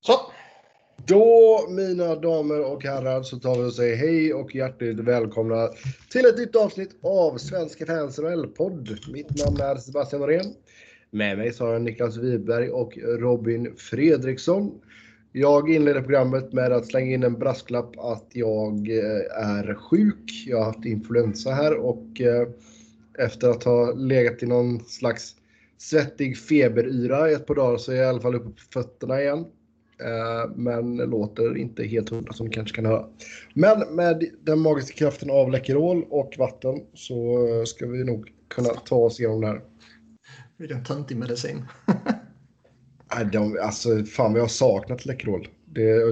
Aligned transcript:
Så. 0.00 0.12
Då, 1.06 1.66
mina 1.68 2.14
damer 2.14 2.72
och 2.72 2.84
herrar, 2.84 3.22
så 3.22 3.38
tar 3.38 3.54
vi 3.54 3.68
och 3.68 3.74
säger 3.74 3.96
hej 3.96 4.34
och 4.34 4.54
hjärtligt 4.54 5.00
välkomna 5.00 5.68
till 6.10 6.26
ett 6.26 6.38
nytt 6.38 6.56
avsnitt 6.56 6.90
av 7.02 7.38
Svenska 7.38 7.86
fans 7.86 8.20
podd 8.56 8.98
Mitt 9.12 9.44
namn 9.44 9.60
är 9.60 9.76
Sebastian 9.76 10.20
Norén. 10.20 10.54
Med 11.10 11.38
mig 11.38 11.52
så 11.52 11.64
har 11.64 11.72
jag 11.72 11.82
Niklas 11.82 12.16
Wiberg 12.16 12.70
och 12.70 12.98
Robin 12.98 13.74
Fredriksson. 13.76 14.80
Jag 15.32 15.70
inleder 15.70 16.00
programmet 16.00 16.52
med 16.52 16.72
att 16.72 16.86
slänga 16.86 17.14
in 17.14 17.22
en 17.22 17.38
brasklapp 17.38 17.98
att 17.98 18.26
jag 18.32 18.88
eh, 18.88 19.48
är 19.48 19.74
sjuk. 19.74 20.44
Jag 20.46 20.58
har 20.58 20.64
haft 20.64 20.84
influensa 20.84 21.50
här 21.50 21.76
och 21.76 22.20
eh, 22.20 22.48
efter 23.18 23.50
att 23.50 23.64
ha 23.64 23.92
legat 23.92 24.42
i 24.42 24.46
någon 24.46 24.84
slags 24.84 25.34
svettig 25.78 26.38
feberyra 26.38 27.30
i 27.30 27.34
ett 27.34 27.46
par 27.46 27.54
dagar 27.54 27.78
så 27.78 27.92
är 27.92 27.96
jag 27.96 28.04
i 28.04 28.08
alla 28.08 28.20
fall 28.20 28.34
uppe 28.34 28.50
på 28.50 28.72
fötterna 28.72 29.22
igen. 29.22 29.44
Eh, 30.04 30.50
men 30.56 30.96
låter 30.96 31.56
inte 31.56 31.84
helt 31.84 32.08
hundra 32.08 32.32
som 32.32 32.46
du 32.46 32.52
kanske 32.52 32.76
kan 32.76 32.86
höra. 32.86 33.06
Men 33.54 33.94
med 33.94 34.24
den 34.40 34.58
magiska 34.58 34.98
kraften 34.98 35.30
av 35.30 35.50
Läkerol 35.50 36.04
och 36.10 36.34
vatten 36.38 36.80
så 36.94 37.38
ska 37.66 37.86
vi 37.86 38.04
nog 38.04 38.32
kunna 38.48 38.68
ta 38.68 38.96
oss 38.96 39.20
igenom 39.20 39.40
det 39.40 39.46
här. 39.46 39.60
Vilken 40.56 40.84
töntig 40.84 41.16
medicin. 41.16 41.64
Nej, 43.16 43.28
de, 43.32 43.58
alltså 43.62 44.04
fan 44.04 44.34
jag 44.34 44.40
har 44.40 44.48
saknat 44.48 45.06
Läkerol. 45.06 45.48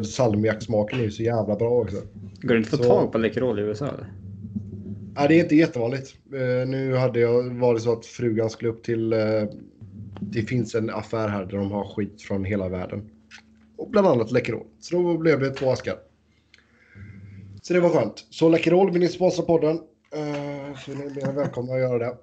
Salmiaksmaken 0.04 0.98
är 0.98 1.02
ju 1.02 1.10
så 1.10 1.22
jävla 1.22 1.56
bra 1.56 1.70
också. 1.70 1.96
Går 2.42 2.54
det 2.54 2.58
inte 2.58 2.74
att 2.74 2.76
få 2.76 2.82
så... 2.82 2.88
tag 2.88 3.12
på 3.12 3.18
Läkerol 3.18 3.58
i 3.58 3.62
USA? 3.62 3.86
Eller? 3.86 4.12
Nej, 5.16 5.28
det 5.28 5.34
är 5.34 5.42
inte 5.42 5.56
jättevanligt. 5.56 6.14
Uh, 6.34 6.68
nu 6.68 6.94
hade 6.94 7.20
jag 7.20 7.42
varit 7.42 7.82
så 7.82 7.92
att 7.92 8.06
frugan 8.06 8.50
skulle 8.50 8.70
upp 8.70 8.82
till... 8.82 9.12
Uh, 9.12 9.44
det 10.20 10.42
finns 10.42 10.74
en 10.74 10.90
affär 10.90 11.28
här 11.28 11.44
där 11.44 11.58
de 11.58 11.70
har 11.70 11.84
skit 11.84 12.22
från 12.22 12.44
hela 12.44 12.68
världen. 12.68 13.10
Och 13.78 13.90
bland 13.90 14.06
annat 14.06 14.30
Läkerol. 14.30 14.66
Så 14.80 15.02
då 15.02 15.18
blev 15.18 15.40
det 15.40 15.50
två 15.50 15.70
askar. 15.70 15.96
Så 17.62 17.74
det 17.74 17.80
var 17.80 17.90
skönt. 17.90 18.26
Så 18.30 18.48
Läkerol, 18.48 18.92
vill 18.92 19.00
ni 19.00 19.08
sponsra 19.08 19.44
podden? 19.44 19.76
Uh, 19.76 20.78
så 20.84 20.90
ni 20.90 21.20
är 21.20 21.32
välkomna 21.32 21.72
att 21.72 21.80
göra 21.80 21.98
det. 21.98 22.16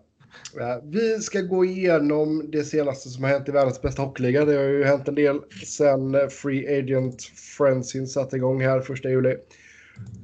Eh, 0.59 0.77
vi 0.83 1.19
ska 1.19 1.41
gå 1.41 1.65
igenom 1.65 2.51
det 2.51 2.63
senaste 2.63 3.09
som 3.09 3.23
har 3.23 3.31
hänt 3.31 3.49
i 3.49 3.51
världens 3.51 3.81
bästa 3.81 4.01
hockeyliga. 4.01 4.45
Det 4.45 4.55
har 4.55 4.63
ju 4.63 4.83
hänt 4.83 5.07
en 5.07 5.15
del 5.15 5.39
sen 5.65 6.29
Free 6.29 6.79
Agent 6.79 7.23
Friendsin 7.57 8.07
satte 8.07 8.35
igång 8.35 8.61
här 8.61 8.79
första 8.81 9.09
juli. 9.09 9.35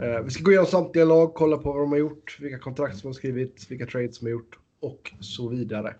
Eh, 0.01 0.21
vi 0.23 0.29
ska 0.29 0.43
gå 0.43 0.51
igenom 0.51 0.67
samtliga 0.67 1.05
lag, 1.05 1.33
kolla 1.33 1.57
på 1.57 1.71
vad 1.71 1.81
de 1.81 1.91
har 1.91 1.99
gjort, 1.99 2.37
vilka 2.39 2.59
kontrakt 2.59 2.97
som 2.97 3.07
har 3.07 3.13
skrivit, 3.13 3.65
vilka 3.69 3.85
trades 3.85 4.17
som 4.17 4.27
har 4.27 4.31
gjort 4.31 4.59
och 4.79 5.11
så 5.19 5.49
vidare. 5.49 5.95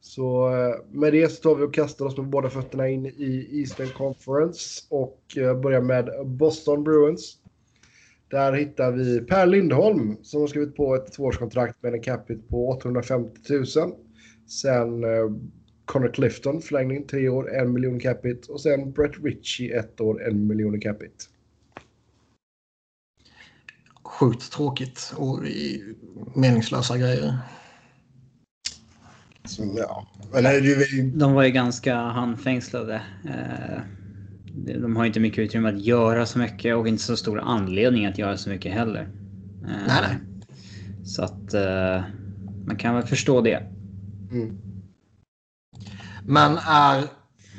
Så 0.00 0.48
eh, 0.48 0.74
med 0.90 1.12
det 1.12 1.28
så 1.28 1.42
tar 1.42 1.54
vi 1.54 1.64
och 1.64 1.74
kastar 1.74 2.04
oss 2.04 2.16
med 2.16 2.26
båda 2.26 2.50
fötterna 2.50 2.88
in 2.88 3.06
i 3.06 3.48
Eastern 3.52 3.88
Conference 3.88 4.86
och 4.88 5.22
eh, 5.36 5.60
börjar 5.60 5.80
med 5.80 6.10
Boston 6.24 6.84
Bruins. 6.84 7.36
Där 8.30 8.52
hittar 8.52 8.92
vi 8.92 9.20
Per 9.20 9.46
Lindholm 9.46 10.16
som 10.22 10.40
har 10.40 10.48
skrivit 10.48 10.76
på 10.76 10.94
ett 10.94 11.12
tvåårskontrakt 11.12 11.82
med 11.82 11.94
en 11.94 12.02
capita 12.02 12.42
på 12.48 12.68
850 12.68 13.40
000. 13.50 13.66
Sen 14.46 15.04
eh, 15.04 15.30
Connor 15.84 16.12
Clifton 16.12 16.62
förlängning 16.62 17.06
tre 17.06 17.28
år, 17.28 17.54
en 17.54 17.72
miljon 17.72 18.00
capita. 18.00 18.52
Och 18.52 18.60
sen 18.60 18.92
Brett 18.92 19.24
Ritchie 19.24 19.78
ett 19.78 20.00
år, 20.00 20.28
en 20.28 20.46
miljon 20.46 20.80
capita. 20.80 21.24
Sjukt 24.04 24.52
tråkigt 24.52 25.14
och 25.16 25.38
meningslösa 26.34 26.98
grejer. 26.98 27.38
Ja. 29.76 30.06
Men, 30.32 31.18
de 31.18 31.32
var 31.32 31.42
ju 31.42 31.50
ganska 31.50 31.96
handfängslade. 31.96 33.02
Eh 33.24 33.82
de 34.64 34.96
har 34.96 35.04
inte 35.04 35.20
mycket 35.20 35.38
utrymme 35.38 35.68
att 35.68 35.80
göra 35.80 36.26
så 36.26 36.38
mycket 36.38 36.76
och 36.76 36.88
inte 36.88 37.02
så 37.02 37.16
stor 37.16 37.40
anledning 37.40 38.06
att 38.06 38.18
göra 38.18 38.36
så 38.36 38.50
mycket 38.50 38.72
heller. 38.72 39.08
Nej, 39.62 39.80
nej. 39.86 40.18
Så 41.04 41.22
att 41.22 41.54
uh, 41.54 42.04
man 42.66 42.76
kan 42.76 42.94
väl 42.94 43.06
förstå 43.06 43.40
det. 43.40 43.62
Mm. 44.30 44.58
Men 46.24 46.58
är 46.58 47.04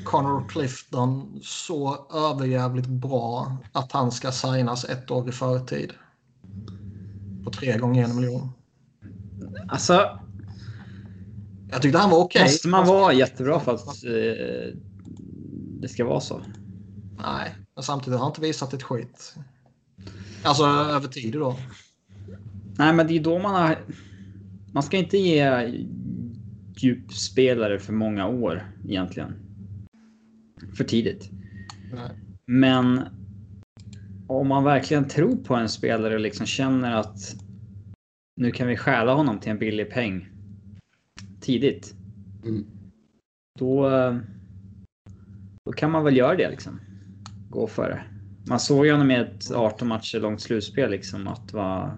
Connor 0.03 0.49
Clifton 0.49 1.39
så 1.43 2.07
överjävligt 2.13 2.87
bra 2.87 3.57
att 3.71 3.91
han 3.91 4.11
ska 4.11 4.31
signas 4.31 4.85
ett 4.85 5.11
år 5.11 5.29
i 5.29 5.31
förtid? 5.31 5.91
På 7.43 7.51
tre 7.51 7.77
gånger 7.77 8.03
en 8.03 8.15
miljon. 8.15 8.49
Alltså. 9.67 10.19
Jag 11.71 11.81
tyckte 11.81 11.97
han 11.97 12.09
var 12.09 12.17
okej. 12.17 12.39
Okay. 12.39 12.51
Måste 12.53 12.67
man 12.67 12.87
vara 12.87 13.13
jättebra 13.13 13.59
för 13.59 13.73
att 13.73 14.03
uh, 14.05 14.75
det 15.81 15.87
ska 15.87 16.05
vara 16.05 16.19
så? 16.19 16.41
Nej, 17.17 17.55
men 17.75 17.83
samtidigt 17.83 18.19
har 18.19 18.25
han 18.25 18.31
inte 18.31 18.41
visat 18.41 18.73
ett 18.73 18.83
skit. 18.83 19.35
Alltså 20.43 20.63
över 20.65 21.07
tid 21.07 21.33
då. 21.33 21.57
Nej, 22.77 22.93
men 22.93 23.07
det 23.07 23.17
är 23.17 23.23
då 23.23 23.39
man 23.39 23.55
har... 23.55 23.77
Man 24.73 24.83
ska 24.83 24.97
inte 24.97 25.17
ge 25.17 25.67
djupspelare 26.77 27.79
för 27.79 27.93
många 27.93 28.27
år 28.27 28.71
egentligen. 28.87 29.33
För 30.77 30.83
tidigt. 30.83 31.29
Nej. 31.93 32.09
Men 32.45 33.01
om 34.27 34.47
man 34.47 34.63
verkligen 34.63 35.07
tror 35.07 35.35
på 35.35 35.55
en 35.55 35.69
spelare 35.69 36.13
och 36.13 36.19
liksom 36.19 36.45
känner 36.45 36.91
att 36.91 37.35
nu 38.35 38.51
kan 38.51 38.67
vi 38.67 38.77
stjäla 38.77 39.13
honom 39.13 39.39
till 39.39 39.51
en 39.51 39.59
billig 39.59 39.89
peng 39.89 40.30
tidigt. 41.41 41.93
Mm. 42.43 42.65
Då, 43.59 43.89
då 45.65 45.71
kan 45.71 45.91
man 45.91 46.03
väl 46.03 46.17
göra 46.17 46.35
det 46.35 46.49
liksom 46.49 46.79
gå 47.49 47.67
för 47.67 47.89
det. 47.89 48.03
Man 48.49 48.59
såg 48.59 48.85
ju 48.85 48.91
honom 48.91 49.11
i 49.11 49.15
ett 49.15 49.51
18 49.51 49.87
matcher 49.87 50.19
långt 50.19 50.41
slutspel 50.41 50.91
liksom 50.91 51.27
att 51.27 51.53
vara 51.53 51.97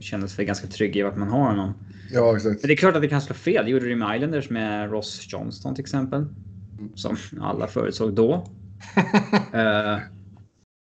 kändes 0.00 0.38
väl 0.38 0.46
ganska 0.46 0.66
trygg 0.66 0.96
i 0.96 1.02
vart 1.02 1.16
man 1.16 1.28
har 1.28 1.48
honom. 1.48 1.74
Ja, 2.12 2.36
exakt. 2.36 2.62
Men 2.62 2.68
det 2.68 2.74
är 2.74 2.76
klart 2.76 2.96
att 2.96 3.02
det 3.02 3.08
kan 3.08 3.22
slå 3.22 3.34
fel. 3.34 3.64
Det 3.64 3.70
gjorde 3.70 3.88
det 3.88 3.96
med 3.96 4.16
Islanders 4.16 4.50
med 4.50 4.90
Ross 4.90 5.26
Johnston 5.32 5.74
till 5.74 5.82
exempel. 5.82 6.26
Som 6.94 7.16
alla 7.40 7.66
förutsåg 7.66 8.14
då. 8.14 8.34
uh, 8.34 8.42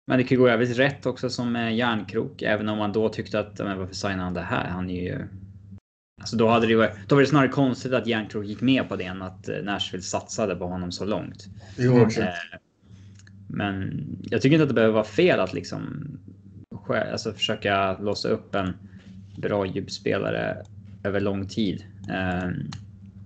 men 0.07 0.17
det 0.17 0.23
kan 0.23 0.37
gå 0.37 0.47
övrigt 0.47 0.77
rätt 0.77 1.05
också 1.05 1.29
som 1.29 1.55
järnkrok. 1.55 2.41
Även 2.41 2.69
om 2.69 2.77
man 2.77 2.91
då 2.91 3.09
tyckte 3.09 3.39
att, 3.39 3.59
men 3.59 3.77
varför 3.77 3.93
signar 3.93 4.23
han 4.23 4.33
det 4.33 4.41
här? 4.41 4.69
Han 4.69 4.89
är 4.89 5.03
ju... 5.03 5.27
Alltså 6.21 6.35
då 6.35 6.47
hade 6.47 6.67
det 6.67 6.75
varit, 6.75 6.91
då 7.07 7.15
var 7.15 7.21
det 7.21 7.27
snarare 7.27 7.49
konstigt 7.49 7.93
att 7.93 8.07
järnkrok 8.07 8.45
gick 8.45 8.61
med 8.61 8.89
på 8.89 8.95
det 8.95 9.03
än 9.03 9.21
att 9.21 9.49
eh, 9.49 9.55
Nashville 9.63 10.03
satsade 10.03 10.55
på 10.55 10.65
honom 10.65 10.91
så 10.91 11.05
långt. 11.05 11.47
Jo. 11.77 11.97
Uh, 11.97 12.07
men 13.49 14.03
jag 14.21 14.41
tycker 14.41 14.55
inte 14.55 14.63
att 14.63 14.69
det 14.69 14.75
behöver 14.75 14.93
vara 14.93 15.03
fel 15.03 15.39
att 15.39 15.53
liksom 15.53 16.07
alltså 16.89 17.33
försöka 17.33 17.97
låsa 17.97 18.29
upp 18.29 18.55
en 18.55 18.73
bra 19.37 19.65
djupspelare 19.65 20.57
över 21.03 21.19
lång 21.19 21.47
tid. 21.47 21.83
Eh, 22.09 22.49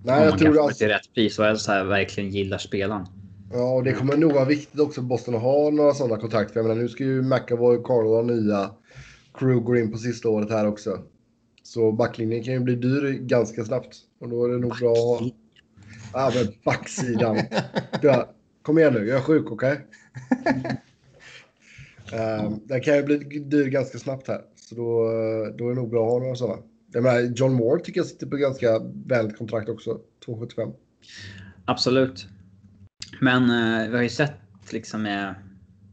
Nej, 0.04 0.24
jag 0.24 0.38
tror 0.38 0.68
att... 0.68 0.76
till 0.76 0.88
rätt 0.88 1.14
pris 1.14 1.38
och 1.38 1.44
helst 1.44 1.68
här 1.68 1.84
verkligen 1.84 2.30
gillar 2.30 2.58
spelaren. 2.58 3.06
Ja, 3.52 3.74
och 3.74 3.84
det 3.84 3.92
kommer 3.92 4.16
nog 4.16 4.32
vara 4.32 4.44
viktigt 4.44 4.80
också 4.80 5.00
för 5.00 5.08
Boston 5.08 5.34
att 5.34 5.42
ha 5.42 5.70
några 5.70 5.94
sådana 5.94 6.20
kontakter. 6.20 6.60
Jag 6.60 6.68
menar, 6.68 6.82
nu 6.82 6.88
ska 6.88 7.04
ju 7.04 7.22
McAvoy 7.22 7.76
och 7.76 7.86
Carlo 7.86 8.14
ha 8.14 8.22
nya 8.22 8.70
Kruger 9.34 9.76
in 9.76 9.92
på 9.92 9.98
sista 9.98 10.28
året 10.28 10.50
här 10.50 10.66
också. 10.66 10.98
Så 11.72 11.92
backlinjen 11.92 12.42
kan 12.42 12.54
ju 12.54 12.60
bli 12.60 12.74
dyr 12.74 13.12
ganska 13.12 13.64
snabbt. 13.64 13.96
Och 14.18 14.28
då 14.28 14.44
är 14.44 14.48
det 14.48 14.58
nog 14.58 14.78
bra 14.78 14.92
att 14.92 15.20
ha... 15.20 15.30
Ja, 16.12 16.32
men 16.34 16.54
backsidan. 16.64 17.38
Kom 18.62 18.78
igen 18.78 18.92
nu, 18.92 19.06
jag 19.06 19.18
är 19.18 19.22
sjuk, 19.22 19.50
okej? 19.50 19.86
Okay? 20.40 20.52
uh, 22.20 22.56
den 22.64 22.80
kan 22.80 22.96
ju 22.96 23.02
bli 23.02 23.18
dyr 23.38 23.66
ganska 23.66 23.98
snabbt 23.98 24.28
här. 24.28 24.40
Så 24.56 24.74
då, 24.74 25.04
då 25.58 25.66
är 25.66 25.68
det 25.68 25.74
nog 25.74 25.90
bra 25.90 26.06
att 26.06 26.12
ha 26.12 26.18
några 26.18 26.34
sådana. 26.34 26.62
Med 26.94 27.38
John 27.38 27.52
Moore 27.52 27.84
tycker 27.84 28.00
jag 28.00 28.06
sitter 28.06 28.26
på 28.26 28.36
ganska 28.36 28.78
vänligt 29.06 29.38
kontrakt 29.38 29.68
också. 29.68 30.00
2,75. 30.26 30.74
Absolut. 31.64 32.26
Men 33.20 33.42
uh, 33.42 33.90
vi 33.90 33.96
har 33.96 34.02
ju 34.02 34.08
sett 34.08 34.72
liksom 34.72 35.02
med, 35.02 35.34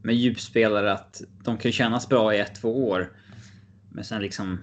med 0.02 0.14
djupspelare 0.14 0.92
att 0.92 1.22
de 1.44 1.58
kan 1.58 1.72
kännas 1.72 2.08
bra 2.08 2.34
i 2.34 2.40
ett, 2.40 2.54
två 2.54 2.88
år. 2.88 3.12
Men 3.92 4.04
sen 4.04 4.22
liksom, 4.22 4.58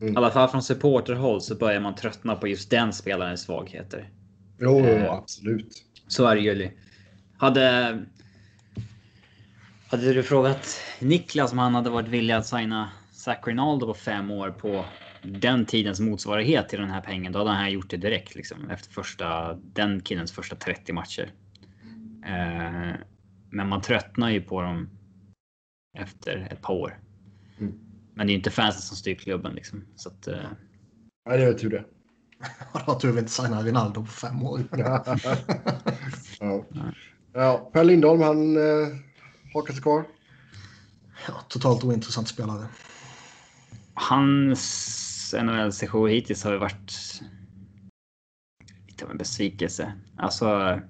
mm. 0.00 0.14
i 0.14 0.16
alla 0.16 0.30
fall 0.30 0.48
från 0.48 0.62
supporterhåll 0.62 1.40
så 1.40 1.54
börjar 1.54 1.80
man 1.80 1.94
tröttna 1.94 2.36
på 2.36 2.48
just 2.48 2.70
den 2.70 2.92
spelarens 2.92 3.42
svagheter. 3.42 4.10
Jo, 4.58 4.80
uh, 4.80 5.12
absolut. 5.12 5.84
Så 6.08 6.26
är 6.26 6.36
det 6.36 6.42
ju. 6.42 6.70
Hade 7.38 7.98
hade 9.90 10.12
du 10.12 10.22
frågat 10.22 10.80
Niklas 10.98 11.52
om 11.52 11.58
han 11.58 11.74
hade 11.74 11.90
varit 11.90 12.08
villig 12.08 12.34
att 12.34 12.46
signa 12.46 12.90
Zach 13.12 13.46
Rinaldo 13.46 13.86
på 13.86 13.94
fem 13.94 14.30
år 14.30 14.50
på 14.50 14.84
den 15.22 15.66
tidens 15.66 16.00
motsvarighet 16.00 16.68
till 16.68 16.80
den 16.80 16.90
här 16.90 17.00
pengen, 17.00 17.32
då 17.32 17.38
hade 17.38 17.50
han 17.50 17.72
gjort 17.72 17.90
det 17.90 17.96
direkt 17.96 18.34
liksom 18.34 18.70
efter 18.70 18.92
första 18.92 19.54
den 19.54 20.00
killens 20.00 20.32
första 20.32 20.56
30 20.56 20.92
matcher. 20.92 21.32
Eh, 22.26 22.94
men 23.50 23.68
man 23.68 23.80
tröttnar 23.82 24.30
ju 24.30 24.40
på 24.40 24.62
dem 24.62 24.90
efter 25.98 26.48
ett 26.50 26.62
par 26.62 26.74
år. 26.74 26.98
Men 28.20 28.26
det 28.26 28.32
är 28.32 28.34
inte 28.34 28.50
fansen 28.50 28.82
som 28.82 28.96
styr 28.96 29.14
klubben 29.14 29.54
liksom. 29.54 29.84
Så 29.96 30.08
att, 30.08 30.28
eh... 30.28 30.50
Nej, 31.28 31.38
det 31.38 31.44
är 31.44 31.52
tur 31.52 31.70
det. 31.70 31.84
Då 32.86 32.94
tur 32.94 33.12
vi 33.12 33.18
inte 33.18 33.32
signar 33.32 33.62
Rinaldo 33.62 34.00
på 34.00 34.10
fem 34.10 34.42
år. 34.42 34.60
ja. 36.40 36.64
ja. 37.32 37.70
Per 37.72 37.84
Lindholm, 37.84 38.22
han 38.22 38.56
eh, 38.56 38.88
hakar 39.54 39.72
sig 39.72 39.82
kvar? 39.82 40.04
Ja, 41.28 41.34
totalt 41.48 41.84
ointressant 41.84 42.28
spelare. 42.28 42.66
Hans 43.94 45.34
NHL-session 45.42 46.08
hittills 46.08 46.44
har 46.44 46.52
ju 46.52 46.58
varit 46.58 47.20
lite 48.86 49.04
av 49.04 49.10
en 49.10 49.18
besvikelse. 49.18 49.92
Alltså, 50.16 50.80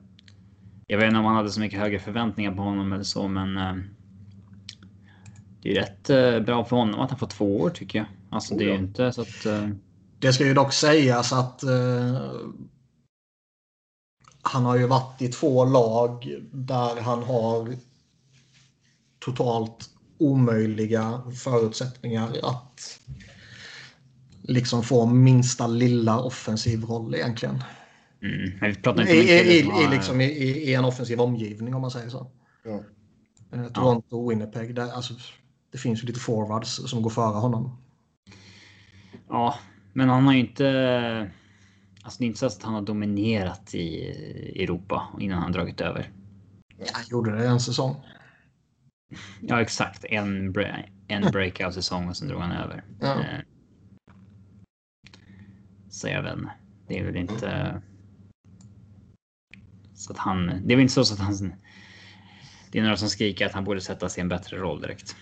jag 0.87 0.99
vet 0.99 1.07
inte 1.07 1.19
om 1.19 1.25
han 1.25 1.37
hade 1.37 1.51
så 1.51 1.61
mycket 1.61 1.81
högre 1.81 1.99
förväntningar 1.99 2.53
på 2.53 2.63
honom 2.63 2.93
eller 2.93 3.05
så, 3.05 3.29
men. 3.29 4.00
Det 5.63 5.71
är 5.71 5.75
rätt 5.75 6.11
eh, 6.11 6.41
bra 6.41 6.65
för 6.65 6.77
honom 6.77 7.01
att 7.01 7.11
han 7.11 7.19
får 7.19 7.27
två 7.27 7.61
år 7.61 7.71
tycker 7.71 7.99
jag. 7.99 8.09
Alltså, 8.31 8.55
det 8.55 8.65
är 8.65 8.69
ju 8.69 8.79
inte 8.79 9.13
så 9.13 9.23
att. 9.23 9.47
Eh, 9.47 9.69
Det 10.19 10.33
ska 10.33 10.47
ju 10.47 10.55
dock 10.55 10.73
sägas 10.73 11.33
att 11.33 11.63
eh, 11.63 12.31
han 14.43 14.65
har 14.65 14.77
ju 14.77 14.87
varit 14.87 15.23
i 15.23 15.29
två 15.29 15.65
lag 15.65 16.37
där 16.53 17.01
han 17.01 17.23
har 17.23 17.77
totalt 19.19 19.91
omöjliga 20.19 21.23
förutsättningar 21.45 22.37
att 22.43 23.01
liksom 24.43 24.83
få 24.83 25.07
minsta 25.07 25.67
lilla 25.67 26.21
offensiv 26.21 26.85
roll 26.85 27.15
egentligen. 27.15 27.65
Mm. 28.23 28.59
Men 28.61 28.71
vi 28.71 28.77
pratar 28.77 29.03
inte 29.03 29.13
om 29.13 29.19
en 29.19 29.25
i, 29.25 29.31
i, 29.31 29.85
i, 29.85 29.89
liksom, 29.91 30.21
i, 30.21 30.25
i 30.25 30.75
en 30.75 30.85
offensiv 30.85 31.21
omgivning 31.21 31.75
om 31.75 31.81
man 31.81 31.91
säger 31.91 32.11
så. 32.11 32.31
Ja. 32.65 32.83
Toronto 33.75 34.17
och 34.17 34.31
Winnipeg, 34.31 34.75
där, 34.75 34.91
alltså, 34.93 35.15
det 35.71 35.79
finns 35.79 36.03
ju 36.03 36.07
lite 36.07 36.21
forwards 36.21 36.91
som 36.91 37.03
går 37.03 37.11
före 37.11 37.39
honom. 37.39 37.77
Ja, 39.29 39.59
men 39.93 40.09
han 40.09 40.27
har 40.27 40.33
ju 40.33 40.41
inte. 40.41 41.31
Alltså 42.03 42.19
det 42.19 42.25
är 42.25 42.27
inte 42.27 42.39
så 42.39 42.47
att 42.47 42.63
han 42.63 42.75
har 42.75 42.83
dominerat 42.83 43.75
i 43.75 44.07
Europa 44.63 45.09
innan 45.21 45.43
han 45.43 45.53
dragit 45.53 45.81
över. 45.81 46.11
Han 46.93 47.05
gjorde 47.11 47.37
det 47.37 47.47
en 47.47 47.61
säsong. 47.61 47.97
Ja, 49.41 49.61
exakt. 49.61 50.05
En, 50.05 50.55
en 51.09 51.33
breakout 51.33 51.75
säsong 51.75 52.09
och 52.09 52.17
sen 52.17 52.29
drog 52.29 52.41
han 52.41 52.53
över. 52.53 52.85
Ja. 53.01 53.21
Eh, 53.21 53.41
Så 55.91 56.09
jag 56.09 56.23
vet 56.23 56.33
inte. 56.33 56.51
Det 56.89 56.99
är 56.99 57.05
väl 57.05 57.17
inte. 57.17 57.83
Så 59.95 60.13
att 60.13 60.19
han. 60.19 60.47
Det 60.47 60.73
är 60.73 60.77
väl 60.77 60.81
inte 60.81 61.05
så 61.05 61.15
att 61.15 61.21
han. 61.21 61.55
Det 62.73 62.79
är 62.79 62.83
några 62.83 62.97
som 62.97 63.09
skriker 63.09 63.47
att 63.47 63.53
han 63.53 63.65
borde 63.65 63.81
sätta 63.81 64.09
sig 64.09 64.21
i 64.21 64.23
en 64.23 64.29
bättre 64.29 64.57
roll 64.57 64.81
direkt. 64.81 65.17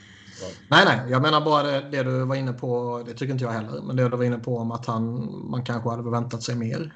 Nej, 0.71 0.85
nej, 0.85 1.01
jag 1.11 1.23
menar 1.23 1.45
bara 1.45 1.63
det, 1.63 1.89
det 1.91 2.03
du 2.03 2.25
var 2.25 2.37
inne 2.37 2.53
på. 2.53 3.03
Det 3.07 3.15
tycker 3.15 3.33
inte 3.33 3.45
jag 3.45 3.51
heller. 3.51 3.83
Men 3.83 3.97
det 3.97 4.09
du 4.09 4.17
var 4.17 4.25
inne 4.25 4.39
på 4.39 4.59
om 4.59 4.71
att 4.71 4.87
han, 4.87 5.05
man 5.51 5.65
kanske 5.65 5.91
hade 5.91 6.03
förväntat 6.03 6.43
sig 6.43 6.57
mer. 6.57 6.95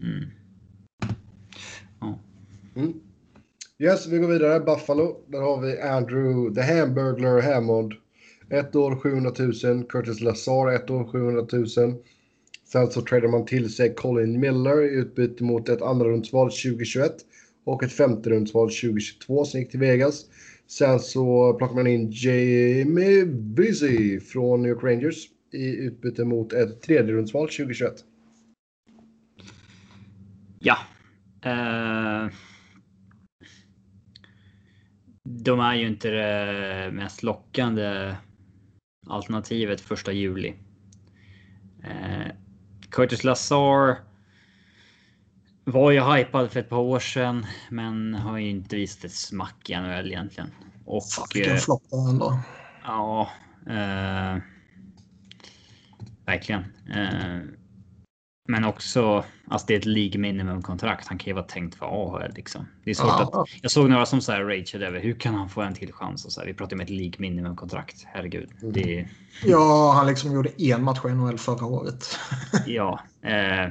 Mm. 0.00 0.30
Mm. 2.76 2.94
Yes, 3.78 4.06
vi 4.06 4.18
går 4.18 4.28
vidare. 4.28 4.60
Buffalo. 4.60 5.16
Där 5.26 5.40
har 5.40 5.60
vi 5.60 5.80
Andrew 5.80 6.54
the 6.54 6.74
Hamburglar 6.74 7.40
Hammond. 7.40 7.92
Ett 8.50 8.76
år 8.76 8.96
700 8.96 9.32
000. 9.64 9.84
Curtis 9.84 10.20
Lazar 10.20 10.72
ett 10.72 10.90
år 10.90 11.04
700 11.12 11.46
000. 11.52 11.68
Sen 12.72 12.90
så 12.90 13.02
tradar 13.02 13.28
man 13.28 13.46
till 13.46 13.74
sig 13.74 13.94
Colin 13.94 14.40
Miller 14.40 14.82
i 14.82 14.94
utbyte 14.94 15.44
mot 15.44 15.68
ett 15.68 15.82
andra 15.82 16.08
rundsval 16.08 16.50
2021 16.50 17.12
och 17.64 17.82
ett 17.82 17.92
femte 17.92 18.30
rundsval 18.30 18.68
2022 18.68 19.44
som 19.44 19.60
gick 19.60 19.70
till 19.70 19.80
Vegas. 19.80 20.24
Sen 20.68 21.00
så 21.00 21.54
plockar 21.58 21.74
man 21.74 21.86
in 21.86 22.10
Jamie 22.10 23.26
Busy 23.26 24.20
från 24.20 24.62
New 24.62 24.70
York 24.70 24.84
Rangers 24.84 25.28
i 25.52 25.76
utbyte 25.76 26.24
mot 26.24 26.52
ett 26.52 26.82
tredje 26.82 27.14
rundsval 27.14 27.48
2021. 27.48 27.94
Ja. 30.58 30.76
Uh... 31.46 32.30
de 35.24 35.60
är 35.60 35.74
ju 35.74 35.86
inte 35.86 36.10
det 36.10 36.90
mest 36.92 37.22
lockande 37.22 38.14
alternativet 39.06 39.80
första 39.80 40.12
juli. 40.12 40.54
Eh, 41.84 42.32
Curtis 42.90 43.24
Lazar 43.24 44.07
var 45.72 45.90
ju 45.90 46.00
hypad 46.00 46.50
för 46.50 46.60
ett 46.60 46.68
par 46.68 46.78
år 46.78 46.98
sedan, 46.98 47.46
men 47.70 48.14
har 48.14 48.38
ju 48.38 48.50
inte 48.50 48.76
visat 48.76 49.04
ett 49.04 49.12
smack 49.12 49.70
i 49.70 49.76
NHL 49.76 50.06
egentligen. 50.06 50.50
Och 50.84 51.04
Fan, 51.04 51.26
vilken 51.34 51.54
eh, 51.54 51.58
flopp 51.58 51.82
det 51.90 51.96
ändå. 52.10 52.38
Ja, 52.84 53.30
eh, 53.66 54.42
verkligen. 56.26 56.60
Eh, 56.94 57.38
men 58.50 58.64
också, 58.64 59.24
alltså 59.48 59.66
det 59.66 59.74
är 59.74 59.78
ett 59.78 59.84
League 59.86 60.18
minimum 60.20 60.62
kontrakt. 60.62 61.08
Han 61.08 61.18
kan 61.18 61.26
ju 61.26 61.32
vara 61.34 61.44
tänkt 61.44 61.74
för 61.74 61.86
AHL 61.86 62.32
liksom. 62.34 62.66
Det 62.84 62.90
är 62.90 62.94
svårt 62.94 63.06
Ja. 63.08 63.42
att. 63.42 63.48
Jag 63.62 63.70
såg 63.70 63.90
några 63.90 64.06
som 64.06 64.20
så 64.20 64.32
här 64.32 64.44
rageade 64.44 64.86
över 64.86 65.00
hur 65.00 65.14
kan 65.14 65.34
han 65.34 65.48
få 65.48 65.60
en 65.62 65.74
till 65.74 65.92
chans 65.92 66.24
och 66.24 66.32
så 66.32 66.40
här. 66.40 66.46
Vi 66.46 66.54
pratar 66.54 66.76
om 66.76 66.80
ett 66.80 66.90
League 66.90 67.14
minimum 67.18 67.56
kontrakt. 67.56 68.06
Herregud, 68.06 68.50
det 68.62 68.98
är 68.98 69.08
Ja, 69.44 69.92
han 69.96 70.06
liksom 70.06 70.32
gjorde 70.32 70.62
en 70.62 70.82
match 70.82 71.00
i 71.04 71.08
NHL 71.08 71.38
förra 71.38 71.66
året. 71.66 72.18
ja. 72.66 73.00
Eh, 73.22 73.68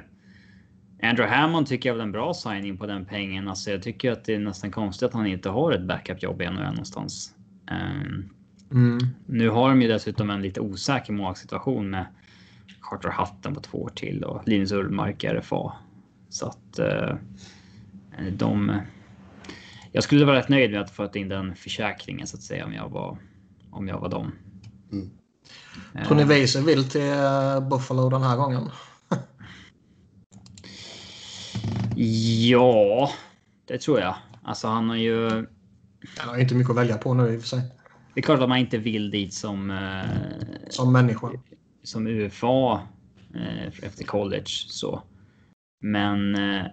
Andrew 1.02 1.36
Hammond 1.36 1.68
tycker 1.68 1.90
jag 1.90 1.94
är 1.94 1.98
väl 1.98 2.06
en 2.06 2.12
bra 2.12 2.34
signing 2.34 2.78
på 2.78 2.86
den 2.88 3.06
pengen. 3.06 3.48
Alltså 3.48 3.72
jag 3.72 3.84
tycker 3.84 4.12
att 4.12 4.26
det 4.26 4.36
är 4.36 4.40
nästan 4.40 4.72
konstigt 4.72 5.08
att 5.08 5.14
han 5.14 5.28
inte 5.28 5.50
har 5.50 5.72
ett 5.72 5.88
backupjobb 5.88 6.42
i 6.42 6.46
NHL 6.46 6.64
någonstans. 6.64 7.36
Um, 7.72 8.30
Mm. 8.72 9.00
Nu 9.26 9.50
har 9.50 9.70
de 9.70 9.82
ju 9.82 9.88
dessutom 9.88 10.30
en 10.30 10.42
lite 10.42 10.62
osäker 10.62 11.14
målsituation 11.14 11.90
med 11.90 12.06
Carter 12.82 13.10
Hutton 13.10 13.54
på 13.54 13.62
två 13.62 13.78
år 13.78 13.90
till 13.96 14.24
och 14.24 14.48
Linus 14.48 14.72
Ullmark 14.72 15.24
i 15.24 15.28
RFA. 15.28 15.74
Så 16.30 16.46
att 16.46 16.80
eh, 16.80 17.16
de. 18.32 18.82
Jag 19.92 20.04
skulle 20.04 20.26
vara 20.26 20.38
rätt 20.38 20.50
nöjd 20.50 20.72
med 20.72 20.82
att 20.82 20.92
få 20.92 21.10
in 21.14 21.30
den 21.30 21.56
försäkringen 21.56 22.28
så 22.28 22.38
att 22.38 22.44
säga 22.44 22.66
om 22.66 22.74
jag 22.74 22.90
var 22.90 23.18
om 23.72 23.88
jag 23.88 24.00
var 24.00 24.10
dem. 24.10 24.32
Mm. 24.92 25.10
Tror 26.06 26.18
ni 26.18 26.24
Weiser 26.24 26.62
vill 26.62 26.90
till 26.90 27.12
Buffalo 27.70 28.10
den 28.10 28.22
här 28.22 28.38
gången? 28.38 28.70
Ja, 32.50 33.10
det 33.66 33.78
tror 33.78 34.00
jag. 34.00 34.16
Alltså 34.44 34.68
han 34.68 34.90
har 34.90 34.96
ju. 34.96 35.30
Han 36.18 36.30
har 36.30 36.38
inte 36.38 36.56
mycket 36.56 36.70
att 36.72 36.78
välja 36.78 36.98
på 36.98 37.14
nu 37.14 37.34
i 37.34 37.38
och 37.38 37.42
för 37.42 37.48
sig. 37.48 37.62
Det 38.14 38.20
är 38.20 38.24
klart 38.24 38.40
att 38.40 38.50
man 38.50 38.58
inte 38.58 38.78
vill 38.78 39.12
dit 39.12 39.34
som 39.34 39.72
eh, 39.72 40.70
Som 40.70 40.94
människa. 40.94 41.32
som 41.84 42.08
UFA 42.08 42.82
eh, 43.36 43.68
efter 43.68 44.04
college 44.04 44.50
så. 44.68 45.04
Men 45.82 46.36
eh, 46.36 46.66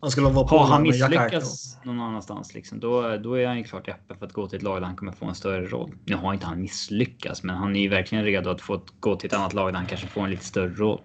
Han 0.00 0.10
skulle 0.10 0.28
vara 0.28 0.46
har 0.46 0.66
han 0.66 0.82
misslyckats 0.82 1.78
någon 1.84 2.00
annanstans 2.00 2.54
liksom, 2.54 2.80
då, 2.80 3.16
då 3.16 3.34
är 3.34 3.46
han 3.46 3.58
ju 3.58 3.64
klart 3.64 3.88
öppen 3.88 4.18
för 4.18 4.26
att 4.26 4.32
gå 4.32 4.46
till 4.48 4.56
ett 4.56 4.62
lag 4.62 4.80
där 4.80 4.86
han 4.86 4.96
kommer 4.96 5.12
få 5.12 5.26
en 5.26 5.34
större 5.34 5.66
roll. 5.66 5.92
Nu 6.04 6.16
har 6.16 6.34
inte 6.34 6.46
han 6.46 6.60
misslyckats, 6.60 7.42
men 7.42 7.56
han 7.56 7.76
är 7.76 7.80
ju 7.80 7.88
verkligen 7.88 8.24
redo 8.24 8.50
att 8.50 8.60
få 8.60 8.84
gå 9.00 9.16
till 9.16 9.26
ett 9.26 9.34
annat 9.36 9.52
lag 9.52 9.72
där 9.72 9.78
han 9.78 9.86
kanske 9.86 10.06
får 10.06 10.24
en 10.24 10.30
lite 10.30 10.44
större 10.44 10.74
roll. 10.74 11.00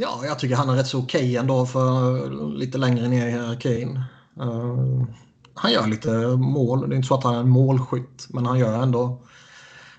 Ja, 0.00 0.20
jag 0.24 0.38
tycker 0.38 0.56
han 0.56 0.68
är 0.68 0.74
rätt 0.74 0.86
så 0.86 0.98
okej 0.98 1.36
ändå 1.36 1.66
för 1.66 2.30
lite 2.56 2.78
längre 2.78 3.08
ner 3.08 3.26
i 3.26 3.30
hierarkin. 3.30 4.00
Uh, 4.40 5.04
han 5.54 5.72
gör 5.72 5.86
lite 5.86 6.36
mål. 6.36 6.88
Det 6.88 6.94
är 6.94 6.96
inte 6.96 7.08
så 7.08 7.14
att 7.14 7.24
han 7.24 7.34
är 7.34 7.40
en 7.40 7.48
målskytt, 7.48 8.26
men 8.30 8.46
han 8.46 8.58
gör 8.58 8.82
ändå 8.82 9.22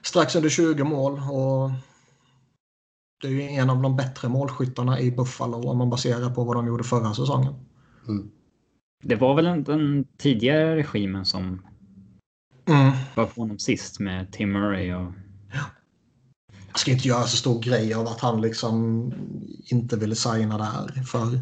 strax 0.01 0.35
under 0.35 0.49
20 0.49 0.83
mål. 0.83 1.13
Och 1.13 1.71
det 3.21 3.27
är 3.27 3.31
ju 3.31 3.41
en 3.41 3.69
av 3.69 3.81
de 3.81 3.95
bättre 3.95 4.29
målskyttarna 4.29 4.99
i 4.99 5.11
Buffalo 5.11 5.69
om 5.69 5.77
man 5.77 5.89
baserar 5.89 6.29
på 6.29 6.43
vad 6.43 6.55
de 6.55 6.67
gjorde 6.67 6.83
förra 6.83 7.13
säsongen. 7.13 7.53
Mm. 8.07 8.31
Det 9.03 9.15
var 9.15 9.35
väl 9.35 9.63
den 9.63 10.05
tidigare 10.17 10.75
regimen 10.75 11.25
som 11.25 11.61
Mm. 12.65 12.91
var 13.15 13.25
på 13.25 13.41
honom 13.41 13.59
sist 13.59 13.99
med 13.99 14.31
Tim 14.31 14.51
Murray 14.51 14.93
och 14.93 15.11
Jag 16.71 16.79
ska 16.79 16.91
inte 16.91 17.07
göra 17.07 17.23
så 17.23 17.37
stor 17.37 17.61
grej 17.61 17.93
av 17.93 18.07
att 18.07 18.19
han 18.19 18.41
liksom 18.41 19.13
inte 19.65 19.97
ville 19.97 20.15
signa 20.15 20.57
där 20.57 21.03
för 21.03 21.39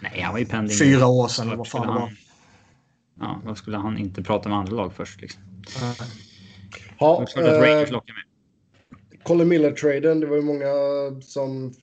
nej, 0.00 0.20
han 0.20 0.32
var 0.32 0.40
ju 0.40 0.46
pending. 0.46 0.78
fyra 0.78 1.06
år 1.06 1.28
sedan. 1.28 1.46
Varför 1.46 1.56
Vad 1.58 1.68
fan 1.68 1.82
skulle 1.82 1.92
det 1.92 1.98
var. 1.98 2.06
han, 2.06 2.16
ja, 3.20 3.40
varför 3.44 3.62
skulle 3.62 3.76
han 3.76 3.98
inte 3.98 4.22
prata 4.22 4.48
med 4.48 4.58
andra 4.58 4.72
lag 4.72 4.92
först? 4.92 5.20
Liksom? 5.20 5.42
Ja, 6.98 7.22
att 7.22 7.36
Rangers 7.36 7.90
eh, 7.90 7.92
med. 7.92 8.02
Colin 9.22 9.48
Miller-traden, 9.48 10.20
det 10.20 10.26
var 10.26 10.36
ju 10.36 10.42
många 10.42 10.66
som 11.22 11.74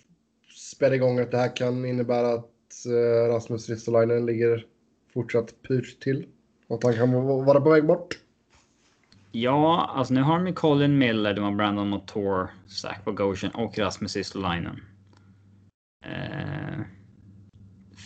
spädde 0.56 0.96
igång 0.96 1.20
att 1.20 1.32
det 1.32 1.38
här 1.38 1.56
kan 1.56 1.86
innebära 1.86 2.34
att 2.34 2.86
eh, 2.86 3.34
Rasmus 3.34 3.70
Ristolainen 3.70 4.26
ligger 4.26 4.66
fortsatt 5.14 5.62
pyrt 5.68 6.02
till. 6.02 6.26
Och 6.68 6.78
att 6.78 6.84
han 6.84 6.94
kan 6.94 7.12
vara 7.46 7.62
på 7.62 7.70
väg 7.70 7.86
bort. 7.86 8.18
Ja, 9.32 9.92
alltså 9.96 10.14
nu 10.14 10.22
har 10.22 10.38
de 10.38 10.48
ju 10.48 10.54
Colin 10.54 10.98
Miller, 10.98 11.34
de 11.34 11.42
har 11.44 11.52
Brandon 11.52 11.90
Motor, 11.90 12.50
Zach 12.68 12.98
Bogosian 13.06 13.52
och 13.52 13.78
Rasmus 13.80 14.16
Istolainen. 14.16 14.84
Eh, 16.06 16.80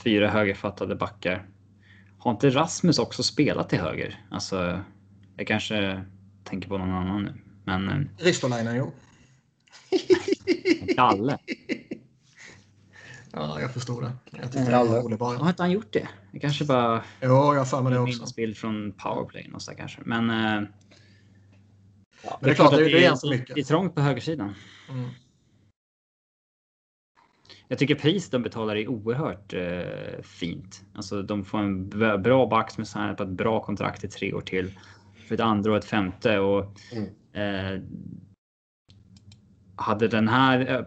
fyra 0.03 0.29
högerfattade 0.29 0.95
backar. 0.95 1.45
Har 2.17 2.31
inte 2.31 2.49
Rasmus 2.49 2.99
också 2.99 3.23
spelat 3.23 3.69
till 3.69 3.79
höger? 3.79 4.25
Alltså, 4.31 4.79
jag 5.37 5.47
kanske 5.47 6.03
tänker 6.43 6.69
på 6.69 6.77
någon 6.77 6.91
annan 6.91 7.23
nu. 7.23 7.33
Men 7.63 7.89
eh, 7.89 7.99
Ristolainen, 8.17 8.75
jo. 8.75 8.91
Kalle. 10.95 11.37
Ja, 13.31 13.61
jag 13.61 13.73
förstår 13.73 14.01
det. 14.01 14.11
Jag 14.31 14.39
Eh, 14.39 14.49
tyckte 14.49 14.71
det 14.71 14.77
var 14.83 15.01
roligt 15.01 15.19
bara. 15.19 15.37
Har 15.37 15.49
inte 15.49 15.63
han 15.63 15.71
gjort 15.71 15.93
det? 15.93 16.07
Det 16.31 16.39
kanske 16.39 16.65
bara 16.65 17.03
Jo, 17.21 17.27
jag 17.29 17.57
har 17.57 17.65
för 17.65 17.81
mig 17.81 17.93
det 17.93 17.99
också. 17.99 18.13
minnesbild 18.17 18.57
från 18.57 18.91
powerplay 18.91 19.43
någonstans 19.47 19.77
kanske. 19.77 20.01
Men, 20.05 20.29
eh, 20.29 20.69
ja, 22.25 22.39
det 22.41 22.49
är 22.49 22.53
klart, 22.53 22.71
det 22.71 22.77
är- 22.77 22.85
att 22.85 22.91
det 22.91 23.05
är 23.05 23.11
en 23.11 23.17
för 23.17 23.29
mycket. 23.29 23.55
Det 23.55 23.61
är 23.61 23.65
trångt 23.65 23.95
på 23.95 24.01
högersidan. 24.01 24.53
Mm. 24.89 25.09
Jag 27.67 27.79
tycker 27.79 27.95
priset 27.95 28.31
de 28.31 28.43
betalar 28.43 28.75
är 28.75 28.87
oerhört 28.87 29.53
eh, 29.53 30.21
fint. 30.23 30.83
Alltså 30.93 31.21
de 31.21 31.45
får 31.45 31.57
en 31.59 31.89
bra 32.21 32.47
back 32.47 32.71
som 32.71 32.81
är 32.81 32.85
signad 32.85 33.17
på 33.17 33.23
ett 33.23 33.29
bra 33.29 33.63
kontrakt 33.63 34.03
i 34.03 34.07
tre 34.07 34.33
år 34.33 34.41
till. 34.41 34.71
För 35.27 35.35
ett 35.35 35.41
andra 35.41 35.71
och 35.71 35.77
ett 35.77 35.85
femte. 35.85 36.39
Och, 36.39 36.71
Mm. 36.93 37.75
eh, 37.75 37.81
hade 39.75 40.07
den 40.07 40.27
här... 40.27 40.75
Eh, 40.79 40.85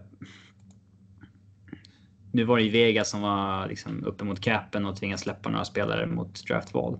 nu 2.32 2.44
var 2.44 2.56
det 2.56 2.62
ju 2.62 2.70
Vegas 2.70 3.10
som 3.10 3.20
var 3.22 3.68
liksom 3.68 4.04
uppe 4.04 4.24
mot 4.24 4.40
capen 4.40 4.86
och 4.86 4.96
tvingades 4.96 5.20
släppa 5.20 5.48
några 5.48 5.64
spelare 5.64 6.06
mot 6.06 6.46
draftval. 6.46 6.98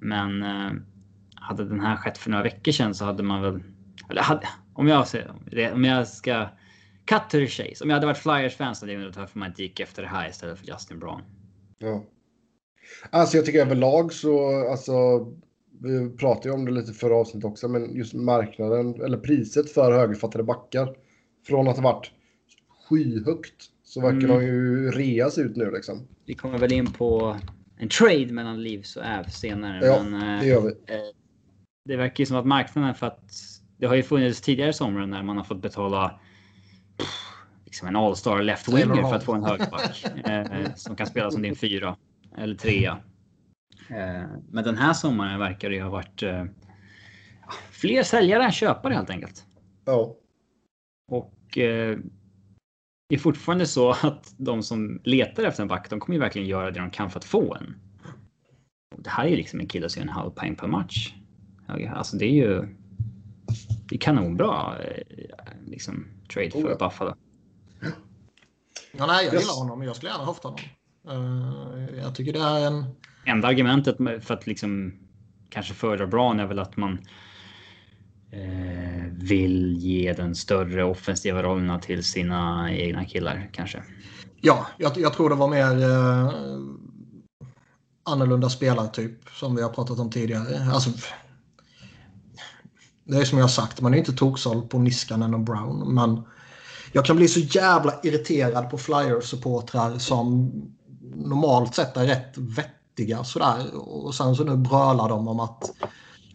Men 0.00 0.42
eh, 0.42 0.70
hade 1.48 1.64
den 1.64 1.80
här 1.80 1.96
skett 1.96 2.18
för 2.18 2.30
några 2.30 2.44
veckor 2.44 2.72
sedan 2.72 2.94
så 2.94 3.04
hade 3.04 3.22
man 3.22 3.42
väl... 3.42 3.62
Eller 4.10 4.22
hade, 4.22 4.48
om, 4.74 4.88
jag, 4.88 5.06
om 5.74 5.84
jag 5.84 6.08
ska 6.08 6.48
Cut 7.04 7.22
to 7.30 7.38
the 7.38 7.46
chase. 7.46 7.84
Om 7.84 7.90
jag 7.90 7.96
hade 7.96 8.06
varit 8.06 8.18
Flyers-fan 8.18 8.74
så 8.74 8.82
hade 8.82 8.92
jag 8.92 8.98
undrat 8.98 9.16
varför 9.16 9.38
man 9.38 9.48
inte 9.48 9.62
gick 9.62 9.80
efter 9.80 10.02
det 10.02 10.08
här 10.08 10.28
istället 10.28 10.58
för 10.58 10.66
Justin 10.66 10.98
Braun. 10.98 11.22
Ja. 11.78 12.04
Alltså 13.10 13.36
jag 13.36 13.46
tycker 13.46 13.60
överlag 13.60 14.12
så, 14.12 14.48
alltså, 14.70 14.92
vi 15.80 16.10
pratade 16.16 16.48
ju 16.48 16.54
om 16.54 16.64
det 16.64 16.70
lite 16.70 16.92
förra 16.92 17.16
avsnittet 17.16 17.44
också, 17.50 17.68
men 17.68 17.96
just 17.96 18.14
marknaden, 18.14 19.00
eller 19.02 19.18
priset 19.18 19.70
för 19.70 19.92
högerfattade 19.92 20.44
backar, 20.44 20.94
från 21.46 21.68
att 21.68 21.76
ha 21.76 21.82
varit 21.82 22.10
skyhögt, 22.88 23.64
så 23.84 24.00
verkar 24.00 24.16
Mm. 24.16 24.28
de 24.28 24.44
ju 24.44 24.90
reas 24.90 25.38
ut 25.38 25.56
nu 25.56 25.70
liksom. 25.70 26.08
Vi 26.26 26.34
kommer 26.34 26.58
väl 26.58 26.72
in 26.72 26.92
på 26.92 27.36
en 27.78 27.88
trade 27.88 28.32
mellan 28.32 28.62
Leafs 28.62 28.96
och 28.96 29.02
Avs 29.18 29.34
senare. 29.40 29.86
Ja, 29.86 30.02
men, 30.02 30.22
eh, 30.22 30.40
Det 30.40 30.46
gör 30.46 30.60
vi. 30.60 30.72
Det 31.88 31.96
verkar 31.96 32.22
ju 32.22 32.26
som 32.26 32.36
att 32.36 32.46
marknaden 32.46 32.94
för 32.94 33.06
att 33.06 33.32
det 33.76 33.86
har 33.86 33.94
ju 33.94 34.02
funnits 34.02 34.40
tidigare 34.40 34.72
somrar 34.72 35.06
när 35.06 35.22
man 35.22 35.36
har 35.36 35.44
fått 35.44 35.62
betala 35.62 36.20
pff, 36.96 37.08
liksom 37.64 37.88
en 37.88 37.96
all-star 37.96 38.42
left 38.42 38.68
winger 38.68 39.02
för 39.02 39.14
att 39.14 39.24
få 39.24 39.34
en 39.34 39.44
högerback 39.44 40.04
eh, 40.24 40.74
som 40.74 40.96
kan 40.96 41.06
spela 41.06 41.30
som 41.30 41.42
din 41.42 41.56
fyra 41.56 41.96
eller 42.36 42.54
trea. 42.54 42.98
Eh, 43.90 44.28
men 44.50 44.64
den 44.64 44.76
här 44.76 44.92
sommaren 44.92 45.38
verkar 45.38 45.68
det 45.68 45.74
ju 45.74 45.82
ha 45.82 45.90
varit 45.90 46.22
eh, 46.22 46.44
fler 47.70 48.02
säljare 48.02 48.44
än 48.44 48.52
köpare 48.52 48.94
helt 48.94 49.10
enkelt. 49.10 49.44
Ja. 49.84 50.14
Och 51.10 51.58
eh, 51.58 51.98
det 53.08 53.14
är 53.14 53.18
fortfarande 53.18 53.66
så 53.66 53.90
att 53.90 54.34
de 54.36 54.62
som 54.62 55.00
letar 55.04 55.44
efter 55.44 55.62
en 55.62 55.68
back, 55.68 55.90
de 55.90 56.00
kommer 56.00 56.16
ju 56.16 56.20
verkligen 56.20 56.48
göra 56.48 56.70
det 56.70 56.80
de 56.80 56.90
kan 56.90 57.10
för 57.10 57.18
att 57.18 57.24
få 57.24 57.54
en. 57.54 57.74
Och 58.96 59.02
det 59.02 59.10
här 59.10 59.24
är 59.24 59.28
ju 59.28 59.36
liksom 59.36 59.60
en 59.60 59.68
kille 59.68 59.88
som 59.88 60.00
gör 60.00 60.08
en 60.08 60.14
halv 60.14 60.30
poäng 60.30 60.56
per 60.56 60.66
match. 60.66 61.14
Alltså 61.68 62.16
det 62.16 62.24
är 62.24 62.32
ju 62.32 62.68
det 63.88 63.94
är 63.94 63.98
kanonbra 63.98 64.76
eh, 64.84 65.26
liksom, 65.66 66.06
trade 66.32 66.50
för 66.50 66.58
Oh 66.58 66.70
ja. 66.70 66.88
Buffalo. 66.88 67.14
Ja, 68.92 69.06
nej, 69.06 69.24
jag 69.24 69.34
gillar 69.34 69.58
honom, 69.58 69.78
men 69.78 69.86
jag 69.86 69.96
skulle 69.96 70.12
gärna 70.12 70.24
haft 70.24 70.42
honom. 70.42 70.60
Eh, 71.08 71.98
jag 72.02 72.14
tycker 72.14 72.32
det 72.32 72.38
är 72.38 72.66
en... 72.66 72.84
Enda 73.24 73.48
argumentet 73.48 73.96
för 73.96 74.34
att 74.34 74.46
liksom 74.46 74.92
kanske 75.50 75.74
föredra 75.74 76.06
Braun 76.06 76.40
är 76.40 76.46
väl 76.46 76.58
att 76.58 76.76
man 76.76 76.98
eh, 78.30 79.04
vill 79.12 79.76
ge 79.78 80.12
den 80.12 80.34
större 80.34 80.84
offensiva 80.84 81.42
rollerna 81.42 81.78
till 81.78 82.04
sina 82.04 82.72
egna 82.72 83.04
killar 83.04 83.50
kanske. 83.52 83.82
Ja, 84.40 84.66
jag, 84.78 84.98
jag 84.98 85.12
tror 85.12 85.30
det 85.30 85.36
var 85.36 85.48
mer 85.48 85.82
eh, 85.82 86.32
annorlunda 88.04 88.50
spelartyp 88.50 89.28
som 89.32 89.56
vi 89.56 89.62
har 89.62 89.70
pratat 89.70 89.98
om 89.98 90.10
tidigare. 90.10 90.72
Alltså, 90.72 90.90
det 93.08 93.16
är 93.16 93.24
som 93.24 93.38
jag 93.38 93.44
har 93.44 93.48
sagt, 93.48 93.80
man 93.80 93.94
är 93.94 93.98
inte 93.98 94.12
toksåld 94.12 94.70
på 94.70 94.78
Niskanen 94.78 95.34
och 95.34 95.40
Brown. 95.40 95.94
Men 95.94 96.22
jag 96.92 97.04
kan 97.04 97.16
bli 97.16 97.28
så 97.28 97.40
jävla 97.40 97.94
irriterad 98.02 98.70
på 98.70 98.78
Flyers-supportrar 98.78 99.98
som 99.98 100.52
normalt 101.14 101.74
sett 101.74 101.96
är 101.96 102.06
rätt 102.06 102.38
vettiga 102.38 103.24
sådär. 103.24 103.74
Och 103.74 104.14
sen 104.14 104.34
så 104.34 104.44
nu 104.44 104.56
brölar 104.56 105.08
de 105.08 105.28
om 105.28 105.40
att 105.40 105.70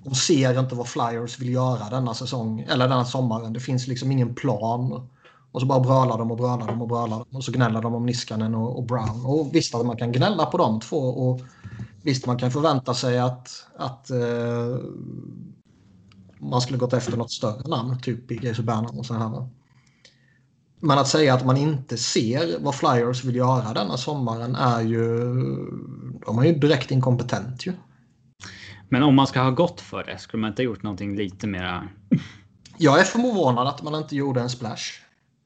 de 0.04 0.16
ser 0.16 0.60
inte 0.60 0.76
vad 0.76 0.88
Flyers 0.88 1.40
vill 1.40 1.54
göra 1.54 1.90
denna 1.90 2.14
säsong 2.14 2.66
eller 2.70 2.88
denna 2.88 3.06
sommaren. 3.06 3.54
Det 3.54 3.60
finns 3.60 3.88
liksom 3.88 4.12
ingen 4.12 4.36
plan. 4.36 5.10
Och 5.52 5.62
så 5.62 5.68
bara 5.68 5.80
brölar 5.80 6.18
de 6.18 6.32
och 6.32 6.38
brölar 6.38 6.68
de 6.68 6.82
och 6.82 6.88
brölar 6.88 7.26
de. 7.30 7.38
Och 7.38 7.44
så 7.44 7.52
gnäller 7.52 7.82
de 7.82 7.96
om 7.96 8.06
Niskanen 8.06 8.56
och, 8.56 8.78
och 8.78 8.84
Brown. 8.84 9.26
Och 9.26 9.56
visst 9.56 9.76
att 9.76 9.86
man 9.86 9.98
kan 9.98 10.12
gnälla 10.12 10.46
på 10.46 10.58
de 10.58 10.80
två. 10.80 10.98
Och 10.98 11.42
visst 12.02 12.26
man 12.26 12.38
kan 12.38 12.52
förvänta 12.52 12.94
sig 12.94 13.20
att, 13.20 13.66
att 13.78 14.10
eh, 14.10 14.78
man 16.50 16.62
skulle 16.62 16.78
gått 16.78 16.94
efter 16.94 17.18
något 17.18 17.32
större 17.32 17.68
namn. 17.68 18.00
Typ 18.02 18.28
P.G. 18.28 18.54
Subban 18.56 18.86
och 18.86 19.06
så 19.06 19.14
här. 19.14 19.48
Men 20.80 20.98
att 21.00 21.08
säga 21.08 21.34
att 21.34 21.46
man 21.46 21.58
inte 21.58 21.98
ser 21.98 22.60
vad 22.60 22.76
Flyers 22.76 23.24
vill 23.24 23.36
göra 23.36 23.74
denna 23.74 23.98
sommaren 23.98 24.56
är 24.56 24.82
ju... 24.82 25.18
De 26.26 26.40
är 26.40 26.44
ju 26.46 26.54
direkt 26.56 26.92
inkompetent 26.92 27.66
ju. 27.68 27.74
Men 28.90 29.04
om 29.04 29.16
man 29.16 29.28
ska 29.28 29.42
ha 29.42 29.50
gått 29.52 29.82
för 29.82 30.04
det, 30.04 30.18
skulle 30.18 30.42
man 30.42 30.50
inte 30.50 30.62
ha 30.62 30.66
gjort 30.66 30.84
någonting 30.84 31.16
lite 31.16 31.48
mera 31.48 31.88
Jag 32.78 33.00
är 33.00 33.04
förvånad 33.04 33.68
att 33.68 33.84
man 33.84 33.96
inte 33.96 34.16
gjorde 34.16 34.42
en 34.42 34.50
splash. 34.50 34.84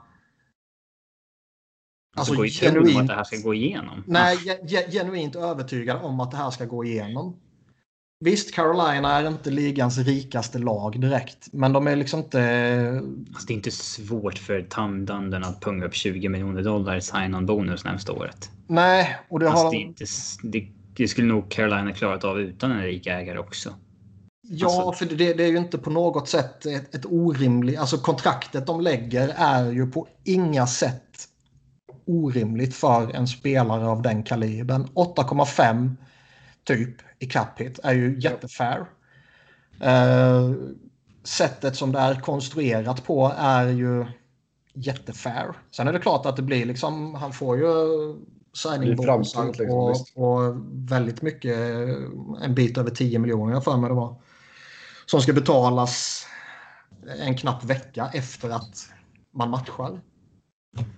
alltså, 2.15 2.33
alltså, 2.33 2.65
genuint, 2.65 3.07
det 3.07 3.15
här 3.15 3.23
ska 3.23 3.37
gå 3.37 3.53
igenom. 3.53 4.03
nej, 4.07 4.37
ge- 4.37 4.59
ge- 4.67 4.91
genuint 4.91 5.35
övertygad 5.35 6.01
om 6.01 6.19
att 6.19 6.31
det 6.31 6.37
här 6.37 6.51
ska 6.51 6.65
gå 6.65 6.85
igenom. 6.85 7.39
Visst, 8.23 8.53
Carolina 8.53 9.19
är 9.19 9.27
inte 9.27 9.51
ligans 9.51 9.97
rikaste 9.97 10.59
lag 10.59 11.01
direkt, 11.01 11.47
men 11.51 11.73
de 11.73 11.87
är 11.87 11.95
liksom 11.95 12.19
inte... 12.19 12.39
Alltså, 13.27 13.47
det 13.47 13.53
är 13.53 13.55
inte 13.55 13.71
svårt 13.71 14.37
för 14.37 14.61
Tom 14.61 15.05
Dundon 15.05 15.43
att 15.43 15.61
punga 15.61 15.85
upp 15.85 15.93
20 15.95 16.29
miljoner 16.29 16.61
dollar 16.61 16.95
i 16.95 17.01
sign-on 17.01 17.45
bonus 17.45 17.85
närmsta 17.85 18.11
året. 18.11 18.51
Nej, 18.67 19.17
och 19.29 19.39
det 19.39 19.49
Alltså, 19.49 19.65
har... 19.65 19.71
det, 19.71 19.77
inte, 19.77 20.05
det, 20.43 20.67
det 20.95 21.07
skulle 21.07 21.27
nog 21.27 21.49
Carolina 21.49 21.93
klarat 21.93 22.23
av 22.23 22.39
utan 22.39 22.71
en 22.71 22.81
rik 22.81 23.07
ägare 23.07 23.37
också. 23.37 23.75
Ja, 24.41 24.67
Alltså- 24.67 25.05
för 25.05 25.15
det, 25.15 25.33
det 25.33 25.43
är 25.43 25.51
ju 25.51 25.57
inte 25.57 25.77
på 25.77 25.89
något 25.89 26.29
sätt 26.29 26.65
ett, 26.65 26.95
ett 26.95 27.05
orimligt... 27.05 27.79
Alltså 27.79 27.97
kontraktet 27.97 28.67
de 28.67 28.81
lägger 28.81 29.33
är 29.37 29.71
ju 29.71 29.87
på 29.87 30.07
inga 30.23 30.67
sätt 30.67 31.27
orimligt 32.07 32.75
för 32.75 33.15
en 33.15 33.27
spelare 33.27 33.87
av 33.87 34.01
den 34.01 34.23
kalibern. 34.23 34.87
8,5 34.93 35.95
typ 36.63 36.95
i 37.23 37.25
cap 37.25 37.61
hit 37.61 37.79
är 37.83 37.93
ju 37.93 38.19
jättefair. 38.19 38.85
Eh, 39.79 40.51
sättet 41.23 41.75
som 41.75 41.91
det 41.91 41.99
är 41.99 42.15
konstruerat 42.15 43.05
på 43.05 43.33
är 43.37 43.67
ju 43.67 44.05
jättefair. 44.73 45.53
Sen 45.71 45.87
är 45.87 45.93
det 45.93 45.99
klart 45.99 46.25
att 46.25 46.35
det 46.35 46.41
blir 46.41 46.65
liksom, 46.65 47.15
han 47.15 47.33
får 47.33 47.57
ju 47.57 47.65
signing 48.53 49.03
framställt 49.03 49.59
liksom, 49.59 49.77
och, 49.77 49.95
och 50.15 50.55
väldigt 50.71 51.21
mycket, 51.21 51.57
en 52.41 52.55
bit 52.55 52.77
över 52.77 52.91
10 52.91 53.19
miljoner 53.19 53.61
för 53.61 53.77
mig 53.77 53.89
det 53.89 53.95
var. 53.95 54.15
Som 55.05 55.21
ska 55.21 55.33
betalas 55.33 56.27
en 57.19 57.37
knapp 57.37 57.63
vecka 57.63 58.09
efter 58.13 58.49
att 58.49 58.89
man 59.33 59.49
matchar. 59.49 60.01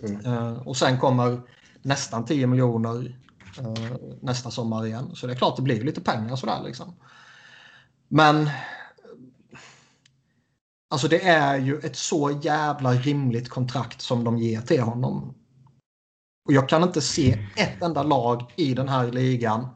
Mm. 0.04 0.26
Eh, 0.26 0.68
och 0.68 0.78
sen 0.78 1.00
kommer 1.00 1.42
nästan 1.82 2.26
10 2.26 2.48
miljoner 2.48 2.96
uh, 2.96 3.12
Eh, 3.58 3.96
nästa 4.22 4.52
sommar 4.52 4.86
igen. 4.86 5.16
Så 5.16 5.28
det 5.28 5.34
är 5.34 5.38
klart 5.38 5.56
det 5.56 5.62
blir 5.62 5.84
lite 5.84 6.02
pengar 6.02 6.36
sådär 6.36 6.62
liksom. 6.64 6.96
Men 8.08 8.50
Alltså 10.90 11.08
det 11.08 11.28
är 11.28 11.58
ju 11.58 11.80
ett 11.80 11.96
så 11.96 12.40
jävla 12.42 12.94
rimligt 12.94 13.50
kontrakt 13.50 14.02
som 14.02 14.24
de 14.24 14.38
ger 14.38 14.62
till 14.62 14.82
honom. 14.82 15.34
Och 16.46 16.54
jag 16.54 16.70
kan 16.70 16.84
inte 16.84 17.02
se 17.02 17.40
ett 17.56 17.82
enda 17.82 18.04
lag 18.04 18.54
i 18.56 18.74
den 18.74 18.90
här 18.90 19.12
ligan 19.12 19.68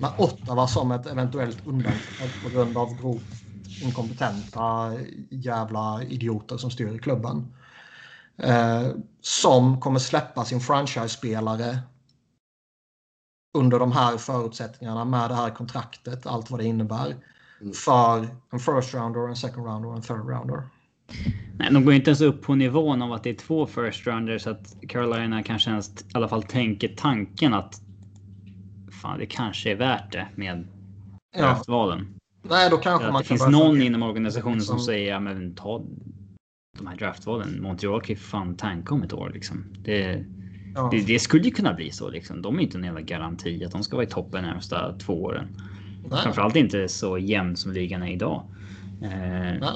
med 0.00 0.10
Ottawa 0.18 0.66
som 0.66 0.92
ett 0.92 1.06
eventuellt 1.06 1.66
undantag 1.66 2.28
på 2.44 2.50
grund 2.50 2.76
av 2.76 3.00
grovt 3.00 3.42
inkompetenta 3.82 4.92
jävla 5.30 6.02
idioter 6.02 6.56
som 6.56 6.70
styr 6.70 6.94
i 6.94 6.98
klubben. 6.98 7.54
Eh, 8.36 8.88
som 9.20 9.80
kommer 9.80 9.98
släppa 9.98 10.44
sin 10.44 10.60
franchise-spelare 10.60 11.78
under 13.54 13.78
de 13.78 13.92
här 13.92 14.16
förutsättningarna 14.16 15.04
med 15.04 15.30
det 15.30 15.34
här 15.34 15.50
kontraktet, 15.50 16.26
allt 16.26 16.50
vad 16.50 16.60
det 16.60 16.64
innebär. 16.64 17.16
Mm. 17.60 17.72
För 17.72 18.28
en 18.50 18.58
first 18.58 18.94
rounder, 18.94 19.28
en 19.28 19.36
second 19.36 19.66
rounder 19.66 19.88
och 19.88 19.96
en 19.96 20.02
third 20.02 20.28
rounder. 20.28 20.62
Nej, 21.58 21.68
de 21.72 21.84
går 21.84 21.94
inte 21.94 22.10
ens 22.10 22.20
upp 22.20 22.42
på 22.42 22.54
nivån 22.54 23.02
av 23.02 23.12
att 23.12 23.22
det 23.22 23.30
är 23.30 23.34
två 23.34 23.66
first 23.66 24.06
rounders 24.06 24.42
så 24.42 24.50
att 24.50 24.76
Carolina 24.88 25.42
kanske 25.42 25.70
ens 25.70 25.90
i 25.90 26.04
alla 26.12 26.28
fall 26.28 26.42
tänker 26.42 26.88
tanken 26.88 27.54
att 27.54 27.80
fan, 29.02 29.18
det 29.18 29.26
kanske 29.26 29.70
är 29.70 29.76
värt 29.76 30.12
det 30.12 30.28
med 30.34 30.66
draftvalen. 31.36 32.14
Ja. 32.42 32.48
Nej, 32.50 32.70
då 32.70 32.76
kanske 32.76 33.10
man 33.10 33.22
det 33.22 33.28
finns 33.28 33.48
någon 33.48 33.82
inom 33.82 34.02
organisationen 34.02 34.60
som, 34.60 34.78
som 34.78 34.86
säger 34.86 35.12
ja, 35.12 35.20
men 35.20 35.54
ta 35.54 35.84
de 36.78 36.86
här 36.86 36.96
draftvalen. 36.96 37.62
Montreal 37.62 38.00
kan 38.00 38.14
ju 38.14 38.20
fan 38.20 38.56
tanka 38.56 38.94
om 38.94 39.02
ett 39.02 39.12
år 39.12 39.30
liksom. 39.34 39.64
Det, 39.84 40.24
ja. 40.74 40.88
det, 40.92 41.00
det, 41.00 41.18
skulle 41.18 41.44
ju 41.44 41.50
kunna 41.50 41.74
bli 41.74 41.90
så 41.90 42.10
liksom. 42.10 42.42
De 42.42 42.58
är 42.58 42.62
inte 42.62 42.78
en 42.78 42.84
jävla 42.84 43.00
garanti 43.00 43.64
att 43.64 43.72
de 43.72 43.82
ska 43.82 43.96
vara 43.96 44.06
i 44.06 44.10
toppen 44.10 44.44
närmsta 44.44 44.98
två 44.98 45.22
åren. 45.22 45.48
Nej. 46.10 46.22
Framförallt 46.22 46.56
inte 46.56 46.88
så 46.88 47.18
jämn 47.18 47.56
som 47.56 47.72
ligan 47.72 48.02
är 48.02 48.12
idag. 48.12 48.42
Eh, 49.02 49.68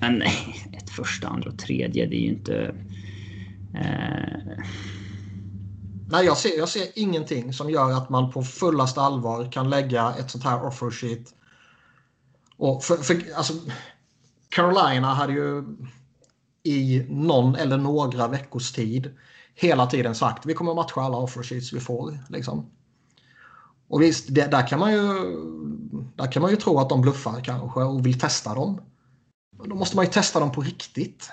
men 0.00 0.22
ett 0.72 0.90
första, 0.90 1.28
andra 1.28 1.50
och 1.50 1.58
tredje, 1.58 2.06
det 2.06 2.16
är 2.16 2.20
ju 2.20 2.28
inte... 2.28 2.74
Eh... 3.74 4.64
Nej, 6.12 6.26
jag 6.26 6.36
ser, 6.36 6.58
jag 6.58 6.68
ser 6.68 6.86
ingenting 6.94 7.52
som 7.52 7.70
gör 7.70 7.92
att 7.92 8.10
man 8.10 8.30
på 8.30 8.42
fullaste 8.42 9.00
allvar 9.00 9.52
kan 9.52 9.70
lägga 9.70 10.14
ett 10.18 10.30
sånt 10.30 10.44
här 10.44 10.66
offer 10.66 10.90
sheet. 10.90 11.34
Och 12.56 12.84
för, 12.84 12.96
för, 12.96 13.16
alltså, 13.36 13.54
Carolina 14.48 15.14
hade 15.14 15.32
ju 15.32 15.64
i 16.62 17.06
någon 17.08 17.54
eller 17.54 17.76
några 17.78 18.28
veckors 18.28 18.72
tid 18.72 19.10
hela 19.60 19.86
tiden 19.86 20.14
sagt 20.14 20.46
vi 20.46 20.54
kommer 20.54 20.74
matcha 20.74 21.00
alla 21.00 21.16
offer 21.16 21.42
sheets 21.42 21.72
vi 21.72 21.80
får. 21.80 22.18
Liksom. 22.28 22.70
Och 23.88 24.02
visst, 24.02 24.34
det, 24.34 24.50
där, 24.50 24.66
kan 24.66 24.80
man 24.80 24.92
ju, 24.92 25.02
där 26.16 26.32
kan 26.32 26.42
man 26.42 26.50
ju 26.50 26.56
tro 26.56 26.78
att 26.78 26.88
de 26.88 27.00
bluffar 27.00 27.40
kanske 27.44 27.80
och 27.80 28.06
vill 28.06 28.18
testa 28.18 28.54
dem. 28.54 28.80
Då 29.64 29.74
måste 29.74 29.96
man 29.96 30.04
ju 30.04 30.10
testa 30.10 30.40
dem 30.40 30.52
på 30.52 30.60
riktigt. 30.60 31.30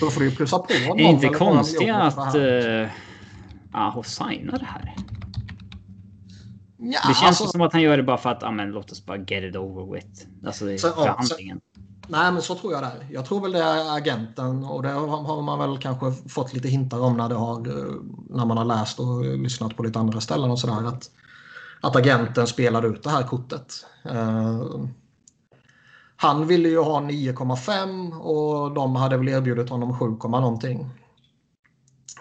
Då 0.00 0.10
får 0.10 0.20
du 0.20 0.28
ju 0.28 0.36
plussa 0.36 0.58
på. 0.58 0.66
Det 0.68 1.04
är 1.04 1.08
inte 1.08 1.28
konstigt 1.28 1.90
att 1.90 2.34
uh, 2.34 2.88
Aho 3.72 4.02
signar 4.02 4.58
det 4.58 4.64
här. 4.64 4.94
Ja, 6.78 7.00
det 7.08 7.14
känns 7.14 7.24
alltså, 7.24 7.46
som 7.46 7.60
att 7.60 7.72
han 7.72 7.82
gör 7.82 7.96
det 7.96 8.02
bara 8.02 8.18
för 8.18 8.30
att, 8.30 8.42
ja 8.42 8.50
men 8.50 8.70
låt 8.70 8.92
oss 8.92 9.06
bara 9.06 9.18
get 9.18 9.44
it 9.44 9.56
over 9.56 9.94
with. 9.94 10.26
Alltså 10.46 10.64
det 10.64 10.72
är 10.74 10.78
förhandlingen. 10.78 11.60
Ja, 11.73 11.73
nej 12.08 12.32
men 12.32 12.42
så 12.42 12.54
tror 12.54 12.72
jag 12.72 12.82
det 12.82 12.86
är. 12.86 13.06
Jag 13.10 13.24
tror 13.24 13.40
väl 13.40 13.52
det 13.52 13.62
är 13.62 13.96
agenten 13.96 14.64
och 14.64 14.82
det 14.82 14.88
har 14.88 15.42
man 15.42 15.58
väl 15.58 15.78
kanske 15.78 16.28
fått 16.28 16.52
lite 16.52 16.68
hintar 16.68 17.00
om 17.00 17.16
när, 17.16 17.28
det 17.28 17.34
har, 17.34 17.68
eh, 17.68 17.94
när 18.30 18.46
man 18.46 18.56
har 18.56 18.64
läst 18.64 19.00
och 19.00 19.24
lyssnat 19.24 19.76
på 19.76 19.82
lite 19.82 19.98
andra 19.98 20.20
ställen 20.20 20.50
och 20.50 20.58
sådär. 20.58 20.88
Att, 20.88 21.10
att 21.80 21.96
agenten 21.96 22.46
spelade 22.46 22.88
ut 22.88 23.02
det 23.02 23.10
här 23.10 23.22
kortet. 23.22 23.86
Uh, 24.12 24.84
han 26.16 26.46
ville 26.46 26.68
ju 26.68 26.78
ha 26.78 27.00
9,5 27.00 28.18
och 28.20 28.74
de 28.74 28.96
hade 28.96 29.16
väl 29.16 29.28
erbjudit 29.28 29.70
honom 29.70 29.98
7, 29.98 30.28
någonting. 30.28 30.90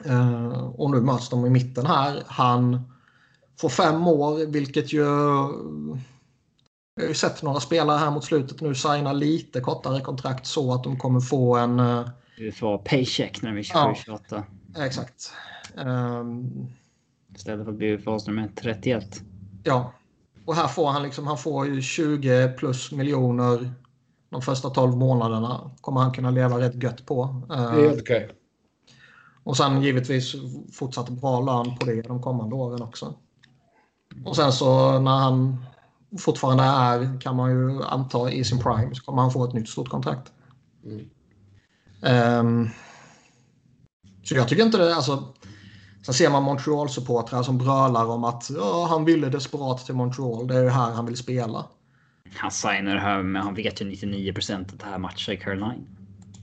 Uh, 0.05 0.69
och 0.75 0.91
nu 0.91 1.01
möts 1.01 1.29
de 1.29 1.45
i 1.45 1.49
mitten 1.49 1.85
här. 1.85 2.23
Han 2.27 2.81
får 3.59 3.69
fem 3.69 4.07
år, 4.07 4.45
vilket 4.45 4.93
ju... 4.93 5.05
Jag 6.95 7.03
har 7.03 7.07
ju 7.07 7.13
sett 7.13 7.43
några 7.43 7.59
spelare 7.59 7.97
här 7.97 8.11
mot 8.11 8.23
slutet 8.23 8.61
nu 8.61 8.75
signa 8.75 9.13
lite 9.13 9.59
kortare 9.61 10.01
kontrakt 10.01 10.45
så 10.45 10.73
att 10.73 10.83
de 10.83 10.99
kommer 10.99 11.19
få 11.19 11.57
en... 11.57 11.79
Uh, 11.79 12.09
du 12.37 12.51
får 12.51 12.77
paycheck 12.77 13.41
när 13.41 13.53
vi 13.53 13.63
kör 13.63 13.79
ja, 13.79 13.95
28. 13.95 14.43
Exakt. 14.77 15.31
Um, 15.75 16.67
Istället 17.35 17.65
för 17.65 17.71
att 17.71 17.77
bli 17.77 17.97
fas 17.97 18.27
nummer 18.27 18.51
31. 18.55 19.21
Ja. 19.63 19.93
Och 20.45 20.55
här 20.55 20.67
får 20.67 20.89
han 20.89 21.03
liksom, 21.03 21.27
han 21.27 21.37
får 21.37 21.67
ju 21.67 21.81
20 21.81 22.53
plus 22.57 22.91
miljoner 22.91 23.73
de 24.33 24.41
första 24.41 24.69
12 24.69 24.97
månaderna 24.97 25.71
kommer 25.81 26.01
han 26.01 26.11
kunna 26.11 26.31
leva 26.31 26.59
rätt 26.59 26.83
gött 26.83 27.05
på. 27.05 27.41
Det 27.47 27.53
är 27.53 27.71
helt 27.71 28.01
okej. 28.01 28.23
Okay. 28.25 28.35
Och 29.43 29.57
sen 29.57 29.81
givetvis 29.81 30.35
fortsatt 30.73 31.09
bra 31.09 31.41
lön 31.41 31.77
på 31.77 31.85
det 31.85 32.01
de 32.01 32.21
kommande 32.21 32.55
åren 32.55 32.81
också. 32.81 33.15
Och 34.25 34.35
sen 34.35 34.51
så 34.51 34.99
när 34.99 35.17
han 35.17 35.65
fortfarande 36.19 36.63
är, 36.63 37.21
kan 37.21 37.35
man 37.35 37.51
ju 37.51 37.83
anta, 37.83 38.31
i 38.31 38.43
sin 38.43 38.59
prime 38.59 38.95
så 38.95 39.03
kommer 39.03 39.21
han 39.21 39.31
få 39.31 39.45
ett 39.45 39.53
nytt 39.53 39.69
stort 39.69 39.89
kontrakt. 39.89 40.31
Mm. 40.85 41.09
Um, 42.39 42.69
så 44.23 44.35
jag 44.35 44.47
tycker 44.47 44.63
inte 44.63 44.77
det, 44.77 44.95
alltså. 44.95 45.33
Sen 46.05 46.13
ser 46.13 46.29
man 46.29 46.43
Montreal-supportrar 46.43 47.43
som 47.43 47.57
brölar 47.57 48.05
om 48.05 48.23
att 48.23 48.49
han 48.89 49.05
ville 49.05 49.29
desperat 49.29 49.85
till 49.85 49.95
Montreal. 49.95 50.47
Det 50.47 50.55
är 50.55 50.63
ju 50.63 50.69
här 50.69 50.91
han 50.91 51.05
vill 51.05 51.17
spela. 51.17 51.65
Han 52.35 52.51
signar 52.51 52.97
här, 52.97 53.23
men 53.23 53.41
han 53.41 53.53
vet 53.53 53.81
ju 53.81 53.85
99 53.85 54.33
att 54.37 54.79
det 54.79 54.85
här 54.85 54.97
matchar 54.97 55.35
Caroline. 55.35 55.87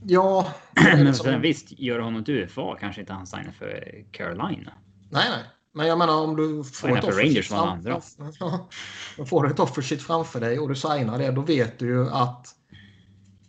Ja. 0.03 0.47
men 0.75 1.05
liksom... 1.05 1.41
visst, 1.41 1.79
gör 1.79 1.99
honom 1.99 2.23
till 2.23 2.33
UFA 2.33 2.77
kanske 2.79 3.01
inte 3.01 3.13
han 3.13 3.27
signar 3.27 3.51
för 3.51 4.03
Carolina. 4.11 4.73
Nej, 5.09 5.29
nej. 5.29 5.43
Men 5.73 5.87
jag 5.87 5.97
menar 5.97 6.21
om 6.21 6.35
du 6.35 6.63
får 6.63 6.97
ett, 6.97 7.03
Rangers 7.03 7.49
fram... 7.49 7.83
får 9.25 9.47
ett 9.47 9.59
offersheet 9.59 10.01
framför 10.01 10.39
dig 10.39 10.59
och 10.59 10.69
du 10.69 10.75
signar 10.75 11.17
det, 11.17 11.31
då 11.31 11.41
vet 11.41 11.79
du 11.79 11.87
ju 11.87 12.09
att 12.09 12.55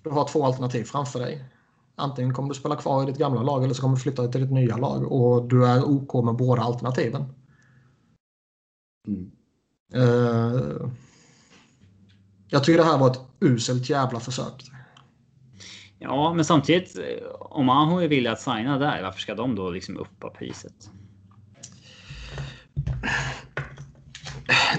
du 0.02 0.10
har 0.10 0.28
två 0.28 0.44
alternativ 0.44 0.84
framför 0.84 1.20
dig. 1.20 1.44
Antingen 1.94 2.34
kommer 2.34 2.48
du 2.48 2.54
spela 2.54 2.76
kvar 2.76 3.02
i 3.02 3.06
ditt 3.06 3.18
gamla 3.18 3.42
lag 3.42 3.64
eller 3.64 3.74
så 3.74 3.82
kommer 3.82 3.96
du 3.96 4.02
flytta 4.02 4.28
till 4.28 4.40
ditt 4.40 4.50
nya 4.50 4.76
lag 4.76 5.12
och 5.12 5.48
du 5.48 5.66
är 5.66 5.84
OK 5.84 6.24
med 6.24 6.34
båda 6.34 6.62
alternativen. 6.62 7.24
Mm. 9.08 9.30
Uh, 9.94 10.90
jag 12.48 12.64
tycker 12.64 12.78
det 12.78 12.84
här 12.84 12.98
var 12.98 13.10
ett 13.10 13.20
uselt 13.40 13.90
jävla 13.90 14.20
försök. 14.20 14.70
Ja, 15.98 16.34
men 16.34 16.44
samtidigt 16.44 16.98
om 17.40 17.68
Aho 17.68 17.98
är 17.98 18.08
villig 18.08 18.30
att 18.30 18.40
signa 18.40 18.78
där, 18.78 19.02
varför 19.02 19.20
ska 19.20 19.34
de 19.34 19.54
då 19.54 19.70
liksom 19.70 19.96
uppa 19.96 20.30
priset? 20.30 20.90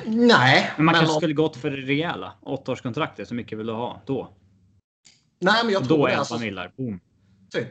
Nej. 0.05 0.71
Men 0.77 0.85
man 0.85 0.93
men 0.93 0.95
kanske 0.95 1.13
om... 1.13 1.19
skulle 1.19 1.33
gått 1.33 1.57
för 1.57 1.71
det 1.71 1.77
rejäla. 1.77 2.33
Åttaårskontraktet, 2.41 3.27
så 3.27 3.35
mycket 3.35 3.57
vill 3.59 3.67
du 3.67 3.73
ha 3.73 4.01
då? 4.05 4.33
Nej, 5.39 5.63
men 5.63 5.73
jag 5.73 5.87
tror 5.87 5.97
då 5.97 6.05
det. 6.05 6.11
Då 6.11 6.15
är 6.15 6.17
alltså... 6.17 6.39
Millar. 6.39 6.71
Boom. 6.77 6.99
Typ. 7.51 7.67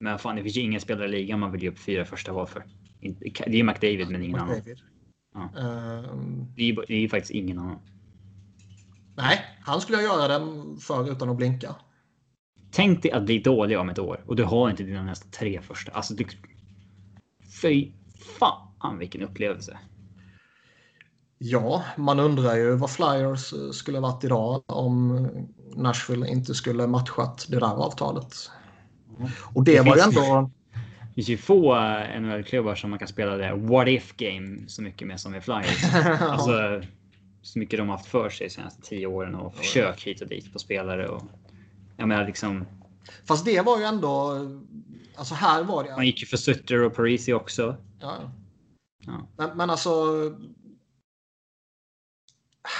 Men 0.00 0.18
fan, 0.18 0.36
det 0.36 0.42
finns 0.42 0.56
ju 0.56 0.60
ingen 0.60 0.80
spelare 0.80 1.06
i 1.06 1.10
ligan 1.10 1.40
man 1.40 1.52
vill 1.52 1.62
ge 1.62 1.68
upp 1.68 1.78
fyra 1.78 2.04
första 2.04 2.32
val 2.32 2.46
för. 2.46 2.64
Det 3.46 3.60
är 3.60 3.64
McDavid, 3.64 4.10
men 4.10 4.22
ingen 4.22 4.40
McDavid. 4.40 4.82
annan. 5.34 5.50
Ja. 5.54 6.10
Um, 6.10 6.52
det, 6.56 6.70
är, 6.70 6.84
det 6.88 6.94
är 6.94 7.08
faktiskt 7.08 7.30
ingen 7.30 7.58
annan. 7.58 7.78
Nej, 9.16 9.44
han 9.60 9.80
skulle 9.80 9.98
jag 9.98 10.04
göra 10.04 10.38
den 10.38 10.76
för 10.76 11.12
utan 11.12 11.30
att 11.30 11.36
blinka. 11.36 11.76
Tänk 12.70 13.02
dig 13.02 13.12
att 13.12 13.22
bli 13.22 13.38
dålig 13.38 13.78
om 13.78 13.88
ett 13.88 13.98
år 13.98 14.24
och 14.26 14.36
du 14.36 14.44
har 14.44 14.70
inte 14.70 14.82
dina 14.82 15.02
nästa 15.02 15.28
tre 15.28 15.62
första. 15.62 15.92
Alltså, 15.92 16.14
du... 16.14 16.26
Fy 17.62 17.92
fan 18.38 18.98
vilken 18.98 19.22
upplevelse. 19.22 19.78
Ja, 21.38 21.84
man 21.96 22.20
undrar 22.20 22.56
ju 22.56 22.76
vad 22.76 22.90
Flyers 22.90 23.54
skulle 23.72 24.00
varit 24.00 24.24
idag 24.24 24.62
om 24.66 25.28
Nashville 25.76 26.28
inte 26.28 26.54
skulle 26.54 26.86
matchat 26.86 27.46
det 27.48 27.60
där 27.60 27.84
avtalet. 27.84 28.50
Och 29.54 29.64
det, 29.64 29.74
det 29.74 29.80
var 29.80 29.96
ju 29.96 30.02
ändå... 30.02 30.50
Det 31.00 31.14
finns 31.14 31.28
ju 31.28 31.36
få 31.36 31.76
eh, 31.76 32.20
NHL-klubbar 32.20 32.74
som 32.74 32.90
man 32.90 32.98
kan 32.98 33.08
spela 33.08 33.36
det 33.36 33.54
what 33.54 33.88
if 33.88 34.16
game 34.16 34.58
så 34.68 34.82
mycket 34.82 35.08
med 35.08 35.20
som 35.20 35.34
är 35.34 35.40
Flyers. 35.40 35.94
alltså, 36.20 36.82
så 37.42 37.58
mycket 37.58 37.78
de 37.78 37.88
har 37.88 37.96
haft 37.96 38.08
för 38.08 38.30
sig 38.30 38.46
de 38.46 38.54
senaste 38.54 38.82
tio 38.82 39.06
åren 39.06 39.34
och 39.34 39.54
försök 39.54 40.06
hit 40.06 40.20
och 40.20 40.28
dit 40.28 40.52
på 40.52 40.58
spelare. 40.58 41.08
Och, 41.08 41.22
jag 41.96 42.08
menar 42.08 42.26
liksom. 42.26 42.64
Fast 43.28 43.44
det 43.44 43.60
var 43.60 43.78
ju 43.78 43.84
ändå. 43.84 44.46
Alltså 45.14 45.34
här 45.34 45.64
var 45.64 45.84
det. 45.84 45.90
Man 45.90 46.06
gick 46.06 46.20
ju 46.20 46.26
för 46.26 46.36
Sutter 46.36 46.82
och 46.82 46.94
Parisi 46.94 47.32
också. 47.32 47.76
Ja. 48.00 48.30
ja. 49.06 49.26
Men, 49.36 49.56
men 49.56 49.70
alltså. 49.70 49.90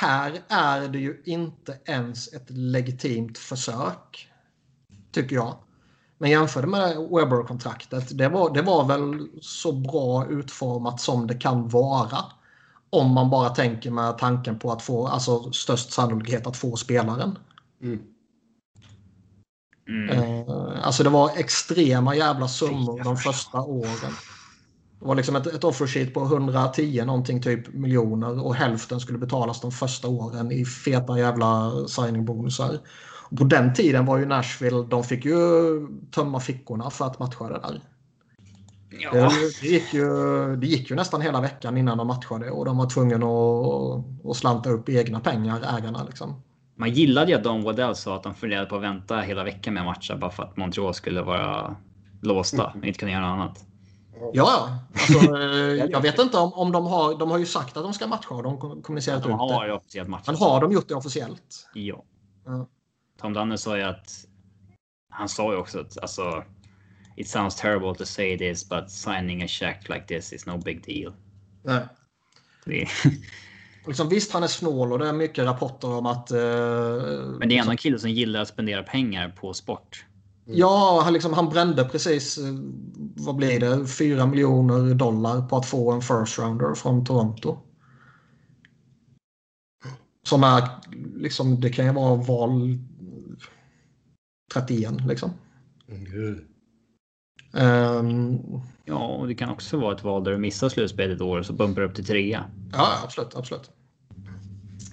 Här 0.00 0.42
är 0.48 0.88
det 0.88 0.98
ju 0.98 1.22
inte 1.24 1.78
ens 1.84 2.32
ett 2.32 2.50
legitimt 2.50 3.38
försök. 3.38 4.32
Tycker 5.12 5.36
jag. 5.36 5.56
Men 6.18 6.30
jämför 6.30 6.60
det 6.60 6.68
med 6.68 6.96
Webber-kontraktet. 6.96 8.18
Det 8.18 8.28
var, 8.28 8.54
det 8.54 8.62
var 8.62 8.84
väl 8.84 9.28
så 9.40 9.72
bra 9.72 10.26
utformat 10.26 11.00
som 11.00 11.26
det 11.26 11.34
kan 11.34 11.68
vara. 11.68 12.24
Om 12.90 13.10
man 13.14 13.30
bara 13.30 13.48
tänker 13.48 13.90
med 13.90 14.18
tanken 14.18 14.58
på 14.58 14.72
att 14.72 14.82
få 14.82 15.06
alltså, 15.06 15.52
störst 15.52 15.92
sannolikhet 15.92 16.46
att 16.46 16.56
få 16.56 16.76
spelaren. 16.76 17.38
Mm. 17.82 18.02
Mm. 19.88 20.10
Eh, 20.10 20.86
alltså 20.86 21.02
det 21.02 21.10
var 21.10 21.30
extrema 21.36 22.16
jävla 22.16 22.48
summor 22.48 23.04
de 23.04 23.16
första 23.16 23.60
åren. 23.60 24.12
Det 25.00 25.06
var 25.06 25.14
liksom 25.14 25.36
ett, 25.36 25.46
ett 25.46 25.64
offersheet 25.64 26.14
på 26.14 26.24
110 26.24 27.02
någonting 27.06 27.42
typ 27.42 27.74
miljoner 27.74 28.44
och 28.44 28.54
hälften 28.54 29.00
skulle 29.00 29.18
betalas 29.18 29.60
de 29.60 29.72
första 29.72 30.08
åren 30.08 30.52
i 30.52 30.64
feta 30.64 31.18
jävla 31.18 31.72
signingbonusar. 31.88 32.78
På 33.38 33.44
den 33.44 33.74
tiden 33.74 34.06
var 34.06 34.18
ju 34.18 34.26
Nashville, 34.26 34.86
de 34.90 35.04
fick 35.04 35.24
ju 35.24 35.34
tömma 36.10 36.40
fickorna 36.40 36.90
för 36.90 37.04
att 37.04 37.18
matcha 37.18 37.48
det 37.48 37.60
där. 37.60 37.80
Ja. 38.90 39.12
Det, 39.12 39.28
det, 39.60 39.68
gick 39.68 39.94
ju, 39.94 40.56
det 40.56 40.66
gick 40.66 40.90
ju 40.90 40.96
nästan 40.96 41.20
hela 41.20 41.40
veckan 41.40 41.76
innan 41.76 41.98
de 41.98 42.06
matchade 42.06 42.50
och 42.50 42.64
de 42.64 42.76
var 42.76 42.90
tvungna 42.90 43.26
att, 43.26 44.30
att 44.30 44.36
slanta 44.36 44.70
upp 44.70 44.88
egna 44.88 45.20
pengar, 45.20 45.78
ägarna. 45.78 46.04
Liksom. 46.04 46.42
Man 46.76 46.90
gillade 46.90 47.30
ju 47.30 47.36
att 47.36 47.44
Don 47.44 47.62
Waddell 47.62 47.94
sa 47.94 48.16
att 48.16 48.22
de 48.22 48.34
funderade 48.34 48.66
på 48.66 48.76
att 48.76 48.82
vänta 48.82 49.20
hela 49.20 49.44
veckan 49.44 49.74
med 49.74 49.84
matcha 49.84 50.16
bara 50.16 50.30
för 50.30 50.42
att 50.42 50.56
Montreal 50.56 50.94
skulle 50.94 51.22
vara 51.22 51.76
låsta 52.20 52.72
och 52.78 52.84
inte 52.84 52.98
kunna 52.98 53.12
göra 53.12 53.36
något 53.36 53.40
annat. 53.40 53.65
Ja, 54.32 54.78
alltså, 54.92 55.36
eh, 55.36 55.86
jag 55.90 56.00
vet 56.00 56.18
inte 56.18 56.38
om, 56.38 56.52
om 56.52 56.72
de 56.72 56.86
har. 56.86 57.18
De 57.18 57.30
har 57.30 57.38
ju 57.38 57.46
sagt 57.46 57.76
att 57.76 57.82
de 57.82 57.94
ska 57.94 58.06
matcha 58.06 58.34
och 58.34 58.42
de 58.42 58.82
kommunicerat 58.82 59.22
ja, 59.24 59.28
de 59.28 59.34
ut 59.34 59.52
har 59.52 59.66
det. 59.66 59.72
Officiellt 59.72 60.08
matchat. 60.08 60.26
Men 60.26 60.36
har 60.36 60.60
de 60.60 60.72
gjort 60.72 60.88
det 60.88 60.94
officiellt? 60.94 61.68
Ja. 61.74 62.04
ja. 62.44 62.68
Tom 63.20 63.32
Dunne 63.32 63.58
sa 63.58 63.76
ju 63.76 63.82
att. 63.82 64.26
Han 65.10 65.28
sa 65.28 65.52
ju 65.52 65.58
också 65.58 65.80
att 65.80 65.98
alltså. 65.98 66.44
It 67.16 67.28
sounds 67.28 67.56
terrible 67.56 67.94
to 67.94 68.04
say 68.04 68.38
this, 68.38 68.68
but 68.68 68.90
signing 68.90 69.42
a 69.42 69.46
check 69.48 69.88
like 69.88 70.06
this 70.06 70.32
is 70.32 70.46
no 70.46 70.58
big 70.58 70.84
deal. 70.86 71.12
Nej. 71.62 71.88
Det... 72.64 72.88
liksom, 73.86 74.08
visst, 74.08 74.32
han 74.32 74.42
är 74.42 74.46
snål 74.46 74.92
och 74.92 74.98
det 74.98 75.08
är 75.08 75.12
mycket 75.12 75.44
rapporter 75.44 75.88
om 75.88 76.06
att. 76.06 76.32
Uh, 76.32 76.38
men 77.38 77.48
det 77.48 77.56
är 77.56 77.60
ändå 77.60 77.70
en 77.70 77.76
kille 77.76 77.98
som 77.98 78.10
gillar 78.10 78.40
att 78.40 78.48
spendera 78.48 78.82
pengar 78.82 79.28
på 79.28 79.54
sport. 79.54 80.04
Mm. 80.46 80.58
Ja, 80.58 81.00
han, 81.04 81.12
liksom, 81.12 81.32
han 81.32 81.48
brände 81.48 81.84
precis, 81.84 82.38
eh, 82.38 82.54
vad 83.16 83.36
blir 83.36 83.60
det, 83.60 83.86
4 83.86 84.26
miljoner 84.26 84.94
dollar 84.94 85.48
på 85.48 85.56
att 85.56 85.66
få 85.66 85.92
en 85.92 86.00
first 86.00 86.38
rounder 86.38 86.74
från 86.74 87.04
Toronto. 87.04 87.58
Som 90.22 90.44
är, 90.44 90.68
liksom, 91.16 91.60
det 91.60 91.70
kan 91.70 91.86
ju 91.86 91.92
vara 91.92 92.14
val 92.14 92.78
31 94.54 94.94
liksom. 95.08 95.30
Mm. 95.88 96.40
Um, 97.52 98.40
ja, 98.84 99.06
och 99.06 99.28
det 99.28 99.34
kan 99.34 99.50
också 99.50 99.76
vara 99.76 99.94
ett 99.94 100.04
val 100.04 100.24
där 100.24 100.32
du 100.32 100.38
missar 100.38 100.68
slutspelet 100.68 101.16
ett 101.16 101.22
år 101.22 101.38
och 101.38 101.46
så 101.46 101.52
bumpar 101.52 101.80
du 101.80 101.88
upp 101.88 101.94
till 101.94 102.06
trea. 102.06 102.44
Ja, 102.72 103.00
absolut, 103.04 103.34
absolut. 103.34 103.70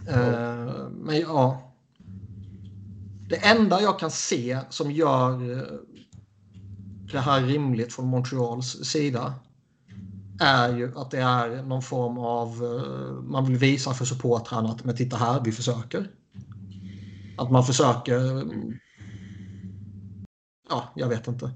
Uh, 0.10 0.90
men 0.90 1.20
ja. 1.20 1.73
Det 3.30 3.36
enda 3.36 3.82
jag 3.82 4.00
kan 4.00 4.12
se 4.12 4.60
som 4.70 4.92
gör 4.92 5.52
eh, 5.52 5.64
det 7.12 7.20
här 7.20 7.42
rimligt 7.42 7.94
från 7.94 8.08
Montreals 8.08 8.86
sida 8.86 9.34
är 10.40 10.78
ju 10.78 11.00
att 11.00 11.12
det 11.12 11.22
är 11.22 11.64
någon 11.64 11.82
form 11.82 12.18
av... 12.18 12.48
Eh, 12.48 13.24
man 13.24 13.46
vill 13.46 13.58
visa 13.58 13.94
för 13.94 14.06
supportrarna 14.06 14.70
att 14.70 14.84
men 14.84 14.96
titta 14.96 15.18
här, 15.18 15.42
vi 15.46 15.52
försöker. 15.52 16.08
Att 17.38 17.52
man 17.52 17.64
försöker... 17.64 18.42
Mm, 18.42 18.74
ja, 20.70 20.94
jag 20.96 21.08
vet 21.08 21.28
inte. 21.28 21.52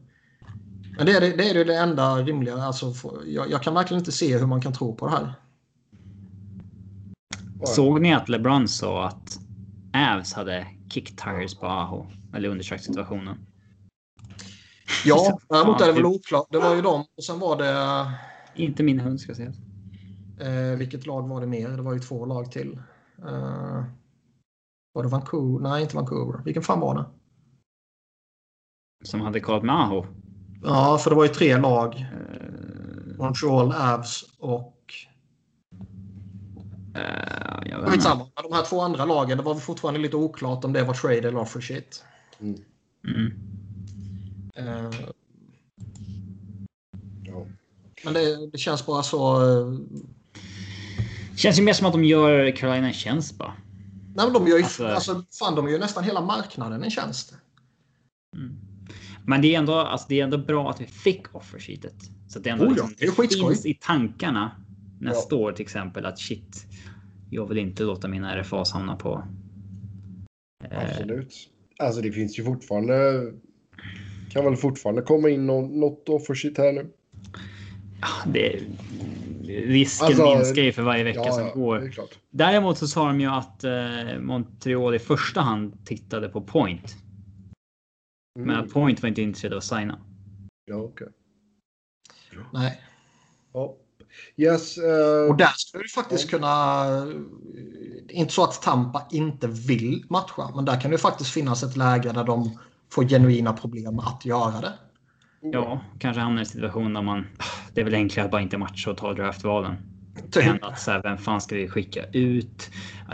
Men 0.98 1.06
det 1.06 1.12
är 1.12 1.22
det, 1.22 1.36
det, 1.36 1.50
är 1.50 1.66
det 1.66 1.78
enda 1.78 2.16
rimliga. 2.16 2.56
Alltså, 2.56 2.94
jag, 3.26 3.52
jag, 3.52 3.64
kan 3.64 3.74
verkligen 3.74 4.02
inte 4.02 4.12
se 4.12 4.38
hur 4.38 4.46
man 4.46 4.62
kan 4.62 4.74
tro 4.74 4.96
på 4.96 5.06
det 5.06 5.12
här. 5.12 5.34
Såg 7.66 8.02
ni 8.02 8.14
att 8.14 8.30
LeBron 8.30 8.68
sa 8.68 9.08
att 9.08 9.40
Avs 9.94 10.34
hade 10.34 10.68
kick 10.90 11.16
tires 11.16 11.56
på 11.56 11.66
Aho. 11.66 12.06
Eller 12.34 12.50
undersökningssituationen. 12.50 13.38
Ja, 15.06 15.40
däremot 15.50 15.82
är 15.82 15.88
det 15.88 15.94
väl 15.94 16.06
oklart. 16.06 16.48
Det 16.52 16.60
var 16.60 16.76
ju 16.76 16.82
dem 16.82 17.06
och 17.18 17.24
sen 17.24 17.40
var 17.40 17.56
det... 17.58 18.12
Inte 18.56 18.84
min 18.84 19.00
hund 19.00 19.22
ska 19.22 19.36
sägas. 19.36 19.56
Eh, 20.40 20.78
vilket 20.78 21.06
lag 21.06 21.28
var 21.28 21.42
det 21.42 21.48
mer? 21.48 21.70
Det 21.70 21.82
var 21.82 21.94
ju 21.94 22.00
två 22.00 22.26
lag 22.26 22.52
till. 22.52 22.80
Eh, 23.18 23.84
var 24.94 25.04
det 25.04 25.10
Vancouver? 25.10 25.70
Nej, 25.70 25.82
inte 25.84 25.96
Vancouver. 25.96 26.42
Vilken 26.46 26.64
fan 26.64 26.80
var 26.80 26.96
det? 26.96 27.06
Som 29.04 29.22
hade 29.22 29.40
kollat 29.40 29.64
med 29.64 29.76
Aho? 29.76 30.06
Ja, 30.64 30.98
för 30.98 31.10
det 31.10 31.16
var 31.16 31.24
ju 31.24 31.30
tre 31.30 31.58
lag. 31.58 31.96
Eh... 31.96 33.18
Montreal, 33.18 33.72
Avs 33.72 34.24
och 34.40 34.77
Skitsamma. 37.92 38.28
De 38.44 38.54
här 38.54 38.66
två 38.66 38.82
andra 38.82 39.06
lagen, 39.06 39.38
det 39.38 39.44
var 39.44 39.56
fortfarande 39.56 40.00
lite 40.00 40.16
oklart 40.16 40.64
om 40.64 40.74
det 40.74 40.84
var 40.84 40.94
trade 40.94 41.18
eller 41.18 41.38
offer 41.38 41.62
shit. 41.62 42.04
Mm. 42.40 42.60
Mm. 43.08 43.32
Uh, 44.60 44.94
ja. 47.24 47.46
Men 48.04 48.14
det, 48.14 48.48
det, 48.52 48.58
känns 48.58 48.86
bara 48.86 49.04
så... 49.04 49.42
Uh, 49.42 49.80
känns 51.36 51.60
ju 51.60 51.64
mer 51.64 51.74
som 51.74 51.88
att 51.88 51.94
de 51.94 52.04
gör 52.04 52.52
Carolina 52.52 52.88
en 52.88 52.94
tjänst 52.94 53.38
bara. 53.38 53.54
Nej, 54.16 54.26
men 54.26 54.34
de 54.34 54.48
gör 54.48 54.58
ju, 54.58 54.64
alltså, 54.64 54.88
alltså, 54.88 55.24
fan, 55.40 55.56
de 55.56 55.70
gör 55.70 55.80
nästan 55.80 56.04
hela 56.04 56.22
marknaden 56.22 56.84
en 56.84 56.90
tjänst. 56.92 57.34
Mm. 58.36 58.58
Men 59.26 59.42
det 59.42 59.56
är, 59.56 59.60
ändå, 59.60 59.74
alltså, 59.74 60.06
det 60.10 60.20
är 60.20 60.24
ändå 60.24 60.38
bra 60.38 60.70
att 60.70 60.82
vi 60.82 60.86
fick 60.86 61.36
offersheetet. 61.36 61.96
Så 62.28 62.38
att 62.38 62.44
det 62.44 62.50
ändå 62.50 62.66
oh, 62.66 62.74
ja. 62.78 62.88
liksom, 62.88 63.16
det, 63.18 63.28
det 63.28 63.48
finns 63.48 63.66
i 63.66 63.74
tankarna 63.74 64.52
nästa 65.00 65.36
ja. 65.36 65.42
år 65.42 65.52
till 65.52 65.64
exempel 65.64 66.06
att 66.06 66.20
shit, 66.20 66.66
jag 67.30 67.48
vill 67.48 67.58
inte 67.58 67.84
låta 67.84 68.08
mina 68.08 68.36
RFAs 68.36 68.72
hamna 68.72 68.96
på. 68.96 69.24
Eh... 70.64 70.90
Absolut. 70.90 71.50
Alltså 71.80 72.02
det 72.02 72.12
finns 72.12 72.40
ju 72.40 72.44
fortfarande. 72.44 73.24
Kan 74.30 74.46
väl 74.46 74.56
fortfarande 74.56 75.02
komma 75.02 75.30
in 75.30 75.46
något 75.48 76.10
offershit 76.10 76.58
här 76.58 76.74
nu. 76.74 76.90
Ja, 78.02 78.32
det, 78.32 78.60
risken 79.48 80.08
alltså, 80.08 80.36
minskar 80.36 80.62
ju 80.62 80.72
för 80.72 80.82
varje 80.82 81.04
vecka 81.04 81.22
ja, 81.26 81.32
som 81.32 81.62
går. 81.62 81.92
Däremot 82.30 82.78
så 82.78 82.88
sa 82.88 83.08
de 83.08 83.22
ju 83.22 83.28
att 83.28 83.64
eh, 83.64 84.20
Montreal 84.20 84.96
i 84.96 85.00
första 85.00 85.42
hand 85.42 85.86
tittade 85.86 86.30
på 86.30 86.42
Point. 86.42 86.96
Mm. 88.36 88.48
Men 88.48 88.56
att 88.56 88.74
Point 88.74 89.02
var 89.02 89.10
inte 89.10 89.22
intresserad 89.22 89.54
av 89.54 89.58
att 89.58 89.64
signa. 89.64 90.00
Ja, 90.66 90.76
okej. 90.76 91.08
Okay. 91.08 92.44
Nej. 92.54 92.82
Ja. 93.54 93.76
Yes, 94.38 94.78
uh, 94.78 95.30
och 95.30 95.38
där 95.38 95.54
skulle 95.56 95.84
du 95.84 95.90
faktiskt 95.90 96.30
kunna... 96.30 96.86
Inte 98.10 98.34
så 98.34 98.44
att 98.44 98.62
Tampa 98.62 99.08
inte 99.12 99.48
vill 99.48 100.06
matcha, 100.10 100.52
men 100.56 100.66
där 100.66 100.82
kan 100.82 100.92
det 100.92 100.98
faktiskt 100.98 101.32
finnas 101.32 101.64
ett 101.64 101.78
läge 101.78 102.12
där 102.12 102.24
de 102.24 102.58
får 102.92 103.04
genuina 103.04 103.54
problem 103.54 104.00
att 104.00 104.26
göra 104.26 104.62
det. 104.62 104.74
Ja, 105.42 105.82
kanske 106.00 106.22
hamnar 106.22 106.40
i 106.40 106.42
en 106.42 106.46
situation 106.46 106.94
där 106.94 107.02
man... 107.02 107.28
Det 107.74 107.82
är 107.82 107.86
väl 107.86 107.94
enklare 107.94 108.26
att 108.26 108.32
bara 108.32 108.42
inte 108.42 108.58
matcha 108.58 108.92
och 108.92 108.98
ta 108.98 109.14
draftvalen. 109.14 109.76
Typ. 110.32 110.46
Än 110.46 110.64
att 110.64 110.80
så 110.80 110.92
här, 110.92 111.02
vem 111.04 111.18
fan 111.18 111.42
ska 111.42 111.56
vi 111.56 111.68
skicka 111.68 112.06
ut? 112.14 112.70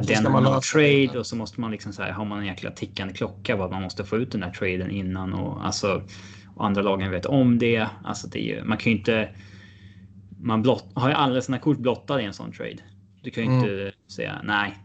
Den 0.07 0.25
har 0.25 0.41
man 0.41 0.61
trade 0.61 1.19
och 1.19 1.25
så 1.25 1.35
måste 1.35 1.61
man 1.61 1.71
liksom 1.71 1.93
så 1.93 2.01
här, 2.01 2.11
har 2.11 2.25
man 2.25 2.39
en 2.39 2.45
jäkla 2.45 2.71
tickande 2.71 3.13
klocka 3.13 3.55
vad 3.55 3.71
man 3.71 3.81
måste 3.81 4.03
få 4.03 4.17
ut 4.17 4.31
den 4.31 4.41
där 4.41 4.49
traden 4.51 4.91
innan 4.91 5.33
och 5.33 5.65
alltså 5.65 6.01
och 6.55 6.65
andra 6.65 6.81
lagen 6.81 7.11
vet 7.11 7.25
om 7.25 7.59
det. 7.59 7.87
Alltså 8.03 8.27
det 8.27 8.51
är, 8.51 8.63
man 8.63 8.77
kan 8.77 8.91
ju 8.91 8.97
inte 8.97 9.29
man 10.43 10.61
blott, 10.61 10.91
har 10.95 11.09
ju 11.09 11.15
alla 11.15 11.41
sina 11.41 11.59
kort 11.59 11.77
blottade 11.77 12.21
i 12.21 12.25
en 12.25 12.33
sån 12.33 12.51
trade. 12.51 12.77
Du 13.21 13.31
kan 13.31 13.43
ju 13.43 13.49
mm. 13.49 13.59
inte 13.59 13.93
säga 14.07 14.41
nej. 14.43 14.77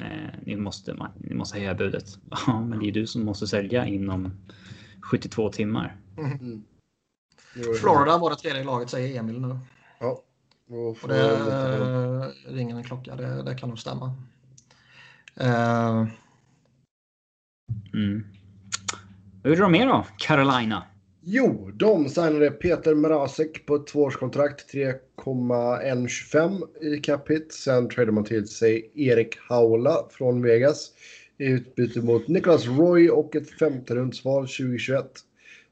Eh, 0.00 0.40
ni, 0.42 0.56
måste, 0.56 1.10
ni 1.16 1.34
måste 1.34 1.58
höja 1.58 1.74
budet. 1.74 2.18
Ja, 2.46 2.60
men 2.60 2.78
det 2.78 2.88
är 2.88 2.92
du 2.92 3.06
som 3.06 3.24
måste 3.24 3.46
sälja 3.46 3.86
inom 3.86 4.30
72 5.00 5.48
timmar. 5.48 5.96
Mm. 6.18 6.32
mm. 6.32 6.64
Florida 7.80 8.18
var 8.18 8.30
det 8.30 8.36
tredje 8.36 8.64
laget 8.64 8.90
säger 8.90 9.20
Emil 9.20 9.40
nu. 9.40 9.58
Ja. 9.98 10.22
Och 10.68 11.08
det 11.08 11.30
äh, 11.30 12.52
ringer 12.52 12.76
en 12.76 12.84
klocka. 12.84 13.16
Det, 13.16 13.42
det 13.42 13.54
kan 13.54 13.68
nog 13.68 13.78
stämma. 13.78 14.06
Uh... 15.40 16.06
Mm. 17.94 18.26
Hur 19.42 19.50
gjorde 19.50 19.62
de 19.62 19.72
mer 19.72 19.86
då? 19.86 20.06
Carolina? 20.18 20.82
Jo, 21.26 21.70
de 21.74 22.08
signade 22.08 22.50
Peter 22.50 22.94
Mrazek 22.94 23.66
på 23.66 23.74
ett 23.74 23.86
tvåårskontrakt, 23.86 24.72
3,125 24.72 26.52
i 26.82 26.96
capita. 26.96 27.44
Sen 27.50 27.88
tradade 27.88 28.12
man 28.12 28.24
till 28.24 28.48
sig 28.48 28.90
Erik 28.94 29.38
Haula 29.48 30.06
från 30.10 30.42
Vegas 30.42 30.90
i 31.38 31.44
utbyte 31.44 32.00
mot 32.00 32.28
Nicholas 32.28 32.66
Roy 32.66 33.10
och 33.10 33.36
ett 33.36 33.50
femte 33.50 33.94
rundsval 33.94 34.42
2021. 34.42 35.06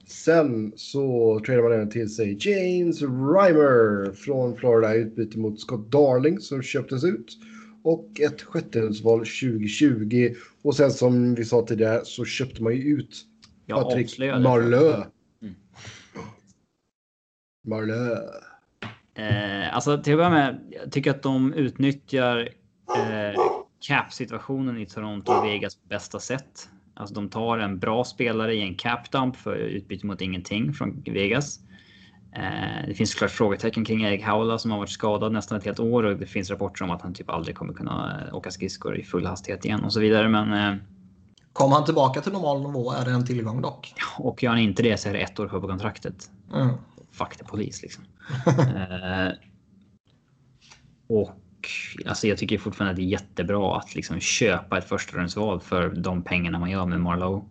Sen 0.07 0.73
så 0.77 1.41
tradade 1.47 1.63
man 1.63 1.73
även 1.73 1.91
till 1.91 2.15
sig 2.15 2.39
James 2.41 3.03
Reimer 3.03 4.13
från 4.13 4.57
Florida 4.57 4.97
i 4.97 4.99
utbyte 4.99 5.39
mot 5.39 5.61
Scott 5.61 5.93
Darling 5.93 6.41
som 6.41 6.63
köptes 6.63 7.05
ut. 7.05 7.39
Och 7.85 8.21
ett 8.21 8.43
sjätterumsval 8.43 9.19
2020. 9.19 10.35
Och 10.63 10.77
sen 10.77 10.91
som 10.91 11.35
vi 11.35 11.45
sa 11.45 11.67
tidigare 11.67 12.01
så 12.05 12.25
köpte 12.25 12.63
man 12.63 12.77
ju 12.77 12.83
ut 12.83 13.25
Patrik 13.69 14.19
Marlö. 14.19 15.05
Marlö. 17.63 18.17
Eh, 19.15 19.75
alltså 19.75 20.03
till 20.03 20.13
att 20.13 20.19
börja 20.19 20.31
med, 20.31 20.61
jag 20.83 20.93
tycker 20.93 21.11
att 21.11 21.23
de 21.23 21.55
utnyttjar 21.55 22.49
eh, 22.97 23.41
cap-situationen 23.89 24.79
i 24.79 24.87
Toronto 24.87 25.33
och 25.33 25.45
Vegas 25.45 25.77
på 25.77 25.89
bästa 25.89 26.21
sätt. 26.21 26.69
Alltså 26.95 27.15
de 27.15 27.29
tar 27.29 27.59
en 27.59 27.79
bra 27.79 28.05
spelare 28.05 28.55
i 28.55 28.63
en 28.63 28.75
cap-dump 28.75 29.37
för 29.37 29.57
utbyte 29.57 30.07
mot 30.07 30.21
ingenting 30.21 30.73
från 30.73 31.03
Vegas. 31.07 31.59
Eh, 32.37 32.89
det 32.89 32.95
finns 32.95 33.13
såklart 33.13 33.31
frågetecken 33.31 33.85
kring 33.85 34.03
Erik 34.03 34.23
Haula 34.23 34.59
som 34.59 34.71
har 34.71 34.79
varit 34.79 34.91
skadad 34.91 35.33
nästan 35.33 35.59
ett 35.59 35.65
helt 35.65 35.81
år 35.81 36.03
och 36.03 36.17
det 36.17 36.27
finns 36.27 36.51
rapporter 36.51 36.85
om 36.85 36.91
att 36.91 37.03
han 37.03 37.15
typ 37.15 37.31
aldrig 37.31 37.57
kommer 37.57 37.73
kunna 37.73 38.23
åka 38.33 38.51
skridskor 38.51 38.97
i 38.97 39.03
full 39.03 39.27
hastighet 39.27 39.65
igen 39.65 39.85
och 39.85 39.93
så 39.93 40.01
vidare. 40.01 40.29
Men 40.29 40.53
eh, 40.53 40.81
Kommer 41.53 41.75
han 41.75 41.85
tillbaka 41.85 42.21
till 42.21 42.33
normal 42.33 42.63
nivå 42.63 42.93
är 42.93 43.05
det 43.05 43.11
en 43.11 43.27
tillgång 43.27 43.63
dock. 43.63 43.95
och 44.19 44.43
gör 44.43 44.51
han 44.51 44.59
inte 44.59 44.83
det 44.83 44.97
så 44.97 45.09
är 45.09 45.13
det 45.13 45.19
ett 45.19 45.41
år 45.41 45.49
kvar 45.49 45.61
på 45.61 45.69
kontraktet. 45.69 46.31
Mm. 46.55 46.75
Fuck 47.13 47.37
the 47.37 47.45
polis 47.45 47.83
liksom. 47.83 48.05
eh, 48.47 49.33
och 51.07 51.39
alltså 52.07 52.27
jag 52.27 52.39
tycker 52.39 52.59
fortfarande 52.59 52.91
att 52.91 52.97
det 52.97 53.03
är 53.03 53.07
jättebra 53.07 53.77
att 53.77 53.95
liksom 53.95 54.21
köpa 54.21 54.79
ett 54.79 54.89
förstahundsval 54.89 55.61
för 55.61 55.89
de 55.89 56.23
pengarna 56.23 56.59
man 56.59 56.71
gör 56.71 56.87
med 56.87 57.01
Marlowe. 57.01 57.43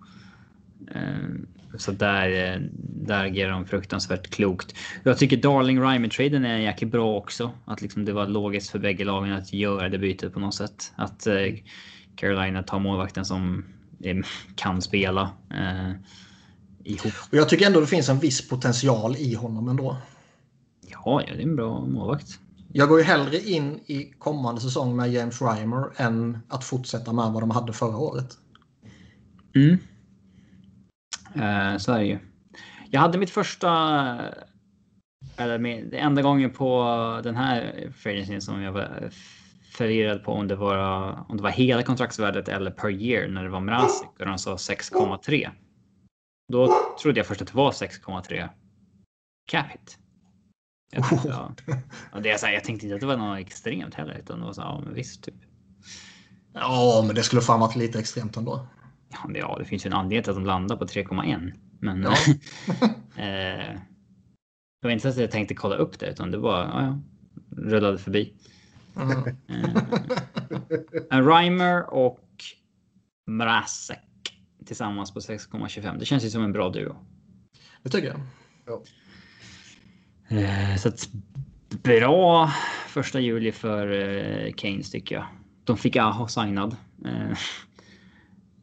Eh, 0.95 1.77
så 1.77 1.91
där, 1.91 2.53
eh, 2.53 2.61
där 3.05 3.25
agerar 3.25 3.51
de 3.51 3.65
fruktansvärt 3.65 4.29
klokt. 4.29 4.75
Jag 5.03 5.17
tycker 5.17 5.37
Darling 5.37 5.81
Rymer-traden 5.81 6.45
är 6.45 6.57
jäkligt 6.57 6.91
bra 6.91 7.17
också. 7.17 7.51
Att 7.65 7.81
liksom 7.81 8.05
det 8.05 8.13
var 8.13 8.27
logiskt 8.27 8.69
för 8.69 8.79
bägge 8.79 9.05
lagen 9.05 9.33
att 9.33 9.53
göra 9.53 9.89
det 9.89 9.97
bytet 9.97 10.33
på 10.33 10.39
något 10.39 10.55
sätt. 10.55 10.93
Att 10.95 11.27
eh, 11.27 11.35
Carolina 12.15 12.63
tar 12.63 12.79
målvakten 12.79 13.25
som 13.25 13.65
eh, 14.03 14.17
kan 14.55 14.81
spela. 14.81 15.29
Ihop. 16.83 17.13
Och 17.31 17.37
jag 17.37 17.49
tycker 17.49 17.65
ändå 17.65 17.79
det 17.79 17.87
finns 17.87 18.09
en 18.09 18.19
viss 18.19 18.49
potential 18.49 19.15
i 19.15 19.33
honom 19.35 19.69
ändå. 19.69 19.97
Ja, 20.87 21.23
ja, 21.27 21.33
det 21.33 21.41
är 21.41 21.43
en 21.43 21.55
bra 21.55 21.85
målvakt. 21.85 22.39
Jag 22.73 22.89
går 22.89 22.99
ju 22.99 23.05
hellre 23.05 23.39
in 23.39 23.79
i 23.85 24.13
kommande 24.19 24.61
säsong 24.61 24.95
med 24.95 25.11
James 25.11 25.41
Reimer 25.41 25.89
än 25.95 26.39
att 26.47 26.63
fortsätta 26.63 27.13
med 27.13 27.31
vad 27.31 27.43
de 27.43 27.51
hade 27.51 27.73
förra 27.73 27.97
året. 27.97 28.37
Mm. 29.55 29.77
Eh, 31.35 31.77
så 31.77 31.91
är 31.91 31.99
det 31.99 32.05
ju. 32.05 32.19
Jag 32.89 33.01
hade 33.01 33.17
mitt 33.17 33.29
första... 33.29 33.69
Eller 35.37 35.59
det 35.91 35.97
enda 35.97 36.21
gången 36.21 36.49
på 36.51 37.21
den 37.23 37.35
här 37.35 37.89
freelancingen 37.95 38.41
som 38.41 38.61
jag 38.61 38.71
var 38.71 39.09
förvirrad 39.71 40.23
på 40.23 40.31
om 40.31 40.47
det 40.47 40.55
var, 40.55 41.17
om 41.29 41.37
det 41.37 41.43
var 41.43 41.49
hela 41.49 41.83
kontraktsvärdet 41.83 42.47
eller 42.49 42.71
per 42.71 42.89
year 42.89 43.27
när 43.27 43.43
det 43.43 43.49
var 43.49 43.59
Mrazek 43.59 44.09
och 44.19 44.25
de 44.25 44.37
sa 44.37 44.55
6,3. 44.55 45.49
Då 46.51 46.73
trodde 47.01 47.19
jag 47.19 47.27
först 47.27 47.41
att 47.41 47.47
det 47.47 47.57
var 47.57 47.71
6,3 47.71 48.49
cap 49.45 49.71
hit. 49.71 49.97
Jag 50.91 51.09
tänkte, 51.09 51.27
ja. 51.27 51.51
Och 52.13 52.21
det 52.21 52.31
är 52.31 52.37
så 52.37 52.45
här, 52.45 52.53
jag 52.53 52.63
tänkte 52.63 52.85
inte 52.85 52.95
att 52.95 53.01
det 53.01 53.07
var 53.07 53.17
något 53.17 53.39
extremt 53.39 53.93
heller, 53.93 54.17
utan 54.19 54.39
det 54.39 54.45
var 54.45 54.53
så 54.53 54.61
här, 54.61 54.69
ja 54.69 54.81
men 54.85 54.93
visst 54.93 55.23
typ. 55.23 55.35
Ja, 56.53 57.03
men 57.07 57.15
det 57.15 57.23
skulle 57.23 57.41
fan 57.41 57.59
varit 57.59 57.75
lite 57.75 57.99
extremt 57.99 58.37
ändå. 58.37 58.67
Ja, 59.09 59.29
det, 59.33 59.39
ja, 59.39 59.55
det 59.59 59.65
finns 59.65 59.85
ju 59.85 59.87
en 59.87 59.93
anledning 59.93 60.23
till 60.23 60.29
att 60.31 60.37
de 60.37 60.45
landar 60.45 60.75
på 60.75 60.85
3,1. 60.85 61.53
Men 61.79 62.01
Ja. 62.01 62.11
eh, 63.23 63.79
det 64.81 64.87
var 64.87 64.91
inte 64.91 65.01
så 65.01 65.07
att 65.09 65.17
jag 65.17 65.31
tänkte 65.31 65.55
kolla 65.55 65.75
upp 65.75 65.99
det, 65.99 66.09
utan 66.09 66.31
det 66.31 66.37
var 66.37 66.59
ja, 66.59 66.81
ja, 66.81 66.99
rullade 67.57 67.97
förbi. 67.97 68.33
Mm. 68.95 69.27
Eh, 69.47 69.81
en 71.09 71.25
Reimer 71.25 71.93
och 71.93 72.27
Mrazek 73.27 74.10
tillsammans 74.71 75.13
på 75.13 75.19
6,25. 75.19 75.97
Det 75.99 76.05
känns 76.05 76.25
ju 76.25 76.29
som 76.29 76.43
en 76.43 76.51
bra 76.51 76.69
duo. 76.69 76.95
Det 77.83 77.89
tycker 77.89 78.07
jag. 78.07 78.21
Eh, 80.41 80.75
så 80.77 80.87
att 80.89 81.09
bra 81.83 82.51
första 82.87 83.19
juli 83.19 83.51
för 83.51 83.91
eh, 83.91 84.53
Keynes 84.53 84.91
tycker 84.91 85.15
jag. 85.15 85.25
De 85.63 85.77
fick 85.77 85.95
Aho 85.95 86.27
signad. 86.27 86.75
Eh, 87.05 87.37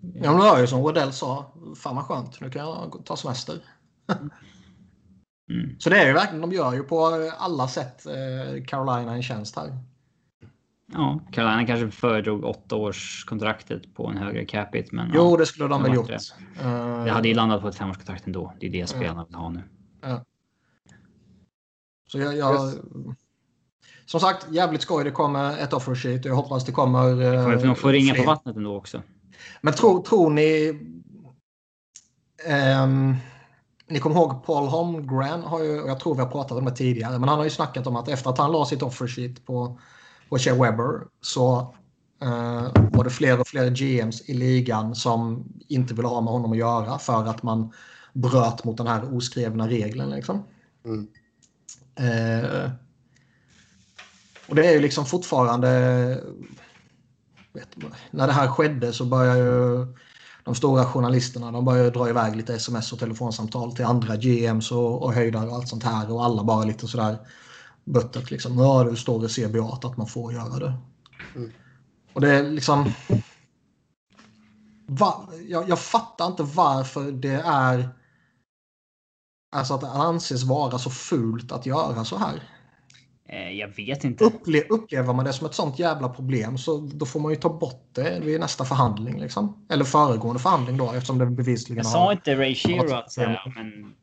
Ja, 0.00 0.30
men 0.32 0.40
det 0.40 0.50
var 0.50 0.58
ju 0.60 0.66
som 0.66 0.82
Rodell 0.82 1.12
sa. 1.12 1.52
Fan 1.76 1.96
vad 1.96 2.04
skönt. 2.04 2.40
Nu 2.40 2.50
kan 2.50 2.62
jag 2.62 3.02
ta 3.04 3.16
semester. 3.16 3.58
mm. 5.50 5.76
Så 5.78 5.90
det 5.90 5.98
är 6.02 6.06
ju 6.06 6.12
verkligen, 6.12 6.40
de 6.40 6.52
gör 6.52 6.74
ju 6.74 6.82
på 6.82 7.06
alla 7.38 7.68
sätt 7.68 8.06
Carolina 8.66 9.14
en 9.14 9.22
tjänst 9.22 9.56
här. 9.56 9.78
Ja, 10.92 11.20
Carolina 11.32 11.66
kanske 11.66 11.90
föredrog 11.90 12.44
åtta 12.44 12.76
års 12.76 13.24
kontraktet 13.24 13.94
på 13.94 14.06
en 14.06 14.16
högre 14.16 14.44
capita, 14.44 14.88
men 14.92 15.10
Jo, 15.14 15.30
ja, 15.30 15.36
det 15.36 15.46
skulle 15.46 15.68
de 15.68 15.82
det 15.82 15.88
väl 15.88 15.96
gjort. 15.96 16.10
inte 16.10 16.24
Eh, 16.60 17.04
det 17.04 17.10
hade 17.10 17.28
ju 17.28 17.34
landat 17.34 17.62
på 17.62 17.68
ett 17.68 17.76
femårskontrakt 17.76 18.26
ändå. 18.26 18.52
Det 18.60 18.66
är 18.66 18.70
det 18.70 18.86
spelarna 18.86 19.24
vill 19.24 19.34
ha 19.34 19.48
nu. 19.48 19.62
Så 22.08 22.18
jag, 22.18 22.36
jag, 22.36 22.68
Yes. 22.68 22.78
Som 24.06 24.20
sagt, 24.20 24.46
jävligt 24.50 24.82
skoj. 24.82 25.04
Det 25.04 25.10
kommer 25.10 25.58
ett 25.58 25.72
offer 25.72 25.94
sheet 25.94 26.24
jag 26.24 26.34
hoppas 26.34 26.64
det 26.64 26.72
kommer... 26.72 27.08
eh, 27.22 27.42
Kommer 27.44 27.66
de 27.66 27.76
få 27.76 27.88
ringa 27.88 28.14
på 28.14 28.22
vattnet 28.22 28.56
ändå 28.56 28.76
också? 28.76 29.02
Men 29.60 29.72
tror, 29.74 30.02
tror 30.02 30.30
ni... 30.30 30.80
ehm, 32.46 33.16
ni 33.88 33.98
kommer 33.98 34.16
ihåg 34.16 34.44
Paul 34.46 34.68
Holmgren 34.68 35.42
har 35.42 35.62
ju, 35.64 35.80
och 35.80 35.90
jag 35.90 36.00
tror 36.00 36.14
vi 36.14 36.20
har 36.20 36.30
pratat 36.30 36.58
om 36.58 36.64
det 36.64 36.76
tidigare, 36.76 37.18
men 37.18 37.28
han 37.28 37.38
har 37.38 37.44
ju 37.44 37.50
snackat 37.50 37.86
om 37.86 37.96
att 37.96 38.08
efter 38.08 38.30
att 38.30 38.38
han 38.38 38.52
la 38.52 38.64
sitt 38.64 38.82
offer 38.82 39.06
sheet 39.06 39.46
på, 39.46 39.80
på 40.28 40.38
Shea 40.38 40.54
Weber 40.54 41.06
så 41.20 41.74
eh, 42.22 42.68
var 42.92 43.04
det 43.04 43.10
fler 43.10 43.40
och 43.40 43.48
fler 43.48 43.70
GMs 43.70 44.28
i 44.28 44.34
ligan 44.34 44.94
som 44.94 45.44
inte 45.68 45.94
ville 45.94 46.08
ha 46.08 46.20
med 46.20 46.32
honom 46.32 46.52
att 46.52 46.58
göra 46.58 46.98
för 46.98 47.26
att 47.26 47.42
man 47.42 47.72
bröt 48.12 48.64
mot 48.64 48.76
den 48.76 48.86
här 48.86 49.16
oskrivna 49.16 49.68
regeln. 49.68 50.10
Liksom. 50.10 50.44
Mm. 50.84 51.08
Eh, 51.96 52.70
och 54.48 54.54
det 54.54 54.66
är 54.66 54.72
ju 54.72 54.80
liksom 54.80 55.06
fortfarande... 55.06 55.68
Vet, 57.52 57.68
när 58.10 58.26
det 58.26 58.32
här 58.32 58.48
skedde 58.48 58.92
så 58.92 59.04
börjar 59.04 59.36
ju 59.36 59.86
de 60.44 60.54
stora 60.54 60.84
journalisterna 60.84 61.52
de 61.52 61.64
börjar 61.64 61.84
ju 61.84 61.90
dra 61.90 62.08
iväg 62.08 62.36
lite 62.36 62.54
sms 62.54 62.92
och 62.92 62.98
telefonsamtal 62.98 63.76
till 63.76 63.84
andra 63.84 64.16
GMs 64.16 64.72
och, 64.72 65.02
och 65.02 65.12
höjdare 65.12 65.48
och 65.48 65.54
allt 65.54 65.68
sånt 65.68 65.84
här. 65.84 66.12
Och 66.12 66.24
alla 66.24 66.44
bara 66.44 66.64
lite 66.64 66.86
sådär 66.86 67.18
buttert 67.92 68.30
liksom. 68.30 68.58
Ja, 68.58 68.84
det 68.84 68.96
står 68.96 69.24
i 69.24 69.28
CBA 69.28 69.78
att 69.82 69.96
man 69.96 70.06
får 70.06 70.32
göra 70.32 70.58
det. 70.58 70.74
Mm. 71.36 71.52
Och 72.12 72.20
det 72.20 72.30
är 72.30 72.42
liksom... 72.50 72.92
Va, 74.86 75.28
jag, 75.48 75.68
jag 75.68 75.78
fattar 75.78 76.26
inte 76.26 76.42
varför 76.42 77.12
det 77.12 77.42
är... 77.44 77.88
Alltså 79.56 79.74
att 79.74 79.80
det 79.80 79.90
anses 79.90 80.44
vara 80.44 80.78
så 80.78 80.90
fult 80.90 81.52
att 81.52 81.66
göra 81.66 82.04
så 82.04 82.16
här. 82.16 82.42
Eh, 83.28 83.50
jag 83.50 83.68
vet 83.76 84.04
inte. 84.04 84.24
Upple 84.24 84.62
upplever 84.68 85.14
man 85.14 85.24
det 85.24 85.32
som 85.32 85.46
ett 85.46 85.54
sånt 85.54 85.78
jävla 85.78 86.08
problem 86.08 86.58
så 86.58 86.78
då 86.78 87.06
får 87.06 87.20
man 87.20 87.30
ju 87.30 87.36
ta 87.36 87.48
bort 87.48 87.90
det 87.92 88.20
vid 88.20 88.40
nästa 88.40 88.64
förhandling. 88.64 89.20
Liksom. 89.20 89.66
Eller 89.70 89.84
föregående 89.84 90.42
förhandling 90.42 90.76
då 90.76 90.92
eftersom 90.92 91.18
det 91.18 91.26
bevisligen 91.26 91.76
Jag 91.76 91.92
sa 91.92 92.12
inte 92.12 92.36
Ray 92.36 92.54
Shero 92.54 92.94
att 92.94 93.12
så 93.12 93.20
här, 93.20 93.52
men 93.56 93.94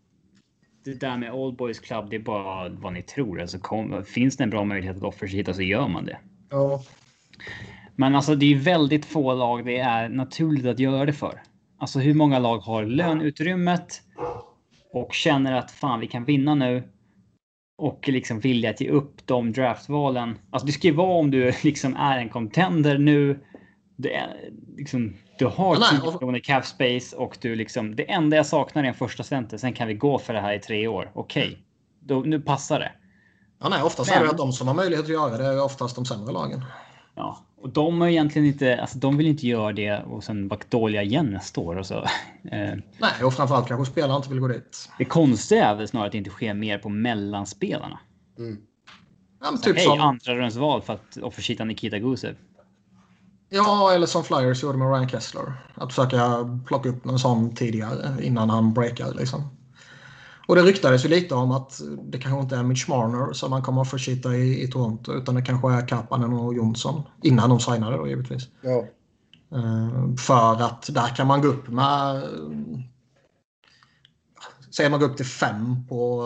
det 0.86 1.00
där 1.00 1.18
med 1.18 1.34
Old 1.34 1.56
Boys 1.56 1.80
Club, 1.80 2.10
det 2.10 2.16
är 2.16 2.20
bara 2.20 2.70
vad 2.70 2.94
ni 2.94 3.02
tror. 3.02 3.42
Alltså, 3.42 3.60
kom, 3.60 4.04
finns 4.06 4.38
det 4.38 4.44
en 4.44 4.50
bra 4.50 4.64
möjlighet 4.64 4.98
att 4.98 5.04
offersheeta 5.04 5.54
så 5.54 5.62
gör 5.62 5.88
man 5.88 6.06
det. 6.06 6.18
Ja. 6.50 6.84
Men 7.96 8.16
alltså 8.16 8.36
det 8.36 8.54
är 8.54 8.58
väldigt 8.58 9.06
få 9.06 9.34
lag 9.34 9.66
det 9.66 9.78
är 9.78 10.10
naturligt 10.10 10.66
att 10.66 10.80
göra 10.80 11.06
det 11.06 11.14
för. 11.14 11.42
Alltså 11.78 12.00
hur 12.00 12.14
många 12.14 12.40
lag 12.40 12.58
har 12.58 12.86
löneutrymmet 12.86 14.02
och 14.94 15.14
känner 15.14 15.54
att 15.54 15.72
fan 15.72 16.00
vi 16.00 16.08
kan 16.08 16.26
vinna 16.26 16.56
nu 16.56 16.84
och 17.78 18.08
liksom 18.08 18.40
vilja 18.40 18.70
att 18.70 18.82
ge 18.82 18.90
upp 18.90 19.28
de 19.28 19.52
draftvalen. 19.52 20.38
Alltså 20.50 20.66
det 20.66 20.72
ska 20.72 20.88
ju 20.88 20.94
vara 20.94 21.20
om 21.20 21.32
du 21.32 21.54
liksom 21.64 21.96
är 21.96 22.18
en 22.18 22.30
contender 22.30 22.98
nu. 22.98 23.40
Det 23.98 24.16
är, 24.16 24.50
liksom, 24.78 25.14
du 25.38 25.46
har 25.46 25.80
Nej, 25.80 25.90
10 25.92 26.08
och- 26.08 26.14
miljoner 26.22 26.40
cap 26.40 26.66
space 26.66 27.16
och 27.16 27.38
du 27.42 27.56
liksom 27.56 27.96
det 27.96 28.12
enda 28.12 28.38
jag 28.38 28.46
saknar 28.46 28.84
är 28.84 28.88
en 28.88 28.94
första 28.94 29.24
center. 29.24 29.58
Sen 29.58 29.74
kan 29.74 29.88
vi 29.88 29.94
gå 29.94 30.20
för 30.20 30.34
det 30.34 30.42
här 30.42 30.54
i 30.54 30.60
tre 30.60 30.88
år. 30.88 31.12
Okej, 31.14 31.60
då 32.00 32.20
nu 32.20 32.40
passar 32.42 32.80
det. 32.80 32.92
Ja, 33.62 33.70
nej, 33.70 33.84
oftast 33.84 34.12
är 34.12 34.16
Men- 34.16 34.24
det 34.24 34.32
att 34.32 34.38
de 34.38 34.52
som 34.54 34.68
har 34.68 34.76
möjlighet 34.76 35.06
att 35.06 35.12
göra 35.12 35.38
det 35.38 35.46
är 35.46 35.64
oftast 35.64 35.96
de 35.96 36.06
sämre 36.06 36.34
lagen. 36.34 36.66
Ja, 37.16 37.38
och 37.62 37.70
de 37.70 38.02
har 38.02 38.08
egentligen 38.08 38.48
inte, 38.48 38.82
alltså 38.82 38.98
de 38.98 39.18
vill 39.18 39.28
inte 39.28 39.48
göra 39.48 39.72
det 39.74 40.04
och 40.04 40.24
sen 40.24 40.48
vara 40.48 40.60
dåliga 40.70 41.04
igen 41.04 41.26
nästa 41.26 41.62
år 41.62 41.76
och 41.76 41.86
så. 41.86 41.94
Eh, 42.52 42.74
Nej, 43.00 43.24
och 43.24 43.34
framförallt 43.34 43.68
kanske 43.68 43.92
spelarna 43.92 44.16
inte 44.16 44.30
vill 44.30 44.40
gå 44.40 44.48
dit. 44.48 44.90
det 44.98 45.06
konstiga 45.06 45.66
är 45.66 45.76
väl 45.76 45.88
snarare 45.88 46.06
att 46.06 46.12
det 46.12 46.18
inte 46.18 46.30
sker 46.30 46.54
mer 46.54 46.78
på 46.78 46.90
mellanspelarna. 46.90 48.00
Mm. 48.38 48.58
Ja, 49.42 49.52
men 49.52 49.62
typ 49.62 49.76
Hej, 49.76 49.86
som, 49.86 50.02
andra 50.02 50.36
rundsval 50.36 50.82
för 50.82 50.94
att 50.94 51.18
offersheeta 51.18 51.64
Nikita 51.66 52.00
Gusev. 52.00 52.36
Ja, 53.56 53.92
eller 53.94 54.08
som 54.08 54.24
Flyers 54.24 54.64
gjorde 54.64 54.78
med 54.78 54.88
Ryan 54.88 55.10
Kessler. 55.10 55.54
Att 55.76 55.94
försöka 55.94 56.50
plocka 56.66 56.90
upp 56.90 57.06
någon 57.06 57.20
sån 57.20 57.56
tidigare 57.56 58.18
innan 58.22 58.50
han 58.50 58.74
breakar. 58.74 59.14
Liksom. 59.14 59.50
Och 60.48 60.56
det 60.56 60.62
ryktades 60.62 61.06
ju 61.06 61.10
lite 61.10 61.36
om 61.36 61.52
att 61.52 61.82
det 62.04 62.18
kanske 62.18 62.42
inte 62.42 62.56
är 62.56 62.64
Mitch 62.64 62.88
Marner 62.88 63.34
som 63.34 63.50
man 63.50 63.62
kommer 63.62 63.82
att 63.82 63.90
försitta 63.90 64.36
i, 64.36 64.64
i 64.64 64.68
Toronto 64.68 65.14
utan 65.14 65.36
det 65.36 65.42
kanske 65.42 65.72
är 65.72 65.88
Kapanen 65.88 66.34
och 66.34 66.56
Jonsson. 66.56 67.04
Innan 67.24 67.50
de 67.50 67.60
signade 67.60 67.98
då 67.98 68.08
givetvis. 68.08 68.48
Ja. 68.62 68.86
Eh, 69.58 70.16
för 70.18 70.62
att 70.62 70.90
där 70.94 71.16
kan 71.16 71.28
man 71.28 71.42
gå 71.42 71.48
upp 71.48 71.68
med 71.68 72.16
eh, 72.16 72.82
säger 74.76 74.90
man 74.90 75.00
går 75.00 75.08
upp 75.08 75.18
till 75.18 75.26
fem 75.26 75.88
på, 75.88 76.24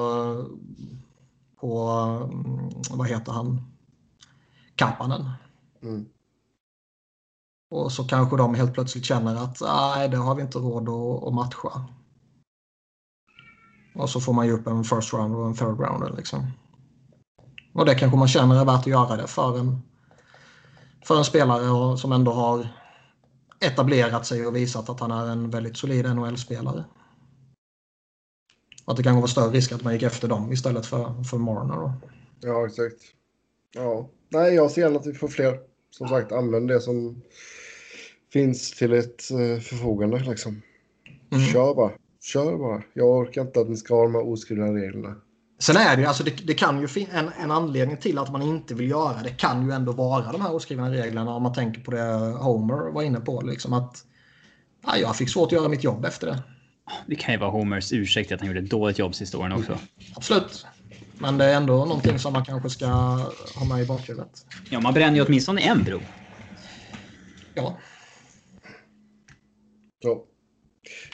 på 1.60 1.86
vad 2.90 3.08
heter 3.08 3.32
han, 3.32 3.62
Kapanen. 4.76 5.30
Mm. 5.84 6.06
Och 7.70 7.92
så 7.92 8.04
kanske 8.04 8.38
de 8.38 8.56
helt 8.56 8.74
plötsligt 8.74 9.06
känner 9.06 9.36
att 9.36 9.62
nej, 9.62 10.10
det 10.10 10.18
har 10.18 10.36
vi 10.36 10.42
inte 10.42 10.58
råd 10.58 10.90
att, 10.90 11.28
att 11.28 11.34
matcha. 11.34 11.86
Och 13.96 14.10
så 14.10 14.22
får 14.22 14.34
man 14.34 14.48
ju 14.48 14.54
upp 14.54 14.68
en 14.68 14.84
first 14.84 15.14
round 15.14 15.36
och 15.36 15.46
en 15.46 15.54
third 15.54 15.80
round. 15.80 16.18
Liksom. 16.18 16.52
Och 17.74 17.86
det 17.86 17.96
kanske 17.96 18.18
man 18.18 18.28
känner 18.28 18.62
är 18.62 18.66
värt 18.66 18.80
att 18.80 18.88
göra 18.88 19.16
det 19.16 19.28
för 19.28 19.60
en, 19.60 19.82
för 21.06 21.18
en 21.18 21.26
spelare 21.26 21.98
som 21.98 22.12
ändå 22.12 22.32
har 22.32 22.68
etablerat 23.60 24.26
sig 24.26 24.48
och 24.48 24.56
visat 24.56 24.90
att 24.90 25.00
han 25.00 25.12
är 25.12 25.26
en 25.28 25.50
väldigt 25.50 25.78
solid 25.78 26.16
NHL-spelare. 26.16 26.86
Att 28.86 28.98
det 28.98 29.04
kanske 29.04 29.22
var 29.22 29.28
större 29.28 29.52
risk 29.52 29.72
att 29.72 29.84
man 29.84 29.94
gick 29.94 30.04
efter 30.04 30.28
dem 30.28 30.52
istället 30.52 30.86
för, 30.86 31.24
för 31.24 31.38
Marner. 31.38 31.76
Då. 31.76 31.94
Ja, 32.42 32.66
exakt. 32.66 33.02
Ja. 33.74 34.10
Nej, 34.30 34.54
jag 34.54 34.72
ser 34.72 34.82
gärna 34.82 35.00
att 35.00 35.08
vi 35.08 35.14
får 35.14 35.28
fler. 35.28 35.60
Som 35.92 36.08
sagt, 36.08 36.32
använd 36.32 36.68
det 36.68 36.82
som 36.82 37.22
finns 38.34 38.72
till 38.72 38.94
ett 38.94 39.30
uh, 39.32 39.60
förfogande. 39.60 40.20
Liksom. 40.20 40.62
Mm. 41.32 41.46
Kör 41.46 41.76
bara. 41.76 41.92
Kör 42.22 42.58
bara. 42.58 42.84
Jag 42.94 43.08
orkar 43.08 43.42
inte 43.42 43.60
att 43.60 43.70
ni 43.70 43.78
ska 43.78 43.96
ha 43.96 44.04
de 44.04 44.16
här 44.16 44.28
oskrivna 44.28 44.66
reglerna. 44.66 45.16
Sen 45.60 45.78
är 45.78 45.96
det 45.96 46.02
ju, 46.02 46.08
alltså 46.08 46.24
det, 46.24 46.48
det 46.48 46.54
kan 46.54 46.82
ju 46.82 47.06
en, 47.12 47.30
en 47.42 47.52
anledning 47.52 47.98
till 47.98 48.18
att 48.18 48.32
man 48.32 48.42
inte 48.42 48.74
vill 48.76 48.90
göra 48.90 49.24
det 49.24 49.30
kan 49.30 49.66
ju 49.66 49.72
ändå 49.72 49.92
vara 49.92 50.32
de 50.32 50.42
här 50.42 50.54
oskrivna 50.54 50.92
reglerna 50.92 51.36
om 51.36 51.44
man 51.44 51.54
tänker 51.54 51.82
på 51.82 51.92
det 51.92 52.02
Homer 52.40 52.92
var 52.92 53.04
inne 53.04 53.20
på. 53.20 53.42
Liksom 53.42 53.74
att 53.74 54.06
ja, 54.86 54.98
jag 54.98 55.16
fick 55.16 55.30
svårt 55.30 55.48
att 55.48 55.52
göra 55.52 55.68
mitt 55.68 55.84
jobb 55.84 56.06
efter 56.06 56.28
det. 56.28 56.44
Det 57.08 57.16
kan 57.16 57.34
ju 57.34 57.40
vara 57.40 57.50
Homers 57.50 57.94
ursäkt 57.94 58.32
att 58.32 58.40
han 58.40 58.48
gjorde 58.48 58.60
ett 58.60 58.70
dåligt 58.70 59.00
jobb 59.00 59.16
sista 59.16 59.38
åren 59.38 59.52
också. 59.52 59.78
Absolut. 60.16 60.66
Men 61.18 61.38
det 61.38 61.46
är 61.46 61.56
ändå 61.56 61.86
någonting 61.86 62.20
som 62.20 62.34
man 62.34 62.46
kanske 62.46 62.70
ska 62.70 62.88
ha 63.56 63.66
med 63.70 63.82
i 63.82 63.86
bakhuvudet. 63.86 64.46
Ja, 64.70 64.80
man 64.80 64.94
bränner 64.94 65.16
ju 65.16 65.26
åtminstone 65.26 65.62
en 65.62 65.84
bro. 65.84 66.00
Ja. 67.54 67.78
Så. 70.04 70.26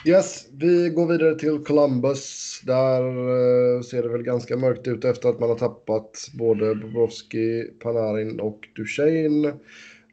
Yes, 0.04 0.48
vi 0.52 0.88
går 0.88 1.06
vidare 1.06 1.38
till 1.38 1.58
Columbus. 1.58 2.60
Där 2.66 3.02
eh, 3.02 3.80
ser 3.80 4.02
det 4.02 4.08
väl 4.08 4.22
ganska 4.22 4.56
mörkt 4.56 4.88
ut 4.88 5.04
efter 5.04 5.28
att 5.28 5.40
man 5.40 5.48
har 5.48 5.56
tappat 5.56 6.28
både 6.38 6.74
Bobrovski, 6.74 7.62
Panarin 7.82 8.40
och 8.40 8.68
Duchene. 8.76 9.54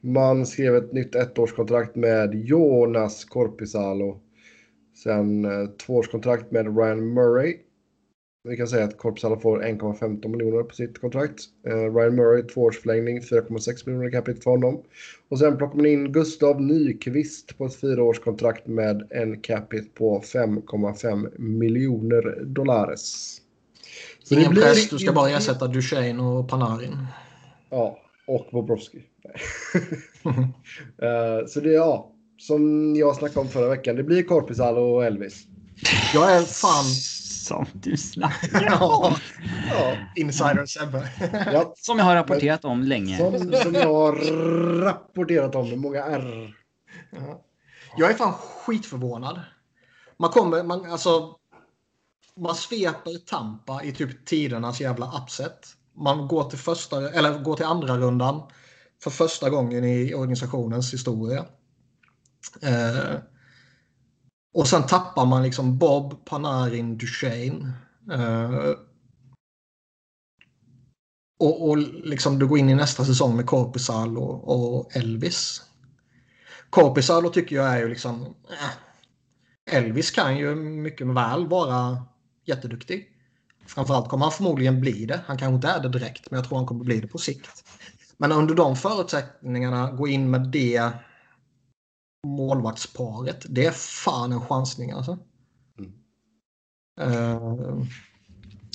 Man 0.02 0.46
skrev 0.46 0.76
ett 0.76 0.94
nytt 0.94 1.16
ettårskontrakt 1.16 1.96
med 1.96 2.36
Jonas 2.36 3.26
Korpisalo. 3.26 4.20
Sen 5.04 5.46
eh, 5.46 5.66
tvåårskontrakt 5.66 6.52
med 6.52 6.78
Ryan 6.78 7.14
Murray. 7.14 7.58
Vi 8.46 8.58
kan 8.58 8.68
säga 8.68 8.84
att 8.84 8.98
Korpisalo 8.98 9.40
får 9.40 9.64
1,15 9.64 10.28
miljoner 10.28 10.64
på 10.64 10.76
sitt 10.76 11.02
kontrakt. 11.02 11.42
Uh, 11.68 11.96
Ryan 11.96 12.16
Murray 12.16 12.44
tvåårsförlängning, 12.44 13.22
4,6 13.22 13.84
miljoner 13.86 14.12
capita 14.12 14.42
för 14.42 14.52
honom. 14.52 14.84
Och 15.30 15.40
sen 15.40 15.58
plockar 15.58 15.76
man 15.76 15.86
in 15.86 16.12
Gustav 16.12 16.62
Nyqvist 16.62 17.58
på 17.58 17.66
ett 17.66 17.76
fyraårskontrakt 17.76 18.68
med 18.68 19.08
en 19.10 19.42
capita 19.42 19.88
på 19.94 20.22
5,5 20.22 21.40
miljoner 21.40 22.46
dollares. 22.46 23.38
Så 24.24 24.36
Ingen 24.36 24.52
blir... 24.52 24.62
press, 24.62 24.90
du 24.90 25.00
ska 25.00 25.14
bara 25.14 25.30
ersätta 25.30 25.68
Duchene 25.68 26.24
och 26.24 26.50
Panarin. 26.50 27.08
Ja, 27.70 28.00
och 28.28 28.48
Bobrovski. 28.52 28.98
uh, 28.98 29.04
så 31.48 31.60
det 31.60 31.70
är 31.70 31.74
ja, 31.74 32.12
som 32.38 32.96
jag 32.96 33.16
snackade 33.16 33.40
om 33.40 33.48
förra 33.48 33.70
veckan. 33.70 33.96
Det 33.96 34.04
blir 34.04 34.24
Korpisalo 34.24 34.82
och 34.82 35.06
Elvis. 35.06 35.44
Jag 36.14 36.36
är 36.36 36.42
fan 36.42 36.86
som 37.44 37.66
du 37.74 37.98
snackar 37.98 38.62
ja, 38.62 39.18
ja, 39.70 39.98
Insider 40.16 40.66
Sebbe. 40.66 41.10
ja. 41.54 41.74
Som 41.78 41.98
jag 41.98 42.06
har 42.06 42.16
rapporterat 42.16 42.66
om 42.66 42.84
länge. 42.84 43.18
Som, 43.18 43.54
som 43.64 43.74
jag 43.74 43.94
har 43.94 44.14
rapporterat 44.82 45.56
om 45.56 45.70
med 45.70 45.80
många 45.80 46.04
R. 46.04 46.56
Ja. 47.12 47.46
Jag 47.98 48.12
är 48.12 48.14
fan 48.14 48.34
skitförvånad. 48.34 49.42
Man 50.18 50.30
kommer, 50.30 50.64
man, 50.64 50.92
alltså, 50.92 51.36
man 52.38 52.56
sveper 52.56 53.26
Tampa 53.26 53.84
i 53.84 53.92
typ 53.92 54.26
tidernas 54.26 54.82
jävla 54.82 55.22
upset. 55.22 55.60
Man 55.96 56.28
går 56.28 56.44
till, 56.44 56.60
första, 56.60 57.12
eller 57.12 57.40
går 57.40 57.56
till 57.56 57.66
andra 57.66 57.98
rundan 57.98 58.42
för 59.04 59.10
första 59.10 59.50
gången 59.50 59.84
i 59.84 60.14
organisationens 60.14 60.94
historia. 60.94 61.46
Eh, 62.62 63.20
och 64.54 64.68
sen 64.68 64.88
tappar 64.88 65.26
man 65.26 65.44
liksom 65.44 65.78
Bob, 65.78 66.26
Panarin, 66.26 66.98
Duchene. 66.98 67.74
Uh, 68.12 68.22
eh, 68.22 68.76
och, 71.40 71.70
och 71.70 71.78
liksom 71.78 72.40
du 72.40 72.48
går 72.48 72.60
in 72.60 72.70
i 72.70 72.76
nästa 72.76 73.06
säsong 73.06 73.36
med 73.36 73.46
Korpisalo 73.46 74.22
och, 74.22 74.76
och 74.76 74.96
Elvis. 74.96 75.62
Korpisalo 76.70 77.30
tycker 77.30 77.56
jag 77.56 77.68
är 77.68 77.80
ju 77.80 77.90
liksom... 77.90 78.22
Äh. 78.50 78.70
Elvis 79.66 80.12
kan 80.12 80.38
ju 80.38 80.56
mycket 80.56 81.08
väl 81.08 81.48
vara 81.48 82.06
jätteduktig. 82.46 83.10
Framförallt 83.68 84.10
kommer 84.10 84.26
han 84.26 84.32
förmodligen 84.32 84.82
bli 84.82 85.06
det. 85.06 85.22
Han 85.26 85.38
kanske 85.38 85.56
inte 85.56 85.68
är 85.68 85.80
det 85.80 85.90
direkt, 85.90 86.32
men 86.32 86.38
jag 86.38 86.48
tror 86.48 86.58
han 86.58 86.68
kommer 86.68 86.84
bli 86.84 87.00
det 87.00 87.08
på 87.08 87.18
sikt. 87.18 87.64
Men 88.18 88.32
under 88.32 88.56
de 88.56 88.76
förutsättningarna, 88.76 89.92
gå 89.92 90.08
in 90.08 90.32
med 90.32 90.48
det 90.48 90.92
målvaktsparet. 92.28 93.46
Det 93.50 93.66
är 93.66 93.72
fan 93.72 94.32
en 94.32 94.42
chansning 94.42 94.92
alltså. 94.92 95.18
Mm. 95.80 97.12
Uh, 97.12 97.84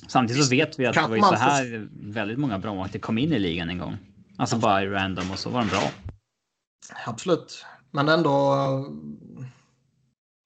Samtidigt 0.09 0.45
så 0.45 0.51
vet 0.51 0.79
vi 0.79 0.87
att 0.87 0.95
det 0.95 1.09
var 1.09 1.17
ju 1.17 1.23
så 1.23 1.35
här 1.35 1.65
får... 1.65 2.13
väldigt 2.13 2.39
många 2.39 2.59
bra 2.59 2.71
målvakter 2.71 2.99
kom 2.99 3.19
in 3.19 3.33
i 3.33 3.39
ligan 3.39 3.71
en 3.71 3.79
gång. 3.79 3.97
Alltså 4.37 4.57
bara 4.57 4.91
random 4.91 5.31
och 5.31 5.39
så 5.39 5.51
var 5.51 5.61
de 5.61 5.69
bra. 5.69 5.83
Absolut. 7.07 7.65
Men 7.91 8.09
ändå. 8.09 8.55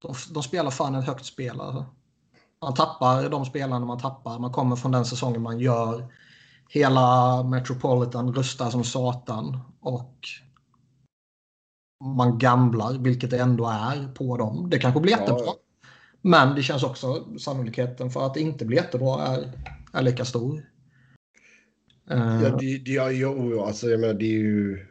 De, 0.03 0.15
de 0.35 0.43
spelar 0.43 0.71
fan 0.71 0.95
ett 0.95 1.07
högt 1.07 1.25
spel. 1.25 1.61
Alltså. 1.61 1.87
Man 2.63 2.75
tappar 2.75 3.29
de 3.29 3.45
spelarna 3.45 3.87
man 3.87 3.99
tappar. 3.99 4.39
Man 4.39 4.53
kommer 4.53 4.77
från 4.77 4.93
den 4.93 5.05
säsongen 5.05 5.43
man 5.43 5.61
gör. 5.61 6.13
Hela 6.69 7.43
Metropolitan 7.43 8.35
röstar 8.35 8.71
som 8.71 8.85
satan. 8.85 9.61
Och 9.81 10.19
man 12.03 12.39
gamblar, 12.39 12.99
vilket 12.99 13.31
det 13.31 13.39
ändå 13.39 13.67
är 13.67 14.15
på 14.15 14.37
dem. 14.37 14.71
Det 14.71 14.79
kanske 14.79 15.01
blir 15.01 15.13
jättebra. 15.13 15.45
Ja. 15.47 15.57
Men 16.23 16.55
det 16.55 16.63
känns 16.63 16.83
också 16.83 17.39
sannolikheten 17.39 18.11
för 18.11 18.27
att 18.27 18.35
det 18.35 18.41
inte 18.41 18.65
blir 18.65 18.79
jättebra 18.79 19.27
är, 19.27 19.53
är 19.93 20.03
lika 20.03 20.25
stor. 20.25 20.63
Ja, 22.05 22.47
eh. 22.47 22.57
det, 22.57 22.79
det, 22.79 22.91
ja, 22.91 23.11
jo, 23.11 23.61
alltså 23.61 23.89
jag 23.89 24.01
menar 24.01 24.15
det 24.15 24.25
är 24.25 24.39
ju... 24.39 24.87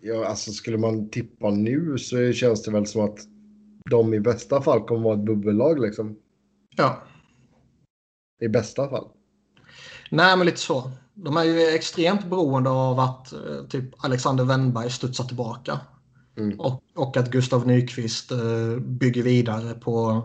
Ja, 0.00 0.26
alltså 0.26 0.52
skulle 0.52 0.78
man 0.78 1.08
tippa 1.08 1.50
nu 1.50 1.98
så 1.98 2.32
känns 2.32 2.62
det 2.62 2.70
väl 2.70 2.86
som 2.86 3.04
att 3.04 3.18
de 3.90 4.14
i 4.14 4.20
bästa 4.20 4.62
fall 4.62 4.80
kommer 4.80 5.02
vara 5.02 5.18
ett 5.18 5.24
bubbellag 5.24 5.80
liksom. 5.80 6.18
Ja. 6.76 7.02
I 8.40 8.48
bästa 8.48 8.88
fall. 8.88 9.08
Nej, 10.10 10.36
men 10.36 10.46
lite 10.46 10.58
så. 10.58 10.90
De 11.24 11.36
är 11.36 11.44
ju 11.44 11.66
extremt 11.66 12.26
beroende 12.30 12.70
av 12.70 13.00
att 13.00 13.32
eh, 13.32 13.64
typ 13.68 14.04
Alexander 14.04 14.44
Wennberg 14.44 14.90
studsar 14.90 15.24
tillbaka. 15.24 15.80
Mm. 16.36 16.60
Och, 16.60 16.82
och 16.94 17.16
att 17.16 17.30
Gustav 17.30 17.66
Nyqvist 17.66 18.32
uh, 18.32 18.78
bygger 18.78 19.22
vidare 19.22 19.74
på 19.74 20.22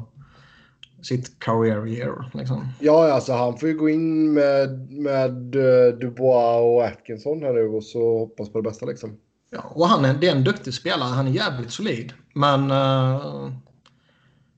sitt 1.02 1.40
career 1.40 1.88
year. 1.88 2.32
Liksom. 2.34 2.68
Ja, 2.80 3.14
alltså 3.14 3.34
han 3.34 3.58
får 3.58 3.70
ju 3.70 3.78
gå 3.78 3.90
in 3.90 4.34
med, 4.34 4.92
med 4.92 5.56
uh, 5.56 6.00
Dubois 6.00 6.62
och 6.62 6.84
Atkinson 6.84 7.42
här 7.42 7.54
nu 7.54 7.68
och 7.68 7.84
så 7.84 8.20
hoppas 8.20 8.50
på 8.50 8.58
det 8.58 8.70
bästa 8.70 8.86
liksom. 8.86 9.18
Ja, 9.50 9.64
och 9.76 9.88
han 9.88 10.06
är, 10.06 10.14
det 10.14 10.28
är 10.28 10.36
en 10.36 10.44
duktig 10.44 10.74
spelare. 10.74 11.10
Han 11.10 11.28
är 11.28 11.32
jävligt 11.32 11.72
solid. 11.72 12.14
Men 12.34 12.72
uh, 12.72 13.52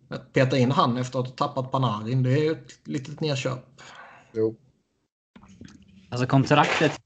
att 0.09 0.33
peta 0.33 0.57
in 0.57 0.71
han 0.71 0.97
efter 0.97 1.19
att 1.19 1.27
ha 1.27 1.47
tappat 1.47 1.71
Panarin, 1.71 2.23
det 2.23 2.33
är 2.33 2.43
ju 2.43 2.51
ett 2.51 2.79
litet 2.83 3.21
nedköp. 3.21 3.81
Jo. 4.33 4.55
Alltså 6.15 6.27
kontraktet. 6.27 7.01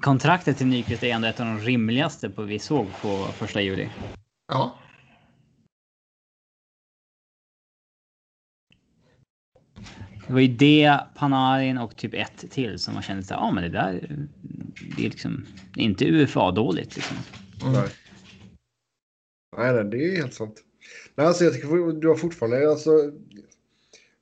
Kontraktet 0.00 0.58
till 0.58 0.66
Nyqvist 0.66 1.02
är 1.02 1.08
ändå 1.08 1.28
ett 1.28 1.40
av 1.40 1.46
de 1.46 1.58
rimligaste 1.58 2.30
på 2.30 2.42
vi 2.42 2.58
såg 2.58 2.86
på 3.02 3.24
första 3.32 3.60
juli. 3.60 3.88
Ja. 4.48 4.78
Det 10.26 10.32
var 10.32 10.40
ju 10.40 10.48
det, 10.48 11.00
Panarin 11.14 11.78
och 11.78 11.96
typ 11.96 12.14
ett 12.14 12.50
till 12.50 12.78
som 12.78 12.94
man 12.94 13.02
kände 13.02 13.22
att 13.22 13.30
ja, 13.30 13.50
men 13.50 13.62
det 13.62 13.70
där. 13.70 14.26
Det 14.96 15.06
är 15.06 15.10
liksom 15.10 15.46
inte 15.74 16.04
UFA 16.04 16.50
dåligt 16.50 16.96
liksom. 16.96 17.16
Mm. 17.62 17.72
Nej. 17.72 17.88
nej, 19.56 19.84
det 19.84 19.96
är 19.96 20.16
helt 20.16 20.34
sant. 20.34 20.62
Men 21.14 21.26
alltså, 21.26 21.44
jag 21.44 21.54
tycker 21.54 22.00
du 22.00 22.08
har 22.08 22.16
fortfarande 22.16 22.70
alltså. 22.70 22.90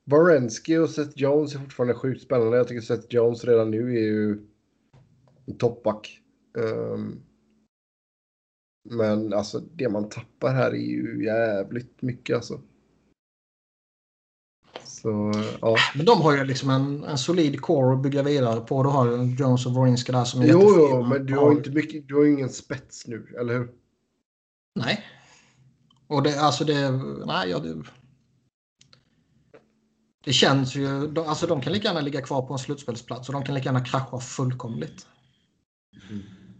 Varensky 0.05 0.77
och 0.77 0.89
Seth 0.89 1.11
Jones 1.15 1.55
är 1.55 1.59
fortfarande 1.59 1.93
sjukt 1.93 2.21
spännande. 2.21 2.57
Jag 2.57 2.67
tycker 2.67 2.81
Seth 2.81 3.05
Jones 3.09 3.43
redan 3.43 3.71
nu 3.71 3.97
är 3.97 4.01
ju 4.01 4.47
en 5.45 5.57
toppback. 5.57 6.21
Um, 6.57 7.21
Men 8.89 9.33
alltså 9.33 9.59
det 9.59 9.89
man 9.89 10.09
tappar 10.09 10.53
här 10.53 10.71
är 10.71 10.75
ju 10.75 11.25
jävligt 11.25 12.01
mycket 12.01 12.35
alltså. 12.35 12.61
Så 14.83 15.31
ja. 15.61 15.77
Men 15.95 16.05
de 16.05 16.21
har 16.21 16.37
ju 16.37 16.43
liksom 16.43 16.69
en, 16.69 17.03
en 17.03 17.17
solid 17.17 17.61
core 17.61 17.95
att 17.95 18.03
bygga 18.03 18.23
vidare 18.23 18.61
på. 18.61 18.83
Du 18.83 18.89
har 18.89 19.11
ju 19.11 19.35
Jones 19.35 19.65
och 19.65 19.73
Vorinska 19.73 20.11
där 20.11 20.23
som 20.23 20.41
är 20.41 20.47
Jo, 20.47 20.61
jo, 20.63 21.03
men 21.03 21.25
du 21.25 21.35
har 21.35 21.51
inte 21.51 21.69
mycket, 21.69 22.07
du 22.07 22.15
har 22.15 22.23
ju 22.23 22.33
ingen 22.33 22.49
spets 22.49 23.07
nu, 23.07 23.35
eller 23.39 23.53
hur? 23.53 23.71
Nej. 24.75 25.05
Och 26.07 26.23
det, 26.23 26.39
alltså 26.39 26.63
det, 26.63 26.91
nej, 27.25 27.49
ja, 27.49 27.59
det, 27.59 27.83
det 30.25 30.33
känns 30.33 30.75
ju, 30.75 31.07
de, 31.07 31.27
alltså 31.27 31.47
de 31.47 31.61
kan 31.61 31.73
lika 31.73 31.87
gärna 31.87 32.01
ligga 32.01 32.21
kvar 32.21 32.41
på 32.41 32.53
en 32.53 32.59
slutspelsplats 32.59 33.29
och 33.29 33.33
de 33.33 33.43
kan 33.43 33.55
lika 33.55 33.69
gärna 33.69 33.85
krascha 33.85 34.19
fullkomligt. 34.19 35.07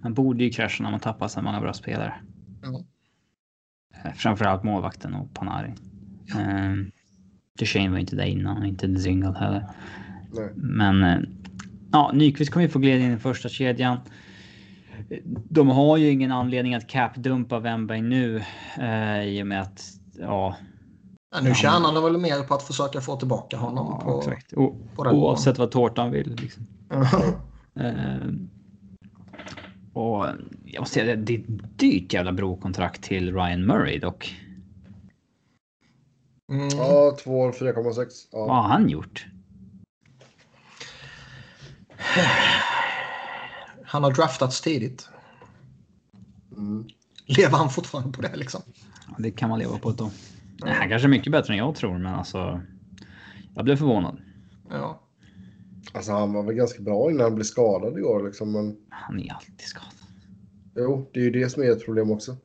Man 0.01 0.13
borde 0.13 0.43
ju 0.43 0.49
krascha 0.49 0.83
när 0.83 0.91
man 0.91 0.99
tappar 0.99 1.27
så 1.27 1.41
många 1.41 1.61
bra 1.61 1.73
spelare. 1.73 2.13
Ja. 2.61 2.83
Eh, 4.03 4.13
Framförallt 4.13 4.63
målvakten 4.63 5.13
och 5.13 5.33
Panari. 5.33 5.73
Ja. 6.25 6.35
Duchene 7.59 7.89
var 7.89 7.97
inte 7.97 8.15
där 8.15 8.25
innan 8.25 8.57
och 8.57 8.67
inte 8.67 8.99
Zingle 8.99 9.37
heller. 9.39 9.67
Nej. 10.33 10.49
Men 10.55 11.03
eh, 11.03 11.19
ja, 11.91 12.11
Nyqvist 12.13 12.51
kommer 12.51 12.65
ju 12.65 12.71
få 12.71 12.79
glida 12.79 12.97
in 12.97 13.13
i 13.13 13.17
första 13.17 13.49
kedjan. 13.49 13.97
De 15.49 15.67
har 15.67 15.97
ju 15.97 16.09
ingen 16.09 16.31
anledning 16.31 16.75
att 16.75 16.87
capdumpa 16.87 17.59
Wemberg 17.59 18.01
nu 18.01 18.43
eh, 18.77 19.23
i 19.23 19.43
och 19.43 19.47
med 19.47 19.61
att 19.61 19.83
ja. 20.19 20.55
Ja, 21.35 21.41
nu 21.41 21.53
tjänar 21.55 21.93
de 21.93 22.03
väl 22.03 22.17
mer 22.17 22.43
på 22.43 22.53
att 22.53 22.63
försöka 22.63 23.01
få 23.01 23.15
tillbaka 23.17 23.57
honom. 23.57 23.87
ja 23.87 24.01
på, 24.11 24.19
exakt. 24.19 24.53
O, 24.53 24.75
på 24.95 25.03
den 25.03 25.15
oavsett 25.15 25.57
vad 25.57 25.71
tårtan 25.71 26.11
vill. 26.11 26.35
Liksom. 26.35 26.67
Eh, 27.79 28.27
och 29.93 30.25
jag 30.65 30.81
måste 30.81 30.93
säga 30.93 31.15
det 31.15 31.35
är 31.35 31.39
ett 31.39 31.79
dyrt 31.79 32.13
jävla 32.13 32.31
brokontrakt 32.31 33.01
till 33.03 33.33
Ryan 33.33 33.65
Murray 33.65 33.99
dock. 33.99 34.35
Mm. 36.51 36.67
Ja, 36.77 37.17
2 37.23 37.39
år 37.39 37.51
4,6. 37.51 38.07
Vad 38.31 38.49
Ja. 38.49 38.53
har 38.53 38.63
han 38.69 38.89
gjort? 38.89 39.25
Han 43.85 44.03
har 44.03 44.11
draftats 44.11 44.61
tidigt. 44.61 45.09
Mm. 46.57 46.85
Lever 47.25 47.57
han 47.57 47.69
fortfarande 47.69 48.11
på 48.11 48.21
det 48.21 48.35
liksom? 48.35 48.61
Ja, 49.07 49.13
Det 49.17 49.31
kan 49.31 49.49
man 49.49 49.59
leva 49.59 49.77
på 49.77 49.91
då. 49.91 50.03
Nej, 50.03 50.13
han 50.61 50.89
kanske 50.89 51.07
är 51.07 51.09
mycket 51.09 51.31
bättre 51.31 51.53
än 51.53 51.59
jag 51.59 51.75
tror, 51.75 51.97
men 51.97 52.13
alltså. 52.13 52.61
Jag 53.55 53.65
blev 53.65 53.75
förvånad. 53.75 54.21
Ja. 54.69 55.01
Alltså 55.93 56.11
han 56.11 56.33
var 56.33 56.43
väl 56.43 56.55
ganska 56.55 56.81
bra 56.81 57.11
innan 57.11 57.23
han 57.23 57.35
blev 57.35 57.43
skadad 57.43 57.97
igår 57.97 58.23
liksom. 58.23 58.51
Men 58.51 58.77
Han 58.89 59.19
är 59.19 59.33
alltid 59.33 59.61
skadad. 59.61 59.91
jo, 60.75 61.09
det 61.13 61.19
är 61.19 61.23
ju 61.23 61.31
det 61.31 61.49
som 61.49 61.63
är 61.63 61.71
ett 61.71 61.85
problem 61.85 62.11
också. 62.11 62.37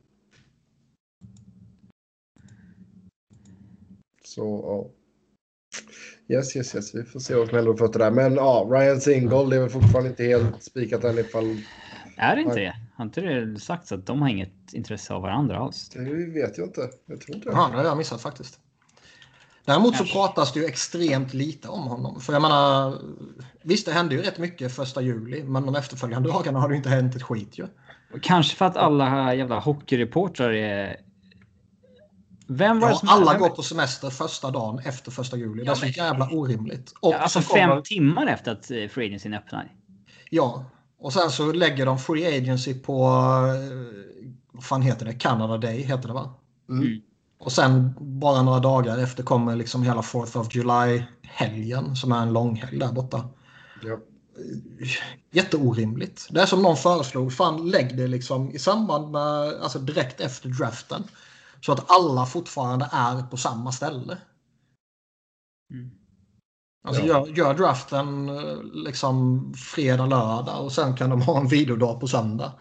Så 4.23 4.41
ja. 4.41 4.89
Yes, 6.35 6.55
yes, 6.55 6.75
yes. 6.75 6.95
Vi 6.95 7.03
får 7.03 7.19
se 7.19 7.35
vad 7.35 7.47
som 7.47 7.55
händer 7.55 7.71
på 7.71 7.77
fötter 7.77 7.99
där. 7.99 8.11
Men 8.11 8.33
ja, 8.33 8.67
Ryan 8.71 9.01
Single, 9.01 9.45
det 9.49 9.55
är 9.55 9.59
väl 9.59 9.69
fortfarande 9.69 10.09
inte 10.09 10.23
helt 10.23 10.63
spikat 10.63 11.03
än 11.03 11.19
ifall... 11.19 11.57
Är 12.17 12.35
det 12.35 12.41
inte 12.41 12.55
det? 12.59 12.75
Har 12.95 13.05
inte 13.05 13.21
det 13.21 13.59
sagts 13.59 13.91
att 13.91 14.05
de 14.05 14.21
har 14.21 14.29
inget 14.29 14.60
intresse 14.73 15.13
av 15.13 15.21
varandra 15.21 15.57
alls? 15.59 15.89
Det 15.89 15.99
vet 16.25 16.57
jag 16.57 16.67
inte. 16.67 16.89
Jag 17.05 17.21
tror 17.21 17.35
inte 17.35 17.49
det. 17.49 17.55
Ja, 17.55 17.69
det 17.71 17.77
har 17.77 17.83
jag 17.83 17.97
missat 17.97 18.21
faktiskt. 18.21 18.59
Däremot 19.65 19.95
så 19.97 20.05
pratas 20.05 20.53
det 20.53 20.59
ju 20.59 20.65
extremt 20.65 21.33
lite 21.33 21.67
om 21.67 21.81
honom. 21.81 22.19
För 22.21 22.33
jag 22.33 22.41
menar, 22.41 22.97
visst 23.63 23.85
det 23.85 23.91
hände 23.91 24.15
ju 24.15 24.21
rätt 24.21 24.37
mycket 24.37 24.75
första 24.75 25.01
juli, 25.01 25.43
men 25.43 25.65
de 25.65 25.75
efterföljande 25.75 26.29
dagarna 26.33 26.59
har 26.59 26.67
det 26.67 26.73
ju 26.73 26.77
inte 26.77 26.89
hänt 26.89 27.15
ett 27.15 27.23
skit 27.23 27.57
ju. 27.59 27.67
Kanske 28.21 28.55
för 28.57 28.65
att 28.65 28.77
alla 28.77 29.33
jävla 29.35 29.59
hockeyreportrar 29.59 30.49
är... 30.53 30.97
Vem 32.47 32.79
var 32.79 32.87
det 32.87 32.93
Ja, 32.93 32.97
som... 32.99 33.09
alla 33.09 33.31
vem... 33.31 33.41
går 33.41 33.49
på 33.49 33.61
semester 33.63 34.09
första 34.09 34.51
dagen 34.51 34.79
efter 34.85 35.11
första 35.11 35.37
juli. 35.37 35.59
det 35.63 35.65
Ja, 35.65 35.71
är 35.71 35.75
så 35.75 35.85
men- 35.85 35.91
jävla 35.91 36.29
orimligt. 36.29 36.93
Och 36.99 37.13
Ja, 37.13 37.17
alltså 37.17 37.41
kommer- 37.41 37.75
fem 37.75 37.83
timmar 37.83 38.27
efter 38.27 38.51
att 38.51 38.71
eh, 38.71 38.87
free 38.87 39.05
agencyn 39.07 39.33
öppnar. 39.33 39.71
Ja, 40.29 40.65
och 40.99 41.13
sen 41.13 41.29
så 41.29 41.51
lägger 41.51 41.85
de 41.85 41.99
Free 41.99 42.37
Agency 42.37 42.73
på, 42.73 43.03
eh, 43.03 44.20
vad 44.61 44.65
fan 44.65 44.81
heter 44.81 45.05
det, 45.05 45.13
Canada 45.13 45.57
Day 45.57 45.81
heter 45.81 46.07
det 46.07 46.13
va? 46.13 46.33
Mm. 46.69 47.01
Och 47.39 47.51
sen 47.51 47.93
bara 47.99 48.41
några 48.41 48.59
dagar 48.59 48.97
efter 48.97 49.23
kommer 49.23 49.55
liksom 49.55 49.83
hela 49.83 50.01
4th 50.01 50.37
of 50.37 50.55
July-helgen 50.55 51.95
som 51.95 52.11
är 52.11 52.21
en 52.21 52.33
långhelg 52.33 52.79
där 52.79 52.91
borta. 52.91 53.29
Ja. 53.83 53.97
Jätteorimligt. 55.31 56.27
Det 56.29 56.41
är 56.41 56.45
som 56.45 56.61
någon 56.61 56.77
föreslog, 56.77 57.33
fan 57.33 57.69
lägg 57.69 57.97
det 57.97 58.07
liksom 58.07 58.51
i 58.51 58.59
samband 58.59 59.11
med, 59.11 59.53
alltså 59.61 59.79
direkt 59.79 60.21
efter 60.21 60.49
draften. 60.49 61.03
Så 61.61 61.71
att 61.71 61.85
alla 61.91 62.25
fortfarande 62.25 62.89
är 62.91 63.23
på 63.23 63.37
samma 63.37 63.71
ställe. 63.71 64.17
Mm. 65.73 65.91
Alltså 66.83 67.05
Ja. 67.05 67.07
gör, 67.07 67.37
gör 67.37 67.53
draften 67.53 68.29
eh, 68.29 68.63
liksom 68.63 69.45
fredag, 69.53 70.05
lördag 70.05 70.63
och 70.65 70.71
sen 70.71 70.95
kan 70.97 71.09
de 71.09 71.21
ha 71.21 71.39
en 71.39 71.47
vilodag 71.47 71.99
på 71.99 72.07
söndag. 72.07 72.51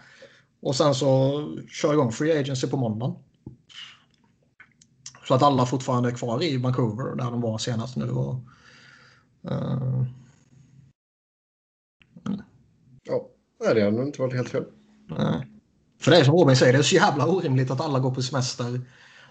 Och 0.60 0.76
sen 0.76 0.94
så 0.94 1.42
kör 1.68 1.92
igång 1.92 2.12
Free 2.12 2.38
Agency 2.38 2.66
på 2.68 2.76
måndagen. 2.76 3.16
Så 5.28 5.34
att 5.34 5.42
alla 5.42 5.66
fortfarande 5.66 6.08
är 6.08 6.14
kvar 6.14 6.42
i 6.42 6.56
Vancouver 6.56 7.16
där 7.16 7.24
de 7.24 7.40
var 7.40 7.58
senast 7.58 7.96
nu. 7.96 8.10
Och, 8.10 8.34
eh, 9.50 10.04
ja. 13.04 13.28
Det 13.58 13.82
har 13.82 13.90
nog 13.90 14.06
inte 14.06 14.22
varit 14.22 14.34
helt 14.34 14.48
fel. 14.48 14.64
nej. 15.06 15.46
För 16.00 16.10
det 16.10 16.16
är 16.16 16.24
som 16.24 16.34
Robin 16.34 16.56
säger, 16.56 16.72
det 16.72 16.78
är 16.78 16.82
så 16.82 16.94
jävla 16.94 17.26
orimligt 17.26 17.70
att 17.70 17.80
alla 17.80 17.98
går 17.98 18.14
på 18.14 18.22
semester 18.22 18.80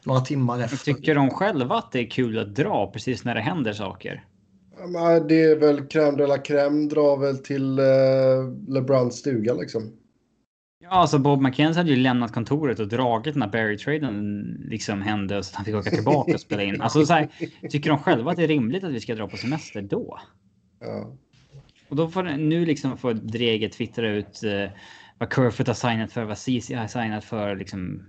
några 0.04 0.22
timmar 0.22 0.60
efter. 0.60 0.94
Tycker 0.94 1.16
de 1.16 1.30
själva 1.30 1.76
att 1.76 1.92
det 1.92 2.00
är 2.00 2.10
kul 2.10 2.40
att 2.40 2.56
dra 2.56 2.92
precis 2.92 3.24
när 3.24 3.36
det 3.36 3.42
händer 3.42 3.74
saker? 3.74 4.26
Ja, 4.80 4.88
men 4.88 5.28
det 5.28 5.44
är 5.44 5.56
väl 5.56 5.80
crème 5.80 6.18
de 6.18 6.26
la 6.26 6.38
crème 6.38 6.90
drar 6.90 7.18
väl 7.18 7.38
till 7.38 7.80
eh, 7.80 7.86
LeBrons 8.68 9.16
stuga 9.16 9.54
liksom. 9.54 9.92
Ja, 10.92 10.96
alltså 10.96 11.20
Bob 11.20 11.42
McKenzie 11.42 11.80
hade 11.80 11.90
ju 11.90 11.96
lämnat 11.96 12.34
kontoret 12.34 12.80
och 12.80 12.88
dragit 12.88 13.36
när 13.36 13.48
Barry-traden 13.48 14.44
liksom 14.70 15.02
hände 15.02 15.44
så 15.44 15.50
att 15.50 15.56
han 15.56 15.66
fick 15.66 15.76
åka 15.76 15.90
tillbaka 15.90 16.34
och 16.34 16.40
spela 16.40 16.64
in. 16.64 16.82
Alltså 16.82 17.06
så 17.06 17.14
här, 17.14 17.30
tycker 17.70 17.90
de 17.90 18.00
själva 18.00 18.32
att 18.32 18.38
det 18.38 18.44
är 18.44 18.48
rimligt 18.48 18.84
att 18.84 18.92
vi 18.92 19.00
ska 19.00 19.16
dra 19.16 19.28
på 19.28 19.38
semester 19.38 19.82
då? 19.82 20.20
Ja. 20.80 21.14
Och 21.90 21.96
då 21.96 22.10
får 22.10 22.24
nu 22.24 22.66
liksom 22.66 22.98
får 22.98 23.14
Drege 23.14 23.70
twittra 23.70 24.10
ut 24.10 24.44
eh, 24.44 24.72
vad 25.18 25.34
Kerfoot 25.34 25.68
har 25.68 25.74
signat 25.74 26.12
för, 26.12 26.24
vad 26.24 26.38
CC 26.38 26.72
har 26.76 26.88
signat 26.88 27.24
för. 27.24 27.56
Liksom. 27.56 28.06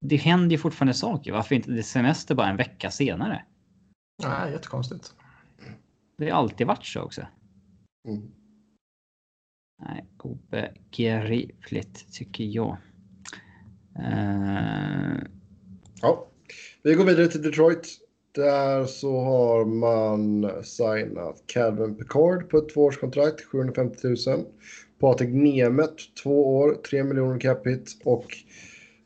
Det 0.00 0.16
händer 0.16 0.50
ju 0.50 0.58
fortfarande 0.58 0.94
saker. 0.94 1.32
Varför 1.32 1.54
inte 1.54 1.70
det 1.70 1.78
är 1.78 1.82
semester 1.82 2.34
bara 2.34 2.48
en 2.48 2.56
vecka 2.56 2.90
senare? 2.90 3.44
Nej, 4.22 4.52
jättekonstigt. 4.52 5.14
Det 6.18 6.30
har 6.30 6.38
alltid 6.38 6.66
varit 6.66 6.84
så 6.84 7.00
också. 7.00 7.26
Mm. 8.08 8.30
Nej, 9.80 10.04
obegripligt 10.18 12.12
tycker 12.12 12.44
jag. 12.44 12.76
Eh, 13.98 15.22
ja. 16.02 16.28
Vi 16.82 16.94
går 16.94 17.04
vidare 17.04 17.28
till 17.28 17.42
Detroit. 17.42 18.00
Där 18.34 18.84
så 18.84 19.20
har 19.20 19.64
man 19.64 20.50
signat 20.64 21.42
Calvin 21.46 21.94
Picard 21.94 22.48
på 22.48 22.58
ett 22.58 22.68
tvåårskontrakt, 22.68 23.44
750 23.44 23.98
000. 24.06 24.16
Patrik 25.00 25.28
Nemeth, 25.28 26.04
två 26.22 26.56
år, 26.56 26.74
3 26.74 27.04
miljoner 27.04 27.40
capita. 27.40 27.90
Och 28.04 28.26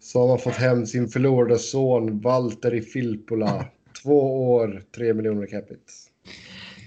så 0.01 0.21
har 0.21 0.29
man 0.29 0.39
fått 0.39 0.55
hem 0.55 0.87
sin 0.87 1.09
förlorade 1.09 1.59
son 1.59 2.21
Valtteri 2.21 2.83
Filppula. 2.83 3.64
Två 4.03 4.51
år, 4.53 4.83
3 4.97 5.14
miljoner 5.14 5.47
capita. 5.47 5.93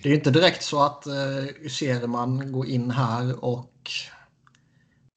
Det 0.03 0.09
är 0.09 0.13
inte 0.13 0.31
direkt 0.31 0.63
så 0.63 0.83
att 0.83 1.07
eh, 1.07 1.69
Seriman 1.69 2.51
går 2.51 2.67
in 2.67 2.91
här 2.91 3.45
och 3.45 3.70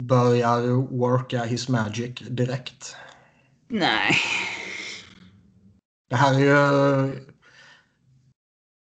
börjar 0.02 0.60
worka 0.98 1.44
his 1.44 1.68
magic 1.68 2.14
direkt. 2.28 2.96
nej. 3.68 4.14
Det 6.10 6.16
här 6.16 6.34
är 6.34 6.38
ju... 6.38 7.26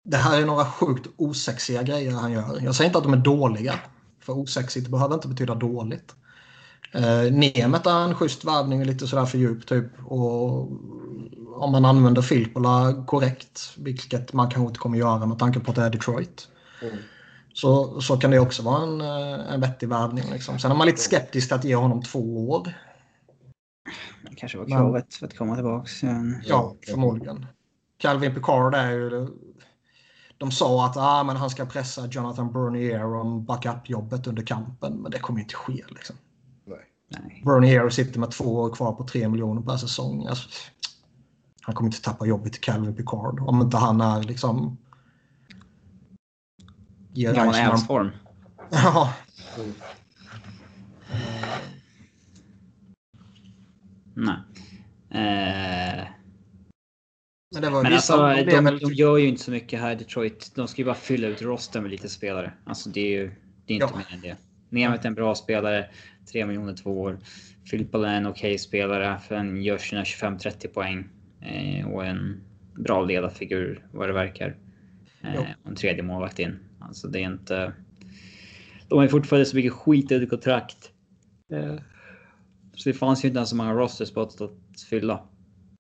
Det 0.03 0.17
här 0.17 0.41
är 0.41 0.45
några 0.45 0.65
sjukt 0.65 1.07
osexiga 1.17 1.83
grejer 1.83 2.11
han 2.11 2.31
gör. 2.31 2.59
Jag 2.61 2.75
säger 2.75 2.89
inte 2.89 2.97
att 2.97 3.03
de 3.03 3.13
är 3.13 3.17
dåliga. 3.17 3.79
För 4.19 4.33
osexigt 4.33 4.87
behöver 4.87 5.15
inte 5.15 5.27
betyda 5.27 5.55
dåligt. 5.55 6.15
Eh, 6.93 7.33
Nemet 7.33 7.85
är 7.85 8.03
en 8.03 8.15
schysst 8.15 8.45
värvning, 8.45 8.83
lite 8.83 9.07
sådär 9.07 9.25
för 9.25 9.37
djup 9.37 9.65
typ. 9.65 9.85
Och 10.05 10.71
om 11.55 11.71
man 11.71 11.85
använder 11.85 12.21
Filppula 12.21 13.03
korrekt, 13.07 13.73
vilket 13.77 14.33
man 14.33 14.49
kanske 14.49 14.67
inte 14.67 14.79
kommer 14.79 14.97
göra 14.97 15.25
med 15.25 15.39
tanke 15.39 15.59
på 15.59 15.71
att 15.71 15.75
det 15.75 15.83
är 15.83 15.89
Detroit. 15.89 16.47
Mm. 16.81 16.97
Så, 17.53 18.01
så 18.01 18.17
kan 18.17 18.31
det 18.31 18.39
också 18.39 18.63
vara 18.63 18.83
en, 18.83 19.01
eh, 19.01 19.53
en 19.53 19.61
vettig 19.61 19.89
värvning. 19.89 20.23
Liksom. 20.31 20.59
Sen 20.59 20.71
är 20.71 20.75
man 20.75 20.87
lite 20.87 21.01
skeptisk 21.01 21.47
till 21.47 21.55
att 21.55 21.63
ge 21.63 21.75
honom 21.75 22.01
två 22.01 22.49
år. 22.49 22.73
Det 24.29 24.35
kanske 24.35 24.57
var 24.57 24.65
Men- 24.65 24.77
kravet 24.77 25.13
för 25.13 25.25
att 25.25 25.37
komma 25.37 25.55
tillbaka. 25.55 25.89
Ja, 26.01 26.15
Ja, 26.45 26.75
förmodligen. 26.89 27.45
Calvin 27.97 28.33
Picard 28.33 28.75
är 28.75 28.91
ju... 28.91 29.27
De 30.37 30.51
sa 30.51 30.85
att 30.85 30.97
ah, 30.97 31.23
men 31.23 31.35
han 31.35 31.49
ska 31.49 31.65
pressa 31.65 32.07
Jonathan 32.07 32.53
Bernier 32.53 33.15
om 33.15 33.45
backup-jobbet 33.45 34.27
under 34.27 34.43
kampen, 34.43 34.93
men 35.01 35.11
det 35.11 35.19
kommer 35.19 35.39
inte 35.39 35.55
ske. 35.55 35.83
Liksom. 35.89 36.15
Nej. 36.65 36.77
Nej. 37.07 37.41
Bernie 37.45 37.69
Hero 37.69 37.89
sitter 37.89 38.19
med 38.19 38.31
två 38.31 38.55
år 38.55 38.69
kvar 38.75 38.93
på 38.93 39.03
tre 39.03 39.29
miljoner 39.29 39.61
per 39.61 39.77
säsong. 39.77 40.25
Alltså, 40.27 40.49
han 41.61 41.75
kommer 41.75 41.87
inte 41.87 42.01
tappa 42.01 42.25
jobbet 42.25 42.53
till 42.53 42.61
Calvin 42.61 42.95
Picard 42.95 43.39
om 43.39 43.61
inte 43.61 43.77
han 43.77 44.01
är 44.01 44.23
liksom... 44.23 44.77
Ger 47.13 47.33
Gammal 47.33 47.55
Elfsborn. 47.55 48.11
Ja. 48.71 49.13
Mm. 49.57 49.73
Nej. 54.13 54.35
Eh... 55.09 56.07
Men, 57.53 57.61
det 57.61 57.69
var 57.69 57.83
men 57.83 57.93
alltså, 57.93 58.17
de, 58.17 58.43
de, 58.43 58.79
de 58.81 58.93
gör 58.93 59.17
ju 59.17 59.27
inte 59.27 59.43
så 59.43 59.51
mycket 59.51 59.79
här 59.79 59.91
i 59.91 59.95
Detroit. 59.95 60.51
De 60.55 60.67
ska 60.67 60.81
ju 60.81 60.85
bara 60.85 60.95
fylla 60.95 61.27
ut 61.27 61.41
rosten 61.41 61.83
med 61.83 61.91
lite 61.91 62.09
spelare. 62.09 62.53
Alltså 62.65 62.89
det 62.89 63.01
är 63.01 63.19
ju 63.19 63.31
det 63.65 63.73
är 63.73 63.75
inte 63.75 63.87
ja. 63.91 63.97
mer 63.97 64.15
än 64.15 64.21
det. 64.21 64.37
Nemeth 64.69 65.05
är 65.05 65.07
en 65.07 65.15
bra 65.15 65.35
spelare. 65.35 65.89
3 66.31 66.45
miljoner 66.45 66.75
två 66.75 67.01
år. 67.01 67.19
Filippa 67.65 68.09
är 68.09 68.17
en 68.17 68.27
okej 68.27 68.49
okay 68.49 68.57
spelare. 68.57 69.19
För 69.19 69.35
han 69.35 69.63
gör 69.63 69.77
sina 69.77 70.03
25-30 70.03 70.67
poäng. 70.67 71.09
Eh, 71.41 71.87
och 71.87 72.05
en 72.05 72.43
bra 72.75 73.01
ledarfigur 73.05 73.85
vad 73.91 74.09
det 74.09 74.13
verkar. 74.13 74.57
Eh, 75.21 75.39
och 75.39 75.69
en 75.69 75.75
tredje 75.75 76.03
målvakt 76.03 76.39
in. 76.39 76.59
Alltså 76.81 77.07
det 77.07 77.19
är 77.19 77.23
inte... 77.23 77.73
De 78.87 78.95
har 78.95 79.03
ju 79.03 79.09
fortfarande 79.09 79.45
så 79.45 79.55
mycket 79.55 79.73
skit 79.73 80.11
i 80.11 80.27
kontrakt. 80.27 80.91
Eh, 81.53 81.75
så 82.73 82.89
det 82.89 82.93
fanns 82.93 83.23
ju 83.23 83.27
inte 83.27 83.37
ens 83.37 83.49
så 83.49 83.55
många 83.55 83.73
rosterspots 83.73 84.41
att 84.41 84.81
fylla. 84.89 85.27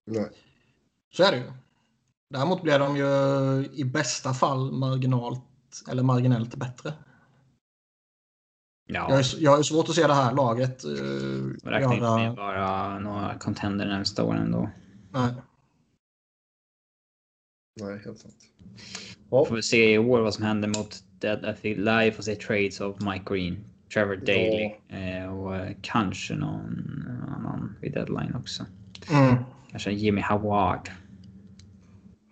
Nej. 0.05 0.29
Så 1.13 1.23
är 1.23 1.31
det 1.31 1.37
ju. 1.37 1.51
Däremot 2.29 2.63
blir 2.63 2.79
de 2.79 2.97
ju 2.97 3.05
i 3.73 3.83
bästa 3.83 4.33
fall 4.33 4.71
marginalt 4.71 5.43
eller 5.89 6.03
marginellt 6.03 6.55
bättre. 6.55 6.93
Ja. 8.87 9.07
Jag, 9.09 9.19
är, 9.19 9.43
jag 9.43 9.59
är 9.59 9.63
svårt 9.63 9.89
att 9.89 9.95
se 9.95 10.07
det 10.07 10.13
här 10.13 10.33
laget. 10.33 10.85
Uh, 10.85 11.53
Räknar 11.63 11.79
göra... 11.79 11.93
inte 11.93 12.01
med 12.01 12.35
bara 12.35 12.99
några 12.99 13.39
contender 13.39 13.85
nästa 13.85 14.23
år 14.23 14.35
ändå. 14.35 14.69
Nej. 15.11 15.33
Nej, 17.81 18.01
helt 18.05 18.19
sant. 18.19 18.47
Ja. 19.31 19.45
Får 19.45 19.55
vi 19.55 19.61
se 19.61 19.93
i 19.93 19.97
år 19.97 20.21
vad 20.21 20.33
som 20.33 20.45
händer 20.45 20.67
mot 20.67 21.03
Dead. 21.19 21.55
Vi 21.61 21.75
lär 21.75 22.11
få 22.11 22.23
se 22.23 22.35
trades 22.35 22.81
av 22.81 22.97
Mike 23.11 23.33
Green, 23.33 23.63
Trevor 23.93 24.15
Daly 24.15 24.71
ja. 24.87 24.97
Eh, 24.97 25.39
och 25.39 25.55
eh, 25.55 25.71
kanske 25.81 26.35
någon 26.35 27.07
annan 27.27 27.75
vid 27.81 27.93
deadline 27.93 28.35
också. 28.35 28.65
Mm. 29.11 29.35
Kanske 29.71 29.91
Jimmy 29.91 30.21
Howard. 30.21 30.89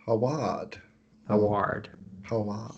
Howard. 0.05 0.75
Howard. 1.27 1.89
Howard. 2.29 2.75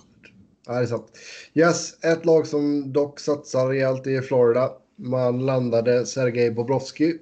Ja, 0.67 0.73
det 0.73 0.79
är 0.79 0.85
sant. 0.85 1.11
Yes, 1.53 2.03
ett 2.03 2.25
lag 2.25 2.47
som 2.47 2.93
dock 2.93 3.19
satsar 3.19 3.67
rejält 3.67 4.07
i 4.07 4.21
Florida. 4.21 4.69
Man 4.95 5.45
landade 5.45 6.05
Sergej 6.05 6.51
Bobrovski. 6.51 7.17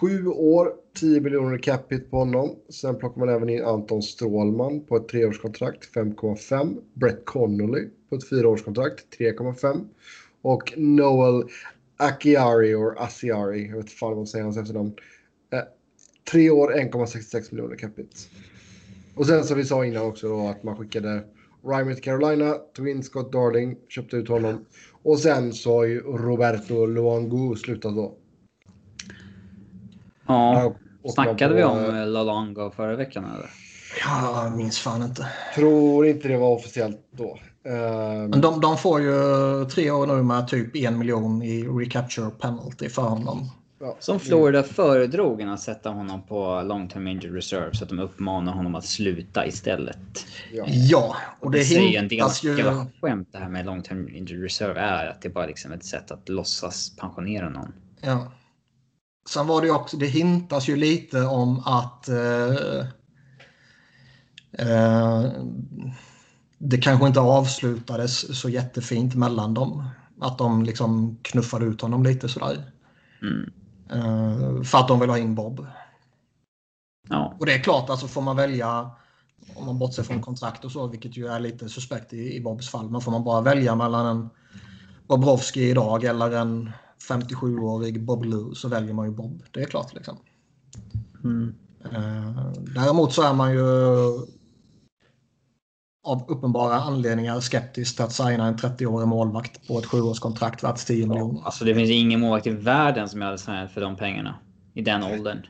Sju 0.00 0.26
år, 0.26 0.72
10 1.00 1.20
miljoner 1.20 1.58
capita 1.58 2.10
på 2.10 2.16
honom. 2.16 2.56
Sen 2.68 2.98
plockar 2.98 3.20
man 3.20 3.28
även 3.28 3.48
in 3.48 3.64
Anton 3.64 4.02
Strålman 4.02 4.80
på 4.80 4.96
ett 4.96 5.08
treårskontrakt, 5.08 5.94
5,5. 5.94 6.76
Brett 6.94 7.24
Connolly 7.24 7.88
på 8.08 8.16
ett 8.16 8.28
fyraårskontrakt, 8.28 9.18
3,5. 9.18 9.88
Och 10.42 10.74
Noel 10.76 11.44
Akiari, 11.96 12.74
or 12.74 12.98
Asiari, 12.98 13.66
jag 13.66 13.76
vet 13.76 13.84
inte 13.84 13.92
fan 13.92 14.08
vad 14.08 14.16
man 14.16 14.26
säger 14.26 14.44
hans 14.44 14.56
efternamn. 14.56 14.94
Eh, 15.52 15.60
tre 16.30 16.50
år, 16.50 16.72
1,66 16.72 17.54
miljoner 17.54 17.76
capita. 17.76 18.16
Och 19.14 19.26
sen 19.26 19.44
som 19.44 19.56
vi 19.56 19.64
sa 19.64 19.84
innan 19.84 20.06
också 20.06 20.28
då 20.28 20.48
att 20.48 20.62
man 20.62 20.76
skickade 20.76 21.24
Rymer 21.64 21.94
till 21.94 22.04
Carolina, 22.04 22.52
tog 22.52 22.88
in 22.88 23.02
Scott 23.02 23.32
Darling, 23.32 23.76
köpte 23.88 24.16
ut 24.16 24.28
honom. 24.28 24.64
Och 25.02 25.18
sen 25.18 25.52
så 25.52 25.76
har 25.76 25.84
ju 25.84 26.00
Roberto 26.00 26.86
Luango 26.86 27.56
slutat 27.56 27.94
då. 27.96 28.14
Ja, 30.26 30.74
snackade 31.04 31.54
vi 31.54 31.64
om 31.64 31.96
eh, 31.96 32.06
Lalongo 32.06 32.70
förra 32.70 32.96
veckan 32.96 33.24
eller? 33.24 33.50
Ja, 34.04 34.44
jag 34.44 34.56
minns 34.56 34.78
fan 34.78 35.02
inte. 35.02 35.26
Tror 35.54 36.06
inte 36.06 36.28
det 36.28 36.36
var 36.36 36.48
officiellt 36.48 37.00
då. 37.10 37.38
Uh, 37.68 37.74
Men 38.28 38.40
de, 38.40 38.60
de, 38.60 38.78
får 38.78 39.00
ju 39.00 39.12
tre 39.64 39.90
år 39.90 40.06
nu 40.06 40.22
med 40.22 40.48
typ 40.48 40.76
en 40.76 40.98
miljon 40.98 41.42
i 41.42 41.62
recapture 41.62 42.30
penalty 42.30 42.88
för 42.88 43.02
honom. 43.02 43.50
Ja. 43.80 43.96
Som 44.00 44.20
Florida 44.20 44.62
föredrog 44.62 45.42
att 45.42 45.60
sätta 45.60 45.90
honom 45.90 46.22
på 46.22 46.62
long 46.62 46.88
term 46.88 47.06
injured 47.06 47.34
reserve 47.34 47.74
så 47.74 47.84
att 47.84 47.88
de 47.88 47.98
uppmanar 47.98 48.52
honom 48.52 48.74
att 48.74 48.84
sluta 48.84 49.46
istället. 49.46 50.26
Ja, 50.52 50.64
ja 50.68 51.16
och 51.40 51.50
det, 51.50 51.58
det 51.58 51.64
ju... 52.42 52.56
Jävla 52.56 52.86
skämt 53.00 53.28
det 53.32 53.38
här 53.38 53.48
med 53.48 53.66
long 53.66 53.82
term 53.82 54.08
injured 54.08 54.42
reserve 54.42 54.80
är 54.80 55.06
att 55.06 55.22
det 55.22 55.28
bara 55.28 55.46
liksom 55.46 55.72
ett 55.72 55.84
sätt 55.84 56.10
att 56.10 56.28
låtsas 56.28 56.96
pensionera 56.96 57.48
någon. 57.48 57.72
Ja. 58.00 58.32
Sen 59.28 59.46
var 59.46 59.62
det 59.62 59.70
också, 59.70 59.96
det 59.96 60.06
hintas 60.06 60.68
ju 60.68 60.76
lite 60.76 61.22
om 61.22 61.62
att 61.64 62.08
eh, 62.08 62.78
eh, 64.52 65.32
det 66.58 66.78
kanske 66.78 67.06
inte 67.06 67.20
avslutades 67.20 68.40
så 68.40 68.48
jättefint 68.48 69.14
mellan 69.14 69.54
dem. 69.54 69.88
Att 70.20 70.38
de 70.38 70.62
liksom 70.62 71.18
knuffade 71.22 71.64
ut 71.64 71.80
honom 71.80 72.02
lite 72.02 72.28
sådär. 72.28 72.72
Mm. 73.22 73.50
Uh, 73.92 74.62
för 74.62 74.78
att 74.78 74.88
de 74.88 75.00
vill 75.00 75.10
ha 75.10 75.18
in 75.18 75.34
Bob. 75.34 75.66
Ja. 77.08 77.36
Och 77.38 77.46
det 77.46 77.54
är 77.54 77.62
klart, 77.62 77.90
alltså 77.90 78.08
får 78.08 78.22
man 78.22 78.36
välja, 78.36 78.90
om 79.54 79.66
man 79.66 79.78
bortser 79.78 80.02
från 80.02 80.22
kontrakt 80.22 80.64
och 80.64 80.72
så, 80.72 80.86
vilket 80.86 81.16
ju 81.16 81.26
är 81.26 81.40
lite 81.40 81.68
suspekt 81.68 82.12
i, 82.12 82.36
i 82.36 82.40
Bobs 82.40 82.70
fall, 82.70 82.90
men 82.90 83.00
får 83.00 83.12
man 83.12 83.24
bara 83.24 83.40
välja 83.40 83.74
mellan 83.74 84.06
en 84.06 84.30
Bobrovski 85.06 85.70
idag 85.70 86.04
eller 86.04 86.30
en 86.30 86.72
57-årig 87.08 88.04
Bob 88.04 88.24
Lou 88.24 88.54
så 88.54 88.68
väljer 88.68 88.94
man 88.94 89.06
ju 89.06 89.12
Bob. 89.12 89.42
Det 89.50 89.62
är 89.62 89.66
klart 89.66 89.94
liksom. 89.94 90.16
Mm. 91.24 91.54
Uh, 91.84 92.52
däremot 92.52 93.12
så 93.12 93.22
är 93.22 93.34
man 93.34 93.52
ju 93.52 93.64
av 96.08 96.24
uppenbara 96.28 96.74
anledningar 96.74 97.40
skeptisk 97.40 97.96
till 97.96 98.04
att 98.04 98.12
signa 98.12 98.46
en 98.46 98.56
30-årig 98.56 99.08
målvakt 99.08 99.68
på 99.68 99.78
ett 99.78 99.86
sjuårskontrakt 99.86 100.64
värt 100.64 100.86
10 100.86 101.06
miljoner. 101.06 101.42
Alltså 101.44 101.64
det 101.64 101.74
finns 101.74 101.90
ingen 101.90 102.20
målvakt 102.20 102.46
i 102.46 102.50
världen 102.50 103.08
som 103.08 103.20
jag 103.20 103.26
hade 103.26 103.38
signat 103.38 103.72
för 103.72 103.80
de 103.80 103.96
pengarna. 103.96 104.38
I 104.74 104.82
den 104.82 105.02
åldern. 105.02 105.46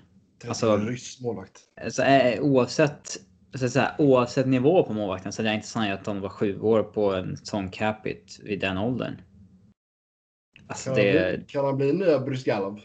Alltså, 0.49 0.77
rysk 0.77 1.21
målvakt. 1.21 1.61
Alltså, 1.85 2.03
eh, 2.03 2.41
oavsett, 2.41 3.17
så 3.55 3.81
här, 3.81 3.95
oavsett 3.99 4.47
nivå 4.47 4.83
på 4.83 4.93
målvakten 4.93 5.33
så 5.33 5.43
hade 5.43 5.49
jag 5.49 5.57
inte 5.57 5.69
signat 5.69 6.09
om 6.09 6.15
de 6.15 6.21
var 6.21 6.29
sju 6.29 6.61
år 6.61 6.83
på 6.83 7.15
en 7.15 7.37
sån 7.37 7.71
capit 7.71 8.41
vid 8.43 8.61
den 8.61 8.79
åldern. 8.79 9.21
Alltså, 10.69 10.95
kan, 10.95 11.05
det... 11.05 11.23
han 11.23 11.37
bli, 11.37 11.45
kan 11.47 11.65
han 11.65 11.77
bli 11.77 11.93
nya 11.93 12.19
Brysgalov? 12.19 12.81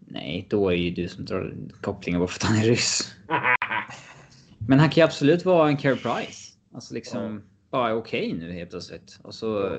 Nej, 0.00 0.46
då 0.50 0.68
är 0.68 0.76
ju 0.76 0.90
du 0.90 1.08
som 1.08 1.24
drar 1.24 1.54
kopplingen 1.80 2.20
bara 2.20 2.28
för 2.28 2.38
att 2.38 2.50
han 2.50 2.58
är 2.58 2.64
ryss. 2.64 3.14
Men 4.68 4.78
han 4.78 4.90
kan 4.90 5.00
ju 5.00 5.04
absolut 5.04 5.44
vara 5.44 5.68
en 5.68 5.76
care 5.76 5.96
price. 5.96 6.52
Alltså 6.74 6.94
liksom 6.94 7.34
ja. 7.34 7.40
bara 7.70 7.94
okej 7.94 8.26
okay 8.26 8.38
nu 8.38 8.52
helt 8.52 8.70
plötsligt. 8.70 9.18
Och 9.22 9.34
så, 9.34 9.78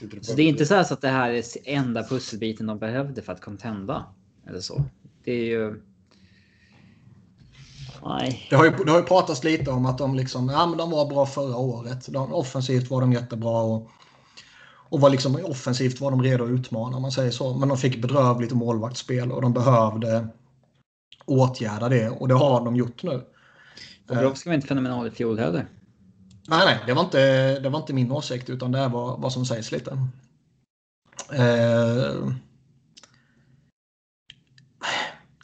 ja. 0.00 0.06
så 0.22 0.34
det 0.34 0.42
är 0.42 0.48
inte 0.48 0.66
så, 0.66 0.84
så 0.84 0.94
att 0.94 1.00
det 1.00 1.08
här 1.08 1.30
är 1.30 1.44
enda 1.64 2.02
pusselbiten 2.02 2.66
de 2.66 2.78
behövde 2.78 3.22
för 3.22 3.32
att 3.32 3.40
contenda. 3.40 4.04
Eller 4.48 4.60
så. 4.60 4.84
Det 5.24 5.32
är 5.32 5.44
ju... 5.44 5.82
Nej. 8.04 8.46
Det 8.50 8.56
har, 8.56 8.64
ju, 8.64 8.70
det 8.70 8.90
har 8.90 8.98
ju 8.98 9.04
pratats 9.04 9.44
lite 9.44 9.70
om 9.70 9.86
att 9.86 9.98
de 9.98 10.14
liksom, 10.14 10.48
ja 10.48 10.66
men 10.66 10.78
de 10.78 10.90
var 10.90 11.06
bra 11.06 11.26
förra 11.26 11.56
året. 11.56 12.12
De, 12.12 12.32
offensivt 12.32 12.90
var 12.90 13.00
de 13.00 13.12
jättebra 13.12 13.62
och, 13.62 13.90
och 14.90 15.00
var 15.00 15.10
liksom 15.10 15.44
offensivt 15.44 16.00
var 16.00 16.10
de 16.10 16.22
redo 16.22 16.44
att 16.44 16.50
utmana 16.50 16.96
om 16.96 17.02
man 17.02 17.12
säger 17.12 17.30
så. 17.30 17.54
Men 17.54 17.68
de 17.68 17.78
fick 17.78 18.02
bedrövligt 18.02 18.52
målvaktsspel 18.52 19.32
och 19.32 19.42
de 19.42 19.52
behövde 19.52 20.28
åtgärda 21.24 21.88
det 21.88 22.10
och 22.10 22.28
det 22.28 22.34
har 22.34 22.64
de 22.64 22.76
gjort 22.76 23.02
nu. 23.02 23.24
Bobrovski 24.06 24.48
var 24.48 24.54
inte 24.54 24.66
fenomenal 24.66 25.06
i 25.06 25.10
fjol 25.10 25.38
heller. 25.38 25.66
Nej, 26.48 26.62
nej, 26.66 26.78
det 26.86 26.92
var 26.92 27.04
inte, 27.04 27.60
det 27.60 27.68
var 27.68 27.78
inte 27.78 27.92
min 27.92 28.12
åsikt 28.12 28.50
utan 28.50 28.72
det 28.72 28.88
vad, 28.88 29.20
vad 29.20 29.32
som 29.32 29.46
sägs 29.46 29.72
lite. 29.72 29.98
Eh, 31.32 32.32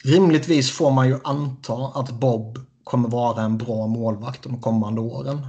rimligtvis 0.03 0.71
får 0.71 0.91
man 0.91 1.07
ju 1.07 1.19
anta 1.23 1.73
att 1.73 2.11
Bob 2.11 2.59
kommer 2.83 3.09
vara 3.09 3.41
en 3.41 3.57
bra 3.57 3.87
målvakt 3.87 4.43
de 4.43 4.61
kommande 4.61 5.01
åren. 5.01 5.47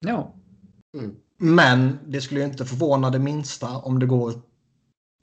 Ja. 0.00 0.34
Mm. 0.96 1.16
Men 1.44 1.98
det 2.06 2.20
skulle 2.20 2.40
ju 2.40 2.46
inte 2.46 2.64
förvåna 2.64 3.10
det 3.10 3.18
minsta 3.18 3.76
om 3.76 3.98
det 3.98 4.06
går 4.06 4.32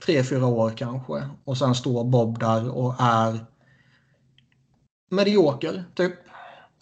tre, 0.05 0.24
fyra 0.24 0.45
år 0.45 0.74
kanske 0.78 1.28
och 1.43 1.57
sen 1.57 1.76
står 1.76 2.03
Bob 2.03 2.39
där 2.39 2.69
och 2.69 2.95
är 2.99 3.45
medioker, 5.11 5.84
typ. 5.95 6.13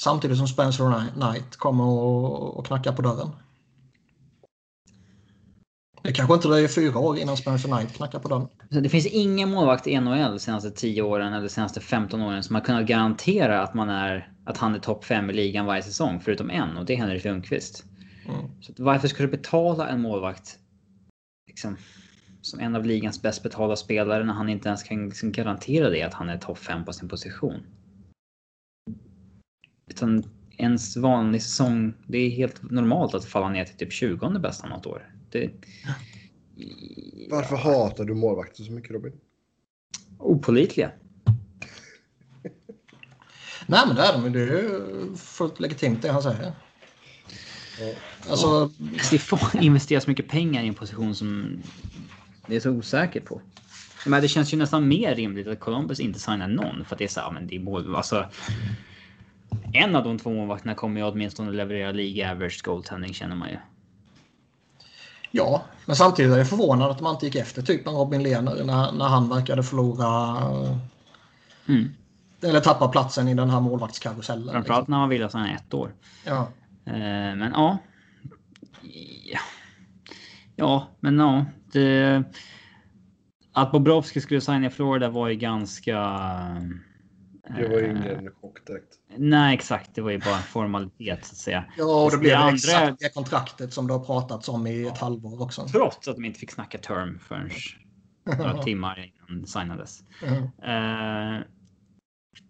Samtidigt 0.02 0.38
som 0.38 0.48
Spencer 0.48 1.04
Knight 1.14 1.58
kommer 1.58 1.84
och, 1.84 2.58
och 2.58 2.66
knackar 2.66 2.94
på 2.94 3.02
dörren. 3.02 3.30
Det 6.04 6.14
kanske 6.14 6.34
inte 6.34 6.48
dröjer 6.48 6.68
fyra 6.68 7.00
år 7.00 7.18
innan 7.18 7.38
Spencer 7.38 7.70
Knight 7.70 7.94
knackar 7.94 8.20
på 8.20 8.28
dörren. 8.28 8.48
Det 8.70 8.90
finns 8.90 9.06
ingen 9.06 9.50
målvakt 9.50 9.88
i 9.88 10.00
NHL 10.00 10.32
de 10.32 10.40
senaste 10.40 10.72
10 10.72 11.02
åren 11.02 11.34
eller 11.34 11.44
de 11.44 11.50
senaste 11.50 11.80
15 11.80 12.22
åren 12.22 12.44
som 12.44 12.56
har 12.56 12.62
kunnat 12.62 12.86
garantera 12.86 13.62
att, 13.62 13.74
man 13.74 13.90
är, 13.90 14.34
att 14.46 14.58
han 14.58 14.76
är 14.76 14.80
topp 14.80 15.06
5 15.06 15.30
i 15.30 15.34
ligan 15.34 15.66
varje 15.66 15.84
säsong, 15.84 16.20
förutom 16.20 16.50
en 16.50 16.78
och 16.78 16.86
det 16.86 16.94
är 16.94 16.98
Henrik 16.98 17.24
Lundqvist. 17.24 17.86
Mm. 18.30 18.62
Så 18.62 18.74
varför 18.78 19.08
ska 19.08 19.24
du 19.24 19.30
betala 19.30 19.90
en 19.90 20.02
målvakt? 20.02 20.60
Liksom, 21.48 21.78
som 22.42 22.60
en 22.60 22.76
av 22.76 22.86
ligans 22.86 23.22
bäst 23.22 23.44
betalda 23.44 23.76
spelare 23.76 24.24
när 24.24 24.34
han 24.34 24.50
inte 24.50 24.68
ens 24.68 24.84
kan 24.84 25.06
liksom 25.06 25.32
garantera 25.32 25.90
det 25.90 26.04
att 26.04 26.14
han 26.14 26.30
är 26.30 26.38
topp 26.38 26.58
5 26.58 26.86
på 26.86 26.94
sin 26.94 27.10
position. 27.10 27.62
Utan 29.88 30.24
ens 30.58 30.98
vanlig 30.98 31.44
säsong, 31.44 31.94
det 32.08 32.18
är 32.18 32.30
helt 32.30 32.72
normalt 32.72 33.14
att 33.14 33.26
falla 33.26 33.50
ner 33.50 33.66
till 33.66 33.78
typ 33.78 33.94
20 33.94 34.40
bästa 34.40 34.68
något 34.68 34.86
år. 34.86 35.14
Det, 35.32 35.52
Varför 37.30 37.56
hatar 37.56 38.06
du 38.06 38.14
målvakter 38.14 38.64
så 38.64 38.72
mycket 38.72 38.92
Robin? 38.92 39.20
Opolitliga. 40.18 40.92
Nej 43.68 43.82
men 43.88 43.96
det 43.96 44.02
är 44.02 44.14
de. 44.14 44.34
Det 44.34 44.40
är 44.40 44.46
ju 44.46 45.16
fullt 45.16 45.60
legitimt 45.60 46.02
det 46.02 46.12
han 46.12 46.24
säger. 46.24 46.54
Ja. 47.80 47.94
Alltså, 48.30 48.70
Det 49.12 49.20
får 49.20 49.40
investeras 49.62 50.08
mycket 50.08 50.28
pengar 50.30 50.64
i 50.64 50.68
en 50.68 50.74
position 50.74 51.16
som 51.16 51.62
det 52.48 52.56
är 52.56 52.60
så 52.60 52.70
osäker 52.70 53.22
på. 53.22 53.42
Men 54.06 54.22
det 54.22 54.28
känns 54.28 54.54
ju 54.54 54.58
nästan 54.58 54.88
mer 54.88 55.16
rimligt 55.16 55.48
att 55.48 55.60
Columbus 55.60 56.00
inte 56.00 56.20
signar 56.20 56.48
någon 56.48 56.86
för 56.86 56.96
att 56.96 57.00
det 57.00 57.04
är 57.04 57.08
så 57.08 57.20
här, 57.20 57.32
men 57.32 57.48
det 57.48 57.56
är 57.56 57.60
mål, 57.60 57.96
alltså. 57.96 58.26
En 59.74 59.96
av 59.96 60.04
de 60.04 60.20
två 60.20 60.30
målvakterna 60.34 60.76
kommer 60.76 61.02
ju 61.02 61.08
åtminstone 61.08 61.52
leverera 61.52 61.92
League 61.92 62.32
average 62.32 62.62
goaltending 62.64 63.14
känner 63.14 63.36
man 63.36 63.50
ju. 63.50 63.58
ja, 65.32 65.64
men 65.86 65.96
samtidigt 65.96 66.34
är 66.34 66.38
jag 66.38 66.50
förvånad 66.50 66.92
att 66.92 67.02
man 67.02 67.14
inte 67.14 67.26
gick 67.26 67.36
efter 67.36 67.62
typ 67.62 67.88
en 67.88 67.94
Robin 67.94 68.24
Lehner 68.24 68.64
när, 68.64 68.92
när 68.92 69.06
han 69.08 69.30
verkade 69.30 69.64
förlora 69.64 70.38
Mm. 71.68 71.90
eller 72.42 72.60
tappa 72.60 72.88
platsen 72.88 73.28
i 73.28 73.34
den 73.34 73.50
här 73.50 73.60
målvaktskarusellen. 73.60 74.52
Framförallt 74.52 74.82
Liksom. 74.82 74.92
när 74.92 74.98
man 75.00 75.10
vill 75.10 75.24
att 75.24 75.34
han 75.34 75.46
är 75.46 75.56
ett 75.56 75.74
år. 75.74 75.92
Ja. 76.26 76.48
Eh, 76.86 76.94
men 77.36 77.52
ja. 77.54 77.78
Ja. 79.24 79.40
Ja, 80.56 80.88
men 81.00 81.20
ja. 81.20 81.46
Det, 81.72 82.24
att 83.54 83.72
Bobrovski 83.72 84.22
skulle 84.22 84.42
signa 84.42 84.68
i 84.68 84.70
Florida 84.70 85.10
var 85.10 85.28
ju 85.28 85.36
ganska... 85.36 85.96
Det 87.58 87.68
var 87.68 87.80
ju 87.80 87.86
eh, 87.86 87.92
ingen 87.92 88.32
chock 88.42 88.68
direkt. 88.68 88.96
Nej, 89.18 89.54
exakt. 89.56 89.96
Det 89.96 90.02
var 90.02 90.12
ju 90.12 90.20
bara 90.20 90.36
en 90.38 90.44
formalitet 90.44 91.26
så 91.26 91.34
att 91.34 91.38
säga. 91.38 91.66
Ja, 91.78 92.04
och 92.04 92.12
det 92.12 92.18
blev 92.18 92.38
andra- 92.38 92.54
exakt 92.54 93.00
det 93.00 93.14
kontraktet 93.14 93.74
som 93.74 93.88
det 93.88 93.94
har 93.94 94.06
pratats 94.06 94.50
om 94.50 94.68
i 94.68 94.88
ett 94.88 94.98
halvår 94.98 95.42
också. 95.42 95.68
Trots 95.68 96.08
att 96.08 96.16
de 96.16 96.26
inte 96.26 96.40
fick 96.40 96.52
snacka 96.52 96.78
term 96.78 97.20
förrän 97.20 97.50
några 98.38 98.58
timmar 98.64 99.12
innan 99.28 99.42
det 99.42 99.48
signades. 99.48 100.04
Mm. 100.24 100.44
Eh, 100.44 101.42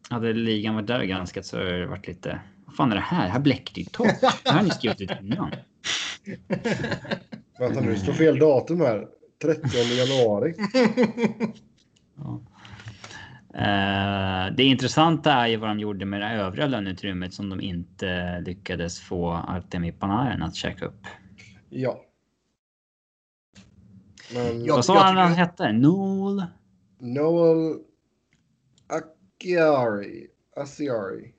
hade 0.09 0.33
ligan 0.33 0.75
varit 0.75 0.87
där 0.87 0.99
och 0.99 1.07
granskat 1.07 1.45
så 1.45 1.57
hade 1.57 1.79
det 1.79 1.87
varit 1.87 2.07
lite... 2.07 2.39
Vad 2.65 2.75
fan 2.75 2.91
är 2.91 2.95
det 2.95 3.01
här? 3.01 3.29
Här 3.29 3.39
bläcker 3.39 3.73
det 3.75 3.81
ju 3.81 3.85
torrt. 3.85 4.21
Det 4.21 4.49
här 4.49 4.57
har 4.57 4.63
ni 4.63 4.69
skrivit 4.69 5.01
ut 5.01 5.11
innan. 5.21 5.51
Vänta 7.59 7.81
nu, 7.81 7.91
det 7.91 7.99
står 7.99 8.13
fel 8.13 8.39
datum 8.39 8.81
här. 8.81 9.07
30 9.41 9.67
januari. 9.77 10.53
Ja. 12.21 12.41
Eh, 13.53 14.55
det 14.55 14.63
intressanta 14.63 15.31
är 15.31 15.47
ju 15.47 15.57
vad 15.57 15.69
de 15.69 15.79
gjorde 15.79 16.05
med 16.05 16.21
det 16.21 16.27
övriga 16.27 16.67
löneutrymmet 16.67 17.33
som 17.33 17.49
de 17.49 17.61
inte 17.61 18.39
lyckades 18.39 18.99
få 18.99 19.31
Artemi 19.31 19.91
Panarin 19.91 20.43
att 20.43 20.55
checka 20.55 20.85
upp. 20.85 21.07
Ja. 21.69 22.01
Men. 24.33 24.67
Vad 24.67 24.85
sa 24.85 25.03
han 25.03 25.17
han 25.17 25.33
hette? 25.33 25.71
Noel? 25.71 26.45
Noel 26.99 27.79
Akiari. 28.87 30.27
Asiari. 30.55 31.33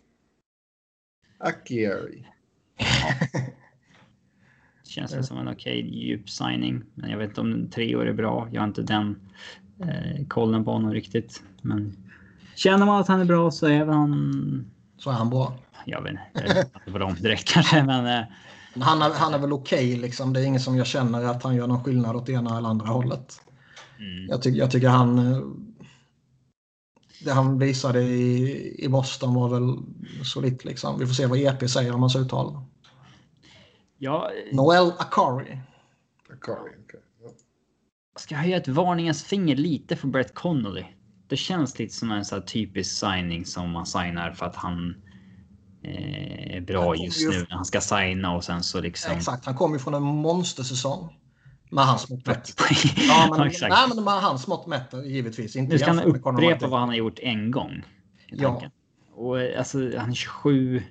Akiari. 1.38 2.26
Känns 4.90 5.14
väl 5.14 5.24
som 5.24 5.38
en 5.38 5.48
okej 5.48 5.80
djup 6.06 6.30
signing. 6.30 6.82
Men 6.94 7.10
jag 7.10 7.18
vet 7.18 7.28
inte 7.28 7.40
om 7.40 7.68
tre 7.70 7.96
år 7.96 8.06
är 8.06 8.12
bra. 8.12 8.48
Jag 8.52 8.60
har 8.60 8.68
inte 8.68 8.82
den 8.82 9.16
eh, 9.80 10.26
kollen 10.28 10.64
på 10.64 10.72
honom 10.72 10.92
riktigt. 10.92 11.42
Men 11.62 11.96
känner 12.56 12.86
man 12.86 13.00
att 13.00 13.08
han 13.08 13.20
är 13.20 13.24
bra 13.24 13.50
så 13.50 13.66
är 13.66 13.84
väl 13.84 13.94
han... 13.94 14.70
Så 14.98 15.10
är 15.10 15.14
han 15.14 15.30
bra. 15.30 15.54
Jag 15.84 16.02
vet 16.02 16.10
inte. 16.10 16.22
Jag 16.34 16.42
vet 16.54 16.74
inte 16.74 16.90
vad 16.90 17.00
de 17.00 17.14
direkt 17.14 17.48
kanske, 17.48 17.82
men... 17.84 18.06
Eh, 18.20 18.26
Han 18.80 19.02
är, 19.02 19.10
han 19.14 19.34
är 19.34 19.38
väl 19.38 19.52
okej 19.52 19.96
liksom. 19.96 20.32
Det 20.32 20.40
är 20.40 20.44
ingen 20.44 20.60
som 20.60 20.76
jag 20.76 20.86
känner 20.86 21.24
att 21.24 21.42
han 21.42 21.54
gör 21.56 21.66
någon 21.66 21.84
skillnad 21.84 22.16
åt 22.16 22.28
ena 22.28 22.58
eller 22.58 22.68
andra 22.68 22.86
hållet. 22.86 23.40
mm. 23.98 24.26
Jag, 24.28 24.42
tycker 24.42 24.58
jag 24.58 24.70
tycker 24.70 24.88
han... 24.88 25.18
eh, 25.18 25.42
Det 27.24 27.32
han 27.32 27.58
visade 27.58 28.02
i, 28.02 28.84
i 28.84 28.88
Boston 28.88 29.34
var 29.34 29.48
väl 29.48 29.76
solitt 30.24 30.64
liksom. 30.64 30.98
Vi 30.98 31.06
får 31.06 31.14
se 31.14 31.26
vad 31.26 31.38
EP 31.38 31.70
säger 31.70 31.92
om 31.94 32.00
hans 32.00 32.16
uttal. 32.16 32.58
Ja, 34.02 34.30
Noel 34.52 34.92
Akari. 34.98 35.58
Akari, 36.32 36.70
okej. 36.84 37.00
Ja. 37.22 37.28
ska 38.16 38.34
jag 38.34 38.42
höja 38.42 38.56
ett 38.56 38.68
varningens 38.68 39.24
finger 39.24 39.56
lite 39.56 39.96
för 39.96 40.08
Brett 40.08 40.34
Connolly? 40.34 40.84
Det 41.28 41.36
känns 41.36 41.78
lite 41.78 41.94
som 41.94 42.10
en 42.10 42.24
sån 42.24 42.38
här 42.38 42.46
typisk 42.46 42.98
signing 42.98 43.44
som 43.46 43.70
man 43.70 43.86
signar 43.86 44.30
för 44.32 44.46
att 44.46 44.56
han 44.56 44.94
eh, 45.82 46.56
är 46.56 46.60
bra 46.60 46.96
just 46.96 47.18
kommer 47.24 47.32
ju- 47.34 47.40
nu 47.40 47.46
när 47.50 47.56
han 47.56 47.64
ska 47.64 47.80
signa 47.80 48.34
och 48.36 48.44
sen 48.44 48.62
så 48.62 48.80
liksom... 48.80 49.16
Exakt, 49.16 49.46
han 49.46 49.54
kom 49.54 49.72
ju 49.72 49.78
från 49.78 49.94
en 49.94 50.02
monstersäsong. 50.02 51.16
Med 51.70 51.84
hans 51.86 52.10
mått 52.10 52.26
mätt. 52.26 52.48
40 52.50 52.56
poäng. 52.56 53.06
Ja, 53.08 53.26
men, 53.30 53.38
Ja, 53.40 53.46
exakt. 53.46 53.70
nej, 53.70 53.88
men 53.96 54.04
med 54.04 54.14
hans 54.14 54.46
mått 54.46 54.66
mätt 54.66 54.94
givetvis. 55.04 55.56
Inte 55.56 55.72
Nu 55.72 55.78
ska 55.78 55.86
han 55.90 56.00
upprepa 56.00 56.66
vad 56.66 56.80
han 56.80 56.88
har 56.88 56.96
gjort 56.96 57.18
en 57.18 57.50
gång. 57.50 57.72
i 58.28 58.42
Ja. 58.42 58.62
Och 59.14 59.40
eh, 59.40 59.58
alltså, 59.58 59.78
han 59.98 60.10
är 60.10 60.14
27. 60.14 60.82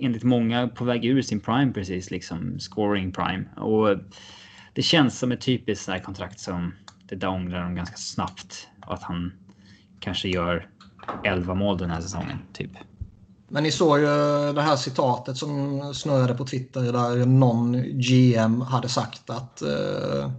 Enligt 0.00 0.22
många 0.22 0.68
på 0.68 0.84
väg 0.84 1.04
ur 1.04 1.22
sin 1.22 1.40
prime 1.40 1.72
precis, 1.72 2.10
liksom 2.10 2.58
scoring 2.58 3.12
prime. 3.12 3.44
Och 3.56 3.96
det 4.72 4.82
känns 4.82 5.18
som 5.18 5.32
ett 5.32 5.40
typiskt 5.40 5.84
så 5.84 5.92
här 5.92 5.98
kontrakt 5.98 6.40
som 6.40 6.74
det 7.08 7.16
där 7.16 7.28
ångrar 7.28 7.62
de 7.62 7.74
ganska 7.74 7.96
snabbt. 7.96 8.68
Och 8.86 8.94
att 8.94 9.02
han 9.02 9.32
kanske 10.00 10.28
gör 10.28 10.68
11 11.24 11.54
mål 11.54 11.78
den 11.78 11.90
här 11.90 12.00
säsongen, 12.00 12.38
typ. 12.52 12.70
Men 13.48 13.62
ni 13.62 13.70
såg 13.70 13.98
ju 13.98 14.06
det 14.52 14.62
här 14.62 14.76
citatet 14.76 15.36
som 15.36 15.94
snurrade 15.94 16.34
på 16.34 16.46
Twitter 16.46 16.80
där 16.80 17.26
någon 17.26 17.82
GM 18.00 18.60
hade 18.60 18.88
sagt 18.88 19.30
att 19.30 19.62
eh, 19.62 20.30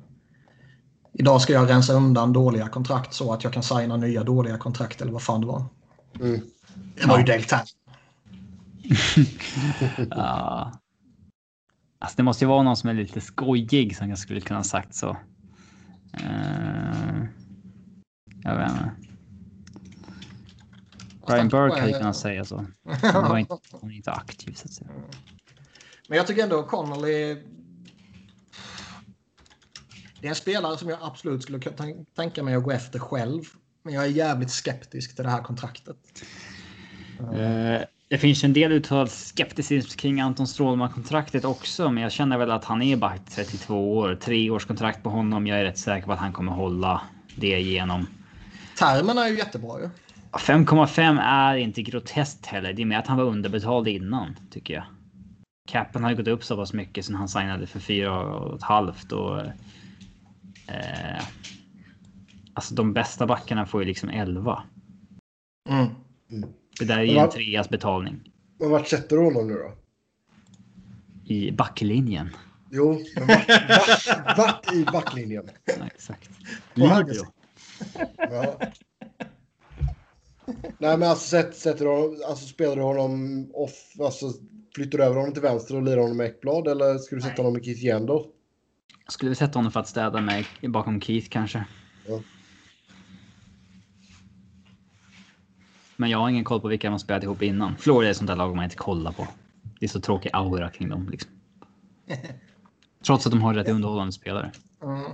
idag 1.14 1.42
ska 1.42 1.54
jag 1.54 1.70
rensa 1.70 1.94
undan 1.94 2.34
dåliga 2.34 2.68
kontrakt 2.68 3.14
så 3.14 3.34
att 3.34 3.44
jag 3.44 3.54
kan 3.54 3.64
signa 3.64 3.98
nya 3.98 4.24
dåliga 4.24 4.58
kontrakt 4.58 5.02
eller 5.02 5.12
vad 5.12 5.22
fan 5.22 5.42
det 5.42 5.48
var. 5.48 5.66
Mm. 6.20 6.42
Det 6.96 7.08
var 7.08 7.18
ju 7.18 7.24
Dale 7.24 7.44
Talley. 7.44 7.66
Ja. 10.10 10.72
Alltså 12.00 12.18
det 12.18 12.24
måste 12.24 12.46
ju 12.46 12.50
vara 12.50 12.64
någon 12.64 12.78
som 12.78 12.90
är 12.90 12.94
lite 12.94 13.22
skojig 13.22 13.98
som 13.98 14.10
jag 14.10 14.18
skulle 14.18 14.42
kunna 14.42 14.64
sagt 14.64 14.96
så. 14.96 15.18
Eh, 16.14 17.24
jag 18.44 18.58
vet 18.58 18.72
inte. 18.72 18.92
Brian 21.28 21.48
Burke 21.50 21.80
hade 21.80 21.94
kunnat 21.94 22.18
säga 22.18 22.46
så. 22.46 22.66
Han 23.02 23.30
var 23.30 23.38
inte, 23.38 23.58
han 23.72 23.80
var 23.82 23.92
inte 23.92 24.12
aktiv 24.12 24.54
så 24.54 24.66
att 24.66 24.74
säga. 24.74 24.90
Men 26.08 26.18
jag 26.18 26.28
tycker 26.28 26.44
ändå 26.44 26.64
Connolly... 26.64 27.44
Det 30.22 30.28
är 30.28 30.30
en 30.30 30.36
spelare 30.36 30.78
som 30.78 30.90
jag 30.90 31.00
absolut 31.02 31.44
skulle 31.44 31.60
kunna 31.60 31.76
tän- 31.76 32.06
tänka 32.16 32.44
mig 32.44 32.56
att 32.56 32.64
gå 32.64 32.72
efter 32.72 33.00
själv. 33.00 33.44
Men 33.84 33.94
jag 33.94 34.04
är 34.06 34.10
jävligt 34.10 34.52
skeptisk 34.52 35.16
till 35.16 35.24
det 35.24 35.32
här 35.32 35.42
kontraktet. 35.44 35.98
Eh, 37.20 37.82
Det 38.12 38.18
finns 38.18 38.44
en 38.44 38.54
del 38.54 38.72
uttalad 38.72 39.12
skepticism 39.12 39.98
kring 39.98 40.22
Anton 40.22 40.48
Strålman-kontraktet 40.48 41.46
också, 41.46 41.92
men 41.92 42.04
jag 42.04 42.12
känner 42.12 42.38
väl 42.38 42.52
att 42.52 42.66
han 42.66 42.82
är 42.82 42.96
bara 42.96 43.18
32 43.18 43.98
år. 43.98 44.16
Tre 44.16 44.50
års 44.50 44.66
kontrakt 44.66 45.04
på 45.04 45.10
honom. 45.10 45.48
Jag 45.48 45.60
är 45.60 45.64
rätt 45.64 45.78
säker 45.78 46.06
på 46.06 46.14
att 46.14 46.20
han 46.20 46.34
kommer 46.34 46.52
hålla 46.52 47.02
det 47.36 47.60
igenom. 47.60 48.08
Termerna 48.80 49.26
är 49.26 49.30
ju 49.30 49.38
jättebra 49.38 49.80
ju. 49.80 49.90
5,5 50.32 51.20
är 51.22 51.56
inte 51.56 51.82
groteskt 51.82 52.46
heller. 52.46 52.74
Det 52.74 52.82
är 52.82 52.86
mer 52.86 52.98
att 52.98 53.08
han 53.08 53.18
var 53.18 53.24
underbetald 53.24 53.88
innan, 53.88 54.36
tycker 54.50 54.74
jag. 54.74 54.84
Capen 55.68 56.04
har 56.04 56.12
ju 56.12 56.18
gått 56.18 56.28
upp 56.28 56.44
så 56.44 56.56
pass 56.56 56.74
mycket 56.74 57.06
sen 57.06 57.16
han 57.16 57.30
signade 57.30 57.68
för 57.68 57.80
fyra 57.80 58.24
och 58.24 58.56
ett 58.56 58.64
halvt 58.64 59.12
och... 59.12 59.40
Eh, 60.68 61.24
alltså 62.54 62.76
de 62.76 62.94
bästa 62.94 63.26
backarna 63.28 63.66
får 63.66 63.82
ju 63.82 63.88
liksom 63.88 64.10
11. 64.10 64.64
Mm. 65.70 65.88
Det 66.82 66.88
där 66.88 66.98
är 66.98 67.04
ju 67.04 67.18
en 67.18 67.30
treas 67.30 67.70
betalning. 67.70 68.32
Men 68.60 68.70
vart 68.70 68.88
sätter 68.88 69.16
du 69.18 69.24
honom 69.24 69.48
nu 69.48 69.54
då? 69.54 69.74
I 71.34 71.52
backlinjen. 71.52 72.30
Jo, 72.72 73.04
men 73.16 73.28
vart, 73.28 73.48
vart, 73.48 74.38
vart 74.38 74.74
i 74.74 74.86
backlinjen? 74.86 75.50
Ja, 75.66 75.74
exakt. 75.86 76.30
Libero. 76.74 77.26
Ja. 78.18 78.60
Nej 80.78 80.98
men 80.98 81.04
alltså 81.04 81.28
sätt, 81.28 81.56
sätter 81.56 81.86
du 81.86 81.92
honom, 81.92 82.18
alltså 82.28 82.46
spelar 82.46 82.76
du 82.76 82.82
honom 82.82 83.46
off, 83.54 83.94
alltså 84.00 84.26
flyttar 84.76 84.98
du 84.98 85.04
över 85.04 85.16
honom 85.16 85.34
till 85.34 85.42
vänster 85.42 85.76
och 85.76 85.84
lirar 85.84 86.02
honom 86.02 86.18
med 86.18 86.28
Ekblad 86.28 86.68
eller 86.68 86.98
ska 86.98 87.16
du 87.16 87.22
sätta 87.22 87.34
Nej. 87.34 87.38
honom 87.38 87.54
med 87.54 87.66
Keith 87.66 87.86
Yandel? 87.86 88.24
Jag 89.06 89.14
skulle 89.14 89.36
sätta 89.36 89.60
honom 89.60 89.72
för 89.72 89.80
att 89.80 89.88
städa 89.88 90.22
mig 90.22 90.48
bakom 90.62 91.02
Keith 91.02 91.30
kanske. 91.30 91.66
Ja. 92.08 92.20
Men 95.96 96.10
jag 96.10 96.18
har 96.18 96.30
ingen 96.30 96.44
koll 96.44 96.62
på 96.62 96.68
vilka 96.68 96.88
de 96.88 96.92
har 96.92 97.00
spelat 97.00 97.24
ihop 97.24 97.42
innan. 97.42 97.78
Florida 97.78 98.08
är 98.08 98.12
ett 98.12 98.18
sånt 98.18 98.28
där 98.28 98.36
lag 98.36 98.56
man 98.56 98.64
inte 98.64 98.76
kollar 98.76 99.12
på. 99.12 99.28
Det 99.80 99.86
är 99.86 99.90
så 99.90 100.02
tråkig 100.02 100.30
aura 100.34 100.70
kring 100.70 100.90
dem. 100.90 101.10
Liksom. 101.10 101.32
Trots 103.06 103.26
att 103.26 103.32
de 103.32 103.42
har 103.42 103.54
rätt 103.54 103.70
underhållande 103.70 104.14
spelare. 104.14 104.52
Mm. 104.84 105.12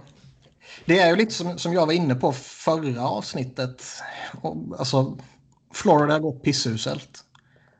Det 0.85 0.99
är 0.99 1.09
ju 1.09 1.15
lite 1.15 1.33
som, 1.33 1.57
som 1.57 1.73
jag 1.73 1.85
var 1.85 1.93
inne 1.93 2.15
på 2.15 2.31
förra 2.33 3.07
avsnittet. 3.07 3.85
Alltså, 4.79 5.17
Florida 5.73 6.13
har 6.13 6.19
gått 6.19 6.43
pissuselt. 6.43 7.23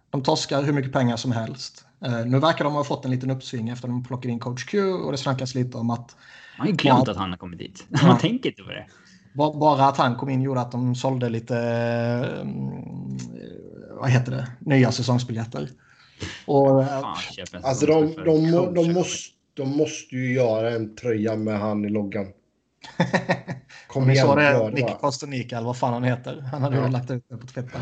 De 0.10 0.24
torskar 0.24 0.64
hur 0.64 0.74
mycket 0.74 0.94
pengar 0.94 1.18
som 1.18 1.32
helst. 1.32 1.86
Uh, 2.06 2.26
nu 2.26 2.40
verkar 2.40 2.64
de 2.64 2.74
ha 2.74 2.84
fått 2.84 3.06
en 3.06 3.12
liten 3.12 3.32
uppsving 3.32 3.70
efter 3.70 3.88
att 3.88 3.94
de 3.94 4.04
plockade 4.04 4.32
in 4.32 4.40
coach 4.40 4.66
Q 4.66 4.94
och 4.94 5.12
det 5.12 5.18
snackas 5.18 5.56
lite 5.56 5.78
om 5.78 5.90
att... 5.90 6.16
Man 6.58 6.68
har 6.68 6.74
glömt 6.74 7.08
att 7.08 7.18
han 7.18 7.30
har 7.30 7.38
kommit 7.38 7.60
dit. 7.60 7.86
Ja, 7.90 8.00
Man 8.08 8.18
tänker 8.18 8.50
inte 8.50 8.64
på 8.64 8.70
det. 8.70 8.86
Bara 9.38 9.86
att 9.86 9.98
han 9.98 10.16
kom 10.16 10.30
in 10.30 10.42
gjorde 10.42 10.62
att 10.62 10.72
de 10.72 10.96
sålde 10.96 11.30
lite... 11.30 11.56
Um, 12.42 13.18
vad 14.00 14.10
heter 14.10 14.32
det? 14.32 14.48
Nya 14.60 14.92
säsongsbiljetter. 14.92 15.70
Och, 16.46 16.86
Fan, 16.86 17.16
alltså 17.64 17.86
de, 17.86 18.16
de, 18.16 18.52
de, 18.52 18.74
de, 18.74 18.94
måste, 18.94 19.34
de 19.54 19.78
måste 19.78 20.16
ju 20.16 20.34
göra 20.34 20.72
en 20.72 20.96
tröja 20.96 21.36
med 21.36 21.60
han 21.60 21.86
i 21.86 21.90
loggan. 21.90 22.28
Kom 23.88 24.10
igen, 24.10 24.28
så 24.28 24.36
det 24.36 24.72
Nick 24.72 25.00
Kostonika 25.00 25.58
eller 25.58 25.68
vad 25.68 25.78
fan 25.78 25.94
han 25.94 26.04
heter. 26.04 26.42
Han 26.52 26.62
hade 26.62 26.78
ja. 26.78 26.88
lagt 26.88 27.12
ut 27.12 27.26
det 27.30 27.38
på 27.38 27.48
Twitter 27.48 27.80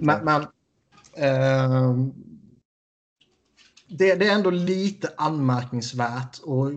Men, 0.00 0.24
men 0.24 0.42
eh, 1.16 1.94
det, 3.90 4.14
det, 4.14 4.28
är 4.28 4.34
ändå 4.34 4.50
lite 4.50 5.10
anmärkningsvärt 5.16 6.38
och 6.44 6.70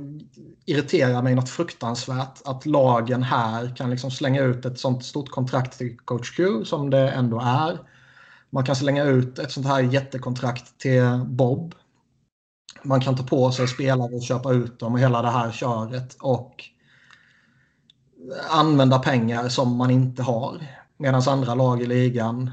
irriterar 0.65 1.21
mig 1.21 1.35
något 1.35 1.49
fruktansvärt 1.49 2.41
att 2.45 2.65
lagen 2.65 3.23
här 3.23 3.75
kan 3.75 3.89
liksom 3.89 4.11
slänga 4.11 4.41
ut 4.41 4.65
ett 4.65 4.79
sånt 4.79 5.05
stort 5.05 5.29
kontrakt 5.29 5.77
till 5.77 5.97
coach 5.97 6.35
Q 6.35 6.65
som 6.65 6.89
det 6.89 7.09
ändå 7.09 7.39
är. 7.39 7.79
Man 8.49 8.65
kan 8.65 8.75
slänga 8.75 9.03
ut 9.03 9.39
ett 9.39 9.51
sånt 9.51 9.67
här 9.67 9.81
jättekontrakt 9.81 10.77
till 10.77 11.25
Bob. 11.25 11.75
Man 12.83 13.01
kan 13.01 13.15
ta 13.15 13.23
på 13.23 13.51
sig 13.51 13.67
spelare 13.67 14.15
och 14.15 14.23
köpa 14.23 14.53
ut 14.53 14.79
dem 14.79 14.93
och 14.93 14.99
hela 14.99 15.21
det 15.21 15.31
här 15.31 15.51
köret 15.51 16.17
och 16.19 16.63
använda 18.49 18.99
pengar 18.99 19.49
som 19.49 19.77
man 19.77 19.91
inte 19.91 20.23
har. 20.23 20.67
Medan 20.97 21.21
andra 21.27 21.55
lag 21.55 21.81
i 21.81 21.85
ligan 21.85 22.51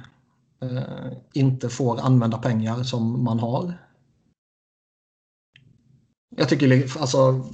eh, 0.63 1.13
inte 1.33 1.69
får 1.69 2.01
använda 2.01 2.39
pengar 2.39 2.83
som 2.83 3.25
man 3.25 3.39
har. 3.39 3.75
Jag 6.37 6.49
tycker 6.49 6.99
alltså 7.01 7.45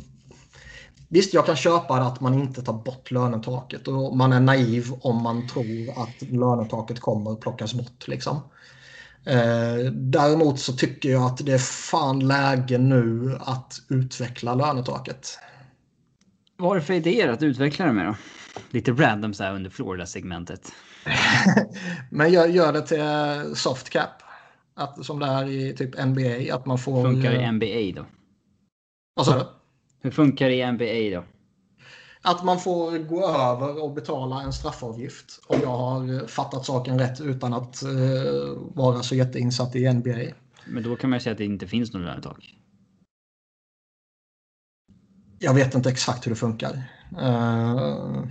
Visst, 1.08 1.34
jag 1.34 1.46
kan 1.46 1.56
köpa 1.56 1.94
att 1.94 2.20
man 2.20 2.34
inte 2.34 2.62
tar 2.62 2.72
bort 2.72 3.10
lönetaket 3.10 3.88
och 3.88 4.16
man 4.16 4.32
är 4.32 4.40
naiv 4.40 4.92
om 5.00 5.22
man 5.22 5.48
tror 5.48 6.02
att 6.02 6.22
lönetaket 6.22 7.00
kommer 7.00 7.32
att 7.32 7.40
plockas 7.40 7.74
bort. 7.74 8.08
Liksom. 8.08 8.40
Eh, 9.24 9.92
däremot 9.92 10.60
så 10.60 10.72
tycker 10.72 11.08
jag 11.08 11.22
att 11.22 11.46
det 11.46 11.52
är 11.52 11.58
fan 11.58 12.28
läge 12.28 12.78
nu 12.78 13.38
att 13.40 13.82
utveckla 13.88 14.54
lönetaket. 14.54 15.38
Vad 16.56 16.76
är 16.76 16.80
det 16.80 16.86
för 16.86 16.94
idéer 16.94 17.28
att 17.28 17.42
utveckla 17.42 17.86
det 17.86 17.92
med 17.92 18.06
då? 18.06 18.16
Lite 18.70 18.92
random 18.92 19.34
så 19.34 19.44
här 19.44 19.54
under 19.54 19.70
Florida-segmentet. 19.70 20.72
Men 22.10 22.32
gör, 22.32 22.46
gör 22.46 22.72
det 22.72 22.82
till 22.82 23.56
soft 23.56 23.90
cap. 23.90 24.22
Att, 24.74 25.04
som 25.04 25.18
det 25.18 25.26
är 25.26 25.48
i 25.48 25.74
typ 25.76 26.04
NBA. 26.04 26.54
Att 26.54 26.66
man 26.66 26.78
får... 26.78 27.04
Funkar 27.04 27.32
i 27.32 27.52
NBA 27.52 28.00
då? 28.00 28.06
Vad 29.16 29.26
sa 29.26 29.38
du? 29.38 29.46
Hur 30.00 30.10
funkar 30.10 30.48
det 30.48 30.54
i 30.54 30.72
NBA 30.72 31.20
då? 31.20 31.24
Att 32.22 32.44
man 32.44 32.60
får 32.60 32.98
gå 32.98 33.28
över 33.28 33.82
och 33.82 33.92
betala 33.92 34.42
en 34.42 34.52
straffavgift. 34.52 35.40
Om 35.46 35.60
jag 35.60 35.68
har 35.68 36.26
fattat 36.26 36.66
saken 36.66 36.98
rätt 36.98 37.20
utan 37.20 37.54
att 37.54 37.82
uh, 37.82 38.58
vara 38.74 39.02
så 39.02 39.14
jätteinsatt 39.14 39.76
i 39.76 39.92
NBA. 39.92 40.34
Men 40.66 40.82
då 40.82 40.96
kan 40.96 41.10
man 41.10 41.16
ju 41.16 41.20
säga 41.20 41.32
att 41.32 41.38
det 41.38 41.44
inte 41.44 41.66
finns 41.66 41.92
något 41.92 42.02
lönetak. 42.02 42.54
Jag 45.38 45.54
vet 45.54 45.74
inte 45.74 45.90
exakt 45.90 46.26
hur 46.26 46.30
det 46.30 46.36
funkar. 46.36 46.82
Uh, 47.18 48.24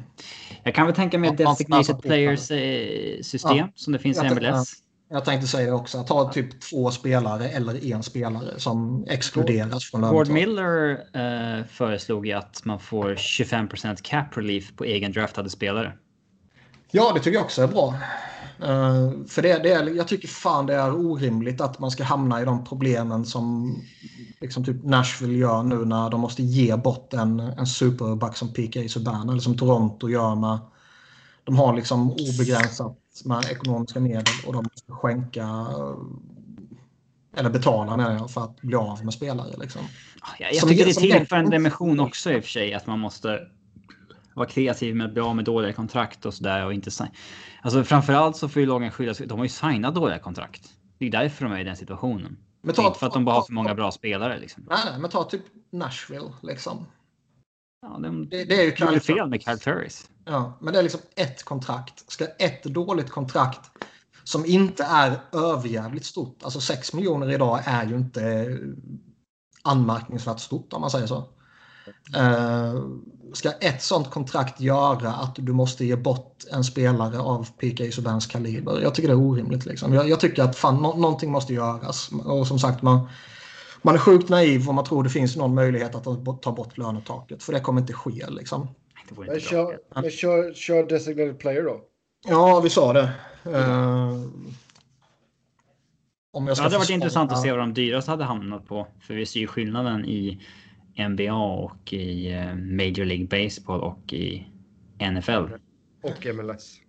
jag 0.63 0.75
kan 0.75 0.85
väl 0.85 0.95
tänka 0.95 1.17
mig 1.17 1.29
ett 1.29 1.37
designated 1.37 2.01
players 2.01 2.51
eh, 2.51 3.21
system 3.21 3.57
ja, 3.57 3.69
som 3.75 3.93
det 3.93 3.99
finns 3.99 4.23
i 4.23 4.29
MLS. 4.29 4.84
Jag 5.09 5.25
tänkte 5.25 5.47
säga 5.47 5.75
också 5.75 5.97
att 5.97 6.09
ha 6.09 6.31
typ 6.31 6.61
två 6.61 6.91
spelare 6.91 7.49
eller 7.49 7.85
en 7.85 8.03
spelare 8.03 8.59
som 8.59 9.05
exkluderas 9.07 9.85
från 9.85 10.01
lönetag. 10.01 10.17
Gord 10.17 10.33
Miller 10.33 10.91
eh, 11.13 11.65
föreslog 11.65 12.27
ju 12.27 12.33
att 12.33 12.65
man 12.65 12.79
får 12.79 13.15
25% 13.15 13.97
cap 14.01 14.37
relief 14.37 14.75
på 14.75 14.83
egen 14.83 15.11
draftade 15.11 15.49
spelare. 15.49 15.93
Ja, 16.91 17.11
det 17.13 17.19
tycker 17.19 17.37
jag 17.37 17.45
också 17.45 17.63
är 17.63 17.67
bra. 17.67 17.93
Uh, 18.59 19.25
för 19.27 19.41
det, 19.41 19.63
det 19.63 19.71
är, 19.71 19.95
jag 19.95 20.07
tycker 20.07 20.27
fan 20.27 20.65
det 20.65 20.75
är 20.75 20.95
orimligt 20.95 21.61
att 21.61 21.79
man 21.79 21.91
ska 21.91 22.03
hamna 22.03 22.41
i 22.41 22.45
de 22.45 22.65
problemen 22.65 23.25
som 23.25 23.75
liksom 24.41 24.65
typ 24.65 24.83
Nashville 24.83 25.37
gör 25.37 25.63
nu 25.63 25.85
när 25.85 26.09
de 26.09 26.21
måste 26.21 26.43
ge 26.43 26.75
bort 26.75 27.13
en, 27.13 27.39
en 27.39 27.67
superback 27.67 28.37
som 28.37 28.53
PK 28.53 28.89
Subban 28.89 29.29
eller 29.29 29.39
som 29.39 29.57
Toronto 29.57 30.09
gör 30.09 30.35
med 30.35 30.59
de 31.43 31.57
har 31.57 31.75
liksom 31.75 32.11
obegränsat 32.11 32.97
med 33.25 33.51
ekonomiska 33.51 33.99
medel 33.99 34.39
och 34.39 34.53
de 34.53 34.63
måste 34.63 34.91
skänka 34.91 35.67
eller 37.37 37.49
betala 37.49 37.97
menar 37.97 38.13
jag 38.13 38.31
för 38.31 38.43
att 38.43 38.61
bli 38.61 38.75
av 38.75 39.05
med 39.05 39.13
spelare. 39.13 39.57
Liksom. 39.57 39.81
Ja, 40.39 40.47
jag 40.51 40.67
tycker 40.67 40.85
det 40.85 40.93
tillför 40.93 41.35
en 41.35 41.49
dimension 41.49 41.99
också 41.99 42.31
i 42.31 42.39
och 42.39 42.43
för 42.43 42.49
sig 42.49 42.73
att 42.73 42.87
man 42.87 42.99
måste 42.99 43.47
vara 44.33 44.47
kreativ 44.47 44.95
med 44.95 45.07
att 45.07 45.13
bli 45.13 45.21
av 45.21 45.35
med 45.35 45.45
dåliga 45.45 45.73
kontrakt 45.73 46.25
och 46.25 46.33
sådär 46.33 46.65
och 46.65 46.73
inte 46.73 46.91
Alltså 47.61 47.83
framförallt 47.83 48.37
så 48.37 48.49
får 48.49 48.59
ju 48.59 48.65
lagen 48.65 48.91
skydda 48.91 49.13
sig. 49.13 49.27
De 49.27 49.37
har 49.37 49.45
ju 49.45 49.49
signat 49.49 49.95
dåliga 49.95 50.19
kontrakt. 50.19 50.69
Det 50.97 51.05
är 51.05 51.11
därför 51.11 51.45
de 51.45 51.53
är 51.53 51.59
i 51.59 51.63
den 51.63 51.75
situationen. 51.75 52.37
Men 52.61 52.75
ta, 52.75 52.87
inte 52.87 52.99
för 52.99 53.07
att 53.07 53.13
de 53.13 53.25
bara 53.25 53.35
har 53.35 53.43
för 53.43 53.53
många 53.53 53.75
bra 53.75 53.91
spelare. 53.91 54.39
Liksom. 54.39 54.63
Nej, 54.69 54.79
nej, 54.91 54.99
men 54.99 55.09
ta 55.09 55.23
typ 55.23 55.41
Nashville 55.71 56.33
liksom. 56.41 56.85
Ja, 57.81 57.99
de, 58.03 58.29
det, 58.29 58.45
det 58.45 58.61
är 58.61 58.63
ju 58.63 58.75
Kyle 58.75 58.99
fel 58.99 59.29
med 59.29 59.41
Kyle 59.41 59.59
Turris. 59.59 60.09
Ja, 60.25 60.57
men 60.61 60.73
det 60.73 60.79
är 60.79 60.83
liksom 60.83 61.01
ett 61.15 61.43
kontrakt. 61.43 62.11
Ska 62.11 62.25
ett 62.25 62.63
dåligt 62.63 63.09
kontrakt 63.09 63.71
som 64.23 64.45
inte 64.45 64.83
är 64.83 65.19
överjävligt 65.31 66.05
stort. 66.05 66.43
Alltså 66.43 66.61
6 66.61 66.93
miljoner 66.93 67.31
idag 67.31 67.61
är 67.65 67.85
ju 67.85 67.95
inte 67.95 68.23
eh, 68.23 68.57
anmärkningsvärt 69.61 70.39
stort 70.39 70.73
om 70.73 70.81
man 70.81 70.89
säger 70.89 71.07
så. 71.07 71.29
Uh, 72.17 72.85
ska 73.33 73.51
ett 73.51 73.83
sånt 73.83 74.09
kontrakt 74.09 74.61
göra 74.61 75.13
att 75.13 75.35
du 75.35 75.53
måste 75.53 75.85
ge 75.85 75.95
bort 75.95 76.43
en 76.51 76.63
spelare 76.63 77.19
av 77.19 77.47
PK 77.57 77.91
Subans 77.91 78.27
kaliber? 78.27 78.81
Jag 78.81 78.95
tycker 78.95 79.09
det 79.09 79.13
är 79.13 79.19
orimligt. 79.19 79.65
Liksom. 79.65 79.93
Jag, 79.93 80.09
jag 80.09 80.19
tycker 80.19 80.43
att 80.43 80.55
fan, 80.55 80.75
no 80.75 80.97
någonting 80.97 81.31
måste 81.31 81.53
göras. 81.53 82.09
Och 82.25 82.47
som 82.47 82.59
sagt, 82.59 82.81
man, 82.81 83.09
man 83.81 83.95
är 83.95 83.99
sjukt 83.99 84.29
naiv 84.29 84.69
om 84.69 84.75
man 84.75 84.85
tror 84.85 85.03
det 85.03 85.09
finns 85.09 85.35
någon 85.35 85.55
möjlighet 85.55 85.95
att 85.95 86.41
ta 86.41 86.51
bort 86.51 86.77
lönetaket. 86.77 87.43
För 87.43 87.53
det 87.53 87.59
kommer 87.59 87.81
inte 87.81 87.93
ske. 87.93 88.25
Liksom. 88.29 88.67
Men 89.27 89.39
kör, 89.39 89.79
men 89.95 90.11
kör, 90.11 90.53
kör 90.53 90.83
designated 90.83 91.39
player 91.39 91.63
då? 91.63 91.81
Ja, 92.27 92.59
vi 92.59 92.69
sa 92.69 92.93
det. 92.93 93.11
Uh, 93.45 94.27
om 96.31 96.47
jag 96.47 96.57
ska 96.57 96.63
det 96.63 96.69
hade 96.69 96.77
varit 96.77 96.89
intressant 96.89 97.31
att 97.31 97.41
se 97.41 97.51
vad 97.51 97.59
de 97.59 97.73
dyraste 97.73 98.11
hade 98.11 98.23
hamnat 98.23 98.65
på. 98.67 98.87
För 98.99 99.13
vi 99.13 99.25
ser 99.25 99.39
ju 99.39 99.47
skillnaden 99.47 100.05
i 100.05 100.41
NBA 101.09 101.33
och 101.33 101.93
i 101.93 102.33
eh, 102.33 102.55
Major 102.55 103.05
League 103.05 103.27
Baseball 103.27 103.81
och 103.81 104.13
i 104.13 104.47
NFL. 105.11 105.31
Och 106.01 106.25
MLS. 106.35 106.79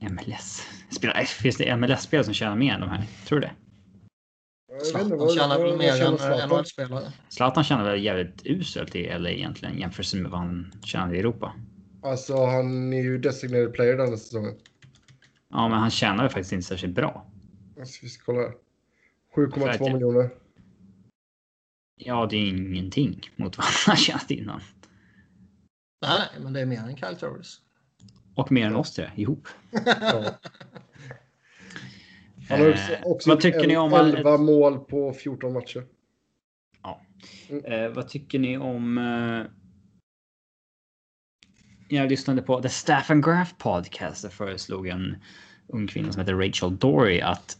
MLS. 0.00 0.66
Spelar, 0.90 1.24
finns 1.24 1.56
det 1.56 1.76
MLS-spelare 1.76 2.24
som 2.24 2.34
tjänar 2.34 2.56
mer 2.56 2.74
än 2.74 2.80
de 2.80 2.88
här? 2.88 3.04
Tror 3.26 3.40
du 3.40 3.46
det? 3.46 3.52
Zlatan 4.82 5.28
tjänar 5.28 5.58
väl 5.58 5.78
mer 5.78 6.02
än 6.02 6.48
NHL-spelare. 6.48 7.12
Zlatan 7.28 7.64
tjänar 7.64 7.84
väl 7.84 8.04
jävligt 8.04 8.42
uselt 8.44 8.96
i 8.96 9.18
LA 9.18 9.30
egentligen 9.30 9.78
jämfört 9.78 10.14
med 10.14 10.30
vad 10.30 10.40
han 10.40 10.72
tjänar 10.84 11.14
i 11.14 11.18
Europa. 11.18 11.52
Alltså 12.02 12.46
han 12.46 12.92
är 12.92 13.02
ju 13.02 13.18
designated 13.18 13.72
player 13.72 13.96
den 13.96 14.08
här 14.08 14.16
säsongen. 14.16 14.54
Ja, 15.50 15.68
men 15.68 15.78
han 15.78 15.90
tjänar 15.90 16.24
ju 16.24 16.28
faktiskt 16.28 16.52
inte 16.52 16.66
särskilt 16.66 16.94
bra. 16.94 17.26
Alltså, 17.78 17.98
vi 18.02 18.08
ska 18.08 18.24
kolla 18.24 18.52
7,2 19.34 19.92
miljoner. 19.92 20.30
Ja, 21.96 22.26
det 22.30 22.36
är 22.36 22.48
ingenting 22.48 23.20
mot 23.36 23.58
vad 23.58 23.66
han 23.66 23.92
har 23.92 23.96
tjänat 23.96 24.30
innan. 24.30 24.60
Nej, 26.02 26.28
men 26.40 26.52
det 26.52 26.60
är 26.60 26.66
mer 26.66 26.78
än 26.78 26.96
Kyle 26.96 27.16
Torres. 27.16 27.60
Och 28.34 28.52
mer 28.52 28.66
än 28.66 28.76
oss 28.76 28.94
tre 28.94 29.10
ihop. 29.16 29.48
ja. 29.84 30.24
Han 32.48 32.60
har 32.60 32.70
också, 32.70 32.92
eh, 32.92 33.02
också 33.04 33.30
vad 33.30 33.40
tycker 33.40 33.66
ni 33.66 33.76
om 33.76 33.92
11 33.92 34.38
mål 34.38 34.78
på 34.78 35.12
14 35.12 35.52
matcher. 35.52 35.84
Ja. 36.82 37.00
Mm. 37.48 37.64
Eh, 37.64 37.90
vad 37.90 38.08
tycker 38.08 38.38
ni 38.38 38.58
om... 38.58 38.98
Eh, 38.98 39.50
jag 41.88 42.10
lyssnade 42.10 42.42
på 42.42 42.62
The 42.62 42.68
Staff 42.68 43.10
and 43.10 43.24
Graph 43.24 43.54
Podcast. 43.58 44.22
Där 44.22 44.28
föreslog 44.28 44.88
en 44.88 45.16
ung 45.68 45.86
kvinna 45.86 46.12
som 46.12 46.20
heter 46.20 46.34
Rachel 46.34 46.76
Dory 46.76 47.20
att 47.20 47.58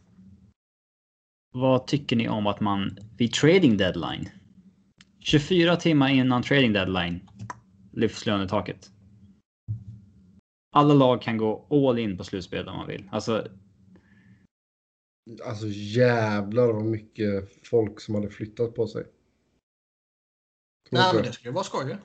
vad 1.53 1.87
tycker 1.87 2.17
ni 2.17 2.29
om 2.29 2.47
att 2.47 2.61
man 2.61 2.99
vid 3.17 3.33
trading 3.33 3.77
deadline 3.77 4.29
24 5.21 5.77
timmar 5.77 6.09
innan 6.09 6.43
trading 6.43 6.73
deadline 6.73 7.21
lyfts 7.93 8.27
lönetaket? 8.27 8.91
Alla 10.73 10.95
lag 10.95 11.23
kan 11.23 11.37
gå 11.37 11.67
all 11.71 11.99
in 11.99 12.17
på 12.17 12.25
slutspelet 12.25 12.69
om 12.69 12.77
man 12.77 12.87
vill. 12.87 13.09
Alltså 13.11 13.47
Alltså 15.45 15.67
jävlar 15.69 16.73
vad 16.73 16.85
mycket 16.85 17.67
folk 17.67 18.01
som 18.01 18.15
hade 18.15 18.31
flyttat 18.31 18.75
på 18.75 18.87
sig. 18.87 19.05
Nej, 20.91 21.15
men 21.15 21.23
det 21.23 21.33
skulle 21.33 21.53
vara 21.53 21.65
skoj. 21.65 21.97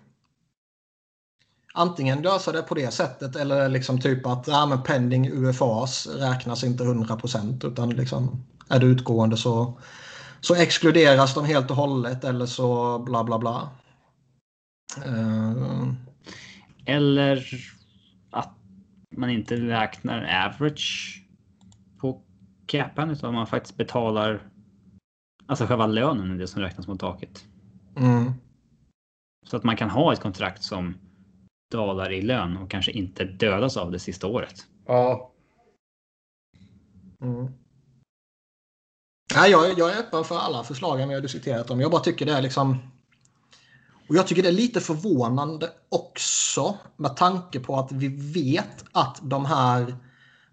antingen 1.74 2.22
lösa 2.22 2.51
det 2.51 2.61
på 2.61 2.76
det 2.76 2.91
sättet 2.91 3.36
eller 3.36 3.70
liksom 3.70 4.01
typ 4.01 4.26
att 4.26 4.47
ja, 4.47 4.65
men 4.65 4.84
pending 4.84 5.32
UFAs 5.32 6.07
räknas 6.07 6.63
inte 6.63 6.84
100% 6.84 7.67
utan 7.67 7.89
liksom 7.89 8.45
är 8.70 8.80
det 8.80 8.86
utgående 8.86 9.38
så, 9.38 9.80
så 10.41 10.55
exkluderas 10.55 11.34
de 11.34 11.45
helt 11.45 11.72
och 11.72 11.78
hållet 11.78 12.24
eller 12.24 12.45
så 12.45 12.99
bla 12.99 13.24
bla 13.24 13.39
bla. 13.39 13.70
Uh... 15.07 15.93
Eller 16.86 17.45
att 18.32 18.53
man 19.15 19.30
inte 19.30 19.55
räknar 19.55 20.45
average 20.45 21.18
på 22.70 22.78
capen 22.78 23.09
utan 23.09 23.34
man 23.34 23.47
faktiskt 23.47 23.78
betalar 23.78 24.49
alltså 25.45 25.65
själva 25.65 25.88
lönen 25.88 26.32
är 26.32 26.38
det 26.38 26.47
som 26.47 26.61
räknas 26.61 26.88
mot 26.88 26.99
taket. 26.99 27.45
Mm. 27.97 28.34
Så 29.47 29.57
att 29.57 29.63
man 29.63 29.78
kan 29.78 29.89
ha 29.89 30.13
ett 30.13 30.20
kontrakt 30.20 30.63
som 30.63 30.97
dalar 31.72 32.11
i 32.11 32.22
lön 32.22 32.57
och 32.57 32.72
kanske 32.72 32.91
inte 32.91 33.24
dödas 33.26 33.78
av 33.78 33.91
det 33.91 33.99
sista 33.99 34.28
året. 34.28 34.67
Ja. 34.86 35.32
Mm. 37.22 37.47
Ja, 39.36 39.47
jag, 39.47 39.80
jag 39.80 39.91
är 39.91 39.99
öppen 39.99 40.24
för 40.24 40.38
alla 40.38 40.63
förslagen 40.63 41.09
vi 41.09 41.15
har 41.15 41.22
diskuterat 41.22 41.70
om. 41.70 41.82
Jag 41.82 41.91
bara 41.91 42.01
tycker 42.01 42.26
det 42.26 42.34
är 42.34 42.41
liksom... 42.41 42.78
Och 44.09 44.15
jag 44.15 44.28
tycker 44.28 44.43
det 44.43 44.49
är 44.49 44.53
lite 44.53 44.82
förvånande 44.82 45.70
också 45.89 46.78
med 46.97 47.15
tanke 47.15 47.59
på 47.59 47.76
att 47.76 47.91
vi 47.91 48.07
vet 48.34 48.86
att 48.91 49.20
de 49.22 49.45
här 49.45 49.95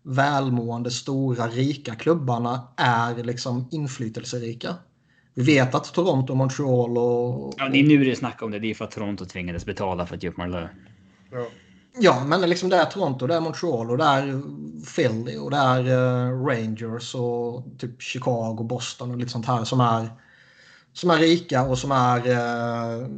välmående, 0.06 0.90
stora, 0.90 1.46
rika 1.46 1.94
klubbarna 1.94 2.68
är 2.76 3.24
liksom 3.24 3.68
inflytelserika. 3.70 4.74
Vi 5.34 5.42
vet 5.42 5.74
att 5.74 5.94
Toronto, 5.94 6.34
Montreal 6.34 6.98
och... 6.98 7.54
Ja, 7.56 7.68
det 7.68 7.80
är 7.80 7.84
nu 7.84 8.04
det 8.04 8.16
snackar 8.16 8.46
om 8.46 8.52
det. 8.52 8.58
Det 8.58 8.70
är 8.70 8.74
för 8.74 8.84
att 8.84 8.90
Toronto 8.90 9.24
tvingades 9.24 9.64
betala 9.64 10.06
för 10.06 10.16
att 10.16 10.22
ge 10.22 10.28
upp 10.28 10.36
Marleau. 10.36 10.68
ja. 11.32 11.46
Ja, 11.98 12.24
men 12.24 12.40
liksom 12.40 12.68
det 12.68 12.76
är 12.76 12.84
Toronto, 12.84 13.26
det 13.26 13.34
är 13.34 13.40
Montreal 13.40 13.90
och 13.90 13.98
det 13.98 14.04
är 14.04 14.42
Philly 14.94 15.38
och 15.38 15.50
det 15.50 15.56
är 15.56 15.80
uh, 15.80 16.46
Rangers 16.46 17.14
och 17.14 17.64
typ 17.78 18.02
Chicago, 18.02 18.62
Boston 18.62 19.10
och 19.10 19.16
lite 19.16 19.30
sånt 19.30 19.46
här 19.46 19.64
som 19.64 19.80
är 19.80 20.08
som 20.92 21.10
är 21.10 21.18
rika 21.18 21.62
och 21.62 21.78
som 21.78 21.92
är 21.92 22.28
uh, 22.28 23.08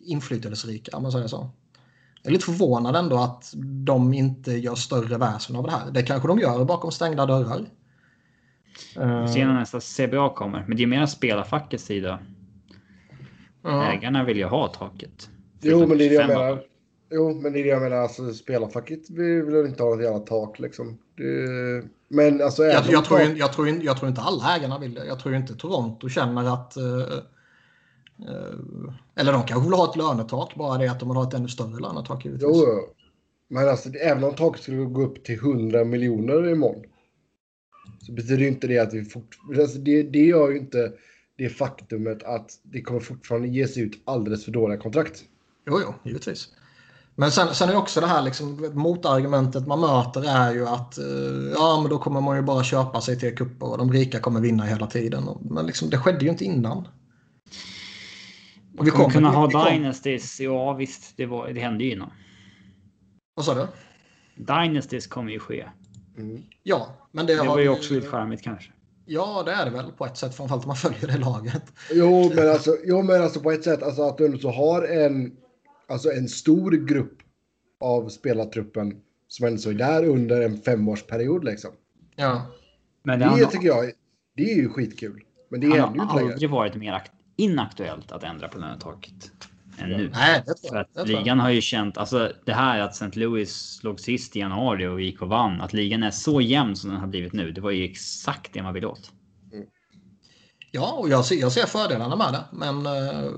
inflytelserika 0.00 0.96
om 0.96 1.02
man 1.02 1.12
säger 1.12 1.26
så. 1.26 1.50
Jag 2.22 2.30
är 2.30 2.32
lite 2.32 2.44
förvånad 2.44 2.96
ändå 2.96 3.16
att 3.16 3.52
de 3.84 4.14
inte 4.14 4.52
gör 4.52 4.74
större 4.74 5.18
väsen 5.18 5.56
av 5.56 5.64
det 5.64 5.70
här. 5.70 5.90
Det 5.90 6.02
kanske 6.02 6.28
de 6.28 6.38
gör 6.38 6.64
bakom 6.64 6.90
stängda 6.90 7.26
dörrar. 7.26 7.66
Vi 8.94 9.32
ser 9.32 9.46
när 9.46 9.54
nästa 9.54 9.80
CBA 9.80 10.34
kommer, 10.34 10.64
men 10.68 10.76
det 10.76 10.82
är 10.82 10.86
mer 10.86 11.06
spelarfackets 11.06 11.84
sida. 11.84 12.18
Ja. 13.62 13.92
Ägarna 13.92 14.24
vill 14.24 14.36
ju 14.36 14.44
ha 14.44 14.68
taket. 14.68 15.30
Jo, 15.60 15.86
men 15.86 15.98
det 15.98 16.04
är 16.04 16.08
det 16.08 16.14
jag 16.14 16.28
menar. 16.28 16.62
Jo, 17.10 17.40
men 17.42 17.52
det 17.52 17.60
är 17.60 17.64
det 17.64 17.70
jag 17.70 17.82
menar. 17.82 17.96
Alltså, 17.96 18.32
spelarfacket 18.32 19.10
vill 19.10 19.42
väl 19.42 19.66
inte 19.66 19.82
ha 19.82 19.94
ett 19.94 20.02
jävla 20.04 20.18
tak 20.18 20.58
liksom. 20.58 20.98
Det... 21.16 21.84
Men 22.08 22.42
alltså... 22.42 22.62
Jag, 22.62 22.84
jag, 22.90 23.04
tror, 23.04 23.20
jag, 23.20 23.52
tror, 23.52 23.68
jag 23.68 23.96
tror 23.96 24.08
inte 24.08 24.20
alla 24.20 24.56
ägarna 24.56 24.78
vill 24.78 24.94
det. 24.94 25.06
Jag 25.06 25.18
tror 25.18 25.34
inte 25.34 25.54
Toronto 25.54 26.08
känner 26.08 26.54
att... 26.54 26.76
eh, 26.76 26.82
eller 29.16 29.32
de 29.32 29.42
kanske 29.42 29.68
vill 29.68 29.78
ha 29.78 29.90
ett 29.90 29.96
lönetak, 29.96 30.54
bara 30.54 30.78
det 30.78 30.90
att 30.90 31.00
de 31.00 31.08
vill 31.08 31.16
ha 31.16 31.28
ett 31.28 31.34
ännu 31.34 31.48
större 31.48 31.80
lönetak 31.80 32.24
givetvis. 32.24 32.48
Jo, 32.54 32.64
jo. 32.66 32.94
Men 33.48 33.68
alltså, 33.68 33.88
även 33.88 34.24
om 34.24 34.34
taket 34.34 34.62
skulle 34.62 34.84
gå 34.84 35.02
upp 35.02 35.24
till 35.24 35.34
100 35.34 35.84
miljoner 35.84 36.48
imorgon. 36.48 36.82
Så 37.98 38.12
betyder 38.12 38.46
inte 38.46 38.66
det 38.66 38.78
att 38.78 38.94
vi 38.94 39.04
fort... 39.04 39.38
Alltså, 39.58 39.78
det, 39.78 40.02
det 40.02 40.24
gör 40.24 40.50
ju 40.50 40.58
inte 40.58 40.92
det 41.38 41.48
faktumet 41.48 42.22
att 42.22 42.50
det 42.62 42.82
kommer 42.82 43.00
fortfarande 43.00 43.48
ges 43.48 43.78
ut 43.78 44.02
alldeles 44.04 44.44
för 44.44 44.52
dåliga 44.52 44.78
kontrakt. 44.78 45.24
Jo, 45.66 45.80
jo, 45.82 45.94
givetvis. 46.04 46.48
Men 47.14 47.30
sen, 47.30 47.54
sen 47.54 47.68
är 47.68 47.76
också 47.76 48.00
det 48.00 48.06
här 48.06 48.22
liksom, 48.22 48.70
motargumentet 48.74 49.66
man 49.66 49.80
möter 49.80 50.24
är 50.28 50.54
ju 50.54 50.66
att 50.66 50.98
eh, 50.98 51.04
ja, 51.54 51.78
men 51.80 51.90
då 51.90 51.98
kommer 51.98 52.20
man 52.20 52.36
ju 52.36 52.42
bara 52.42 52.64
köpa 52.64 53.00
sig 53.00 53.18
till 53.18 53.36
kupper 53.36 53.70
och 53.70 53.78
de 53.78 53.92
rika 53.92 54.20
kommer 54.20 54.40
vinna 54.40 54.64
hela 54.64 54.86
tiden. 54.86 55.28
Men 55.40 55.66
liksom, 55.66 55.90
det 55.90 55.98
skedde 55.98 56.24
ju 56.24 56.30
inte 56.30 56.44
innan. 56.44 56.88
Och 58.80 58.86
Vi 58.86 58.90
kommer 58.90 59.10
kunna 59.10 59.30
ha 59.30 59.46
vi 59.46 59.70
Dynasties. 59.76 60.40
Ja 60.40 60.72
visst, 60.72 61.16
det, 61.16 61.26
var, 61.26 61.48
det 61.48 61.60
hände 61.60 61.84
ju 61.84 61.92
innan. 61.92 62.10
Vad 63.34 63.44
sa 63.46 63.54
du? 63.54 63.66
Dynasties 64.36 65.06
kommer 65.06 65.32
ju 65.32 65.38
ske. 65.38 65.66
Mm. 66.18 66.42
Ja, 66.62 66.88
men 67.12 67.26
det, 67.26 67.34
Det 67.34 67.38
har 67.38 67.46
var 67.46 67.58
ju 67.58 67.68
också 67.68 67.94
lite 67.94 68.06
charmigt 68.06 68.42
kanske. 68.42 68.72
Ja, 69.06 69.42
det 69.46 69.52
är 69.52 69.64
det 69.64 69.70
väl 69.70 69.92
på 69.92 70.06
ett 70.06 70.16
sätt, 70.16 70.34
framförallt 70.34 70.64
om 70.64 70.68
man 70.68 70.76
följer 70.76 71.06
det 71.06 71.18
laget. 71.18 71.62
Jo, 71.92 72.32
men 72.34 72.48
alltså, 72.50 72.76
jo, 72.84 73.02
men 73.02 73.22
alltså 73.22 73.40
på 73.40 73.50
ett 73.50 73.64
sätt, 73.64 73.82
alltså 73.82 74.02
att 74.02 74.18
du 74.18 74.24
ändå 74.26 74.38
så 74.38 74.50
har 74.50 74.82
en, 74.82 75.36
alltså 75.88 76.10
en 76.12 76.28
stor 76.28 76.70
grupp 76.70 77.18
av 77.80 78.08
spelartruppen 78.08 79.00
som 79.28 79.46
ändå 79.46 79.58
så 79.58 79.70
är 79.70 79.74
där 79.74 80.04
under 80.04 80.40
en 80.40 80.56
femårsperiod 80.58 81.44
liksom. 81.44 81.70
Ja. 82.16 82.46
Men 83.02 83.18
det, 83.18 83.24
Det 83.24 83.30
har 83.30 83.50
tycker 83.50 83.66
jag, 83.66 83.90
det 84.36 84.52
är 84.52 84.56
ju 84.56 84.68
skitkul. 84.68 85.24
Men 85.48 85.60
det 85.60 85.66
han 85.66 85.98
har 85.98 86.16
längre. 86.18 86.32
aldrig 86.32 86.50
varit 86.50 86.74
mer 86.74 86.92
akt- 86.92 87.12
inaktuellt 87.40 88.12
att 88.12 88.22
ändra 88.22 88.48
på 88.48 88.58
lönetaket 88.58 89.32
än 89.78 89.90
nu. 89.90 90.10
Nej, 90.14 90.42
det 90.46 90.54
tror 90.54 90.70
För 90.70 90.76
att 90.76 91.08
ligan 91.08 91.40
har 91.40 91.50
ju 91.50 91.60
känt, 91.60 91.98
alltså 91.98 92.32
det 92.46 92.52
här 92.52 92.80
att 92.80 92.90
St. 93.02 93.20
Louis 93.20 93.80
låg 93.82 94.00
sist 94.00 94.36
i 94.36 94.38
januari 94.38 94.86
och 94.86 95.00
gick 95.00 95.22
och 95.22 95.28
vann, 95.28 95.60
att 95.60 95.72
ligan 95.72 96.02
är 96.02 96.10
så 96.10 96.40
jämn 96.40 96.76
som 96.76 96.90
den 96.90 97.00
har 97.00 97.06
blivit 97.06 97.32
nu. 97.32 97.52
Det 97.52 97.60
var 97.60 97.70
ju 97.70 97.84
exakt 97.84 98.52
det 98.52 98.62
man 98.62 98.74
ville 98.74 98.86
åt. 98.86 99.12
Ja, 100.72 100.92
och 100.92 101.08
jag 101.08 101.24
ser, 101.24 101.36
jag 101.36 101.52
ser 101.52 101.66
fördelarna 101.66 102.16
med 102.16 102.32
det. 102.32 102.44
Men 102.52 102.86
eh, 102.86 103.30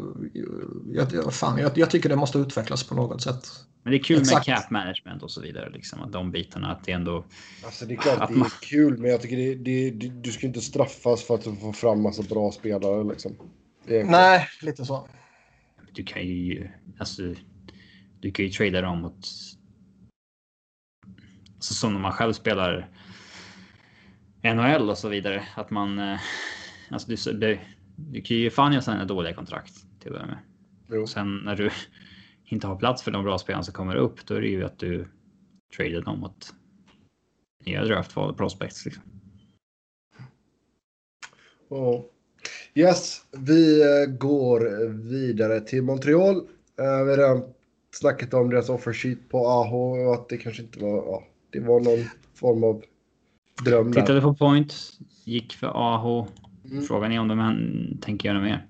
jag, 0.86 1.12
jag, 1.12 1.34
fan, 1.34 1.58
jag, 1.58 1.78
jag 1.78 1.90
tycker 1.90 2.08
det 2.08 2.16
måste 2.16 2.38
utvecklas 2.38 2.84
på 2.84 2.94
något 2.94 3.22
sätt. 3.22 3.48
Men 3.82 3.90
det 3.90 3.96
är 3.98 4.02
kul 4.02 4.20
Exakt. 4.20 4.46
med 4.48 4.56
cap 4.56 4.70
management 4.70 5.22
och 5.22 5.30
så 5.30 5.40
vidare, 5.40 5.70
liksom 5.70 6.02
att 6.02 6.12
de 6.12 6.30
bitarna 6.30 6.72
att 6.72 6.84
det 6.84 6.92
ändå. 6.92 7.24
Alltså 7.64 7.86
det 7.86 7.94
är 7.94 7.96
klart 7.96 8.20
Att 8.20 8.28
det 8.28 8.34
är 8.34 8.38
man- 8.38 8.50
kul, 8.62 8.98
men 8.98 9.10
jag 9.10 9.20
tycker 9.22 9.36
det, 9.36 9.54
det, 9.54 9.90
det, 9.90 10.08
du 10.08 10.32
ska 10.32 10.46
inte 10.46 10.60
straffas 10.60 11.22
för 11.22 11.34
att 11.34 11.44
du 11.44 11.56
får 11.56 11.72
fram 11.72 12.02
massa 12.02 12.22
bra 12.22 12.52
spelare 12.52 13.04
liksom. 13.04 13.32
Nej, 13.86 14.48
lite 14.62 14.84
så. 14.84 15.08
Du 15.92 16.04
kan 16.04 16.22
ju 16.22 16.70
alltså. 16.98 17.22
Du 18.20 18.30
kan 18.30 18.44
ju 18.44 18.50
trada 18.50 18.80
dem 18.80 18.98
mot. 19.00 19.26
Alltså 21.54 21.74
som 21.74 21.92
när 21.92 22.00
man 22.00 22.12
själv 22.12 22.32
spelar. 22.32 22.88
NHL 24.42 24.90
och 24.90 24.98
så 24.98 25.08
vidare 25.08 25.42
att 25.56 25.70
man. 25.70 25.98
eh, 25.98 26.20
Alltså 26.90 27.08
du, 27.30 27.38
du, 27.38 27.58
du 27.96 28.20
kan 28.22 28.36
ju 28.36 28.50
fan 28.50 28.72
göra 28.72 28.82
sådana 28.82 29.04
dåliga 29.04 29.34
kontrakt 29.34 29.74
till 30.00 30.08
att 30.08 30.12
börja 30.14 30.26
med. 30.26 30.38
Jo. 30.90 31.02
Och 31.02 31.08
sen 31.08 31.36
när 31.36 31.56
du 31.56 31.70
inte 32.44 32.66
har 32.66 32.76
plats 32.76 33.02
för 33.02 33.10
de 33.10 33.24
bra 33.24 33.38
spelarna 33.38 33.62
som 33.62 33.74
kommer 33.74 33.96
upp, 33.96 34.26
då 34.26 34.34
är 34.34 34.40
det 34.40 34.48
ju 34.48 34.64
att 34.64 34.78
du 34.78 35.08
tradar 35.76 36.00
dem 36.02 36.20
mot 36.20 36.54
nya 37.64 37.84
draftval 37.84 38.30
och 38.30 38.36
prospects. 38.36 38.84
Liksom. 38.84 39.02
Ja. 41.70 42.04
Yes, 42.74 43.20
vi 43.38 43.82
eh, 43.82 44.06
går 44.18 44.88
vidare 45.10 45.60
till 45.60 45.82
Montreal. 45.82 46.36
Eh, 46.36 47.04
Vi 47.04 47.10
har 47.10 47.16
redan 47.16 47.42
snackat 47.90 48.34
om 48.34 48.50
deras 48.50 48.68
offer 48.68 48.92
sheet 48.92 49.28
på 49.28 49.46
AH 49.48 49.74
och 49.74 50.14
att 50.14 50.28
det 50.28 50.36
kanske 50.36 50.62
inte 50.62 50.78
var, 50.78 50.96
ja, 50.96 51.22
det 51.50 51.60
var 51.60 51.80
någon 51.80 52.04
form 52.34 52.64
av 52.64 52.82
dröm 53.64 53.92
där. 53.92 54.00
Tittade 54.00 54.20
på 54.20 54.34
point, 54.34 54.74
gick 55.24 55.52
för 55.52 55.70
AH. 55.74 56.26
Mm. 56.70 56.82
Frågan 56.82 57.12
är 57.12 57.20
om 57.20 57.28
de 57.28 57.98
tänker 58.02 58.28
göra 58.28 58.40
mer. 58.40 58.66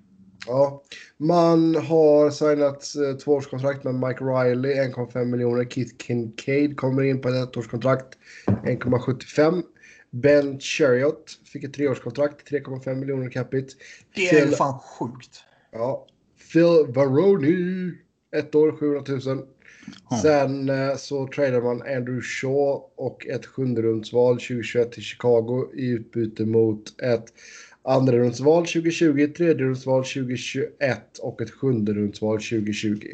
Ja, 0.47 0.83
man 1.17 1.75
har 1.75 2.31
signat 2.31 2.95
eh, 2.97 3.17
tvåårskontrakt 3.17 3.85
med 3.85 3.95
Mike 3.95 4.25
Riley, 4.25 4.75
1,5 4.75 5.25
miljoner. 5.25 5.65
Keith 5.65 5.95
Kincaid 6.07 6.77
kommer 6.77 7.03
in 7.03 7.21
på 7.21 7.29
ett 7.29 7.35
ettårskontrakt, 7.35 8.19
1,75. 8.47 9.63
Ben 10.13 10.61
Chariot 10.61 11.39
fick 11.53 11.65
ett 11.65 11.75
treårskontrakt, 11.75 12.51
3,5 12.51 12.95
miljoner 12.95 13.31
capita. 13.31 13.75
Det 14.15 14.29
är 14.29 14.35
ju 14.35 14.47
Phil- 14.47 14.57
fan 14.57 14.79
sjukt. 14.79 15.41
Ja. 15.73 16.07
Phil 16.53 16.87
Varoni, 16.95 17.93
ett 18.37 18.55
år, 18.55 18.77
700 18.77 19.03
000. 19.35 19.47
Ja. 20.11 20.17
Sen 20.23 20.69
eh, 20.69 20.97
så 20.97 21.27
tradar 21.27 21.61
man 21.63 21.83
Andrew 21.83 22.21
Shaw 22.23 22.81
och 22.97 23.27
ett 23.27 23.47
sjunderumsval 23.47 24.35
2021 24.35 24.93
till 24.93 25.03
Chicago 25.03 25.71
i 25.75 25.87
utbyte 25.87 26.45
mot 26.45 27.01
ett 27.01 27.25
andrarumsval 27.83 28.67
2020, 28.67 29.33
tredjerumsval 29.37 30.05
2021 30.05 31.19
och 31.19 31.43
ett 31.43 31.51
sjunderumsval 31.51 32.37
2020. 32.39 33.07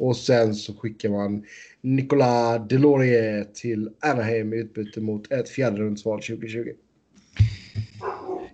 Och 0.00 0.16
sen 0.16 0.54
så 0.54 0.74
skickar 0.74 1.08
man 1.08 1.44
Nicolas 1.80 2.68
Delorier 2.68 3.44
till 3.44 3.90
Anaheim 4.00 4.52
i 4.52 4.56
utbyte 4.56 5.00
mot 5.00 5.32
ett 5.32 5.48
fjärderumsval 5.48 6.22
2020. 6.22 6.68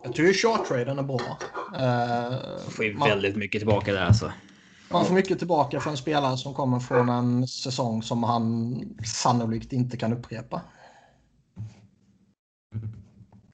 Jag 0.02 0.14
tycker 0.14 0.32
short-traden 0.32 0.98
är 0.98 1.02
bra. 1.02 1.38
Eh, 1.74 2.68
Får 2.68 2.84
ju 2.84 2.94
man, 2.94 3.08
väldigt 3.08 3.36
mycket 3.36 3.60
tillbaka 3.60 3.92
där 3.92 4.04
alltså. 4.04 4.32
man 4.90 5.04
får 5.04 5.14
mycket 5.14 5.38
tillbaka 5.38 5.80
för 5.80 5.90
en 5.90 5.96
spelare 5.96 6.36
som 6.36 6.54
kommer 6.54 6.80
från 6.80 7.08
en 7.08 7.48
säsong 7.48 8.02
som 8.02 8.22
han 8.22 8.80
sannolikt 9.04 9.72
inte 9.72 9.96
kan 9.96 10.12
upprepa. 10.12 10.62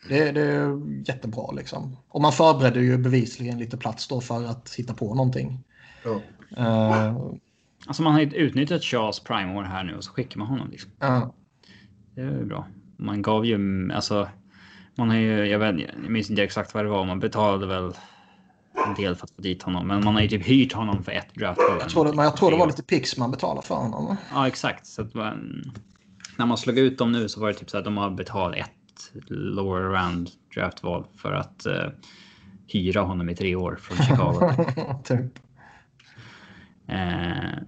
Det, 0.09 0.33
det 0.33 0.41
är 0.41 0.83
jättebra 1.09 1.53
liksom. 1.53 1.97
Och 2.09 2.21
man 2.21 2.33
förbereder 2.33 2.81
ju 2.81 2.99
bevisligen 2.99 3.59
lite 3.59 3.77
plats 3.77 4.09
då 4.09 4.21
för 4.21 4.45
att 4.45 4.75
hitta 4.75 4.95
på 4.95 5.15
någonting. 5.15 5.65
Ja. 6.05 6.21
Uh, 6.59 7.35
alltså 7.87 8.03
man 8.03 8.13
har 8.13 8.21
utnyttjat 8.21 8.83
Charles 8.83 9.21
Prime-år 9.21 9.63
här 9.63 9.85
nu 9.85 9.95
och 9.95 10.05
så 10.05 10.13
skickar 10.13 10.39
man 10.39 10.49
honom. 10.49 10.71
Liksom. 10.71 10.91
Uh. 11.05 11.27
Det 12.15 12.21
är 12.21 12.45
bra. 12.45 12.67
Man 12.97 13.23
gav 13.23 13.47
ju, 13.47 13.93
alltså. 13.93 14.29
Man 14.95 15.11
har 15.11 15.17
ju, 15.17 15.45
jag, 15.45 15.59
vet, 15.59 15.81
jag 16.03 16.11
minns 16.11 16.31
inte 16.31 16.43
exakt 16.43 16.75
vad 16.75 16.85
det 16.85 16.89
var. 16.89 17.05
Man 17.05 17.21
betalade 17.21 17.67
väl 17.67 17.93
en 18.87 18.95
del 18.95 19.15
för 19.15 19.25
att 19.25 19.31
få 19.31 19.43
dit 19.43 19.63
honom. 19.63 19.87
Men 19.87 20.05
man 20.05 20.15
har 20.15 20.23
ju 20.23 20.29
typ 20.29 20.47
hyrt 20.47 20.73
honom 20.73 21.05
för 21.05 21.13
ett 21.13 21.35
draft. 21.35 21.61
Jag 21.81 21.89
tror 21.89 22.05
det, 22.05 22.13
men 22.13 22.25
jag 22.25 22.37
tror 22.37 22.51
det 22.51 22.57
var 22.57 22.67
lite 22.67 22.83
pix 22.83 23.17
man 23.17 23.31
betalade 23.31 23.67
för 23.67 23.75
honom. 23.75 24.17
Ja, 24.33 24.49
exakt. 24.49 24.87
Så 24.87 25.03
att, 25.03 25.15
när 26.37 26.47
man 26.47 26.59
slog 26.59 26.79
ut 26.79 26.99
dem 26.99 27.13
nu 27.13 27.29
så 27.29 27.41
var 27.41 27.49
det 27.49 27.55
typ 27.55 27.71
så 27.71 27.79
att 27.79 27.85
de 27.85 27.97
har 27.97 28.11
betalat 28.11 28.59
ett 28.59 29.31
lower 29.31 29.81
round 29.81 30.31
draftval 30.55 31.07
för 31.17 31.33
att 31.33 31.67
uh, 31.67 31.91
hyra 32.67 33.01
honom 33.01 33.29
i 33.29 33.35
tre 33.35 33.57
år 33.57 33.79
från 33.81 33.97
Chicago. 33.97 34.53
typ. 35.05 35.39
Uh, 36.93 37.63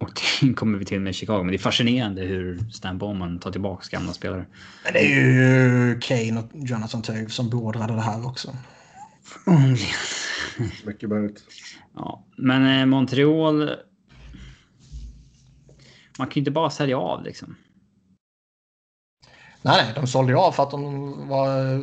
och 0.00 0.20
det 0.40 0.54
kommer 0.56 0.78
vi 0.78 0.84
till 0.84 1.00
med 1.00 1.14
Chicago. 1.14 1.38
Men 1.38 1.48
det 1.48 1.56
är 1.56 1.58
fascinerande 1.58 2.22
hur 2.22 2.70
Stan 2.70 2.98
Bowman 2.98 3.38
tar 3.38 3.52
tillbaka 3.52 3.86
gamla 3.90 4.12
spelare. 4.12 4.46
Men 4.84 4.92
det 4.92 4.98
är 4.98 5.08
ju 5.08 6.00
Kane 6.00 6.40
och 6.40 6.50
Jonathan 6.54 7.02
Toew 7.02 7.30
som 7.30 7.50
beordrade 7.50 7.94
det 7.94 8.00
här 8.00 8.26
också. 8.26 8.56
Mycket 10.84 11.08
möjligt. 11.08 11.44
Ja, 11.94 12.24
men 12.36 12.80
eh, 12.80 12.86
Montreal. 12.86 13.70
Man 16.18 16.26
kan 16.26 16.34
ju 16.34 16.40
inte 16.40 16.50
bara 16.50 16.70
sälja 16.70 16.98
av 16.98 17.24
liksom. 17.24 17.56
Nej, 19.62 19.92
de 19.94 20.06
sålde 20.06 20.32
ju 20.32 20.38
av 20.38 20.52
för 20.52 20.62
att 20.62 20.70
de 20.70 21.28
var 21.28 21.78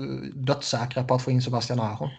dödssäkra 0.45 1.03
på 1.03 1.13
att 1.13 1.23
få 1.23 1.31
in 1.31 1.41
Sebastian 1.41 1.79
Aho. 1.79 2.09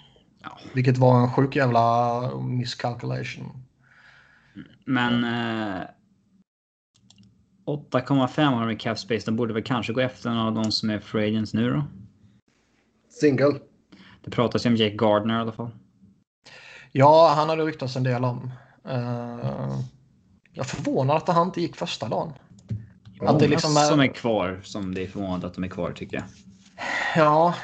Ja. 0.42 0.58
Vilket 0.74 0.98
var 0.98 1.20
en 1.20 1.32
sjuk 1.32 1.56
jävla 1.56 2.20
miscalculation. 2.40 3.67
Men 4.88 5.24
eh, 5.24 5.86
8,5 7.66 8.44
har 8.44 8.66
de 8.66 8.70
i 8.70 8.76
cap 8.76 8.98
space. 8.98 9.26
De 9.26 9.36
borde 9.36 9.54
väl 9.54 9.62
kanske 9.62 9.92
gå 9.92 10.00
efter 10.00 10.30
någon 10.30 10.46
av 10.46 10.54
de 10.54 10.72
som 10.72 10.90
är 10.90 11.00
free 11.00 11.28
agents 11.28 11.54
nu 11.54 11.70
då? 11.70 11.84
Single. 13.20 13.54
Det 14.24 14.30
pratas 14.30 14.66
ju 14.66 14.70
om 14.70 14.76
Jake 14.76 14.96
Gardner 14.96 15.38
i 15.38 15.40
alla 15.40 15.52
fall. 15.52 15.70
Ja, 16.92 17.32
han 17.36 17.48
har 17.48 17.56
det 17.56 17.64
ryktats 17.64 17.96
en 17.96 18.02
del 18.02 18.24
om. 18.24 18.50
Uh, 18.86 19.80
jag 20.52 20.64
är 20.64 20.68
förvånad 20.68 21.16
att 21.16 21.28
han 21.28 21.46
inte 21.46 21.60
gick 21.60 21.76
första 21.76 22.08
dagen. 22.08 22.32
Att 23.20 23.38
det 23.38 23.48
liksom 23.48 23.76
är... 23.76 23.80
som 23.80 24.00
är 24.00 24.06
kvar 24.06 24.60
som 24.64 24.94
det 24.94 25.02
är 25.02 25.08
förvånad 25.08 25.44
att 25.44 25.54
de 25.54 25.64
är 25.64 25.68
kvar 25.68 25.92
tycker 25.92 26.16
jag. 26.16 26.24
Ja, 27.16 27.54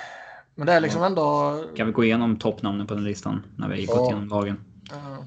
men 0.55 0.66
det 0.66 0.72
är 0.72 0.81
liksom 0.81 1.03
ändå... 1.03 1.59
Kan 1.77 1.87
vi 1.87 1.93
gå 1.93 2.05
igenom 2.05 2.37
toppnamnen 2.37 2.87
på 2.87 2.95
den 2.95 3.05
listan 3.05 3.43
när 3.57 3.68
vi 3.68 3.87
har 3.87 3.97
gått 3.97 4.11
igenom 4.11 4.29
lagen? 4.29 4.64
Uh, 4.93 5.25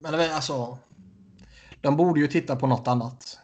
men 0.00 0.12
det 0.12 0.24
är 0.24 0.34
alltså... 0.34 0.78
De 1.82 1.96
borde 1.96 2.20
ju 2.20 2.26
titta 2.26 2.56
på 2.56 2.66
något 2.66 2.88
annat. 2.88 3.38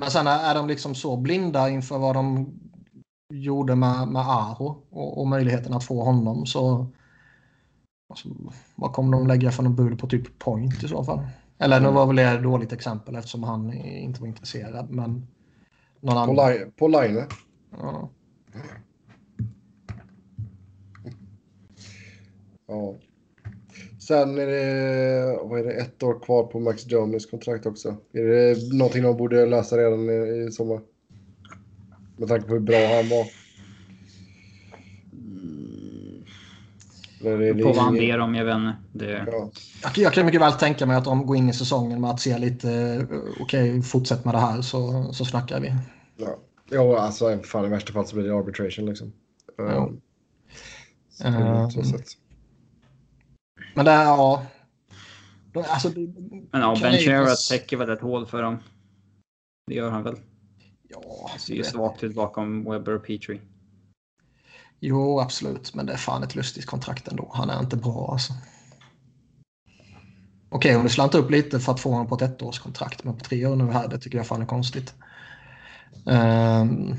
Men 0.00 0.10
sen 0.10 0.26
är 0.26 0.54
de 0.54 0.68
liksom 0.68 0.94
så 0.94 1.16
blinda 1.16 1.70
inför 1.70 1.98
vad 1.98 2.16
de 2.16 2.54
gjorde 3.32 3.76
med, 3.76 4.08
med 4.08 4.22
Aho 4.22 4.82
och, 4.90 5.20
och 5.20 5.26
möjligheten 5.26 5.74
att 5.74 5.84
få 5.84 6.04
honom 6.04 6.46
så... 6.46 6.86
Alltså, 8.08 8.28
vad 8.74 8.92
kommer 8.92 9.18
de 9.18 9.26
lägga 9.26 9.50
för 9.50 9.62
någon 9.62 9.76
bud 9.76 9.98
på 9.98 10.06
typ 10.06 10.38
point 10.38 10.84
i 10.84 10.88
så 10.88 11.04
fall? 11.04 11.20
Eller 11.58 11.80
nu 11.80 11.90
var 11.90 12.06
väl 12.06 12.16
det 12.16 12.22
ett 12.22 12.42
dåligt 12.42 12.72
exempel 12.72 13.16
eftersom 13.16 13.42
han 13.42 13.72
inte 13.72 14.20
var 14.20 14.28
intresserad. 14.28 14.90
Men 14.90 15.26
någon 16.00 16.16
annan. 16.16 16.36
På, 16.36 16.48
li 16.48 16.70
på 16.78 16.88
line? 16.88 17.24
Ja. 17.70 18.08
ja. 22.66 22.94
Sen 24.10 24.38
är 24.38 24.46
det, 24.46 25.38
vad 25.42 25.60
är 25.60 25.64
det, 25.64 25.72
ett 25.72 26.02
år 26.02 26.20
kvar 26.20 26.44
på 26.44 26.60
Max 26.60 26.86
Jones 26.86 27.26
kontrakt 27.26 27.66
också. 27.66 27.96
Är 28.12 28.24
det 28.24 28.72
någonting 28.72 29.02
de 29.02 29.16
borde 29.16 29.46
lösa 29.46 29.76
redan 29.76 30.10
i, 30.10 30.46
i 30.48 30.52
sommar? 30.52 30.80
Med 32.16 32.28
tanke 32.28 32.46
på 32.46 32.52
hur 32.52 32.60
bra 32.60 32.76
han 32.76 33.08
var. 33.08 33.24
På 37.62 37.68
vad 37.68 37.76
han 37.76 37.94
ber 37.94 38.18
om, 38.18 38.34
jag 38.34 38.44
vet 38.44 38.54
inte. 38.54 38.76
Det... 38.92 39.24
Ja. 39.32 39.50
Jag, 39.82 39.98
jag, 39.98 40.12
kan 40.12 40.26
mycket 40.26 40.40
väl 40.40 40.52
tänka 40.52 40.86
mig 40.86 40.96
att 40.96 41.04
de 41.04 41.26
går 41.26 41.36
in 41.36 41.48
i 41.48 41.52
säsongen 41.52 42.00
med 42.00 42.10
att 42.10 42.20
se 42.20 42.38
lite, 42.38 42.72
eh, 42.72 43.02
okej, 43.40 43.70
okay, 43.70 43.82
fortsätt 43.82 44.24
med 44.24 44.34
det 44.34 44.38
här 44.38 44.62
så, 44.62 45.12
så 45.12 45.24
snackar 45.24 45.60
vi. 45.60 45.74
Ja, 46.16 46.38
ja 46.70 46.98
alltså 46.98 47.38
fan, 47.44 47.64
i 47.64 47.68
värsta 47.68 47.92
fall 47.92 48.06
så 48.06 48.16
blir 48.16 48.24
det 48.24 48.36
arbitration 48.36 48.86
liksom. 48.86 49.12
Ja. 49.56 49.64
Um, 49.64 50.00
uh, 51.26 51.68
men 53.74 53.84
det 53.84 53.90
är, 53.90 54.04
ja. 54.04 54.46
Alltså, 55.54 55.88
men 55.88 56.60
ja, 56.60 56.76
Ben 56.82 56.98
Sherrod 56.98 57.36
täcker 57.48 57.76
väl 57.76 57.90
ett 57.90 58.00
hål 58.00 58.26
för 58.26 58.42
dem. 58.42 58.58
Det 59.66 59.74
gör 59.74 59.90
han 59.90 60.02
väl? 60.02 60.16
Ja. 60.88 61.30
Det 61.34 61.40
ser 61.40 61.54
ju 61.54 61.64
svagt 61.64 62.04
ut 62.04 62.14
bakom 62.14 62.64
Webber 62.64 62.94
och 62.94 63.06
Petrie. 63.06 63.40
Jo, 64.80 65.20
absolut. 65.20 65.74
Men 65.74 65.86
det 65.86 65.92
är 65.92 65.96
fan 65.96 66.22
ett 66.22 66.34
lustigt 66.34 66.66
kontrakt 66.66 67.08
ändå. 67.08 67.30
Han 67.34 67.50
är 67.50 67.60
inte 67.60 67.76
bra 67.76 68.08
alltså. 68.12 68.32
Okej, 70.48 70.76
om 70.76 70.82
du 70.82 70.88
slantar 70.88 71.18
upp 71.18 71.30
lite 71.30 71.60
för 71.60 71.72
att 71.72 71.80
få 71.80 71.90
honom 71.90 72.06
på 72.06 72.14
ett 72.14 72.22
ettårskontrakt, 72.42 73.04
men 73.04 73.16
på 73.16 73.24
tre 73.24 73.46
år 73.46 73.56
nu 73.56 73.72
här, 73.72 73.88
det 73.88 73.98
tycker 73.98 74.18
jag 74.18 74.26
fan 74.26 74.42
är 74.42 74.46
konstigt. 74.46 74.94
Um... 76.04 76.96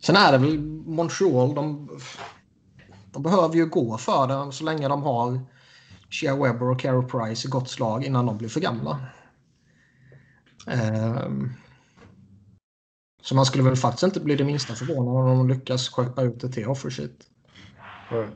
Sen 0.00 0.16
är 0.16 0.32
det 0.32 0.38
väl 0.38 0.58
Montreal, 0.86 1.54
de, 1.54 1.88
de 3.14 3.22
behöver 3.22 3.54
ju 3.54 3.66
gå 3.66 3.98
för 3.98 4.26
det 4.26 4.52
så 4.52 4.64
länge 4.64 4.88
de 4.88 5.02
har 5.02 5.40
Shea 6.10 6.36
Webber 6.36 6.70
och 6.70 6.80
Carey 6.80 7.08
Price 7.08 7.48
i 7.48 7.50
gott 7.50 7.70
slag 7.70 8.04
innan 8.04 8.26
de 8.26 8.38
blir 8.38 8.48
för 8.48 8.60
gamla. 8.60 9.06
Um... 11.26 11.52
Så 13.22 13.34
man 13.34 13.46
skulle 13.46 13.64
väl 13.64 13.76
faktiskt 13.76 14.02
inte 14.02 14.20
bli 14.20 14.36
det 14.36 14.44
minsta 14.44 14.74
förvånad 14.74 15.30
om 15.30 15.38
de 15.38 15.48
lyckas 15.48 15.88
skeppa 15.88 16.22
ut 16.22 16.40
det 16.40 16.48
till 16.48 16.68
offershit. 16.68 17.30
Mm. 18.10 18.30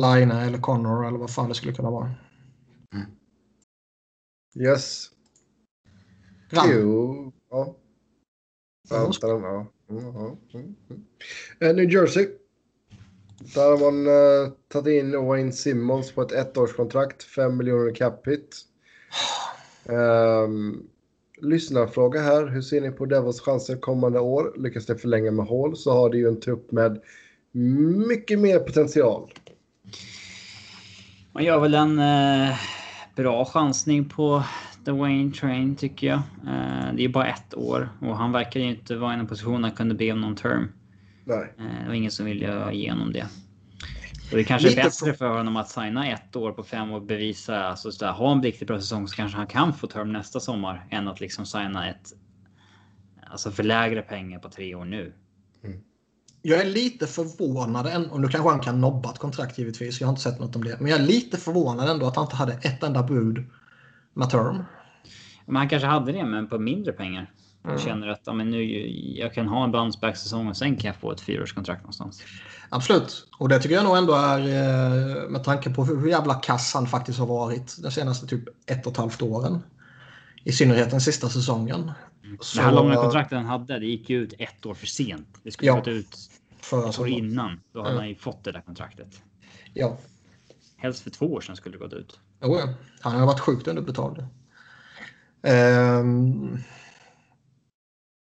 Line 0.00 0.30
eller 0.30 0.58
Connor 0.58 1.06
eller 1.06 1.18
vad 1.18 1.30
fan 1.30 1.48
det 1.48 1.54
skulle 1.54 1.72
kunna 1.72 1.90
vara. 1.90 2.14
Mm. 2.94 3.06
Yes. 4.66 5.10
Jo. 6.52 7.32
Ja. 7.50 7.76
Vänta, 8.90 9.28
ja. 9.28 9.66
Mm, 9.90 10.08
mm, 10.08 10.36
mm. 11.60 11.76
New 11.76 11.90
Jersey. 11.90 12.39
Där 13.40 13.70
har 13.70 13.78
man 13.78 14.06
uh, 14.06 14.52
tagit 14.68 15.02
in 15.02 15.26
Wayne 15.26 15.52
Simmons 15.52 16.12
på 16.12 16.22
ett 16.22 16.32
ettårskontrakt. 16.32 17.22
5 17.22 17.56
miljoner 17.56 17.94
cap 17.94 18.26
hit. 18.26 18.56
Um, 19.84 19.96
ehm, 19.96 20.82
lyssnarfråga 21.42 22.20
här. 22.20 22.46
Hur 22.46 22.62
ser 22.62 22.80
ni 22.80 22.90
på 22.90 23.06
Devils 23.06 23.40
chanser 23.40 23.76
kommande 23.76 24.20
år? 24.20 24.54
Lyckas 24.56 24.86
det 24.86 24.96
förlänga 24.96 25.30
med 25.30 25.46
hål 25.46 25.76
så 25.76 25.92
har 25.92 26.10
det 26.10 26.18
ju 26.18 26.28
en 26.28 26.40
trupp 26.40 26.72
med 26.72 27.00
mycket 28.08 28.38
mer 28.38 28.58
potential. 28.58 29.32
Man 31.32 31.44
gör 31.44 31.60
väl 31.60 31.74
en 31.74 31.98
eh, 31.98 32.56
bra 33.16 33.44
chansning 33.44 34.08
på 34.08 34.42
The 34.84 34.90
Wayne 34.90 35.32
Train 35.32 35.76
tycker 35.76 36.06
jag. 36.06 36.18
Eh, 36.46 36.94
det 36.94 37.04
är 37.04 37.08
bara 37.08 37.26
ett 37.26 37.54
år 37.54 37.88
och 38.00 38.16
han 38.16 38.32
verkar 38.32 38.60
ju 38.60 38.70
inte 38.70 38.96
vara 38.96 39.14
i 39.14 39.18
en 39.18 39.26
position 39.26 39.64
att 39.64 39.76
kunna 39.76 39.94
be 39.94 40.12
om 40.12 40.20
någon 40.20 40.36
term. 40.36 40.68
Nej. 41.30 41.54
Eh, 41.58 41.82
det 41.82 41.88
var 41.88 41.94
ingen 41.94 42.10
som 42.10 42.26
ville 42.26 42.72
igenom 42.72 43.12
det. 43.12 43.26
Och 44.30 44.36
det 44.36 44.44
kanske 44.44 44.72
är 44.72 44.76
bättre 44.76 45.14
för 45.14 45.28
honom 45.28 45.56
att 45.56 45.68
signa 45.68 46.08
ett 46.08 46.36
år 46.36 46.52
på 46.52 46.62
fem 46.62 46.92
och 46.92 47.02
bevisa, 47.02 47.62
alltså 47.64 47.92
så 47.92 48.04
där, 48.04 48.12
ha 48.12 48.32
en 48.32 48.42
riktigt 48.42 48.68
bra 48.68 48.80
säsong 48.80 49.08
så 49.08 49.16
kanske 49.16 49.38
han 49.38 49.46
kan 49.46 49.74
få 49.74 49.86
term 49.86 50.12
nästa 50.12 50.40
sommar 50.40 50.86
än 50.90 51.08
att 51.08 51.20
liksom 51.20 51.46
signa 51.46 51.88
ett. 51.88 52.12
Alltså 53.26 53.50
för 53.50 53.62
lägre 53.62 54.02
pengar 54.02 54.38
på 54.38 54.48
tre 54.48 54.74
år 54.74 54.84
nu. 54.84 55.12
Mm. 55.64 55.80
Jag 56.42 56.60
är 56.60 56.64
lite 56.64 57.06
förvånad, 57.06 58.06
och 58.10 58.20
nu 58.20 58.28
kanske 58.28 58.50
han 58.50 58.60
kan 58.60 58.80
nobba 58.80 59.10
ett 59.10 59.18
kontrakt 59.18 59.58
givetvis, 59.58 60.00
jag 60.00 60.08
har 60.08 60.12
inte 60.12 60.22
sett 60.22 60.40
något 60.40 60.56
om 60.56 60.64
det. 60.64 60.80
Men 60.80 60.90
jag 60.90 61.00
är 61.00 61.06
lite 61.06 61.36
förvånad 61.36 61.88
ändå 61.88 62.06
att 62.06 62.16
han 62.16 62.24
inte 62.24 62.36
hade 62.36 62.52
ett 62.52 62.82
enda 62.82 63.02
bud 63.02 63.44
med 64.14 64.30
term. 64.30 64.64
Men 65.46 65.56
han 65.56 65.68
kanske 65.68 65.86
hade 65.86 66.12
det, 66.12 66.24
men 66.24 66.48
på 66.48 66.58
mindre 66.58 66.92
pengar. 66.92 67.30
Mm. 67.64 67.78
känner 67.78 68.08
att 68.08 68.20
ja, 68.24 68.32
men 68.32 68.50
nu, 68.50 68.64
jag 69.18 69.34
kan 69.34 69.48
ha 69.48 69.64
en 69.64 69.72
bounce 69.72 70.14
säsong 70.14 70.48
och 70.48 70.56
sen 70.56 70.76
kan 70.76 70.88
jag 70.88 70.96
få 70.96 71.12
ett 71.12 71.20
fyraårskontrakt 71.20 71.82
någonstans. 71.82 72.22
Absolut, 72.68 73.26
och 73.38 73.48
det 73.48 73.58
tycker 73.58 73.74
jag 73.74 73.84
nog 73.84 73.96
ändå 73.96 74.14
är 74.14 74.38
eh, 74.38 75.28
med 75.28 75.44
tanke 75.44 75.70
på 75.70 75.84
hur 75.84 76.08
jävla 76.08 76.34
kass 76.34 76.74
han 76.74 76.86
faktiskt 76.86 77.18
har 77.18 77.26
varit 77.26 77.76
de 77.82 77.90
senaste 77.90 78.26
typ 78.26 78.44
ett 78.66 78.86
och 78.86 78.92
ett 78.92 78.98
halvt 78.98 79.22
åren. 79.22 79.62
I 80.44 80.52
synnerhet 80.52 80.90
den 80.90 81.00
sista 81.00 81.28
säsongen. 81.28 81.92
Mm. 82.24 82.38
Så, 82.40 82.58
det 82.58 82.64
här 82.64 82.72
långa 82.72 82.96
kontraktet 82.96 83.38
han 83.38 83.46
hade, 83.46 83.78
det 83.78 83.86
gick 83.86 84.10
ju 84.10 84.22
ut 84.22 84.34
ett 84.38 84.66
år 84.66 84.74
för 84.74 84.86
sent. 84.86 85.28
Det 85.42 85.50
skulle 85.50 85.66
ja, 85.66 85.76
gått 85.76 85.88
ut 85.88 86.16
ett 86.88 86.98
år 86.98 87.08
innan. 87.08 87.60
Då 87.72 87.78
hade 87.78 87.90
mm. 87.90 88.00
han 88.00 88.08
ju 88.08 88.14
fått 88.14 88.44
det 88.44 88.52
där 88.52 88.60
kontraktet. 88.60 89.22
Ja. 89.74 89.98
Helst 90.76 91.02
för 91.02 91.10
två 91.10 91.32
år 91.32 91.40
sedan 91.40 91.56
skulle 91.56 91.74
det 91.74 91.84
gått 91.84 91.92
ut. 91.92 92.20
Jo. 92.42 92.60
Han 93.00 93.20
har 93.20 93.26
varit 93.26 93.40
sjukt 93.40 93.68
underbetald. 93.68 94.26
Um, 95.42 96.58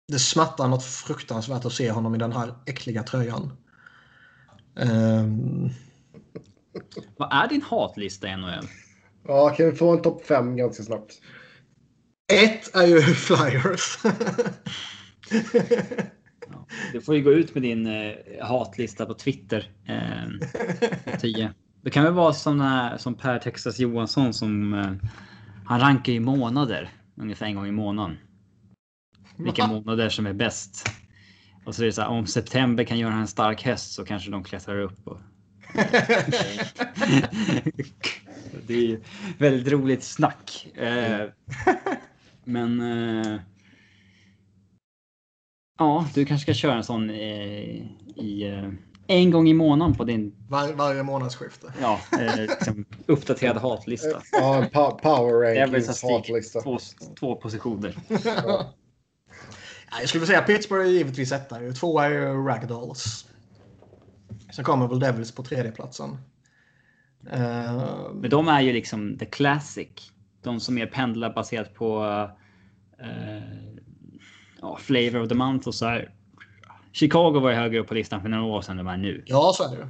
det 0.09 0.19
smärtar 0.19 0.69
något 0.69 0.85
fruktansvärt 0.85 1.65
att 1.65 1.73
se 1.73 1.91
honom 1.91 2.15
i 2.15 2.19
den 2.19 2.33
här 2.33 2.55
äckliga 2.67 3.03
tröjan. 3.03 3.53
Um, 4.75 5.71
Vad 7.17 7.33
är 7.33 7.49
din 7.49 7.63
hatlista 7.63 8.29
i 8.29 8.37
NHL? 8.37 8.69
Ja, 9.27 9.51
kan 9.51 9.67
vi 9.67 9.73
få 9.73 9.93
en 9.93 10.03
topp 10.03 10.27
5 10.27 10.57
ganska 10.57 10.83
snabbt? 10.83 11.13
Ett 12.33 12.77
är 12.77 12.87
ju 12.87 13.01
Flyers. 13.03 13.99
Ja, 16.51 16.67
du 16.93 17.01
får 17.01 17.15
ju 17.15 17.23
gå 17.23 17.33
ut 17.33 17.55
med 17.55 17.63
din 17.63 17.87
eh, 17.87 18.13
hatlista 18.43 19.07
på 19.07 19.15
Twitter. 19.15 19.71
Eh, 21.05 21.19
10. 21.21 21.53
Det 21.83 21.91
kan 21.91 22.05
väl 22.05 22.13
vara 22.13 22.33
som, 22.33 22.61
här, 22.61 22.97
som 22.97 23.15
Per 23.15 23.39
Texas 23.39 23.79
Johansson 23.79 24.35
som 24.35 24.75
eh, 24.75 24.93
han 25.65 25.81
rankar 25.81 26.13
i 26.13 26.21
månader. 26.21 26.91
Ungefär 27.17 27.47
en 27.47 27.55
gång 27.55 27.67
i 27.67 27.73
månaden. 27.73 28.17
Vilka 29.39 29.67
månader 29.67 30.09
som 30.09 30.27
är 30.27 30.33
bäst. 30.33 30.89
Och 31.65 31.75
så 31.75 31.83
är 31.83 31.87
det 31.87 31.93
så 31.93 32.03
här, 32.03 32.09
om 32.09 32.27
september 32.27 32.85
kan 32.85 32.99
göra 32.99 33.15
en 33.15 33.29
stark 33.29 33.63
häst 33.63 33.93
så 33.93 34.05
kanske 34.05 34.31
de 34.31 34.45
klättrar 34.45 34.81
upp. 34.81 35.09
Och... 35.09 35.19
det 38.67 38.75
är 38.75 38.87
ju 38.87 39.01
väldigt 39.39 39.73
roligt 39.73 40.05
snack. 40.05 40.69
Eh, 40.75 41.27
men 42.45 42.81
eh, 42.81 43.41
ja, 45.79 46.09
du 46.15 46.25
kanske 46.25 46.43
ska 46.43 46.55
köra 46.55 46.75
en 46.75 46.85
sån 46.85 47.11
eh, 47.11 47.17
i 48.17 48.53
eh, 48.55 48.71
en 49.07 49.31
gång 49.31 49.49
i 49.49 49.55
månaden 49.55 49.95
på 49.95 50.05
din 50.05 50.35
Var, 50.49 50.73
varje 50.73 51.03
månadsskifte. 51.03 51.73
ja, 51.81 52.01
eh, 52.21 52.37
liksom, 52.37 52.85
uppdaterad 53.07 53.57
hatlista. 53.57 54.23
Ja, 54.33 54.99
power 55.03 55.55
Det 55.55 55.61
är 55.61 55.67
väl 55.67 55.75
rankings 55.75 56.03
hatlista. 56.03 56.61
två, 56.61 56.79
två 57.21 57.37
positioner. 57.37 57.97
Ja. 58.25 58.75
Ja, 59.91 60.01
Jag 60.01 60.09
skulle 60.09 60.27
säga 60.27 60.43
Pittsburgh 60.43 60.87
är 60.87 60.91
givetvis 60.91 61.33
etta. 61.33 61.73
Tvåa 61.73 62.05
är 62.05 62.11
ju 62.11 62.47
Ragdolls. 62.47 63.27
Sen 64.55 64.65
kommer 64.65 64.89
väl 64.89 65.01
Devils 65.01 65.33
på 65.33 65.43
tredjeplatsen. 65.43 66.11
Uh, 67.33 68.13
Men 68.15 68.31
de 68.31 68.49
är 68.49 68.61
ju 68.61 68.73
liksom 68.73 69.19
the 69.19 69.27
classic. 69.27 70.13
De 70.43 70.61
som 70.61 70.75
mer 70.75 70.87
pendlar 70.87 71.35
baserat 71.35 71.75
på 71.75 72.05
eh, 73.01 73.43
ja, 74.61 74.77
flavor 74.77 75.23
of 75.23 75.29
the 75.29 75.35
month 75.35 75.69
och 75.69 75.75
så 75.75 75.87
här. 75.87 76.15
Chicago 76.93 77.41
var 77.41 77.51
ju 77.51 77.57
högre 77.57 77.79
upp 77.79 77.89
på 77.89 77.95
listan 77.95 78.23
för 78.23 78.29
några 78.29 78.45
år 78.45 78.63
sedan 78.63 78.79
än 78.79 78.85
de 78.85 78.93
är 78.93 78.97
nu. 78.97 79.23
ja, 79.27 79.53
så 79.55 79.65
är 79.65 79.71
det 79.71 79.77
ju. 79.77 79.89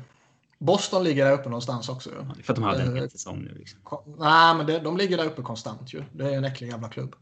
Boston 0.58 1.04
ligger 1.04 1.24
där 1.24 1.32
uppe 1.32 1.48
någonstans 1.48 1.88
också. 1.88 2.10
ju. 2.10 2.42
För 2.42 2.52
att 2.52 2.56
de 2.56 2.64
hade 2.64 2.82
en 2.82 2.88
Eh, 2.88 2.94
hel 2.94 3.10
säsong 3.10 3.38
nu. 3.42 3.54
Liksom. 3.58 3.80
Nej, 4.18 4.54
men 4.54 4.66
det, 4.66 4.78
de 4.78 4.96
ligger 4.96 5.16
där 5.16 5.24
uppe 5.26 5.42
konstant 5.42 5.94
ju. 5.94 6.02
Det 6.12 6.24
är 6.24 6.36
en 6.36 6.44
äcklig 6.44 6.68
jävla 6.68 6.88
klubb. 6.88 7.16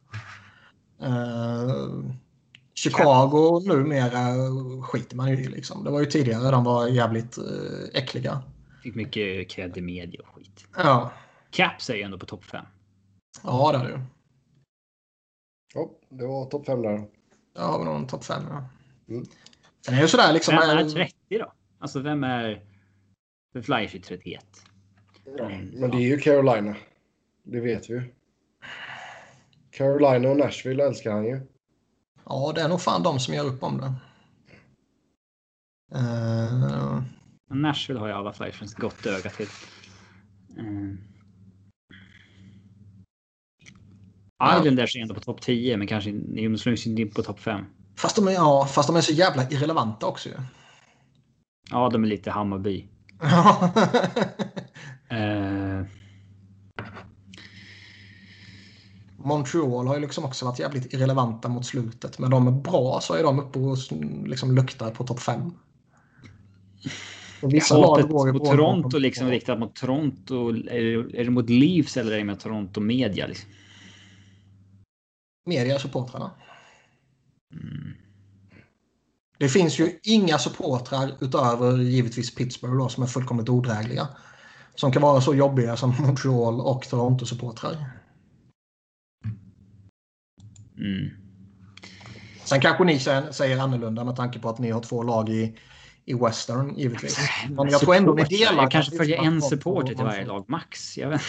Eh, 1.03 1.87
Chicago 2.79 3.63
numera 3.67 4.21
skiter 4.83 5.17
man 5.17 5.31
ju 5.31 5.37
i 5.37 5.49
liksom. 5.49 5.85
Det 5.85 5.91
var 5.91 6.01
ju 6.01 6.07
tidigare 6.07 6.51
de 6.51 6.65
var 6.65 6.89
jävligt 6.89 7.39
uh, 7.39 7.45
äckliga. 7.95 8.43
Fick 8.83 8.95
mycket 8.95 9.51
cred 9.51 9.77
i 9.77 9.81
media 9.81 10.21
och 10.21 10.35
skit. 10.35 10.67
Ja, 10.77 11.13
Caps 11.51 11.91
är 11.91 11.95
ju 11.95 12.03
ändå 12.03 12.19
på 12.19 12.27
topp 12.27 12.45
5. 12.45 12.65
ja 13.43 13.73
det 13.73 13.79
är 13.79 13.85
det. 13.85 14.01
Ja, 15.75 15.91
det 16.09 16.27
var 16.27 16.45
topp 16.45 16.67
5 16.67 16.83
där. 16.83 17.09
Där 17.57 17.63
har 17.63 17.79
vi 17.79 17.85
nog 17.85 17.97
en 17.97 18.07
topp 18.07 18.25
fem. 18.25 18.43
Ja. 18.49 18.69
Mm. 19.09 19.27
Sen 19.85 19.95
är 19.95 19.99
det 19.99 20.03
ju 20.03 20.09
sådär 20.09 20.33
liksom. 20.33 20.55
Vem 20.55 20.71
är 20.71 20.83
eh, 20.83 20.89
30 20.89 21.13
då? 21.29 21.53
Alltså 21.79 22.01
vem 22.01 22.25
är... 22.25 22.65
För 23.53 23.63
Flyers 23.63 23.95
är 23.95 23.99
31. 23.99 24.45
Mm, 25.39 25.67
Men 25.67 25.91
det 25.91 25.97
är 25.97 26.01
ju 26.01 26.19
Carolina. 26.19 26.77
Det 27.43 27.61
vet 27.61 27.91
vi 27.91 27.95
ju. 27.95 28.03
Carolina 29.71 30.31
och 30.31 30.37
Nashville 30.37 30.85
älskar 30.85 31.13
han 31.13 31.25
ju. 31.25 31.41
Ja, 32.29 32.53
det 32.55 32.61
är 32.61 32.69
nog 32.69 32.81
fan 32.81 33.03
de 33.03 33.21
som 33.21 33.35
gör 33.35 33.45
upp 33.45 33.63
om 33.63 33.79
det. 33.79 33.93
Eh, 35.95 37.03
Men 37.51 37.63
Nashville 37.63 38.01
har 38.01 38.07
ju 38.07 38.13
alla 38.13 38.33
Flyers 38.33 38.75
gott 38.75 39.07
öga 39.07 39.31
till. 39.31 39.49
Mm. 40.59 40.99
Islanders 44.59 44.97
är 44.97 45.01
ändå 45.01 45.15
på 45.15 45.21
topp 45.21 45.41
10 45.41 45.77
men 45.77 45.87
kanske 45.87 46.11
slungs 46.59 46.87
inte 46.87 47.03
in 47.03 47.11
på 47.11 47.23
topp 47.23 47.41
5. 47.41 47.65
fast, 47.97 48.17
de 48.17 48.29
är, 48.29 48.33
ja, 48.33 48.67
fast 48.67 48.87
de 48.89 48.97
är 48.97 49.01
så 49.01 49.13
jävla 49.13 49.51
irrelevanta 49.51 50.07
också 50.07 50.29
ju. 50.29 50.35
Ja, 51.71 51.91
de 51.93 52.05
är 52.05 52.09
lite 52.09 52.31
Hammarby. 52.31 52.89
Eh, 55.09 55.87
Montreal 59.27 59.87
har 59.87 59.95
ju 59.95 60.01
liksom 60.01 60.25
också 60.25 60.45
varit 60.45 60.59
jävligt 60.59 60.93
irrelevanta 60.93 61.49
mot 61.49 61.67
slutet. 61.67 62.19
Men 62.19 62.31
de 62.31 62.47
är 62.47 62.53
bra 62.53 63.01
så 63.03 63.15
är 63.15 63.23
de 63.23 63.39
uppe 63.41 63.59
och 63.59 63.77
liksom 64.27 64.55
luktar 64.55 64.91
på 64.91 65.05
topp 65.05 65.21
5. 65.21 65.53
Och 67.43 67.55
vissa 67.55 67.79
lag 67.79 67.97
hatet 67.97 68.11
mot 68.11 68.45
Toronto 68.45 68.99
liksom 68.99 69.31
riktat 69.31 69.59
mot 69.59 69.75
Toronto. 69.75 70.49
Är 70.49 70.83
det, 70.83 71.21
är 71.21 71.25
det 71.25 71.31
mot 71.31 71.51
Leafs 71.51 71.97
eller 71.97 72.13
är 72.13 72.19
det 72.19 72.25
med 72.25 72.41
Toronto 72.41 72.81
media? 72.81 73.27
Liksom? 73.27 73.51
Media-supportrarna. 75.47 76.31
Mm. 77.53 77.95
Det 79.39 79.49
finns 79.49 79.79
ju 79.79 79.99
inga 80.03 80.39
supportrar 80.39 81.11
utöver 81.21 81.79
givetvis 81.79 82.35
Pittsburgh 82.35 82.79
då, 82.79 82.89
som 82.89 83.03
är 83.03 83.07
fullkomligt 83.07 83.49
odrägliga. 83.49 84.09
Som 84.75 84.93
kan 84.93 85.03
vara 85.03 85.21
så 85.21 85.35
jobbiga 85.35 85.77
som 85.77 85.95
Montreal 86.01 86.61
och 86.61 86.83
Toronto-supportrar. 86.83 87.96
Mm. 90.79 91.11
Sen 92.45 92.61
kanske 92.61 92.85
ni 92.85 92.99
säger 93.31 93.59
annorlunda 93.59 94.05
med 94.05 94.17
tanke 94.17 94.39
på 94.39 94.49
att 94.49 94.59
ni 94.59 94.71
har 94.71 94.81
två 94.81 95.03
lag 95.03 95.29
i, 95.29 95.57
i 96.05 96.15
Western 96.15 96.75
givetvis. 96.77 97.19
Men 97.51 97.69
jag 97.69 97.81
tror 97.81 97.95
ändå 97.95 98.13
ni 98.13 98.23
delar. 98.25 98.63
Jag 98.63 98.71
kanske 98.71 98.97
följer 98.97 99.19
en 99.23 99.43
supporter 99.43 99.95
till 99.95 100.05
varje 100.05 100.25
lag, 100.25 100.45
max. 100.49 100.99
Jag 100.99 101.09
vet. 101.09 101.21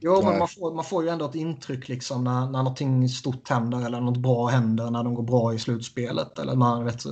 Jo, 0.00 0.22
men 0.24 0.38
man 0.38 0.48
får, 0.48 0.74
man 0.74 0.84
får 0.84 1.04
ju 1.04 1.08
ändå 1.08 1.24
ett 1.24 1.34
intryck 1.34 1.88
liksom 1.88 2.24
när, 2.24 2.40
när 2.40 2.58
någonting 2.58 3.08
stort 3.08 3.48
händer 3.48 3.86
eller 3.86 4.00
något 4.00 4.18
bra 4.18 4.46
händer 4.46 4.90
när 4.90 5.04
de 5.04 5.14
går 5.14 5.22
bra 5.22 5.54
i 5.54 5.58
slutspelet. 5.58 6.38
Eller 6.38 6.54
man 6.54 6.84
vet 6.84 7.02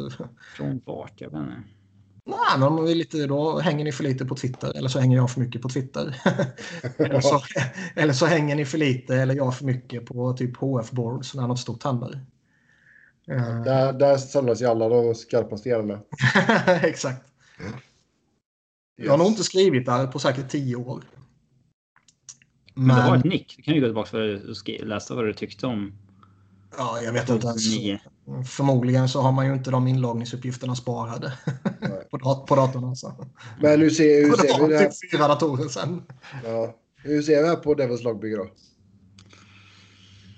Från 0.57 0.81
vart? 0.87 1.21
Jag 1.21 1.31
vet 1.31 1.41
inte. 1.41 1.55
Nej, 2.25 2.59
men 2.59 2.63
om 2.63 2.85
vill 2.85 2.99
lite, 2.99 3.27
då 3.27 3.59
hänger 3.59 3.85
ni 3.85 3.93
för 3.93 4.05
lite 4.05 4.25
på 4.25 4.37
Twitter. 4.37 4.77
Eller 4.77 4.89
så 4.89 4.99
hänger 4.99 5.17
jag 5.17 5.31
för 5.31 5.41
mycket 5.41 5.63
på 5.63 5.69
Twitter. 5.69 6.17
eller, 6.97 7.21
så, 7.21 7.41
eller 7.97 8.13
så 8.13 8.27
hänger 8.27 8.57
ni 8.57 8.65
för 8.65 8.79
lite 8.79 9.17
eller 9.17 9.35
jag 9.35 9.57
för 9.57 9.65
mycket 9.65 10.07
på 10.07 10.33
typ 10.33 10.57
HF-boards 10.57 11.35
när 11.35 11.47
något 11.47 11.59
stort 11.59 11.85
händer. 11.85 12.21
Eh, 13.31 13.63
Där, 13.63 13.93
där 13.93 14.17
samlas 14.17 14.63
ju 14.63 14.67
alla 14.67 14.89
de 14.89 15.15
skarpaste 15.15 15.69
hjärnorna. 15.69 16.01
Exakt. 16.83 17.33
Jag 18.97 19.11
har 19.11 19.19
nog 19.19 19.27
inte 19.27 19.45
skrivit 19.45 19.87
där 19.87 20.07
på 20.07 20.19
säkert 20.19 20.49
tio 20.49 20.77
år. 20.77 21.05
Men 22.75 22.97
det 22.97 23.03
var 23.03 23.11
Men 23.11 23.19
ett 23.19 23.25
nick. 23.25 23.55
Du 23.57 23.63
kan 23.63 23.75
ju 23.75 23.81
gå 23.81 23.87
tillbaka 23.87 24.17
och 24.17 24.87
läsa 24.87 25.15
vad 25.15 25.25
du 25.25 25.33
tyckte 25.33 25.67
om 25.67 25.93
ja, 26.77 27.01
jag 27.03 27.13
vet 27.13 27.29
inte 27.29 27.47
ens. 27.47 27.75
2009. 28.31 28.45
Förmodligen 28.45 29.09
så 29.09 29.21
har 29.21 29.33
man 29.33 29.47
ju 29.47 29.53
inte 29.53 29.71
de 29.71 29.87
inloggningsuppgifterna 29.89 30.75
sparade 30.77 31.33
på, 32.11 32.17
dat- 32.17 32.47
på 32.47 32.57
datorn. 32.57 32.85
Alltså. 32.85 33.27
Men 33.61 33.81
hur 33.81 33.91
ser, 33.91 34.23
hur 34.25 34.31
det 34.31 34.37
ser 34.37 34.67
vi 34.67 34.73
det 34.73 34.79
här? 34.79 34.91
fyra 35.13 35.29
datorer 35.29 35.69
sen. 35.69 36.03
Ja. 36.45 36.75
Hur 36.97 37.23
ser 37.23 37.43
vi 37.43 37.49
här 37.49 37.57
på 37.57 37.75
Devils 37.75 38.03
lagbygge 38.03 38.37
då? 38.37 38.47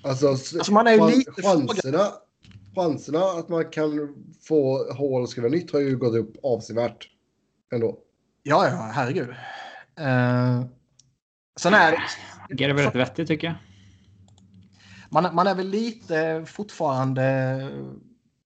Alltså, 0.04 0.28
Alltså, 0.28 0.72
man 0.72 0.86
är 0.86 0.92
ju 0.92 1.06
lite 1.16 1.42
chanserna, 1.42 2.08
chanserna 2.74 3.18
att 3.24 3.48
man 3.48 3.64
kan 3.70 4.14
få 4.48 4.92
hål 4.92 5.22
och 5.22 5.28
skriva 5.28 5.48
nytt 5.48 5.72
har 5.72 5.80
ju 5.80 5.96
gått 5.96 6.14
upp 6.14 6.32
avsevärt. 6.42 7.08
Ändå. 7.74 7.98
Ja, 8.42 8.68
ja, 8.68 8.90
herregud. 8.94 9.28
Eh, 9.98 10.64
sen 11.60 11.74
är 11.74 12.04
Det 12.48 12.64
är 12.64 12.72
väl 12.74 12.84
rätt 12.84 12.94
vettigt 12.94 13.28
tycker 13.28 13.46
jag. 13.46 13.56
Man, 15.12 15.34
man 15.34 15.46
är 15.46 15.54
väl 15.54 15.68
lite 15.68 16.44
fortfarande 16.46 17.58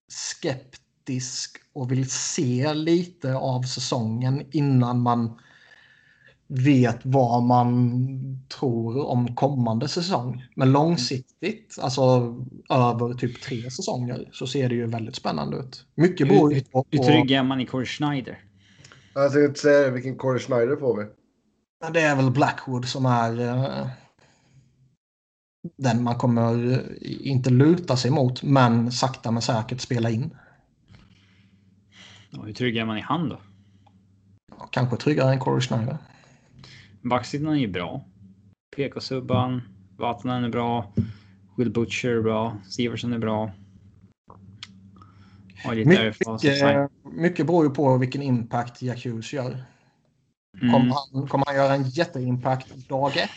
skeptisk 0.08 1.56
och 1.72 1.92
vill 1.92 2.10
se 2.10 2.74
lite 2.74 3.34
av 3.34 3.62
säsongen 3.62 4.46
innan 4.50 5.00
man 5.00 5.38
vet 6.48 6.98
vad 7.02 7.42
man 7.42 8.00
tror 8.58 9.06
om 9.06 9.34
kommande 9.34 9.88
säsong. 9.88 10.44
Men 10.56 10.72
långsiktigt, 10.72 11.78
alltså 11.80 12.02
över 12.70 13.14
typ 13.14 13.42
tre 13.42 13.70
säsonger, 13.70 14.28
så 14.32 14.46
ser 14.46 14.68
det 14.68 14.74
ju 14.74 14.86
väldigt 14.86 15.16
spännande 15.16 15.56
ut. 15.56 15.86
Mycket 15.94 16.28
beror 16.28 16.54
ju 16.54 16.64
på... 16.64 16.84
Hur 16.90 16.98
trygg 16.98 17.30
är 17.30 17.42
man 17.42 17.60
i 17.60 17.66
Corey 17.66 17.86
Schneider? 17.86 18.38
Jag 19.14 19.30
ska 19.30 19.44
inte 19.44 19.60
säga 19.60 19.90
vilken 19.90 20.16
Corey 20.16 20.40
Schneider 20.40 20.76
får 20.76 20.96
vi. 20.96 21.04
Det 21.92 22.00
är 22.00 22.16
väl 22.16 22.30
Blackwood 22.30 22.88
som 22.88 23.06
är 23.06 23.40
eh, 23.40 23.86
den 25.76 26.02
man 26.02 26.14
kommer 26.14 26.82
inte 27.02 27.50
luta 27.50 27.96
sig 27.96 28.10
mot, 28.10 28.42
men 28.42 28.92
sakta 28.92 29.30
men 29.30 29.42
säkert 29.42 29.80
spela 29.80 30.10
in. 30.10 30.30
Ja, 32.30 32.42
hur 32.42 32.52
trygg 32.52 32.76
är 32.76 32.84
man 32.84 32.98
i 32.98 33.00
han 33.00 33.28
då? 33.28 33.40
Kanske 34.70 34.96
tryggare 34.96 35.32
än 35.32 35.38
Corey 35.38 35.60
Schneider. 35.60 35.98
Backsidan 37.02 37.52
är 37.52 37.58
ju 37.58 37.68
bra. 37.68 38.04
PK-subban, 38.76 39.62
Vatanen 39.96 40.44
är 40.44 40.48
bra. 40.48 40.92
Will 41.56 41.70
Butcher 41.70 42.08
är 42.08 42.22
bra. 42.22 42.56
Siversen 42.68 43.12
är 43.12 43.18
bra. 43.18 43.50
Och 45.64 45.76
mycket, 45.76 46.90
mycket 47.12 47.46
beror 47.46 47.64
ju 47.64 47.70
på 47.70 47.98
vilken 47.98 48.22
impact 48.22 48.82
Jack 48.82 49.04
Hughes 49.04 49.32
gör. 49.32 49.64
Mm. 50.62 50.72
Kommer, 50.72 50.96
han, 51.12 51.28
kommer 51.28 51.44
han 51.46 51.56
göra 51.56 51.74
en 51.74 51.88
jätteimpact 51.88 52.88
dag 52.88 53.16
ett? 53.16 53.30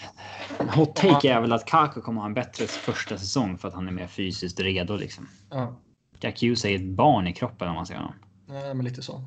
Hot 0.76 0.96
take 0.96 1.30
är 1.30 1.41
väl 1.41 1.54
att 1.54 1.66
Kaku 1.66 2.02
kommer 2.02 2.22
ha 2.22 2.28
en 2.28 2.34
bättre 2.34 2.68
första 2.68 3.18
säsong 3.18 3.58
för 3.58 3.68
att 3.68 3.74
han 3.74 3.88
är 3.88 3.91
mer 3.91 4.08
fysiskt 4.08 4.60
redo 4.60 4.98
liksom. 4.98 5.28
Ja. 5.50 5.76
Jack 6.20 6.41
Hughes 6.41 6.66
är 6.66 6.76
ett 6.76 6.86
barn 6.86 7.28
i 7.28 7.34
kroppen 7.34 7.68
om 7.68 7.76
man 7.76 7.86
säger 7.86 8.00
honom. 8.00 8.16
Nej, 8.48 8.74
men 8.74 8.86
lite 8.86 9.02
så. 9.02 9.24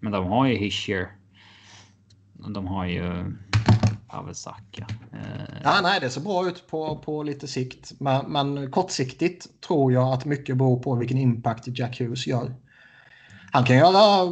Men 0.00 0.12
de 0.12 0.26
har 0.26 0.46
ju 0.46 0.56
Hischier. 0.56 1.08
De 2.32 2.66
har 2.66 2.84
ju 2.86 3.32
Pavel 4.08 4.34
Saka. 4.34 4.86
Eh... 5.12 5.54
Ja, 5.64 5.80
nej, 5.82 6.00
det 6.00 6.10
ser 6.10 6.20
bra 6.20 6.48
ut 6.48 6.66
på, 6.66 6.96
på 6.96 7.22
lite 7.22 7.48
sikt. 7.48 7.92
Men, 7.98 8.32
men 8.32 8.70
kortsiktigt 8.70 9.60
tror 9.60 9.92
jag 9.92 10.12
att 10.12 10.24
mycket 10.24 10.56
beror 10.56 10.82
på 10.82 10.94
vilken 10.94 11.18
impact 11.18 11.64
Jack 11.66 12.00
Hughes 12.00 12.26
gör. 12.26 12.54
Han 13.52 13.64
kan 13.64 13.76
göra 13.76 14.26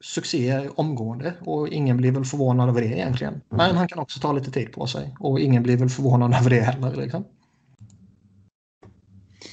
succé 0.00 0.68
omgående 0.68 1.34
och 1.40 1.68
ingen 1.68 1.96
blir 1.96 2.12
väl 2.12 2.24
förvånad 2.24 2.68
över 2.68 2.80
det 2.80 2.86
egentligen. 2.86 3.40
Men 3.48 3.76
han 3.76 3.88
kan 3.88 3.98
också 3.98 4.20
ta 4.20 4.32
lite 4.32 4.50
tid 4.50 4.72
på 4.72 4.86
sig 4.86 5.16
och 5.20 5.40
ingen 5.40 5.62
blir 5.62 5.76
väl 5.76 5.88
förvånad 5.88 6.34
över 6.40 6.50
det 6.50 6.60
heller. 6.60 6.96
Liksom. 6.96 7.24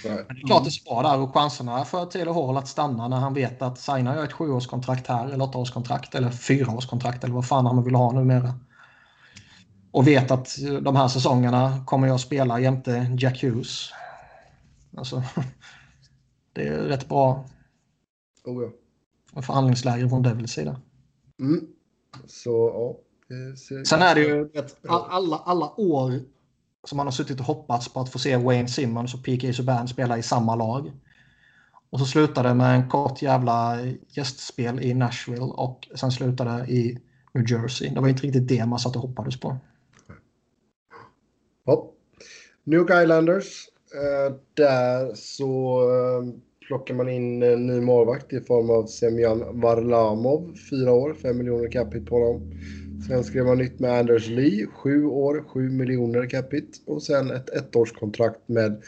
Men 0.03 0.15
det 0.15 0.41
är 0.41 0.47
klart 0.47 0.63
det 0.63 0.83
bra 0.89 1.01
där 1.01 1.19
och 1.19 1.33
chanserna 1.33 1.85
för 1.85 2.05
Taylor 2.05 2.33
Hall 2.33 2.57
att 2.57 2.67
stanna 2.67 3.07
när 3.07 3.17
han 3.17 3.33
vet 3.33 3.61
att 3.61 3.79
signar 3.79 4.15
jag 4.15 4.23
ett 4.23 4.33
sjuårskontrakt 4.33 5.07
här 5.07 5.27
eller 5.27 5.43
åttaårskontrakt 5.43 6.15
eller 6.15 6.29
fyraårskontrakt 6.29 7.23
eller 7.23 7.33
vad 7.33 7.47
fan 7.47 7.65
han 7.65 7.83
vill 7.83 7.95
ha 7.95 8.11
numera. 8.11 8.53
Och 9.91 10.07
vet 10.07 10.31
att 10.31 10.57
de 10.81 10.95
här 10.95 11.07
säsongerna 11.07 11.85
kommer 11.85 12.07
jag 12.07 12.19
spela 12.19 12.59
jämte 12.59 13.15
Jack 13.19 13.43
Hughes. 13.43 13.89
Alltså, 14.97 15.23
det 16.53 16.67
är 16.67 16.77
rätt 16.77 17.09
bra. 17.09 17.45
Oh 18.45 18.63
ja 18.63 18.69
förhandlingsläge 19.41 20.09
från 20.09 20.23
Devils 20.23 20.51
sida. 20.51 20.81
Mm. 21.39 21.67
Så, 22.25 22.49
ja. 22.73 22.95
Sen 23.85 24.01
är 24.01 24.15
det 24.15 24.21
ju 24.21 24.49
alla, 24.87 25.37
alla 25.37 25.79
år 25.79 26.19
som 26.83 26.97
man 26.97 27.07
har 27.07 27.11
suttit 27.11 27.39
och 27.39 27.45
hoppats 27.45 27.93
på 27.93 27.99
att 27.99 28.09
få 28.09 28.19
se 28.19 28.37
Wayne 28.37 28.67
Simmons 28.67 29.13
och 29.13 29.23
PK 29.23 29.53
Subban 29.53 29.87
spela 29.87 30.17
i 30.17 30.23
samma 30.23 30.55
lag. 30.55 30.91
Och 31.89 31.99
så 31.99 32.05
slutade 32.05 32.49
det 32.49 32.55
med 32.55 32.75
en 32.75 32.89
kort 32.89 33.21
jävla 33.21 33.77
gästspel 34.07 34.79
i 34.79 34.93
Nashville 34.93 35.41
och 35.41 35.87
sen 35.95 36.11
slutade 36.11 36.65
i 36.67 36.99
New 37.33 37.51
Jersey. 37.51 37.89
Det 37.89 37.99
var 37.99 38.07
inte 38.07 38.23
riktigt 38.23 38.47
det 38.47 38.65
man 38.65 38.79
satt 38.79 38.95
och 38.95 39.01
hoppades 39.01 39.39
på. 39.39 39.57
Ja. 41.65 41.91
New 42.63 42.81
Islanders. 42.81 43.69
Eh, 43.93 44.35
där 44.53 45.15
så 45.15 45.81
eh, 45.89 46.46
plockar 46.67 46.93
man 46.93 47.09
in 47.09 47.43
en 47.43 47.67
ny 47.67 47.81
målvakt 47.81 48.33
i 48.33 48.41
form 48.41 48.69
av 48.69 48.85
Semjan 48.85 49.61
Varlamov, 49.61 50.55
fyra 50.69 50.91
år, 50.91 51.13
fem 51.13 51.37
miljoner 51.37 51.71
capita 51.71 52.05
på 52.05 52.15
honom. 52.15 52.51
Sen 53.07 53.23
skrev 53.23 53.45
man 53.45 53.57
nytt 53.57 53.79
med 53.79 53.99
Anders 53.99 54.27
Lee, 54.27 54.67
sju 54.67 55.05
år, 55.05 55.43
sju 55.47 55.69
miljoner 55.69 56.29
capita. 56.29 56.77
Och 56.85 57.03
sen 57.03 57.31
ett 57.31 57.49
ettårskontrakt 57.49 58.49
med 58.49 58.83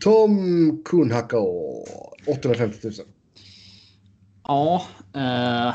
Tom 0.00 0.82
Kuhnhacko, 0.84 1.84
850 2.26 2.78
000. 2.82 2.92
Ja, 4.44 4.82
eh, 5.14 5.74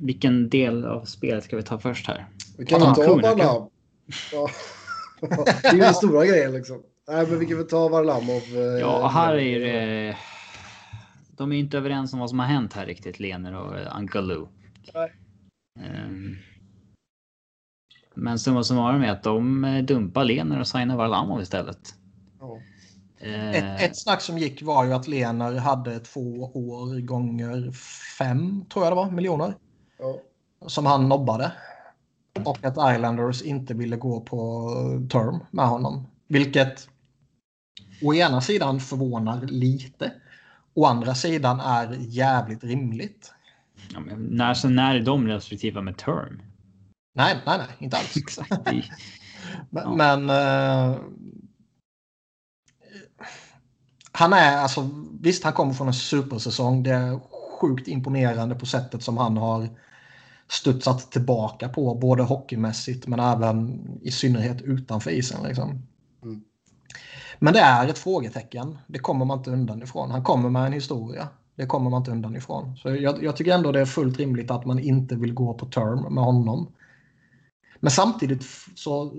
vilken 0.00 0.48
del 0.48 0.84
av 0.84 1.04
spelet 1.04 1.44
ska 1.44 1.56
vi 1.56 1.62
ta 1.62 1.78
först 1.78 2.06
här? 2.06 2.26
Vi 2.58 2.66
kan 2.66 2.94
ta 2.94 3.14
Varlamov. 3.14 3.70
Ja. 4.32 4.48
det 5.62 5.68
är 5.68 5.74
ju 5.74 5.80
den 5.80 5.94
stora 5.94 6.26
grejen 6.26 6.52
liksom. 6.52 6.82
Nej, 7.08 7.26
men 7.26 7.38
vi 7.38 7.46
kan 7.46 7.56
väl 7.56 7.66
ta 7.66 7.88
Varlamov. 7.88 8.42
Eh, 8.54 8.80
ja, 8.80 9.08
här 9.08 9.34
är 9.36 9.60
det 9.60 10.16
de 11.36 11.52
är 11.52 11.56
inte 11.56 11.78
överens 11.78 12.12
om 12.12 12.18
vad 12.18 12.30
som 12.30 12.38
har 12.38 12.46
hänt 12.46 12.72
här 12.72 12.86
riktigt, 12.86 13.20
Lener 13.20 13.54
och 13.54 13.78
eh, 13.78 13.96
Uncle 13.98 14.20
Lou. 14.20 14.46
Nej. 14.94 15.12
Um, 16.06 16.36
men 18.14 18.38
summa 18.38 18.64
summarum 18.64 19.02
är 19.02 19.10
att 19.10 19.22
de 19.22 19.64
eh, 19.64 19.84
dumpar 19.84 20.24
Lener 20.24 20.60
och 20.60 20.68
signar 20.68 20.96
Varlamov 20.96 21.42
istället. 21.42 21.94
Uh, 23.26 23.50
ett, 23.50 23.82
ett 23.82 23.98
snack 23.98 24.20
som 24.20 24.38
gick 24.38 24.62
var 24.62 24.84
ju 24.84 24.92
att 24.92 25.08
Lener 25.08 25.54
hade 25.54 26.00
två 26.00 26.50
år 26.54 27.00
gånger 27.00 27.72
fem, 28.18 28.64
tror 28.64 28.84
jag 28.84 28.92
det 28.92 28.96
var, 28.96 29.10
miljoner. 29.10 29.54
Ja. 29.98 30.18
Som 30.66 30.86
han 30.86 31.08
nobbade. 31.08 31.52
Och 32.44 32.64
att 32.64 32.94
Islanders 32.94 33.42
inte 33.42 33.74
ville 33.74 33.96
gå 33.96 34.20
på 34.20 34.68
term 35.10 35.38
med 35.50 35.68
honom. 35.68 36.06
Vilket 36.28 36.88
å 38.02 38.14
ena 38.14 38.40
sidan 38.40 38.80
förvånar 38.80 39.40
lite. 39.40 40.12
Å 40.74 40.86
andra 40.86 41.14
sidan 41.14 41.60
är 41.60 41.96
jävligt 42.00 42.64
rimligt. 42.64 43.32
Ja, 43.94 44.00
när, 44.16 44.54
så 44.54 44.68
när 44.68 44.94
är 44.94 45.00
de 45.00 45.26
restriktiva 45.26 45.80
med 45.80 45.96
term? 45.96 46.42
Nej, 47.14 47.36
nej, 47.46 47.58
nej, 47.58 47.66
inte 47.78 47.96
alls. 47.96 48.38
men, 49.70 49.82
ja. 49.84 49.94
men 49.94 50.30
uh, 50.30 51.00
han 54.12 54.32
är 54.32 54.56
alltså 54.56 54.90
visst, 55.20 55.44
han 55.44 55.52
kommer 55.52 55.72
från 55.74 55.86
en 55.86 55.94
supersäsong. 55.94 56.82
Det 56.82 56.90
är 56.90 57.20
sjukt 57.60 57.88
imponerande 57.88 58.54
på 58.54 58.66
sättet 58.66 59.02
som 59.02 59.16
han 59.16 59.36
har 59.36 59.68
studsat 60.48 61.12
tillbaka 61.12 61.68
på, 61.68 61.94
både 61.94 62.22
hockeymässigt 62.22 63.06
men 63.06 63.20
även 63.20 63.80
i 64.02 64.10
synnerhet 64.10 64.62
utanför 64.62 65.10
isen. 65.10 65.42
Liksom. 65.42 65.82
Men 67.38 67.52
det 67.52 67.60
är 67.60 67.88
ett 67.88 67.98
frågetecken. 67.98 68.78
Det 68.86 68.98
kommer 68.98 69.24
man 69.24 69.38
inte 69.38 69.50
undan 69.50 69.82
ifrån. 69.82 70.10
Han 70.10 70.24
kommer 70.24 70.50
med 70.50 70.66
en 70.66 70.72
historia. 70.72 71.28
Det 71.56 71.66
kommer 71.66 71.90
man 71.90 72.00
inte 72.00 72.10
undan 72.10 72.36
ifrån. 72.36 72.76
Så 72.76 72.94
jag, 72.94 73.24
jag 73.24 73.36
tycker 73.36 73.54
ändå 73.54 73.72
det 73.72 73.80
är 73.80 73.84
fullt 73.86 74.18
rimligt 74.18 74.50
att 74.50 74.64
man 74.64 74.78
inte 74.78 75.14
vill 75.14 75.34
gå 75.34 75.54
på 75.54 75.66
term 75.66 76.14
med 76.14 76.24
honom. 76.24 76.72
Men 77.80 77.90
samtidigt 77.90 78.42
så, 78.74 79.12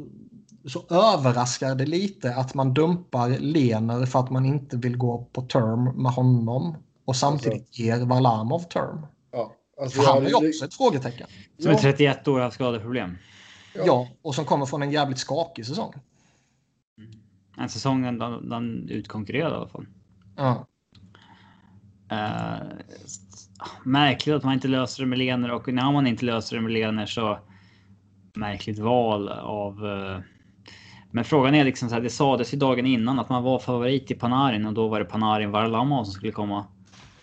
så 0.65 0.83
överraskar 0.89 1.75
det 1.75 1.85
lite 1.85 2.35
att 2.35 2.53
man 2.53 2.73
dumpar 2.73 3.29
Lener 3.29 4.05
för 4.05 4.19
att 4.19 4.29
man 4.29 4.45
inte 4.45 4.77
vill 4.77 4.97
gå 4.97 5.29
på 5.33 5.41
term 5.41 5.83
med 5.83 6.11
honom 6.11 6.77
och 7.05 7.15
samtidigt 7.15 7.61
alltså. 7.61 7.81
ger 7.81 8.05
Valamov 8.05 8.59
term. 8.59 9.05
Ja, 9.31 9.51
alltså, 9.81 10.01
han 10.01 10.23
har 10.23 10.29
ju 10.29 10.49
också 10.49 10.65
ett 10.65 10.73
frågetecken. 10.73 11.27
Som 11.59 11.71
är 11.71 11.75
31 11.75 12.27
år 12.27 12.37
och 12.37 12.43
har 12.43 12.51
skadeproblem. 12.51 13.17
Ja. 13.75 13.83
ja, 13.85 14.07
och 14.21 14.35
som 14.35 14.45
kommer 14.45 14.65
från 14.65 14.81
en 14.81 14.91
jävligt 14.91 15.19
skakig 15.19 15.65
säsong. 15.65 15.93
En 17.57 17.69
säsong 17.69 18.02
den, 18.02 18.49
den 18.49 18.90
utkonkurrerade 18.90 19.56
i 19.56 19.57
alla 19.57 19.68
fall. 19.68 19.86
Ja. 20.36 20.68
Uh, 22.11 22.68
märkligt 23.84 24.36
att 24.36 24.44
man 24.44 24.53
inte 24.53 24.68
löser 24.68 25.03
det 25.03 25.10
med 25.10 25.18
Lener 25.18 25.52
och 25.52 25.73
när 25.73 25.91
man 25.91 26.07
inte 26.07 26.26
löser 26.26 26.56
det 26.56 26.61
med 26.61 26.72
Lener 26.72 27.06
så 27.06 27.40
märkligt 28.34 28.80
val 28.80 29.30
av. 29.30 29.86
Uh, 29.86 30.19
men 31.11 31.23
frågan 31.23 31.56
är 31.56 31.64
liksom 31.64 31.90
så 31.90 31.95
här. 31.95 32.02
Det 32.02 32.10
sades 32.10 32.53
ju 32.53 32.57
dagen 32.57 32.86
innan 32.86 33.19
att 33.19 33.30
man 33.30 33.44
var 33.44 33.60
favorit 33.60 34.11
i 34.11 34.15
Panarin 34.15 34.65
och 34.65 34.73
då 34.73 34.88
var 34.88 34.99
det 34.99 35.06
Panarin 35.06 35.52
Varlamov 35.52 36.03
som 36.03 36.14
skulle 36.14 36.32
komma. 36.32 36.65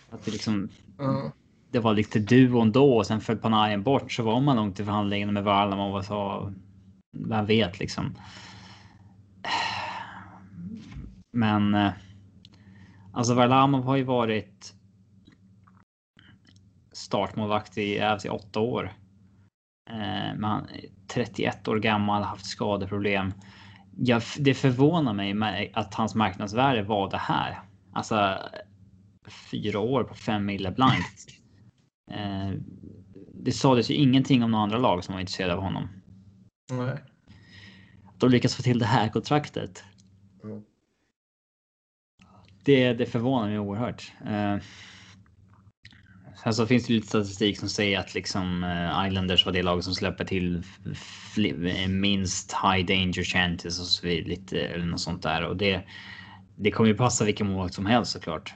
Att 0.09 0.25
det 0.25 0.31
liksom. 0.31 0.69
Mm. 0.99 1.31
Det 1.71 1.79
var 1.79 1.93
lite 1.93 2.19
duon 2.19 2.71
då 2.71 2.97
och 2.97 3.05
sen 3.05 3.21
föll 3.21 3.37
Panarin 3.37 3.83
bort 3.83 4.11
så 4.11 4.23
var 4.23 4.41
man 4.41 4.55
långt 4.55 4.79
i 4.79 4.85
förhandlingen 4.85 5.33
med 5.33 5.43
Varlamov 5.43 5.95
och 5.95 6.05
sa. 6.05 6.51
Vem 7.17 7.45
vet 7.45 7.79
liksom. 7.79 8.15
Men 11.33 11.75
eh, 11.75 11.91
alltså 13.13 13.33
Varlamov 13.33 13.83
har 13.83 13.95
ju 13.95 14.03
varit 14.03 14.75
startmålvakt 16.91 17.77
i 17.77 17.97
Ävs 17.97 18.25
i 18.25 18.29
åtta 18.29 18.59
år. 18.59 18.93
Eh, 19.89 20.35
men 20.35 20.43
han 20.43 20.69
är 20.69 20.85
31 21.07 21.67
år 21.67 21.79
gammal, 21.79 22.23
haft 22.23 22.45
skadeproblem. 22.45 23.33
Jag, 23.97 24.21
det 24.39 24.53
förvånar 24.53 25.33
mig 25.33 25.71
att 25.73 25.93
hans 25.93 26.15
marknadsvärde 26.15 26.83
var 26.83 27.09
det 27.09 27.17
här. 27.17 27.59
Alltså 27.93 28.37
fyra 29.51 29.79
år 29.79 30.03
på 30.03 30.15
fem 30.15 30.45
mille 30.45 30.71
blankt. 30.71 31.27
Eh, 32.11 32.51
det 33.33 33.51
sades 33.51 33.91
ju 33.91 33.95
ingenting 33.95 34.43
om 34.43 34.51
några 34.51 34.63
andra 34.63 34.77
lag 34.77 35.03
som 35.03 35.13
var 35.13 35.19
intresserade 35.19 35.53
av 35.53 35.61
honom. 35.61 35.87
Nej. 36.71 36.97
De 38.17 38.29
lyckas 38.29 38.55
få 38.55 38.63
till 38.63 38.79
det 38.79 38.85
här 38.85 39.09
kontraktet. 39.09 39.83
Mm 40.43 40.63
det, 42.63 42.93
det 42.93 43.05
förvånar 43.05 43.47
mig 43.47 43.59
oerhört. 43.59 44.11
Eh, 44.25 44.57
sen 46.43 46.53
så 46.53 46.65
finns 46.65 46.87
det 46.87 46.93
lite 46.93 47.07
statistik 47.07 47.59
som 47.59 47.69
säger 47.69 47.99
att 47.99 48.13
liksom 48.13 48.63
eh, 48.63 49.07
Islanders 49.07 49.45
var 49.45 49.53
det 49.53 49.63
lag 49.63 49.83
som 49.83 49.93
släpper 49.93 50.25
till 50.25 50.63
eh, 51.37 51.87
minst 51.87 52.51
high 52.51 52.85
danger 52.85 53.23
chances 53.23 53.79
och 53.79 53.85
så 53.85 54.07
vidare, 54.07 54.27
lite 54.29 54.59
eller 54.59 54.85
något 54.85 55.01
sånt 55.01 55.23
där 55.23 55.43
och 55.47 55.57
det. 55.57 55.81
Det 56.55 56.71
kommer 56.71 56.89
ju 56.89 56.95
passa 56.95 57.25
vilken 57.25 57.47
målvakt 57.47 57.73
som 57.73 57.85
helst 57.85 58.11
såklart. 58.11 58.53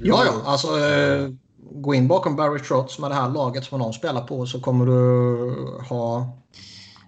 Ja, 0.00 0.24
ja, 0.24 0.42
alltså 0.44 0.78
eh, 0.78 1.28
gå 1.72 1.94
in 1.94 2.08
bakom 2.08 2.36
Barry 2.36 2.58
Trotz 2.58 2.98
med 2.98 3.10
det 3.10 3.14
här 3.14 3.28
laget 3.28 3.64
som 3.64 3.80
de 3.80 3.92
spelar 3.92 4.26
på 4.26 4.46
så 4.46 4.60
kommer 4.60 4.86
du 4.86 4.94
ha 5.88 6.38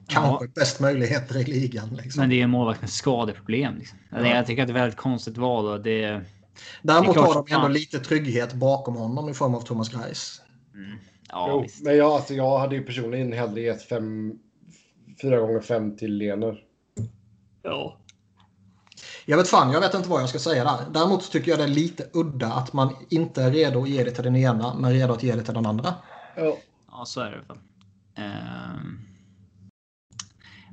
kanske 0.09 0.45
ja. 0.45 0.51
bäst 0.55 0.81
möjligheter 0.81 1.37
i 1.37 1.45
ligan. 1.45 1.89
Liksom. 2.03 2.21
Men 2.21 2.31
det 2.31 2.41
är 2.41 2.45
en 2.45 2.51
målvakt 2.51 2.81
med 2.81 2.91
skadeproblem. 2.91 3.77
Liksom. 3.79 3.99
Ja. 4.11 4.27
Jag 4.27 4.47
tycker 4.47 4.63
att 4.63 4.69
det 4.69 4.73
är 4.73 4.77
ett 4.77 4.83
väldigt 4.83 4.99
konstigt 4.99 5.39
val. 5.39 5.67
Och 5.67 5.81
det, 5.81 6.21
Däremot 6.83 7.17
har 7.17 7.35
de 7.35 7.55
ändå 7.55 7.69
lite 7.69 7.99
trygghet 7.99 8.55
bakom 8.55 8.97
honom 8.97 9.29
i 9.29 9.35
form 9.35 9.55
av 9.55 9.61
Thomas 9.61 9.89
Greis. 9.89 10.41
Mm. 10.75 10.99
Ja, 11.29 11.47
jo, 11.51 11.63
visst. 11.63 11.85
men 11.85 11.97
jag, 11.97 12.13
alltså, 12.13 12.35
jag 12.35 12.59
hade 12.59 12.77
ju 12.77 12.83
personligen 12.83 13.33
hellre 13.33 13.61
gett 13.61 13.89
fem, 13.89 14.39
fyra 15.23 15.41
gånger 15.41 15.61
fem 15.61 15.97
till 15.97 16.17
Lener. 16.17 16.59
Ja. 17.63 17.99
Jag 19.27 19.37
vet 19.37 19.49
fan, 19.49 19.73
jag 19.73 19.81
vet 19.81 19.95
inte 19.95 20.09
vad 20.09 20.23
jag 20.23 20.29
ska 20.29 20.39
säga 20.39 20.65
där. 20.65 20.79
Däremot 20.93 21.33
tycker 21.33 21.51
jag 21.51 21.59
det 21.59 21.65
är 21.65 21.69
lite 21.69 22.09
udda 22.13 22.47
att 22.47 22.73
man 22.73 22.97
inte 23.11 23.43
är 23.43 23.51
redo 23.51 23.83
att 23.83 23.89
ge 23.89 24.05
det 24.05 24.11
till 24.11 24.25
den 24.25 24.37
ena, 24.37 24.75
men 24.75 24.93
redo 24.93 25.13
att 25.13 25.23
ge 25.23 25.35
det 25.35 25.43
till 25.43 25.55
den 25.55 25.67
andra. 25.67 25.95
Ja. 26.37 26.57
Ja, 26.91 27.05
så 27.07 27.21
är 27.21 27.31
det 27.31 27.39
väl. 27.49 27.59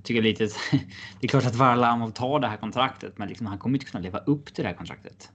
Tycker 0.03 0.21
lite. 0.21 0.43
Det 1.19 1.25
är 1.25 1.27
klart 1.27 1.45
att 1.45 1.55
Varlamov 1.55 2.11
tar 2.11 2.39
det 2.39 2.47
här 2.47 2.57
kontraktet, 2.57 3.17
men 3.17 3.27
liksom, 3.27 3.47
han 3.47 3.57
kommer 3.57 3.75
inte 3.75 3.91
kunna 3.91 4.03
leva 4.03 4.19
upp 4.19 4.53
till 4.53 4.63
det 4.63 4.69
här 4.69 4.77
kontraktet. 4.77 5.31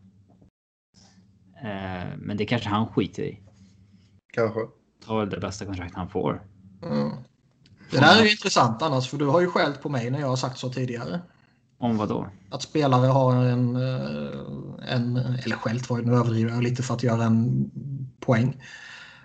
Ehm, 1.63 2.19
men 2.19 2.37
det 2.37 2.47
kanske 2.47 2.69
han 2.69 2.89
skiter 2.89 3.23
i. 3.23 3.41
Kanske. 4.33 4.61
Väl 5.09 5.31
det 5.31 5.41
bästa 5.41 5.65
kontrakt 5.65 5.95
han 5.95 6.09
får. 6.09 6.43
Mm. 6.83 7.11
Det 7.91 7.99
där 7.99 8.21
är 8.21 8.25
ju 8.25 8.31
intressant 8.31 8.83
annars, 8.83 9.09
för 9.09 9.17
du 9.17 9.27
har 9.27 9.41
ju 9.41 9.47
skällt 9.47 9.83
på 9.83 9.89
mig 9.89 10.11
när 10.11 10.21
jag 10.21 10.29
har 10.29 10.37
sagt 10.37 10.59
så 10.59 10.73
tidigare. 10.73 11.21
Om 11.79 11.97
vad 11.97 12.09
då? 12.09 12.29
Att 12.51 12.63
spelare 12.63 13.07
har 13.07 13.35
en, 13.35 13.77
eh, 13.77 14.95
en 14.95 15.17
eller 15.17 15.57
skällt 15.57 15.91
var 15.91 15.99
ju 15.99 16.05
nu 16.05 16.13
överdriver 16.13 16.51
jag 16.51 16.63
lite 16.63 16.83
för 16.83 16.95
att 16.95 17.03
göra 17.03 17.25
en 17.25 17.71
poäng. 18.21 18.63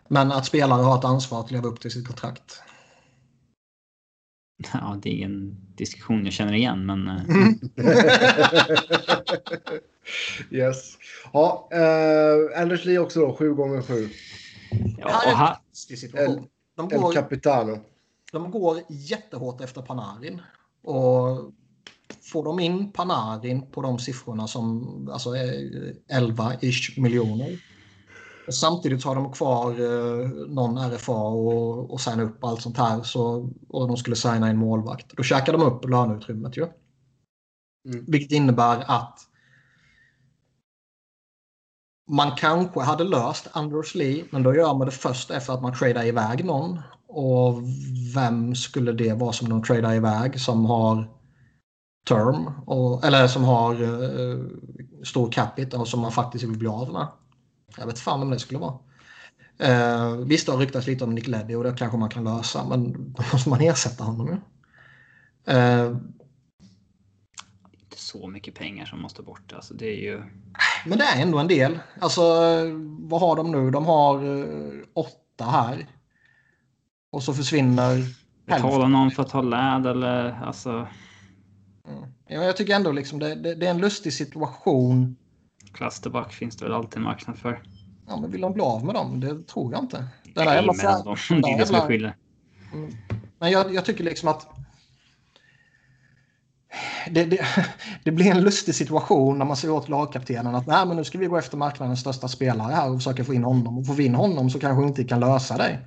Men 0.07 0.31
att 0.31 0.45
spelare 0.45 0.81
har 0.81 0.97
ett 0.97 1.05
ansvar 1.05 1.39
att 1.39 1.51
leva 1.51 1.67
upp 1.67 1.79
till 1.79 1.91
sitt 1.91 2.07
kontrakt. 2.07 2.61
Ja, 4.73 4.99
det 5.01 5.09
är 5.09 5.13
ingen 5.13 5.57
diskussion 5.75 6.25
jag 6.25 6.33
känner 6.33 6.53
igen, 6.53 6.85
men 6.85 7.07
eh, 7.07 7.21
yes. 10.59 10.97
Ja, 11.33 11.69
eh, 11.71 12.61
Anders 12.61 12.85
Lee 12.85 12.99
också 12.99 13.19
då, 13.19 13.35
sju 13.35 13.53
gånger 13.53 13.81
sju. 13.81 14.09
ja, 14.97 15.05
och 15.31 15.37
här, 15.37 15.57
situation. 15.71 16.47
De 16.75 16.89
El 16.91 16.99
går, 16.99 17.13
Capitano. 17.13 17.79
de 18.31 18.51
går 18.51 18.79
jättehårt 18.89 19.61
efter 19.61 19.81
Panarin. 19.81 20.41
Och 20.83 21.51
får 22.21 22.43
de 22.43 22.59
in 22.59 22.91
Panarin 22.91 23.71
på 23.71 23.81
de 23.81 23.99
siffrorna 23.99 24.47
som 24.47 25.09
alltså 25.11 25.29
är 25.35 25.53
11-ish 26.11 26.99
miljoner. 27.01 27.59
Samtidigt 28.49 29.03
har 29.03 29.15
de 29.15 29.31
kvar 29.33 29.71
eh, 29.71 30.27
någon 30.29 30.77
RFA 30.91 31.11
och, 31.13 31.91
och 31.91 32.01
signa 32.01 32.23
upp 32.23 32.43
allt 32.43 32.61
sånt 32.61 32.77
här. 32.77 33.03
Så, 33.03 33.49
och 33.69 33.87
de 33.87 33.97
skulle 33.97 34.15
signa 34.15 34.47
en 34.47 34.57
målvakt. 34.57 35.17
Då 35.17 35.23
käkar 35.23 35.53
de 35.53 35.61
upp 35.61 35.89
löneutrymmet 35.89 36.57
ju. 36.57 36.67
Mm. 37.87 38.05
Vilket 38.07 38.31
innebär 38.31 38.83
att 38.87 39.19
man 42.11 42.31
kanske 42.37 42.79
hade 42.79 43.03
löst 43.03 43.47
Anders 43.51 43.95
Lee, 43.95 44.25
men 44.29 44.43
då 44.43 44.55
gör 44.55 44.73
man 44.73 44.87
det 44.87 44.91
först 44.91 45.31
efter 45.31 45.53
att 45.53 45.61
man 45.61 45.73
tradar 45.73 46.05
iväg 46.05 46.45
någon. 46.45 46.79
Och 47.07 47.61
vem 48.15 48.55
skulle 48.55 48.91
det 48.91 49.13
vara 49.13 49.33
som 49.33 49.49
de 49.49 49.63
tradar 49.63 49.93
iväg 49.93 50.39
som 50.39 50.65
har 50.65 51.09
term, 52.07 52.51
och, 52.65 53.05
eller 53.05 53.27
som 53.27 53.43
har 53.43 53.73
eh, 53.73 54.39
stor 55.03 55.31
capita 55.31 55.79
och 55.79 55.87
som 55.87 55.99
man 55.99 56.11
faktiskt 56.11 56.43
vill 56.43 56.57
bli 56.57 56.67
av 56.67 56.91
med? 56.91 57.07
Jag 57.77 57.85
vet 57.85 57.99
fan 57.99 58.21
om 58.21 58.29
det 58.29 58.39
skulle 58.39 58.59
vara. 58.59 58.79
Eh, 59.57 60.15
visst, 60.15 60.45
det 60.45 60.51
har 60.51 60.59
ryktats 60.59 60.87
lite 60.87 61.03
om 61.03 61.15
Nick 61.15 61.27
Leddy 61.27 61.55
och 61.55 61.63
det 61.63 61.75
kanske 61.77 61.97
man 61.97 62.09
kan 62.09 62.23
lösa, 62.23 62.65
men 62.69 62.93
då 63.17 63.23
måste 63.33 63.49
man 63.49 63.61
ersätta 63.61 64.03
honom 64.03 64.27
ju. 64.27 64.37
Eh, 65.53 65.97
inte 67.71 67.97
så 67.97 68.27
mycket 68.27 68.55
pengar 68.55 68.85
som 68.85 69.01
måste 69.01 69.21
bort. 69.21 69.53
Alltså, 69.53 69.73
det 69.73 69.85
är 69.85 70.01
ju. 70.01 70.21
Men 70.85 70.97
det 70.97 71.03
är 71.03 71.21
ändå 71.21 71.37
en 71.37 71.47
del. 71.47 71.79
Alltså, 71.99 72.21
vad 72.99 73.21
har 73.21 73.35
de 73.35 73.51
nu? 73.51 73.71
De 73.71 73.85
har 73.85 74.39
eh, 74.39 74.83
åtta 74.93 75.45
här. 75.45 75.87
Och 77.11 77.23
så 77.23 77.33
försvinner 77.33 78.03
Betala 78.45 78.87
någon 78.87 79.11
för 79.11 79.23
att 79.23 79.29
ta 79.29 79.41
läd 79.41 79.85
eller 79.85 80.43
alltså. 80.43 80.87
Mm. 81.87 82.03
Ja, 82.27 82.43
jag 82.43 82.57
tycker 82.57 82.75
ändå 82.75 82.91
liksom 82.91 83.19
det, 83.19 83.35
det, 83.35 83.55
det 83.55 83.65
är 83.65 83.71
en 83.71 83.77
lustig 83.77 84.13
situation. 84.13 85.15
Clusterback 85.73 86.33
finns 86.33 86.57
det 86.57 86.65
väl 86.65 86.73
alltid 86.73 86.97
en 86.97 87.03
marknad 87.03 87.37
för. 87.37 87.61
Ja, 88.07 88.17
men 88.21 88.31
vill 88.31 88.41
de 88.41 88.53
bli 88.53 88.61
av 88.63 88.85
med 88.85 88.95
dem? 88.95 89.19
Det 89.19 89.47
tror 89.47 89.73
jag 89.73 89.83
inte. 89.83 89.97
Den 89.97 90.45
Nej, 90.45 90.55
jävla 90.55 90.73
men 90.73 90.85
de, 91.29 91.41
det 91.41 91.51
är 91.51 91.57
det 91.59 91.65
som 91.65 91.75
är 91.75 91.79
jävla- 91.79 91.87
skillnaden. 91.87 92.17
Mm. 92.73 92.91
Men 93.39 93.51
jag, 93.51 93.73
jag 93.73 93.85
tycker 93.85 94.03
liksom 94.03 94.29
att 94.29 94.47
det, 97.09 97.25
det, 97.25 97.39
det 98.03 98.11
blir 98.11 98.31
en 98.31 98.41
lustig 98.41 98.75
situation 98.75 99.37
när 99.37 99.45
man 99.45 99.57
säger 99.57 99.73
åt 99.73 99.89
lagkaptenen 99.89 100.55
att 100.55 100.67
Nej, 100.67 100.85
men 100.85 100.97
nu 100.97 101.03
ska 101.03 101.17
vi 101.17 101.25
gå 101.25 101.37
efter 101.37 101.57
marknadens 101.57 101.99
största 101.99 102.27
spelare 102.27 102.73
här 102.73 102.89
och 102.91 102.97
försöka 102.97 103.23
få 103.23 103.33
in 103.33 103.43
honom. 103.43 103.77
Och 103.77 103.85
får 103.87 103.93
vi 103.93 104.05
in 104.05 104.15
honom 104.15 104.49
så 104.49 104.59
kanske 104.59 104.81
vi 104.81 104.87
inte 104.87 105.03
kan 105.03 105.19
lösa 105.19 105.57
dig. 105.57 105.79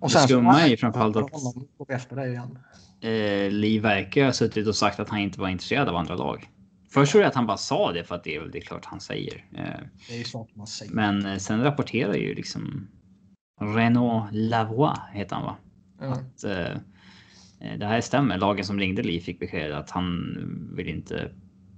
Och 0.00 0.10
Det 0.10 0.18
skumma 0.18 0.60
är 0.60 0.66
ju 0.66 0.76
framförallt 0.76 1.16
att 1.16 1.30
honom 1.30 1.66
efter 1.88 2.16
dig 2.16 2.30
igen. 2.30 2.58
eh, 3.00 3.50
Lee 3.52 3.80
verkar 3.80 4.24
ha 4.24 4.32
suttit 4.32 4.66
och 4.66 4.76
sagt 4.76 5.00
att 5.00 5.08
han 5.08 5.18
inte 5.18 5.40
var 5.40 5.48
intresserad 5.48 5.88
av 5.88 5.96
andra 5.96 6.14
lag. 6.14 6.48
Först 6.94 7.12
tror 7.12 7.22
jag 7.22 7.28
att 7.28 7.34
han 7.34 7.46
bara 7.46 7.56
sa 7.56 7.92
det 7.92 8.04
för 8.04 8.14
att 8.14 8.24
det 8.24 8.36
är 8.36 8.40
väl 8.40 8.50
det 8.50 8.58
är 8.58 8.62
klart 8.62 8.84
han 8.84 9.00
säger. 9.00 9.44
Eh, 9.52 9.80
Det 10.08 10.14
är 10.14 10.18
ju 10.18 10.24
sånt 10.24 10.56
man 10.56 10.66
säger. 10.66 10.92
men 10.92 11.26
eh, 11.26 11.36
sen 11.36 11.62
rapporterar 11.62 12.14
ju 12.14 12.34
liksom 12.34 12.88
Renaud 13.60 14.22
Lavoie 14.32 14.96
heter 15.12 15.36
han 15.36 15.44
va? 15.44 15.56
Ja. 16.00 16.06
Att, 16.06 16.44
eh, 16.44 16.70
eh, 17.60 17.78
det 17.78 17.86
här 17.86 18.00
stämmer. 18.00 18.38
Lagen 18.38 18.64
som 18.64 18.78
ringde 18.78 19.02
Lee 19.02 19.20
fick 19.20 19.40
besked 19.40 19.72
att 19.72 19.90
han 19.90 20.36
vill 20.76 20.88
inte. 20.88 21.30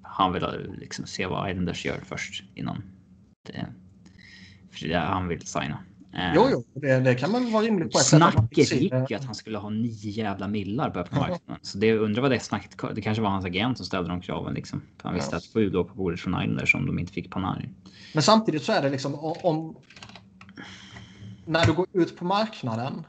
Han 0.03 0.33
vill 0.33 0.45
liksom 0.79 1.07
se 1.07 1.27
vad 1.27 1.51
Islanders 1.51 1.85
gör 1.85 2.01
först 2.05 2.45
innan. 2.55 2.83
Det, 3.47 3.67
för 4.71 4.89
det 4.89 4.95
är 4.95 5.07
han 5.07 5.29
vill 5.29 5.47
signa. 5.47 5.79
Eh, 6.19 6.33
Jo, 6.35 6.49
jo, 6.51 6.65
det, 6.75 7.01
det 7.01 7.15
kan 7.15 7.33
man 7.33 7.53
vara 7.53 7.63
rimligt 7.63 7.93
på 7.93 7.99
ett 7.99 8.05
Snacket 8.05 8.73
gick 8.73 9.11
ju 9.11 9.17
att 9.17 9.25
han 9.25 9.35
skulle 9.35 9.59
ha 9.59 9.71
nio 9.71 10.11
jävla 10.11 10.49
millar 10.49 10.91
på 10.91 10.99
öppna 10.99 11.19
marknaden. 11.19 11.59
Så 11.63 11.79
det 11.79 11.99
undrar 11.99 12.23
vad 12.23 12.31
det 12.31 12.41
snacket 12.41 12.71
Det 12.95 13.01
kanske 13.01 13.23
var 13.23 13.31
hans 13.31 13.45
agent 13.45 13.77
som 13.77 13.87
ställde 13.87 14.09
de 14.11 14.21
kraven 14.21 14.55
liksom. 14.55 14.83
För 15.01 15.09
han 15.09 15.15
visste 15.15 15.35
Ja. 15.35 15.39
att 15.39 15.45
sju 15.55 15.71
låg 15.71 15.89
på 15.89 15.95
bordet 15.95 16.21
från 16.21 16.43
Islanders 16.43 16.75
om 16.75 16.87
de 16.87 16.99
inte 16.99 17.13
fick 17.13 17.31
Panarin. 17.31 17.75
Men 18.15 18.23
samtidigt 18.23 18.63
så 18.63 18.73
är 18.73 18.83
det 18.83 18.91
liksom 18.91 19.15
om... 19.15 19.77
När 21.45 21.67
du 21.67 21.73
går 21.73 21.87
ut 21.93 22.19
på 22.19 22.25
marknaden, 22.25 23.05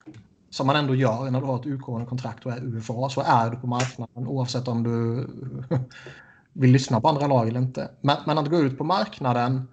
som 0.49 0.67
man 0.67 0.75
ändå 0.75 0.95
gör 0.95 1.31
när 1.31 1.39
du 1.41 1.45
har 1.45 1.59
ett 1.59 1.65
utgående 1.65 2.07
kontrakt 2.07 2.45
och 2.45 2.51
är 2.51 2.63
UFA, 2.63 3.09
så 3.09 3.21
är 3.21 3.49
du 3.49 3.57
på 3.57 3.67
marknaden 3.67 4.27
oavsett 4.27 4.67
om 4.67 4.83
du 4.83 5.27
vill 6.53 6.71
lyssna 6.71 7.01
på 7.01 7.07
andra 7.07 7.27
lag 7.27 7.47
eller 7.47 7.59
inte. 7.59 7.91
Men, 8.01 8.17
men 8.25 8.37
att 8.37 8.49
gå 8.49 8.57
ut 8.57 8.77
på 8.77 8.83
marknaden 8.83 9.67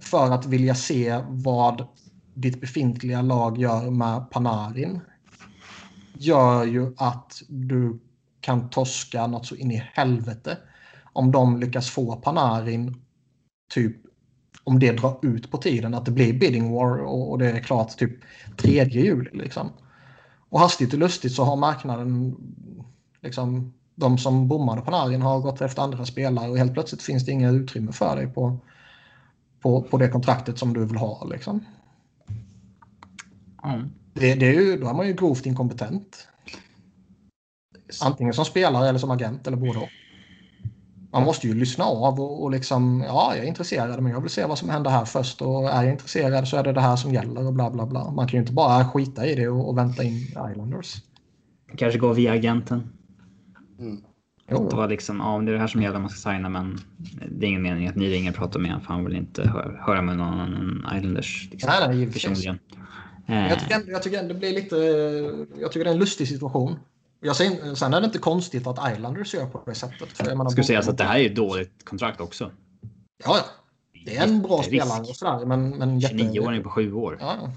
för 0.00 0.30
att 0.30 0.46
vilja 0.46 0.74
se 0.74 1.20
vad 1.28 1.86
ditt 2.34 2.60
befintliga 2.60 3.22
lag 3.22 3.58
gör 3.58 3.90
med 3.90 4.30
Panarin 4.30 5.00
gör 6.18 6.64
ju 6.64 6.94
att 6.96 7.42
du 7.48 8.00
kan 8.40 8.70
torska 8.70 9.26
något 9.26 9.46
så 9.46 9.56
in 9.56 9.70
i 9.70 9.82
helvete 9.94 10.58
om 11.12 11.32
de 11.32 11.60
lyckas 11.60 11.90
få 11.90 12.16
Panarin 12.16 12.94
typ 13.74 13.96
om 14.64 14.78
det 14.78 14.92
drar 14.92 15.18
ut 15.22 15.50
på 15.50 15.56
tiden, 15.58 15.94
att 15.94 16.04
det 16.04 16.10
blir 16.10 16.38
bidding 16.38 16.72
war 16.72 16.98
och, 16.98 17.38
det 17.38 17.50
är 17.50 17.60
klart 17.60 17.96
typ 17.96 18.12
3 18.56 18.84
juli. 18.84 19.30
Liksom. 19.32 19.70
Och 20.48 20.60
hastigt 20.60 20.92
och 20.92 20.98
lustigt 20.98 21.32
så 21.32 21.44
har 21.44 21.56
marknaden, 21.56 22.36
liksom, 23.20 23.72
de 23.94 24.18
som 24.18 24.48
bommade 24.48 24.82
Panarin 24.82 25.22
har 25.22 25.40
gått 25.40 25.60
efter 25.60 25.82
andra 25.82 26.06
spelare 26.06 26.50
och 26.50 26.58
helt 26.58 26.74
plötsligt 26.74 27.02
finns 27.02 27.26
det 27.26 27.32
inga 27.32 27.50
utrymme 27.50 27.92
för 27.92 28.16
dig 28.16 28.26
på, 28.26 28.58
på, 29.60 29.82
på 29.82 29.98
det 29.98 30.08
kontraktet 30.08 30.58
som 30.58 30.72
du 30.72 30.84
vill 30.84 30.96
ha. 30.96 31.24
Liksom. 31.24 31.64
Ja. 33.64 33.80
Det, 34.12 34.34
det 34.34 34.46
är 34.46 34.52
ju, 34.52 34.76
då 34.76 34.88
är 34.88 34.94
man 34.94 35.06
ju 35.06 35.12
grovt 35.12 35.46
inkompetent. 35.46 36.28
Antingen 38.02 38.34
som 38.34 38.44
spelare 38.44 38.88
eller 38.88 38.98
som 38.98 39.10
agent 39.10 39.46
eller 39.46 39.56
både 39.56 39.78
och. 39.78 39.88
Man 41.12 41.24
måste 41.24 41.48
ju 41.48 41.54
lyssna 41.54 41.84
av 41.84 42.20
och, 42.20 42.42
och 42.42 42.50
liksom, 42.50 43.04
ja, 43.06 43.32
jag 43.36 43.44
är 43.44 43.48
intresserad 43.48 44.02
men 44.02 44.12
jag 44.12 44.20
vill 44.20 44.30
se 44.30 44.46
vad 44.46 44.58
som 44.58 44.68
händer 44.68 44.90
här 44.90 45.04
först 45.04 45.42
och 45.42 45.70
är 45.70 45.82
jag 45.82 45.92
intresserad 45.92 46.48
så 46.48 46.56
är 46.56 46.62
det 46.62 46.72
det 46.72 46.80
här 46.80 46.96
som 46.96 47.14
gäller 47.14 47.46
och 47.46 47.52
bla 47.52 47.70
bla 47.70 47.86
bla. 47.86 48.10
Man 48.10 48.26
kan 48.28 48.36
ju 48.36 48.40
inte 48.40 48.52
bara 48.52 48.88
skita 48.88 49.26
i 49.26 49.34
det 49.34 49.48
och, 49.48 49.68
och 49.68 49.78
vänta 49.78 50.02
in 50.02 50.16
Islanders. 50.16 50.94
Kanske 51.76 51.98
gå 51.98 52.12
via 52.12 52.32
agenten. 52.32 52.92
Mm. 53.78 54.02
Jo, 54.50 54.68
Det 54.70 54.76
var 54.76 54.88
liksom, 54.88 55.20
ja 55.20 55.38
det 55.38 55.50
är 55.50 55.52
det 55.52 55.60
här 55.60 55.66
som 55.66 55.82
gäller 55.82 55.98
man 55.98 56.10
ska 56.10 56.30
signa 56.30 56.48
men 56.48 56.78
det 57.30 57.46
är 57.46 57.48
ingen 57.48 57.62
mening 57.62 57.88
att 57.88 57.96
ni 57.96 58.10
ringer 58.10 58.30
och 58.30 58.36
pratar 58.36 58.60
med 58.60 58.70
honom 58.70 58.86
för 58.86 58.92
han 58.92 59.04
vill 59.04 59.16
inte 59.16 59.48
höra, 59.48 59.84
höra 59.86 60.02
med 60.02 60.16
någon 60.16 60.28
annan 60.28 60.54
än 60.54 60.96
Islanders. 60.98 61.48
Liksom, 61.50 61.70
Nej, 61.70 61.88
nej, 61.88 61.98
givetvis. 61.98 62.22
personligen. 62.22 62.58
Eh, 63.26 63.48
Jag 63.48 63.60
tycker, 63.60 63.74
ändå, 63.74 63.92
jag 63.92 64.02
tycker 64.02 64.18
ändå 64.18 64.34
det 64.34 64.38
blir 64.40 64.52
lite... 64.52 64.76
Jag 65.60 65.72
tycker 65.72 65.84
det 65.84 65.90
är 65.90 65.94
en 65.94 66.00
lustig 66.00 66.28
situation. 66.28 66.76
Jag 67.20 67.36
säger, 67.36 67.74
sen 67.74 67.94
är 67.94 68.00
det 68.00 68.04
inte 68.04 68.18
konstigt 68.18 68.66
att 68.66 68.92
Islanders 68.92 69.34
gör 69.34 69.46
på 69.46 69.62
det 69.66 69.74
sättet. 69.74 70.08
För 70.08 70.28
jag 70.28 70.38
menar, 70.38 70.62
säga 70.62 70.78
att 70.78 70.98
det 70.98 71.04
här 71.04 71.18
är 71.18 71.26
ett 71.26 71.36
dåligt 71.36 71.84
kontrakt 71.84 72.20
också. 72.20 72.50
Ja, 73.24 73.36
ja. 73.36 73.44
Det 74.06 74.16
är 74.16 74.22
en 74.24 74.42
bra 74.42 74.62
Jätterisk. 74.62 74.84
spelare 74.84 75.00
och 75.00 75.16
sådär. 75.16 75.46
Men, 75.46 75.70
men 75.70 76.00
jätte... 76.00 76.14
29-åring 76.14 76.62
på 76.62 76.70
sju 76.70 76.92
år. 76.92 77.18
Ja, 77.20 77.36
ja. 77.40 77.50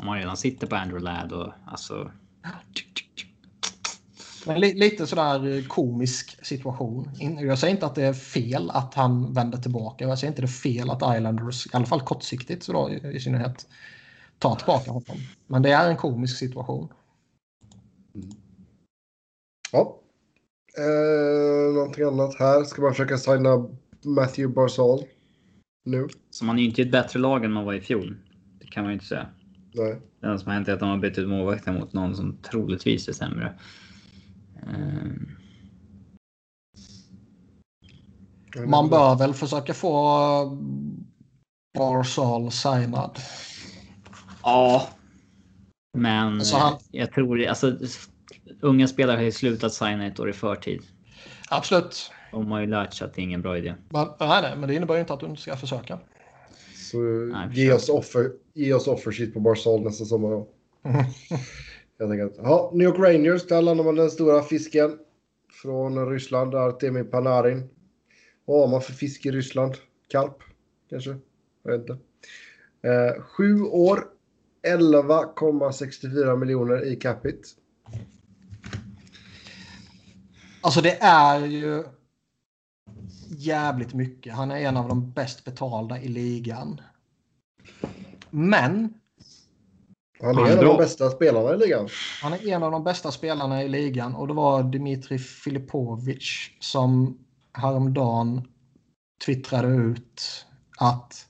Om 0.00 0.06
man 0.06 0.18
redan 0.18 0.36
sitter 0.36 0.66
på 0.66 0.76
Andrew 0.76 1.04
Ladd 1.04 1.32
och 1.32 1.52
alltså. 1.66 2.10
Men 4.46 4.60
li, 4.60 4.74
lite 4.74 5.06
sådär 5.06 5.56
eh, 5.56 5.64
komisk 5.64 6.46
situation. 6.46 7.10
Jag 7.40 7.58
säger 7.58 7.74
inte 7.74 7.86
att 7.86 7.94
det 7.94 8.04
är 8.04 8.12
fel 8.12 8.70
att 8.70 8.94
han 8.94 9.34
vänder 9.34 9.58
tillbaka. 9.58 10.04
Jag 10.08 10.18
säger 10.18 10.30
inte 10.30 10.42
det 10.42 10.46
är 10.46 10.48
fel 10.48 10.90
att 10.90 11.16
Islanders, 11.16 11.66
i 11.66 11.70
alla 11.72 11.86
fall 11.86 12.00
kortsiktigt 12.00 12.62
så 12.64 12.72
då, 12.72 12.90
i, 12.90 13.16
i 13.16 13.20
synnerhet, 13.20 13.66
ta 14.40 14.56
tillbaka 14.56 14.90
honom. 14.90 15.16
Men 15.46 15.62
det 15.62 15.70
är 15.70 15.90
en 15.90 15.96
komisk 15.96 16.38
situation. 16.38 16.92
Mm. 18.14 18.30
Ja. 19.72 20.00
Eh, 20.78 21.74
någonting 21.74 22.04
annat 22.04 22.34
här. 22.38 22.64
Ska 22.64 22.82
man 22.82 22.92
försöka 22.92 23.18
signa 23.18 23.68
Matthew 24.04 24.54
Barzal 24.54 25.04
nu? 25.84 26.08
Så 26.30 26.44
man 26.44 26.58
är 26.58 26.62
ju 26.62 26.68
inte 26.68 26.82
i 26.82 26.84
ett 26.84 26.92
bättre 26.92 27.18
lag 27.18 27.44
än 27.44 27.52
man 27.52 27.64
var 27.64 27.74
i 27.74 27.80
fjol. 27.80 28.16
Det 28.60 28.66
kan 28.66 28.82
man 28.82 28.92
ju 28.92 28.94
inte 28.94 29.06
säga. 29.06 29.26
Nej. 29.74 30.00
Det 30.20 30.26
enda 30.26 30.38
som 30.38 30.46
har 30.46 30.54
hänt 30.54 30.68
är 30.68 30.72
att 30.72 30.80
de 30.80 30.88
har 30.88 30.98
bytt 30.98 31.18
ut 31.18 31.28
målvakten 31.28 31.74
mot 31.74 31.92
någon 31.92 32.16
som 32.16 32.36
troligtvis 32.42 33.08
är 33.08 33.12
sämre. 33.12 33.58
Um... 34.66 35.36
Man 38.66 38.90
bör 38.90 39.18
väl 39.18 39.34
försöka 39.34 39.74
få 39.74 39.90
Barzal 41.78 42.50
signad. 42.50 43.18
Ja. 44.42 44.88
Men 45.98 46.34
alltså 46.34 46.56
han... 46.56 46.78
jag 46.90 47.12
tror 47.12 47.46
alltså 47.46 47.76
unga 48.60 48.88
spelare 48.88 49.16
har 49.16 49.24
ju 49.24 49.32
slutat 49.32 49.74
signa 49.74 50.06
ett 50.06 50.20
år 50.20 50.30
i 50.30 50.32
förtid. 50.32 50.82
Absolut. 51.50 52.12
De 52.32 52.50
har 52.50 52.60
ju 52.60 52.66
lärt 52.66 52.94
sig 52.94 53.04
att 53.04 53.14
det 53.14 53.20
är 53.20 53.22
ingen 53.22 53.42
bra 53.42 53.58
idé. 53.58 53.74
Men, 53.88 54.06
nej, 54.20 54.42
nej, 54.42 54.56
men 54.56 54.68
det 54.68 54.74
innebär 54.74 54.94
ju 54.94 55.00
inte 55.00 55.12
att 55.12 55.20
du 55.20 55.26
inte 55.26 55.42
ska 55.42 55.56
försöka. 55.56 55.98
Så 56.74 56.98
nej, 56.98 57.48
ge, 57.52 57.72
oss 57.72 57.88
offer, 57.88 58.32
ge 58.54 58.74
oss 58.74 58.86
offersheet 58.86 59.34
på 59.34 59.40
Barzal 59.40 59.82
nästa 59.82 60.04
sommar 60.04 60.30
då. 60.30 60.48
Jag 61.98 62.08
tänker 62.08 62.26
att, 62.26 62.36
ja, 62.36 62.70
New 62.74 62.88
York 62.88 62.98
Rangers, 62.98 63.46
där 63.46 63.62
landar 63.62 63.84
man 63.84 63.94
den 63.94 64.10
stora 64.10 64.42
fisken. 64.42 64.98
Från 65.62 66.10
Ryssland, 66.10 66.54
Artemi 66.54 67.04
Panarin. 67.04 67.68
Vad 68.44 68.60
har 68.60 68.68
man 68.68 68.82
för 68.82 68.92
fisk 68.92 69.26
i 69.26 69.30
Ryssland? 69.30 69.74
Karp, 70.08 70.42
kanske? 70.90 71.16
Jag 71.62 71.72
vet 71.72 71.80
inte. 71.80 71.92
Eh, 72.88 73.22
sju 73.22 73.62
år, 73.62 74.04
11,64 74.62 76.36
miljoner 76.36 76.86
i 76.92 76.96
capita. 76.96 77.48
Alltså 80.60 80.80
det 80.80 80.98
är 81.02 81.46
ju 81.46 81.84
jävligt 83.28 83.94
mycket. 83.94 84.34
Han 84.34 84.50
är 84.50 84.56
en 84.56 84.76
av 84.76 84.88
de 84.88 85.12
bäst 85.12 85.44
betalda 85.44 86.00
i 86.00 86.08
ligan. 86.08 86.80
Men. 88.30 88.94
Han 90.20 90.38
är 90.38 90.52
en 90.52 90.58
av 90.58 90.64
de 90.64 90.76
bästa 90.76 91.10
spelarna 91.10 91.54
i 91.54 91.58
ligan. 91.58 91.88
Han 92.22 92.32
är 92.32 92.48
en 92.48 92.62
av 92.62 92.72
de 92.72 92.84
bästa 92.84 93.12
spelarna 93.12 93.62
i 93.62 93.68
ligan 93.68 94.14
och 94.14 94.26
det 94.28 94.34
var 94.34 94.62
Dmitri 94.62 95.18
Filipovic 95.18 96.50
som 96.60 97.18
häromdagen 97.52 98.48
twittrade 99.26 99.68
ut 99.68 100.46
att 100.76 101.26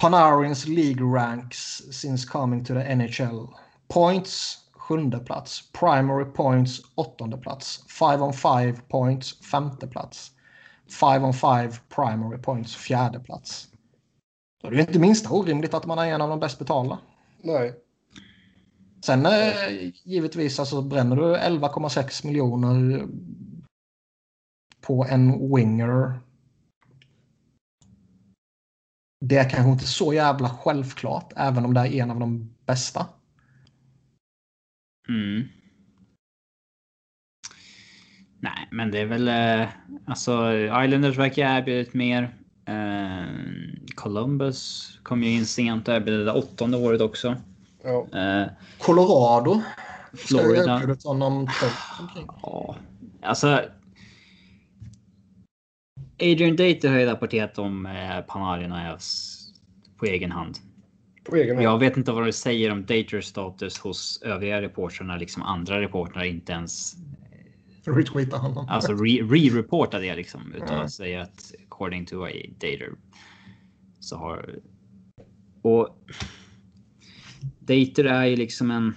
Panarins 0.00 0.66
League 0.66 1.02
ranks 1.02 1.82
since 1.90 2.24
coming 2.24 2.64
to 2.64 2.72
the 2.72 2.80
NHL. 2.80 3.48
Points 3.88 4.58
sjunde 4.72 5.26
plats. 5.26 5.62
Primary 5.72 6.24
points 6.24 6.80
åttonde 6.94 7.36
plats. 7.36 7.84
Five 7.88 8.22
on 8.22 8.32
five 8.32 8.88
points 8.88 9.32
femte 9.50 9.86
plats. 9.86 10.30
Five 10.88 11.24
on 11.24 11.32
five 11.32 11.80
primary 11.88 12.38
points 12.38 12.76
fjärde 12.76 13.20
plats. 13.20 13.68
Då 14.62 14.68
är 14.68 14.72
det 14.72 14.80
inte 14.80 14.98
minsta 14.98 15.30
orimligt 15.30 15.74
att 15.74 15.86
man 15.86 15.98
är 15.98 16.06
en 16.06 16.22
av 16.22 16.28
de 16.28 16.40
bäst 16.40 16.58
betalda. 16.58 16.98
Nej. 17.42 17.74
Sen 19.04 19.26
eh, 19.26 19.92
givetvis 20.04 20.60
alltså 20.60 20.82
bränner 20.82 21.16
du 21.16 21.36
11,6 21.36 22.26
miljoner 22.26 23.06
på 24.80 25.06
en 25.10 25.54
winger. 25.54 26.20
Det 29.20 29.36
är 29.36 29.50
kanske 29.50 29.70
inte 29.70 29.86
så 29.86 30.14
jävla 30.14 30.48
självklart 30.48 31.32
även 31.36 31.64
om 31.64 31.74
det 31.74 31.80
är 31.80 32.02
en 32.02 32.10
av 32.10 32.20
de 32.20 32.54
bästa. 32.66 33.06
Mm. 35.08 35.48
Nej, 38.40 38.68
men 38.70 38.90
det 38.90 38.98
är 38.98 39.06
väl 39.06 39.28
eh, 39.28 39.68
alltså 40.06 40.52
Islanders 40.52 41.18
verkar 41.18 41.48
ha 41.48 41.58
erbjudit 41.58 41.94
mer. 41.94 42.34
Eh, 42.64 43.26
Columbus 43.94 44.90
kom 45.02 45.22
ju 45.22 45.30
in 45.30 45.46
sent 45.46 45.88
och 45.88 45.94
erbjöd 45.94 46.26
det 46.26 46.32
åttonde 46.32 46.76
året 46.76 47.00
också. 47.00 47.36
Ja. 47.82 48.18
Eh, 48.18 48.46
Colorado. 48.78 49.62
Florida. 50.12 50.96
Ska 50.98 51.08
honom 51.08 51.48
Ja, 52.42 52.76
alltså. 53.22 53.60
Adrian 56.20 56.56
Dater 56.56 56.88
har 56.88 56.98
ju 56.98 57.06
rapporterat 57.06 57.58
om 57.58 57.86
eh, 57.86 58.20
Panarin 58.20 58.72
och 58.72 58.78
Evs 58.78 59.36
på 59.98 60.06
egen 60.06 60.32
hand. 60.32 60.58
På 61.24 61.36
egen 61.36 61.56
hand. 61.56 61.66
Jag 61.66 61.78
vet 61.78 61.96
inte 61.96 62.12
vad 62.12 62.26
du 62.26 62.32
säger 62.32 62.72
om 62.72 62.86
Daters 62.86 63.24
status 63.24 63.78
hos 63.78 64.22
övriga 64.22 64.62
reportrar 64.62 65.18
liksom 65.18 65.42
andra 65.42 65.80
reportrar 65.80 66.24
inte 66.24 66.52
ens 66.52 66.96
retweeta 67.84 68.36
honom. 68.36 68.66
Alltså 68.68 68.92
re-reporta 68.92 69.98
re 69.98 70.08
det 70.08 70.16
liksom. 70.16 70.52
Utan 70.54 70.68
mm. 70.68 70.80
att 70.80 70.92
säga 70.92 71.22
att 71.22 71.52
according 71.66 72.06
to 72.06 72.24
a 72.24 72.30
dater. 72.54 72.92
Så 74.00 74.16
har. 74.16 74.54
Och. 75.62 75.88
Dater 77.60 78.04
är 78.04 78.24
ju 78.24 78.36
liksom 78.36 78.70
en. 78.70 78.94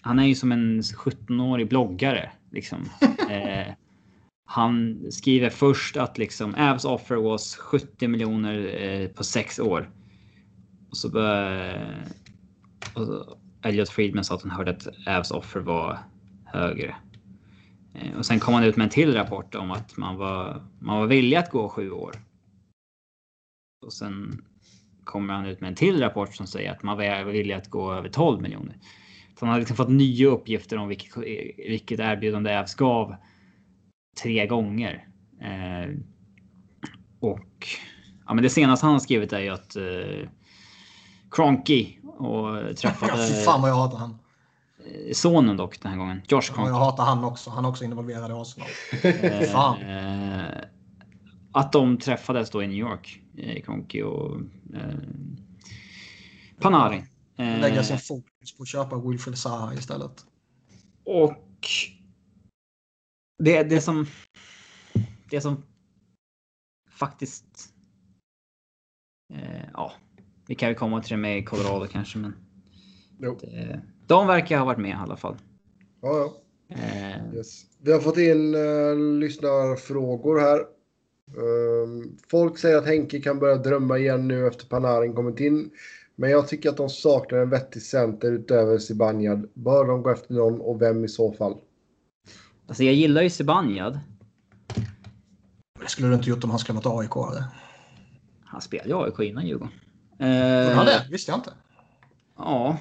Han 0.00 0.18
är 0.18 0.26
ju 0.26 0.34
som 0.34 0.52
en 0.52 0.80
17-årig 0.82 1.68
bloggare 1.68 2.30
liksom. 2.50 2.90
eh, 3.30 3.66
han 4.46 5.06
skriver 5.10 5.50
först 5.50 5.96
att 5.96 6.18
liksom 6.18 6.54
Avs 6.54 6.84
offer 6.84 7.16
was 7.16 7.56
70 7.56 8.08
miljoner 8.08 8.82
eh, 8.82 9.08
på 9.08 9.24
sex 9.24 9.58
år. 9.58 9.90
Och 10.90 10.96
så 10.96 11.08
började 11.08 12.06
och 12.94 13.38
Elliot 13.62 13.88
Friedman 13.88 14.24
sa 14.24 14.34
att 14.34 14.42
han 14.42 14.50
hörde 14.50 14.70
att 14.70 14.88
Avs 15.06 15.30
offer 15.30 15.60
var 15.60 15.98
högre. 16.44 16.96
Eh, 17.94 18.18
och 18.18 18.26
sen 18.26 18.40
kom 18.40 18.54
han 18.54 18.64
ut 18.64 18.76
med 18.76 18.84
en 18.84 18.90
till 18.90 19.14
rapport 19.14 19.54
om 19.54 19.70
att 19.70 19.96
man 19.96 20.16
var, 20.16 20.62
man 20.78 20.98
var 20.98 21.06
villig 21.06 21.36
att 21.36 21.50
gå 21.50 21.68
sju 21.68 21.90
år. 21.90 22.14
Och 23.86 23.92
sen 23.92 24.44
kommer 25.04 25.34
han 25.34 25.46
ut 25.46 25.60
med 25.60 25.68
en 25.68 25.74
till 25.74 26.00
rapport 26.00 26.34
som 26.34 26.46
säger 26.46 26.70
att 26.70 26.82
man 26.82 26.96
var 26.96 27.24
villig 27.24 27.54
att 27.54 27.70
gå 27.70 27.92
över 27.92 28.08
12 28.08 28.42
miljoner. 28.42 28.76
Så 29.38 29.46
han 29.46 29.52
har 29.52 29.58
liksom 29.58 29.76
fått 29.76 29.88
nya 29.88 30.28
uppgifter 30.28 30.76
om 30.76 30.88
vilket, 30.88 31.16
vilket 31.56 32.00
erbjudande 32.00 32.58
Avs 32.58 32.74
gav 32.74 33.16
tre 34.22 34.46
gånger. 34.46 35.08
Eh, 35.40 35.94
och 37.20 37.66
ja, 38.26 38.34
men 38.34 38.42
det 38.42 38.50
senaste 38.50 38.86
han 38.86 38.92
har 38.92 39.00
skrivit 39.00 39.32
är 39.32 39.40
ju 39.40 39.48
att 39.48 39.76
eh, 39.76 40.28
Cronky 41.30 41.98
och 42.02 42.76
träffade... 42.76 43.12
Ja, 43.12 43.44
fan 43.44 43.62
vad 43.62 43.70
jag 43.70 43.74
hatar 43.74 43.98
han. 43.98 44.18
Eh, 44.78 45.12
sonen 45.12 45.56
dock 45.56 45.82
den 45.82 45.92
här 45.92 45.98
gången. 45.98 46.22
Josh 46.28 46.40
Cronky. 46.40 46.62
Ja, 46.62 46.68
jag 46.68 46.74
hatar 46.74 47.04
han 47.04 47.24
också. 47.24 47.50
Han 47.50 47.64
är 47.64 47.68
också 47.68 47.84
involverad 47.84 48.30
i 48.30 48.34
Arsenal. 48.34 48.68
Eh, 49.02 49.40
fan. 49.40 49.82
Eh, 49.82 50.44
att 51.52 51.72
de 51.72 51.98
träffades 51.98 52.50
då 52.50 52.62
i 52.62 52.66
New 52.66 52.76
York. 52.76 53.20
Cronky 53.64 54.02
och 54.02 54.40
eh, 54.74 54.98
Panarin. 56.60 57.06
Lägga 57.36 57.82
sin 57.82 57.98
fokus 57.98 58.56
på 58.56 58.62
att 58.62 58.68
köpa 58.68 58.98
Wilfred 58.98 59.38
Zaha 59.38 59.74
istället. 59.74 60.24
Och 61.04 61.68
det, 63.38 63.62
det 63.62 63.80
som 63.80 64.06
det 65.30 65.40
som 65.40 65.62
faktiskt 66.90 67.44
eh, 69.34 69.68
ja, 69.72 69.92
vi 70.46 70.54
kan 70.54 70.68
ju 70.68 70.74
komma 70.74 71.02
till 71.02 71.10
det 71.10 71.16
med 71.16 71.48
Colorado 71.48 71.86
kanske, 71.86 72.18
men. 72.18 72.32
Det, 73.18 73.80
de 74.06 74.26
verkar 74.26 74.58
ha 74.58 74.64
varit 74.64 74.78
med 74.78 74.90
i 74.90 74.94
alla 74.94 75.16
fall. 75.16 75.36
Ja, 76.00 76.18
ja. 76.18 76.34
Eh. 76.76 77.34
Yes. 77.34 77.62
Vi 77.78 77.92
har 77.92 78.00
fått 78.00 78.18
in 78.18 78.54
uh, 78.54 78.96
lyssnarfrågor 79.18 80.40
här. 80.40 80.58
Uh, 80.58 82.04
folk 82.30 82.58
säger 82.58 82.76
att 82.78 82.86
Henke 82.86 83.20
kan 83.20 83.38
börja 83.38 83.56
drömma 83.56 83.98
igen 83.98 84.28
nu 84.28 84.46
efter 84.46 84.66
Panarin 84.66 85.14
kommit 85.14 85.40
in. 85.40 85.70
Men 86.14 86.30
jag 86.30 86.48
tycker 86.48 86.68
att 86.70 86.76
de 86.76 86.88
saknar 86.88 87.38
en 87.38 87.50
vettig 87.50 87.82
center 87.82 88.32
utöver 88.32 88.78
Zibanejad. 88.78 89.50
Bör 89.54 89.84
de 89.84 90.02
gå 90.02 90.10
efter 90.10 90.34
någon 90.34 90.60
och 90.60 90.82
vem 90.82 91.04
i 91.04 91.08
så 91.08 91.32
fall? 91.32 91.58
Alltså 92.68 92.84
jag 92.84 92.94
gillar 92.94 93.22
ju 93.22 93.30
Zibanejad. 93.30 94.00
Det 95.80 95.88
skulle 95.88 96.08
du 96.08 96.14
inte 96.14 96.30
gjort 96.30 96.44
om 96.44 96.50
han 96.50 96.58
skulle 96.58 96.80
varit 96.80 96.86
AIK 96.86 97.32
eller? 97.32 97.44
Han 98.44 98.60
spelade 98.60 98.88
ju 98.88 99.04
AIK 99.04 99.20
innan 99.20 99.46
Djurgården. 99.46 99.74
Uh, 100.20 100.76
han 100.76 100.86
det? 100.86 101.06
visste 101.10 101.30
jag 101.30 101.38
inte. 101.38 101.52
Ja. 102.38 102.76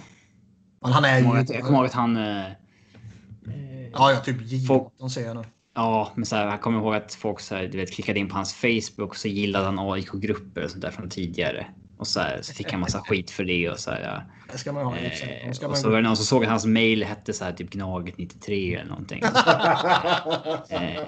Men 0.82 0.92
han 0.92 1.06
är 1.06 1.20
ju... 1.20 1.54
Jag 1.54 1.64
kommer 1.64 1.78
ihåg 1.78 1.86
att 1.86 1.94
han... 1.94 2.18
Eh, 2.18 2.52
ja, 3.94 4.12
jag 4.12 4.24
typ 4.26 4.42
gillar 4.42 4.90
de 5.00 5.10
ser 5.10 5.26
jag 5.26 5.36
nu. 5.36 5.44
Ja, 5.76 6.12
men 6.16 6.26
så 6.26 6.36
här, 6.36 6.46
jag 6.46 6.62
kommer 6.62 6.80
ihåg 6.80 6.96
att 6.96 7.14
folk 7.14 7.40
så 7.40 7.56
här, 7.56 7.68
du 7.68 7.78
vet, 7.78 7.92
klickade 7.94 8.20
in 8.20 8.30
på 8.30 8.36
hans 8.36 8.54
Facebook 8.54 9.10
och 9.10 9.18
så 9.18 9.28
gillade 9.28 9.66
han 9.66 9.80
AIK-grupper 9.80 10.64
och 10.64 10.72
sånt 10.72 10.82
där 10.82 10.92
från 10.92 11.10
tidigare. 11.10 11.68
Och 11.98 12.08
så, 12.08 12.20
här, 12.20 12.42
så 12.42 12.54
fick 12.54 12.72
han 12.72 12.80
massa 12.80 13.02
skit 13.02 13.32
för 13.32 13.44
det 13.44 13.70
och 13.70 13.80
så 13.80 13.92
här, 13.92 14.02
ja. 14.02 14.22
Det 14.52 14.58
ska 14.58 14.74
man 14.74 14.86
ha. 14.86 14.98
Eh, 14.98 15.52
ska 15.52 15.68
och 15.68 15.78
så 15.78 15.90
var 15.90 15.96
det 15.96 16.02
någon 16.02 16.18
som 16.18 16.26
såg 16.26 16.44
att 16.44 16.50
hans 16.50 16.66
mail 16.66 17.04
hette 17.04 17.34
så 17.34 17.46
här 17.46 17.54
typ 17.54 17.70
Gnaget 17.70 18.18
93 18.18 18.76
eller 18.76 18.90
någonting. 18.90 19.24
eh, 20.70 21.08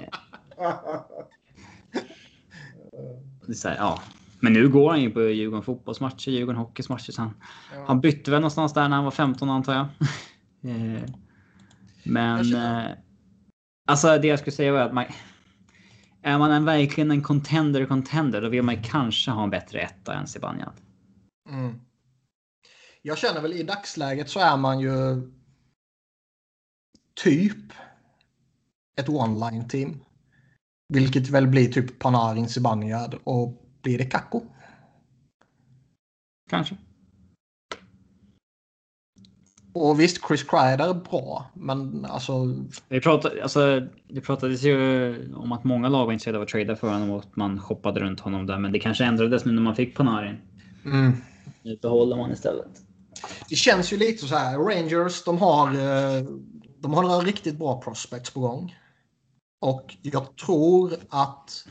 så 3.54 3.70
här, 3.70 3.76
ja. 3.76 4.02
Men 4.40 4.54
nu 4.54 4.70
går 4.70 4.90
han 4.90 5.02
ju 5.02 5.10
på 5.10 5.22
Djurgården 5.22 5.64
fotbollsmatcher, 5.64 6.32
Djurgården 6.32 6.62
hockeysmatcher. 6.62 7.12
Så 7.12 7.22
han, 7.22 7.34
ja. 7.76 7.84
han 7.88 8.02
bytte 8.02 8.32
väl 8.32 8.42
någonstans 8.42 8.74
där 8.74 8.90
när 8.90 8.96
han 8.96 9.06
var 9.06 9.12
15 9.12 9.50
antar 9.50 9.74
jag. 9.74 9.86
Eh, 10.64 11.02
men... 12.04 12.56
Eh, 12.56 12.86
alltså 13.88 14.18
det 14.18 14.28
jag 14.28 14.40
skulle 14.40 14.56
säga 14.56 14.72
var 14.72 14.80
att 14.80 14.94
man... 14.94 15.06
Är 16.28 16.38
man 16.38 16.52
en, 16.52 16.66
verkligen 16.66 17.12
en 17.12 17.22
contender 17.24 17.86
contender 17.86 18.42
då 18.42 18.50
vill 18.50 18.64
man 18.64 18.84
kanske 18.84 19.32
ha 19.32 19.44
en 19.44 19.50
bättre 19.50 19.82
etta 19.82 20.14
än 20.14 20.28
Zibanejad. 20.28 20.74
Mm. 21.50 21.82
Jag 23.02 23.18
känner 23.18 23.42
väl 23.42 23.54
i 23.54 23.64
dagsläget 23.64 24.30
så 24.30 24.40
är 24.40 24.58
man 24.58 24.80
ju 24.80 25.22
typ 27.14 27.74
ett 29.00 29.08
one-line 29.08 29.68
team. 29.68 30.00
Vilket 30.94 31.30
väl 31.30 31.48
blir 31.48 31.72
typ 31.72 32.00
Panarin, 32.00 32.50
Zibanejad 32.50 33.16
och 33.24 33.64
blir 33.82 33.98
det 33.98 34.06
Kakko? 34.06 34.42
Kanske. 36.50 36.78
Och 39.78 40.00
visst, 40.00 40.28
Chris 40.28 40.44
Kreider 40.44 40.90
är 40.90 40.94
bra, 40.94 41.46
men 41.54 42.06
alltså... 42.06 42.46
Det, 42.90 43.02
pratade, 43.02 43.44
alltså, 43.44 43.88
det 44.08 44.22
pratades 44.22 44.64
ju 44.64 45.36
om 45.36 45.52
att 45.52 45.64
många 45.64 45.90
lag 45.90 46.06
var 46.06 46.14
intresserade 46.14 46.38
av 46.38 46.44
att 46.44 46.50
trada 46.50 46.76
för 46.76 46.90
honom 46.90 47.10
och 47.10 47.20
att 47.20 47.36
man 47.36 47.60
shoppade 47.60 48.00
runt 48.00 48.20
honom 48.20 48.46
där. 48.46 48.58
Men 48.58 48.72
det 48.72 48.80
kanske 48.80 49.06
ändrades 49.06 49.46
nu 49.46 49.52
när 49.52 49.62
man 49.62 49.76
fick 49.76 49.96
Panarin. 49.98 50.38
Mm. 50.86 51.14
Nu 51.64 51.78
behåller 51.82 52.16
man 52.16 52.32
istället. 52.32 52.82
Det 53.50 53.56
känns 53.56 53.94
ju 53.94 53.98
lite 53.98 54.28
så 54.28 54.36
här. 54.36 54.58
Rangers, 54.58 55.24
de 55.24 55.38
har, 55.38 55.68
eh, 55.68 56.24
de 56.80 56.94
har 56.94 57.02
några 57.02 57.18
riktigt 57.18 57.58
bra 57.58 57.82
prospects 57.82 58.30
på 58.34 58.40
gång. 58.40 58.76
Och 59.62 59.96
jag 60.02 60.36
tror 60.36 60.94
att 61.10 61.68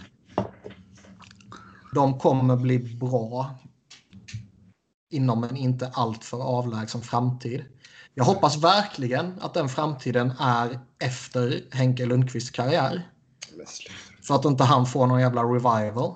de 1.95 2.19
kommer 2.19 2.57
bli 2.57 2.79
bra 2.79 3.51
inom 5.11 5.45
en 5.45 5.57
inte 5.57 5.91
alltför 5.95 6.43
avlägsen 6.43 7.01
framtid. 7.01 7.65
Jag 8.19 8.25
hoppas 8.25 8.57
verkligen 8.63 9.33
att 9.41 9.55
den 9.55 9.69
framtiden 9.69 10.33
är 10.41 10.79
efter 10.99 11.65
Henke 11.71 12.07
Lundqvists 12.07 12.51
karriär. 12.51 13.11
För 14.23 14.35
att 14.35 14.45
inte 14.45 14.65
han 14.65 14.87
får 14.87 15.07
någon 15.07 15.21
jävla 15.21 15.43
revival. 15.43 16.15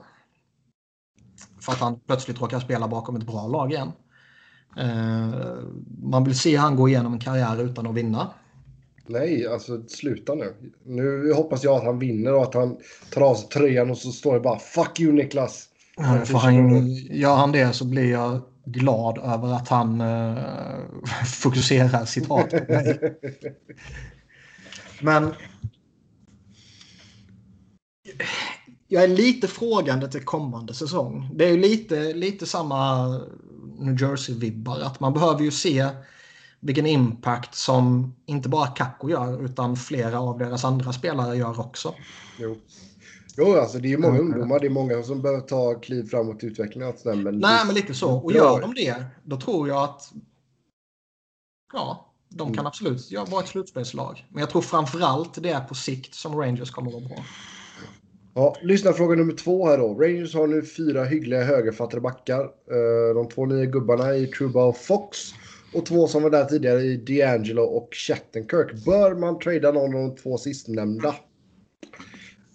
För 1.60 1.72
att 1.72 1.78
han 1.78 2.00
plötsligt 2.00 2.40
råkar 2.40 2.60
spela 2.60 2.88
bakom 2.88 3.16
ett 3.16 3.26
bra 3.26 3.46
lag 3.46 3.72
igen. 3.72 3.92
Uh, 4.78 5.58
man 6.02 6.24
vill 6.24 6.38
se 6.38 6.56
han 6.56 6.76
gå 6.76 6.88
igenom 6.88 7.12
en 7.12 7.20
karriär 7.20 7.62
utan 7.62 7.86
att 7.86 7.94
vinna. 7.94 8.30
Nej, 9.06 9.46
alltså 9.46 9.82
sluta 9.88 10.34
nu. 10.34 10.54
Nu 10.84 11.32
hoppas 11.32 11.64
jag 11.64 11.76
att 11.76 11.84
han 11.84 11.98
vinner 11.98 12.34
och 12.34 12.42
att 12.42 12.54
han 12.54 12.76
tar 13.10 13.20
av 13.20 13.34
sig 13.34 13.48
tröjan 13.48 13.90
och 13.90 13.98
så 13.98 14.12
står 14.12 14.34
det 14.34 14.40
bara 14.40 14.58
Fuck 14.58 15.00
you 15.00 15.12
Niklas. 15.12 15.68
Ja, 15.96 16.24
för 16.24 16.38
han, 16.38 16.86
gör 16.94 17.36
han 17.36 17.52
det 17.52 17.72
så 17.72 17.84
blir 17.84 18.10
jag 18.10 18.40
glad 18.64 19.18
över 19.18 19.52
att 19.52 19.68
han 19.68 20.00
eh, 20.00 20.36
fokuserar 21.26 22.04
sitt 22.04 22.28
hat 22.28 22.50
på 22.50 22.72
mig. 22.72 23.18
Men 25.00 25.34
jag 28.88 29.04
är 29.04 29.08
lite 29.08 29.48
frågande 29.48 30.08
till 30.08 30.24
kommande 30.24 30.74
säsong. 30.74 31.30
Det 31.34 31.44
är 31.44 31.50
ju 31.50 31.60
lite, 31.60 32.12
lite 32.12 32.46
samma 32.46 33.08
New 33.78 34.02
Jersey-vibbar. 34.02 34.80
Att 34.80 35.00
man 35.00 35.12
behöver 35.12 35.42
ju 35.42 35.50
se 35.50 35.88
vilken 36.60 36.86
impact 36.86 37.54
som 37.54 38.14
inte 38.26 38.48
bara 38.48 38.66
Kakko 38.66 39.10
gör 39.10 39.44
utan 39.44 39.76
flera 39.76 40.20
av 40.20 40.38
deras 40.38 40.64
andra 40.64 40.92
spelare 40.92 41.36
gör 41.36 41.60
också. 41.60 41.94
Jo. 42.38 42.56
Jo, 43.36 43.54
alltså 43.54 43.78
det 43.78 43.92
är 43.92 43.98
många 43.98 44.18
mm. 44.18 44.26
ungdomar. 44.26 44.60
Det 44.60 44.66
är 44.66 44.70
många 44.70 45.02
som 45.02 45.22
behöver 45.22 45.40
ta 45.40 45.74
kliv 45.74 46.08
framåt 46.08 46.44
i 46.44 46.46
utvecklingen. 46.46 46.92
Men 47.04 47.22
Nej, 47.22 47.30
det... 47.32 47.66
men 47.66 47.74
lite 47.74 47.94
så. 47.94 48.12
Och 48.12 48.32
gör 48.32 48.60
de 48.60 48.74
det, 48.74 49.04
då 49.24 49.40
tror 49.40 49.68
jag 49.68 49.84
att 49.84 50.12
ja, 51.72 52.12
de 52.28 52.48
kan 52.48 52.54
mm. 52.54 52.66
absolut 52.66 53.12
vara 53.30 53.42
ett 53.42 53.48
slutspelslag. 53.48 54.26
Men 54.28 54.40
jag 54.40 54.50
tror 54.50 54.62
framförallt 54.62 55.42
det 55.42 55.50
är 55.50 55.60
på 55.60 55.74
sikt 55.74 56.14
som 56.14 56.40
Rangers 56.40 56.70
kommer 56.70 56.88
att 56.88 56.94
vara 56.94 57.08
bra. 57.08 57.24
Ja, 58.34 58.56
lyssna 58.62 58.92
fråga 58.92 59.16
nummer 59.16 59.32
två 59.32 59.66
här 59.66 59.78
då. 59.78 59.94
Rangers 59.94 60.34
har 60.34 60.46
nu 60.46 60.62
fyra 60.62 61.04
hyggliga 61.04 61.44
högerfattade 61.44 62.00
backar. 62.00 62.40
Eh, 62.40 63.14
de 63.14 63.28
två 63.28 63.46
nya 63.46 63.64
gubbarna 63.64 64.14
i 64.14 64.26
Truba 64.26 64.64
och 64.64 64.76
Fox. 64.76 65.18
Och 65.74 65.86
två 65.86 66.08
som 66.08 66.22
var 66.22 66.30
där 66.30 66.44
tidigare 66.44 66.80
i 66.80 67.04
D'Angelo 67.06 67.60
och 67.60 67.88
Chattenkirk. 67.92 68.84
Bör 68.84 69.14
man 69.14 69.38
trada 69.38 69.72
någon 69.72 69.94
av 69.94 70.00
de 70.00 70.16
två 70.16 70.38
sistnämnda? 70.38 71.14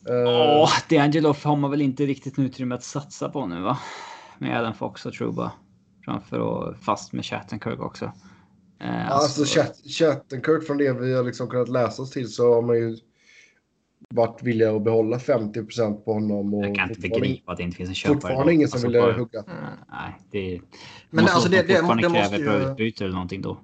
Ja, 0.06 0.68
uh, 0.68 0.96
D'Angelo 0.96 1.36
har 1.44 1.56
man 1.56 1.72
väl 1.72 1.82
inte 1.82 2.06
riktigt 2.06 2.40
utrymme 2.40 2.76
att 2.76 2.84
satsa 2.84 3.30
på 3.30 3.46
nu 3.46 3.62
va? 3.62 3.80
Med 4.40 4.60
Adam 4.60 4.74
Fox 4.74 5.06
och 5.06 5.14
Truba. 5.14 5.52
Framför 6.06 6.40
och 6.40 6.78
fast 6.78 7.14
med 7.14 7.26
Chattenkirk 7.26 7.80
också. 7.80 8.06
Uh, 8.06 9.12
alltså, 9.12 9.42
alltså 9.42 9.62
Chattenkirk 9.86 10.68
från 10.68 10.78
det 10.78 10.94
vi 10.94 11.14
har 11.14 11.24
liksom 11.24 11.48
kunnat 11.48 11.70
läsa 11.70 12.02
oss 12.02 12.12
till 12.12 12.28
så 12.28 12.54
har 12.54 12.62
man 12.62 12.76
ju 12.76 12.98
varit 14.10 14.44
villiga 14.44 14.76
att 14.76 14.84
behålla 14.84 15.18
50% 15.18 15.94
på 15.96 16.14
honom. 16.14 16.54
Och 16.54 16.66
jag 16.66 16.76
kan 16.76 16.90
inte 16.90 17.02
begripa 17.02 17.52
att 17.52 17.58
det 17.58 17.64
inte 17.64 17.78
finns 17.78 17.90
en 17.90 17.96
köpare. 17.96 18.22
Fortfarande 18.22 18.54
ingen 18.54 18.68
som 18.68 18.78
alltså, 18.78 19.06
vill 19.06 19.16
hugga. 19.16 19.40
Mm, 19.40 19.64
nej, 19.92 20.16
det, 20.32 20.62
Men 21.10 21.28
alltså 21.28 21.50
det, 21.50 21.62
det, 21.68 21.74
det, 21.74 22.10
måste 22.10 22.38
ju... 22.38 22.64
ett 22.64 22.72
utbyte 22.72 23.04
eller 23.04 23.14
någonting 23.14 23.42
då. 23.42 23.60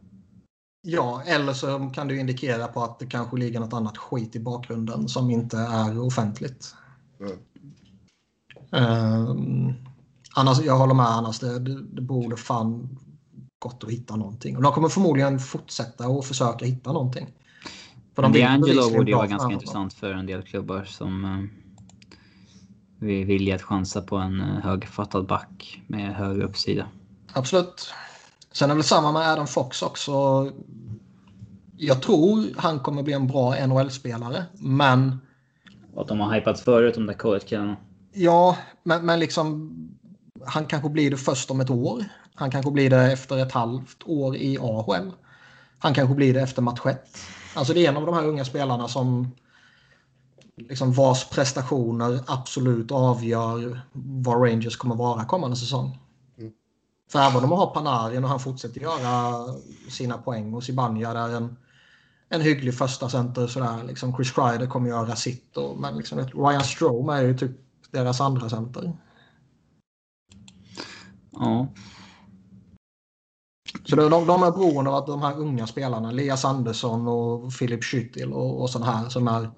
Ja, 0.81 1.23
eller 1.25 1.53
så 1.53 1.91
kan 1.93 2.07
du 2.07 2.19
indikera 2.19 2.67
på 2.67 2.83
att 2.83 2.99
det 2.99 3.05
kanske 3.05 3.37
ligger 3.37 3.59
något 3.59 3.73
annat 3.73 3.97
skit 3.97 4.35
i 4.35 4.39
bakgrunden 4.39 5.07
som 5.07 5.29
inte 5.29 5.57
är 5.57 5.99
offentligt. 5.99 6.75
Mm. 7.19 7.37
Um, 8.71 9.73
annars, 10.35 10.61
jag 10.61 10.77
håller 10.77 10.93
med 10.93 11.05
annars. 11.05 11.39
Det, 11.39 11.59
det, 11.59 11.81
det 11.81 12.01
borde 12.01 12.37
fan 12.37 12.97
gått 13.59 13.83
att 13.83 13.89
hitta 13.89 14.15
någonting. 14.15 14.57
Och 14.57 14.63
de 14.63 14.73
kommer 14.73 14.89
förmodligen 14.89 15.39
fortsätta 15.39 16.07
och 16.07 16.25
försöka 16.25 16.65
hitta 16.65 16.91
någonting. 16.91 17.27
För 18.15 18.21
de 18.21 18.33
D'Angelo 18.33 18.97
borde 18.97 19.11
ju 19.11 19.17
vara 19.17 19.27
ganska 19.27 19.53
intressant 19.53 19.93
för 19.93 20.13
en 20.13 20.25
del 20.25 20.41
klubbar 20.41 20.83
som 20.83 21.25
uh, 21.25 21.45
vill 22.99 23.25
vilja 23.25 23.55
att 23.55 23.61
chansa 23.61 24.01
på 24.01 24.17
en 24.17 24.41
uh, 24.41 24.59
högfattad 24.59 25.27
back 25.27 25.81
med 25.87 26.15
hög 26.15 26.41
uppsida. 26.41 26.87
Absolut. 27.33 27.93
Sen 28.51 28.69
är 28.69 28.73
det 28.73 28.77
väl 28.77 28.83
samma 28.83 29.11
med 29.11 29.31
Adam 29.31 29.47
Fox 29.47 29.81
också. 29.81 30.11
Jag 31.77 32.01
tror 32.01 32.45
han 32.57 32.79
kommer 32.79 33.03
bli 33.03 33.13
en 33.13 33.27
bra 33.27 33.67
NHL-spelare, 33.67 34.45
men... 34.53 35.21
Att 35.95 36.07
de 36.07 36.19
har 36.19 36.33
hypat 36.33 36.59
förut, 36.59 36.95
de 36.95 37.05
där 37.05 37.13
college 37.13 37.75
Ja, 38.13 38.57
men, 38.83 39.05
men 39.05 39.19
liksom... 39.19 39.71
Han 40.45 40.65
kanske 40.65 40.89
blir 40.89 41.11
det 41.11 41.17
först 41.17 41.51
om 41.51 41.61
ett 41.61 41.69
år. 41.69 42.05
Han 42.35 42.51
kanske 42.51 42.71
blir 42.71 42.89
det 42.89 43.11
efter 43.11 43.37
ett 43.37 43.51
halvt 43.51 44.03
år 44.05 44.35
i 44.35 44.57
AHL. 44.57 45.11
Han 45.79 45.93
kanske 45.93 46.15
blir 46.15 46.33
det 46.33 46.41
efter 46.41 46.61
match 46.61 46.85
1. 46.85 47.17
Alltså 47.55 47.73
det 47.73 47.85
är 47.85 47.89
en 47.89 47.97
av 47.97 48.05
de 48.05 48.15
här 48.15 48.25
unga 48.25 48.45
spelarna 48.45 48.87
som 48.87 49.31
liksom 50.57 50.93
vars 50.93 51.29
prestationer 51.29 52.19
absolut 52.27 52.91
avgör 52.91 53.81
vad 53.93 54.47
Rangers 54.47 54.77
kommer 54.77 54.95
vara 54.95 55.25
kommande 55.25 55.57
säsong. 55.57 55.99
För 57.11 57.19
även 57.19 57.43
om 57.43 57.49
man 57.49 57.59
har 57.59 57.73
Panarin 57.73 58.23
och 58.23 58.29
han 58.29 58.39
fortsätter 58.39 58.81
göra 58.81 59.45
sina 59.89 60.17
poäng 60.17 60.53
och 60.53 60.63
Zibanejad 60.63 61.17
är 61.17 61.35
en, 61.37 61.57
en 62.29 62.41
hygglig 62.41 62.77
första 62.77 63.09
center 63.09 63.47
sådär. 63.47 63.83
Liksom 63.83 64.15
Chris 64.15 64.31
Kreider 64.31 64.67
kommer 64.67 64.89
göra 64.89 65.15
sitt. 65.15 65.57
Och, 65.57 65.79
men 65.79 65.97
liksom, 65.97 66.19
Ryan 66.19 66.63
Strome 66.63 67.13
är 67.13 67.21
ju 67.21 67.37
typ 67.37 67.51
deras 67.91 68.21
andra 68.21 68.49
center. 68.49 68.93
Ja. 71.31 71.67
Så 73.85 73.95
de, 73.95 74.09
de 74.09 74.43
är 74.43 74.51
beroende 74.51 74.91
av 74.91 74.95
att 74.95 75.07
de 75.07 75.21
här 75.21 75.39
unga 75.39 75.67
spelarna, 75.67 76.09
Elias 76.09 76.45
Andersson 76.45 77.07
och 77.07 77.53
Philip 77.59 77.83
Schüttil 77.83 78.31
och, 78.31 78.61
och 78.61 78.69
sådana 78.69 78.91
här 78.91 79.09
som 79.09 79.27
är 79.27 79.51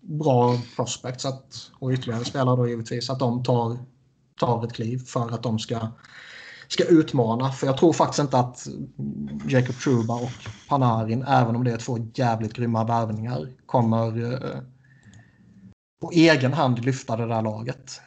bra 0.00 0.58
prospects 0.76 1.24
att, 1.24 1.70
och 1.78 1.90
ytterligare 1.90 2.24
spelare 2.24 2.56
då 2.56 2.68
givetvis, 2.68 3.10
att 3.10 3.18
de 3.18 3.42
tar, 3.42 3.78
tar 4.40 4.64
ett 4.64 4.72
kliv 4.72 4.98
för 4.98 5.34
att 5.34 5.42
de 5.42 5.58
ska, 5.58 5.88
ska 6.68 6.84
utmana. 6.84 7.52
För 7.52 7.66
jag 7.66 7.78
tror 7.78 7.92
faktiskt 7.92 8.18
inte 8.18 8.38
att 8.38 8.66
Jacob 9.48 9.74
Truba 9.74 10.14
och 10.14 10.30
Panarin, 10.68 11.22
även 11.22 11.56
om 11.56 11.64
det 11.64 11.72
är 11.72 11.76
två 11.76 11.98
jävligt 12.14 12.52
grymma 12.52 12.84
värvningar, 12.84 13.48
kommer 13.66 14.32
eh, 14.32 14.60
på 16.00 16.10
egen 16.10 16.52
hand 16.52 16.84
lyfta 16.84 17.16
det 17.16 17.26
där 17.26 17.42
laget. 17.42 18.00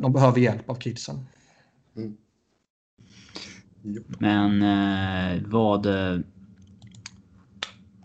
De 0.00 0.12
behöver 0.12 0.40
hjälp 0.40 0.70
av 0.70 0.74
kidsen. 0.74 1.26
Mm. 1.96 2.16
Men 4.18 4.62
eh, 4.62 5.42
vad... 5.46 5.86
Eh, 5.86 6.18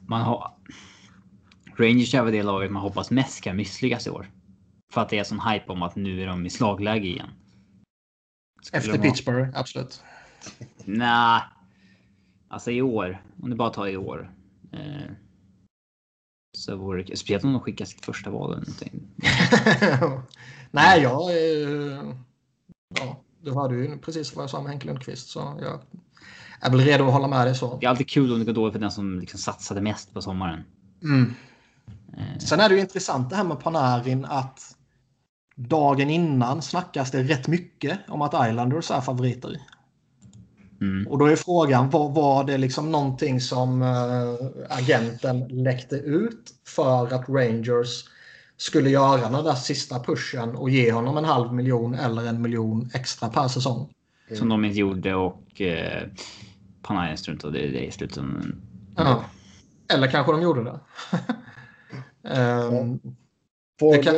man 0.08 0.22
har... 0.22 0.52
Rangers 1.78 2.14
är 2.14 2.24
väl 2.24 2.34
det 2.34 2.44
laget 2.44 2.72
man 2.72 2.82
hoppas 2.82 3.12
mest 3.12 3.42
kan 3.42 3.56
misslyckas 3.56 4.08
i 4.08 4.10
år. 4.10 4.32
För 4.94 5.02
att 5.02 5.10
det 5.10 5.20
är 5.20 5.24
sån 5.24 5.40
hype 5.40 5.72
om 5.72 5.82
att 5.82 5.96
nu 5.96 6.22
är 6.22 6.28
de 6.28 6.46
i 6.46 6.50
slagläge 6.50 7.08
igen. 7.08 7.30
Efter 8.74 8.98
Pittsburgh, 8.98 9.50
absolut. 9.54 10.04
Nej. 10.86 11.42
Alltså 12.48 12.72
i 12.72 12.82
år, 12.82 13.24
om 13.44 13.50
du 13.50 13.56
bara 13.56 13.70
tar 13.70 13.88
i 13.88 13.98
år. 13.98 14.34
Eh, 14.74 15.12
så 16.58 16.76
vore 16.76 17.04
det 17.04 17.18
speciellt 17.18 17.44
om 17.44 17.54
de 17.54 17.62
skickar 17.62 17.86
sitt 17.86 18.06
första 18.06 18.30
val 18.30 18.52
eller 18.52 18.62
någonting. 18.62 19.02
Nej, 20.72 21.02
jag... 21.02 21.30
Eh, 21.30 22.14
ja, 23.00 23.24
Du 23.42 23.54
hörde 23.54 23.76
ju 23.76 23.98
precis 23.98 24.36
vad 24.36 24.44
jag 24.44 24.50
sa 24.50 24.58
om 24.58 24.66
Henke 24.66 24.88
Lundqvist. 24.88 25.30
Så 25.30 25.60
jag 25.62 25.82
är 26.62 26.72
väl 26.72 26.80
redo 26.80 27.08
att 27.08 27.14
hålla 27.14 27.28
med 27.28 27.48
dig 27.48 27.56
så. 27.56 27.78
Det 27.78 27.86
är 27.86 27.90
alltid 27.90 28.10
kul 28.10 28.34
om 28.34 28.40
det 28.40 28.46
går 28.46 28.54
dåligt 28.54 28.74
för 28.74 28.80
den 28.80 28.92
som 28.92 29.20
liksom 29.20 29.40
satsade 29.40 29.82
mest 29.82 30.14
på 30.14 30.22
sommaren. 30.22 30.64
Mm. 31.04 31.34
Sen 32.40 32.60
är 32.60 32.70
det 32.70 32.76
ju 32.76 32.82
intressant 32.82 33.30
det 33.30 33.36
här 33.36 33.44
med 33.44 33.60
Panarin 33.60 34.26
att 34.26 34.78
dagen 35.56 36.10
innan 36.10 36.62
snackas 36.62 37.12
det 37.12 37.24
rätt 37.24 37.48
mycket 37.48 38.00
om 38.08 38.22
att 38.22 38.50
Islanders 38.50 38.92
är 38.92 39.02
favoriter. 39.02 39.58
Mm. 40.82 41.08
Och 41.08 41.18
då 41.18 41.26
är 41.26 41.36
frågan, 41.36 41.90
var, 41.90 42.10
var 42.10 42.44
det 42.44 42.58
liksom 42.58 42.92
någonting 42.92 43.42
som 43.42 43.82
äh, 43.82 44.78
agenten 44.78 45.48
läckte 45.48 45.96
ut 45.96 46.54
för 46.68 47.16
att 47.16 47.30
Rangers 47.30 48.06
skulle 48.58 48.90
göra 48.90 49.30
den 49.30 49.44
där 49.44 49.54
sista 49.54 50.00
pushen 50.00 50.56
och 50.56 50.70
ge 50.70 50.92
honom 50.92 51.18
en 51.18 51.26
halv 51.26 51.54
miljon 51.54 51.94
eller 51.94 52.26
en 52.26 52.42
miljon 52.42 52.90
extra 52.94 53.30
per 53.30 53.48
säsong? 53.48 53.94
Mm. 54.28 54.40
Som 54.40 54.50
de 54.50 54.66
inte 54.66 54.80
gjorde 54.80 55.16
och 55.16 55.62
eh, 55.62 56.08
Panarin 56.82 57.18
struntade 57.18 57.60
i 57.60 57.72
det 57.72 57.86
i 57.86 57.92
slutet. 57.92 58.24
Ja. 58.96 59.24
Eller 59.94 60.08
kanske 60.08 60.32
de 60.32 60.42
gjorde 60.42 60.64
det. 60.64 60.80
um, 62.40 63.00
ja. 63.80 63.96
det 63.96 64.04
kan, 64.04 64.14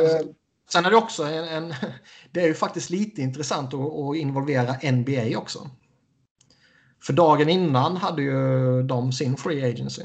sen 0.74 0.86
är 0.86 0.90
det 0.90 0.96
också 0.96 1.22
en, 1.22 1.44
en, 1.44 1.74
Det 2.32 2.40
är 2.40 2.46
ju 2.46 2.54
faktiskt 2.54 2.90
lite 2.90 3.22
intressant 3.22 3.74
att, 3.74 3.80
att 3.80 4.16
involvera 4.16 4.92
NBA 4.92 5.38
också. 5.38 5.70
För 7.02 7.12
dagen 7.12 7.48
innan 7.48 7.96
hade 7.96 8.22
ju 8.22 8.82
de 8.82 9.12
sin 9.12 9.36
free 9.36 9.70
agency. 9.70 10.02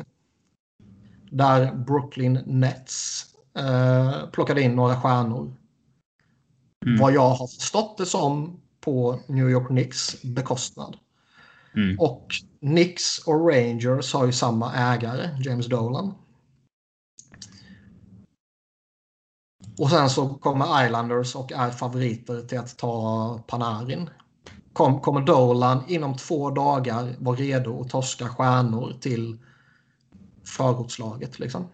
Där 1.32 1.74
Brooklyn 1.76 2.40
Nets 2.46 3.26
eh, 3.58 4.30
plockade 4.32 4.62
in 4.62 4.76
några 4.76 5.02
stjärnor. 5.02 5.56
Mm. 6.86 7.00
Vad 7.00 7.14
jag 7.14 7.30
har 7.30 7.48
förstått 7.48 7.98
det 7.98 8.06
som 8.06 8.62
på 8.82 9.20
New 9.28 9.50
York 9.50 9.68
Knicks 9.68 10.22
bekostnad. 10.24 10.98
Mm. 11.76 12.00
Och 12.00 12.28
Knicks 12.60 13.20
och 13.20 13.50
Rangers 13.50 14.14
har 14.14 14.26
ju 14.26 14.32
samma 14.32 14.74
ägare, 14.74 15.30
James 15.40 15.68
Dolan. 15.68 16.14
Och 19.80 19.89
sen 19.89 20.10
så 20.10 20.30
kommer 20.30 20.85
Islanders 20.85 21.35
och 21.35 21.51
är 21.51 21.72
favoriter 21.72 22.41
till 22.41 22.60
att 22.60 22.77
ta 22.77 23.39
Panarin 23.47 24.10
kom, 24.73 25.01
kommer 25.01 25.22
Dolan 25.22 25.84
inom 25.88 26.18
två 26.18 26.49
dagar 26.49 27.15
vara 27.19 27.35
redo 27.35 27.81
att 27.81 27.89
torska 27.89 28.30
stjärnor 28.30 28.93
till 29.01 29.38
förortslaget. 30.43 31.39
Liksom. 31.39 31.68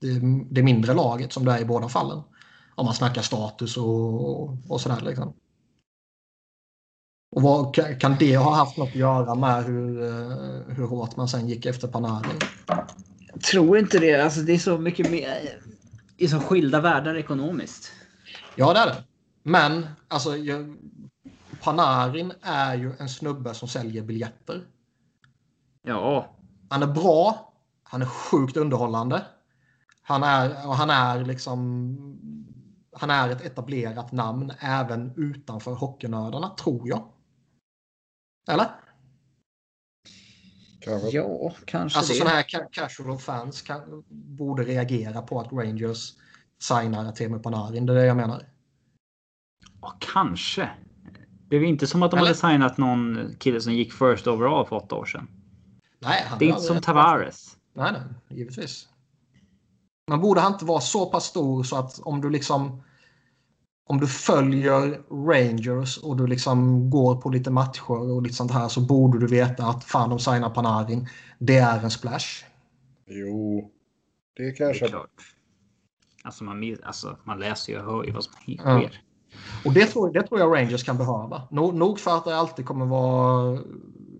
Det, 0.00 0.20
det 0.50 0.62
mindre 0.62 0.94
laget 0.94 1.32
som 1.32 1.44
det 1.44 1.52
är 1.52 1.60
i 1.60 1.64
båda 1.64 1.88
fallen. 1.88 2.22
Om 2.74 2.84
man 2.84 2.94
snackar 2.94 3.22
status 3.22 3.76
och, 3.76 4.70
och 4.72 4.80
sådär. 4.80 5.00
Liksom. 5.00 5.32
Och 7.36 7.42
vad, 7.42 7.74
kan 8.00 8.16
det 8.18 8.36
ha 8.36 8.54
haft 8.54 8.76
något 8.76 8.88
att 8.88 8.94
göra 8.94 9.34
med 9.34 9.64
hur, 9.64 10.02
eh, 10.02 10.76
hur 10.76 10.86
hårt 10.86 11.16
man 11.16 11.28
sen 11.28 11.48
gick 11.48 11.66
efter 11.66 11.88
Panarin? 11.88 12.38
Jag 13.32 13.42
tror 13.42 13.78
inte 13.78 13.98
det. 13.98 14.24
Alltså, 14.24 14.40
det 14.40 14.52
är 14.52 14.58
så 14.58 14.78
mycket 14.78 15.10
mer... 15.10 15.60
Är 16.18 16.28
så 16.28 16.40
skilda 16.40 16.80
världar 16.80 17.14
ekonomiskt. 17.14 17.92
Ja, 18.54 18.72
det 18.72 18.78
är 18.78 18.86
det. 18.86 19.04
Men 19.42 19.86
alltså, 20.08 20.36
jag, 20.36 20.76
Panarin 21.62 22.32
är 22.42 22.74
ju 22.74 22.92
en 22.98 23.08
snubbe 23.08 23.54
som 23.54 23.68
säljer 23.68 24.02
biljetter. 24.02 24.66
Ja. 25.82 26.36
Han 26.70 26.82
är 26.82 26.86
bra. 26.86 27.52
Han 27.82 28.02
är 28.02 28.06
sjukt 28.06 28.56
underhållande. 28.56 29.26
Han 30.02 30.22
är, 30.22 30.66
och 30.68 30.76
han 30.76 30.90
är 30.90 31.24
liksom... 31.24 31.98
Han 32.92 33.10
är 33.10 33.28
ett 33.28 33.44
etablerat 33.44 34.12
namn 34.12 34.52
även 34.58 35.12
utanför 35.16 35.74
hockeynördarna, 35.74 36.48
tror 36.48 36.88
jag. 36.88 37.12
Eller? 38.48 38.66
Kanske. 40.88 41.08
Ja, 41.10 41.52
kanske 41.64 41.98
alltså 41.98 42.14
sådana 42.14 42.36
här 42.36 42.72
casual 42.72 43.18
fans 43.18 43.62
kan, 43.62 44.04
borde 44.10 44.64
reagera 44.64 45.22
på 45.22 45.40
att 45.40 45.52
Rangers 45.52 46.12
signar 46.62 47.12
Teemu 47.12 47.38
Panarin. 47.38 47.86
Det 47.86 47.92
är 47.92 47.96
det 47.96 48.06
jag 48.06 48.16
menar. 48.16 48.42
Ja, 49.80 49.96
kanske. 49.98 50.70
Det 51.48 51.56
är 51.56 51.64
inte 51.64 51.86
som 51.86 52.02
att 52.02 52.10
de 52.10 52.16
Eller? 52.16 52.26
hade 52.26 52.38
signat 52.38 52.78
någon 52.78 53.34
kille 53.38 53.60
som 53.60 53.72
gick 53.72 53.92
first 53.92 54.26
overall 54.26 54.66
för 54.66 54.76
åtta 54.76 54.94
år 54.94 55.04
sedan. 55.04 55.28
Nej, 56.00 56.24
det 56.38 56.44
är 56.44 56.48
inte 56.48 56.60
som 56.60 56.80
Tavares. 56.80 57.56
Nej, 57.72 57.92
nej, 57.92 58.02
givetvis. 58.38 58.88
Man 60.10 60.20
borde 60.20 60.46
inte 60.46 60.64
vara 60.64 60.80
så 60.80 61.06
pass 61.06 61.24
stor 61.24 61.62
så 61.62 61.76
att 61.76 62.00
om 62.02 62.20
du 62.20 62.30
liksom 62.30 62.82
om 63.88 64.00
du 64.00 64.06
följer 64.06 65.00
Rangers 65.10 65.98
och 65.98 66.16
du 66.16 66.26
liksom 66.26 66.90
går 66.90 67.16
på 67.16 67.30
lite 67.30 67.50
matcher 67.50 67.90
och 67.90 68.22
lite 68.22 68.34
sånt 68.34 68.50
här 68.50 68.68
så 68.68 68.80
borde 68.80 69.18
du 69.18 69.26
veta 69.26 69.66
att 69.66 69.84
fan 69.84 70.10
de 70.10 70.18
signar 70.18 70.50
Panarin. 70.50 71.08
Det 71.38 71.56
är 71.56 71.82
en 71.82 71.90
splash. 71.90 72.44
Jo, 73.06 73.70
det 74.36 74.52
kanske. 74.52 74.84
Det 74.84 74.88
är 74.88 74.90
klart. 74.90 75.10
Alltså 76.24 76.44
man, 76.44 76.76
alltså 76.82 77.16
man 77.24 77.38
läser 77.38 77.72
ju 77.72 77.78
och 77.78 77.84
hör 77.92 78.04
ju 78.04 78.12
vad 78.12 78.24
som 78.24 78.32
sker. 78.32 78.60
Ja. 78.64 78.88
Och 79.64 79.72
det 79.72 79.86
tror, 79.86 80.12
det 80.12 80.22
tror 80.22 80.40
jag 80.40 80.56
Rangers 80.56 80.84
kan 80.84 80.98
behöva. 80.98 81.48
Nog, 81.50 81.74
nog 81.74 81.98
för 81.98 82.16
att 82.16 82.24
det 82.24 82.36
alltid 82.36 82.66
kommer 82.66 82.86
vara 82.86 83.58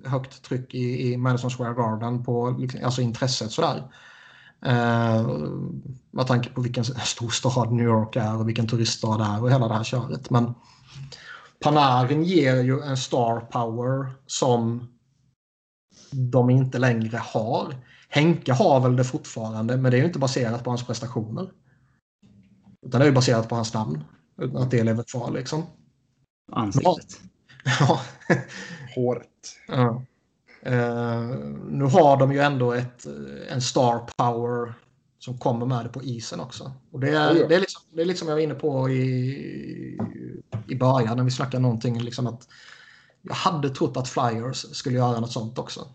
högt 0.04 0.42
tryck 0.42 0.74
i, 0.74 1.12
i 1.12 1.16
Madison 1.16 1.50
Square 1.50 1.74
Garden 1.74 2.24
på 2.24 2.56
liksom, 2.58 2.80
alltså 2.84 3.02
intresset 3.02 3.50
sådär. 3.50 3.82
Eh, 4.66 5.26
med 6.10 6.26
tanke 6.26 6.50
på 6.50 6.60
vilken 6.60 6.84
stor 6.84 7.30
stad 7.30 7.72
New 7.72 7.86
York 7.86 8.16
är 8.16 8.38
och 8.38 8.48
vilken 8.48 8.68
turiststad 8.68 9.18
det 9.18 9.24
är 9.24 9.42
och 9.42 9.50
hela 9.50 9.68
det 9.68 9.74
här 9.74 9.84
köret. 9.84 10.30
Men 10.30 10.54
Panarin 11.60 12.24
ger 12.24 12.62
ju 12.62 12.80
en 12.80 12.96
star 12.96 13.40
power 13.40 14.12
som 14.26 14.88
de 16.10 16.50
inte 16.50 16.78
längre 16.78 17.16
har. 17.16 17.76
Henke 18.08 18.52
har 18.52 18.80
väl 18.80 18.96
det 18.96 19.04
fortfarande, 19.04 19.76
men 19.76 19.90
det 19.90 19.96
är 19.96 20.00
ju 20.00 20.06
inte 20.06 20.18
baserat 20.18 20.64
på 20.64 20.70
hans 20.70 20.86
prestationer. 20.86 21.50
Utan 22.86 23.00
det 23.00 23.04
är 23.04 23.08
ju 23.08 23.14
baserat 23.14 23.48
på 23.48 23.54
hans 23.54 23.74
namn. 23.74 24.04
Utan 24.42 24.62
att 24.62 24.70
det 24.70 24.84
lever 24.84 25.02
kvar 25.02 25.30
liksom. 25.30 25.62
Ansiktet. 26.52 27.20
Ja. 27.80 28.00
Håret. 28.94 29.56
Ja. 29.68 30.02
Uh, 30.66 31.38
nu 31.70 31.84
har 31.84 32.16
de 32.16 32.32
ju 32.32 32.38
ändå 32.38 32.72
ett, 32.72 33.06
en 33.50 33.62
star 33.62 33.98
power 34.16 34.74
som 35.18 35.38
kommer 35.38 35.66
med 35.66 35.84
det 35.84 35.88
på 35.88 36.02
isen 36.02 36.40
också. 36.40 36.72
Och 36.92 37.00
det, 37.00 37.10
är, 37.10 37.48
det, 37.48 37.54
är 37.54 37.60
liksom, 37.60 37.82
det 37.92 38.02
är 38.02 38.06
liksom 38.06 38.28
jag 38.28 38.34
var 38.34 38.42
inne 38.42 38.54
på 38.54 38.90
i, 38.90 39.98
i 40.68 40.74
början 40.74 41.16
när 41.16 41.24
vi 41.24 41.30
snackade 41.30 41.62
någonting. 41.62 42.00
Liksom 42.00 42.26
att 42.26 42.48
jag 43.22 43.34
hade 43.34 43.70
trott 43.70 43.96
att 43.96 44.08
Flyers 44.08 44.56
skulle 44.76 44.96
göra 44.96 45.20
något 45.20 45.32
sånt 45.32 45.58
också. 45.58 45.88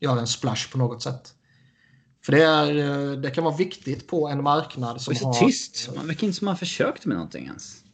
Göra 0.00 0.20
en 0.20 0.26
splash 0.26 0.72
på 0.72 0.78
något 0.78 1.02
sätt. 1.02 1.34
För 2.24 2.32
det, 2.32 2.42
är, 2.42 2.76
eh, 2.76 3.20
det 3.20 3.30
kan 3.30 3.44
vara 3.44 3.56
viktigt 3.56 4.06
på 4.08 4.28
en 4.28 4.42
marknad 4.42 5.00
som 5.00 5.14
det 5.14 5.18
är 5.18 5.20
så 5.20 5.26
har... 5.26 5.46
tyst. 5.46 5.90
Man 5.96 6.06
verkar 6.06 6.26
inte 6.26 6.38
som 6.38 6.44
man 6.44 6.56
försökt 6.56 7.06
med 7.06 7.16
någonting 7.16 7.44
ens. 7.44 7.84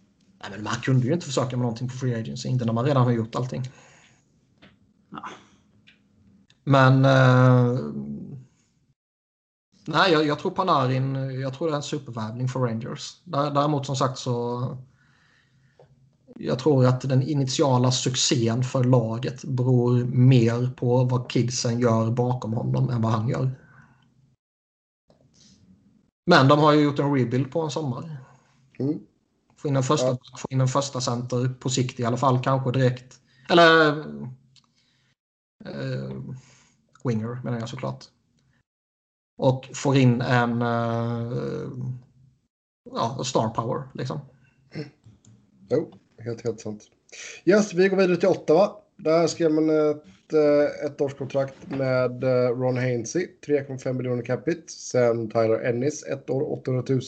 Nej, 0.40 0.50
men 0.50 0.62
man 0.62 0.74
kunde 0.74 1.06
ju 1.06 1.12
inte 1.12 1.26
försöka 1.26 1.56
med 1.56 1.58
någonting 1.58 1.88
på 1.88 1.96
Free 1.96 2.14
Agency. 2.14 2.48
Inte 2.48 2.64
när 2.64 2.72
man 2.72 2.84
redan 2.84 3.04
har 3.04 3.12
gjort 3.12 3.34
allting. 3.34 3.62
Ja. 5.10 5.28
Men... 6.66 7.04
Eh... 7.04 7.78
Nej, 9.88 10.12
jag, 10.12 10.26
jag, 10.26 10.38
tror 10.38 10.50
Panarin... 10.50 11.40
Jag 11.40 11.54
tror 11.54 11.66
det 11.66 11.72
är 11.72 11.76
en 11.76 11.82
supervärvning 11.82 12.48
för 12.48 12.60
Rangers. 12.60 13.20
Däremot 13.24 13.86
som 13.86 13.96
sagt 13.96 14.18
så... 14.18 14.76
Jag 16.38 16.58
tror 16.58 16.86
att 16.86 17.00
den 17.00 17.22
initiala 17.22 17.90
succén 17.92 18.64
för 18.64 18.84
laget 18.84 19.44
beror 19.44 20.04
mer 20.04 20.70
på 20.76 21.04
vad 21.04 21.30
kidsen 21.30 21.80
gör 21.80 22.10
bakom 22.10 22.52
honom 22.52 22.90
än 22.90 23.02
vad 23.02 23.12
han 23.12 23.28
gör. 23.28 23.50
Men 26.26 26.48
de 26.48 26.58
har 26.58 26.72
ju 26.72 26.80
gjort 26.80 26.98
en 26.98 27.14
rebuild 27.14 27.52
på 27.52 27.60
en 27.60 27.70
sommar. 27.70 28.16
Mm. 28.78 28.98
Få, 29.56 29.68
in 29.68 29.76
en 29.76 29.82
första, 29.82 30.06
ja. 30.06 30.18
få 30.36 30.46
in 30.50 30.60
en 30.60 30.68
första 30.68 31.00
center 31.00 31.48
på 31.60 31.68
sikt 31.68 32.00
i 32.00 32.04
alla 32.04 32.16
fall, 32.16 32.42
kanske 32.42 32.72
direkt. 32.72 33.20
Eller... 33.50 33.98
Eh, 35.64 36.10
winger 37.06 37.40
menar 37.44 37.58
jag 37.58 37.68
såklart. 37.68 38.04
Och 39.38 39.68
får 39.74 39.96
in 39.96 40.20
en 40.20 40.62
uh, 40.62 41.72
ja, 42.90 43.24
star 43.24 43.48
power 43.48 43.82
liksom. 43.94 44.20
Mm. 44.74 44.88
Jo, 45.70 45.92
helt, 46.18 46.44
helt 46.44 46.60
sant. 46.60 46.82
Yes, 47.44 47.74
vi 47.74 47.88
går 47.88 47.96
vidare 47.96 48.16
till 48.16 48.28
Ottawa. 48.28 48.70
Där 48.96 49.26
skrev 49.26 49.52
man 49.52 49.70
ett 49.70 50.32
eh, 50.32 50.86
ett 50.86 51.00
årskontrakt 51.00 51.70
med 51.70 52.24
eh, 52.24 52.48
Ron 52.48 52.76
Hainsey, 52.76 53.26
3,5 53.46 53.92
miljoner 53.92 54.22
capita. 54.22 54.60
Sen 54.66 55.30
Tyler 55.30 55.60
Ennis, 55.60 56.04
ett 56.04 56.30
år, 56.30 56.52
800 56.52 56.84
000. 56.88 57.00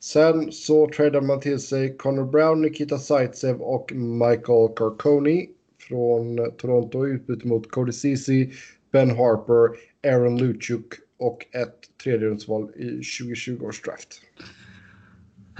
Sen 0.00 0.52
så 0.52 0.88
tradade 0.88 1.26
man 1.26 1.40
till 1.40 1.60
sig 1.60 1.96
Connor 1.96 2.24
Brown, 2.24 2.62
Nikita 2.62 2.98
Zaitsev 2.98 3.60
och 3.60 3.92
Michael 3.94 4.68
Carconi 4.76 5.48
från 5.88 6.50
Toronto 6.58 7.06
i 7.06 7.10
utbyte 7.10 7.46
mot 7.46 7.70
Cody 7.70 7.92
Ceesay, 7.92 8.52
Ben 8.92 9.10
Harper, 9.10 9.68
Aaron 10.12 10.38
Luchuk 10.38 10.92
och 11.18 11.46
ett 11.52 11.98
tredjerumsval 12.04 12.70
i 12.76 12.88
2020 12.88 13.62
års 13.62 13.82
draft. 13.82 14.22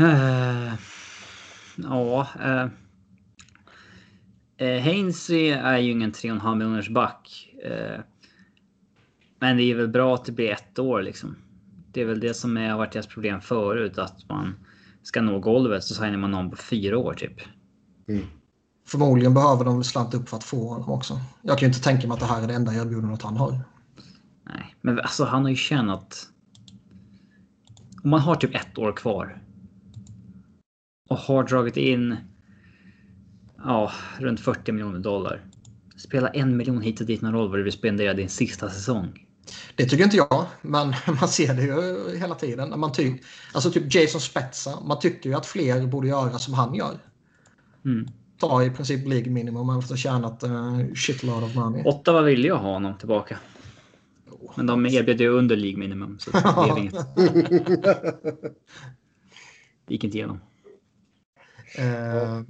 Uh, 0.01 0.75
ja, 1.77 2.29
uh, 2.41 2.69
Hainsey 4.81 5.51
är 5.51 5.79
ju 5.79 5.91
ingen 5.91 6.13
3,5 6.13 6.55
miljoners 6.55 6.89
back. 6.89 7.49
Eh, 7.65 8.01
men 9.41 9.57
det 9.57 9.63
är 9.63 9.75
väl 9.75 9.89
bra 9.89 10.15
att 10.15 10.25
det 10.25 10.33
blir 10.33 10.51
ett 10.51 10.79
år 10.79 11.03
liksom. 11.03 11.37
Det 11.93 12.01
är 12.01 12.05
väl 12.05 12.21
det 12.21 12.35
som 12.35 12.57
har 12.57 12.77
varit 12.77 12.93
deras 12.93 13.07
problem 13.07 13.41
förut. 13.41 13.99
Att 13.99 14.29
man 14.29 14.55
ska 15.03 15.23
nå 15.23 15.39
golvet 15.39 15.85
så 15.85 15.95
signar 15.95 16.17
man 16.17 16.31
någon 16.31 16.51
på 16.51 16.57
fyra 16.57 16.99
år 16.99 17.15
typ. 17.15 17.41
Mm. 18.09 18.25
Förmodligen 18.85 19.35
behöver 19.35 19.65
de 19.65 19.85
slanta 19.85 20.17
upp 20.17 20.29
för 20.29 20.37
att 20.37 20.45
få 20.45 20.69
honom 20.69 20.91
också. 20.91 21.21
Jag 21.43 21.59
kan 21.59 21.67
ju 21.67 21.75
inte 21.75 21.85
tänka 21.85 22.09
mig 22.09 22.15
att 22.15 22.21
det 22.21 22.27
här 22.27 22.43
är 22.43 22.47
det 22.47 22.55
enda 22.55 22.75
erbjudandet 22.75 23.23
han 23.23 23.37
har. 23.37 23.61
Nej, 24.47 24.75
men 24.81 25.01
alltså 25.01 25.25
han 25.25 25.43
har 25.43 25.51
ju 25.51 25.57
tjänat... 25.57 26.29
Om 28.05 28.11
man 28.11 28.21
har 28.21 28.35
typ 28.35 28.55
ett 28.55 28.79
år 28.79 28.93
kvar. 28.93 29.43
Och 31.09 31.17
har 31.17 31.45
dragit 31.45 31.77
in... 31.77 32.17
Ja, 33.65 33.93
runt 34.19 34.41
40 34.41 34.73
miljoner 34.73 34.99
dollar. 34.99 35.45
Spela 35.97 36.29
en 36.29 36.57
miljon 36.57 36.81
hit 36.81 37.01
och 37.01 37.07
dit 37.07 37.23
någon 37.23 37.33
roll 37.33 37.49
vad 37.49 37.59
du 37.59 37.63
vill 37.63 37.73
spendera 37.73 38.15
din 38.15 38.29
sista 38.29 38.71
säsong. 38.71 39.27
Det 39.77 39.87
tycker 39.87 40.05
inte 40.05 40.17
jag, 40.17 40.47
men 40.63 40.95
man 41.21 41.29
ser 41.29 41.55
det 41.55 41.63
ju 41.63 42.19
hela 42.19 42.35
tiden. 42.35 42.81
Man 42.81 42.93
ty 42.93 43.19
alltså 43.53 43.71
typ 43.71 43.95
Jason 43.95 44.21
Spetsa, 44.21 44.81
man 44.81 44.99
tycker 45.01 45.31
ju 45.31 45.37
att 45.37 45.47
fler 45.47 45.87
borde 45.87 46.09
göra 46.09 46.39
som 46.39 46.55
han 46.55 46.75
gör. 46.75 46.99
Mm. 47.85 48.09
Ta 48.43 48.65
i 48.65 48.71
princip 48.71 49.09
League 49.09 49.33
minimum 49.33 49.79
efter 49.79 49.85
att 49.85 49.91
ha 49.91 49.97
tjänat 49.97 50.45
uh, 50.45 50.95
shitload 50.95 51.45
of 51.45 51.55
money. 51.55 51.83
Ottawa 51.85 52.23
ville 52.23 52.49
ju 52.49 52.53
ha 52.53 52.73
honom 52.73 52.99
tillbaka. 52.99 53.39
Men 54.57 54.67
de 54.67 54.87
erbjöd 54.87 55.21
ju 55.21 55.29
under 55.29 55.57
League 55.57 55.79
minimum. 55.79 56.19
Så 56.19 56.31
det 56.31 56.55
blev 56.65 56.79
inget. 56.85 56.95
gick 59.89 60.05
inte 60.05 60.17
igenom. 60.17 60.41
Uh, 61.79 62.43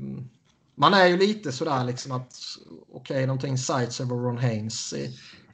man 0.74 0.94
är 0.94 1.06
ju 1.06 1.16
lite 1.16 1.52
sådär 1.52 1.84
liksom 1.84 2.12
att 2.12 2.34
okej, 2.92 3.14
okay, 3.14 3.26
någonting 3.26 3.58
sites 3.58 4.00
över 4.00 4.16
Ron 4.16 4.38
Haynes. 4.38 4.94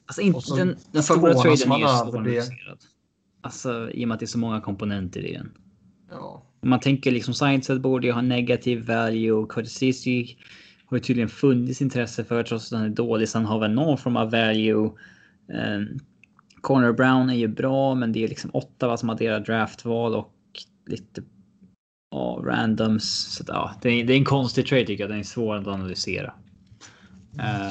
Alltså 0.07 0.21
inte 0.21 0.57
den, 0.57 0.77
den 0.93 1.03
stora 1.03 1.35
traden 1.35 1.47
är 1.47 1.51
ju 1.51 1.57
svåranalyserad. 1.57 2.79
Alltså 3.41 3.91
i 3.91 4.05
och 4.05 4.09
med 4.09 4.15
att 4.15 4.21
det 4.21 4.25
är 4.25 4.27
så 4.27 4.39
många 4.39 4.61
komponenter 4.61 5.21
i 5.27 5.33
den. 5.33 5.53
Ja. 6.11 6.48
Man 6.61 6.81
tänker 6.81 7.11
liksom 7.11 7.35
Science 7.35 7.79
borde 7.79 8.07
ju 8.07 8.13
ha 8.13 8.23
negativ 8.23 8.87
value. 8.87 9.47
Curtis 9.49 10.07
har 10.87 10.97
ju 10.97 11.01
tydligen 11.03 11.29
funnits 11.29 11.83
intresse 11.83 12.25
för 12.25 12.43
trots 12.43 12.73
att 12.73 12.79
han 12.79 12.87
är 12.87 12.95
dålig. 12.95 13.29
Så 13.29 13.39
han 13.39 13.47
har 13.47 13.61
väl 13.61 13.71
någon 13.71 13.99
form 13.99 14.17
av 14.17 14.31
value. 14.31 14.91
Um, 15.53 15.99
Corner 16.61 16.93
Brown 16.93 17.31
är 17.31 17.35
ju 17.35 17.49
bra, 17.49 17.95
men 17.95 18.13
det 18.13 18.25
är 18.25 18.29
liksom 18.29 18.51
Ottawa 18.55 18.97
som 18.97 19.11
adderar 19.11 19.41
draftval 19.41 20.15
och 20.15 20.33
lite 20.87 21.23
ja, 22.11 22.43
randoms. 22.45 23.35
Så 23.35 23.45
ja, 23.47 23.75
det, 23.83 23.89
är, 23.89 24.05
det 24.05 24.13
är 24.13 24.17
en 24.17 24.25
konstig 24.25 24.67
trade 24.67 24.85
tycker 24.85 25.05
jag. 25.05 25.11
Den 25.11 25.19
är 25.19 25.23
svår 25.23 25.57
att 25.57 25.67
analysera. 25.67 26.35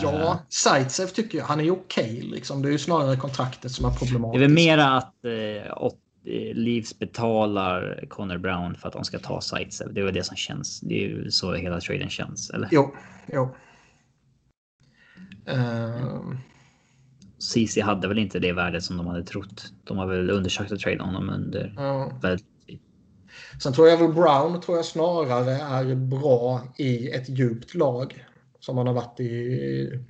Ja, 0.02 0.10
uh, 0.12 0.36
Zaitsev 0.50 1.08
tycker 1.08 1.38
jag. 1.38 1.46
Han 1.46 1.60
är 1.60 1.72
okej. 1.72 2.18
Okay, 2.18 2.30
liksom. 2.30 2.62
Det 2.62 2.68
är 2.70 2.72
ju 2.72 2.78
snarare 2.78 3.16
kontraktet 3.16 3.72
som 3.72 3.86
är 3.86 3.92
problematiskt. 3.92 4.40
Det 4.40 4.46
är 4.46 4.48
väl 4.48 4.56
mera 4.56 4.98
att 4.98 5.26
eh, 5.26 5.72
Leafs 6.54 7.00
betalar 7.00 8.06
Connor 8.10 8.38
Brown 8.38 8.76
för 8.76 8.88
att 8.88 8.94
de 8.94 9.04
ska 9.04 9.20
ta 9.20 9.42
Zaitsev. 9.42 9.94
Det 9.94 10.02
är 10.02 10.06
väl 10.06 10.14
det 10.14 10.24
som 10.24 10.36
känns. 10.36 10.80
Det 10.80 10.94
är 10.94 11.08
ju 11.08 11.32
så 11.32 11.54
hela 11.54 11.80
traden 11.80 12.10
känns, 12.10 12.50
eller? 12.50 12.70
Jo, 12.72 12.96
jo. 13.28 13.56
Uh... 15.50 16.34
CC 17.40 17.82
hade 17.82 18.08
väl 18.08 18.20
inte 18.20 18.40
det 18.40 18.54
värdet 18.54 18.84
som 18.84 18.98
de 18.98 19.08
hade 19.08 19.24
trott. 19.24 19.74
De 19.84 19.98
har 19.98 20.08
väl 20.08 20.30
undersökt 20.30 20.72
att 20.72 20.80
trada 20.80 21.04
honom 21.04 21.30
under 21.30 21.74
ja. 21.78 22.12
Sen 23.64 23.74
tror 23.74 23.88
jag 23.88 23.98
väl 23.98 24.14
Brown 24.14 24.62
tror 24.62 24.78
jag 24.78 24.86
snarare 24.86 25.52
är 25.52 25.96
bra 25.96 26.62
i 26.78 27.10
ett 27.10 27.30
djupt 27.30 27.76
lag 27.76 28.26
som 28.60 28.78
han 28.78 28.88
har 28.88 28.94
varit 28.94 29.20
i, 29.20 30.06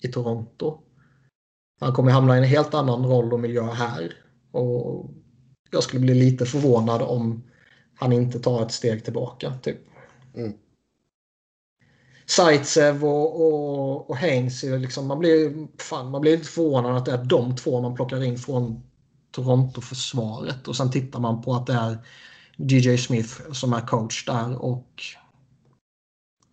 i 0.00 0.08
Toronto. 0.08 0.80
Han 1.80 1.92
kommer 1.92 2.12
hamna 2.12 2.34
i 2.34 2.38
en 2.38 2.44
helt 2.44 2.74
annan 2.74 3.06
roll 3.06 3.32
och 3.32 3.40
miljö 3.40 3.62
här. 3.62 4.12
Och 4.50 5.10
jag 5.70 5.82
skulle 5.82 6.00
bli 6.00 6.14
lite 6.14 6.46
förvånad 6.46 7.02
om 7.02 7.42
han 7.94 8.12
inte 8.12 8.40
tar 8.40 8.62
ett 8.62 8.72
steg 8.72 9.04
tillbaka. 9.04 9.52
Typ. 9.62 9.78
Mm. 10.34 10.52
Zaitsev 12.26 13.04
och, 13.04 13.40
och, 13.40 14.10
och 14.10 14.16
Haynes, 14.16 14.62
liksom, 14.62 15.06
man, 15.06 15.18
blir, 15.18 15.68
fan, 15.82 16.10
man 16.10 16.20
blir 16.20 16.36
lite 16.36 16.48
förvånad 16.48 16.96
att 16.96 17.04
det 17.04 17.12
är 17.12 17.24
de 17.24 17.56
två 17.56 17.80
man 17.80 17.94
plockar 17.94 18.22
in 18.24 18.38
från 18.38 18.82
Toronto-försvaret. 19.30 20.68
Och 20.68 20.76
sen 20.76 20.90
tittar 20.90 21.20
man 21.20 21.42
på 21.42 21.54
att 21.54 21.66
det 21.66 21.72
är 21.72 21.98
DJ 22.56 22.96
Smith 22.96 23.52
som 23.52 23.72
är 23.72 23.86
coach 23.86 24.26
där 24.26 24.62
och 24.62 25.02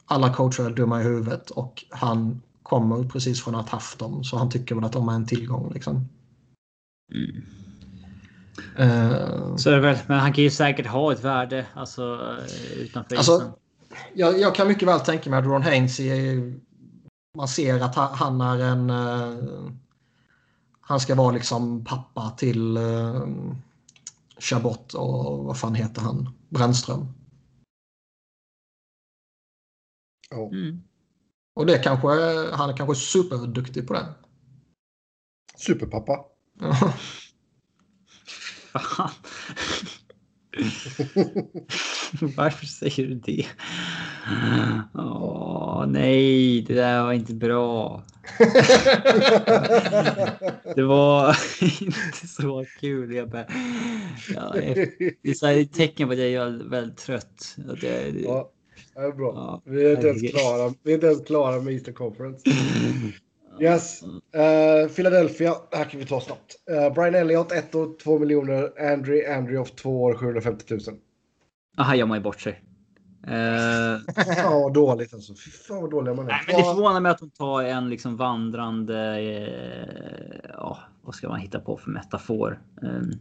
alla 0.06 0.34
coacher 0.34 0.66
är 0.66 0.70
dumma 0.70 1.02
i 1.02 1.04
huvudet 1.04 1.50
och 1.50 1.84
han 1.90 2.42
kommer 2.64 3.04
precis 3.04 3.44
från 3.44 3.56
att 3.56 3.70
haft 3.70 4.00
dem 4.00 4.24
så 4.24 4.38
han 4.38 4.50
tycker 4.50 4.76
väl 4.76 4.84
att 4.84 4.94
de 4.94 5.10
är 5.10 5.14
en 5.14 5.28
tillgång. 5.28 5.74
Liksom. 5.74 6.10
Mm. 7.14 7.46
Uh, 8.80 9.56
så 9.56 9.70
är 9.70 9.74
det 9.74 9.80
väl, 9.80 9.98
men 10.08 10.20
han 10.20 10.34
kan 10.34 10.44
ju 10.44 10.50
säkert 10.50 10.88
ha 10.88 11.12
ett 11.12 11.24
värde 11.24 11.66
alltså, 11.74 12.36
utanför 12.76 13.16
alltså, 13.16 13.54
jag, 14.14 14.40
jag, 14.40 14.56
kan 14.56 14.68
mycket 14.68 14.88
väl 14.88 15.00
tänka 15.00 15.30
mig 15.30 15.40
att 15.40 15.46
Ron 15.46 15.64
Haynes 15.64 16.00
är, 16.00 16.54
man 17.38 17.48
ser 17.48 17.80
att 17.80 17.96
han 17.96 18.42
är 18.42 18.60
en 18.60 18.90
uh, 18.90 19.70
han 20.82 21.00
ska 21.00 21.16
vara 21.16 21.32
liksom 21.32 21.86
pappa 21.86 22.30
till 22.38 22.78
uh, 22.78 23.28
Chabot 24.40 24.94
och 24.94 25.44
vad 25.44 25.60
fan 25.60 25.76
heter 25.76 26.02
han? 26.02 26.30
Brännström. 26.50 27.08
Oh. 30.32 30.54
Mm. 30.54 30.82
Och 31.54 31.66
det 31.66 31.78
kanske, 31.78 32.08
han 32.56 32.70
är 32.70 32.78
kanske 32.78 32.96
superduktig 32.96 33.88
på 33.88 33.94
det. 33.94 34.14
Superpappa. 35.58 36.26
Fan. 38.80 39.10
Varför 42.38 42.66
säger 42.66 43.08
du 43.08 43.16
det? 43.16 43.46
Åh, 44.94 45.86
nej, 45.88 46.62
det 46.62 46.74
där 46.74 47.04
var 47.04 47.14
inte 47.14 47.34
bra. 47.34 48.04
det 50.76 50.84
var 50.84 51.38
inte 51.82 52.28
så 52.28 52.66
kul. 52.80 53.16
Jag 53.16 53.30
bara, 53.30 53.46
ja, 54.36 54.54
det 54.54 55.44
är 55.44 55.62
ett 55.62 55.74
tecken 55.74 56.08
på 56.08 56.14
att 56.14 56.20
jag 56.20 56.30
är 56.30 56.70
väldigt 56.70 56.98
trött. 56.98 57.56
Ja. 57.58 58.52
Det 58.94 59.00
är 59.02 59.12
bra. 59.12 59.34
Ja, 59.36 59.62
vi, 59.66 59.86
är 59.86 59.96
inte 59.96 60.08
ens 60.08 60.32
klara, 60.32 60.74
vi 60.84 60.92
är 60.92 60.96
inte 60.96 61.08
ens 61.08 61.26
klara 61.26 61.62
med 61.62 61.74
Eastern 61.74 61.94
Conference. 61.94 62.44
Yes. 63.60 64.04
Uh, 64.04 64.90
Philadelphia. 64.96 65.56
Det 65.72 65.78
här 65.78 65.86
kan 65.86 66.00
vi 66.00 66.06
ta 66.06 66.22
snabbt. 66.22 66.56
Uh, 66.72 66.94
Brian 66.94 67.16
Elliott, 67.16 67.52
1 67.52 67.76
år, 67.76 67.98
2 68.04 68.20
miljoner. 68.20 68.92
Andrew 68.94 69.36
Andreoff, 69.36 69.72
2 69.72 70.04
år, 70.04 70.14
750 70.16 70.66
000. 70.70 70.80
Aha, 71.78 71.96
gör 71.96 72.06
man 72.06 72.18
ju 72.18 72.24
bort 72.24 72.42
sig. 72.42 72.64
Uh... 73.28 74.02
ja, 74.38 74.72
dåligt 74.74 75.14
alltså. 75.14 75.34
Fy 75.34 75.52
fan 75.52 75.82
vad 75.82 75.92
dåliga 75.92 76.14
man 76.14 76.26
är. 76.26 76.32
Nej, 76.32 76.44
men 76.48 76.56
det 76.56 76.64
förvånar 76.64 77.00
mig 77.00 77.12
att 77.12 77.20
de 77.20 77.30
tar 77.30 77.64
en 77.64 77.90
liksom 77.90 78.18
vandrande... 78.18 79.20
Eh, 79.20 80.50
ja, 80.54 80.80
vad 81.02 81.16
ska 81.16 81.30
man 81.30 81.40
hitta 81.40 81.60
på 81.60 81.78
för 81.78 81.92
metafor? 81.92 82.62
Um, 82.82 83.20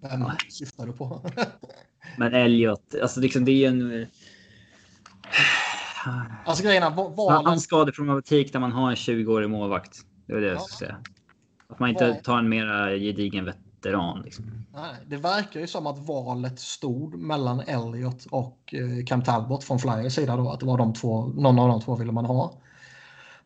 Vem 0.00 0.20
ja. 0.20 0.32
syftar 0.50 0.86
du 0.86 0.92
på? 0.92 1.22
men 2.18 2.34
Elliot, 2.34 2.94
alltså 3.02 3.20
liksom 3.20 3.44
det 3.44 3.64
är 3.64 3.68
en... 3.68 4.06
Alltså 6.44 6.64
grejerna, 6.64 6.90
valen... 6.90 7.46
Han 7.46 7.60
skadeproblematik 7.60 8.52
där 8.52 8.60
man 8.60 8.72
har 8.72 8.90
en 8.90 8.96
20-årig 8.96 9.50
målvakt. 9.50 9.98
Det 10.26 10.32
är 10.32 10.40
det 10.40 10.46
jag 10.46 10.62
ska 10.62 10.76
säga. 10.76 10.96
Att 11.68 11.78
man 11.78 11.90
inte 11.90 12.14
tar 12.14 12.38
en 12.38 12.48
mera 12.48 12.90
gedigen 12.90 13.44
veteran. 13.44 14.22
Liksom. 14.22 14.44
Nej, 14.74 14.94
det 15.06 15.16
verkar 15.16 15.60
ju 15.60 15.66
som 15.66 15.86
att 15.86 15.98
valet 15.98 16.60
stod 16.60 17.14
mellan 17.14 17.60
Elliot 17.60 18.26
och 18.30 18.74
eh, 18.74 19.04
Cam 19.06 19.22
Talbot 19.22 19.64
från 19.64 19.78
Flyers 19.78 20.14
sida 20.14 20.36
då. 20.36 20.50
Att 20.50 20.60
det 20.60 20.66
var 20.66 20.78
de 20.78 20.94
två, 20.94 21.26
någon 21.26 21.58
av 21.58 21.68
de 21.68 21.80
två 21.80 21.96
ville 21.96 22.12
man 22.12 22.24
ha. 22.24 22.54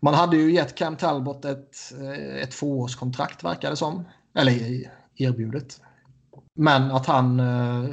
Man 0.00 0.14
hade 0.14 0.36
ju 0.36 0.52
gett 0.52 0.74
Cam 0.74 0.96
Talbot 0.96 1.44
ett, 1.44 1.76
eh, 2.00 2.42
ett 2.42 2.50
tvåårskontrakt 2.50 3.44
verkar 3.44 3.70
det 3.70 3.76
som. 3.76 4.04
Eller 4.34 4.82
erbjudet. 5.16 5.80
Men 6.54 6.90
att 6.90 7.06
han, 7.06 7.40
eh, 7.40 7.90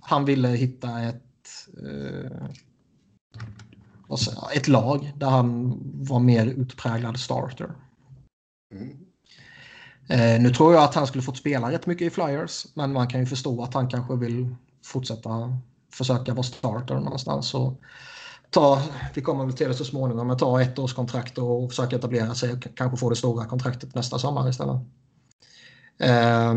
han 0.00 0.24
ville 0.24 0.48
hitta 0.48 1.02
ett 1.02 1.20
ett 4.54 4.68
lag 4.68 5.12
där 5.16 5.26
han 5.26 5.80
var 6.04 6.20
mer 6.20 6.46
utpräglad 6.46 7.20
starter. 7.20 7.74
Mm. 8.72 9.04
Eh, 10.08 10.42
nu 10.42 10.50
tror 10.50 10.74
jag 10.74 10.84
att 10.84 10.94
han 10.94 11.06
skulle 11.06 11.22
fått 11.22 11.36
spela 11.36 11.72
rätt 11.72 11.86
mycket 11.86 12.06
i 12.06 12.10
Flyers, 12.10 12.66
men 12.74 12.92
man 12.92 13.08
kan 13.08 13.20
ju 13.20 13.26
förstå 13.26 13.62
att 13.62 13.74
han 13.74 13.88
kanske 13.88 14.16
vill 14.16 14.54
fortsätta 14.84 15.58
försöka 15.92 16.34
vara 16.34 16.42
starter 16.42 16.94
någonstans. 16.94 17.54
Och 17.54 17.80
ta, 18.50 18.82
vi 19.14 19.22
kommer 19.22 19.44
väl 19.44 19.54
till 19.54 19.68
det 19.68 19.74
så 19.74 19.84
småningom, 19.84 20.26
men 20.26 20.38
ta 20.38 20.62
ett 20.62 20.78
års 20.78 20.94
kontrakt 20.94 21.38
och 21.38 21.70
försöka 21.70 21.96
etablera 21.96 22.34
sig 22.34 22.52
och 22.52 22.66
kanske 22.74 22.96
få 22.96 23.10
det 23.10 23.16
stora 23.16 23.44
kontraktet 23.44 23.94
nästa 23.94 24.18
sommar 24.18 24.48
istället. 24.48 24.80
Eh, 25.98 26.54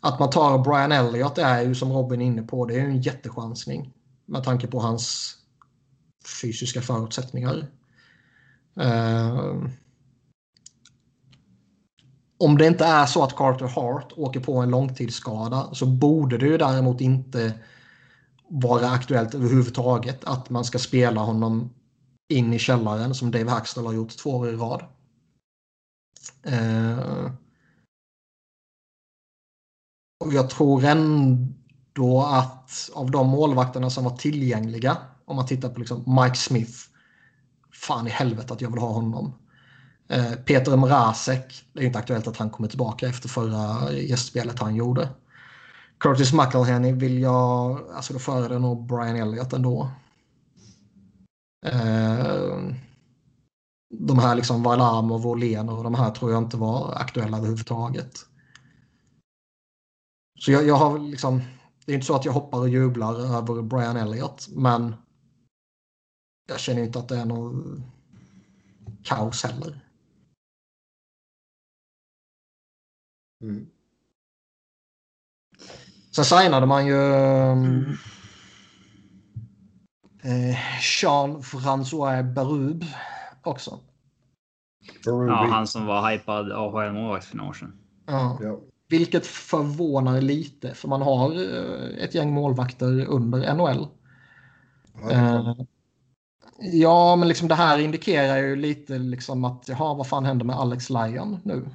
att 0.00 0.18
man 0.18 0.30
tar 0.30 0.58
Brian 0.58 0.92
Elliott 0.92 1.38
är 1.38 1.62
ju 1.62 1.74
som 1.74 1.92
Robin 1.92 2.22
är 2.22 2.26
inne 2.26 2.42
på, 2.42 2.66
det 2.66 2.74
är 2.74 2.78
ju 2.78 2.90
en 2.90 3.02
jättechansning 3.02 3.92
med 4.28 4.44
tanke 4.44 4.66
på 4.66 4.80
hans 4.80 5.36
fysiska 6.42 6.82
förutsättningar. 6.82 7.66
Uh, 8.80 9.68
om 12.38 12.58
det 12.58 12.66
inte 12.66 12.84
är 12.84 13.06
så 13.06 13.24
att 13.24 13.36
Carter 13.36 13.66
Hart 13.66 14.12
åker 14.16 14.40
på 14.40 14.58
en 14.58 14.70
långtidsskada 14.70 15.74
så 15.74 15.86
borde 15.86 16.38
det 16.38 16.46
ju 16.46 16.58
däremot 16.58 17.00
inte 17.00 17.52
vara 18.48 18.90
aktuellt 18.90 19.34
överhuvudtaget 19.34 20.24
att 20.24 20.50
man 20.50 20.64
ska 20.64 20.78
spela 20.78 21.20
honom 21.20 21.70
in 22.28 22.52
i 22.52 22.58
källaren 22.58 23.14
som 23.14 23.30
Dave 23.30 23.50
Haxtell 23.50 23.86
har 23.86 23.92
gjort 23.92 24.16
två 24.16 24.30
år 24.30 24.48
i 24.48 24.56
rad. 24.56 24.84
Uh, 26.46 27.32
och 30.24 30.32
jag 30.32 30.50
tror 30.50 30.84
ändå 30.84 31.57
då 31.98 32.22
att 32.22 32.90
av 32.94 33.10
de 33.10 33.28
målvakterna 33.28 33.90
som 33.90 34.04
var 34.04 34.16
tillgängliga, 34.16 34.96
om 35.24 35.36
man 35.36 35.46
tittar 35.46 35.68
på 35.68 35.80
liksom 35.80 36.04
Mike 36.22 36.36
Smith, 36.36 36.78
fan 37.72 38.06
i 38.06 38.10
helvete 38.10 38.52
att 38.52 38.60
jag 38.60 38.70
vill 38.70 38.80
ha 38.80 38.92
honom. 38.92 39.34
Eh, 40.08 40.32
Peter 40.32 40.76
Mrazek, 40.76 41.64
det 41.72 41.80
är 41.80 41.86
inte 41.86 41.98
aktuellt 41.98 42.26
att 42.26 42.36
han 42.36 42.50
kommer 42.50 42.68
tillbaka 42.68 43.08
efter 43.08 43.28
förra 43.28 43.92
gästspelet 43.92 44.58
han 44.58 44.74
gjorde. 44.74 45.08
Curtis 45.98 46.32
McElhenney 46.32 46.92
vill 46.92 47.18
jag, 47.18 47.80
alltså 47.94 48.12
då 48.12 48.18
föredrar 48.18 48.58
nog 48.58 48.86
Brian 48.86 49.16
Elliott 49.16 49.52
ändå. 49.52 49.90
Eh, 51.66 52.58
de 53.90 54.18
här 54.18 54.34
liksom 54.34 54.62
Varlamov 54.62 55.26
och 55.26 55.38
Lener 55.38 55.76
och 55.76 55.84
de 55.84 55.94
här 55.94 56.10
tror 56.10 56.32
jag 56.32 56.42
inte 56.42 56.56
var 56.56 56.94
aktuella 56.94 57.36
överhuvudtaget. 57.36 58.12
Så 60.38 60.52
jag, 60.52 60.66
jag 60.66 60.76
har 60.76 60.98
liksom, 60.98 61.42
det 61.88 61.92
är 61.92 61.94
inte 61.94 62.06
så 62.06 62.16
att 62.16 62.24
jag 62.24 62.32
hoppar 62.32 62.58
och 62.58 62.68
jublar 62.68 63.14
över 63.14 63.62
Brian 63.62 63.96
Elliott, 63.96 64.48
men 64.50 64.94
jag 66.48 66.60
känner 66.60 66.82
inte 66.82 66.98
att 66.98 67.08
det 67.08 67.16
är 67.16 67.24
något 67.24 67.80
kaos 69.04 69.44
heller. 69.44 69.80
Mm. 73.42 73.66
Sen 76.10 76.24
signade 76.24 76.66
man 76.66 76.86
ju 76.86 76.96
mm. 76.96 77.84
eh, 80.22 80.56
Jean-François 80.80 82.34
Berube 82.34 82.86
också. 83.42 83.80
Ja, 85.04 85.46
han 85.50 85.66
som 85.66 85.86
var 85.86 86.10
hypad 86.10 86.52
AHL-målvakt 86.52 87.24
för 87.24 87.36
några 87.36 87.50
år 87.50 87.54
sedan. 87.54 87.78
Ja. 88.06 88.38
ja. 88.42 88.60
Vilket 88.88 89.26
förvånar 89.26 90.20
lite 90.20 90.74
för 90.74 90.88
man 90.88 91.02
har 91.02 91.30
eh, 91.30 92.04
ett 92.04 92.14
gäng 92.14 92.32
målvakter 92.32 93.04
under 93.04 93.54
NHL. 93.54 93.86
Ja, 95.10 95.56
ja 96.72 97.16
men 97.16 97.28
liksom 97.28 97.48
det 97.48 97.54
här 97.54 97.78
indikerar 97.78 98.36
ju 98.36 98.56
lite 98.56 98.98
liksom 98.98 99.44
att 99.44 99.64
jaha, 99.68 99.94
vad 99.94 100.06
fan 100.06 100.24
händer 100.24 100.44
med 100.44 100.56
Alex 100.56 100.90
Lyon 100.90 101.40
nu? 101.44 101.68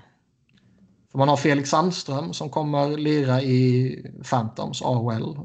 För 1.12 1.18
man 1.18 1.30
har 1.30 1.38
Felix 1.38 1.70
Sandström 1.70 2.34
som 2.34 2.50
kommer 2.50 2.98
lira 2.98 3.42
i 3.42 3.96
Phantoms 4.30 4.82
AHL. 4.82 5.38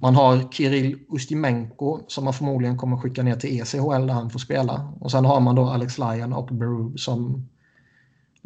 Man 0.00 0.14
har 0.14 0.52
Kirill 0.52 0.98
Ustimenko 1.08 2.00
som 2.08 2.24
man 2.24 2.34
förmodligen 2.34 2.78
kommer 2.78 2.96
skicka 2.96 3.22
ner 3.22 3.36
till 3.36 3.60
ECHL 3.60 4.06
där 4.06 4.14
han 4.14 4.30
får 4.30 4.38
spela. 4.38 4.92
Och 5.00 5.10
sen 5.10 5.24
har 5.24 5.40
man 5.40 5.54
då 5.54 5.64
Alex 5.64 5.98
Lyon 5.98 6.32
och 6.32 6.46
Beru 6.46 6.96
som 6.96 7.48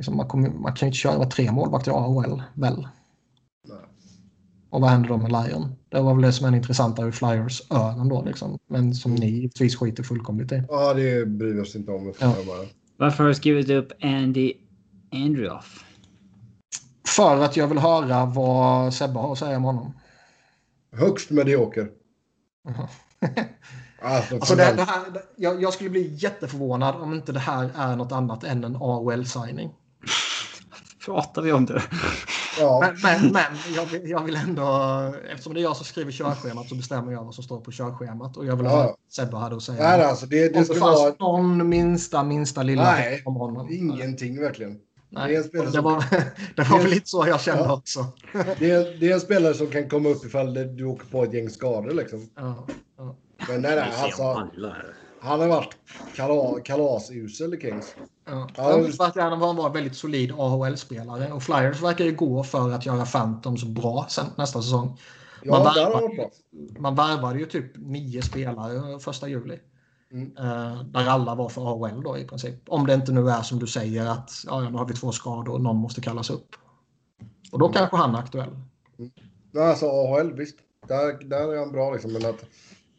Liksom 0.03 0.17
man, 0.17 0.29
kommer, 0.29 0.51
man 0.51 0.75
kan 0.75 0.87
ju 0.87 0.89
inte 0.89 0.99
köra 0.99 1.25
tre 1.25 1.53
målvakter 1.53 1.91
i 1.91 1.95
AHL, 1.95 2.43
väl? 2.55 2.89
Nej. 3.69 3.79
Och 4.71 4.81
vad 4.81 4.91
händer 4.91 5.09
då 5.09 5.17
med 5.17 5.33
Lion? 5.33 5.75
Det 5.89 6.01
var 6.01 6.15
väl 6.15 6.23
det 6.23 6.33
som 6.33 6.47
är 6.47 6.57
intressantare 6.57 7.07
ur 7.07 7.13
Flyers 7.13 7.63
ögon 7.71 8.09
då, 8.09 8.23
liksom. 8.23 8.59
Men 8.67 8.95
som 8.95 9.15
ni 9.15 9.31
givetvis 9.31 9.77
skiter 9.77 10.03
fullkomligt 10.03 10.53
i. 10.53 10.63
Ja, 10.69 10.95
det 10.95 11.27
bryr 11.27 11.55
vi 11.55 11.61
oss 11.61 11.77
inte 11.77 11.93
om. 11.93 12.15
Ja. 12.19 12.35
Bara. 12.47 12.67
Varför 12.97 13.25
har 13.25 13.29
du 13.29 13.35
skrivit 13.35 13.71
upp 13.71 13.93
Andy 14.03 14.53
Andrioff? 15.13 15.85
För 17.07 17.43
att 17.45 17.57
jag 17.57 17.67
vill 17.67 17.79
höra 17.79 18.27
vad 18.27 18.95
Sebbe 18.95 19.19
har 19.19 19.33
att 19.33 19.39
säga 19.39 19.57
om 19.57 19.65
honom. 19.65 19.93
Högst 20.93 21.31
medioker. 21.31 21.89
Alltså, 24.05 24.35
alltså 24.35 24.55
det, 24.55 24.73
det 24.77 24.83
här, 24.83 25.03
jag, 25.37 25.63
jag, 25.63 25.73
skulle 25.73 25.91
bli 25.91 26.15
jätteförvånad 26.15 26.95
om 26.97 27.15
inte 27.15 27.33
det 27.33 27.39
här 27.39 27.71
är 27.77 27.97
något 27.97 28.13
annat 28.13 28.45
än 28.45 28.65
en 28.65 28.77
AHL-signing 28.77 29.71
pratar 31.05 31.43
vi 31.43 31.53
om 31.53 31.67
det? 31.67 31.83
Ja. 32.59 32.81
Men, 32.81 33.23
men, 33.23 33.33
men 33.33 33.75
jag, 33.75 33.87
vill, 33.87 34.11
jag, 34.11 34.25
vill 34.25 34.37
ändå, 34.37 34.65
eftersom 35.31 35.55
det 35.55 35.61
är 35.61 35.63
jag 35.63 35.77
som 35.77 35.87
skriver 35.87 36.13
körschemat 36.13 36.69
så 36.69 36.75
bestämmer 36.75 37.13
jag 37.13 37.25
vad 37.25 37.35
som 37.35 37.45
står 37.45 37.61
på 37.61 37.73
körschemat. 37.73 38.37
Och 38.37 38.47
jag 38.47 38.57
vill 38.57 38.67
ja. 38.67 38.73
ha 38.73 38.97
Sebbe 39.11 39.37
hade 39.37 39.57
att 39.57 39.63
säga. 39.63 39.83
Nej, 39.83 40.05
alltså 40.05 40.27
det, 40.27 40.49
det, 40.49 40.59
om 40.59 40.65
det 40.69 40.75
fanns 40.75 41.01
vara... 41.01 41.15
någon 41.19 41.69
minsta, 41.69 42.23
minsta 42.23 42.63
lilla 42.63 42.83
Nej, 42.83 43.23
om 43.25 43.35
honom. 43.35 43.69
ingenting 43.71 44.41
verkligen. 44.41 44.79
Nej, 45.11 45.49
det, 45.53 45.73
det, 45.73 45.81
var, 45.81 46.05
det 46.57 46.71
var 46.71 46.79
väl 46.79 46.91
lite 46.91 47.09
så 47.09 47.27
jag 47.27 47.41
kände 47.41 47.65
ja. 47.65 47.73
också. 47.73 48.07
det, 48.59 48.71
är, 48.71 49.01
det 49.01 49.11
är 49.11 49.15
en 49.15 49.21
spelare 49.21 49.55
som 49.55 49.67
kan 49.67 49.89
komma 49.89 50.09
upp 50.09 50.25
ifall 50.25 50.77
du 50.77 50.85
åker 50.85 51.07
på 51.07 51.25
ett 51.25 51.35
gäng 51.35 51.51
skador 51.51 51.91
liksom. 51.91 52.29
Ja, 52.37 52.67
ja. 52.99 53.17
Men 53.49 53.63
nej, 53.63 53.77
nej, 53.77 53.93
alltså. 53.97 54.49
Han 55.21 55.41
har 55.41 55.49
varit 55.49 55.77
kalas, 56.17 56.63
kalasusel 56.65 57.55
i 57.55 57.61
Kings. 57.61 57.95
Ja. 58.25 58.49
Han 58.57 58.83
verkar 58.83 59.31
han 59.31 59.39
vara 59.39 59.67
en 59.67 59.73
väldigt 59.73 59.97
solid 59.97 60.33
AHL-spelare. 60.33 61.33
Och 61.33 61.43
Flyers 61.43 61.83
verkar 61.83 62.05
ju 62.05 62.15
gå 62.15 62.45
för 62.45 62.71
att 62.71 62.87
göra 62.87 63.05
Phantoms 63.05 63.65
bra 63.65 64.07
sen, 64.09 64.27
nästa 64.37 64.63
säsong. 64.63 64.99
Man, 65.45 65.63
ja, 65.63 65.73
värvade, 65.75 66.31
man 66.79 66.95
värvade 66.95 67.39
ju 67.39 67.47
typ 67.47 67.73
nio 67.77 68.23
spelare 68.23 68.99
första 68.99 69.29
juli. 69.29 69.59
Mm. 70.13 70.37
Uh, 70.39 70.83
där 70.83 71.07
alla 71.07 71.35
var 71.35 71.49
för 71.49 71.87
AHL 71.87 72.03
då 72.03 72.19
i 72.19 72.25
princip. 72.25 72.69
Om 72.69 72.87
det 72.87 72.95
inte 72.95 73.13
nu 73.13 73.31
är 73.31 73.43
som 73.43 73.59
du 73.59 73.67
säger 73.67 74.07
att 74.07 74.31
ja, 74.47 74.61
nu 74.61 74.79
har 74.79 74.87
vi 74.87 74.95
två 74.95 75.13
skador 75.13 75.53
och 75.53 75.61
någon 75.61 75.77
måste 75.77 76.01
kallas 76.01 76.31
upp. 76.31 76.49
Och 77.53 77.59
då 77.59 77.67
mm. 77.67 77.75
kanske 77.75 77.97
han 77.97 78.15
är 78.15 78.19
aktuell. 78.19 78.51
Mm. 78.99 79.11
Nej, 79.51 79.67
alltså 79.67 79.87
AHL, 79.87 80.33
visst. 80.33 80.57
Där, 80.89 81.29
där 81.29 81.55
är 81.55 81.59
han 81.59 81.73
bra 81.73 81.93
liksom. 81.93 82.13
Men 82.13 82.27
att 82.27 82.45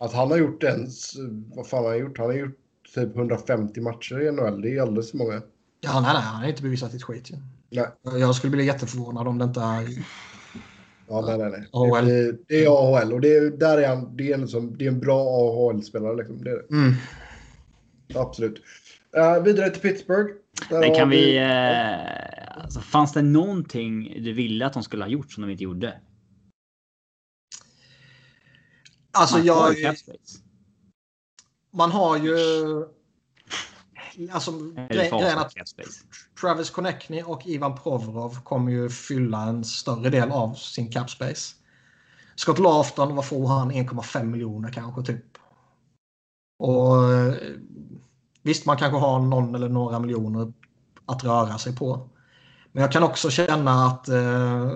att 0.04 0.14
han 0.14 0.32
har 0.32 0.38
gjort 0.38 0.64
ens, 0.64 1.14
vad 1.56 1.68
fan 1.68 1.84
har 1.84 1.92
han 1.92 2.00
gjort? 2.00 2.18
Han 2.18 2.28
har 2.28 2.34
gjort 2.34 2.58
typ 2.94 3.16
150 3.16 3.82
matcher 3.82 4.22
i 4.22 4.32
NHL. 4.32 4.62
Det 4.62 4.78
är 4.78 4.82
alldeles 4.82 5.12
för 5.12 5.18
många. 5.18 5.42
Ja, 5.82 6.02
nej, 6.02 6.14
nej, 6.14 6.22
han 6.22 6.42
har 6.42 6.50
inte 6.50 6.64
bevisat 6.64 6.94
ett 6.94 7.04
skit. 7.04 7.32
Nej. 7.70 7.86
Jag 8.04 8.36
skulle 8.36 8.52
bli 8.52 8.66
jätteförvånad 8.66 9.28
om 9.28 9.38
det 9.38 9.46
inte 9.46 9.60
är... 9.60 9.88
Ja, 11.08 11.22
nej, 11.22 11.38
nej, 11.38 11.52
nej. 11.52 11.68
AHL. 11.72 12.06
Det, 12.06 12.38
det 12.48 12.66
är 12.66 12.68
AHL 12.68 13.14
och 13.14 13.22
det 13.22 13.36
är, 13.36 13.52
där 13.52 13.78
är 13.78 13.88
han, 13.88 14.18
det 14.18 14.32
är 14.32 14.34
en, 14.34 14.48
som, 14.48 14.78
det 14.78 14.86
är 14.86 14.88
en 14.88 15.00
bra 15.00 15.20
AHL-spelare. 15.22 16.16
Liksom. 16.16 16.44
Det 16.44 16.50
är 16.50 16.56
det. 16.56 16.76
Mm. 16.76 16.94
Absolut. 18.16 18.62
Uh, 19.18 19.44
vidare 19.44 19.70
till 19.70 19.82
Pittsburgh. 19.82 20.34
Men 20.72 20.96
kan 20.96 21.10
vi... 21.10 21.32
vi 21.32 21.40
uh, 21.40 22.64
alltså, 22.64 22.80
fanns 22.80 23.14
det 23.14 23.22
någonting 23.22 24.24
du 24.24 24.34
ville 24.34 24.66
att 24.66 24.74
de 24.74 24.84
skulle 24.84 25.04
ha 25.04 25.10
gjort 25.10 25.32
som 25.32 25.42
de 25.42 25.52
inte 25.52 25.64
gjorde? 25.64 25.94
Alltså 29.12 29.38
man 29.38 29.46
jag... 29.46 29.76
Man 31.74 31.92
har 31.92 32.18
ju... 32.18 32.36
Alltså 34.32 34.52
grejen 34.90 35.38
att 35.38 35.54
Travis 36.42 36.70
Connectney 36.70 37.24
och 37.24 37.48
Ivan 37.48 37.78
Provorov 37.78 38.44
kommer 38.44 38.72
ju 38.72 38.90
fylla 38.90 39.42
en 39.42 39.64
större 39.64 40.10
del 40.10 40.32
av 40.32 40.54
sin 40.54 40.92
capspace. 40.92 41.56
Scott 42.36 42.60
Laughton, 42.60 43.16
vad 43.16 43.26
får 43.26 43.48
han? 43.48 43.72
1,5 43.72 44.24
miljoner 44.24 44.72
kanske 44.72 45.02
typ. 45.04 45.26
Och 46.60 46.96
visst, 48.42 48.66
man 48.66 48.78
kanske 48.78 48.98
har 48.98 49.20
någon 49.20 49.56
eller 49.56 49.70
några 49.70 50.00
miljoner 50.00 50.54
att 51.06 51.24
röra 51.24 51.58
sig 51.58 51.76
på. 51.76 52.10
Men 52.72 52.82
jag 52.82 52.92
kan 52.92 53.04
också 53.04 53.30
känna 53.30 53.86
att 53.86 54.10
eh, 54.10 54.72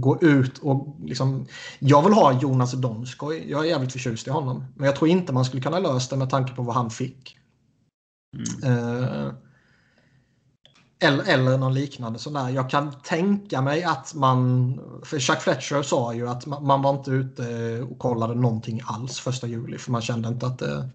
gå 0.00 0.22
ut 0.22 0.58
och 0.58 0.96
liksom... 1.04 1.46
Jag 1.78 2.02
vill 2.02 2.12
ha 2.12 2.40
Jonas 2.40 2.72
Donskoj. 2.72 3.50
Jag 3.50 3.64
är 3.64 3.68
jävligt 3.68 3.92
förtjust 3.92 4.26
i 4.26 4.30
honom. 4.30 4.64
Men 4.76 4.86
jag 4.86 4.96
tror 4.96 5.10
inte 5.10 5.32
man 5.32 5.44
skulle 5.44 5.62
kunna 5.62 5.78
lösa 5.78 6.14
det 6.14 6.18
med 6.18 6.30
tanke 6.30 6.54
på 6.54 6.62
vad 6.62 6.74
han 6.74 6.90
fick. 6.90 7.38
Mm. 8.36 8.78
Uh, 8.78 9.32
eller, 10.98 11.24
eller 11.24 11.58
någon 11.58 11.74
liknande 11.74 12.18
sån 12.18 12.32
där. 12.32 12.48
Jag 12.48 12.70
kan 12.70 13.00
tänka 13.02 13.62
mig 13.62 13.82
att 13.82 14.14
man... 14.14 14.80
För 15.04 15.18
Chuck 15.18 15.40
Fletcher 15.40 15.82
sa 15.82 16.14
ju 16.14 16.28
att 16.28 16.46
man, 16.46 16.66
man 16.66 16.82
var 16.82 16.98
inte 16.98 17.10
ute 17.10 17.80
och 17.82 17.98
kollade 17.98 18.34
någonting 18.34 18.80
alls 18.84 19.18
första 19.18 19.46
juli. 19.46 19.78
För 19.78 19.92
man 19.92 20.02
kände 20.02 20.28
inte 20.28 20.46
att 20.46 20.58
det... 20.58 20.88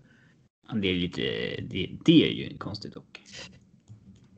Det 0.74 0.88
är 0.88 0.94
lite... 0.94 1.22
Det, 1.70 1.98
det 2.06 2.24
är 2.24 2.32
ju 2.32 2.58
konstigt 2.58 2.94
dock. 2.94 3.22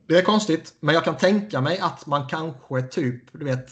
Det 0.06 0.18
är 0.18 0.22
konstigt, 0.22 0.74
men 0.80 0.94
jag 0.94 1.04
kan 1.04 1.16
tänka 1.16 1.60
mig 1.60 1.78
att 1.78 2.06
man 2.06 2.26
kanske 2.28 2.82
typ, 2.82 3.32
du 3.32 3.44
vet, 3.44 3.68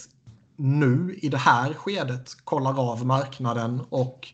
nu 0.61 1.19
i 1.23 1.29
det 1.29 1.39
här 1.39 1.75
skedet 1.75 2.37
kollar 2.45 2.93
av 2.93 3.07
marknaden 3.07 3.81
och 3.89 4.29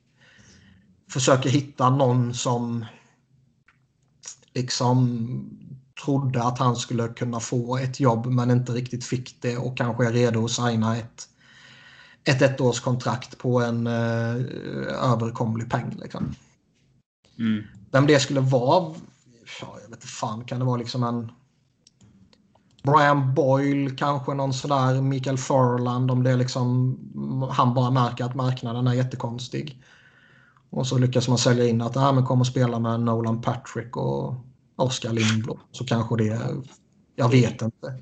försöker 1.11 1.51
hitta 1.51 1.91
någon 1.91 2.35
som 2.35 2.85
liksom 4.55 5.51
trodde 6.05 6.43
att 6.43 6.59
han 6.59 6.77
skulle 6.77 7.09
kunna 7.09 7.41
få 7.41 7.79
ett 7.79 8.01
jobb 8.01 8.27
men 8.27 8.51
inte 8.51 8.73
riktigt 8.73 9.05
fick 9.05 9.43
det 9.43 9.57
och 9.57 9.77
kanske 9.77 10.07
är 10.07 10.13
redo 10.13 10.45
att 10.45 10.51
signa 10.51 10.97
ett 10.97 11.29
ett 12.25 12.43
ettårskontrakt 12.43 13.39
på 13.39 13.61
en 13.61 13.87
eh, 13.87 14.37
överkomlig 15.13 15.71
peng. 15.71 15.99
Liksom. 16.03 16.35
Mm. 17.39 17.65
Vem 17.91 18.07
det 18.07 18.21
skulle 18.21 18.41
vara, 18.41 18.95
ja, 19.61 19.79
jag 19.83 19.89
vet 19.89 19.91
inte 19.91 20.07
fan, 20.07 20.45
kan 20.45 20.59
det 20.59 20.65
vara 20.65 20.77
liksom 20.77 21.03
en 21.03 21.33
Brian 22.87 23.35
Boyle, 23.35 23.91
kanske 23.91 24.35
någon 24.35 24.53
sådär 24.53 25.03
Mikael 25.03 25.39
Furland 25.39 26.11
om 26.11 26.23
det 26.23 26.31
är 26.31 26.37
liksom 26.37 26.99
han 27.51 27.75
bara 27.75 27.91
märker 27.91 28.25
att 28.25 28.35
marknaden 28.35 28.87
är 28.87 28.95
jättekonstig. 28.95 29.83
Och 30.71 30.87
så 30.87 30.99
lyckas 30.99 31.29
man 31.29 31.39
sälja 31.39 31.67
in 31.67 31.81
att 31.83 31.97
ah, 31.97 32.13
men 32.13 32.25
kommer 32.25 32.45
spela 32.45 32.79
med 32.79 33.01
Nolan 33.01 33.43
Patrick 33.43 33.97
och 33.97 34.35
Oskar 34.77 35.13
Lindblom. 35.13 35.59
Så 35.73 35.85
kanske 35.85 36.17
det 36.17 36.29
är, 36.29 36.57
jag 37.17 37.29
vet 37.29 37.63
inte. 37.63 38.01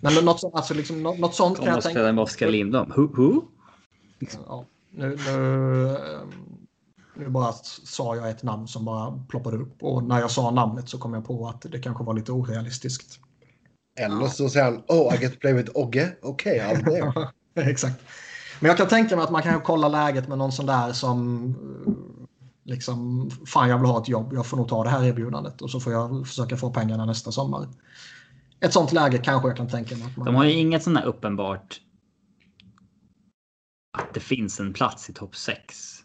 Men 0.00 0.24
något, 0.24 0.44
alltså 0.54 0.74
liksom, 0.74 1.02
något, 1.02 1.18
något 1.18 1.34
sånt 1.34 1.58
kan 1.58 1.66
jag 1.66 1.82
tänka 1.82 2.02
mig. 2.02 2.12
med 2.12 2.22
Oskar 2.24 2.48
Lindblom. 2.48 2.92
Who? 2.96 3.02
who? 3.16 3.42
Ja, 4.46 4.64
nu, 4.90 5.16
nu, 5.26 5.96
ehm, 5.96 6.56
nu 7.16 7.28
bara 7.28 7.52
sa 7.84 8.16
jag 8.16 8.30
ett 8.30 8.42
namn 8.42 8.68
som 8.68 8.84
bara 8.84 9.24
ploppade 9.28 9.56
upp 9.56 9.82
och 9.82 10.02
när 10.02 10.20
jag 10.20 10.30
sa 10.30 10.50
namnet 10.50 10.88
så 10.88 10.98
kom 10.98 11.14
jag 11.14 11.24
på 11.24 11.48
att 11.48 11.62
det 11.62 11.78
kanske 11.78 12.04
var 12.04 12.14
lite 12.14 12.32
orealistiskt. 12.32 13.20
Eller 13.96 14.26
så 14.26 14.48
säger 14.48 14.64
han 14.64 14.82
Oh, 14.88 15.14
I 15.14 15.18
get 15.18 15.32
to 15.32 15.38
play 15.38 15.52
with 15.52 15.70
Ogge. 15.74 16.16
Okej, 16.22 16.60
okay, 16.60 16.74
I'm 16.74 16.84
there. 16.84 17.70
Exakt. 17.70 18.02
Men 18.60 18.68
jag 18.68 18.76
kan 18.76 18.88
tänka 18.88 19.16
mig 19.16 19.24
att 19.24 19.30
man 19.30 19.42
kan 19.42 19.60
kolla 19.60 19.88
läget 19.88 20.28
med 20.28 20.38
någon 20.38 20.52
sån 20.52 20.66
där 20.66 20.92
som 20.92 21.44
eh, 21.86 21.92
liksom 22.64 23.30
fan 23.46 23.68
jag 23.68 23.78
vill 23.78 23.86
ha 23.86 24.02
ett 24.02 24.08
jobb, 24.08 24.32
jag 24.32 24.46
får 24.46 24.56
nog 24.56 24.68
ta 24.68 24.84
det 24.84 24.90
här 24.90 25.04
erbjudandet 25.04 25.62
och 25.62 25.70
så 25.70 25.80
får 25.80 25.92
jag 25.92 26.26
försöka 26.26 26.56
få 26.56 26.70
pengarna 26.70 27.04
nästa 27.04 27.32
sommar. 27.32 27.68
Ett 28.60 28.72
sånt 28.72 28.92
läge 28.92 29.18
kanske 29.18 29.48
jag 29.48 29.56
kan 29.56 29.68
tänka 29.68 29.96
mig. 29.96 30.06
Att 30.06 30.16
man... 30.16 30.26
De 30.26 30.34
har 30.34 30.44
ju 30.44 30.52
inget 30.52 30.82
sånt 30.82 30.96
där 30.96 31.04
uppenbart 31.04 31.80
att 33.98 34.14
det 34.14 34.20
finns 34.20 34.60
en 34.60 34.72
plats 34.72 35.10
i 35.10 35.12
topp 35.12 35.36
6. 35.36 35.96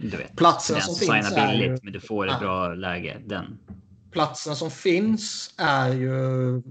Du 0.00 0.16
vet, 0.16 0.36
platsen 0.36 0.80
som, 0.80 0.94
som 0.94 1.14
finns 1.14 1.32
är 1.32 1.52
billigt, 1.52 1.70
ju... 1.70 1.78
men 1.82 1.92
du 1.92 2.00
får 2.00 2.26
ett 2.26 2.32
ja. 2.32 2.38
bra 2.38 2.74
läge. 2.74 3.22
Den. 3.26 3.58
Platsen 4.10 4.56
som 4.56 4.70
finns 4.70 5.54
är 5.56 5.92
ju 5.92 6.62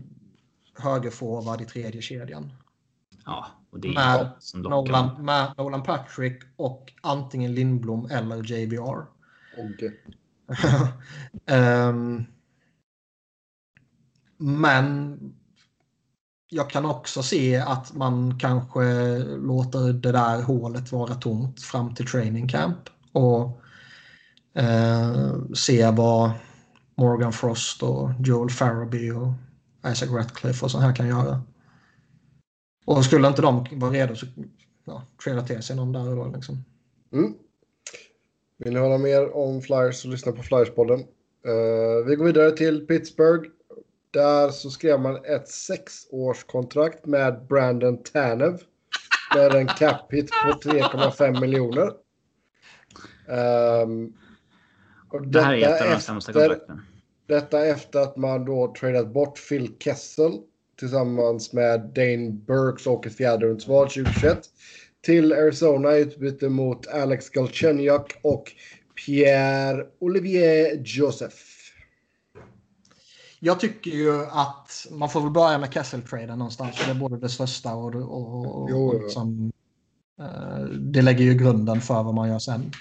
högerforward 0.79 1.61
i 1.61 1.65
tredje 1.65 2.01
kedjan. 2.01 2.51
Ja, 3.25 3.45
och 3.69 3.79
det 3.79 3.87
är 3.87 3.93
med, 3.93 4.31
som 4.39 4.61
Nolan, 4.61 5.25
med 5.25 5.53
Nolan 5.57 5.83
Patrick 5.83 6.43
och 6.55 6.93
antingen 7.01 7.53
Lindblom 7.53 8.05
eller 8.05 8.51
JBR. 8.51 9.05
Okay. 9.57 9.91
um, 11.57 12.25
men 14.37 15.19
jag 16.49 16.69
kan 16.69 16.85
också 16.85 17.23
se 17.23 17.57
att 17.57 17.93
man 17.93 18.39
kanske 18.39 19.17
låter 19.23 19.93
det 19.93 20.11
där 20.11 20.41
hålet 20.41 20.91
vara 20.91 21.15
tomt 21.15 21.61
fram 21.61 21.95
till 21.95 22.07
training 22.07 22.47
camp 22.47 22.89
och 23.11 23.61
eh, 24.53 25.35
se 25.53 25.91
vad 25.91 26.31
Morgan 26.95 27.33
Frost 27.33 27.83
och 27.83 28.11
Joel 28.19 28.49
Farabee 28.49 29.11
och 29.11 29.33
Isaac 29.91 30.09
Ratcliffe 30.11 30.65
och 30.65 30.71
så 30.71 30.79
här 30.79 30.95
kan 30.95 31.07
göra. 31.07 31.41
Och 32.85 33.05
skulle 33.05 33.27
inte 33.27 33.41
de 33.41 33.65
vara 33.71 33.91
redo 33.91 34.15
så 34.15 34.25
ja, 34.85 35.03
trada 35.23 35.41
till 35.41 35.63
sig 35.63 35.75
någon 35.75 35.91
där 35.91 36.15
då 36.15 36.31
liksom. 36.35 36.63
Mm. 37.13 37.33
Vill 38.57 38.73
ni 38.73 38.79
höra 38.79 38.97
mer 38.97 39.35
om 39.35 39.61
Flyers 39.61 39.95
så 39.95 40.07
lyssna 40.07 40.31
på 40.31 40.43
Flyerspodden. 40.43 40.99
Uh, 41.47 42.05
vi 42.07 42.15
går 42.15 42.25
vidare 42.25 42.51
till 42.51 42.87
Pittsburgh. 42.87 43.49
Där 44.11 44.49
så 44.49 44.69
skrev 44.69 44.99
man 44.99 45.25
ett 45.25 45.47
sexårskontrakt 45.47 47.05
med 47.05 47.45
Brandon 47.49 48.03
Tanev. 48.03 48.61
Med 49.35 49.55
en 49.55 49.67
cap 49.67 50.13
hit 50.13 50.29
på 50.45 50.69
3,5 50.69 51.41
miljoner. 51.41 51.91
Um, 53.27 54.13
det 55.31 55.41
här 55.41 55.53
är 55.53 55.75
ett 55.75 55.81
av 55.81 55.89
de 55.89 55.99
sämsta 55.99 56.33
kontrakten. 56.33 56.81
Detta 57.27 57.65
efter 57.65 57.99
att 57.99 58.17
man 58.17 58.45
då 58.45 58.73
tradat 58.79 59.13
bort 59.13 59.39
Phil 59.49 59.73
Kessel 59.79 60.31
tillsammans 60.79 61.53
med 61.53 61.91
Dane 61.95 62.29
Burks 62.31 62.87
och 62.87 63.07
ett 63.07 63.15
fjärderumsval 63.15 63.87
2021 63.87 64.39
till 65.01 65.33
Arizona 65.33 65.97
i 65.97 66.01
utbyte 66.01 66.49
mot 66.49 66.87
Alex 66.87 67.29
Galchenyuk 67.29 68.19
och 68.23 68.51
Pierre-Olivier 69.05 70.81
Joseph. 70.85 71.35
Jag 73.39 73.59
tycker 73.59 73.91
ju 73.91 74.25
att 74.25 74.87
man 74.91 75.09
får 75.09 75.21
väl 75.21 75.31
börja 75.31 75.57
med 75.57 75.73
Kessel-traden 75.73 76.39
någonstans. 76.39 76.77
För 76.77 76.85
det 76.85 76.97
är 76.97 76.99
både 76.99 77.17
det 77.17 77.29
största 77.29 77.75
och, 77.75 77.95
och, 77.95 78.45
och, 78.45 78.71
och 78.71 79.01
liksom, 79.01 79.51
det 80.79 81.01
lägger 81.01 81.23
ju 81.23 81.33
grunden 81.33 81.81
för 81.81 82.03
vad 82.03 82.13
man 82.13 82.29
gör 82.29 82.39
sen. 82.39 82.71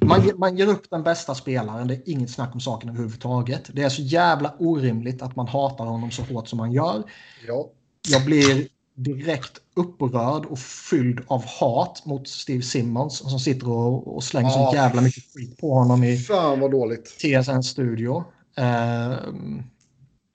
Man, 0.00 0.30
man 0.36 0.56
ger 0.56 0.66
upp 0.66 0.90
den 0.90 1.02
bästa 1.02 1.34
spelaren, 1.34 1.88
det 1.88 1.94
är 1.94 2.02
inget 2.04 2.30
snack 2.30 2.54
om 2.54 2.60
saken 2.60 2.88
överhuvudtaget. 2.88 3.70
Det 3.72 3.82
är 3.82 3.88
så 3.88 4.02
jävla 4.02 4.54
orimligt 4.58 5.22
att 5.22 5.36
man 5.36 5.48
hatar 5.48 5.84
honom 5.84 6.10
så 6.10 6.22
hårt 6.22 6.48
som 6.48 6.56
man 6.56 6.72
gör. 6.72 7.02
Ja. 7.46 7.70
Jag 8.08 8.24
blir 8.24 8.68
direkt 8.94 9.52
upprörd 9.76 10.44
och 10.44 10.58
fylld 10.58 11.20
av 11.26 11.44
hat 11.44 12.02
mot 12.06 12.28
Steve 12.28 12.62
Simmons 12.62 13.18
som 13.18 13.38
sitter 13.38 13.68
och, 13.68 14.16
och 14.16 14.24
slänger 14.24 14.50
ja. 14.50 14.70
så 14.70 14.76
jävla 14.76 15.02
mycket 15.02 15.24
skit 15.34 15.58
på 15.58 15.74
honom 15.74 16.04
i 16.04 16.16
Fan 16.16 16.60
vad 16.60 16.70
dåligt. 16.70 17.18
TSN-studio. 17.18 18.24
Uh, 18.58 19.32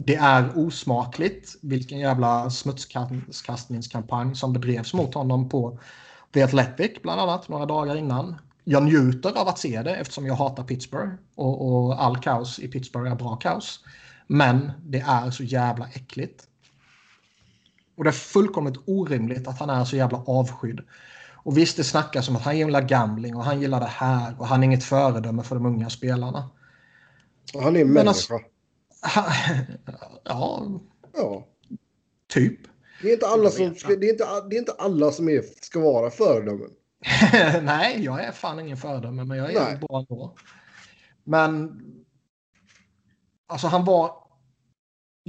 det 0.03 0.15
är 0.15 0.57
osmakligt 0.57 1.55
vilken 1.61 1.99
jävla 1.99 2.49
smutskastningskampanj 2.49 4.35
som 4.35 4.53
bedrevs 4.53 4.93
mot 4.93 5.13
honom 5.13 5.49
på 5.49 5.79
The 6.33 6.43
Athletic 6.43 6.91
bland 7.01 7.21
annat 7.21 7.49
några 7.49 7.65
dagar 7.65 7.95
innan 7.95 8.35
jag 8.69 8.83
njuter 8.83 9.37
av 9.37 9.47
att 9.47 9.59
se 9.59 9.81
det 9.81 9.95
eftersom 9.95 10.25
jag 10.25 10.35
hatar 10.35 10.63
Pittsburgh 10.63 11.13
och, 11.35 11.67
och 11.67 12.03
all 12.03 12.17
kaos 12.17 12.59
i 12.59 12.67
Pittsburgh 12.67 13.11
är 13.11 13.15
bra 13.15 13.35
kaos. 13.35 13.79
Men 14.27 14.71
det 14.85 14.99
är 14.99 15.31
så 15.31 15.43
jävla 15.43 15.87
äckligt. 15.93 16.47
Och 17.97 18.03
det 18.03 18.09
är 18.09 18.11
fullkomligt 18.11 18.77
orimligt 18.85 19.47
att 19.47 19.59
han 19.59 19.69
är 19.69 19.85
så 19.85 19.95
jävla 19.95 20.17
avskydd. 20.17 20.81
Och 21.33 21.57
visst, 21.57 21.77
det 21.77 21.83
snackas 21.83 22.29
om 22.29 22.35
att 22.35 22.41
han 22.41 22.57
gillar 22.57 22.81
gambling 22.81 23.35
och 23.35 23.43
han 23.43 23.61
gillar 23.61 23.79
det 23.79 23.85
här 23.85 24.35
och 24.39 24.47
han 24.47 24.63
är 24.63 24.65
inget 24.65 24.83
föredöme 24.83 25.43
för 25.43 25.55
de 25.55 25.65
unga 25.65 25.89
spelarna. 25.89 26.49
Han 27.53 27.75
är 27.75 27.81
en 27.81 27.93
människa. 27.93 28.09
Alltså, 28.09 28.39
han, 29.01 29.25
ja, 30.23 30.69
ja. 31.13 31.47
Typ. 32.27 32.59
Det 33.01 33.09
är 33.09 33.13
inte 33.13 33.27
alla 33.27 33.49
som, 33.49 33.75
det 33.87 34.07
är 34.07 34.11
inte, 34.11 34.25
det 34.49 34.55
är 34.55 34.59
inte 34.59 34.75
alla 34.77 35.11
som 35.11 35.29
är, 35.29 35.43
ska 35.61 35.79
vara 35.79 36.09
föredömen. 36.09 36.69
Nej, 37.61 38.03
jag 38.03 38.23
är 38.23 38.31
fan 38.31 38.59
ingen 38.59 38.77
föredöme, 38.77 39.23
men 39.23 39.37
jag 39.37 39.53
är 39.53 39.63
Nej. 39.63 39.77
bra 39.77 39.99
ändå. 39.99 40.35
Men 41.23 41.81
alltså 43.47 43.67
han 43.67 43.85
var 43.85 44.11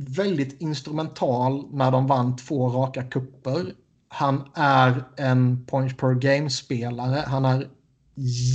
väldigt 0.01 0.61
instrumental 0.61 1.75
när 1.75 1.91
de 1.91 2.07
vann 2.07 2.37
två 2.37 2.69
raka 2.69 3.03
kupper. 3.03 3.75
Han 4.09 4.51
är 4.55 5.05
en 5.17 5.67
points 5.67 5.97
per 5.97 6.15
game-spelare. 6.15 7.25
Han 7.27 7.45
är 7.45 7.69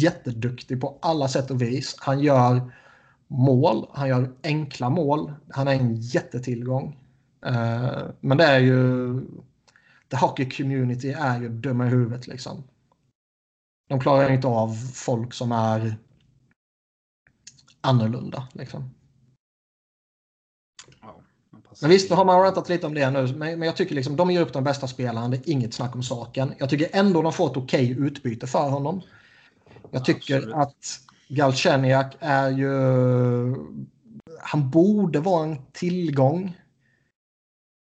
jätteduktig 0.02 0.82
på 0.82 1.00
alla 1.02 1.28
sätt 1.28 1.52
och 1.52 1.62
vis. 1.62 1.96
Han 2.00 2.20
gör 2.20 2.72
mål, 3.28 3.88
han 3.94 4.10
gör 4.10 4.34
enkla 4.44 4.90
mål. 4.90 5.34
Han 5.50 5.68
är 5.68 5.74
en 5.74 5.96
jättetillgång. 5.96 6.98
Uh, 7.46 8.04
men 8.20 8.38
det 8.38 8.44
är 8.44 8.60
ju... 8.60 9.14
The 10.10 10.18
hockey 10.18 10.50
community 10.50 11.12
är 11.12 11.42
ju 11.42 11.50
dumma 11.50 11.86
i 11.86 11.90
huvudet 11.90 12.28
liksom. 12.28 12.64
De 13.88 14.00
klarar 14.00 14.32
inte 14.32 14.48
av 14.48 14.76
folk 14.94 15.34
som 15.34 15.52
är 15.52 15.98
annorlunda. 17.82 18.48
Liksom. 18.54 18.90
men 21.82 21.90
visst, 21.90 22.10
då 22.10 22.16
har 22.16 22.26
man 22.26 22.42
rantat 22.42 22.70
lite 22.70 22.88
om 22.88 22.94
det 22.94 23.12
nu. 23.12 23.28
Men, 23.28 23.60
men 23.60 23.62
jag 23.62 23.76
tycker 23.76 23.96
liksom, 23.96 24.16
de 24.16 24.32
ger 24.32 24.42
upp 24.42 24.54
den 24.54 24.64
bästa 24.64 24.88
spelaren. 24.88 25.32
Det 25.32 25.38
är 25.38 25.50
inget 25.50 25.74
snack 25.74 25.96
om 25.96 26.04
saken. 26.04 26.54
Jag 26.58 26.70
tycker 26.70 26.90
ändå 26.92 27.22
de 27.22 27.34
får 27.34 27.52
ett 27.52 27.58
okej 27.58 27.92
okay 27.92 28.08
utbyte 28.08 28.48
för 28.48 28.70
honom. 28.70 29.02
Jag 29.92 30.06
tycker 30.06 30.38
Absolut. 30.38 30.56
att 30.56 31.00
Galchenyak 31.28 32.16
är 32.20 32.50
ju... 32.50 32.70
Han 34.42 34.70
borde 34.70 35.20
vara 35.20 35.44
en 35.44 35.66
tillgång. 35.72 36.58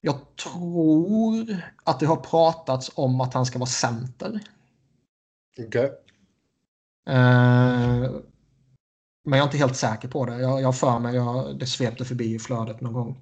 Jag 0.02 0.36
tror 0.36 1.58
att 1.84 2.00
det 2.00 2.06
har 2.06 2.16
pratats 2.16 2.92
om 2.96 3.22
att 3.22 3.34
han 3.34 3.46
ska 3.46 3.60
vara 3.60 3.70
center. 3.70 4.40
Okej. 5.60 5.68
Okay. 5.68 5.90
Uh, 7.10 8.12
men 9.24 9.38
jag 9.38 9.40
är 9.40 9.44
inte 9.44 9.58
helt 9.58 9.76
säker 9.76 10.08
på 10.08 10.26
det. 10.26 10.40
Jag, 10.40 10.62
har 10.62 10.72
för 10.72 11.00
mig 11.00 11.16
jag, 11.16 11.60
det 11.60 11.66
svepte 11.66 12.06
förbi 12.06 12.36
i 12.36 12.40
flödet 12.40 12.82
någon 12.82 12.94
gång. 12.94 13.18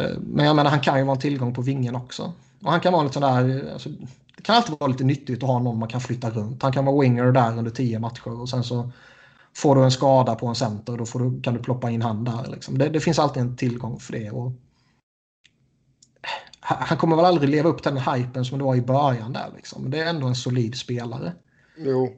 Uh, 0.00 0.18
men 0.18 0.46
jag 0.46 0.56
menar, 0.56 0.70
han 0.70 0.80
kan 0.80 0.98
ju 0.98 1.04
vara 1.04 1.14
en 1.14 1.20
tillgång 1.20 1.54
på 1.54 1.62
vingen 1.62 1.96
också. 1.96 2.32
Och 2.62 2.70
han 2.70 2.80
kan 2.80 2.92
vara 2.92 3.02
lite 3.02 3.14
sån 3.14 3.22
där... 3.22 3.72
Alltså, 3.72 3.88
det 4.36 4.42
kan 4.42 4.56
alltid 4.56 4.76
vara 4.80 4.90
lite 4.90 5.04
nyttigt 5.04 5.42
att 5.42 5.48
ha 5.48 5.58
någon 5.58 5.78
man 5.78 5.88
kan 5.88 6.00
flytta 6.00 6.30
runt. 6.30 6.62
Han 6.62 6.72
kan 6.72 6.84
vara 6.84 7.00
winger 7.00 7.32
där 7.32 7.58
under 7.58 7.70
tio 7.70 7.98
matcher 7.98 8.40
och 8.40 8.48
sen 8.48 8.64
så 8.64 8.92
får 9.56 9.76
du 9.76 9.84
en 9.84 9.90
skada 9.90 10.34
på 10.34 10.46
en 10.46 10.54
center 10.54 10.92
och 10.92 10.98
då 10.98 11.06
får 11.06 11.20
du, 11.20 11.42
kan 11.42 11.54
du 11.54 11.62
ploppa 11.62 11.90
in 11.90 12.02
han 12.02 12.24
där. 12.24 12.50
Liksom. 12.50 12.78
Det, 12.78 12.88
det, 12.88 13.00
finns 13.00 13.18
alltid 13.18 13.42
en 13.42 13.56
tillgång 13.56 14.00
för 14.00 14.12
det. 14.12 14.30
Och 14.30 14.52
han 16.76 16.98
kommer 16.98 17.16
väl 17.16 17.24
aldrig 17.24 17.50
leva 17.50 17.68
upp 17.68 17.82
till 17.82 17.94
den 17.94 18.14
hypen 18.14 18.44
som 18.44 18.58
det 18.58 18.64
var 18.64 18.76
i 18.76 18.82
början 18.82 19.32
där. 19.32 19.52
Liksom. 19.56 19.90
Det 19.90 19.98
är 19.98 20.06
ändå 20.06 20.26
en 20.26 20.34
solid 20.34 20.74
spelare. 20.74 21.32
Jo. 21.76 22.12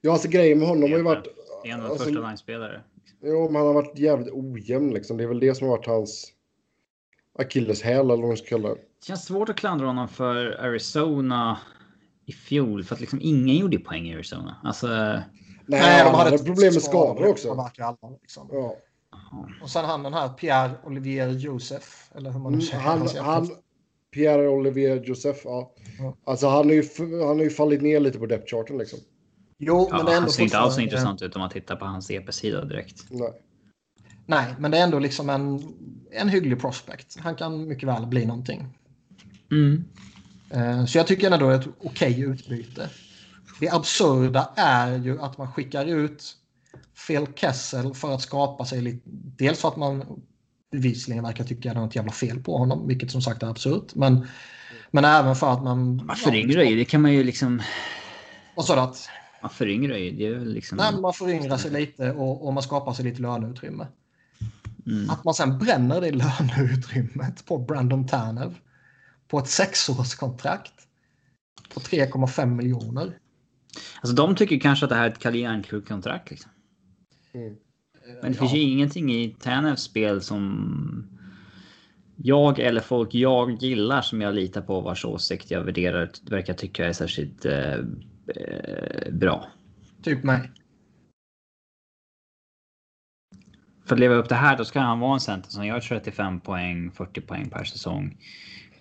Ja, 0.00 0.12
alltså 0.12 0.28
grejen 0.28 0.58
med 0.58 0.68
honom 0.68 0.90
har 0.90 0.98
ju 0.98 1.04
varit... 1.04 1.24
Det 1.62 1.70
är 1.70 1.74
en 1.74 1.80
alltså, 1.80 2.04
första 2.04 2.20
line-spelare. 2.20 2.82
Jo, 3.22 3.46
men 3.46 3.56
han 3.56 3.66
har 3.66 3.74
varit 3.74 3.98
jävligt 3.98 4.32
ojämn 4.32 4.90
liksom. 4.90 5.16
Det 5.16 5.22
är 5.22 5.28
väl 5.28 5.40
det 5.40 5.54
som 5.54 5.68
har 5.68 5.76
varit 5.76 5.86
hans 5.86 6.32
akilleshäl 7.38 8.00
eller 8.00 8.16
vad 8.16 8.28
man 8.28 8.36
ska 8.36 8.46
kalla 8.46 8.68
det. 8.68 8.74
Det 8.74 9.06
känns 9.06 9.24
svårt 9.24 9.48
att 9.48 9.56
klandra 9.56 9.86
honom 9.86 10.08
för 10.08 10.64
Arizona 10.64 11.58
i 12.26 12.32
fjol 12.32 12.84
för 12.84 12.94
att 12.94 13.00
liksom 13.00 13.18
ingen 13.22 13.56
gjorde 13.56 13.78
poäng 13.78 14.08
i 14.08 14.14
Arizona. 14.14 14.56
Alltså. 14.64 14.86
Nej, 14.86 15.24
Nej, 15.66 16.04
de 16.04 16.14
hade 16.14 16.38
problem 16.38 16.74
med 16.74 16.82
skador 16.82 17.26
också. 17.26 17.50
Alla, 17.50 17.96
liksom. 18.20 18.48
Ja. 18.52 18.76
Och 19.62 19.70
sen 19.70 19.84
han 19.84 20.02
den 20.02 20.14
här 20.14 20.28
Pierre 20.28 20.70
Olivier 20.84 21.28
Josef. 21.28 22.10
Eller 22.14 22.30
hur 22.30 22.38
man 22.38 22.52
nu 22.52 22.56
Mm, 22.56 22.66
säger 22.66 22.82
han, 22.82 22.98
hans 22.98 23.16
han, 23.16 23.42
efternamn. 23.42 23.62
Pierre 24.14 24.48
Olivier 24.48 25.02
Joseph, 25.04 25.40
ja. 25.44 25.74
Ja. 25.98 26.16
Alltså 26.24 26.46
han 26.48 26.66
har, 26.66 26.72
ju, 26.72 26.84
han 26.98 27.36
har 27.36 27.44
ju 27.44 27.50
fallit 27.50 27.82
ner 27.82 28.00
lite 28.00 28.18
på 28.18 28.26
depth-charten 28.26 28.78
liksom. 28.78 28.98
Jo, 29.58 29.88
Ja, 29.90 29.96
men 29.96 30.06
det 30.06 30.12
är 30.12 30.16
ändå 30.16 30.26
han 30.26 30.30
ser 30.30 30.42
inte 30.42 30.58
alls 30.58 30.78
intressant 30.78 31.22
ut 31.22 31.34
om 31.36 31.40
man 31.40 31.50
tittar 31.50 31.76
på 31.76 31.84
hans 31.84 32.10
EP-sida 32.10 32.64
direkt. 32.64 33.04
Nej. 33.10 33.32
Nej, 34.26 34.54
men 34.58 34.70
det 34.70 34.78
är 34.78 34.82
ändå 34.82 34.98
liksom 34.98 35.30
en, 35.30 35.62
en 36.10 36.28
hygglig 36.28 36.60
prospect. 36.60 37.16
Han 37.18 37.34
kan 37.34 37.68
mycket 37.68 37.88
väl 37.88 38.06
bli 38.06 38.26
någonting. 38.26 38.66
Mm. 39.50 39.84
Eh, 40.50 40.84
Så 40.84 40.98
jag 40.98 41.06
tycker 41.06 41.30
ändå 41.30 41.48
det 41.48 41.54
är 41.54 41.60
ett 41.60 41.68
okej 41.80 42.20
utbyte. 42.20 42.90
Det 43.60 43.70
absurda 43.70 44.52
är 44.56 44.98
ju 44.98 45.20
att 45.20 45.38
man 45.38 45.52
skickar 45.52 45.86
ut 45.86 46.36
Phil 47.06 47.26
Kessel 47.34 47.94
för 47.94 48.14
att 48.14 48.22
skapa 48.22 48.64
sig 48.64 48.80
lite... 48.80 49.00
Dels 49.38 49.60
för 49.60 49.68
att 49.68 49.76
man 49.76 50.22
bevisligen 50.70 51.24
verkar 51.24 51.44
tycka 51.44 51.70
att 51.70 51.74
det 51.74 51.80
är 51.80 51.84
något 51.84 51.96
jävla 51.96 52.12
fel 52.12 52.40
på 52.40 52.58
honom, 52.58 52.88
vilket 52.88 53.10
som 53.10 53.22
sagt 53.22 53.42
är 53.42 53.46
absurt. 53.46 53.94
Men, 53.94 54.26
men 54.90 55.04
även 55.04 55.36
för 55.36 55.52
att 55.52 55.62
man... 55.62 56.06
Man 56.06 56.16
föryngrar 56.16 56.62
ju. 56.62 56.76
Det 56.76 56.84
kan 56.84 57.02
man 57.02 57.12
ju 57.12 57.24
liksom. 57.24 57.62
Och 58.54 58.64
så 58.64 58.72
att 58.72 59.08
Man 59.42 59.50
föryngrar 59.50 59.96
ju. 59.96 60.10
Det 60.10 60.26
är 60.26 60.34
väl 60.34 60.52
liksom. 60.52 60.78
nej, 60.78 60.92
men 60.92 61.00
man 61.02 61.14
föryngrar 61.14 61.56
sig 61.56 61.70
lite 61.70 62.12
och, 62.12 62.46
och 62.46 62.54
man 62.54 62.62
skapar 62.62 62.92
sig 62.92 63.04
lite 63.04 63.22
löneutrymme. 63.22 63.86
Mm. 64.86 65.10
Att 65.10 65.24
man 65.24 65.34
sen 65.34 65.58
bränner 65.58 66.00
det 66.00 66.10
löneutrymmet 66.10 67.46
på 67.46 67.58
Brandon 67.58 68.06
Tanev 68.06 68.58
på 69.28 69.38
ett 69.38 69.48
sexårskontrakt 69.48 70.72
på 71.74 71.80
3,5 71.80 72.46
miljoner. 72.46 73.18
Alltså 74.00 74.14
de 74.14 74.34
tycker 74.34 74.60
kanske 74.60 74.86
att 74.86 74.90
det 74.90 74.96
här 74.96 75.04
är 75.04 75.10
ett 75.10 75.18
Kalle 75.18 75.38
Järnkrok-kontrakt. 75.38 76.30
Liksom. 76.30 76.50
Mm. 77.34 77.56
Men 78.22 78.32
det 78.32 78.38
finns 78.38 78.54
ju 78.54 78.60
ingenting 78.60 79.12
i 79.12 79.36
Tanevs 79.40 79.82
spel 79.82 80.20
som 80.20 81.10
jag 82.16 82.58
eller 82.58 82.80
folk 82.80 83.14
jag 83.14 83.62
gillar 83.62 84.02
som 84.02 84.20
jag 84.20 84.34
litar 84.34 84.60
på 84.62 84.80
vars 84.80 85.04
åsikt 85.04 85.50
jag 85.50 85.62
värderar 85.62 86.10
verkar 86.30 86.54
tycka 86.54 86.86
är 86.86 86.92
särskilt 86.92 87.44
eh, 87.44 87.74
eh, 88.36 89.12
bra. 89.12 89.46
Typ 90.02 90.24
mig. 90.24 90.50
För 93.84 93.94
att 93.94 94.00
leva 94.00 94.14
upp 94.14 94.28
det 94.28 94.34
här 94.34 94.58
då 94.58 94.64
ska 94.64 94.80
han 94.80 95.00
vara 95.00 95.14
en 95.14 95.20
center 95.20 95.50
som 95.50 95.66
gör 95.66 95.80
35 95.80 96.40
poäng, 96.40 96.90
40 96.90 97.20
poäng 97.20 97.50
per 97.50 97.64
säsong 97.64 98.16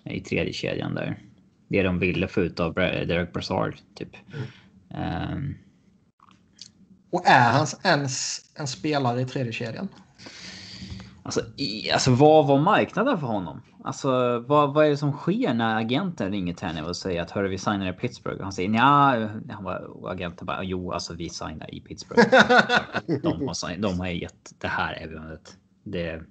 i 0.03 0.19
tredje 0.19 0.53
kedjan 0.53 0.95
där. 0.95 1.19
Det 1.67 1.83
de 1.83 1.99
ville 1.99 2.27
få 2.27 2.41
ut 2.41 2.59
av 2.59 2.73
Derek 2.73 3.33
Brassard 3.33 3.75
typ. 3.95 4.15
Ehm, 4.89 5.55
Och 7.11 7.27
är 7.27 7.51
han 7.51 7.67
ens 7.83 8.41
en 8.55 8.67
spelare 8.67 9.21
i 9.21 9.25
tredje 9.25 9.51
kedjan? 9.51 9.87
Alltså, 11.23 11.41
i, 11.57 11.91
alltså 11.91 12.11
vad 12.11 12.47
var 12.47 12.59
marknaden 12.59 13.19
för 13.19 13.27
honom? 13.27 13.61
Alltså 13.83 14.39
vad, 14.39 14.73
vad 14.73 14.85
är 14.85 14.89
det 14.89 14.97
som 14.97 15.11
sker 15.11 15.53
när 15.53 15.75
agenten 15.75 16.31
ringer 16.31 16.61
henne 16.61 16.83
och 16.83 16.95
säger 16.95 17.21
att 17.21 17.31
hörru 17.31 17.47
vi 17.47 17.57
signar 17.57 17.89
i 17.89 17.93
Pittsburgh? 17.93 18.37
Och 18.37 18.43
han 18.43 18.51
säger 18.51 18.69
ja, 18.69 19.29
han 19.49 19.65
och 19.65 20.11
agenten 20.11 20.45
bara 20.45 20.63
jo 20.63 20.91
alltså 20.91 21.13
vi 21.13 21.29
signar 21.29 21.75
i 21.75 21.81
Pittsburgh. 21.81 22.29
de, 23.23 23.47
har, 23.47 23.77
de 23.77 23.99
har 23.99 24.07
gett 24.07 24.53
det 24.57 24.67
här 24.67 25.03
erbjudandet. 25.03 25.57
Det. 25.83 26.21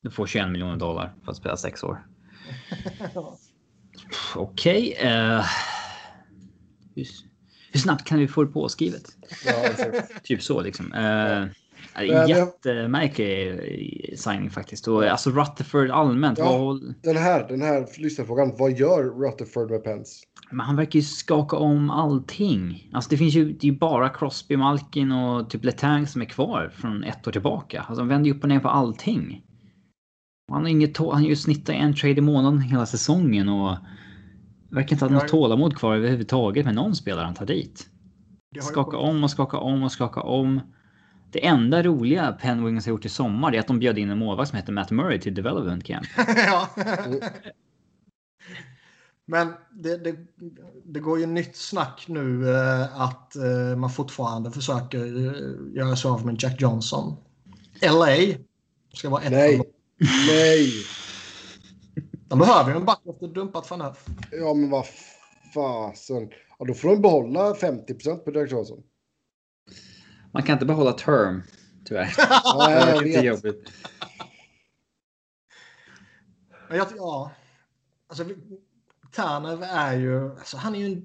Du 0.00 0.10
får 0.10 0.26
21 0.26 0.50
miljoner 0.50 0.76
dollar 0.76 1.14
för 1.24 1.30
att 1.30 1.36
spela 1.36 1.56
sex 1.56 1.82
år. 1.82 2.06
Okej. 4.36 4.92
eh, 4.92 5.44
hur, 6.94 7.06
hur 7.74 7.80
snabbt 7.80 8.04
kan 8.04 8.18
vi 8.18 8.28
få 8.28 8.44
det 8.44 8.52
påskrivet? 8.52 9.02
Ja. 9.46 9.52
Typ 10.22 10.42
så 10.42 10.60
liksom. 10.62 10.92
Uh, 10.92 11.48
jag- 12.06 12.28
jättemärklig 12.28 13.48
eh, 13.48 14.16
signing 14.16 14.50
faktiskt. 14.50 14.88
Och 14.88 15.04
alltså 15.04 15.30
Rutherford 15.30 15.90
allmänt. 15.90 16.38
Ja. 16.38 16.58
Vad, 16.58 16.94
Den 17.02 17.16
här, 17.16 17.48
den 17.48 17.62
här 17.62 17.86
lyssnarfrågan. 17.98 18.52
Vad 18.58 18.72
gör 18.72 19.02
Rutherford 19.04 19.70
med 19.70 19.84
Pence? 19.84 20.24
men 20.50 20.66
han 20.66 20.76
verkar 20.76 20.98
ju 20.98 21.02
skaka 21.02 21.56
om 21.56 21.90
allting. 21.90 22.90
Alltså 22.92 23.10
det 23.10 23.16
finns 23.16 23.34
ju, 23.34 23.44
det 23.52 23.66
är 23.66 23.72
ju 23.72 23.78
bara 23.78 24.08
Crosby, 24.08 24.56
Malkin 24.56 25.12
och 25.12 25.50
typ 25.50 25.64
Letang 25.64 26.06
som 26.06 26.22
är 26.22 26.26
kvar 26.26 26.72
från 26.74 27.04
ett 27.04 27.26
år 27.26 27.32
tillbaka. 27.32 27.80
Alltså 27.80 28.00
han 28.00 28.08
vänder 28.08 28.30
ju 28.30 28.36
upp 28.36 28.42
och 28.42 28.48
ner 28.48 28.60
på 28.60 28.68
allting. 28.68 29.42
Han 30.52 30.62
har 30.62 30.68
inget 30.68 30.96
han 30.98 31.08
har 31.08 31.20
ju 31.20 31.36
snittat 31.36 31.74
en 31.74 31.94
trade 31.94 32.18
i 32.18 32.20
månaden 32.20 32.60
hela 32.60 32.86
säsongen 32.86 33.48
och 33.48 33.76
verkar 34.74 34.92
inte 34.92 35.04
ha 35.04 35.12
något 35.12 35.28
tålamod 35.28 35.76
kvar 35.76 35.96
överhuvudtaget 35.96 36.64
med 36.64 36.74
någon 36.74 36.96
spelare 36.96 37.24
han 37.24 37.34
tar 37.34 37.46
dit. 37.46 37.88
Skaka 38.60 38.96
om 38.96 39.24
och 39.24 39.30
skaka 39.30 39.58
om 39.58 39.82
och 39.82 39.92
skaka 39.92 40.20
om. 40.20 40.60
Det 41.30 41.46
enda 41.46 41.82
roliga 41.82 42.32
Penguins 42.32 42.86
har 42.86 42.90
gjort 42.90 43.04
i 43.04 43.08
sommar 43.08 43.54
är 43.54 43.60
att 43.60 43.66
de 43.66 43.78
bjöd 43.78 43.98
in 43.98 44.10
en 44.10 44.18
målvakt 44.18 44.50
som 44.50 44.56
heter 44.56 44.72
Matt 44.72 44.90
Murray 44.90 45.20
till 45.20 45.34
Development 45.34 45.84
Camp. 45.84 46.06
ja. 46.46 46.68
Men 49.26 49.52
det, 49.70 49.96
det, 49.96 50.16
det 50.84 51.00
går 51.00 51.20
ju 51.20 51.26
nytt 51.26 51.56
snack 51.56 52.04
nu 52.08 52.50
eh, 52.50 53.00
att 53.00 53.36
eh, 53.36 53.76
man 53.76 53.90
fortfarande 53.90 54.50
försöker 54.50 54.98
eh, 54.98 55.76
göra 55.76 55.96
sig 55.96 56.08
av 56.08 56.26
med 56.26 56.42
Jack 56.42 56.60
Johnson. 56.60 57.16
LA 57.82 58.16
ska 58.92 59.10
vara 59.10 59.22
ett 59.22 59.30
Nej. 59.30 59.62
Nej! 60.28 60.72
De 62.28 62.38
behöver 62.38 62.70
ju 62.70 62.76
en 62.76 62.84
back 62.84 63.00
efter 63.06 63.28
dumpat 63.28 63.70
van 63.70 63.80
Öf. 63.82 64.06
Ja, 64.32 64.54
men 64.54 64.70
vad 64.70 64.86
fasen. 65.54 66.28
Ja, 66.58 66.64
då 66.64 66.74
får 66.74 66.88
de 66.88 67.02
behålla 67.02 67.52
50% 67.54 68.16
på 68.16 68.30
Derek 68.30 68.52
Johnson. 68.52 68.82
Man 70.32 70.42
kan 70.42 70.52
inte 70.52 70.66
behålla 70.66 70.92
term, 70.92 71.42
tyvärr. 71.84 72.14
Ja, 72.44 72.70
jag 72.70 73.02
Det 73.02 73.14
är 73.14 73.22
vet. 73.22 73.24
jobbigt. 73.24 73.70
Men 76.68 76.78
jag, 76.78 76.86
ja, 76.96 77.30
alltså, 78.08 78.24
Tanev 79.12 79.62
är 79.62 79.96
ju, 79.96 80.30
alltså, 80.30 80.56
han 80.56 80.74
är 80.74 80.78
ju, 80.78 81.02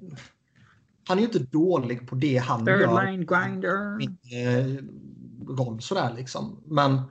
han 1.08 1.18
är 1.18 1.22
ju 1.22 1.28
inte 1.28 1.40
dålig 1.40 2.08
på 2.10 2.16
det 2.16 2.38
han 2.38 2.66
Third 2.66 2.82
gör. 2.82 3.06
line 3.06 3.26
grinder. 3.26 4.00
eh, 4.34 4.84
roll 5.58 5.82
sådär 5.82 6.14
liksom. 6.18 6.64
Men 6.66 7.02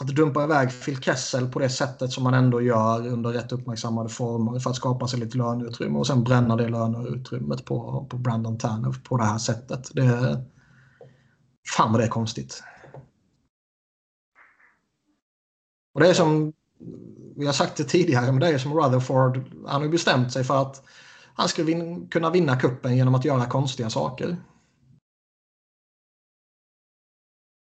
att 0.00 0.08
dumpa 0.08 0.44
iväg 0.44 0.70
Phil 0.84 1.02
Kessel 1.02 1.48
på 1.48 1.58
det 1.58 1.68
sättet 1.68 2.12
som 2.12 2.24
man 2.24 2.34
ändå 2.34 2.62
gör 2.62 3.06
under 3.06 3.30
rätt 3.30 3.52
uppmärksammade 3.52 4.08
former 4.08 4.58
för 4.58 4.70
att 4.70 4.76
skapa 4.76 5.08
sig 5.08 5.20
lite 5.20 5.38
löneutrymme 5.38 5.98
och 5.98 6.06
sen 6.06 6.24
bränna 6.24 6.56
det 6.56 6.68
löneutrymmet 6.68 7.64
på, 7.64 8.06
på 8.10 8.16
Brandon 8.16 8.58
Tanner 8.58 8.94
på 9.04 9.16
det 9.16 9.24
här 9.24 9.38
sättet. 9.38 9.90
Det, 9.94 10.38
fan 11.76 11.92
vad 11.92 12.00
det 12.00 12.04
är 12.04 12.10
konstigt. 12.10 12.62
Och 15.94 16.00
det 16.00 16.08
är 16.08 16.14
som 16.14 16.52
vi 17.36 17.46
har 17.46 17.52
sagt 17.52 17.76
det 17.76 17.84
tidigare, 17.84 18.32
men 18.32 18.40
det 18.40 18.48
är 18.48 18.58
som 18.58 18.74
Rutherford. 18.74 19.40
Han 19.66 19.82
har 19.82 19.88
bestämt 19.88 20.32
sig 20.32 20.44
för 20.44 20.62
att 20.62 20.82
han 21.34 21.48
ska 21.48 21.64
vin- 21.64 22.08
kunna 22.08 22.30
vinna 22.30 22.56
kuppen 22.56 22.96
genom 22.96 23.14
att 23.14 23.24
göra 23.24 23.46
konstiga 23.46 23.90
saker. 23.90 24.36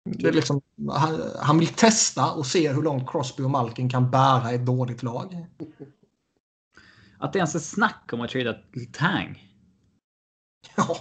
Det 0.04 0.28
är 0.28 0.32
liksom, 0.32 0.60
han, 0.90 1.20
han 1.40 1.58
vill 1.58 1.68
testa 1.68 2.32
och 2.32 2.46
se 2.46 2.72
hur 2.72 2.82
långt 2.82 3.10
Crosby 3.10 3.42
och 3.42 3.50
Malkin 3.50 3.90
kan 3.90 4.10
bära 4.10 4.50
ett 4.50 4.66
dåligt 4.66 5.02
lag. 5.02 5.46
Att 7.18 7.32
det 7.32 7.38
ens 7.38 7.54
är 7.54 7.58
snack 7.58 8.10
om 8.12 8.20
att 8.20 8.30
trada 8.30 8.56
Tang. 8.92 9.50
Ja, 10.76 10.96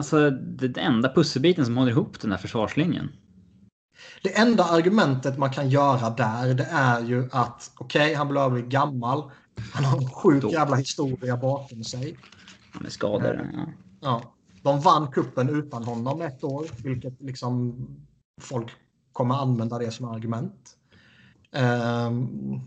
Alltså 0.00 0.30
det 0.30 0.64
är 0.64 0.68
den 0.68 0.84
enda 0.84 1.14
pusselbiten 1.14 1.64
som 1.64 1.76
håller 1.76 1.92
ihop 1.92 2.20
den 2.20 2.30
här 2.30 2.38
försvarslinjen. 2.38 3.12
det 4.22 4.38
enda 4.38 4.64
argumentet 4.64 5.38
man 5.38 5.50
kan 5.50 5.70
göra 5.70 6.10
där 6.10 6.54
det 6.54 6.66
är 6.70 7.00
ju 7.00 7.28
att 7.32 7.72
okej, 7.76 8.02
okay, 8.02 8.14
han 8.14 8.28
börjar 8.28 8.50
bli 8.50 8.62
gammal. 8.62 9.30
Han 9.72 9.84
har 9.84 9.98
en 9.98 10.10
sjuk 10.10 10.42
Då. 10.42 10.50
jävla 10.50 10.76
historia 10.76 11.36
bakom 11.36 11.84
sig. 11.84 12.18
Han 12.72 12.86
är 12.86 12.90
skadad. 12.90 13.48
Ja. 13.52 13.66
Ja, 14.00 14.34
de 14.62 14.80
vann 14.80 15.10
kuppen 15.10 15.48
utan 15.48 15.84
honom 15.84 16.20
ett 16.20 16.44
år, 16.44 16.66
vilket 16.84 17.22
liksom 17.22 17.86
folk 18.40 18.70
kommer 19.12 19.34
använda 19.34 19.78
det 19.78 19.90
som 19.90 20.08
argument. 20.08 20.76
Ehm, 21.52 22.60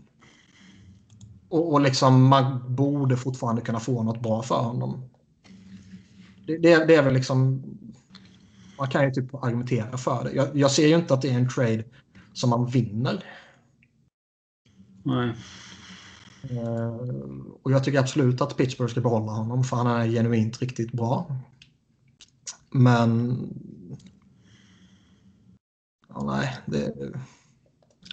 och, 1.48 1.72
och 1.72 1.80
liksom 1.80 2.28
man 2.28 2.74
borde 2.74 3.16
fortfarande 3.16 3.62
kunna 3.62 3.80
få 3.80 4.02
något 4.02 4.22
bra 4.22 4.42
för 4.42 4.62
honom. 4.62 5.08
Det, 6.46 6.58
det, 6.58 6.84
det 6.84 6.94
är 6.94 7.02
väl 7.02 7.14
liksom... 7.14 7.62
Man 8.78 8.88
kan 8.88 9.04
ju 9.04 9.10
typ 9.10 9.34
argumentera 9.34 9.96
för 9.96 10.24
det. 10.24 10.32
Jag, 10.32 10.56
jag 10.56 10.70
ser 10.70 10.86
ju 10.86 10.94
inte 10.94 11.14
att 11.14 11.22
det 11.22 11.30
är 11.30 11.38
en 11.38 11.48
trade 11.48 11.84
som 12.32 12.50
man 12.50 12.66
vinner. 12.66 13.24
Nej. 15.02 15.34
Ehm, 16.50 17.40
och 17.62 17.72
jag 17.72 17.84
tycker 17.84 17.98
absolut 17.98 18.40
att 18.40 18.56
Pittsburgh 18.56 18.90
ska 18.90 19.00
behålla 19.00 19.32
honom 19.32 19.64
för 19.64 19.76
han 19.76 19.86
är 19.86 20.06
genuint 20.06 20.62
riktigt 20.62 20.92
bra. 20.92 21.36
Men... 22.70 23.38
Ja, 26.14 26.22
nej, 26.22 26.56
det... 26.66 27.12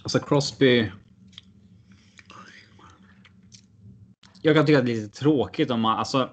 Alltså 0.04 0.20
Crosby... 0.20 0.92
Jag 4.42 4.56
kan 4.56 4.66
tycka 4.66 4.80
att 4.80 4.86
det 4.86 4.92
är 4.92 4.96
lite 4.96 5.20
tråkigt 5.20 5.72
om 5.72 5.82
man... 5.82 5.98
Alltså, 5.98 6.30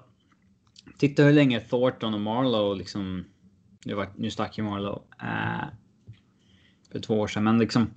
titta 0.97 1.23
hur 1.23 1.33
länge 1.33 1.59
Thornton 1.59 2.13
och 2.13 2.21
Marlowe 2.21 2.77
liksom... 2.77 3.25
Nu, 3.85 3.93
var, 3.93 4.09
nu 4.15 4.31
stack 4.31 4.57
ju 4.57 4.63
Marlowe. 4.63 5.01
Äh, 5.21 5.67
för 6.91 6.99
två 6.99 7.19
år 7.19 7.27
sedan, 7.27 7.43
men 7.43 7.59
liksom... 7.59 7.89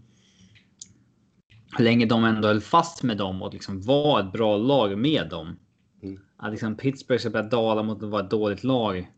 Hur 1.77 1.85
länge 1.85 2.07
de 2.07 2.25
ändå 2.25 2.49
höll 2.49 2.61
fast 2.61 3.03
med 3.03 3.17
dem 3.17 3.43
och 3.43 3.53
liksom 3.53 3.83
var 3.83 4.21
ett 4.21 4.33
bra 4.33 4.57
lag 4.57 4.99
med 4.99 5.29
dem. 5.29 5.59
Mm. 6.03 6.21
Att 6.37 6.51
liksom 6.51 6.77
Pittsburgh 6.77 7.21
ska 7.21 7.31
börja 7.31 7.49
dala 7.49 7.83
mot 7.83 8.03
att 8.03 8.09
vara 8.11 8.25
ett 8.25 8.31
dåligt 8.31 8.65
lag. 8.65 9.11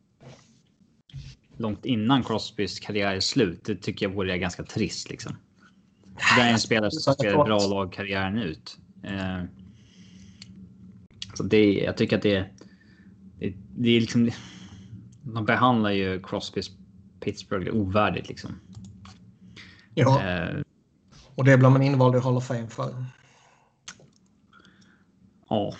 Långt 1.57 1.85
innan 1.85 2.25
Crosbys 2.25 2.81
karriär 2.81 3.15
är 3.15 3.21
slut. 3.21 3.65
Det 3.65 3.77
tycker 3.77 4.07
jag 4.07 4.15
vore 4.15 4.39
ganska 4.39 4.63
trist 4.65 5.11
liksom. 5.11 5.37
Det 6.37 6.43
är 6.43 6.53
en 6.53 6.59
spelare 6.59 6.91
som 6.91 7.15
spelar 7.15 7.45
bra 7.45 7.67
lag 7.67 7.93
karriären 7.93 8.39
ut. 8.39 8.79
Eh, 9.03 9.43
så 11.35 11.43
det, 11.43 11.73
jag 11.73 11.97
tycker 11.97 12.17
att 12.17 12.23
det, 12.23 12.51
det, 13.39 13.55
det 13.77 13.97
är 13.97 14.01
liksom. 14.01 14.31
De 15.23 15.45
behandlar 15.45 15.91
ju 15.91 16.23
Crosbys 16.23 16.71
Pittsburgh 17.21 17.75
ovärdigt 17.75 18.29
liksom. 18.29 18.61
Ja. 19.95 20.23
Eh, 20.23 20.61
och 21.35 21.45
det 21.45 21.59
blir 21.59 21.69
man 21.69 21.83
invald 21.83 22.17
i 22.17 22.19
Hall 22.19 22.37
of 22.37 22.47
Fame 22.47 22.69
för. 22.69 23.05
Ja. 25.49 25.75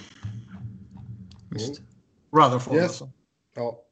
Visst. 1.51 1.79
Mm. 1.79 1.91
Rutherford 2.33 2.77
yes. 2.77 2.85
alltså. 2.85 3.11
Ja. 3.55 3.84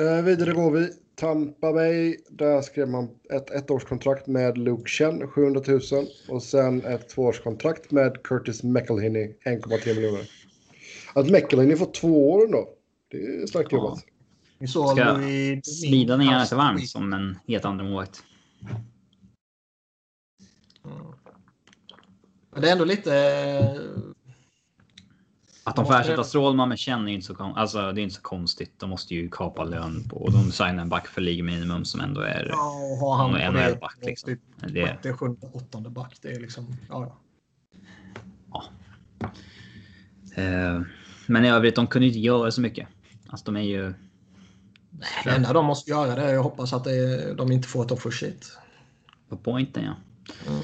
Uh, 0.00 0.22
vidare 0.22 0.52
går 0.52 0.70
vi. 0.70 0.90
Tampa 1.16 1.72
Bay, 1.72 2.16
där 2.30 2.62
skrev 2.62 2.88
man 2.88 3.08
ett 3.32 3.50
ettårskontrakt 3.50 4.26
med 4.26 4.58
Luke 4.58 4.88
Chen, 4.88 5.28
700 5.28 5.62
000. 5.68 5.80
Och 6.28 6.42
sen 6.42 6.84
ett 6.84 7.08
tvåårskontrakt 7.08 7.90
med 7.90 8.22
Curtis 8.22 8.62
McElhinney, 8.62 9.34
1,3 9.44 9.94
miljoner. 9.94 10.30
Att 11.14 11.30
McElhinney 11.30 11.76
får 11.76 11.86
två 11.86 12.32
år 12.32 12.46
då, 12.46 12.68
det 13.10 13.16
är 13.16 13.46
starkt 13.46 13.72
ja. 13.72 13.78
jobbat. 13.78 14.04
Vi 14.58 14.66
såg 14.66 14.90
Ska 14.90 15.20
smida 15.62 16.16
ner 16.16 16.40
lite 16.40 16.56
varmt 16.56 16.88
som 16.88 17.12
en 17.12 17.38
helt 17.46 17.64
andra 17.64 17.84
målvakt. 17.84 18.22
Mm. 20.84 21.02
Det 22.56 22.68
är 22.68 22.72
ändå 22.72 22.84
lite 22.84 23.10
att 25.64 25.76
de 25.76 25.86
får 25.86 25.94
ersätta 25.94 26.24
Strålman 26.24 26.68
med 26.68 26.78
Chen 26.78 27.08
är 27.08 27.12
inte 27.12 27.26
så, 27.26 27.52
alltså, 27.56 27.92
det 27.92 28.00
är 28.00 28.02
inte 28.02 28.14
så 28.14 28.22
konstigt. 28.22 28.72
De 28.78 28.90
måste 28.90 29.14
ju 29.14 29.30
kapa 29.30 29.64
lön 29.64 30.08
på 30.08 30.16
och 30.16 30.32
de 30.32 30.52
signar 30.52 30.82
en 30.82 30.88
back 30.88 31.06
för 31.06 31.20
ligminimum 31.20 31.84
som 31.84 32.00
ändå 32.00 32.20
är 32.20 32.46
ja, 32.50 32.98
har 33.00 33.16
han 33.16 33.34
en 33.36 33.52
NHL 33.52 33.78
back. 33.80 33.96
Liksom. 34.02 34.26
Typ 34.26 34.40
det, 34.56 34.98
det 35.02 35.08
är 35.08 35.12
sjunde, 35.12 35.46
åttonde 35.52 35.90
back. 35.90 36.18
Det 36.22 36.28
är 36.28 36.40
liksom, 36.40 36.76
ja, 36.88 37.18
ja. 38.52 38.62
Uh, 40.38 40.82
men 41.26 41.44
i 41.44 41.50
övrigt, 41.50 41.76
de 41.76 41.86
kunde 41.86 42.06
inte 42.06 42.18
göra 42.18 42.50
så 42.50 42.60
mycket. 42.60 42.88
Alltså 43.28 43.44
de 43.52 43.56
är 43.56 43.60
ju... 43.60 43.94
Det 45.24 45.30
enda 45.30 45.52
de 45.52 45.66
måste 45.66 45.90
göra 45.90 46.14
det 46.14 46.22
är 46.22 46.36
att 46.36 46.44
hoppas 46.44 46.72
att 46.72 46.86
är, 46.86 47.34
de 47.34 47.52
inte 47.52 47.68
får 47.68 47.84
ett 47.84 47.90
offer 47.90 48.10
shit. 48.10 48.58
På 49.28 49.36
pointen 49.36 49.84
ja. 49.84 49.94
Mm. 50.50 50.62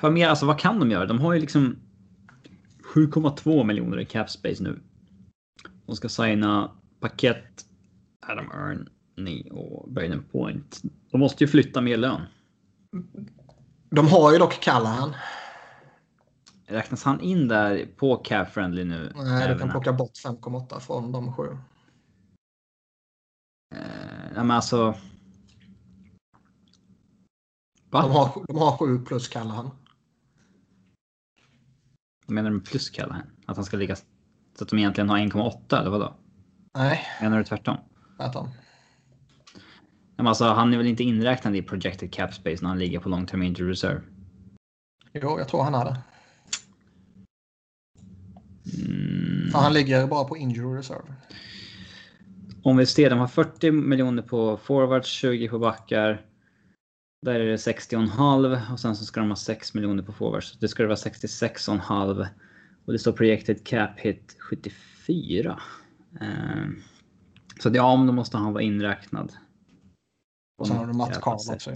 Vad 0.00 0.12
mer, 0.12 0.28
alltså 0.28 0.46
vad 0.46 0.58
kan 0.58 0.78
de 0.78 0.90
göra? 0.90 1.06
De 1.06 1.20
har 1.20 1.32
ju 1.32 1.40
liksom 1.40 1.76
7,2 2.94 3.64
miljoner 3.64 4.00
i 4.00 4.04
cap 4.04 4.30
space 4.30 4.62
nu. 4.62 4.82
De 5.86 5.96
ska 5.96 6.08
signa 6.08 6.70
paket 7.00 7.64
Adam 8.26 8.50
Ernie 8.50 9.50
och 9.50 9.92
Braden 9.92 10.24
Point. 10.32 10.82
De 11.10 11.20
måste 11.20 11.44
ju 11.44 11.48
flytta 11.48 11.80
mer 11.80 11.96
lön. 11.96 12.20
De 13.90 14.08
har 14.08 14.32
ju 14.32 14.38
dock 14.38 14.60
Callahan. 14.60 15.14
Räknas 16.66 17.04
han 17.04 17.20
in 17.20 17.48
där 17.48 17.86
på 17.96 18.16
cap 18.16 18.50
friendly 18.50 18.84
nu? 18.84 19.12
Nej, 19.14 19.48
du 19.48 19.58
kan 19.58 19.70
plocka 19.70 19.92
bort 19.92 20.12
5,8 20.12 20.80
från 20.80 21.12
de 21.12 21.32
sju. 21.32 21.58
Eh, 23.74 24.32
ja, 24.34 24.44
men 24.44 24.50
alltså. 24.50 24.94
Va? 27.90 28.02
De 28.02 28.10
har, 28.10 28.44
de 28.48 28.58
har 28.58 28.76
sju 28.76 28.98
plus 28.98 29.28
Callahan. 29.28 29.70
Menar 32.30 32.50
du 32.50 32.56
med 32.56 32.64
plus 32.64 32.90
Callahan? 32.90 33.22
Att 33.46 33.56
han 33.56 33.64
ska 33.64 33.76
ligga 33.76 33.96
så 33.96 34.64
att 34.64 34.68
de 34.68 34.78
egentligen 34.78 35.10
har 35.10 35.18
1,8 35.18 35.80
eller 35.80 35.90
vadå? 35.90 36.14
Nej. 36.74 37.00
Menar 37.20 37.38
du 37.38 37.44
tvärtom? 37.44 37.76
Tvärtom. 38.16 38.48
Men 40.16 40.26
alltså, 40.26 40.44
han 40.44 40.72
är 40.72 40.76
väl 40.78 40.86
inte 40.86 41.04
inräknad 41.04 41.56
i 41.56 41.62
projected 41.62 42.12
cap 42.12 42.34
space 42.34 42.62
när 42.62 42.68
han 42.68 42.78
ligger 42.78 43.00
på 43.00 43.08
long 43.08 43.26
term 43.26 43.42
injury 43.42 43.70
reserve? 43.70 44.00
Jo, 45.12 45.38
jag 45.38 45.48
tror 45.48 45.62
han 45.62 45.74
är 45.74 45.84
det. 45.84 45.96
Mm. 48.84 49.50
För 49.50 49.58
han 49.58 49.72
ligger 49.72 50.06
bara 50.06 50.24
på 50.24 50.36
injury 50.36 50.78
reserve. 50.78 51.14
Om 52.62 52.76
vi 52.76 52.86
ser, 52.86 53.10
de 53.10 53.18
har 53.18 53.28
40 53.28 53.70
miljoner 53.70 54.22
på 54.22 54.56
forwards, 54.56 55.08
20 55.08 55.48
på 55.48 55.58
backar. 55.58 56.22
Där 57.22 57.40
är 57.40 57.50
det 57.50 57.56
60,5 57.56 58.72
och 58.72 58.80
sen 58.80 58.96
så 58.96 59.04
ska 59.04 59.20
de 59.20 59.28
ha 59.28 59.36
6 59.36 59.74
miljoner 59.74 60.02
på 60.02 60.12
forwards. 60.12 60.58
Det 60.58 60.68
ska 60.68 60.82
det 60.82 60.86
vara 60.86 60.96
66,5 60.96 62.26
och 62.84 62.92
det 62.92 62.98
står 62.98 63.12
projected 63.12 63.66
cap 63.66 63.98
hit 63.98 64.36
74. 64.40 65.60
Ehm, 66.20 66.82
så 67.62 67.70
ja, 67.74 67.92
om 67.92 68.06
då 68.06 68.12
måste 68.12 68.36
han 68.36 68.52
vara 68.52 68.62
inräknad. 68.62 69.32
Och 70.58 70.66
sen 70.66 70.76
har 70.76 70.86
du 70.86 70.92
Matt 70.92 71.20
Karl 71.20 71.54
också. 71.54 71.70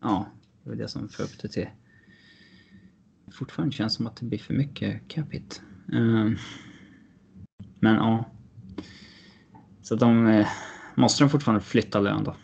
Ja, 0.00 0.26
det 0.64 0.70
är 0.70 0.76
det 0.76 0.88
som 0.88 1.08
får 1.08 1.22
upp 1.24 1.38
det 1.42 1.48
till. 1.48 1.68
Fortfarande 3.32 3.76
känns 3.76 3.94
som 3.94 4.06
att 4.06 4.16
det 4.16 4.26
blir 4.26 4.38
för 4.38 4.54
mycket 4.54 5.08
cap 5.08 5.32
hit. 5.32 5.62
Ehm, 5.92 6.36
men 7.80 7.94
ja. 7.94 8.24
Så 9.82 9.94
de 9.94 10.26
eh, 10.26 10.48
måste 10.94 11.24
de 11.24 11.30
fortfarande 11.30 11.64
flytta 11.64 12.00
lön 12.00 12.24
då. 12.24 12.36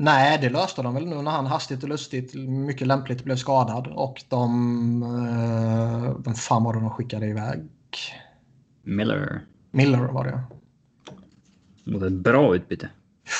Nej, 0.00 0.38
det 0.40 0.48
löste 0.48 0.82
de 0.82 0.94
väl 0.94 1.06
nu 1.06 1.22
när 1.22 1.30
han 1.30 1.46
hastigt 1.46 1.82
och 1.82 1.88
lustigt, 1.88 2.34
mycket 2.48 2.86
lämpligt, 2.86 3.24
blev 3.24 3.36
skadad. 3.36 3.86
Och 3.86 4.24
de... 4.28 5.02
Eh, 5.02 6.16
vem 6.24 6.34
fan 6.34 6.64
var 6.64 6.74
det 6.74 6.80
de 6.80 6.90
skickade 6.90 7.26
iväg? 7.26 7.68
Miller. 8.82 9.44
Miller 9.70 9.98
var 9.98 10.24
det, 10.24 10.42
Mot 11.84 12.02
ett 12.02 12.12
bra 12.12 12.54
utbyte. 12.54 12.90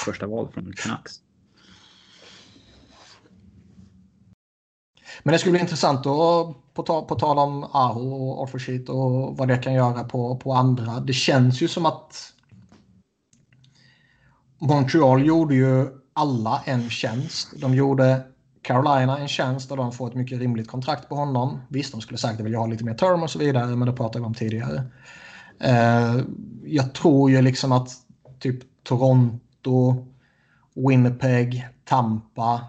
Första 0.04 0.26
val 0.26 0.48
från 0.52 0.72
Canucks. 0.76 1.20
Men 5.22 5.32
det 5.32 5.38
skulle 5.38 5.52
bli 5.52 5.60
intressant 5.60 5.98
att 5.98 6.74
på, 6.74 6.82
ta, 6.86 7.02
på 7.02 7.14
tal 7.14 7.38
om 7.38 7.64
Aho 7.64 8.14
och 8.14 8.42
Offersheet 8.42 8.88
och 8.88 9.36
vad 9.36 9.48
det 9.48 9.58
kan 9.58 9.74
göra 9.74 10.04
på, 10.04 10.36
på 10.36 10.52
andra. 10.52 11.00
Det 11.00 11.12
känns 11.12 11.62
ju 11.62 11.68
som 11.68 11.86
att 11.86 12.32
Montreal 14.58 15.26
gjorde 15.26 15.54
ju 15.54 15.97
alla 16.18 16.62
en 16.64 16.90
tjänst. 16.90 17.48
De 17.56 17.74
gjorde 17.74 18.22
Carolina 18.62 19.18
en 19.18 19.28
tjänst 19.28 19.70
och 19.70 19.76
de 19.76 19.92
får 19.92 20.08
ett 20.08 20.14
mycket 20.14 20.38
rimligt 20.38 20.68
kontrakt 20.68 21.08
på 21.08 21.14
honom. 21.14 21.60
Visst, 21.68 21.92
de 21.92 22.00
skulle 22.00 22.18
säkert 22.18 22.40
vilja 22.40 22.58
ha 22.58 22.66
lite 22.66 22.84
mer 22.84 22.94
term 22.94 23.22
och 23.22 23.30
så 23.30 23.38
vidare, 23.38 23.66
men 23.76 23.88
det 23.88 23.92
pratade 23.92 24.18
vi 24.18 24.26
om 24.26 24.34
tidigare. 24.34 24.82
Eh, 25.60 26.20
jag 26.64 26.94
tror 26.94 27.30
ju 27.30 27.42
liksom 27.42 27.72
att 27.72 27.90
typ 28.38 28.58
Toronto, 28.82 30.06
Winnipeg, 30.74 31.68
Tampa. 31.84 32.60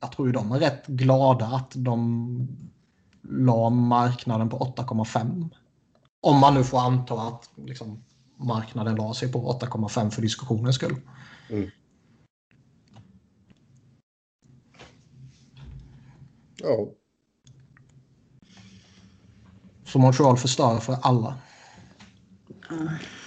Jag 0.00 0.12
tror 0.12 0.28
ju 0.28 0.32
de 0.32 0.52
är 0.52 0.58
rätt 0.58 0.86
glada 0.86 1.46
att 1.46 1.72
de 1.74 2.48
la 3.22 3.70
marknaden 3.70 4.48
på 4.48 4.58
8,5. 4.58 5.48
Om 6.20 6.38
man 6.38 6.54
nu 6.54 6.64
får 6.64 6.80
anta 6.80 7.14
att 7.14 7.50
liksom, 7.56 8.04
marknaden 8.36 8.94
la 8.94 9.14
sig 9.14 9.32
på 9.32 9.58
8,5 9.60 10.10
för 10.10 10.22
diskussionens 10.22 10.76
skull. 10.76 10.96
Mm. 11.50 11.70
Ja. 16.56 16.92
Så 19.84 19.98
Montreal 19.98 20.36
förstör 20.36 20.78
för 20.78 20.96
alla. 21.02 21.38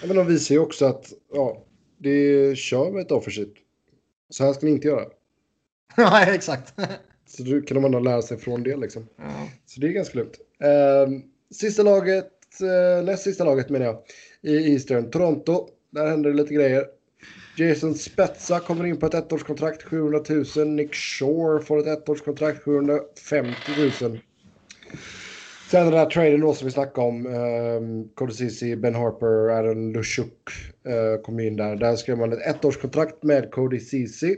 Ja, 0.01 0.07
men 0.07 0.15
de 0.15 0.27
visar 0.27 0.55
ju 0.55 0.61
också 0.61 0.85
att 0.85 1.13
ja, 1.33 1.63
det 1.97 2.57
kör 2.57 2.91
med 2.91 3.01
ett 3.01 3.11
offershit. 3.11 3.53
Så 4.29 4.43
här 4.43 4.53
ska 4.53 4.65
ni 4.65 4.71
inte 4.71 4.87
göra. 4.87 5.05
Nej, 5.97 6.35
exakt. 6.35 6.73
Så 7.27 7.43
då 7.43 7.61
kan 7.61 7.75
de 7.75 7.85
ändå 7.85 7.99
lära 7.99 8.21
sig 8.21 8.37
från 8.37 8.63
det 8.63 8.77
liksom. 8.77 9.07
Ja. 9.15 9.47
Så 9.65 9.79
det 9.81 9.87
är 9.87 9.91
ganska 9.91 10.17
lugnt. 10.17 10.37
Uh, 10.63 11.19
sista 11.51 11.83
laget, 11.83 12.31
uh, 12.61 13.05
näst 13.05 13.23
sista 13.23 13.43
laget 13.43 13.69
menar 13.69 13.85
jag, 13.85 14.01
i 14.41 14.73
Eastern. 14.73 15.11
Toronto, 15.11 15.69
där 15.89 16.07
händer 16.07 16.29
det 16.29 16.35
lite 16.35 16.53
grejer. 16.53 16.85
Jason 17.59 17.95
Spetsa 17.95 18.59
kommer 18.59 18.85
in 18.85 18.97
på 18.97 19.05
ett 19.05 19.13
ettårskontrakt, 19.13 19.83
700 19.83 20.19
000. 20.55 20.67
Nick 20.67 20.95
Shore 20.95 21.63
får 21.63 21.79
ett 21.79 21.87
ettårskontrakt, 21.87 22.63
750 22.63 23.53
000. 24.01 24.19
Sen 25.71 25.85
den 25.85 25.93
här 25.93 26.05
traden 26.05 26.39
då 26.39 26.53
som 26.53 26.65
vi 26.65 26.71
snackade 26.71 27.07
om. 27.07 27.25
Um, 27.25 28.09
Cody 28.15 28.33
Ceesay, 28.33 28.75
Ben 28.75 28.95
Harper, 28.95 29.49
Aaron 29.49 29.93
Lushuk 29.93 30.49
uh, 30.87 31.21
kom 31.21 31.39
in 31.39 31.55
där. 31.55 31.75
Där 31.75 31.95
skrev 31.95 32.17
man 32.17 32.33
ett 32.33 32.47
ettårskontrakt 32.47 33.23
med 33.23 33.51
Cody 33.51 33.79
Ceesay. 33.79 34.37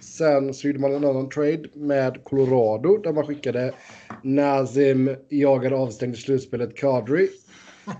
Sen 0.00 0.54
så 0.54 0.66
gjorde 0.66 0.78
man 0.78 0.94
en 0.94 1.04
annan 1.04 1.28
trade 1.28 1.62
med 1.74 2.24
Colorado 2.24 2.96
där 2.96 3.12
man 3.12 3.26
skickade 3.26 3.74
Nazim, 4.22 5.16
jagade 5.28 5.76
avstängd 5.76 6.14
i 6.14 6.18
slutspelet 6.18 6.76
Kadri, 6.76 7.28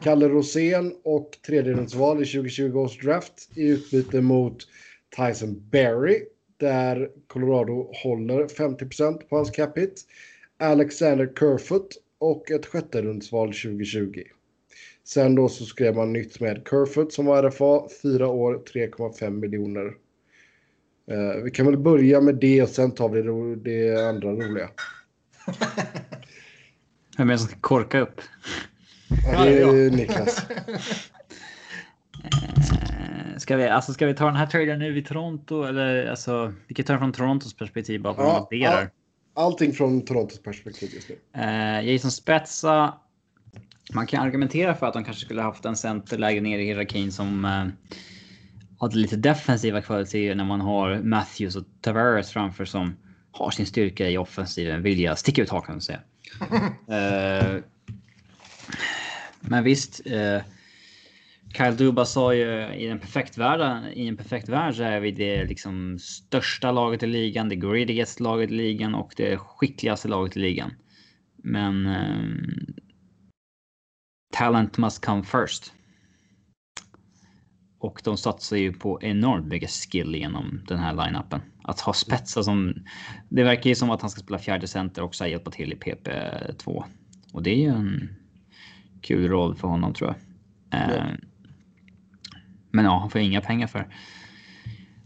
Kalle 0.03 0.29
Rosén 0.29 0.95
och 1.05 1.39
tredjedelsval 1.47 2.23
i 2.23 2.27
2020 2.27 2.79
års 2.79 2.99
draft 2.99 3.51
i 3.55 3.69
utbyte 3.69 4.21
mot 4.21 4.57
Tyson 5.17 5.69
Berry 5.71 6.25
där 6.57 7.11
Colorado 7.27 7.93
håller 8.03 8.47
50% 8.47 9.19
på 9.29 9.37
hans 9.37 9.51
cap 9.51 9.79
hit. 9.79 10.03
Alexander 10.59 11.33
Kerfoot 11.39 11.89
och 12.19 12.51
ett 12.51 12.67
sjätterumsval 12.67 13.49
2020. 13.49 14.23
Sen 15.05 15.35
då 15.35 15.49
så 15.49 15.65
skrev 15.65 15.97
man 15.97 16.13
nytt 16.13 16.41
med 16.41 16.67
Kerfoot 16.71 17.13
som 17.13 17.27
var 17.27 17.43
RFA, 17.43 17.89
fyra 18.03 18.29
år, 18.29 18.63
3,5 18.73 19.31
miljoner. 19.31 19.87
Uh, 21.13 21.43
vi 21.45 21.51
kan 21.51 21.67
väl 21.67 21.79
börja 21.79 22.21
med 22.21 22.35
det 22.35 22.63
och 22.63 22.69
sen 22.69 22.91
tar 22.91 23.09
vi 23.09 23.23
det, 23.23 23.57
det 23.57 24.09
andra 24.09 24.33
roliga. 24.33 24.71
Vem 27.19 27.29
är 27.29 27.33
det 27.33 27.39
som 27.39 27.49
ska 27.49 27.61
korka 27.61 28.01
upp? 28.01 28.21
Ja, 29.33 29.45
det 29.45 29.61
är 29.61 29.91
Niklas. 29.91 30.47
Eh, 32.25 33.39
ska 33.39 33.57
vi, 33.57 33.69
alltså 33.69 33.93
ska 33.93 34.07
vi 34.07 34.15
ta 34.15 34.27
den 34.27 34.37
här 34.37 34.47
traden 34.47 34.79
nu 34.79 34.93
vid 34.93 35.07
Toronto 35.07 35.63
eller 35.63 36.07
alltså 36.07 36.53
vi 36.67 36.75
kan 36.75 36.85
ta 36.85 36.93
den 36.93 37.01
från 37.01 37.13
Torontos 37.13 37.57
perspektiv 37.57 38.03
bara 38.03 38.15
för 38.15 38.37
att 38.37 38.49
ja, 38.51 38.71
all, 38.71 38.87
Allting 39.35 39.73
från 39.73 40.05
Torontos 40.05 40.43
perspektiv 40.43 40.91
just 40.95 41.09
nu. 41.09 41.43
Uh, 41.43 41.91
Jason 41.91 42.11
Spetsa. 42.11 42.95
Man 43.95 44.07
kan 44.07 44.23
argumentera 44.23 44.75
för 44.75 44.87
att 44.87 44.93
de 44.93 45.05
kanske 45.05 45.25
skulle 45.25 45.43
haft 45.43 45.65
en 45.65 45.77
center 45.77 46.19
lägre 46.19 46.41
ner 46.41 46.59
i 46.59 46.65
hierarkin 46.65 47.13
som 47.13 47.45
uh, 47.45 47.67
hade 48.81 48.97
lite 48.97 49.17
defensiva 49.17 49.83
kvaliteter 49.83 50.35
när 50.35 50.45
man 50.45 50.61
har 50.61 50.99
Matthews 50.99 51.57
och 51.57 51.65
Tavares 51.81 52.31
framför 52.31 52.65
som 52.65 52.97
har 53.33 53.51
sin 53.51 53.67
styrka 53.67 54.09
i 54.09 54.19
offensiven. 54.19 54.83
Vill 54.83 55.01
jag 55.01 55.19
sticka 55.19 55.43
ut 55.43 55.51
hakan 55.51 55.77
och 55.77 55.83
säga. 55.83 56.01
uh, 56.51 57.63
men 59.49 59.65
visst. 59.65 60.07
eh, 60.07 60.43
Kyle 61.57 61.77
Duba 61.77 62.05
sa 62.05 62.35
ju 62.35 62.75
i 62.75 62.89
en 62.89 62.99
perfekt 62.99 63.39
värld, 63.39 63.93
i 63.95 64.09
en 64.09 64.17
perfekt 64.17 64.49
värld 64.49 64.75
så 64.75 64.83
är 64.83 65.01
vi 65.01 65.11
det 65.11 65.45
liksom 65.45 65.99
största 65.99 66.73
laget 66.73 67.03
i 67.03 67.07
ligan, 67.07 67.49
det 67.49 67.57
greedigaste 67.57 68.23
laget 68.23 68.51
i 68.51 68.55
ligan 68.55 68.95
och 68.95 69.15
det 69.17 69.37
skickligaste 69.37 70.09
laget 70.09 70.37
i 70.37 70.41
ligan. 70.41 70.71
Men 71.37 71.87
eh, 71.87 72.25
talent 74.33 74.79
must 74.79 75.05
come 75.05 75.23
first. 75.25 75.73
Och 77.79 78.01
de 78.05 78.17
satsar 78.17 78.57
ju 78.57 78.73
på 78.73 79.03
enormt 79.03 79.47
mycket 79.47 79.71
skill 79.71 80.15
genom 80.15 80.65
den 80.69 80.79
här 80.79 80.93
line-upen. 80.93 81.41
Att 81.63 81.81
ha 81.81 81.93
spetsar 81.93 82.43
som... 82.43 82.75
Det 83.29 83.45
verkar 83.45 83.71
ju 83.71 83.75
som 83.75 83.91
att 83.91 84.01
han 84.01 84.11
ska 84.11 84.21
spela 84.21 84.39
fjärde 84.39 84.67
center 84.67 85.03
och 85.03 85.09
också 85.09 85.27
hjälpa 85.27 85.51
till 85.51 85.73
i 85.73 85.77
PP2. 85.77 86.85
Och 87.33 87.43
det 87.43 87.51
är 87.51 87.57
ju 87.57 87.69
en 87.69 88.24
kul 89.05 89.29
roll 89.29 89.57
för 89.57 89.69
honom 89.69 89.95
tror 89.95 90.15
jag. 90.71 90.81
Mm. 90.81 91.21
Men 92.71 92.85
ja, 92.85 92.99
han 92.99 93.11
får 93.11 93.21
inga 93.21 93.41
pengar 93.41 93.67
för. 93.67 93.89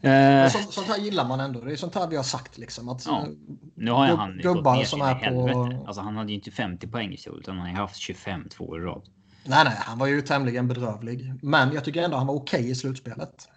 Eh, 0.01 0.51
sånt, 0.51 0.73
sånt, 0.73 0.87
här 0.87 0.99
gillar 0.99 1.29
man 1.29 1.41
ändå. 1.41 1.61
Det 1.61 1.73
är 1.73 1.77
sånt 1.77 1.95
här 1.95 2.09
vi 2.09 2.17
har 2.17 2.23
sagt 2.23 2.59
liksom. 2.59 2.89
Att, 2.89 3.07
ja. 3.07 3.27
Nu 3.75 3.91
har 3.91 4.07
han 4.07 4.39
gubbar 4.39 4.85
som 4.85 5.01
är 5.01 5.15
på... 5.15 5.85
Alltså 5.87 6.03
han 6.03 6.17
hade 6.17 6.29
ju 6.29 6.35
inte 6.35 6.51
50 6.51 6.87
poäng 6.87 7.13
i 7.13 7.17
fjol 7.17 7.39
utan 7.39 7.59
han 7.59 7.69
har 7.69 7.75
haft 7.75 7.97
25 7.97 8.49
två 8.49 8.77
i 8.77 8.81
rad. 8.81 9.03
Nej, 9.45 9.65
nej, 9.65 9.75
han 9.79 9.99
var 9.99 10.07
ju 10.07 10.21
tämligen 10.21 10.69
bedrövlig. 10.69 11.35
Men 11.43 11.73
jag 11.73 11.85
tycker 11.85 12.03
ändå 12.03 12.17
han 12.17 12.27
var 12.27 12.35
okej 12.35 12.61
okay 12.61 12.71
i 12.71 12.75
slutspelet. 12.75 13.49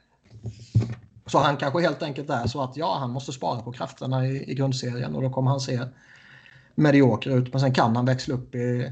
Så 1.26 1.40
han 1.40 1.58
kanske 1.58 1.82
helt 1.82 2.04
enkelt 2.04 2.30
är 2.30 2.48
så 2.48 2.62
att 2.62 2.78
ja, 2.78 2.98
han 3.00 3.12
måste 3.12 3.32
spara 3.32 3.62
på 3.62 3.72
krafterna 3.72 4.28
i, 4.28 4.52
i 4.52 4.54
grundserien 4.54 5.16
och 5.16 5.22
då 5.22 5.30
kommer 5.30 5.52
han 5.52 5.60
se 5.60 5.80
medioker 6.76 7.38
ut. 7.38 7.54
Men 7.54 7.62
sen 7.62 7.74
kan 7.74 7.96
han 7.96 8.06
växla 8.06 8.36
upp 8.36 8.56
i, 8.56 8.92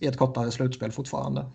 i 0.00 0.06
ett 0.06 0.16
kortare 0.16 0.50
slutspel 0.50 0.92
fortfarande. 0.92 1.46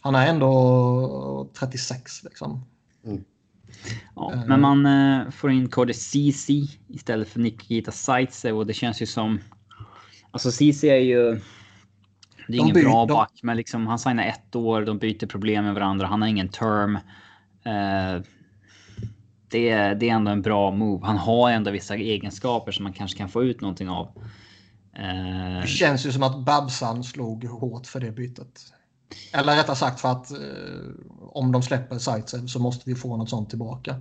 Han 0.00 0.14
är 0.14 0.26
ändå 0.26 1.48
36 1.54 2.24
liksom. 2.24 2.64
Mm. 3.06 3.24
Ja, 4.14 4.32
uh, 4.34 4.46
men 4.46 4.60
man 4.60 4.86
uh, 4.86 5.30
får 5.30 5.50
in 5.50 5.68
Cody 5.68 5.92
CC 5.92 6.50
istället 6.88 7.28
för 7.28 7.40
Nikita 7.40 7.90
Zaitsev 7.90 8.56
och 8.56 8.66
det 8.66 8.74
känns 8.74 9.02
ju 9.02 9.06
som... 9.06 9.40
Alltså 10.30 10.50
CC 10.50 10.84
är 10.84 10.96
ju... 10.96 11.40
Det 12.46 12.54
är 12.54 12.56
de 12.56 12.58
ingen 12.58 12.74
byter, 12.74 12.84
bra 12.84 13.06
back, 13.06 13.32
de... 13.40 13.46
men 13.46 13.56
liksom 13.56 13.86
han 13.86 13.98
signar 13.98 14.24
ett 14.24 14.56
år, 14.56 14.82
de 14.82 14.98
byter 14.98 15.26
problem 15.26 15.64
med 15.64 15.74
varandra, 15.74 16.06
han 16.06 16.22
har 16.22 16.28
ingen 16.28 16.48
term. 16.48 16.96
Uh, 16.96 18.22
det, 19.50 19.68
är, 19.68 19.94
det 19.94 20.08
är 20.08 20.14
ändå 20.14 20.30
en 20.30 20.42
bra 20.42 20.70
move. 20.70 21.06
Han 21.06 21.16
har 21.16 21.50
ändå 21.50 21.70
vissa 21.70 21.96
egenskaper 21.96 22.72
som 22.72 22.84
man 22.84 22.92
kanske 22.92 23.18
kan 23.18 23.28
få 23.28 23.44
ut 23.44 23.60
någonting 23.60 23.88
av. 23.88 24.08
Det 25.62 25.68
känns 25.68 26.06
ju 26.06 26.12
som 26.12 26.22
att 26.22 26.44
Babsan 26.44 27.04
slog 27.04 27.44
hårt 27.44 27.86
för 27.86 28.00
det 28.00 28.10
bytet. 28.10 28.60
Eller 29.32 29.56
rättare 29.56 29.76
sagt 29.76 30.00
för 30.00 30.08
att 30.08 30.30
eh, 30.30 30.38
om 31.18 31.52
de 31.52 31.62
släpper 31.62 31.98
Zaitsev 31.98 32.46
så 32.46 32.58
måste 32.58 32.90
vi 32.90 32.94
få 32.94 33.16
något 33.16 33.30
sånt 33.30 33.48
tillbaka. 33.50 33.96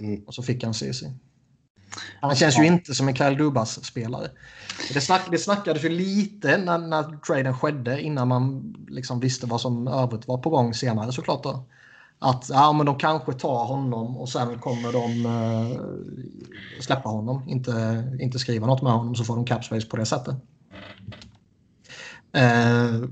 Mm. 0.00 0.24
Och 0.24 0.34
så 0.34 0.42
fick 0.42 0.64
han 0.64 0.74
CC. 0.74 1.04
Han 2.20 2.34
känns 2.34 2.56
ja. 2.56 2.62
ju 2.62 2.68
inte 2.68 2.94
som 2.94 3.08
en 3.08 3.16
Kyle 3.16 3.36
Dubas-spelare. 3.36 4.30
Det, 4.94 5.00
snack, 5.00 5.22
det 5.30 5.38
snackades 5.38 5.84
ju 5.84 5.88
lite 5.88 6.56
när, 6.56 6.78
när 6.78 7.16
traden 7.26 7.58
skedde 7.58 8.02
innan 8.02 8.28
man 8.28 8.74
liksom 8.88 9.20
visste 9.20 9.46
vad 9.46 9.60
som 9.60 9.88
övrigt 9.88 10.28
var 10.28 10.38
på 10.38 10.50
gång 10.50 10.74
senare 10.74 11.12
såklart. 11.12 11.42
Då. 11.42 11.64
Att 12.18 12.48
ja, 12.48 12.72
men 12.72 12.86
de 12.86 12.98
kanske 12.98 13.32
tar 13.32 13.64
honom 13.64 14.16
och 14.16 14.28
sen 14.28 14.58
kommer 14.58 14.92
de 14.92 15.26
uh, 15.26 15.80
släppa 16.80 17.08
honom. 17.08 17.48
Inte, 17.48 18.04
inte 18.20 18.38
skriva 18.38 18.66
något 18.66 18.82
med 18.82 18.92
honom 18.92 19.14
så 19.14 19.24
får 19.24 19.36
de 19.36 19.44
capspace 19.44 19.86
på 19.86 19.96
det 19.96 20.06
sättet. 20.06 20.36
Uh, 22.36 23.08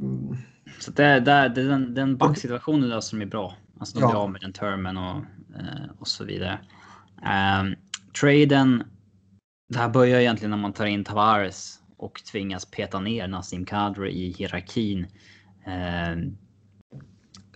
så 0.81 0.91
det, 0.91 1.20
det, 1.20 1.49
det, 1.49 1.69
den, 1.69 1.95
den 1.95 2.16
backsituationen 2.16 2.89
löser 2.89 3.16
de 3.16 3.23
är 3.23 3.31
bra. 3.31 3.55
Alltså 3.81 3.99
de 3.99 4.03
ja. 4.03 4.09
blir 4.09 4.20
av 4.20 4.31
med 4.31 4.41
den 4.41 4.53
termen 4.53 4.97
och, 4.97 5.16
eh, 5.59 5.91
och 5.99 6.09
så 6.09 6.24
vidare. 6.24 6.59
Um, 7.16 7.74
traden. 8.20 8.85
Det 9.69 9.78
här 9.78 9.89
börjar 9.89 10.20
egentligen 10.20 10.51
när 10.51 10.59
man 10.59 10.73
tar 10.73 10.87
in 10.87 11.05
Tavares 11.05 11.81
och 11.97 12.23
tvingas 12.33 12.65
peta 12.65 13.01
ner 13.01 13.28
Nassim 13.28 13.66
Kadri 13.66 14.12
i 14.12 14.33
hierarkin. 14.33 15.07
Um, 15.66 16.39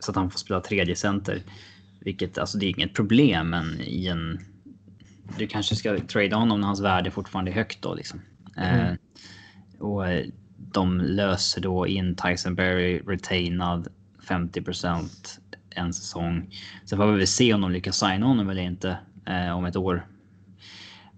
så 0.05 0.11
att 0.11 0.17
han 0.17 0.31
får 0.31 0.39
spela 0.39 0.61
tredje 0.61 0.97
center. 0.97 1.43
Vilket 2.01 2.39
alltså 2.39 2.59
det 2.59 2.67
är 2.67 2.71
inget 2.71 2.95
problem, 2.95 3.51
men 3.51 3.81
i 3.81 4.07
en. 4.07 4.39
Du 5.39 5.47
kanske 5.47 5.77
ska 5.77 5.99
trada 5.99 6.37
honom 6.37 6.61
när 6.61 6.67
hans 6.67 6.81
värde 6.81 7.11
fortfarande 7.11 7.51
är 7.51 7.55
högt 7.55 7.83
då 7.83 7.95
liksom. 7.95 8.21
Mm. 8.57 8.87
Uh, 8.87 8.97
och 9.79 10.05
de 10.57 11.01
löser 11.01 11.61
då 11.61 11.87
in 11.87 12.17
Tyson 12.17 12.55
Berry 12.55 12.99
retainad 12.99 13.89
50% 14.29 15.09
en 15.71 15.93
säsong. 15.93 16.55
Sen 16.85 16.99
får 16.99 17.07
vi 17.07 17.19
väl 17.19 17.27
se 17.27 17.55
om 17.55 17.61
de 17.61 17.71
lyckas 17.71 17.99
signa 17.99 18.27
honom 18.27 18.51
eller 18.51 18.63
inte 18.63 18.99
eh, 19.27 19.51
om 19.51 19.65
ett 19.65 19.77
år. 19.77 20.07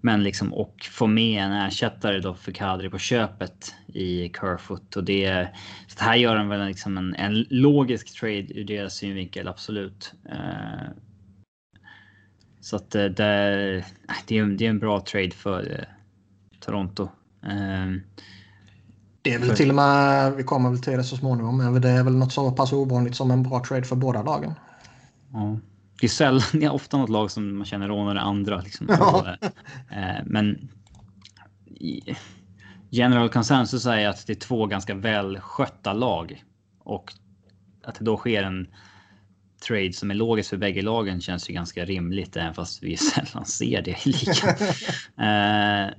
Men 0.01 0.23
liksom 0.23 0.53
och 0.53 0.87
få 0.91 1.07
med 1.07 1.43
en 1.43 1.51
ersättare 1.51 2.19
då 2.19 2.33
för 2.33 2.51
Kadri 2.51 2.89
på 2.89 2.97
köpet 2.97 3.75
i 3.93 4.31
Kerfoot 4.39 4.95
och 4.95 5.03
det. 5.03 5.47
Så 5.87 5.99
det 5.99 6.03
här 6.03 6.15
gör 6.15 6.35
de 6.35 6.49
väl 6.49 6.67
liksom 6.67 6.97
en, 6.97 7.15
en 7.15 7.45
logisk 7.49 8.19
trade 8.19 8.59
ur 8.59 8.63
deras 8.63 8.93
synvinkel, 8.93 9.47
absolut. 9.47 10.13
Eh, 10.29 10.87
så 12.61 12.75
att 12.75 12.91
det, 12.91 13.09
det, 13.09 13.25
är, 13.25 13.85
det 14.27 14.65
är 14.65 14.69
en 14.69 14.79
bra 14.79 15.01
trade 15.01 15.31
för 15.31 15.71
eh, 15.79 15.85
Toronto. 16.59 17.03
Eh, 17.43 17.91
det 19.21 19.33
är 19.33 19.39
väl 19.39 19.55
till 19.55 19.69
och 19.69 19.75
med, 19.75 20.33
vi 20.33 20.43
kommer 20.43 20.69
väl 20.69 20.81
till 20.81 20.93
det 20.93 21.03
så 21.03 21.17
småningom, 21.17 21.57
men 21.57 21.81
det 21.81 21.89
är 21.89 22.03
väl 22.03 22.15
något 22.15 22.33
så 22.33 22.51
pass 22.51 22.73
ovanligt 22.73 23.15
som 23.15 23.31
en 23.31 23.43
bra 23.43 23.63
trade 23.63 23.83
för 23.83 23.95
båda 23.95 24.23
lagen. 24.23 24.53
Ja. 25.33 25.57
Det 25.99 26.07
är 26.07 26.09
sällan, 26.09 26.41
det 26.53 26.65
är 26.65 26.73
ofta 26.73 26.97
något 26.97 27.09
lag 27.09 27.31
som 27.31 27.57
man 27.57 27.65
känner 27.65 27.87
rånar 27.87 28.13
det 28.15 28.21
andra. 28.21 28.61
Liksom. 28.61 28.87
Ja. 28.89 29.35
Eh, 29.89 30.23
men 30.25 30.69
general 32.93 33.29
consensus 33.29 33.85
är 33.85 34.07
att 34.07 34.27
det 34.27 34.33
är 34.33 34.39
två 34.39 34.65
ganska 34.65 34.95
välskötta 34.95 35.93
lag 35.93 36.43
och 36.79 37.13
att 37.83 37.95
det 37.95 38.05
då 38.05 38.17
sker 38.17 38.43
en 38.43 38.67
trade 39.67 39.93
som 39.93 40.11
är 40.11 40.15
logisk 40.15 40.49
för 40.49 40.57
bägge 40.57 40.81
lagen 40.81 41.21
känns 41.21 41.49
ju 41.49 41.53
ganska 41.53 41.85
rimligt, 41.85 42.37
även 42.37 42.53
fast 42.53 42.83
vi 42.83 42.97
sällan 43.13 43.45
ser 43.45 43.81
det 43.81 44.07
i 44.07 44.09
ligan. 44.09 44.55
Eh, 45.17 45.89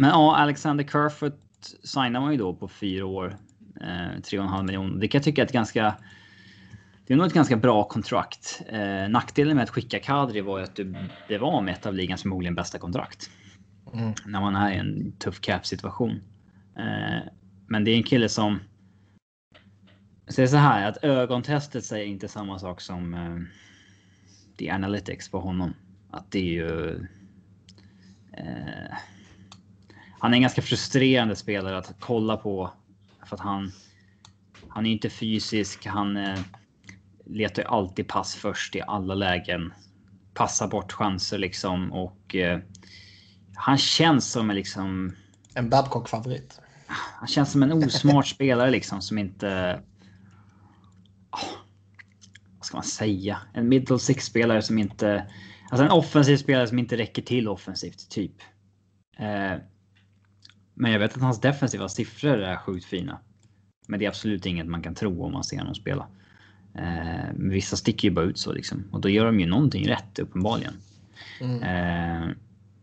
men 0.00 0.10
ja, 0.10 0.36
Alexander 0.36 0.84
Kerfoot 0.84 1.40
signar 1.84 2.20
man 2.20 2.32
ju 2.32 2.38
då 2.38 2.54
på 2.54 2.68
fyra 2.68 3.06
år. 3.06 3.36
Eh, 3.80 3.84
3,5 3.84 4.62
miljoner. 4.62 5.00
Det 5.00 5.08
kan 5.08 5.18
jag 5.18 5.24
tycka 5.24 5.42
är 5.42 5.46
ett 5.46 5.52
ganska 5.52 5.94
det 7.06 7.14
är 7.14 7.16
nog 7.16 7.26
ett 7.26 7.32
ganska 7.32 7.56
bra 7.56 7.84
kontrakt. 7.84 8.62
Eh, 8.68 9.08
nackdelen 9.08 9.56
med 9.56 9.62
att 9.62 9.70
skicka 9.70 9.98
Kadri 9.98 10.40
var 10.40 10.58
ju 10.58 10.64
att 10.64 10.76
du 10.76 10.94
blev 11.28 11.44
av 11.44 11.64
med 11.64 11.74
ett 11.74 11.86
av 11.86 11.94
ligans 11.94 12.22
förmodligen 12.22 12.54
bästa 12.54 12.78
kontrakt. 12.78 13.30
Mm. 13.94 14.14
När 14.26 14.40
man 14.40 14.56
är 14.56 14.72
i 14.72 14.76
en 14.76 15.12
tuff 15.12 15.40
cap 15.40 15.66
situation. 15.66 16.20
Eh, 16.76 17.28
men 17.66 17.84
det 17.84 17.90
är 17.90 17.96
en 17.96 18.02
kille 18.02 18.28
som 18.28 18.58
Så 20.28 20.40
det 20.40 20.42
är 20.42 20.46
så 20.46 20.56
här 20.56 20.88
att 20.88 21.04
ögontestet 21.04 21.84
säger 21.84 22.06
inte 22.06 22.28
samma 22.28 22.58
sak 22.58 22.80
som 22.80 23.14
eh, 23.14 23.38
the 24.58 24.70
analytics 24.70 25.30
på 25.30 25.40
honom. 25.40 25.74
Att 26.10 26.30
det 26.30 26.38
är 26.38 26.52
ju... 26.52 26.90
Eh, 28.32 28.96
han 30.20 30.32
är 30.32 30.36
en 30.36 30.42
ganska 30.42 30.62
frustrerande 30.62 31.36
spelare 31.36 31.78
att 31.78 31.94
kolla 32.00 32.36
på. 32.36 32.72
För 33.26 33.36
att 33.36 33.42
han... 33.42 33.72
Han 34.68 34.86
är 34.86 34.90
inte 34.90 35.10
fysisk. 35.10 35.86
Han 35.86 36.16
eh, 36.16 36.38
letar 37.24 37.62
ju 37.62 37.68
alltid 37.68 38.08
pass 38.08 38.34
först 38.34 38.76
i 38.76 38.82
alla 38.86 39.14
lägen. 39.14 39.72
Passar 40.34 40.68
bort 40.68 40.92
chanser 40.92 41.38
liksom 41.38 41.92
och... 41.92 42.34
Eh, 42.34 42.60
han 43.58 43.78
känns 43.78 44.30
som 44.30 44.50
en 44.50 44.56
liksom... 44.56 45.16
En 45.54 45.70
Babcock-favorit. 45.70 46.60
Han 46.86 47.28
känns 47.28 47.52
som 47.52 47.62
en 47.62 47.72
osmart 47.72 48.26
spelare 48.34 48.70
liksom 48.70 49.02
som 49.02 49.18
inte 49.18 49.80
vad 52.58 52.66
ska 52.66 52.76
man 52.76 52.84
säga? 52.84 53.38
En 53.52 53.68
middle 53.68 53.98
six 53.98 54.24
spelare 54.24 54.62
som 54.62 54.78
inte... 54.78 55.26
Alltså 55.70 55.84
en 55.84 55.90
offensiv 55.90 56.36
spelare 56.36 56.66
som 56.66 56.78
inte 56.78 56.96
räcker 56.96 57.22
till 57.22 57.48
offensivt, 57.48 58.10
typ. 58.10 58.32
Eh, 59.18 59.60
men 60.74 60.92
jag 60.92 60.98
vet 60.98 61.16
att 61.16 61.22
hans 61.22 61.40
defensiva 61.40 61.88
siffror 61.88 62.38
är 62.38 62.56
sjukt 62.56 62.84
fina. 62.84 63.20
Men 63.88 63.98
det 63.98 64.04
är 64.04 64.08
absolut 64.08 64.46
inget 64.46 64.66
man 64.66 64.82
kan 64.82 64.94
tro 64.94 65.24
om 65.24 65.32
man 65.32 65.44
ser 65.44 65.58
honom 65.58 65.74
spela. 65.74 66.08
Eh, 66.74 67.32
vissa 67.34 67.76
sticker 67.76 68.08
ju 68.08 68.14
bara 68.14 68.24
ut 68.24 68.38
så 68.38 68.52
liksom. 68.52 68.84
Och 68.92 69.00
då 69.00 69.08
gör 69.08 69.26
de 69.26 69.40
ju 69.40 69.46
någonting 69.46 69.88
rätt 69.88 70.18
uppenbarligen. 70.18 70.74
Mm. 71.40 71.62
Eh, 71.62 72.36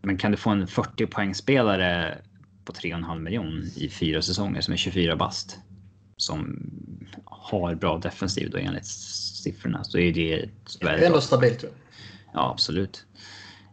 men 0.05 0.17
kan 0.17 0.31
du 0.31 0.37
få 0.37 0.49
en 0.49 0.67
40 0.67 1.05
poängspelare 1.05 2.17
på 2.65 2.73
3,5 2.73 3.19
miljon 3.19 3.63
i 3.75 3.89
fyra 3.89 4.21
säsonger 4.21 4.61
som 4.61 4.73
är 4.73 4.77
24 4.77 5.15
bast 5.15 5.59
som 6.17 6.69
har 7.25 7.75
bra 7.75 7.97
defensiv 7.97 8.49
då 8.49 8.57
enligt 8.57 8.85
siffrorna 8.85 9.83
så 9.83 9.97
är 9.97 10.13
det. 10.13 10.49
Det 10.79 10.87
är 10.87 11.05
ändå 11.05 11.21
stabilt. 11.21 11.63
Ja, 11.63 11.69
ja 12.33 12.51
absolut. 12.51 13.05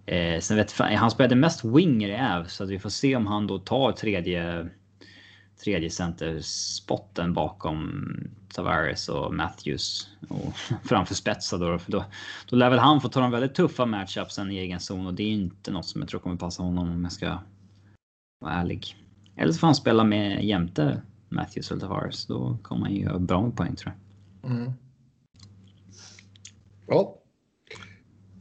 Eh, 0.07 0.41
sen 0.41 0.57
vet 0.57 0.79
han 0.79 1.11
spelade 1.11 1.35
mest 1.35 1.65
winger 1.65 2.09
i 2.09 2.13
Äv 2.13 2.47
så 2.47 2.65
att 2.65 2.71
vi 2.71 2.79
får 2.79 2.91
se 2.91 3.17
om 3.17 3.27
han 3.27 3.47
då 3.47 3.59
tar 3.59 3.93
tredje 3.93 4.69
tredje 5.65 5.91
centerspotten 5.91 7.33
bakom 7.33 8.05
Tavares 8.55 9.09
och 9.09 9.35
Matthews 9.35 10.09
och 10.29 10.55
framför 10.85 11.15
spetsa 11.15 11.59
då, 11.59 11.79
för 11.79 11.93
då. 11.93 12.05
Då 12.49 12.57
lär 12.57 12.71
väl 12.71 12.79
han 12.79 13.01
få 13.01 13.09
ta 13.09 13.21
de 13.21 13.31
väldigt 13.31 13.55
tuffa 13.55 13.87
matchupsen 13.87 14.51
i 14.51 14.59
egen 14.59 14.81
zon 14.81 15.07
och 15.07 15.15
det 15.15 15.23
är 15.23 15.31
inte 15.31 15.71
något 15.71 15.87
som 15.87 16.01
jag 16.01 16.09
tror 16.11 16.21
kommer 16.21 16.37
passa 16.37 16.63
honom 16.63 16.93
om 16.93 17.03
jag 17.03 17.13
ska 17.13 17.39
vara 18.41 18.53
ärlig. 18.53 18.97
Eller 19.37 19.53
så 19.53 19.59
får 19.59 19.67
han 19.67 19.75
spela 19.75 20.05
med 20.05 20.45
jämte 20.45 21.03
Matthews 21.29 21.71
eller 21.71 21.81
Tavares. 21.81 22.27
Då 22.27 22.59
kommer 22.63 22.87
han 22.87 22.95
ju 22.95 23.03
göra 23.03 23.19
bra 23.19 23.43
med 23.43 23.57
poäng 23.57 23.77
tror 23.77 23.95
jag. 24.43 24.51
Mm. 24.51 24.73
Ja. 26.87 27.19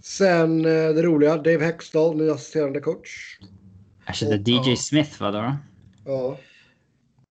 Sen 0.02 0.60
eh, 0.60 0.72
det 0.72 1.04
roliga, 1.04 1.38
Dave 1.38 1.66
Hextall, 1.66 2.18
ny 2.18 2.30
assisterande 2.30 2.80
coach. 2.80 3.40
Ersätter 4.06 4.50
DJ. 4.50 4.76
Smith 4.76 5.22
va 5.22 5.32
då? 5.32 5.56
Ja. 6.06 6.38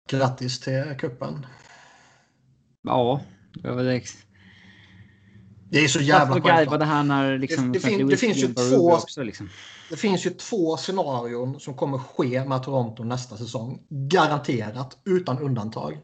Grattis 0.08 0.60
till 0.60 0.94
kuppen. 0.98 1.46
Ja, 2.82 3.20
det 3.62 3.70
var 3.70 3.82
det. 3.82 4.02
Det 5.70 5.84
är 5.84 5.88
så 5.88 6.00
jävla 6.00 6.40
självklart. 6.40 6.80
Det, 6.80 6.84
här 6.84 7.02
när 7.02 7.38
liksom, 7.38 7.72
det, 7.72 7.78
det, 7.78 7.88
fin, 7.88 8.08
det 8.08 8.16
finns 8.16 8.36
ju 8.36 8.54
två, 8.54 8.92
också, 8.92 9.22
liksom. 9.22 9.48
det 9.90 9.96
finns 9.96 10.26
ju 10.26 10.30
två 10.30 10.76
scenarion 10.76 11.60
som 11.60 11.74
kommer 11.74 11.98
ske 11.98 12.44
med 12.44 12.62
Toronto 12.62 13.04
nästa 13.04 13.36
säsong. 13.36 13.80
Garanterat, 13.88 14.98
utan 15.04 15.38
undantag. 15.38 15.98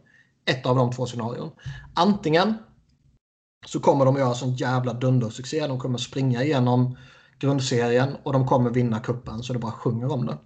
Ett 0.45 0.67
av 0.67 0.77
de 0.77 0.93
två 0.93 1.07
scenarion. 1.07 1.51
Antingen 1.95 2.55
så 3.67 3.81
kommer 3.81 4.05
de 4.05 4.17
göra 4.17 4.35
sån 4.35 4.55
jävla 4.55 4.93
dundersuccé. 4.93 5.67
De 5.67 5.79
kommer 5.79 5.99
springa 5.99 6.43
igenom 6.43 6.97
grundserien 7.39 8.17
och 8.23 8.33
de 8.33 8.47
kommer 8.47 8.71
vinna 8.71 9.01
kuppen 9.01 9.43
så 9.43 9.53
det 9.53 9.59
bara 9.59 9.73
sjunger 9.73 10.13
om 10.13 10.27
det. 10.27 10.39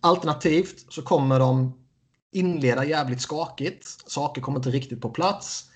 Alternativt 0.00 0.92
så 0.92 1.02
kommer 1.02 1.38
de 1.38 1.83
inleda 2.34 2.84
jävligt 2.84 3.20
skakigt. 3.20 3.86
Saker 4.06 4.40
kommer 4.40 4.58
inte 4.58 4.70
riktigt 4.70 5.00
på 5.00 5.10
plats 5.10 5.70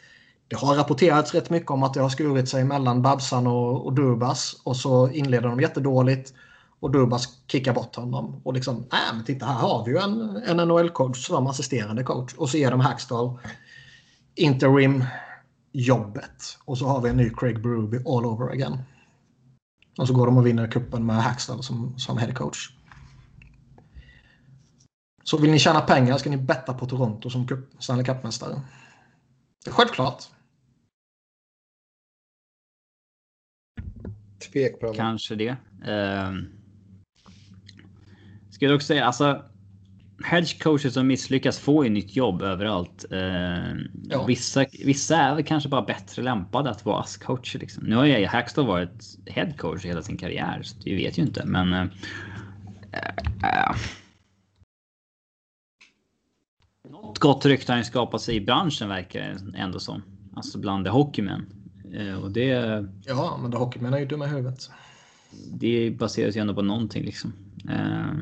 det 0.48 0.56
har 0.56 0.74
rapporterats 0.74 1.34
rätt 1.34 1.50
mycket 1.50 1.70
om 1.70 1.82
att 1.82 1.94
det 1.94 2.00
har 2.00 2.08
skurit 2.08 2.48
sig 2.48 2.64
mellan 2.64 3.02
Babsan 3.02 3.46
och, 3.46 3.86
och 3.86 3.92
Durbas 3.92 4.60
och 4.64 4.76
så 4.76 5.10
inleder 5.10 5.48
de 5.48 5.60
jättedåligt 5.60 6.34
och 6.80 6.90
Durbas 6.90 7.28
kickar 7.46 7.74
bort 7.74 7.96
honom. 7.96 8.40
Och 8.44 8.54
liksom, 8.54 8.86
nej 8.92 9.00
men 9.14 9.24
titta 9.24 9.46
här 9.46 9.54
har 9.54 9.84
vi 9.84 9.90
ju 9.90 9.98
en, 9.98 10.42
en 10.46 10.68
NHL-coach 10.68 11.26
som 11.26 11.46
assisterande 11.46 12.02
coach. 12.02 12.34
Och 12.34 12.50
så 12.50 12.58
ger 12.58 12.70
de 12.70 12.80
Hackstall 12.80 13.38
interim 14.34 15.04
jobbet. 15.72 16.58
Och 16.64 16.78
så 16.78 16.86
har 16.86 17.00
vi 17.00 17.10
en 17.10 17.16
ny 17.16 17.30
Craig 17.30 17.62
Bruby 17.62 17.96
all 17.96 18.26
over 18.26 18.52
again. 18.52 18.78
Och 19.98 20.06
så 20.08 20.14
går 20.14 20.26
de 20.26 20.36
och 20.36 20.46
vinner 20.46 20.70
kuppen 20.70 21.06
med 21.06 21.22
Hackstall 21.22 21.62
som, 21.62 21.98
som 21.98 22.18
head 22.18 22.32
coach. 22.32 22.77
Så 25.28 25.38
vill 25.38 25.50
ni 25.50 25.58
tjäna 25.58 25.80
pengar 25.80 26.18
ska 26.18 26.30
ni 26.30 26.36
betta 26.36 26.74
på 26.74 26.86
Toronto 26.86 27.30
som 27.30 27.46
Stanley 27.78 28.04
Cup-mästare. 28.04 28.60
Självklart. 29.66 30.24
Tvek 34.52 34.80
på 34.80 34.94
Kanske 34.94 35.34
det. 35.34 35.50
Uh, 35.88 36.42
skulle 38.50 38.74
också 38.74 38.86
säga 38.86 39.04
alltså. 39.04 39.44
Hedge 40.24 40.62
coacher 40.62 40.90
som 40.90 41.06
misslyckas 41.06 41.58
får 41.58 41.84
ju 41.84 41.90
nytt 41.90 42.16
jobb 42.16 42.42
överallt. 42.42 43.04
Uh, 43.12 43.18
ja. 44.08 44.24
vissa, 44.26 44.64
vissa 44.84 45.16
är 45.16 45.34
väl 45.34 45.44
kanske 45.44 45.68
bara 45.68 45.82
bättre 45.82 46.22
lämpade 46.22 46.70
att 46.70 46.84
vara 46.84 47.04
coach 47.20 47.54
liksom. 47.54 47.84
Nu 47.84 47.96
har 47.96 48.04
ju 48.04 48.26
Hackstall 48.26 48.66
varit 48.66 49.04
head 49.26 49.52
coach 49.58 49.84
hela 49.84 50.02
sin 50.02 50.16
karriär, 50.16 50.62
så 50.62 50.76
vi 50.84 50.94
vet 50.94 51.18
ju 51.18 51.22
inte. 51.22 51.46
Men 51.46 51.72
uh, 51.72 51.84
uh, 53.42 53.76
något 57.02 57.18
gott 57.18 57.46
rykte 57.46 57.72
har 57.72 57.78
ju 57.78 57.84
skapat 57.84 58.22
sig 58.22 58.36
i 58.36 58.40
branschen 58.40 58.88
verkar 58.88 59.20
det 59.20 59.58
ändå 59.58 59.80
som. 59.80 60.02
Alltså 60.36 60.58
bland 60.58 60.88
hockeymän. 60.88 61.46
Eh, 61.94 62.22
och 62.22 62.30
det... 62.30 62.86
Ja, 63.06 63.38
men 63.42 63.52
hockeymän 63.52 63.94
är 63.94 63.98
ju 63.98 64.06
dumma 64.06 64.26
i 64.26 64.28
huvudet. 64.28 64.70
Det 65.52 65.90
baseras 65.90 66.36
ju 66.36 66.40
ändå 66.40 66.54
på 66.54 66.62
någonting 66.62 67.04
liksom. 67.04 67.32
Eh, 67.70 68.14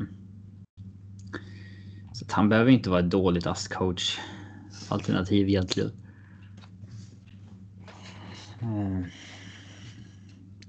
så 2.13 2.25
att 2.25 2.31
han 2.31 2.49
behöver 2.49 2.71
inte 2.71 2.89
vara 2.89 2.99
ett 2.99 3.11
dåligt 3.11 3.47
ASK-coach. 3.47 4.19
Alternativ 4.89 5.49
egentligen. 5.49 5.91
Eh, 8.61 9.05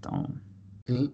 ja. 0.03 0.31
Mm. 0.89 1.09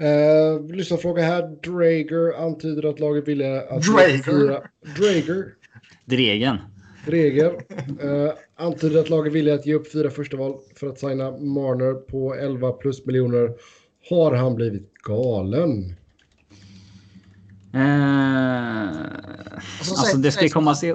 Uh, 0.00 0.74
lyssnarfråga 0.74 1.22
här. 1.22 1.42
Drager 1.42 2.46
antyder 2.46 2.90
att 2.90 3.00
laget 3.00 3.28
ville 3.28 3.60
att... 3.60 3.82
Drager? 3.82 4.68
Drager. 4.96 5.55
Dregen. 6.06 6.58
Dreger. 7.06 7.50
Uh, 8.04 8.32
antyder 8.56 9.00
att 9.00 9.10
laget 9.10 9.32
ville 9.32 9.54
att 9.54 9.66
ge 9.66 9.74
upp 9.74 9.92
fyra 9.92 10.10
första 10.10 10.36
val 10.36 10.54
för 10.74 10.86
att 10.86 10.98
signa 10.98 11.30
Marner 11.30 11.94
på 11.94 12.34
11 12.34 12.72
plus 12.72 13.06
miljoner. 13.06 13.50
Har 14.10 14.32
han 14.32 14.54
blivit 14.54 14.94
galen? 14.94 15.94
Uh, 17.74 19.02
alltså, 19.78 19.94
alltså 19.94 20.16
det 20.16 20.32
ska 20.32 20.48
komma 20.48 20.74
se. 20.74 20.94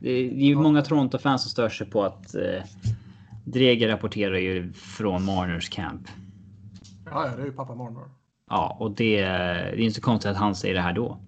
Det 0.00 0.10
är 0.10 0.22
ju 0.22 0.54
många 0.54 0.82
Toronto-fans 0.82 1.42
som 1.42 1.50
stör 1.50 1.68
sig 1.68 1.90
på 1.90 2.04
att 2.04 2.34
uh, 2.34 2.64
Dreger 3.44 3.88
rapporterar 3.88 4.38
ju 4.38 4.72
från 4.72 5.24
Marners 5.24 5.68
camp. 5.68 6.08
Ja, 7.04 7.26
ja, 7.26 7.36
det 7.36 7.42
är 7.42 7.46
ju 7.46 7.52
pappa 7.52 7.74
Marner. 7.74 8.02
Ja, 8.50 8.76
och 8.80 8.90
det, 8.90 9.20
det 9.20 9.22
är 9.22 9.80
inte 9.80 9.94
så 9.94 10.00
konstigt 10.00 10.30
att 10.30 10.36
han 10.36 10.54
säger 10.54 10.74
det 10.74 10.80
här 10.80 10.92
då. 10.92 11.20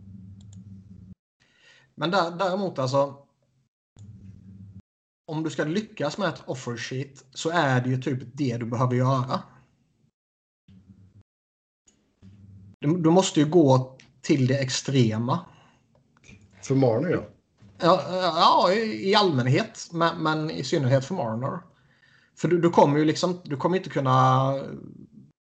Men 2.01 2.10
där, 2.10 2.31
däremot 2.31 2.78
alltså 2.78 3.16
om 5.27 5.43
du 5.43 5.51
ska 5.51 5.64
lyckas 5.64 6.18
med 6.18 6.28
ett 6.28 6.43
offer 6.47 6.77
sheet 6.77 7.24
så 7.35 7.51
är 7.51 7.81
det 7.81 7.89
ju 7.90 8.02
typ 8.02 8.18
det 8.32 8.56
du 8.56 8.66
behöver 8.66 8.94
göra. 8.94 9.43
Du, 12.78 12.97
du 13.02 13.10
måste 13.10 13.40
ju 13.40 13.47
gå 13.47 13.97
till 14.20 14.47
det 14.47 14.59
extrema. 14.59 15.44
För 16.62 16.74
Marner 16.74 17.10
ja. 17.10 17.22
Ja, 17.78 18.02
ja 18.09 18.72
i, 18.72 19.10
i 19.10 19.14
allmänhet, 19.14 19.89
men, 19.93 20.22
men, 20.22 20.51
i 20.51 20.64
synnerhet 20.64 21.05
för 21.05 21.14
Marner. 21.14 21.59
För 22.36 22.48
du, 22.48 22.60
du, 22.60 22.70
kommer 22.70 22.98
ju 22.98 23.05
liksom, 23.05 23.40
du 23.44 23.56
kommer 23.56 23.77
inte 23.77 23.90
kunna 23.90 24.52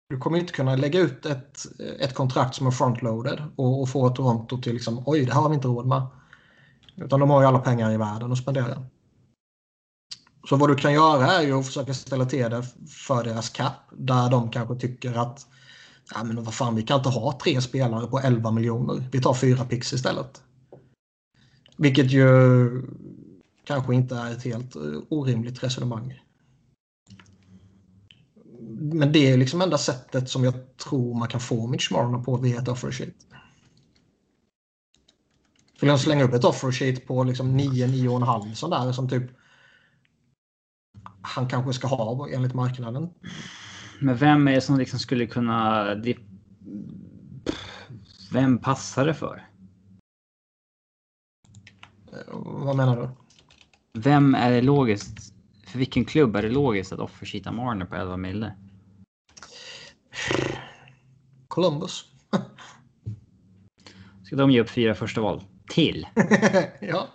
du 0.08 0.18
kommer 0.18 0.38
inte 0.38 0.52
kunna 0.52 0.76
lägga 0.76 1.00
ut 1.00 1.26
ett, 1.26 1.66
ett 2.00 2.14
kontrakt 2.14 2.54
som 2.54 2.66
är 2.66 2.70
frontloaded 2.70 3.42
och, 3.56 3.82
och 3.82 3.88
få 3.88 4.10
Toronto 4.10 4.62
till 4.62 4.72
liksom, 4.72 5.02
oj, 5.06 5.24
det 5.24 5.34
här 5.34 5.40
har 5.40 5.48
vi 5.48 5.54
inte 5.54 5.68
råd 5.68 5.86
med. 5.86 6.02
Utan 6.96 7.20
de 7.20 7.30
har 7.30 7.40
ju 7.40 7.46
alla 7.46 7.58
pengar 7.58 7.92
i 7.92 7.96
världen 7.96 8.32
att 8.32 8.38
spendera. 8.38 8.82
Så 10.48 10.56
vad 10.56 10.70
du 10.70 10.74
kan 10.74 10.92
göra 10.92 11.32
är 11.32 11.42
ju 11.42 11.58
att 11.58 11.66
försöka 11.66 11.94
ställa 11.94 12.24
till 12.24 12.50
det 12.50 12.64
för 12.88 13.24
deras 13.24 13.50
cap. 13.50 13.72
Där 13.92 14.30
de 14.30 14.50
kanske 14.50 14.76
tycker 14.76 15.14
att 15.14 15.46
ja, 16.14 16.24
men 16.24 16.44
vad 16.44 16.54
fan, 16.54 16.74
vi 16.74 16.82
kan 16.82 16.98
inte 16.98 17.08
ha 17.08 17.38
tre 17.42 17.60
spelare 17.60 18.06
på 18.06 18.18
11 18.18 18.50
miljoner. 18.50 19.08
Vi 19.12 19.20
tar 19.20 19.34
fyra 19.34 19.64
pix 19.64 19.92
istället. 19.92 20.42
Vilket 21.76 22.12
ju 22.12 22.68
kanske 23.64 23.94
inte 23.94 24.16
är 24.16 24.32
ett 24.32 24.44
helt 24.44 24.76
eh, 24.76 24.82
orimligt 25.08 25.62
resonemang. 25.62 26.22
Men 28.70 29.12
det 29.12 29.32
är 29.32 29.36
liksom 29.36 29.60
enda 29.60 29.78
sättet 29.78 30.30
som 30.30 30.44
jag 30.44 30.54
tror 30.76 31.14
man 31.14 31.28
kan 31.28 31.40
få 31.40 31.66
Mitch 31.66 31.90
Marner 31.90 32.18
på 32.18 32.36
via 32.36 32.58
ett 32.58 32.68
offer 32.68 32.90
sheet. 32.90 33.14
Skulle 35.76 35.92
jag 35.92 36.00
slänga 36.00 36.24
upp 36.24 36.34
ett 36.34 36.44
offer 36.44 36.72
sheet 36.72 37.06
på 37.06 37.24
liksom 37.24 37.60
9-9,5 37.60 38.54
sån 38.54 38.70
där 38.70 38.92
som 38.92 39.08
typ 39.08 39.30
han 41.22 41.48
kanske 41.48 41.72
ska 41.72 41.86
ha 41.86 42.28
enligt 42.28 42.54
marknaden. 42.54 43.10
Men 44.00 44.16
vem 44.16 44.48
är 44.48 44.52
det 44.52 44.60
som 44.60 44.78
liksom 44.78 44.98
skulle 44.98 45.26
kunna... 45.26 45.86
Vem 48.32 48.58
passar 48.58 49.06
det 49.06 49.14
för? 49.14 49.46
Vad 52.32 52.76
menar 52.76 52.96
du? 52.96 53.08
Vem 54.00 54.34
är 54.34 54.50
det 54.50 54.62
logiskt? 54.62 55.34
För 55.66 55.78
vilken 55.78 56.04
klubb 56.04 56.36
är 56.36 56.42
det 56.42 56.50
logiskt 56.50 56.92
att 56.92 56.98
offersheeta 56.98 57.52
Marner 57.52 57.86
på 57.86 57.96
11 57.96 58.16
mille? 58.16 58.54
Columbus. 61.48 62.04
Ska 64.24 64.36
de 64.36 64.50
ge 64.50 64.60
upp 64.60 64.70
fyra 64.70 64.94
första 64.94 65.20
val? 65.20 65.42
Till? 65.68 66.06
ja. 66.80 67.08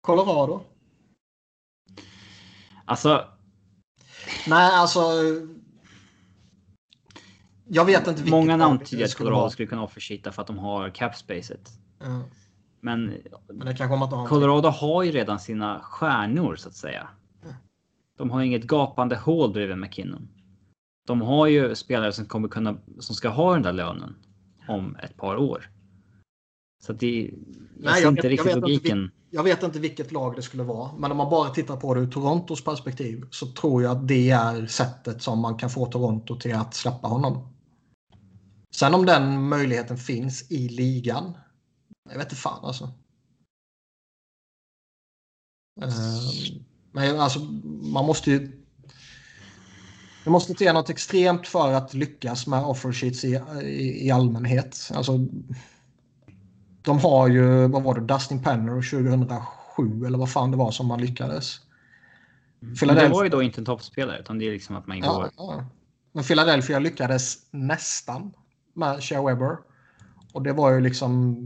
Colorado. 0.00 0.60
Alltså. 2.84 3.24
Nej, 4.48 4.70
alltså. 4.72 5.00
Jag 7.68 7.84
vet 7.84 8.06
inte. 8.06 8.30
Många 8.30 8.56
namn 8.56 8.78
tyder 8.78 9.04
att 9.04 9.14
Colorado 9.14 9.50
skulle 9.50 9.68
kunna 9.68 9.82
offersheeta 9.82 10.32
för 10.32 10.42
att 10.42 10.46
de 10.48 10.58
har 10.58 10.90
capspacet. 10.90 11.70
Ja. 11.98 12.22
Men, 12.80 13.14
Men 13.46 13.66
har 13.66 14.26
Colorado 14.26 14.68
har 14.68 15.02
ju 15.02 15.10
redan 15.10 15.40
sina 15.40 15.80
stjärnor 15.80 16.56
så 16.56 16.68
att 16.68 16.74
säga. 16.74 17.08
De 18.16 18.30
har 18.30 18.42
inget 18.42 18.64
gapande 18.64 19.16
hål 19.16 19.52
bredvid 19.52 19.78
McKinnon. 19.78 20.28
De 21.06 21.20
har 21.20 21.46
ju 21.46 21.74
spelare 21.74 22.12
som 22.12 22.24
kommer 22.24 22.48
kunna 22.48 22.76
som 22.98 23.14
ska 23.14 23.28
ha 23.28 23.54
den 23.54 23.62
där 23.62 23.72
lönen 23.72 24.16
om 24.68 24.96
ett 24.96 25.16
par 25.16 25.36
år. 25.36 25.70
Så 26.80 26.92
det. 26.92 27.20
Jag 27.20 27.32
Nej, 27.76 28.02
jag, 28.02 28.12
inte 28.12 28.22
vet, 28.22 28.30
riktigt 28.30 28.50
jag 28.50 28.60
logiken. 28.60 28.98
Inte, 28.98 29.14
jag 29.30 29.42
vet 29.42 29.62
inte 29.62 29.78
vilket 29.78 30.12
lag 30.12 30.36
det 30.36 30.42
skulle 30.42 30.62
vara, 30.62 30.92
men 30.98 31.10
om 31.10 31.16
man 31.16 31.30
bara 31.30 31.50
tittar 31.50 31.76
på 31.76 31.94
det 31.94 32.00
ur 32.00 32.10
Torontos 32.10 32.64
perspektiv 32.64 33.24
så 33.30 33.46
tror 33.46 33.82
jag 33.82 33.96
att 33.96 34.08
det 34.08 34.30
är 34.30 34.66
sättet 34.66 35.22
som 35.22 35.38
man 35.38 35.58
kan 35.58 35.70
få 35.70 35.86
Toronto 35.86 36.36
till 36.36 36.54
att 36.54 36.74
släppa 36.74 37.08
honom. 37.08 37.54
Sen 38.74 38.94
om 38.94 39.06
den 39.06 39.48
möjligheten 39.48 39.96
finns 39.96 40.50
i 40.50 40.68
ligan. 40.68 41.32
Jag 42.10 42.18
vet 42.18 42.26
inte 42.26 42.36
fan 42.36 42.64
alltså. 42.64 42.84
Ehm, 45.82 46.64
men 46.92 47.20
alltså, 47.20 47.38
man 47.92 48.04
måste 48.04 48.30
ju... 48.30 48.64
Det 50.24 50.30
måste 50.30 50.54
till 50.54 50.72
något 50.72 50.90
extremt 50.90 51.46
för 51.46 51.72
att 51.72 51.94
lyckas 51.94 52.46
med 52.46 52.64
offer 52.64 52.92
sheets 52.92 53.24
i, 53.24 53.40
i, 53.62 54.06
i 54.06 54.10
allmänhet. 54.10 54.90
Alltså, 54.94 55.18
de 56.82 56.98
har 56.98 57.28
ju, 57.28 57.68
vad 57.68 57.82
var 57.82 57.94
det, 57.94 58.00
Dustin 58.00 58.42
Penner 58.42 58.90
2007 58.90 60.06
eller 60.06 60.18
vad 60.18 60.30
fan 60.30 60.50
det 60.50 60.56
var 60.56 60.70
som 60.70 60.86
man 60.86 61.00
lyckades. 61.00 61.60
Philadelphia... 62.80 63.08
Det 63.08 63.14
var 63.14 63.24
ju 63.24 63.30
då 63.30 63.42
inte 63.42 63.60
en 63.60 63.64
toppspelare 63.64 64.18
utan 64.18 64.38
det 64.38 64.46
är 64.48 64.52
liksom 64.52 64.76
att 64.76 64.86
man 64.86 65.00
går... 65.00 65.10
Ja, 65.10 65.30
ja. 65.36 65.64
Men 66.12 66.24
Philadelphia 66.24 66.78
lyckades 66.78 67.36
nästan 67.50 68.32
med 68.74 69.02
Shea 69.02 69.22
Weber. 69.22 69.56
Och 70.32 70.42
det 70.42 70.52
var 70.52 70.72
ju 70.72 70.80
liksom, 70.80 71.36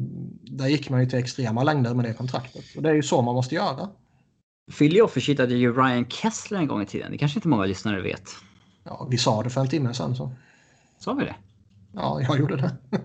där 0.42 0.66
gick 0.66 0.90
man 0.90 1.00
ju 1.00 1.06
till 1.06 1.18
extrema 1.18 1.62
längder 1.62 1.94
med 1.94 2.04
det 2.04 2.14
kontraktet. 2.14 2.64
Och 2.76 2.82
det 2.82 2.90
är 2.90 2.94
ju 2.94 3.02
så 3.02 3.22
man 3.22 3.34
måste 3.34 3.54
göra. 3.54 3.88
Philly 4.78 5.00
offersheetade 5.00 5.54
ju 5.54 5.72
Ryan 5.72 6.04
Kessler 6.08 6.58
en 6.58 6.66
gång 6.66 6.82
i 6.82 6.86
tiden. 6.86 7.12
Det 7.12 7.18
kanske 7.18 7.38
inte 7.38 7.48
många 7.48 7.64
lyssnare 7.64 8.00
vet. 8.00 8.30
Ja, 8.84 9.06
vi 9.10 9.18
sa 9.18 9.42
det 9.42 9.50
för 9.50 9.60
en 9.60 9.68
timme 9.68 9.94
sedan 9.94 10.16
så. 10.16 10.32
Sa 10.98 11.12
vi 11.12 11.24
det? 11.24 11.34
Ja, 11.92 12.20
jag 12.20 12.38
gjorde 12.38 12.56
det. 12.56 12.76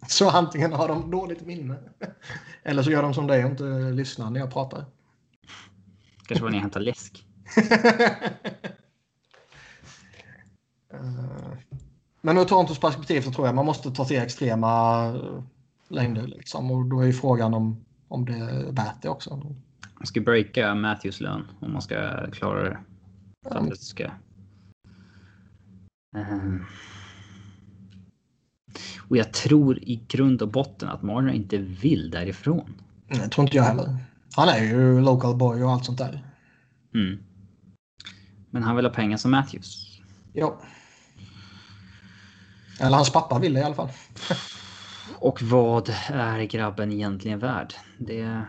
Så 0.08 0.30
antingen 0.30 0.72
har 0.72 0.88
de 0.88 1.10
dåligt 1.10 1.46
minne. 1.46 1.76
Eller 2.62 2.82
så 2.82 2.90
gör 2.90 3.02
de 3.02 3.14
som 3.14 3.26
dig 3.26 3.44
och 3.44 3.50
inte 3.50 3.64
lyssnar 3.92 4.30
när 4.30 4.40
jag 4.40 4.52
pratar. 4.52 4.84
Kanske 6.26 6.44
var 6.44 6.50
ni 6.50 6.58
hämtar 6.58 6.80
läsk. 6.80 7.24
Eh, 10.92 11.58
men 12.20 12.38
ur 12.38 12.44
Torontos 12.44 12.80
perspektiv 12.80 13.20
så 13.20 13.32
tror 13.32 13.46
jag 13.46 13.54
man 13.54 13.66
måste 13.66 13.90
ta 13.90 14.04
till 14.04 14.16
extrema 14.16 15.12
längder. 15.88 16.26
Liksom. 16.26 16.70
Och 16.70 16.84
då 16.84 17.00
är 17.00 17.06
ju 17.06 17.12
frågan 17.12 17.54
om, 17.54 17.84
om 18.08 18.24
det 18.24 18.32
är 18.32 18.72
värt 18.72 19.02
det 19.02 19.08
också. 19.08 19.36
Man 19.98 20.06
ska 20.06 20.20
breaka 20.20 20.74
Matthews 20.74 21.20
lön 21.20 21.46
om 21.60 21.72
man 21.72 21.82
ska 21.82 22.30
klara 22.30 22.62
det. 22.62 22.78
Ja. 23.50 23.60
det 23.60 23.76
ska... 23.76 24.10
Um... 26.16 26.66
Och 29.08 29.16
jag 29.16 29.32
tror 29.32 29.78
i 29.78 30.00
grund 30.08 30.42
och 30.42 30.48
botten 30.48 30.88
att 30.88 31.02
Marner 31.02 31.32
inte 31.32 31.58
vill 31.58 32.10
därifrån. 32.10 32.74
Det 33.08 33.28
tror 33.28 33.44
inte 33.44 33.56
jag 33.56 33.64
heller. 33.64 33.96
Han 34.36 34.48
är 34.48 34.64
ju 34.64 35.00
local 35.00 35.36
boy 35.36 35.62
och 35.62 35.70
allt 35.70 35.84
sånt 35.84 35.98
där. 35.98 36.24
Mm. 36.94 37.18
Men 38.50 38.62
han 38.62 38.76
vill 38.76 38.84
ha 38.84 38.92
pengar 38.92 39.16
som 39.16 39.30
Matthews. 39.30 40.00
Ja. 40.32 40.60
Eller 42.80 42.96
hans 42.96 43.12
pappa 43.12 43.38
vill 43.38 43.54
det 43.54 43.60
i 43.60 43.62
alla 43.62 43.74
fall. 43.74 43.88
och 45.18 45.42
vad 45.42 45.94
är 46.08 46.42
grabben 46.42 46.92
egentligen 46.92 47.38
värd? 47.38 47.74
Det 47.98 48.20
är... 48.20 48.44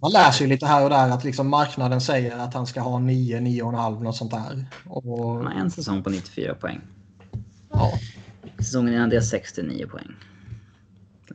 Man 0.00 0.12
läser 0.12 0.44
ju 0.44 0.50
lite 0.50 0.66
här 0.66 0.84
och 0.84 0.90
där 0.90 1.10
att 1.10 1.24
liksom 1.24 1.48
marknaden 1.48 2.00
säger 2.00 2.38
att 2.38 2.54
han 2.54 2.66
ska 2.66 2.80
ha 2.80 2.98
9, 2.98 3.38
9,5 3.40 4.02
något 4.02 4.16
sånt 4.16 4.30
där. 4.30 4.66
Och... 4.86 5.34
Han 5.34 5.46
har 5.46 5.52
en 5.52 5.70
säsong 5.70 6.02
på 6.02 6.10
94 6.10 6.54
poäng. 6.54 6.80
Ja. 7.72 7.92
Säsongen 8.68 8.94
innan 8.94 9.08
det 9.08 9.22
69 9.22 9.86
poäng. 9.86 10.16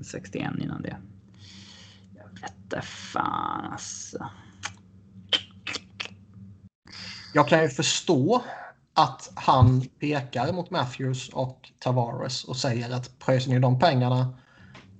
61 0.02 0.52
innan 0.60 0.82
det. 0.82 0.98
Jag 2.16 2.24
vet 2.42 2.86
fan 2.86 3.66
alltså. 3.72 4.30
Jag 7.34 7.48
kan 7.48 7.62
ju 7.62 7.70
förstå 7.70 8.44
att 8.94 9.32
han 9.36 9.82
pekar 10.00 10.54
mot 10.54 10.70
Matthews 10.70 11.30
och 11.30 11.72
Tavares 11.80 12.44
och 12.44 12.58
säger 12.58 12.92
att 12.92 13.20
pröjsar 13.20 13.52
ni 13.52 13.60
de 13.60 13.80
pengarna 13.80 14.38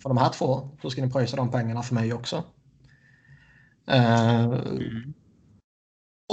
för 0.02 0.10
de 0.10 0.18
här 0.18 0.30
två 0.30 0.78
så 0.82 0.90
ska 0.90 1.06
ni 1.06 1.12
pröjsa 1.12 1.38
de 1.38 1.52
pengarna 1.52 1.84
för 1.84 1.96
mig 1.96 2.14
också. 2.14 2.44
Eh, 3.88 4.44
mm. 4.44 5.14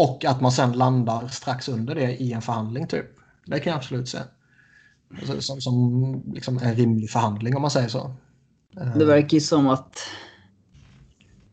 Och 0.01 0.25
att 0.25 0.41
man 0.41 0.53
sen 0.53 0.73
landar 0.73 1.29
strax 1.29 1.69
under 1.69 1.95
det 1.95 2.17
i 2.17 2.33
en 2.33 2.43
förhandling 2.43 2.87
typ. 2.87 3.07
Det 3.47 3.61
kan 3.61 3.71
jag 3.71 3.79
absolut 3.79 4.09
se. 4.09 4.19
Alltså, 5.19 5.41
som, 5.41 5.61
som 5.61 6.23
liksom 6.35 6.59
en 6.59 6.75
rimlig 6.75 7.11
förhandling 7.11 7.57
om 7.57 7.63
man 7.63 7.71
säger 7.71 7.89
så. 7.89 8.15
Det 8.71 9.05
verkar 9.05 9.35
ju 9.35 9.41
som 9.41 9.69
att 9.69 9.99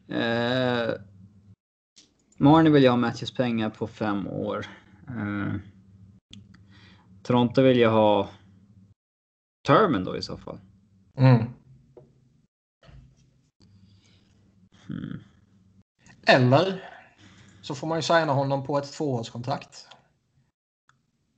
eh, 0.07 0.93
Marnie 2.37 2.71
vill 2.71 2.83
ju 2.83 2.89
ha 2.89 2.97
Matthews 2.97 3.33
pengar 3.33 3.69
på 3.69 3.87
fem 3.87 4.27
år. 4.27 4.65
Eh, 5.07 5.53
Toronto 7.23 7.61
vill 7.61 7.77
ju 7.77 7.87
ha 7.87 8.29
termen 9.67 10.03
då 10.03 10.17
i 10.17 10.21
så 10.21 10.37
fall. 10.37 10.59
Mm. 11.15 11.45
Hmm. 14.87 15.19
Eller 16.27 16.83
så 17.61 17.75
får 17.75 17.87
man 17.87 17.97
ju 17.97 18.01
signa 18.01 18.33
honom 18.33 18.65
på 18.65 18.77
ett 18.77 18.93
tvåårskontrakt. 18.93 19.87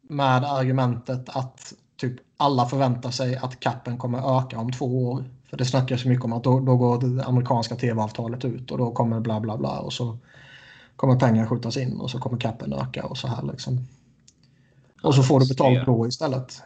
Med 0.02 0.44
argumentet 0.44 1.30
att 1.30 1.74
typ 2.00 2.16
alla 2.38 2.66
förväntar 2.66 3.12
sig 3.12 3.36
att 3.36 3.60
kappen 3.60 3.98
kommer 3.98 4.40
öka 4.40 4.60
om 4.60 4.72
två 4.72 5.10
år. 5.10 5.24
För 5.50 5.58
det 5.58 5.66
snackas 5.66 6.02
så 6.02 6.10
mycket 6.10 6.26
om 6.26 6.34
att 6.34 6.44
då, 6.44 6.60
då 6.60 6.78
går 6.78 7.02
det 7.02 7.24
amerikanska 7.26 7.76
tv-avtalet 7.76 8.46
ut 8.46 8.72
och 8.72 8.78
då 8.78 8.92
kommer 8.92 9.20
bla 9.20 9.40
bla 9.40 9.58
bla 9.58 9.80
och 9.80 9.94
så 9.94 10.18
kommer 10.96 11.20
pengar 11.20 11.46
skjutas 11.46 11.78
in 11.78 12.00
och 12.00 12.12
så 12.12 12.20
kommer 12.20 12.40
kappen 12.40 12.74
öka 12.74 13.06
och 13.06 13.18
så 13.18 13.28
här 13.28 13.44
liksom. 13.44 13.88
Och 15.04 15.16
så 15.16 15.24
får 15.24 15.40
du 15.40 15.48
betalt 15.48 15.86
då 15.86 16.08
istället. 16.08 16.62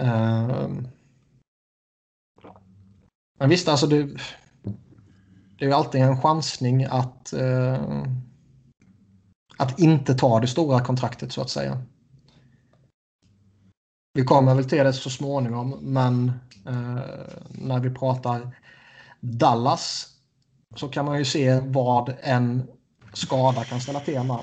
Uh, 0.00 0.68
men 3.38 3.48
visst, 3.48 3.68
alltså 3.68 3.86
det, 3.86 4.02
det 5.58 5.64
är 5.64 5.66
ju 5.66 5.72
alltid 5.72 6.00
en 6.00 6.20
chansning 6.20 6.84
att, 6.84 7.34
uh, 7.36 8.04
att 9.56 9.78
inte 9.78 10.14
ta 10.14 10.40
det 10.40 10.46
stora 10.46 10.80
kontraktet 10.80 11.32
så 11.32 11.42
att 11.42 11.50
säga. 11.50 11.82
Vi 14.16 14.24
kommer 14.24 14.54
väl 14.54 14.64
till 14.64 14.84
det 14.84 14.92
så 14.92 15.10
småningom, 15.10 15.78
men 15.80 16.32
uh, 16.68 17.00
när 17.48 17.80
vi 17.80 17.90
pratar 17.90 18.50
Dallas 19.20 20.08
så 20.76 20.88
kan 20.88 21.04
man 21.04 21.18
ju 21.18 21.24
se 21.24 21.60
vad 21.60 22.14
en 22.20 22.62
skada 23.12 23.64
kan 23.64 23.80
ställa 23.80 24.00
till 24.00 24.22
med. 24.22 24.38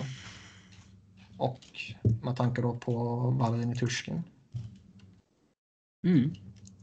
Och 1.37 1.59
med 2.21 2.37
tanke 2.37 2.61
då 2.61 2.73
på 2.73 2.93
Valerin 3.39 3.71
i 3.71 3.75
Tursken. 3.75 4.23
Mm. 6.07 6.35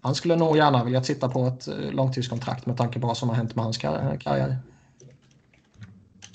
Han 0.02 0.14
skulle 0.14 0.36
nog 0.36 0.56
gärna 0.56 0.84
vilja 0.84 1.02
sitta 1.02 1.28
på 1.28 1.46
ett 1.46 1.68
eh, 1.68 1.92
långtidskontrakt 1.92 2.66
med 2.66 2.76
tanke 2.76 3.00
på 3.00 3.06
vad 3.06 3.16
som 3.16 3.28
har 3.28 3.36
hänt 3.36 3.54
med 3.56 3.64
hans 3.64 3.78
karriär. 3.78 4.58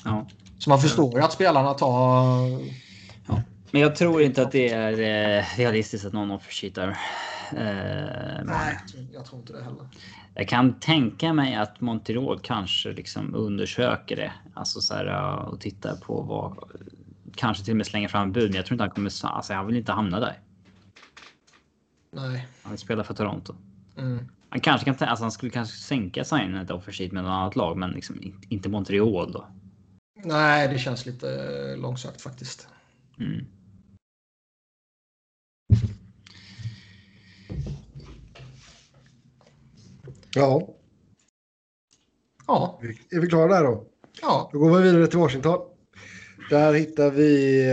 Ja. 0.04 0.26
Så 0.60 0.70
man 0.70 0.82
förstår 0.82 1.14
ju 1.14 1.22
att 1.22 1.34
spelarna 1.34 1.74
tar... 1.74 2.85
Men 3.76 3.82
jag 3.82 3.96
tror 3.96 4.22
inte 4.22 4.42
att 4.42 4.52
det 4.52 4.70
är 4.70 4.92
eh, 4.92 5.44
realistiskt 5.58 6.06
att 6.06 6.14
någon 6.14 6.32
offersheetar. 6.32 6.88
Eh, 6.88 8.44
Nej, 8.44 8.80
jag 9.14 9.26
tror 9.26 9.42
inte 9.42 9.54
det 9.54 9.64
heller. 9.64 9.88
Jag 10.34 10.48
kan 10.48 10.80
tänka 10.80 11.34
mig 11.34 11.56
att 11.56 11.82
Monterol 11.82 12.40
kanske 12.44 12.92
liksom 12.92 13.36
undersöker 13.36 14.16
det. 14.16 14.32
Alltså 14.54 14.82
så 14.82 14.94
här 14.94 15.36
och 15.48 15.62
tittar 15.62 15.96
på 15.96 16.22
vad. 16.22 16.58
Kanske 17.36 17.64
till 17.64 17.74
och 17.74 17.78
med 17.78 17.86
slänger 17.86 18.08
fram 18.08 18.32
bud. 18.32 18.50
Men 18.50 18.56
jag 18.56 18.66
tror 18.66 18.76
inte 18.76 18.84
han 18.84 18.92
kommer. 18.92 19.12
Alltså 19.24 19.54
han 19.54 19.68
vill 19.68 19.78
inte 19.78 19.92
hamna 19.92 20.20
där. 20.20 20.40
Nej. 22.12 22.48
Han 22.64 22.72
vill 22.72 22.80
spela 22.80 23.04
för 23.04 23.14
Toronto. 23.14 23.56
Mm. 23.98 24.30
Han 24.50 24.60
kanske 24.60 24.94
kan. 24.94 25.10
Alltså 25.10 25.24
han 25.24 25.32
skulle 25.32 25.52
kanske 25.52 25.78
sänka 25.78 26.24
signet 26.24 26.72
offersheet 26.72 27.12
med 27.12 27.24
något 27.24 27.32
annat 27.32 27.56
lag, 27.56 27.78
men 27.78 27.92
liksom 27.92 28.34
inte 28.50 28.70
Montreal 28.70 29.32
då. 29.32 29.48
Nej, 30.24 30.68
det 30.68 30.80
känns 30.80 31.06
lite 31.06 31.28
långsökt 31.76 32.22
faktiskt. 32.22 32.68
Mm. 33.20 33.46
Ja. 40.36 40.76
Ja. 42.48 42.80
Är 43.12 43.20
vi 43.20 43.28
klara 43.28 43.48
där 43.48 43.64
då? 43.64 43.86
Ja. 44.22 44.50
Då 44.54 44.60
går 44.60 44.78
vi 44.78 44.84
vidare 44.84 45.08
till 45.08 45.20
Washington. 45.20 45.60
Där 46.50 46.74
hittar 46.74 47.12
vi 47.12 47.64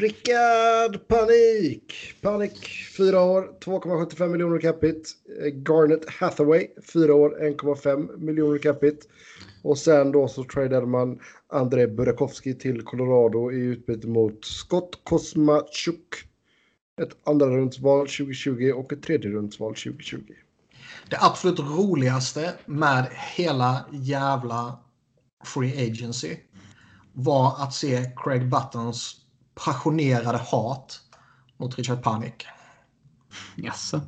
Rickard 0.00 1.08
Panik. 1.08 1.92
Panik, 2.20 2.68
4 2.96 3.22
år, 3.22 3.58
2,75 3.64 4.28
miljoner 4.28 4.60
capita. 4.60 5.08
Garnet 5.52 6.10
Hathaway, 6.10 6.68
4 6.92 7.14
år, 7.14 7.38
1,5 7.40 8.18
miljoner 8.18 8.58
capita. 8.58 9.06
Och 9.62 9.78
sen 9.78 10.12
då 10.12 10.28
så 10.28 10.44
tradade 10.44 10.86
man 10.86 11.18
André 11.48 11.86
Burakovsky 11.86 12.54
till 12.54 12.82
Colorado 12.82 13.52
i 13.52 13.56
utbyte 13.56 14.06
mot 14.06 14.44
Scott 14.44 15.00
Kosmachuk. 15.04 16.27
Ett 16.98 17.28
andra 17.28 17.46
rundsval 17.46 18.00
2020 18.06 18.72
och 18.76 18.92
ett 18.92 19.02
tredje 19.02 19.30
rundsval 19.30 19.74
2020. 19.74 20.22
Det 21.10 21.16
absolut 21.20 21.58
roligaste 21.60 22.54
med 22.66 23.06
hela 23.36 23.84
jävla 23.90 24.78
Free 25.44 25.90
Agency 25.90 26.36
var 27.12 27.62
att 27.62 27.74
se 27.74 28.12
Craig 28.16 28.48
Buttons 28.50 29.16
passionerade 29.54 30.38
hat 30.38 31.00
mot 31.56 31.78
Richard 31.78 32.02
Panik. 32.02 32.46
Jaså? 33.56 34.00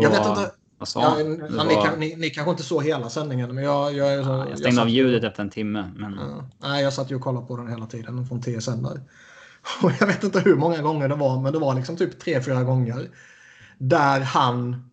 Jag 0.00 0.10
vet 0.10 0.26
inte. 0.26 0.50
Sa 0.84 1.00
Ja, 1.18 1.24
ni, 1.24 1.36
var- 1.74 1.86
kan, 1.86 2.00
ni, 2.00 2.16
ni 2.16 2.30
kanske 2.30 2.50
inte 2.50 2.62
såg 2.62 2.84
hela 2.84 3.10
sändningen, 3.10 3.54
men 3.54 3.64
jag... 3.64 3.94
Jag, 3.94 4.12
är 4.14 4.22
så, 4.22 4.28
Ja, 4.30 4.48
jag 4.48 4.58
stängde 4.58 4.76
satt- 4.76 4.82
av 4.82 4.88
ljudet 4.88 5.24
efter 5.24 5.42
en 5.42 5.50
timme. 5.50 5.92
Men 5.96 6.14
Ja, 6.14 6.48
nej, 6.58 6.82
jag 6.82 6.92
satt 6.92 7.10
ju 7.10 7.14
och 7.14 7.20
kollade 7.22 7.46
på 7.46 7.56
den 7.56 7.68
hela 7.68 7.86
tiden 7.86 8.26
från 8.26 8.40
TSN 8.42 8.82
där. 8.82 9.00
Och 9.82 9.92
jag 10.00 10.06
vet 10.06 10.24
inte 10.24 10.40
hur 10.40 10.56
många 10.56 10.82
gånger 10.82 11.08
det 11.08 11.14
var, 11.14 11.40
men 11.40 11.52
det 11.52 11.58
var 11.58 11.74
liksom 11.74 11.96
typ 11.96 12.20
tre, 12.20 12.42
fyra 12.42 12.62
gånger. 12.62 13.08
Där 13.78 14.20
han 14.20 14.90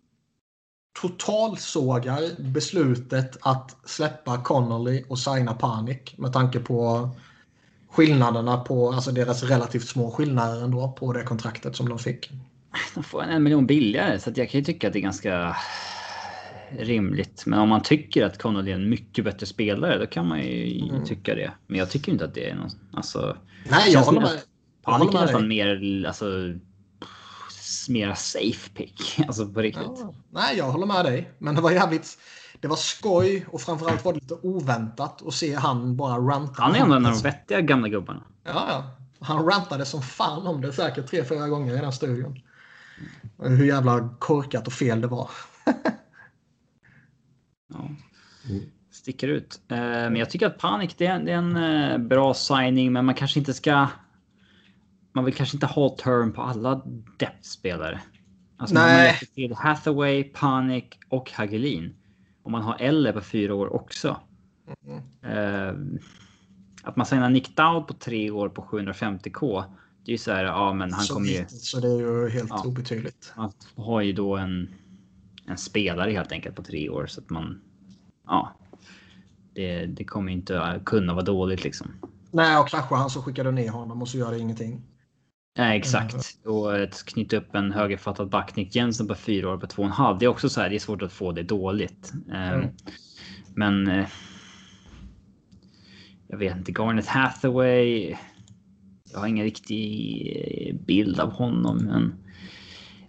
totalsågar 1.02 2.41
beslutet 2.41 3.38
att 3.41 3.78
släppa 3.86 4.38
Connolly 4.44 5.04
och 5.08 5.20
signa 5.20 5.54
Panik 5.54 6.18
med 6.18 6.34
tanke 6.34 6.60
på 6.60 7.10
skillnaderna 7.91 8.58
på, 8.58 8.91
alltså 8.91 9.12
deras 9.12 9.44
relativt 9.44 9.88
små 9.88 10.12
skillnader 10.12 10.64
ändå 10.64 10.91
på 10.91 11.14
det 11.14 11.24
kontraktet 11.24 11.76
som 11.76 11.90
de 11.90 12.00
fick. 12.00 12.32
de 12.96 13.04
får 13.04 13.24
en, 13.24 13.30
en 13.30 13.44
miljon 13.44 13.66
billigare 13.66 14.20
så 14.20 14.32
jag 14.36 14.50
kan 14.50 14.60
ju 14.60 14.66
tycka 14.66 14.88
att 14.88 14.94
det 14.94 15.00
är 15.00 15.04
ganska 15.04 15.56
rimligt. 16.80 17.44
Men 17.46 17.60
om 17.60 17.70
man 17.70 17.84
tycker 17.84 18.26
att 18.26 18.38
Connolly 18.41 18.72
är 18.72 18.76
en 18.76 18.90
mycket 18.90 19.26
bättre 19.26 19.45
spelare 19.45 19.98
då 19.98 20.06
kan 20.06 20.27
man 20.27 20.40
ju 20.40 20.90
Mm. 20.90 21.06
tycka 21.06 21.35
det. 21.35 21.52
Men 21.68 21.80
jag 21.80 21.90
tycker 21.90 22.11
inte 22.11 22.26
att 22.26 22.34
det 22.34 22.50
är 22.50 22.56
någon... 22.56 22.69
Alltså, 22.93 23.38
Nej, 23.69 23.92
jag 23.92 24.02
håller 24.02 24.22
med. 24.22 24.40
Panik 24.82 25.14
är 25.14 25.22
nästan 25.22 25.48
mer... 25.48 26.06
Alltså, 26.08 26.25
mera 27.90 28.16
safe 28.16 28.69
pick. 28.69 29.19
Alltså 29.27 29.48
på 29.48 29.61
riktigt. 29.61 29.83
Ja, 29.85 30.14
nej, 30.30 30.58
jag 30.58 30.66
håller 30.72 30.85
med 30.85 31.06
dig. 31.06 31.32
Men 31.38 31.56
det 31.56 31.61
var 31.61 31.72
jävligt... 31.72 32.17
Det 32.59 32.67
var 32.67 32.75
skoj 32.75 33.45
och 33.51 33.61
framförallt 33.61 34.06
var 34.06 34.14
det 34.14 34.19
lite 34.19 34.33
oväntat 34.33 35.27
att 35.27 35.33
se 35.33 35.56
han 35.56 35.95
bara 35.98 36.17
ranta. 36.17 36.64
Han 36.64 36.75
är 36.75 36.80
ändå 36.80 36.95
en 36.95 37.06
av 37.06 37.11
de 37.14 37.22
vettiga 37.22 37.61
gamla 37.61 37.88
gubbarna. 37.88 38.24
Ja, 38.43 38.66
ja. 38.67 38.83
Han 39.25 39.45
rantade 39.45 39.85
som 39.85 40.01
fan 40.01 40.48
om 40.48 40.61
det 40.61 40.74
säkert 40.74 41.08
tre, 41.08 41.24
fyra 41.24 41.48
gånger 41.48 41.77
i 41.77 41.77
den 41.77 41.91
studion. 41.91 42.40
Hur 43.38 43.66
jävla 43.66 44.16
korkat 44.19 44.67
och 44.67 44.74
fel 44.74 45.01
det 45.01 45.08
var. 45.08 45.30
Ja. 47.74 47.90
Mm. 48.49 48.64
Sticker 48.91 49.27
ut. 49.27 49.61
Eh, 49.67 49.77
Men 49.77 50.16
jag 50.16 50.30
tycker 50.30 50.48
att 50.48 50.58
Panik 50.58 50.95
det 50.98 51.06
är, 51.06 51.19
det 51.19 51.32
är 51.32 51.35
en 51.38 51.56
eh, 51.56 51.98
bra 51.98 52.33
signing, 52.33 52.93
men 52.93 53.06
man 53.06 53.16
kanske 53.16 53.40
inte 53.40 53.53
ska. 53.53 53.88
Man 55.14 55.26
vill 55.26 55.34
kanske 55.34 55.56
inte 55.56 55.66
ha 55.66 55.96
term 55.96 56.34
på 56.34 56.42
alla 56.42 56.82
depth-spelare. 57.18 58.02
Alltså 58.58 58.74
man 58.76 58.84
Nej. 58.84 59.08
har 59.08 59.26
till 59.36 59.54
Hathaway, 59.54 60.24
Panik 60.24 61.00
och 61.10 61.32
Hagelin. 61.32 61.96
Om 62.44 62.52
man 62.52 62.62
har 62.62 62.78
Eller 62.80 63.14
på 63.14 63.22
fyra 63.22 63.56
år 63.56 63.74
också. 63.74 64.18
Mm. 64.86 65.00
Eh, 65.38 66.00
att 66.84 66.96
man 66.96 67.06
signar 67.06 67.30
Nick 67.30 67.56
Dowd 67.56 67.88
på 67.88 67.94
tre 67.94 68.32
år 68.32 68.50
på 68.50 68.62
750k. 68.62 69.64
Det 70.06 70.12
är 70.12 70.14
ju 70.14 70.18
så 70.18 70.32
här, 70.32 70.44
ja 70.44 70.74
men 70.74 70.94
han 70.94 71.04
så, 71.04 71.14
kommer 71.14 71.28
ju. 71.28 71.46
så 71.48 71.80
det 71.80 71.88
är 71.88 72.00
ju 72.00 72.30
helt 72.30 72.50
Ja. 72.50 72.64
obetydligt. 72.66 73.34
Man 73.38 73.52
har 73.76 74.02
ju 74.02 74.14
då 74.14 74.38
en, 74.38 74.70
en 75.46 75.58
spelare 75.58 76.12
helt 76.12 76.32
enkelt 76.32 76.56
på 76.56 76.64
tre 76.64 76.90
år 76.90 77.06
så 77.08 77.22
att 77.22 77.30
man. 77.30 77.62
Ja. 78.28 78.56
Det, 79.54 79.86
det 79.86 80.04
kommer 80.04 80.32
inte 80.32 80.82
kunna 80.86 81.14
vara 81.14 81.26
dåligt 81.26 81.64
liksom. 81.64 81.88
Nej, 82.32 82.58
och 82.58 82.70
kraschar 82.70 82.96
han 82.96 83.10
så 83.10 83.22
skickar 83.22 83.44
du 83.44 83.52
ner 83.52 83.70
honom 83.70 84.02
och 84.02 84.08
så 84.08 84.18
gör 84.18 84.32
det 84.32 84.40
ingenting. 84.40 84.82
Nej, 85.58 85.78
exakt. 85.78 86.16
Och 86.45 86.76
att 86.84 87.06
knyta 87.06 87.38
upp 87.38 87.56
en 87.56 87.72
högerfattad 87.72 88.30
back, 88.30 88.56
Nick 88.56 88.76
Jensen 88.76 89.08
på 89.08 89.16
fyra 89.16 89.50
år 89.53 89.58
på 89.58 89.68
två 89.68 89.82
och 89.82 89.88
en 89.88 89.92
halv. 89.94 90.18
Det 90.19 90.26
är 90.26 90.30
också 90.30 90.50
så 90.50 90.61
här, 90.61 90.69
det 90.69 90.76
är 90.76 90.80
svårt 90.80 91.02
att 91.02 91.11
få 91.14 91.32
det 91.32 91.44
dåligt. 91.44 92.14
Ehm, 92.34 92.53
Mm. 92.60 92.69
Men. 93.56 93.88
eh, 93.88 94.08
Jag 96.28 96.38
vet 96.38 96.58
inte, 96.58 96.72
Garnet 96.72 97.08
Hathaway. 97.08 98.16
Jag 99.11 99.19
har 99.19 99.28
ingen 99.28 99.45
riktig 99.45 100.68
eh, 100.69 100.76
bild 100.86 101.19
av 101.19 101.32
honom, 101.32 101.78
men. 101.78 102.14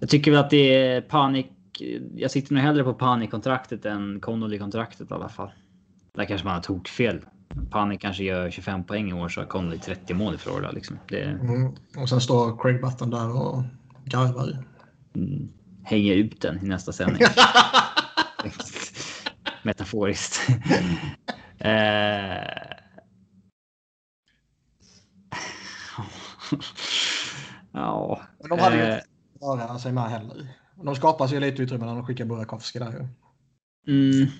Jag 0.00 0.08
tycker 0.08 0.30
väl 0.30 0.40
att 0.40 0.50
det 0.50 0.74
är 0.74 1.00
panik. 1.00 1.46
Jag 2.16 2.30
sitter 2.30 2.54
nog 2.54 2.62
hellre 2.62 2.84
på 2.84 2.94
panikkontraktet 2.94 3.84
än 3.86 4.20
Connolly-kontraktet 4.20 5.10
i 5.10 5.14
alla 5.14 5.28
fall. 5.28 5.50
Där 6.14 6.24
kanske 6.24 6.44
man 6.46 6.54
har 6.54 6.62
tokfel. 6.62 7.20
Panik 7.70 8.00
kanske 8.00 8.24
gör 8.24 8.50
25 8.50 8.84
poäng 8.84 9.10
i 9.10 9.12
år 9.12 9.28
så 9.28 9.40
har 9.40 9.46
Connolly 9.46 9.78
30 9.78 10.14
mål 10.14 10.34
i 10.34 10.38
Florida. 10.38 10.70
Liksom. 10.70 10.98
Det, 11.08 11.24
Mm. 11.24 11.74
Och 11.96 12.08
sen 12.08 12.20
står 12.20 12.62
Craig 12.62 12.80
Button 12.80 13.10
där 13.10 13.36
och 13.36 13.62
garvar. 14.04 14.64
mm, 15.14 15.52
hänger 15.84 16.14
ut 16.14 16.40
den 16.40 16.64
i 16.64 16.68
nästa 16.68 16.92
sändning. 16.92 17.22
Metaforiskt. 19.62 20.48
eh... 21.58 21.70
ja. 27.72 28.20
Men 28.40 28.48
de 28.48 28.58
hade 28.58 28.76
ju 28.76 28.82
eh, 28.82 28.94
inte 28.94 29.06
röra 29.46 29.78
sig 29.78 29.92
med 29.92 30.04
heller. 30.04 30.48
De 30.84 30.96
skapar 30.96 31.26
sig 31.26 31.40
lite 31.40 31.62
utrymme 31.62 31.86
när 31.86 31.94
de 31.94 32.06
skickar 32.06 32.24
Burakovsky 32.24 32.78
där 32.78 32.92
ju. 32.92 33.06
Mm. 33.86 34.30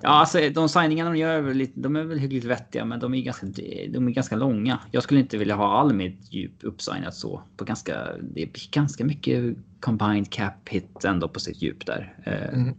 Ja, 0.00 0.08
alltså 0.08 0.38
de 0.54 0.68
signingarna 0.68 1.10
de 1.10 1.16
gör 1.16 1.34
är 1.34 1.40
väl, 1.40 1.56
lite, 1.56 1.80
de 1.80 1.96
är 1.96 2.02
väl 2.02 2.18
hyggligt 2.18 2.44
vettiga, 2.44 2.84
men 2.84 3.00
de 3.00 3.14
är 3.14 3.22
ganska, 3.22 3.46
de 3.88 4.08
är 4.08 4.10
ganska 4.10 4.36
långa. 4.36 4.78
Jag 4.90 5.02
skulle 5.02 5.20
inte 5.20 5.38
vilja 5.38 5.54
ha 5.54 5.78
all 5.80 5.94
mitt 5.94 6.32
djup 6.32 6.64
uppsignat 6.64 7.14
så. 7.14 7.42
På 7.56 7.64
ganska, 7.64 8.06
det 8.34 8.42
är 8.42 8.70
ganska 8.70 9.04
mycket 9.04 9.56
combined 9.80 10.30
cap 10.30 10.68
hit 10.68 11.04
ändå 11.04 11.28
på 11.28 11.40
sitt 11.40 11.62
djup 11.62 11.86
där. 11.86 12.18
Eh, 12.26 12.58
Mm. 12.58 12.76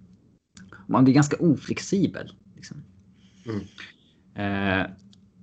Man 0.88 1.04
blir 1.04 1.14
ganska 1.14 1.38
oflexibel. 1.40 2.32
Liksom. 2.56 2.84
Mm. 3.46 4.82
Eh, 4.82 4.92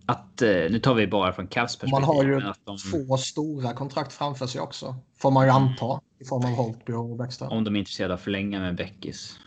att, 0.06 0.42
eh, 0.42 0.48
nu 0.48 0.78
tar 0.78 0.94
vi 0.94 1.06
bara 1.06 1.32
från 1.32 1.46
Cavs 1.46 1.76
perspektiv. 1.76 1.92
Man 1.92 2.04
har 2.04 2.24
ju 2.24 2.40
de, 2.64 2.76
två 2.78 3.16
stora 3.16 3.72
kontrakt 3.72 4.12
framför 4.12 4.46
sig 4.46 4.60
också. 4.60 4.96
Får 5.18 5.30
man 5.30 5.46
ju 5.46 5.50
anta. 5.50 6.00
I 6.20 6.24
form 6.24 6.44
av 6.44 6.50
Holtby 6.50 6.92
och 6.92 7.16
Bäckström. 7.16 7.50
om 7.50 7.64
de 7.64 7.74
är 7.76 7.78
intresserade 7.78 8.14
av 8.14 8.18
att 8.18 8.24
förlänga 8.24 8.60
med 8.60 8.76
Beckis. 8.76 9.38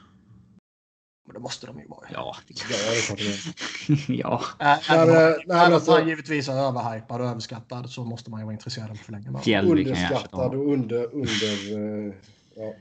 Men 1.26 1.34
det 1.34 1.40
måste 1.40 1.68
de 1.68 1.80
ju 1.80 1.88
vara. 1.88 2.08
Ja, 2.14 2.14
Ja, 2.14 2.36
det 2.48 2.54
är 2.54 3.08
klart 3.08 3.18
det 3.18 4.14
är. 4.14 4.20
ja. 4.20 4.42
Nej, 4.60 4.80
men, 4.90 5.10
även 5.10 5.34
om- 5.50 5.68
om 5.68 5.74
alltså- 5.74 5.92
han 5.92 6.08
givetvis 6.08 6.50
är 6.50 6.54
överhypad 6.54 7.22
och 7.22 7.28
överskattad 7.28 7.90
så 7.90 8.04
måste 8.04 8.32
man 8.32 8.40
ju 8.40 8.44
vara 8.46 8.54
intresserad 8.54 8.90
av 8.90 8.94
att 8.94 9.00
förlänga 9.00 9.62
Underskattad 9.62 10.56
och 10.56 10.74
under... 10.74 11.14
under 11.14 12.08
eh, 12.08 12.14
ja. 12.56 12.74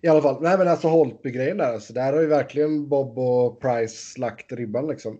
I 0.00 0.08
alla 0.08 0.22
fall, 0.22 0.42
nej 0.42 0.58
men 0.58 0.68
alltså 0.68 0.88
Holtby-grejen 0.88 1.56
där, 1.56 1.72
alltså, 1.72 1.92
där 1.92 2.12
har 2.12 2.20
ju 2.20 2.26
verkligen 2.26 2.88
Bob 2.88 3.18
och 3.18 3.60
Price 3.60 4.20
lagt 4.20 4.52
ribban 4.52 4.86
liksom. 4.86 5.18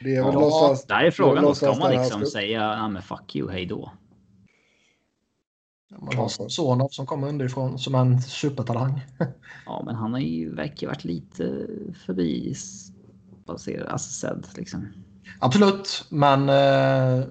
Det 0.00 0.16
är 0.16 0.24
väl 0.24 0.24
Ja, 0.24 0.32
någonstans... 0.32 0.84
Där 0.84 1.04
är 1.04 1.10
frågan 1.10 1.44
då, 1.44 1.54
ska 1.54 1.66
man 1.66 1.80
han 1.82 1.92
liksom 1.92 2.26
säga 2.26 2.60
ja, 2.60 2.88
men 2.88 3.02
fuck 3.02 3.36
you, 3.36 3.50
hej 3.50 3.66
då? 3.66 3.92
Man 5.98 6.16
har 6.16 6.48
Sonov 6.48 6.88
som 6.88 7.06
kommer 7.06 7.28
underifrån 7.28 7.78
som 7.78 7.94
en 7.94 8.22
supertalang. 8.22 9.00
ja, 9.66 9.82
men 9.86 9.94
han 9.94 10.12
har 10.12 10.20
ju 10.20 10.54
verkar 10.54 10.86
varit 10.86 11.04
lite 11.04 11.66
förbi 12.06 12.54
baserad, 13.46 13.88
alltså 13.88 14.10
sedd 14.10 14.46
liksom. 14.54 14.88
Absolut, 15.38 16.04
men 16.08 16.48
eh, 16.48 17.26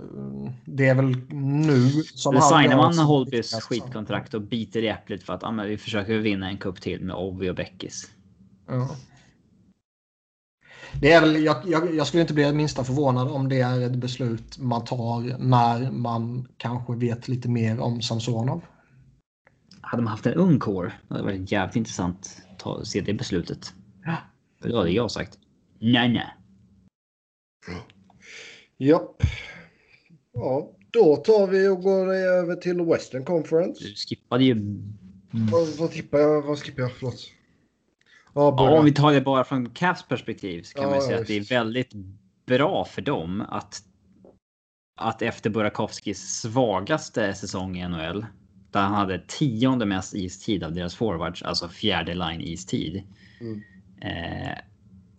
det 0.65 0.87
är 0.87 0.95
väl 0.95 1.15
nu 1.29 1.89
som 2.15 2.35
Eller 2.35 2.41
signar 2.41 2.77
man 2.77 2.97
Holbys 2.97 3.53
skitkontrakt 3.53 4.33
och 4.33 4.41
biter 4.41 4.83
i 4.83 4.87
äpplet 4.87 5.23
för 5.23 5.33
att 5.33 5.43
ah, 5.43 5.51
men 5.51 5.67
vi 5.67 5.77
försöker 5.77 6.17
vinna 6.17 6.49
en 6.49 6.57
kupp 6.57 6.81
till 6.81 7.01
med 7.01 7.15
Ovi 7.15 7.49
och 7.49 7.55
Beckis. 7.55 8.07
Ja. 8.67 8.89
Det 11.01 11.11
är 11.11 11.21
väl, 11.21 11.43
jag, 11.43 11.57
jag, 11.65 11.95
jag, 11.95 12.07
skulle 12.07 12.21
inte 12.21 12.33
bli 12.33 12.53
minsta 12.53 12.83
förvånad 12.83 13.27
om 13.27 13.49
det 13.49 13.61
är 13.61 13.81
ett 13.81 13.95
beslut 13.95 14.57
man 14.57 14.85
tar 14.85 15.37
när 15.37 15.91
man 15.91 16.47
kanske 16.57 16.95
vet 16.95 17.27
lite 17.27 17.49
mer 17.49 17.79
om 17.79 18.01
Samsonov. 18.01 18.61
Hade 19.81 20.03
man 20.03 20.11
haft 20.11 20.25
en 20.25 20.33
ung 20.33 20.59
core, 20.59 20.93
det 21.07 21.13
hade 21.13 21.25
varit 21.25 21.51
jävligt 21.51 21.75
intressant 21.75 22.41
att 22.63 22.87
se 22.87 23.01
det 23.01 23.13
beslutet. 23.13 23.73
Ja. 24.05 24.15
Det 24.61 24.77
hade 24.77 24.91
jag 24.91 25.11
sagt. 25.11 25.37
Nej, 25.79 26.09
nej. 26.09 26.27
Japp. 28.77 29.23
Ja, 30.33 30.71
då 30.91 31.15
tar 31.15 31.47
vi 31.47 31.67
och 31.67 31.81
går 31.81 32.13
över 32.13 32.55
till 32.55 32.81
Western 32.81 33.25
Conference. 33.25 33.83
Du 33.83 33.95
skippade 33.95 34.43
ju... 34.43 34.55
Vad, 35.31 35.67
vad 35.79 35.91
tippar 35.91 36.19
jag? 36.19 36.41
Vad 36.41 36.59
skippar 36.59 36.81
jag? 36.81 36.91
Förlåt. 36.91 37.31
Ja, 38.39 38.79
om 38.79 38.85
vi 38.85 38.91
tar 38.91 39.13
det 39.13 39.21
bara 39.21 39.43
från 39.43 39.69
Caps 39.69 40.07
perspektiv 40.07 40.63
så 40.63 40.73
kan 40.73 40.83
ja, 40.83 40.89
man 40.89 41.01
säga 41.01 41.15
ja, 41.15 41.21
att 41.21 41.27
det 41.27 41.37
är 41.37 41.49
väldigt 41.49 41.93
bra 42.45 42.85
för 42.85 43.01
dem 43.01 43.43
att 43.49 43.83
att 45.01 45.21
efter 45.21 45.49
Burakovskis 45.49 46.41
svagaste 46.41 47.33
säsong 47.33 47.77
i 47.77 47.87
NHL, 47.87 48.25
där 48.71 48.81
han 48.81 48.93
hade 48.93 49.23
tionde 49.27 49.85
mest 49.85 50.15
istid 50.15 50.63
av 50.63 50.73
deras 50.73 50.95
forwards, 50.95 51.43
alltså 51.43 51.69
fjärde 51.69 52.13
line 52.13 52.41
istid. 52.41 53.03
Mm. 53.41 53.61
Eh, 54.01 54.57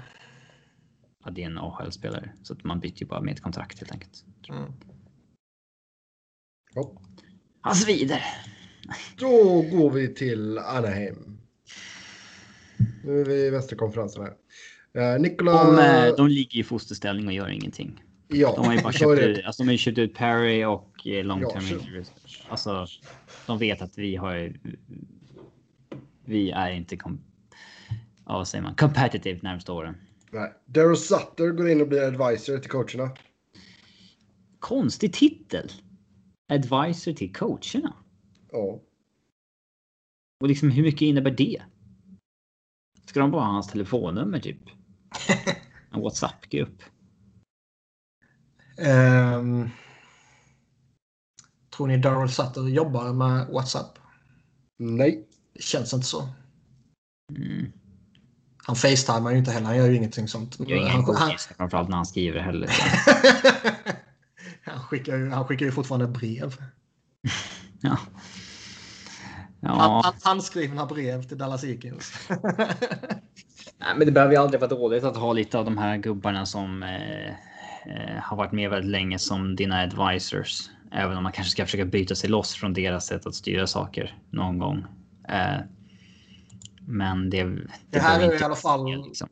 Ja, 1.26 1.32
det 1.32 1.44
är 1.44 1.46
en 1.46 1.58
AHL-spelare. 1.58 2.32
Så 2.44 2.54
att 2.54 2.64
man 2.64 2.80
byter 2.80 3.02
ju 3.02 3.06
bara 3.06 3.22
med 3.22 3.34
ett 3.34 3.42
kontrakt 3.42 3.80
helt 3.80 3.92
enkelt. 3.92 4.26
Mm. 4.50 4.74
Ja. 6.74 7.02
Han 7.62 7.76
svider. 7.76 8.24
Då 9.18 9.62
går 9.62 9.90
vi 9.92 10.14
till 10.14 10.58
Anaheim. 10.58 11.38
Nu 13.04 13.22
är 13.22 13.26
vi 13.26 13.34
i 13.34 13.50
västra 13.50 13.78
konferensen 13.78 14.24
här. 14.24 15.20
Nikola... 15.20 15.64
de, 15.64 15.80
eh, 15.80 16.16
de 16.16 16.28
ligger 16.28 16.60
i 16.60 16.64
fosterställning 16.64 17.28
och 17.28 17.34
gör 17.34 17.50
ingenting. 17.50 18.04
Ja, 18.28 18.54
de 18.56 18.66
har 18.66 18.74
ju 18.74 18.82
bara 18.82 18.94
köpt, 18.94 19.22
ut, 19.22 19.46
alltså, 19.46 19.64
de 19.64 19.70
har 19.70 19.78
köpt 19.78 19.98
ut 19.98 20.14
Perry 20.14 20.66
och 20.66 21.08
eh, 21.08 21.26
long 21.26 21.40
term 21.40 21.64
ja, 21.70 21.78
injuries. 21.78 22.12
Alltså, 22.50 22.88
de 23.46 23.58
vet 23.58 23.82
att 23.82 23.98
vi 23.98 24.16
har. 24.16 24.54
Vi 26.26 26.52
är 26.52 26.72
inte 26.72 26.98
kom, 26.98 27.22
ja, 28.30 28.38
vad 28.38 28.48
säger 28.48 28.64
man, 28.64 28.76
competitive 28.76 29.40
närmsta 29.44 29.74
åren. 29.74 29.98
Nej. 30.32 30.54
Daryl 30.66 30.98
Sutter 30.98 31.52
går 31.52 31.70
in 31.70 31.82
och 31.82 31.88
blir 31.88 32.02
advisor 32.02 32.58
till 32.58 32.72
coacherna. 32.72 33.12
Konstig 34.60 35.14
titel. 35.14 35.72
Advisor 36.50 37.14
till 37.14 37.34
coacherna. 37.34 37.94
Ja. 38.52 38.82
Och 40.42 40.48
liksom 40.48 40.70
hur 40.70 40.84
mycket 40.84 41.02
innebär 41.02 41.32
det? 41.32 41.62
Ska 43.06 43.20
de 43.20 43.32
bara 43.32 43.42
ha 43.42 43.52
hans 43.52 43.68
telefonnummer 43.68 44.40
typ? 44.40 44.62
En 45.92 46.02
WhatsApp-grupp. 46.02 46.84
Um, 48.78 49.70
tror 51.70 51.88
ni 51.88 51.98
Daryl 51.98 52.30
Sutter 52.30 52.68
jobbar 52.68 53.14
med 53.14 53.48
WhatsApp? 53.48 54.00
Nej. 54.78 55.28
Det 55.54 55.62
känns 55.62 55.94
inte 55.94 56.06
så. 56.06 56.30
Mm. 57.38 57.72
Han 58.70 58.76
facetimar 58.76 59.32
ju 59.32 59.38
inte 59.38 59.52
heller. 59.52 59.68
Han 59.68 59.78
gör 59.78 59.88
ju 59.88 59.96
ingenting 59.96 60.28
sånt. 60.28 60.60
Är 60.60 60.76
ingen 60.76 60.88
han, 60.88 61.38
framförallt 61.58 61.90
när 61.90 61.96
han 61.96 62.06
skriver 62.06 62.40
heller. 62.40 62.70
han, 64.66 64.80
skickar 64.80 65.18
ju, 65.18 65.30
han 65.30 65.46
skickar 65.46 65.66
ju 65.66 65.72
fortfarande 65.72 66.08
brev. 66.08 66.56
ja. 67.82 67.98
Ja. 69.60 70.14
Handskrivna 70.24 70.86
brev 70.86 71.24
till 71.24 71.38
Dallas 71.38 71.64
Eagles. 71.64 72.14
Nej, 73.78 73.94
men 73.98 74.06
det 74.06 74.12
behöver 74.12 74.34
ju 74.34 74.40
aldrig 74.40 74.62
vara 74.62 74.70
dåligt 74.70 75.04
att 75.04 75.18
ha 75.18 75.34
lite 75.34 75.60
av 75.60 75.66
de 75.66 75.78
här 75.78 75.98
gubbarna 75.98 76.46
som 76.46 76.84
eh, 76.84 77.30
eh, 77.30 78.22
har 78.22 78.38
varit 78.38 78.52
med 78.52 78.70
väldigt 78.70 78.92
länge 78.92 79.20
som 79.20 79.56
dina 79.56 79.82
advisors. 79.82 80.70
Även 80.92 81.18
om 81.18 81.24
man 81.24 81.32
kanske 81.32 81.52
ska 81.52 81.66
försöka 81.66 81.86
byta 81.86 82.16
sig 82.16 82.30
loss 82.30 82.56
från 82.56 82.74
deras 82.74 83.06
sätt 83.08 83.26
att 83.26 83.36
styra 83.36 83.68
saker 83.68 84.18
någon 84.30 84.58
gång. 84.60 84.86
Eh, 85.30 85.60
men 86.90 87.30
det, 87.30 87.44
det, 87.44 87.68
det 87.90 88.00
här 88.00 88.20
är 88.20 88.42
i 88.42 88.44
alla 88.44 88.56
fall. 88.56 89.06
Liksom. 89.06 89.30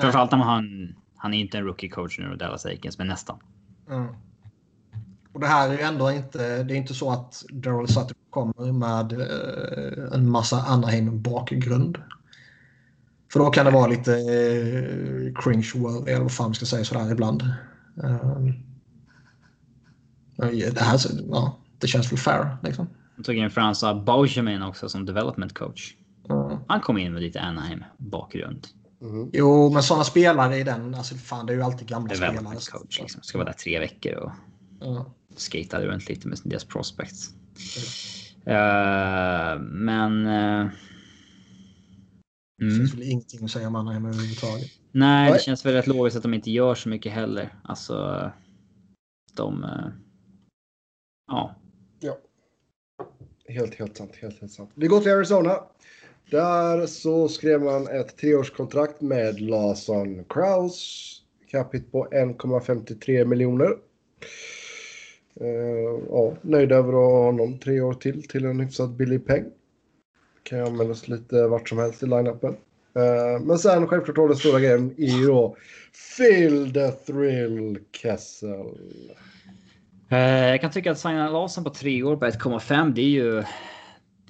Framförallt 0.00 0.30
när 0.30 0.38
han, 0.38 0.94
han 1.16 1.34
är 1.34 1.38
inte 1.38 1.58
en 1.58 1.64
rookie 1.64 1.88
coach 1.88 2.18
nu, 2.18 2.36
Dallas 2.36 2.66
Aikens, 2.66 2.98
men 2.98 3.06
nästan. 3.06 3.38
Mm. 3.90 4.06
Och 5.32 5.40
det 5.40 5.46
här 5.46 5.68
är 5.68 5.72
ju 5.72 5.80
ändå 5.80 6.10
inte, 6.10 6.62
det 6.62 6.74
är 6.74 6.76
inte 6.76 6.94
så 6.94 7.10
att 7.10 7.44
Daryl 7.48 7.88
Sutter 7.88 8.16
kommer 8.30 8.72
med 8.72 9.12
eh, 9.12 10.14
en 10.14 10.30
massa 10.30 10.62
Anaheim 10.62 11.22
bakgrund. 11.22 11.98
För 13.32 13.38
då 13.38 13.50
kan 13.50 13.64
det 13.64 13.70
vara 13.70 13.86
lite 13.86 14.12
eh, 14.12 15.42
cringe 15.42 15.72
worthy 15.74 16.12
eller 16.12 16.22
vad 16.22 16.32
fan 16.32 16.46
man 16.46 16.54
ska 16.54 16.66
säga 16.66 16.84
sådär 16.84 17.12
ibland. 17.12 17.42
Um, 17.94 18.54
det 20.36 20.80
här 20.80 21.00
ja, 21.30 21.58
det 21.78 21.86
känns 21.86 22.12
väl 22.12 22.18
fair 22.18 22.56
liksom. 22.62 22.86
Jag 23.16 23.24
tog 23.24 23.36
in 23.36 23.50
Fransa 23.50 23.94
Benjamin 23.94 24.62
också 24.62 24.88
som 24.88 25.06
development 25.06 25.54
coach. 25.54 25.94
Mm. 26.30 26.58
Han 26.68 26.80
kom 26.80 26.98
in 26.98 27.12
med 27.12 27.22
lite 27.22 27.40
Anaheim 27.40 27.84
bakgrund. 27.96 28.66
Mm. 29.00 29.30
Jo, 29.32 29.70
men 29.70 29.82
sådana 29.82 30.04
spelare 30.04 30.56
i 30.56 30.64
den, 30.64 30.94
alltså 30.94 31.14
fan 31.14 31.46
det 31.46 31.52
är 31.52 31.56
ju 31.56 31.62
alltid 31.62 31.88
gamla 31.88 32.14
spelare. 32.14 32.56
coach 32.70 33.00
liksom. 33.00 33.22
Ska 33.22 33.38
vara 33.38 33.48
där 33.48 33.52
tre 33.52 33.78
veckor 33.78 34.14
och 34.14 34.32
mm. 34.86 35.02
skata 35.36 35.80
runt 35.80 36.08
lite 36.08 36.28
med 36.28 36.38
deras 36.44 36.64
prospects. 36.64 37.30
Uh, 38.46 39.62
men... 39.62 40.26
Uh, 40.26 40.70
det 42.58 42.64
finns 42.64 42.92
mm. 42.92 43.00
väl 43.00 43.02
ingenting 43.02 43.44
att 43.44 43.50
säga 43.50 43.68
om 43.68 43.74
Anaheim 43.74 44.06
överhuvudtaget. 44.06 44.70
Nej, 44.92 45.32
det 45.32 45.42
känns 45.42 45.66
väl 45.66 45.72
rätt 45.72 45.86
logiskt 45.86 46.16
att 46.16 46.22
de 46.22 46.34
inte 46.34 46.50
gör 46.50 46.74
så 46.74 46.88
mycket 46.88 47.12
heller. 47.12 47.54
Alltså, 47.62 48.30
de... 49.36 49.64
Uh, 49.64 49.88
ja. 51.26 51.54
Ja. 52.00 52.18
Helt, 53.48 53.74
helt 53.74 53.96
sant. 53.96 54.16
Helt, 54.20 54.40
helt 54.40 54.52
sant. 54.52 54.70
Vi 54.74 54.86
går 54.86 55.00
till 55.00 55.12
Arizona. 55.12 55.58
Där 56.30 56.86
så 56.86 57.28
skrev 57.28 57.62
man 57.62 57.88
ett 57.88 58.16
treårskontrakt 58.16 59.00
med 59.00 59.40
Larsson 59.40 60.24
Kraus. 60.28 61.14
Capita 61.50 61.90
på 61.90 62.06
1,53 62.06 63.24
miljoner. 63.24 63.76
Uh, 65.40 66.00
ja, 66.10 66.34
nöjd 66.42 66.72
över 66.72 66.88
att 66.88 66.94
ha 66.94 67.24
honom 67.24 67.58
tre 67.58 67.80
år 67.80 67.94
till 67.94 68.22
till 68.22 68.44
en 68.44 68.60
hyfsat 68.60 68.90
billig 68.90 69.26
peng. 69.26 69.44
Kan 70.42 70.60
användas 70.60 71.08
lite 71.08 71.46
vart 71.46 71.68
som 71.68 71.78
helst 71.78 72.02
i 72.02 72.06
line-upen. 72.06 72.56
Uh, 72.96 73.40
men 73.40 73.58
sen 73.58 73.86
självklart 73.86 74.16
då 74.16 74.28
den 74.28 74.36
stora 74.36 74.60
grejen 74.60 74.94
är 74.98 75.18
ju 75.20 75.26
då 75.26 75.56
Phil 76.16 76.72
the 76.72 76.90
Thrill 76.90 77.78
Kessel. 77.92 78.66
Uh, 80.12 80.18
jag 80.18 80.60
kan 80.60 80.70
tycka 80.70 80.90
att 80.90 80.98
signa 80.98 81.30
Larsson 81.30 81.64
på 81.64 81.70
tre 81.70 82.02
år 82.02 82.16
på 82.16 82.26
1,5 82.26 82.92
det 82.92 83.00
är 83.00 83.04
ju 83.04 83.44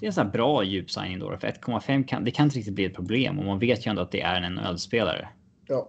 det 0.01 0.07
är 0.07 0.09
en 0.09 0.12
sån 0.12 0.25
här 0.25 0.33
bra 0.33 0.65
djupsigning 0.65 1.18
då. 1.18 1.36
För 1.41 1.49
1,5 1.49 2.07
kan 2.07 2.25
det 2.25 2.31
kan 2.31 2.44
inte 2.44 2.59
riktigt 2.59 2.75
bli 2.75 2.85
ett 2.85 2.94
problem 2.94 3.39
och 3.39 3.44
man 3.44 3.59
vet 3.59 3.86
ju 3.86 3.91
ändå 3.91 4.02
att 4.02 4.10
det 4.10 4.20
är 4.20 4.43
en 4.43 4.55
NHL-spelare. 4.55 5.28
Ja. 5.67 5.89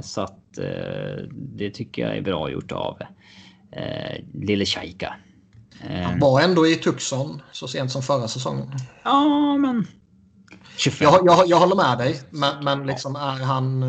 Så 0.00 0.20
att 0.20 0.58
det 1.32 1.70
tycker 1.70 2.02
jag 2.02 2.16
är 2.16 2.22
bra 2.22 2.50
gjort 2.50 2.72
av 2.72 2.98
eh, 3.72 4.24
lille 4.34 4.64
Shaika. 4.64 5.14
Eh, 5.88 6.02
Han 6.02 6.18
var 6.18 6.40
ändå 6.40 6.66
i 6.66 6.76
Tucson 6.76 7.42
så 7.52 7.68
sent 7.68 7.90
som 7.90 8.02
förra 8.02 8.28
säsongen. 8.28 8.68
Ja, 9.02 9.56
men... 9.56 9.86
25. 10.76 11.04
Jag, 11.04 11.26
jag, 11.26 11.48
jag 11.48 11.56
håller 11.56 11.76
med 11.76 11.98
dig, 11.98 12.20
men, 12.30 12.64
men 12.64 12.86
liksom 12.86 13.16
är 13.16 13.44
han... 13.44 13.84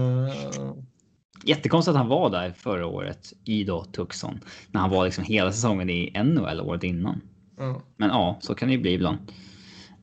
Jättekonstigt 1.45 1.89
att 1.89 1.97
han 1.97 2.07
var 2.07 2.29
där 2.29 2.51
förra 2.51 2.87
året 2.87 3.33
i 3.45 3.63
då 3.63 3.83
Tucson. 3.83 4.39
När 4.71 4.81
han 4.81 4.89
var 4.89 5.05
liksom 5.05 5.23
hela 5.23 5.51
säsongen 5.51 5.89
i 5.89 6.23
NHL 6.23 6.61
året 6.61 6.83
innan. 6.83 7.21
Mm. 7.59 7.81
Men 7.97 8.09
ja, 8.09 8.37
så 8.41 8.55
kan 8.55 8.67
det 8.67 8.73
ju 8.73 8.81
bli 8.81 8.93
ibland. 8.93 9.17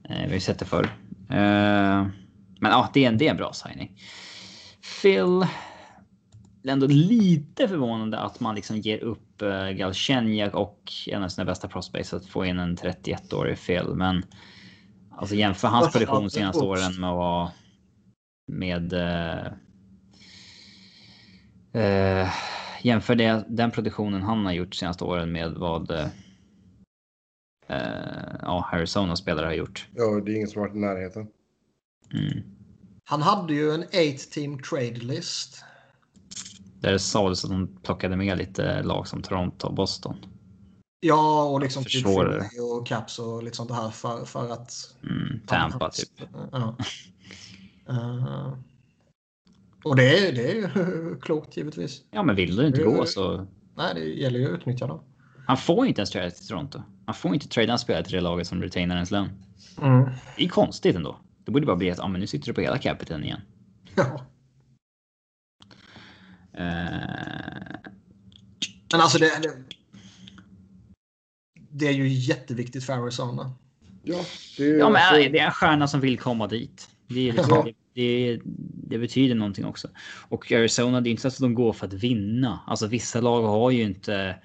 Eh, 0.08 0.16
vi 0.16 0.26
har 0.26 0.34
ju 0.34 0.40
sett 0.40 0.58
det 0.58 0.64
förr. 0.64 0.84
Eh, 1.30 2.06
men 2.60 2.70
ja, 2.70 2.90
det 2.92 3.04
är, 3.04 3.08
en, 3.08 3.18
det 3.18 3.26
är 3.26 3.30
en 3.30 3.36
bra 3.36 3.52
signing. 3.52 3.96
Phil 5.02 5.46
ändå 6.68 6.86
lite 6.86 7.68
förvånande 7.68 8.18
att 8.18 8.40
man 8.40 8.54
liksom 8.54 8.76
ger 8.76 8.98
upp 8.98 9.42
uh, 9.42 9.70
Galchenyak 9.70 10.54
och 10.54 10.92
en 11.06 11.22
av 11.22 11.28
sina 11.28 11.44
bästa 11.44 11.68
prospects 11.68 12.14
att 12.14 12.26
få 12.26 12.44
in 12.44 12.58
en 12.58 12.76
31-årig 12.76 13.58
fel. 13.58 13.94
Men 13.94 14.22
alltså 15.10 15.34
jämför 15.34 15.68
hans 15.68 15.92
produktion 15.92 16.30
senaste 16.30 16.64
åren 16.64 17.00
med 17.00 17.12
vad 17.12 17.50
med. 18.52 18.92
Uh, 21.76 22.28
jämför 22.82 23.14
det, 23.14 23.44
den 23.48 23.70
produktionen 23.70 24.22
han 24.22 24.46
har 24.46 24.52
gjort 24.52 24.74
senaste 24.74 25.04
åren 25.04 25.32
med 25.32 25.52
vad. 25.52 26.10
Uh, 27.70 28.36
ja, 28.42 28.68
Arizona 28.72 29.16
spelare 29.16 29.46
har 29.46 29.52
gjort. 29.52 29.88
Ja, 29.94 30.20
det 30.20 30.32
är 30.32 30.36
ingen 30.36 30.48
som 30.48 30.62
varit 30.62 30.74
i 30.74 30.78
närheten. 30.78 31.26
Mm. 32.12 32.42
Han 33.04 33.22
hade 33.22 33.54
ju 33.54 33.70
en 33.70 33.82
8 33.82 33.90
team 34.30 34.62
trade 34.62 34.90
list. 34.90 35.64
Där 36.80 36.92
det 36.92 36.98
sades 36.98 37.44
att 37.44 37.50
de 37.50 37.76
plockade 37.82 38.16
med 38.16 38.38
lite 38.38 38.82
lag 38.82 39.08
som 39.08 39.22
Toronto 39.22 39.66
och 39.66 39.74
Boston. 39.74 40.16
Ja, 41.00 41.44
och 41.44 41.60
liksom 41.60 41.84
typ 41.84 42.06
och 42.06 42.86
Caps 42.86 43.18
och 43.18 43.42
lite 43.42 43.56
sånt 43.56 43.70
här 43.70 43.90
för, 43.90 44.24
för 44.24 44.52
att... 44.52 44.72
Mm, 45.02 45.40
Tampa 45.46 45.90
typ. 45.90 46.08
Ja. 46.52 46.76
uh, 47.90 48.54
och 49.84 49.96
det 49.96 50.28
är, 50.28 50.32
det 50.32 50.58
är 50.58 51.20
klokt 51.20 51.56
givetvis. 51.56 52.04
Ja, 52.10 52.22
men 52.22 52.36
vill 52.36 52.56
du 52.56 52.66
inte 52.66 52.82
gå 52.82 53.06
så... 53.06 53.46
Nej, 53.76 53.94
det 53.94 54.00
gäller 54.00 54.38
ju 54.38 54.46
att 54.46 54.60
utnyttja 54.60 54.86
dem. 54.86 55.00
Han 55.46 55.56
får 55.56 55.86
inte 55.86 56.00
ens 56.00 56.10
trada 56.10 56.30
till 56.30 56.46
Toronto. 56.46 56.82
Han 57.06 57.14
får 57.14 57.34
inte 57.34 57.48
trada 57.48 57.78
spelare 57.78 58.04
till 58.04 58.12
det 58.12 58.20
laget 58.20 58.46
som 58.46 58.62
retainar 58.62 58.94
ens 58.94 59.10
lön. 59.10 59.28
Mm. 59.82 60.10
Det 60.36 60.44
är 60.44 60.48
konstigt 60.48 60.96
ändå. 60.96 61.20
Det 61.44 61.52
borde 61.52 61.66
bara 61.66 61.76
bli 61.76 61.90
att 61.90 62.00
ah, 62.00 62.08
men 62.08 62.20
nu 62.20 62.26
sitter 62.26 62.46
du 62.46 62.54
på 62.54 62.60
hela 62.60 62.78
capiten 62.78 63.24
igen. 63.24 63.40
Ja. 63.94 64.26
Uh... 66.54 66.60
Men 68.92 69.00
alltså 69.00 69.18
det, 69.18 69.30
det, 69.42 69.54
det. 71.70 71.88
är 71.88 71.92
ju 71.92 72.08
jätteviktigt 72.08 72.84
för 72.84 72.92
Arizona. 72.92 73.52
Ja, 74.02 74.24
det 74.56 74.64
är, 74.64 74.78
ja, 74.78 74.90
men 74.90 75.02
alltså... 75.02 75.30
det 75.30 75.38
är 75.38 75.46
en 75.46 75.52
stjärna 75.52 75.88
som 75.88 76.00
vill 76.00 76.18
komma 76.18 76.46
dit. 76.46 76.88
Det, 77.08 77.28
är 77.28 77.32
liksom, 77.32 77.56
ja. 77.56 77.64
det, 77.64 77.74
det, 77.94 78.40
det, 78.88 78.98
betyder 78.98 79.34
någonting 79.34 79.64
också. 79.64 79.88
Och 80.28 80.52
Arizona, 80.52 81.00
det 81.00 81.08
är 81.08 81.10
inte 81.10 81.22
så 81.22 81.28
att 81.28 81.38
de 81.38 81.54
går 81.54 81.72
för 81.72 81.86
att 81.86 81.92
vinna. 81.92 82.60
Alltså 82.66 82.86
vissa 82.86 83.20
lag 83.20 83.42
har 83.42 83.70
ju 83.70 83.82
inte... 83.82 84.36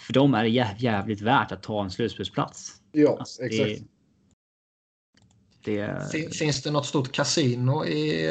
För 0.00 0.12
dem 0.12 0.34
är 0.34 0.42
det 0.42 0.74
jävligt 0.78 1.20
värt 1.20 1.52
att 1.52 1.62
ta 1.62 1.84
en 1.84 1.90
slutspelsplats. 1.90 2.72
Ja, 2.92 3.16
alltså, 3.18 3.42
exakt. 3.42 3.82
Det... 5.64 6.12
Finns 6.34 6.62
det 6.62 6.70
något 6.70 6.86
stort 6.86 7.12
kasino 7.12 7.84
i... 7.84 8.28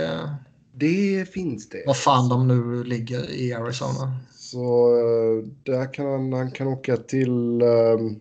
Det 0.73 1.33
finns 1.33 1.69
det. 1.69 1.83
Vad 1.85 1.98
fan 1.98 2.30
de 2.30 2.48
nu 2.48 2.83
ligger 2.83 3.31
i 3.31 3.53
Arizona. 3.53 4.17
Så 4.31 4.93
uh, 4.95 5.43
där 5.64 5.93
kan 5.93 6.06
han, 6.06 6.33
han 6.33 6.51
kan 6.51 6.67
åka 6.67 6.98
till 6.98 7.61
um, 7.61 8.19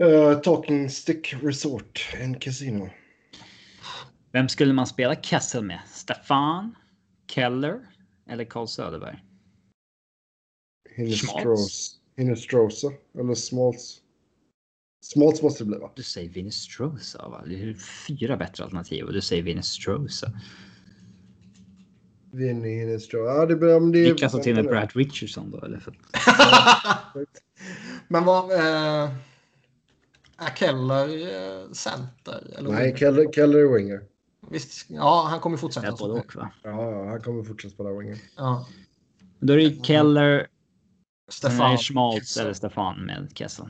uh, 0.00 0.34
Talking 0.40 0.90
Stick 0.90 1.34
Resort, 1.42 2.08
en 2.20 2.38
kasino. 2.38 2.90
Vem 4.32 4.48
skulle 4.48 4.72
man 4.72 4.86
spela 4.86 5.14
Kessel 5.14 5.64
med? 5.64 5.80
Stefan? 5.86 6.74
Keller? 7.30 7.80
Eller 8.28 8.44
Carl 8.44 8.66
Söderberg? 8.66 9.24
Hinestrosa 12.16 12.92
eller 13.18 13.34
Smalls. 13.34 14.00
Smalls 15.00 15.42
måste 15.42 15.64
det 15.64 15.68
bli 15.68 15.78
va? 15.78 15.90
Du 15.96 16.02
säger 16.02 16.28
Vinestrosa 16.28 17.28
va? 17.28 17.42
Det 17.46 17.62
är 17.62 17.74
fyra 18.06 18.36
bättre 18.36 18.64
alternativ 18.64 19.04
och 19.04 19.12
du 19.12 19.20
säger 19.20 19.42
Vinestrosa. 19.42 20.32
Vinny 22.30 22.78
Hinestrosa. 22.78 23.34
Ja, 23.34 23.46
det 23.46 23.56
det. 23.92 24.02
Niklas 24.02 24.32
har 24.32 24.40
till 24.40 24.54
med 24.54 24.64
Brad 24.64 24.90
Richardson 24.94 25.50
då 25.50 25.60
eller? 25.60 25.78
För... 25.78 25.98
Men 28.08 28.24
vad? 28.24 28.52
Eh, 28.52 29.10
är 30.36 30.54
Keller 30.56 31.08
eh, 31.08 31.72
center? 31.72 32.54
Eller 32.58 32.70
Nej, 32.70 32.96
Keller, 32.96 33.32
Keller 33.32 33.58
är 33.58 33.76
winger. 33.76 34.00
Visst, 34.50 34.86
ja, 34.88 35.26
han 35.30 35.40
kommer 35.40 35.56
fortsätta. 35.56 35.92
Både 35.92 36.20
och, 36.20 36.36
va? 36.36 36.50
Ja, 36.62 37.04
han 37.08 37.20
kommer 37.20 37.44
fortsätta 37.44 37.74
spela 37.74 37.92
winger. 37.92 38.18
Ja. 38.36 38.66
Då 39.40 39.52
är 39.52 39.56
det 39.56 39.84
Keller, 39.84 40.46
Stefan. 41.28 41.78
Schmaltz 41.78 42.36
eller 42.36 42.52
Stefan 42.52 43.04
med 43.04 43.32
Kessel. 43.34 43.66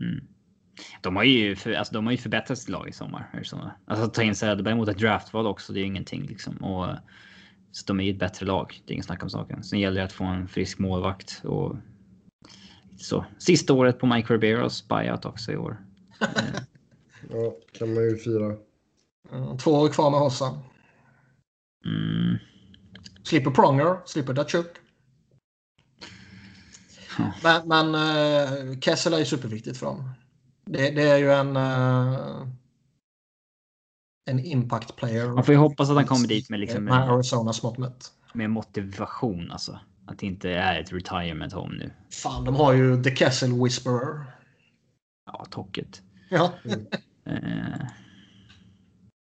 Mm. 0.00 0.26
De 1.00 1.16
har 1.16 1.24
ju, 1.24 1.56
för, 1.56 1.72
alltså, 1.72 1.94
de 1.94 2.06
har 2.06 2.12
ju 2.12 2.18
förbättrat 2.18 2.58
sitt 2.58 2.68
lag 2.68 2.88
i 2.88 2.92
sommar. 2.92 3.42
Alltså 3.86 4.08
ta 4.08 4.22
in 4.22 4.34
Söderberg 4.34 4.74
mot 4.74 4.88
ett 4.88 4.98
draftval 4.98 5.46
också, 5.46 5.72
det 5.72 5.78
är 5.78 5.80
ju 5.80 5.86
ingenting 5.86 6.22
liksom. 6.22 6.56
Och, 6.56 6.96
så 7.72 7.84
de 7.86 8.00
är 8.00 8.04
ju 8.04 8.10
ett 8.10 8.18
bättre 8.18 8.46
lag, 8.46 8.82
det 8.86 8.92
är 8.92 8.94
inget 8.94 9.06
snack 9.06 9.22
om 9.22 9.30
saken. 9.30 9.64
Sen 9.64 9.80
gäller 9.80 10.00
det 10.00 10.04
att 10.04 10.12
få 10.12 10.24
en 10.24 10.48
frisk 10.48 10.78
målvakt 10.78 11.40
och 11.44 11.76
så. 12.98 13.24
Sista 13.38 13.72
året 13.72 13.98
på 13.98 14.06
Mike 14.06 14.34
Ribeiros 14.34 14.88
buyout 14.88 15.24
också 15.24 15.52
i 15.52 15.56
år. 15.56 15.84
ja, 17.30 17.56
kan 17.78 17.94
man 17.94 18.04
ju 18.04 18.16
fira. 18.16 18.56
Två 19.62 19.70
år 19.70 19.88
kvar 19.88 20.10
med 20.10 20.20
Hossan. 20.20 20.58
Mm. 23.32 23.42
Slipper 23.44 23.62
Pronger, 23.62 24.00
slipper 24.06 24.32
Datsjuk. 24.32 24.78
Men, 27.42 27.68
men 27.68 27.94
uh, 27.94 28.80
Kessel 28.80 29.12
är 29.12 29.18
ju 29.18 29.24
superviktigt 29.24 29.78
för 29.78 29.86
dem. 29.86 30.10
Det, 30.64 30.90
det 30.90 31.02
är 31.02 31.16
ju 31.16 31.32
en, 31.32 31.56
uh, 31.56 32.46
en 34.30 34.38
impact 34.38 34.96
player. 34.96 35.28
Man 35.28 35.44
får 35.44 35.54
ju 35.54 35.58
hoppas 35.58 35.90
att 35.90 35.96
han 35.96 36.06
kommer 36.06 36.28
dit 36.28 36.50
med, 36.50 36.60
liksom, 36.60 36.84
med 36.84 36.94
Arizona 36.94 37.52
smått 37.52 37.78
mätt. 37.78 38.12
Med 38.32 38.50
motivation 38.50 39.50
alltså. 39.50 39.80
Att 40.06 40.18
det 40.18 40.26
inte 40.26 40.50
är 40.50 40.80
ett 40.80 40.92
retirement 40.92 41.52
home 41.52 41.74
nu. 41.78 41.92
Fan, 42.10 42.44
de 42.44 42.54
har 42.54 42.72
ju 42.72 43.02
The 43.02 43.16
Kessel 43.16 43.62
Whisperer. 43.62 44.24
Ja, 45.26 45.46
tocket. 45.50 46.02
Ja. 46.30 46.52
Mm. 46.64 46.86
uh, 47.28 47.86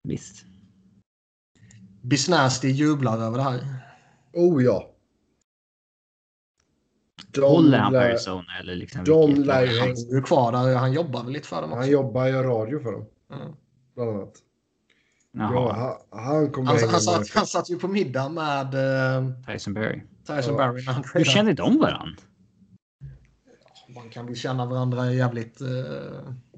visst. 0.08 0.51
Bisnasty 2.02 2.68
jublar 2.68 3.18
över 3.18 3.36
det 3.36 3.42
här. 3.42 3.60
Oh 4.32 4.64
ja. 4.64 4.88
De 7.34 7.40
Håller 7.40 7.78
han 7.78 7.92
på 7.92 7.98
Arizona 7.98 8.58
eller 8.60 8.74
liksom? 8.74 9.04
De 9.04 9.34
lär 9.34 9.62
ju 9.66 9.80
Han 9.80 9.88
är 9.90 10.14
ju 10.14 10.22
kvar 10.22 10.52
där. 10.52 10.76
Han 10.76 10.92
jobbar 10.92 11.22
väl 11.24 11.32
lite 11.32 11.48
för 11.48 11.62
dem 11.62 11.70
också. 11.70 11.80
Han 11.80 11.90
jobbar 11.90 12.26
i 12.26 12.32
radio 12.32 12.78
för 12.78 12.92
dem. 12.92 13.06
Mm. 13.32 13.52
Bland 13.94 14.10
annat. 14.10 14.34
Jaha. 15.32 15.52
Ja, 15.54 15.98
han, 16.10 16.24
han 16.24 16.50
kommer 16.50 16.68
Han, 16.68 16.78
satt, 17.00 17.30
han 17.34 17.46
satt 17.46 17.70
ju 17.70 17.78
på 17.78 17.88
middag 17.88 18.28
med 18.28 18.74
uh, 18.74 19.44
Tyson 19.46 19.74
Berry. 19.74 20.02
Tyson 20.26 20.52
Ja. 20.54 20.58
Barry 20.58 20.84
när 20.86 20.92
han 20.92 21.04
Hur 21.14 21.24
känner 21.24 21.54
de 21.54 21.78
varandra? 21.78 22.22
Man 23.94 24.10
kan 24.10 24.26
väl 24.26 24.36
känna 24.36 24.66
varandra 24.66 25.12
jävligt 25.12 25.62
uh, 25.62 25.68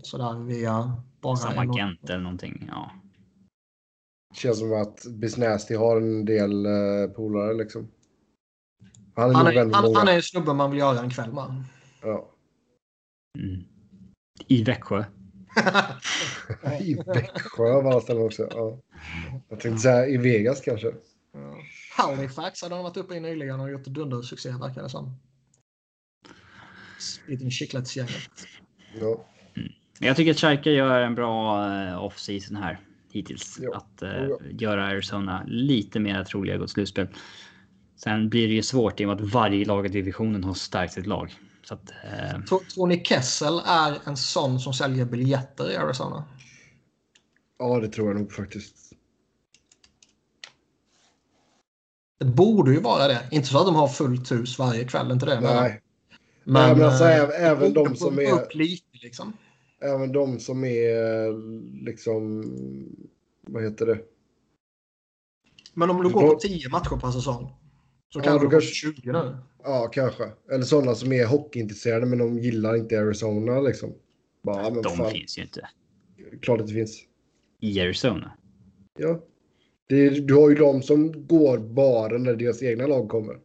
sådär 0.02 0.44
via 0.46 1.02
bara 1.20 1.36
Samma 1.36 1.62
en- 1.62 1.70
agent 1.70 2.10
eller 2.10 2.22
någonting? 2.22 2.68
Ja. 2.70 2.90
Känns 4.34 4.58
som 4.58 4.72
att 4.72 5.04
Bisnasty 5.04 5.74
har 5.74 5.96
en 5.96 6.24
del 6.24 6.66
uh, 6.66 7.10
polare 7.10 7.54
liksom. 7.54 7.88
Han 9.14 9.30
är 9.30 9.34
Han 9.34 9.46
är, 9.46 9.74
han, 9.74 9.94
han 9.94 10.08
är 10.08 10.16
en 10.16 10.22
snubbe 10.22 10.52
man 10.52 10.70
vill 10.70 10.80
göra 10.80 11.00
en 11.00 11.10
kväll 11.10 11.32
med. 11.32 11.64
Ja. 12.02 12.30
Mm. 13.38 13.64
I 14.46 14.64
Växjö. 14.64 15.04
I 16.80 16.94
Växjö 16.94 17.72
av 17.72 17.86
alla 17.86 18.00
ställen 18.00 18.22
också. 18.22 18.48
Ja. 18.50 18.78
Jag 19.48 19.60
tänkte 19.60 19.82
säga 19.82 20.06
i 20.06 20.16
Vegas 20.16 20.60
kanske. 20.60 20.94
Ja. 21.32 21.56
Halifax 21.96 22.62
hade 22.62 22.74
han 22.74 22.84
varit 22.84 22.96
uppe 22.96 23.14
i 23.14 23.20
nyligen 23.20 23.60
och 23.60 23.70
gjort 23.70 23.84
dundersuccé 23.84 24.50
verkar 24.50 24.82
det 24.82 24.88
som. 24.88 25.16
Liten 27.26 27.50
chicklets-gänget. 27.50 28.30
Ja. 29.00 29.24
Men 29.98 30.08
Jag 30.08 30.16
tycker 30.16 30.30
att 30.30 30.38
Schalke 30.38 30.70
gör 30.70 31.00
en 31.00 31.14
bra 31.14 31.66
eh, 31.66 32.04
off-season 32.04 32.56
här 32.56 32.80
hittills. 33.14 33.58
Ja. 33.60 33.76
Att 33.76 34.02
eh, 34.02 34.26
göra 34.50 34.86
Arizona 34.86 35.44
lite 35.46 36.00
mer 36.00 36.24
troliga 36.24 36.54
att 36.54 36.60
gå 36.60 36.66
till 36.66 36.72
slutspel. 36.72 37.08
Sen 37.96 38.28
blir 38.28 38.48
det 38.48 38.54
ju 38.54 38.62
svårt 38.62 39.00
i 39.00 39.04
och 39.04 39.08
med 39.08 39.20
att 39.20 39.32
varje 39.32 39.64
lag 39.64 39.86
i 39.86 39.88
divisionen 39.88 40.44
har 40.44 40.54
stärkt 40.54 40.92
sitt 40.92 41.06
lag. 41.06 41.34
Så 41.64 41.74
att, 41.74 41.90
eh, 41.90 42.40
Tror, 42.48 42.58
tror 42.58 42.86
ni 42.86 43.04
Kessel 43.04 43.60
är 43.66 43.98
en 44.04 44.16
sån 44.16 44.60
som 44.60 44.72
säljer 44.74 45.04
biljetter 45.04 45.70
i 45.70 45.76
Arizona? 45.76 46.24
ja, 47.58 47.80
det 47.80 47.88
tror 47.88 48.08
jag 48.08 48.16
nog 48.20 48.32
faktiskt. 48.32 48.76
Det 52.18 52.24
borde 52.24 52.72
ju 52.72 52.80
vara 52.80 53.08
det. 53.08 53.28
Inte 53.30 53.48
så 53.48 53.58
att 53.58 53.66
de 53.66 53.74
har 53.74 53.88
fullt 53.88 54.32
hus 54.32 54.58
varje 54.58 54.84
kväll, 54.84 55.10
inte 55.10 55.26
det. 55.26 55.40
Men, 55.40 55.56
Nej, 55.56 55.80
Nej, 56.44 56.76
men 56.76 56.84
alltså, 56.86 57.04
eh, 57.04 57.16
även- 57.16 57.30
även 57.34 57.72
de 57.72 57.96
som 57.96 58.18
är- 58.18 58.32
upp 58.32 58.54
lite 58.54 58.84
liksom. 58.92 59.32
Även 59.84 60.12
de 60.12 60.38
som 60.40 60.64
är 60.64 61.32
liksom... 61.84 62.44
Vad 63.46 63.62
heter 63.62 63.86
det? 63.86 63.98
Men 65.74 65.90
om 65.90 66.02
du 66.02 66.10
går 66.12 66.28
på 66.34 66.38
10 66.40 66.68
matcher 66.68 67.00
per 67.00 67.10
säsong. 67.10 67.52
Så 68.12 68.18
Ja, 68.18 68.22
kan 68.22 68.32
då 68.32 68.38
du 68.38 68.44
gå 68.44 68.50
kanske- 68.50 68.74
20 68.74 69.12
nu. 69.12 69.36
Ja, 69.62 69.90
kanske. 69.92 70.24
Eller 70.52 70.64
sådana 70.64 70.94
som 70.94 71.12
är 71.12 71.26
hockeyintresserade 71.26 72.06
men 72.06 72.18
de 72.18 72.38
gillar 72.38 72.76
inte 72.76 73.00
Arizona 73.00 73.60
liksom. 73.60 73.94
Bara, 74.42 74.62
ja, 74.62 74.70
men 74.70 74.82
de 74.82 74.96
fan, 74.96 75.10
finns 75.10 75.38
ju 75.38 75.42
inte 75.42 75.68
klart 76.42 76.60
att 76.60 76.66
det 76.66 76.72
finns. 76.72 77.02
i 77.60 77.80
Arizona. 77.80 78.32
Ja. 78.98 79.20
Det 79.86 80.06
är, 80.06 80.20
du 80.20 80.34
har 80.34 80.48
ju 80.50 80.54
de 80.56 80.82
som 80.82 81.26
går 81.26 81.58
bara 81.58 82.18
när 82.18 82.36
deras 82.36 82.62
egna 82.62 82.86
lag 82.86 83.08
kommer. 83.08 83.36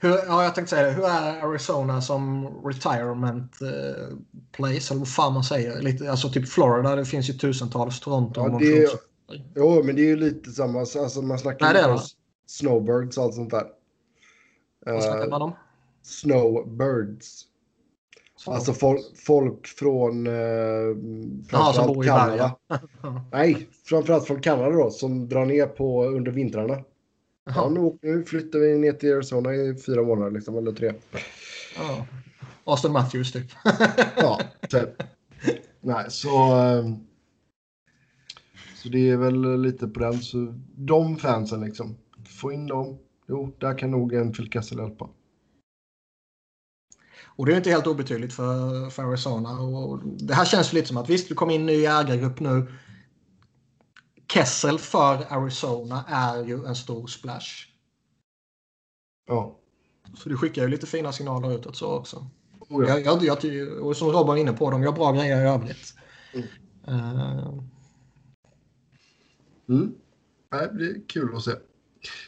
Hur, 0.00 0.10
ja, 0.10 0.44
jag 0.44 0.54
tänkte 0.54 0.76
säga 0.76 0.86
det. 0.86 0.92
Hur 0.92 1.04
är 1.04 1.42
Arizona 1.48 2.00
som 2.02 2.46
retirement 2.64 3.52
eh, 3.62 4.16
place? 4.52 4.92
Eller 4.94 4.98
vad 4.98 5.08
fan 5.08 5.32
man 5.34 5.44
säger. 5.44 5.80
Lite, 5.82 6.10
alltså 6.10 6.28
typ 6.30 6.48
Florida, 6.48 6.96
det 6.96 7.04
finns 7.04 7.28
ju 7.28 7.32
tusentals. 7.32 8.00
Toronto. 8.00 8.40
Ja, 8.40 8.58
det 8.58 8.82
är, 8.82 8.88
jo, 9.54 9.82
men 9.84 9.96
det 9.96 10.02
är 10.02 10.06
ju 10.06 10.16
lite 10.16 10.50
samma. 10.50 10.78
Alltså, 10.80 11.22
man 11.22 11.38
snackar 11.38 11.72
Nej, 11.72 11.82
är 11.82 11.90
om 11.92 11.98
snowbirds 12.46 13.18
och 13.18 13.24
allt 13.24 13.34
sånt 13.34 13.50
där. 13.50 13.66
Vad 14.86 15.02
snackar 15.02 15.24
Eh, 15.24 15.28
man 15.30 15.42
om? 15.42 15.52
snowbirds. 16.02 17.44
Så- 18.36 18.52
Alltså 18.52 18.72
folk, 18.72 19.00
folk 19.26 19.66
från 19.66 20.26
eh, 20.26 20.32
framförallt 21.50 22.04
i 22.04 22.08
Kanada. 22.08 22.56
Nej, 23.32 23.68
framförallt 23.84 24.26
från 24.26 24.40
Kanada 24.40 24.70
då, 24.70 24.90
som 24.90 25.28
drar 25.28 25.46
ner 25.46 25.66
på 25.66 26.04
under 26.04 26.32
vintrarna. 26.32 26.78
Ja, 27.54 27.68
nu, 27.68 27.98
nu 28.02 28.24
flyttar 28.24 28.58
vi 28.58 28.78
ner 28.78 28.92
till 28.92 29.14
Arizona 29.14 29.54
i 29.54 29.76
fyra 29.86 30.02
månader, 30.02 30.30
liksom, 30.30 30.58
eller 30.58 30.72
tre. 30.72 30.92
Ja. 31.76 32.06
Austin 32.64 32.92
Matthews 32.92 33.32
typ. 33.32 33.46
Ja, 34.16 34.40
typ. 34.68 35.02
Nej, 35.80 36.04
så... 36.08 36.28
eh, 36.56 36.84
Så 38.76 38.88
det 38.88 39.10
är 39.10 39.16
väl 39.16 39.60
lite 39.60 39.88
på 39.88 40.00
den. 40.00 40.18
Så 40.18 40.54
de 40.76 41.16
fansen 41.16 41.60
liksom. 41.60 41.96
Få 42.40 42.52
in 42.52 42.66
dem. 42.66 42.98
Jo, 43.28 43.52
där 43.58 43.78
kan 43.78 43.90
nog 43.90 44.14
en 44.14 44.32
Phil 44.32 44.50
Kessel 44.52 44.78
hjälpa. 44.78 45.08
Och 47.24 47.46
det 47.46 47.52
är 47.52 47.56
inte 47.56 47.70
helt 47.70 47.86
obetydligt 47.86 48.32
för, 48.34 48.90
för 48.90 49.02
Arizona. 49.02 49.60
Och 49.60 50.00
det 50.04 50.34
här 50.34 50.44
känns 50.44 50.72
lite 50.72 50.88
som 50.88 50.96
att 50.96 51.10
visst, 51.10 51.28
du 51.28 51.34
kom 51.34 51.50
in 51.50 51.68
i 51.68 51.84
ägargrupp 51.84 52.40
nu. 52.40 52.66
Kessel 54.32 54.78
för 54.78 55.26
Arizona 55.28 56.04
är 56.08 56.44
ju 56.44 56.64
en 56.64 56.76
stor 56.76 57.06
splash. 57.06 57.66
Ja. 59.26 59.58
Så 60.14 60.28
du 60.28 60.36
skickar 60.36 60.62
ju 60.62 60.68
lite 60.68 60.86
fina 60.86 61.12
signaler 61.12 61.54
utåt 61.54 61.76
så 61.76 61.92
också. 61.92 62.26
Oh, 62.58 62.88
ja. 62.88 62.98
Jag, 62.98 63.22
jag, 63.22 63.44
jag, 63.44 63.86
och 63.86 63.96
som 63.96 64.08
Robin 64.08 64.26
var 64.26 64.36
inne 64.36 64.52
på, 64.52 64.70
de 64.70 64.82
gör 64.82 64.92
bra 64.92 65.12
grejer 65.12 65.44
i 65.44 65.48
övrigt. 65.48 65.94
Mm. 66.34 66.46
Eh, 66.86 67.54
Mm. 69.68 69.94
Nej, 70.52 70.68
det 70.72 70.84
är 70.84 71.08
kul 71.08 71.36
att 71.36 71.42
se. 71.42 71.50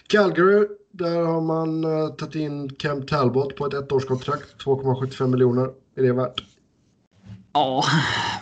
Calgary, 0.07 0.67
där 0.91 1.23
har 1.23 1.41
man 1.41 1.85
uh, 1.85 2.09
tagit 2.09 2.35
in 2.35 2.75
Cam 2.75 3.07
Talbot 3.07 3.57
på 3.57 3.67
ett 3.67 3.75
ettårskontrakt. 3.75 4.65
2,75 4.65 5.27
miljoner 5.27 5.71
är 5.95 6.03
det 6.03 6.13
värt. 6.13 6.45
Ja, 7.53 7.85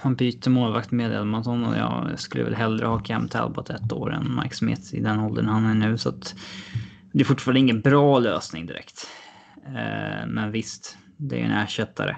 man 0.04 0.14
byter 0.14 0.50
målvakt 0.50 0.90
med 0.90 1.12
Edmonton 1.12 1.64
och 1.64 1.76
jag 1.76 2.20
skulle 2.20 2.44
väl 2.44 2.54
hellre 2.54 2.86
ha 2.86 2.98
Cam 2.98 3.28
Talbot 3.28 3.70
ett 3.70 3.92
år 3.92 4.12
än 4.12 4.40
Mike 4.42 4.56
Smith 4.56 4.94
i 4.94 5.00
den 5.00 5.20
åldern 5.20 5.46
han 5.46 5.66
är 5.66 5.74
nu. 5.74 5.98
Så 5.98 6.08
att 6.08 6.34
det 7.12 7.20
är 7.20 7.24
fortfarande 7.24 7.60
ingen 7.60 7.80
bra 7.80 8.18
lösning 8.18 8.66
direkt. 8.66 9.06
Eh, 9.66 10.26
men 10.26 10.50
visst, 10.52 10.98
det 11.16 11.40
är 11.40 11.44
en 11.44 11.50
ersättare. 11.50 12.16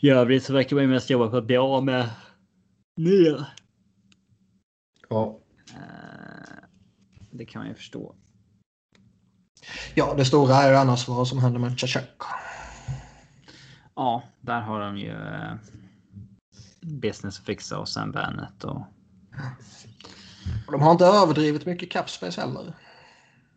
I 0.00 0.10
övrigt 0.10 0.44
så 0.44 0.52
verkar 0.52 0.76
man 0.76 0.84
ju 0.84 0.90
mest 0.90 1.10
jobba 1.10 1.28
på 1.30 1.36
att 1.36 1.46
bli 1.46 1.56
av 1.56 1.84
med 1.84 2.08
nya. 2.96 3.46
Ja. 5.08 5.40
Eh, 5.74 6.64
det 7.30 7.44
kan 7.44 7.60
man 7.60 7.68
ju 7.68 7.74
förstå. 7.74 8.14
ja, 9.94 10.14
det 10.16 10.24
stora 10.24 10.54
är 10.54 10.70
ju 10.70 10.76
annars 10.76 11.08
vad 11.08 11.28
som 11.28 11.38
händer 11.38 11.60
med 11.60 11.80
Chachak. 11.80 12.22
Ja, 13.98 14.22
där 14.40 14.60
har 14.60 14.80
de 14.80 14.98
ju 14.98 15.10
eh, 15.10 15.54
business 16.80 17.38
att 17.38 17.44
fixa 17.46 17.78
och 17.78 17.88
Sam 17.88 18.12
Bennett 18.12 18.64
och 18.64 18.76
Och 20.66 20.72
De 20.72 20.80
har 20.82 20.92
inte 20.92 21.04
överdrivet 21.06 21.66
mycket 21.66 21.90
capspace 21.90 22.40
heller. 22.40 22.74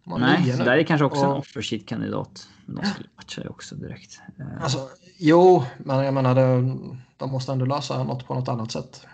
Nej, 0.04 0.56
där 0.58 0.78
är 0.78 0.84
kanske 0.84 1.06
också 1.06 1.22
en 1.22 1.32
Och- 1.32 1.38
offer 1.38 1.62
sheet 1.62 1.86
kandidat. 1.88 2.48
Men 2.66 2.76
de 2.76 2.86
skulle 2.86 3.10
matcha 3.16 3.42
det 3.44 3.50
också 3.50 3.76
direkt. 3.76 4.22
Eh, 4.40 4.64
Alltså, 4.64 4.90
jo, 5.18 5.64
men 5.78 6.06
jag 6.06 6.14
menar 6.14 6.36
det, 6.36 6.78
de 7.18 7.32
måste 7.32 7.52
ändå 7.52 7.66
lösa 7.66 8.04
något 8.04 8.26
på 8.28 8.34
något 8.34 8.48
annat 8.50 8.72
sätt. 8.72 9.06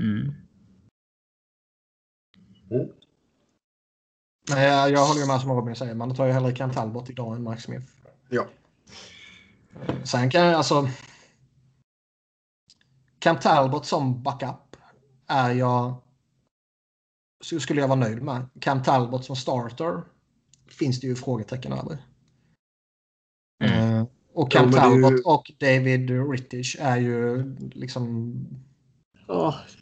Mm. 0.00 0.34
Nej, 4.50 4.66
jag, 4.68 4.90
jag 4.90 5.06
håller 5.06 5.20
ju 5.20 5.26
med 5.26 5.40
som 5.40 5.50
Robin 5.52 5.76
säger. 5.76 5.94
Man 5.94 6.14
tar 6.14 6.26
ju 6.26 6.32
hellre 6.32 6.52
Cam 6.52 6.70
Talbot 6.70 7.10
idag 7.10 7.36
än 7.36 7.42
Mark 7.42 7.60
Smith. 7.60 7.86
Ja. 8.28 8.46
Sen 10.04 10.30
kan 10.30 10.40
jag 10.40 10.54
alltså... 10.54 10.88
Cam 13.18 13.38
Talbot 13.38 13.86
som 13.86 14.22
backup 14.22 14.76
är 15.26 15.50
jag... 15.54 15.94
Så 17.44 17.60
skulle 17.60 17.80
jag 17.80 17.88
vara 17.88 17.98
nöjd 18.00 18.22
med. 18.22 18.46
Cam 18.60 18.82
Talbot 18.82 19.24
som 19.24 19.36
starter 19.36 20.02
finns 20.66 21.00
det 21.00 21.06
ju 21.06 21.14
frågetecken 21.16 21.72
över. 21.72 21.98
Mm. 23.64 23.96
Eh, 23.96 24.06
och 24.32 24.50
Cam 24.50 24.70
Ja, 24.70 24.78
Talbot 24.78 25.12
ju- 25.12 25.22
och 25.22 25.52
David 25.58 26.30
Rittich 26.30 26.76
är 26.80 26.96
ju 26.96 27.44
liksom... 27.72 28.34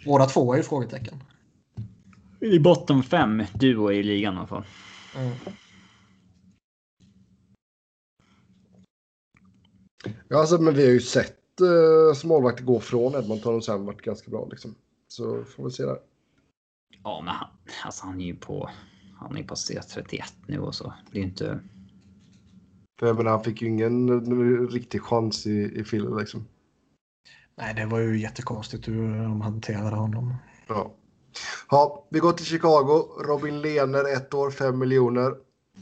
Båda 0.05 0.27
två 0.27 0.53
är 0.53 0.57
ju 0.57 0.63
frågetecken. 0.63 1.25
I 2.41 2.59
botten 2.59 3.03
fem 3.03 3.43
duo 3.55 3.93
i 3.93 4.03
ligan 4.03 4.35
i 4.35 4.39
alla 4.39 4.47
fall. 4.47 4.65
Mm. 5.17 5.37
Ja, 10.29 10.39
alltså, 10.39 10.59
men 10.59 10.75
vi 10.75 10.85
har 10.85 10.93
ju 10.93 11.01
sett 11.01 11.39
uh, 11.61 12.15
smålvakter 12.15 12.65
gå 12.65 12.81
från 12.81 13.15
Edmonton 13.15 13.55
och 13.55 13.65
sen 13.65 13.87
varit 13.87 14.03
ganska 14.03 14.31
bra 14.31 14.49
liksom. 14.51 14.75
Så 15.09 15.45
får 15.45 15.65
vi 15.65 15.71
se 15.71 15.83
där. 15.83 15.99
Ja, 17.05 17.23
men 17.25 17.35
han, 17.35 17.49
alltså 17.85 18.07
han 18.07 18.21
är 18.21 18.25
ju 18.25 18.37
på. 18.37 18.71
Han 19.19 19.37
är 19.37 19.43
passerat 19.43 19.89
31 19.89 20.25
nu 20.47 20.59
och 20.59 20.75
så. 20.75 20.93
Det 21.11 21.19
är 21.19 21.23
ju 21.23 21.29
inte. 21.29 21.61
För 23.01 23.07
jag 23.07 23.17
menar, 23.17 23.31
han 23.31 23.45
fick 23.45 23.63
ju 23.63 23.69
ingen 23.69 24.09
eh, 24.09 24.69
riktig 24.69 25.03
chans 25.03 25.47
i, 25.47 25.81
i 25.81 25.85
Philly 25.85 26.19
liksom. 26.19 26.49
Nej, 27.55 27.75
det 27.75 27.87
var 27.87 27.99
ju 27.99 28.21
jättekonstigt 28.21 28.89
hur 28.89 29.23
de 29.23 29.41
hanterade 29.41 29.97
honom. 29.97 30.35
Ja. 30.67 30.95
ja, 31.71 32.07
vi 32.11 32.19
går 32.19 32.33
till 32.33 32.47
Chicago. 32.47 33.23
Robin 33.27 33.61
Lehner, 33.61 34.17
ett 34.17 34.35
år, 34.35 34.51
fem 34.51 34.79
miljoner. 34.79 35.35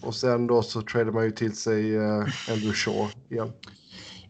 Och 0.03 0.15
sen 0.15 0.47
då 0.47 0.63
så 0.63 0.83
tradar 0.83 1.13
man 1.13 1.25
ju 1.25 1.31
till 1.31 1.57
sig 1.57 1.99
uh, 1.99 2.27
Andrew 2.49 2.73
Shaw 2.73 3.11
igen. 3.29 3.53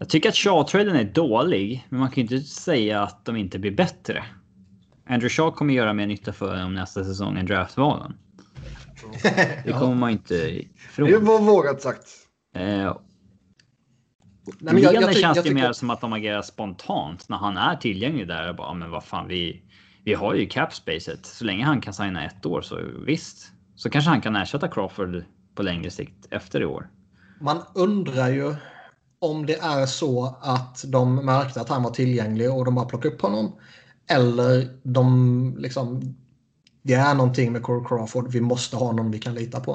Jag 0.02 0.08
tycker 0.08 0.28
att 0.28 0.34
Shaw-traden 0.34 0.96
är 0.96 1.04
dålig, 1.04 1.86
men 1.88 2.00
man 2.00 2.08
kan 2.10 2.14
ju 2.26 2.36
inte 2.36 2.48
säga 2.48 3.02
att 3.02 3.24
de 3.24 3.36
inte 3.36 3.58
blir 3.58 3.70
bättre. 3.70 4.24
Andrew 5.08 5.28
Shaw 5.28 5.50
kommer 5.50 5.74
göra 5.74 5.92
mer 5.92 6.06
nytta 6.06 6.32
för 6.32 6.56
dem 6.56 6.74
nästa 6.74 7.04
säsong 7.04 7.38
än 7.38 7.46
draftvalen. 7.46 8.12
Det 9.64 9.72
kommer 9.72 9.94
man 9.94 10.10
inte 10.10 10.34
ifrån. 10.34 11.10
Det 11.10 11.18
var 11.18 11.38
vågat 11.40 11.82
sagt. 11.82 12.06
Eh, 12.56 12.96
Nej, 14.60 14.74
men 14.74 14.82
jag- 14.82 14.94
jag 14.94 15.12
ty- 15.14 15.20
känns 15.20 15.36
jag 15.36 15.44
det 15.44 15.54
mer 15.54 15.72
som 15.72 15.90
att 15.90 16.00
de 16.00 16.12
agerar 16.12 16.42
spontant 16.42 17.28
när 17.28 17.36
han 17.36 17.56
är 17.56 17.76
tillgänglig 17.76 18.28
där. 18.28 18.52
Bara, 18.52 18.68
"Ja, 18.68 18.74
men 18.74 18.90
vad 18.90 19.04
fan, 19.04 19.28
vi, 19.28 19.62
vi 20.04 20.14
har 20.14 20.34
ju 20.34 20.46
capspacet. 20.46 21.26
Så 21.26 21.44
länge 21.44 21.64
han 21.64 21.80
kan 21.80 21.94
signa 21.94 22.24
ett 22.26 22.46
år 22.46 22.60
så 22.62 22.78
visst. 23.06 23.52
Så 23.76 23.90
kanske 23.90 24.10
han 24.10 24.20
kan 24.20 24.36
ersätta 24.36 24.68
Crawford 24.68 25.24
på 25.54 25.62
längre 25.62 25.90
sikt 25.90 26.26
efter 26.30 26.60
i 26.60 26.64
år. 26.64 26.88
Man 27.40 27.62
undrar 27.74 28.28
ju 28.28 28.54
om 29.22 29.46
det 29.46 29.58
är 29.58 29.86
så 29.86 30.36
att 30.40 30.84
de 30.88 31.14
märkte 31.16 31.60
att 31.60 31.68
han 31.68 31.82
var 31.82 31.90
tillgänglig 31.90 32.52
och 32.52 32.64
de 32.64 32.74
bara 32.74 32.84
plockade 32.84 33.14
upp 33.14 33.22
honom. 33.22 33.52
Eller 34.10 34.68
de 34.82 35.54
liksom... 35.58 36.14
Det 36.82 36.94
är 36.94 37.14
någonting 37.14 37.52
med 37.52 37.62
Corey 37.62 37.84
Crawford. 37.88 38.28
Vi 38.32 38.40
måste 38.40 38.76
ha 38.76 38.92
någon 38.92 39.10
vi 39.10 39.18
kan 39.18 39.34
lita 39.34 39.60
på. 39.60 39.72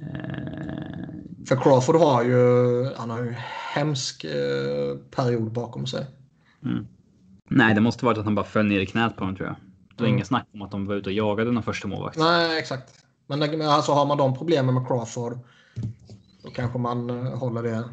Eh, 0.00 1.08
För 1.48 1.56
Crawford 1.56 1.96
har 1.96 2.22
ju, 2.24 2.84
han 2.96 3.10
har 3.10 3.22
ju 3.22 3.28
en 3.28 3.34
hemsk 3.74 4.24
eh, 4.24 4.96
period 5.10 5.52
bakom 5.52 5.86
sig. 5.86 6.06
mm. 6.64 6.86
Nej, 7.50 7.74
det 7.74 7.80
måste 7.80 8.04
varit 8.04 8.18
att 8.18 8.24
han 8.24 8.34
bara 8.34 8.46
föll 8.46 8.66
ner 8.66 8.80
i 8.80 8.86
knät 8.86 9.16
på 9.16 9.20
honom 9.24 9.36
tror 9.36 9.46
jag. 9.48 9.56
Det 9.96 10.02
var 10.02 10.06
Mm. 10.06 10.16
inget 10.16 10.26
snack 10.26 10.46
om 10.54 10.62
att 10.62 10.70
de 10.70 10.86
var 10.86 10.94
ute 10.94 11.08
och 11.08 11.12
jagade 11.14 11.52
den 11.54 11.62
första 11.62 11.88
målvakt. 11.88 12.18
Nej, 12.18 12.58
exakt. 12.58 12.92
Men 13.26 13.38
men 13.38 13.62
alltså 13.62 13.92
har 13.92 14.06
man 14.06 14.18
de 14.18 14.36
problemen 14.38 14.74
med 14.74 14.86
Crawford 14.86 15.38
då 16.42 16.50
kanske 16.50 16.78
man 16.78 17.10
eh, 17.10 17.38
håller 17.38 17.62
det. 17.62 17.84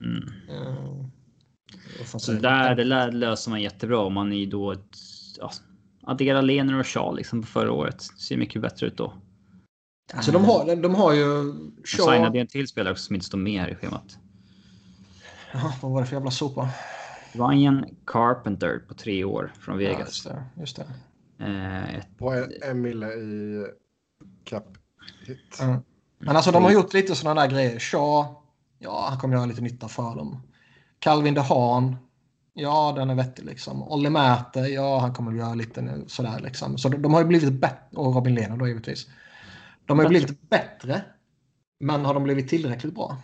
Mm. 0.00 0.28
Eh, 0.48 2.06
Så 2.06 2.32
där, 2.32 2.74
det 2.74 2.84
lär- 2.84 3.12
löser 3.12 3.50
man 3.50 3.62
jättebra 3.62 3.98
om 3.98 4.12
man 4.14 4.32
är 4.32 4.46
då 4.46 4.72
ett, 4.72 4.96
ja, 5.38 5.50
addera 6.02 6.40
Lehner 6.40 6.78
och 6.78 6.86
Shaw 6.86 7.16
liksom 7.16 7.40
på 7.40 7.46
förra 7.46 7.72
året. 7.72 8.02
Ser 8.02 8.36
mycket 8.36 8.62
bättre 8.62 8.86
ut 8.86 8.96
då. 8.96 9.12
Alltså 10.14 10.32
de 10.32 10.44
har, 10.44 10.76
de 10.76 10.94
har 10.94 11.12
ju... 11.12 11.24
Och 11.80 11.88
signade 11.88 12.24
Shaw... 12.26 12.36
en 12.40 12.46
till 12.46 12.68
spelare 12.68 12.92
också 12.92 13.04
som 13.04 13.14
inte 13.14 13.26
står 13.26 13.38
med 13.38 13.60
här 13.60 13.68
i 13.70 13.74
schemat. 13.74 14.18
Jaha, 15.52 15.72
vad 15.82 15.92
var 15.92 16.00
det 16.00 16.06
för 16.06 16.16
jävla 16.16 16.30
sopa? 16.30 16.68
Ryan 17.32 17.84
Carpenter 18.06 18.78
på 18.88 18.94
tre 18.94 19.24
år 19.24 19.52
från 19.60 19.80
Ja, 19.80 19.88
Vegas. 19.90 20.08
just 20.08 20.24
det. 20.24 20.44
Just 20.60 20.76
det. 20.76 20.86
Eh, 21.44 21.94
ett- 21.94 22.18
På 22.18 22.30
en, 22.32 22.52
en 22.62 22.80
mille 22.80 23.06
i 23.12 23.64
cap 24.44 24.66
hit. 25.26 25.58
Mm. 25.62 25.80
Men 26.26 26.36
alltså 26.36 26.50
de 26.50 26.62
har 26.62 26.70
gjort 26.70 26.94
lite 26.94 27.14
sådana 27.14 27.40
där 27.40 27.50
grejer. 27.50 27.78
Shaw, 27.78 28.26
ja 28.78 29.06
han 29.08 29.18
kommer 29.18 29.36
göra 29.36 29.46
lite 29.46 29.60
nytta 29.60 29.88
för 29.88 30.16
dem. 30.16 30.42
Calvin 30.98 31.34
DeHaan, 31.34 31.96
Ja, 32.56 32.92
den 32.96 33.10
är 33.10 33.14
vettig 33.14 33.44
liksom. 33.44 33.82
Olli 33.82 34.10
Mäte, 34.10 34.60
ja 34.60 34.98
han 34.98 35.14
kommer 35.14 35.32
göra 35.32 35.54
lite 35.54 36.00
sådär 36.06 36.40
liksom. 36.40 36.78
Så 36.78 36.88
de, 36.88 37.02
de 37.02 37.14
har 37.14 37.20
ju 37.20 37.26
blivit 37.26 37.52
bättre, 37.52 37.96
och 37.96 38.14
Robin 38.14 38.34
Lehner 38.34 38.56
då 38.56 38.68
givetvis. 38.68 39.06
De 39.86 39.98
har 39.98 40.04
ju 40.04 40.08
blivit 40.08 40.50
bättre. 40.50 41.02
Men 41.80 42.04
har 42.04 42.14
de 42.14 42.22
blivit 42.22 42.48
tillräckligt 42.48 42.94
bra? 42.94 43.16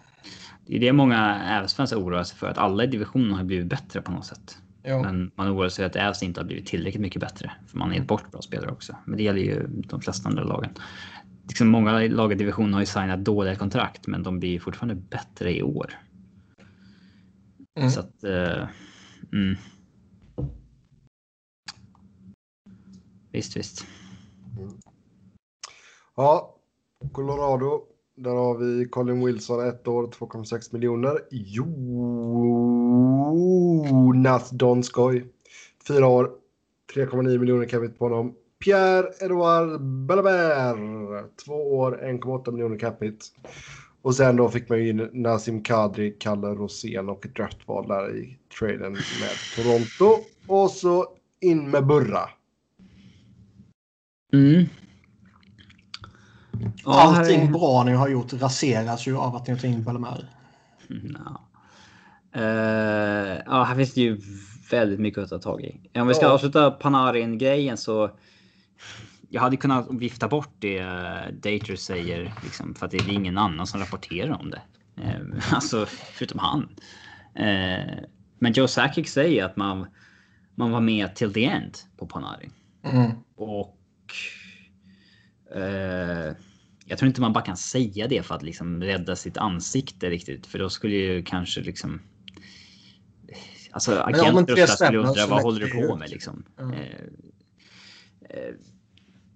Det 0.66 0.76
är 0.76 0.80
det 0.80 0.92
många 0.92 1.42
Ävs-fans 1.44 1.92
oroar 1.92 2.24
sig 2.24 2.38
för, 2.38 2.48
att 2.48 2.58
alla 2.58 2.84
i 2.84 2.86
divisionen 2.86 3.32
har 3.32 3.44
blivit 3.44 3.66
bättre 3.66 4.02
på 4.02 4.12
något 4.12 4.26
sätt. 4.26 4.58
Jo. 4.84 5.02
Men 5.02 5.30
man 5.34 5.48
oroar 5.48 5.68
sig 5.68 5.84
att 5.84 5.96
Ävs 5.96 6.22
inte 6.22 6.40
har 6.40 6.46
blivit 6.46 6.66
tillräckligt 6.66 7.02
mycket 7.02 7.20
bättre. 7.20 7.52
För 7.66 7.78
man 7.78 7.88
har 7.88 7.94
gett 7.94 8.06
bort 8.06 8.30
bra 8.30 8.42
spelare 8.42 8.70
också. 8.70 8.96
Men 9.04 9.16
det 9.16 9.22
gäller 9.22 9.40
ju 9.40 9.66
de 9.66 10.00
flesta 10.00 10.28
andra 10.28 10.44
lagen. 10.44 10.70
Liksom 11.50 11.68
många 11.68 11.92
lag 12.08 12.32
i 12.32 12.34
divisionen 12.34 12.74
har 12.74 12.80
ju 12.80 12.86
signat 12.86 13.24
dåliga 13.24 13.56
kontrakt, 13.56 14.06
men 14.06 14.22
de 14.22 14.40
blir 14.40 14.60
fortfarande 14.60 14.94
bättre 14.94 15.56
i 15.56 15.62
år. 15.62 15.98
Mm. 17.78 17.90
Så 17.90 18.00
att... 18.00 18.24
Uh, 18.24 18.68
mm. 19.32 19.56
Visst, 23.32 23.56
visst. 23.56 23.86
Mm. 24.58 24.70
Ja, 26.16 26.56
Colorado. 27.12 27.82
Där 28.16 28.34
har 28.34 28.58
vi 28.58 28.88
Colin 28.88 29.24
Wilson, 29.24 29.68
ett 29.68 29.88
år, 29.88 30.06
2,6 30.06 30.72
miljoner. 30.72 31.18
Jonas 33.90 34.50
Donskoj, 34.50 35.26
fyra 35.88 36.06
år, 36.06 36.30
3,9 36.94 37.38
miljoner 37.38 37.66
capita 37.66 37.94
på 37.94 38.04
honom. 38.04 38.34
Pierre-Edouard 38.64 39.80
Bellabert, 40.06 40.76
två 41.44 41.78
år, 41.78 42.00
1,8 42.02 42.52
miljoner 42.52 42.78
capita. 42.78 43.24
Och 44.02 44.14
sen 44.14 44.36
då 44.36 44.48
fick 44.48 44.68
man 44.68 44.78
ju 44.78 44.88
in 44.88 45.10
Nassim 45.12 45.62
Kadri, 45.62 46.10
Kalle 46.10 46.46
Rosén 46.46 47.08
och 47.08 47.26
ett 47.26 47.34
draftval 47.34 47.88
där 47.88 48.16
i 48.16 48.38
traden 48.58 48.92
med 48.92 49.30
Toronto. 49.56 50.24
Och 50.46 50.70
så 50.70 51.06
in 51.40 51.70
med 51.70 51.86
Burra. 51.86 52.30
Mm. 54.32 54.64
Allting 56.84 57.40
är... 57.40 57.52
bra 57.52 57.84
ni 57.84 57.92
har 57.92 58.08
gjort 58.08 58.32
raseras 58.32 59.06
ju 59.06 59.16
av 59.16 59.36
att 59.36 59.46
ni 59.46 59.58
tar 59.58 59.68
in 59.68 59.84
Bellemare. 59.84 60.26
No. 60.88 61.40
Uh, 62.36 63.40
ja, 63.46 63.62
här 63.62 63.76
finns 63.76 63.94
det 63.94 64.00
ju 64.00 64.20
väldigt 64.70 65.00
mycket 65.00 65.22
att 65.22 65.30
ta 65.30 65.38
tag 65.38 65.60
i. 65.60 66.00
Om 66.00 66.08
vi 66.08 66.14
ska 66.14 66.26
oh. 66.26 66.32
avsluta 66.32 66.70
Panarin-grejen 66.70 67.76
så 67.76 68.10
jag 69.32 69.40
hade 69.40 69.56
kunnat 69.56 69.86
vifta 69.90 70.28
bort 70.28 70.54
det 70.58 70.78
eh, 70.78 71.32
Dater 71.32 71.76
säger, 71.76 72.34
liksom, 72.42 72.74
för 72.74 72.86
att 72.86 72.92
det 72.92 72.98
är 72.98 73.12
ingen 73.12 73.38
annan 73.38 73.66
som 73.66 73.80
rapporterar 73.80 74.40
om 74.40 74.50
det. 74.50 74.62
Eh, 74.96 75.20
alltså, 75.54 75.86
förutom 75.86 76.38
han. 76.38 76.68
Eh, 77.34 78.04
men 78.38 78.52
Joe 78.52 78.68
Sakic 78.68 79.12
säger 79.12 79.44
att 79.44 79.56
man, 79.56 79.86
man 80.54 80.70
var 80.70 80.80
med 80.80 81.14
till 81.14 81.32
the 81.32 81.44
end 81.44 81.78
på 81.96 82.06
Panarin. 82.06 82.52
Mm. 82.82 83.10
Och... 83.36 83.76
Eh, 85.54 86.34
jag 86.84 86.98
tror 86.98 87.06
inte 87.06 87.20
man 87.20 87.32
bara 87.32 87.44
kan 87.44 87.56
säga 87.56 88.08
det 88.08 88.22
för 88.22 88.34
att 88.34 88.42
liksom 88.42 88.82
rädda 88.82 89.16
sitt 89.16 89.36
ansikte 89.36 90.10
riktigt. 90.10 90.46
För 90.46 90.58
då 90.58 90.70
skulle 90.70 90.94
ju 90.94 91.22
kanske 91.22 91.60
liksom... 91.60 92.00
Alltså 93.70 94.00
agenter 94.00 94.66
skulle 94.66 94.98
undra 94.98 95.26
vad 95.26 95.42
håller 95.42 95.60
du 95.60 95.70
på 95.70 95.96
med 95.96 96.10
liksom. 96.10 96.44
Mm. 96.58 96.72
Eh, 96.72 96.80
eh, 98.30 98.54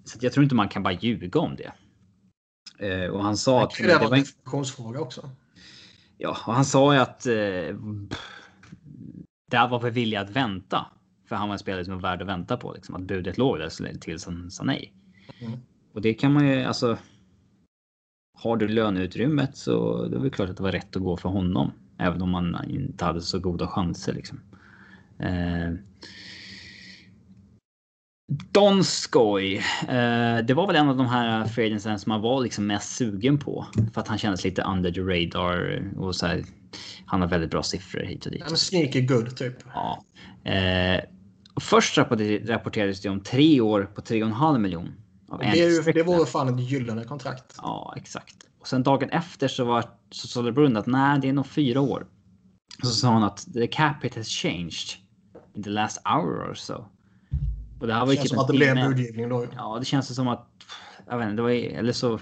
så 0.05 0.19
jag 0.21 0.33
tror 0.33 0.45
inte 0.45 0.55
man 0.55 0.69
kan 0.69 0.83
bara 0.83 0.95
ljuga 0.95 1.41
om 1.41 1.57
det. 1.57 1.73
Eh, 2.79 3.11
och 3.11 3.23
han 3.23 3.37
sa 3.37 3.63
att... 3.63 3.75
Det, 3.79 3.87
det 3.87 3.99
var 3.99 4.17
en 4.17 4.21
definitionsfråga 4.21 5.01
också. 5.01 5.31
Ja, 6.19 6.37
och 6.47 6.55
han 6.55 6.65
sa 6.65 6.95
ju 6.95 7.01
att 7.01 7.27
eh, 7.27 7.77
där 9.51 9.69
var 9.69 9.81
vi 9.81 9.91
villiga 9.91 10.21
att 10.21 10.31
vänta. 10.31 10.87
För 11.29 11.37
han 11.37 11.49
var 11.49 11.53
en 11.53 11.59
spelare 11.59 11.85
som 11.85 11.95
var 11.95 12.01
värd 12.01 12.23
att 12.23 12.29
vänta 12.29 12.57
på. 12.57 12.73
Liksom, 12.73 12.95
att 12.95 13.03
budet 13.03 13.39
låg 13.39 13.59
där 13.59 13.99
tills 13.99 14.27
han 14.27 14.51
sa 14.51 14.65
nej. 14.65 14.93
Mm. 15.41 15.59
Och 15.93 16.03
det 16.03 16.15
kan 16.15 16.33
man 16.33 16.47
ju 16.47 16.65
alltså. 16.65 16.99
Har 18.39 18.57
du 18.57 18.69
löneutrymmet 18.69 19.57
så 19.57 20.05
det 20.07 20.17
är 20.17 20.21
väl 20.21 20.31
klart 20.31 20.51
att 20.51 20.57
det 20.57 20.63
var 20.63 20.73
rätt 20.73 20.97
att 20.97 21.03
gå 21.03 21.17
för 21.17 21.29
honom. 21.29 21.73
Även 21.99 22.23
om 22.23 22.31
man 22.31 22.71
inte 22.71 23.05
hade 23.05 23.21
så 23.21 23.39
goda 23.39 23.67
chanser 23.67 24.13
liksom. 24.13 24.41
Eh, 25.19 25.73
Donskoj. 28.29 29.57
Eh, 29.89 30.39
det 30.45 30.55
var 30.55 30.67
väl 30.67 30.77
en 30.77 30.89
av 30.89 30.97
de 30.97 31.07
här 31.07 31.45
freelancerna 31.45 31.99
som 31.99 32.11
man 32.11 32.21
var 32.21 32.43
liksom 32.43 32.67
mest 32.67 32.97
sugen 32.97 33.39
på. 33.39 33.67
För 33.95 34.01
att 34.01 34.09
han 34.09 34.19
kändes 34.19 34.45
lite 34.45 34.63
under 34.63 34.93
the 34.93 35.01
radar. 35.01 35.83
Och 35.97 36.17
så 36.17 36.27
här, 36.27 36.45
han 37.07 37.21
har 37.21 37.29
väldigt 37.29 37.51
bra 37.51 37.63
siffror 37.63 38.01
hit 38.01 38.27
och 38.27 38.33
dit. 38.33 38.51
En 38.51 38.57
sneaky 38.57 39.01
good 39.01 39.37
typ. 39.37 39.57
Ja. 39.75 40.05
Eh, 40.51 41.01
först 41.61 41.99
rapporterades 41.99 43.01
det 43.01 43.09
om 43.09 43.21
tre 43.21 43.61
år 43.61 43.83
på 43.95 44.01
3,5 44.01 44.59
miljon. 44.59 44.93
Det, 45.41 45.93
det 45.93 46.03
var 46.03 46.27
fan 46.27 46.55
ett 46.55 46.71
gyllene 46.71 47.05
kontrakt. 47.05 47.55
Ja, 47.57 47.95
exakt. 47.97 48.37
Och 48.61 48.69
sen 48.69 48.83
dagen 48.83 49.11
efter 49.11 49.49
så 49.49 49.65
var 49.65 49.85
så 50.11 50.29
sa 50.29 50.53
Brunn 50.53 50.77
att 50.77 50.87
nej, 50.87 51.19
det 51.21 51.29
är 51.29 51.33
nog 51.33 51.47
fyra 51.47 51.81
år. 51.81 52.07
Så 52.83 52.91
sa 52.91 53.11
han 53.11 53.23
att 53.23 53.47
the 53.55 53.67
cap 53.67 54.05
it 54.05 54.17
has 54.17 54.29
changed 54.29 54.99
in 55.57 55.63
the 55.63 55.71
last 55.71 56.03
hour 56.05 56.51
or 56.51 56.55
so. 56.55 56.85
Och 57.85 57.89
det 57.89 57.95
här 57.95 58.01
var 58.01 58.13
det 58.13 58.17
känns 58.17 58.23
typ 58.23 58.31
som 58.31 58.39
att 58.39 58.47
det 58.47 58.53
blev 58.53 58.77
en 58.77 58.91
budgivning 58.91 59.29
då. 59.29 59.47
Ja, 59.57 59.77
det 59.79 59.85
känns 59.85 60.15
som 60.15 60.29
att... 60.29 60.49
Jag 61.07 61.19
vet 61.19 61.25
inte, 61.25 61.37
det 61.37 61.43
var... 61.43 61.51
Eller 61.51 61.93
så... 61.93 62.21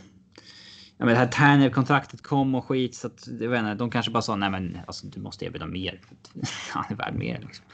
Jag 0.97 1.07
menar, 1.07 1.13
det 1.13 1.19
här 1.19 1.27
Tanner-kontraktet 1.27 2.23
kom 2.23 2.55
och 2.55 2.65
skit 2.65 2.95
så 2.95 3.07
att 3.07 3.29
jag 3.41 3.49
vet 3.49 3.59
inte, 3.59 3.75
de 3.75 3.91
kanske 3.91 4.11
bara 4.13 4.23
sa 4.23 4.37
nej 4.37 4.51
men 4.51 4.79
alltså 4.87 5.07
du 5.07 5.21
måste 5.21 5.45
erbjuda 5.45 5.67
mer. 5.67 6.01
Han 6.71 6.85
är 6.89 6.95
värd 6.95 7.15
mer 7.15 7.39
liksom. 7.41 7.65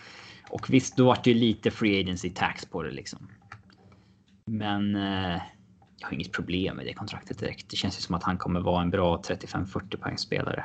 Och 0.50 0.70
visst, 0.70 0.96
då 0.96 1.04
var 1.04 1.18
det 1.24 1.30
ju 1.30 1.38
lite 1.38 1.70
free 1.70 2.00
agency 2.00 2.30
tax 2.30 2.66
på 2.66 2.82
det 2.82 2.90
liksom. 2.90 3.28
Men 4.44 4.96
eh, 4.96 5.40
jag 5.98 6.08
har 6.08 6.12
inget 6.12 6.32
problem 6.32 6.76
med 6.76 6.86
det 6.86 6.92
kontraktet 6.92 7.38
direkt. 7.38 7.70
Det 7.70 7.76
känns 7.76 7.98
ju 7.98 8.02
som 8.02 8.14
att 8.14 8.22
han 8.22 8.38
kommer 8.38 8.60
vara 8.60 8.82
en 8.82 8.90
bra 8.90 9.16
35-40 9.16 9.96
poängspelare. 9.96 10.64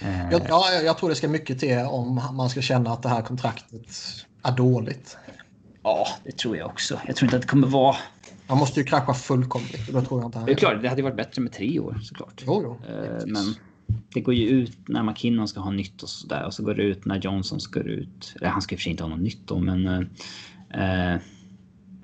Eh. 0.00 0.30
Ja, 0.30 0.72
jag 0.84 0.98
tror 0.98 1.08
det 1.08 1.14
ska 1.14 1.28
mycket 1.28 1.58
till 1.58 1.78
om 1.78 2.20
man 2.32 2.50
ska 2.50 2.62
känna 2.62 2.92
att 2.92 3.02
det 3.02 3.08
här 3.08 3.22
kontraktet 3.22 3.86
är 4.42 4.52
dåligt. 4.52 5.18
Ja, 5.82 6.06
det 6.24 6.36
tror 6.36 6.56
jag 6.56 6.66
också. 6.66 7.00
Jag 7.06 7.16
tror 7.16 7.26
inte 7.26 7.36
att 7.36 7.42
det 7.42 7.48
kommer 7.48 7.66
vara... 7.66 7.96
Man 8.46 8.58
måste 8.58 8.80
ju 8.80 8.86
krascha 8.86 9.14
fullkomligt. 9.14 9.88
Då 9.92 10.02
tror 10.02 10.20
jag 10.20 10.28
inte 10.28 10.42
det 10.46 10.52
är 10.52 10.56
klart, 10.56 10.82
det 10.82 10.88
hade 10.88 11.02
varit 11.02 11.16
bättre 11.16 11.42
med 11.42 11.52
tre 11.52 11.80
år 11.80 11.98
såklart. 12.02 12.42
Jo, 12.46 12.60
jo. 12.64 12.94
Eh, 12.94 13.26
men 13.26 13.54
det 14.14 14.20
går 14.20 14.34
ju 14.34 14.48
ut 14.48 14.88
när 14.88 15.02
McKinnon 15.02 15.48
ska 15.48 15.60
ha 15.60 15.70
nytt 15.70 16.02
och 16.02 16.08
sådär. 16.08 16.44
Och 16.46 16.54
så 16.54 16.62
går 16.62 16.74
det 16.74 16.82
ut 16.82 17.04
när 17.04 17.16
Johnson 17.16 17.60
ska 17.60 17.80
ut. 17.80 18.34
Eller 18.36 18.48
han 18.48 18.62
ska 18.62 18.74
i 18.74 18.76
och 18.76 18.78
för 18.78 18.82
sig 18.82 18.90
inte 18.90 19.02
ha 19.02 19.10
något 19.10 19.20
nytt 19.20 19.46
då, 19.46 19.58
men... 19.58 19.86
Eh, 19.86 21.14
eh 21.14 21.20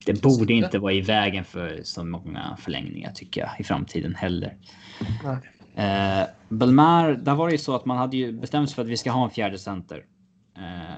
det 0.06 0.22
borde 0.22 0.52
inte 0.52 0.78
vara 0.78 0.92
i 0.92 1.00
vägen 1.00 1.44
för 1.44 1.80
så 1.84 2.04
många 2.04 2.56
förlängningar 2.60 3.12
tycker 3.12 3.40
jag 3.40 3.50
i 3.58 3.64
framtiden 3.64 4.14
heller. 4.14 4.56
Eh, 5.74 6.26
Belmar, 6.48 7.12
där 7.12 7.34
var 7.34 7.46
det 7.46 7.52
ju 7.52 7.58
så 7.58 7.74
att 7.74 7.84
man 7.84 7.98
hade 7.98 8.16
ju 8.16 8.32
bestämt 8.32 8.68
sig 8.68 8.74
för 8.74 8.82
att 8.82 8.88
vi 8.88 8.96
ska 8.96 9.10
ha 9.10 9.24
en 9.24 9.30
fjärde 9.30 9.58
center. 9.58 10.04
Eh, 10.56 10.94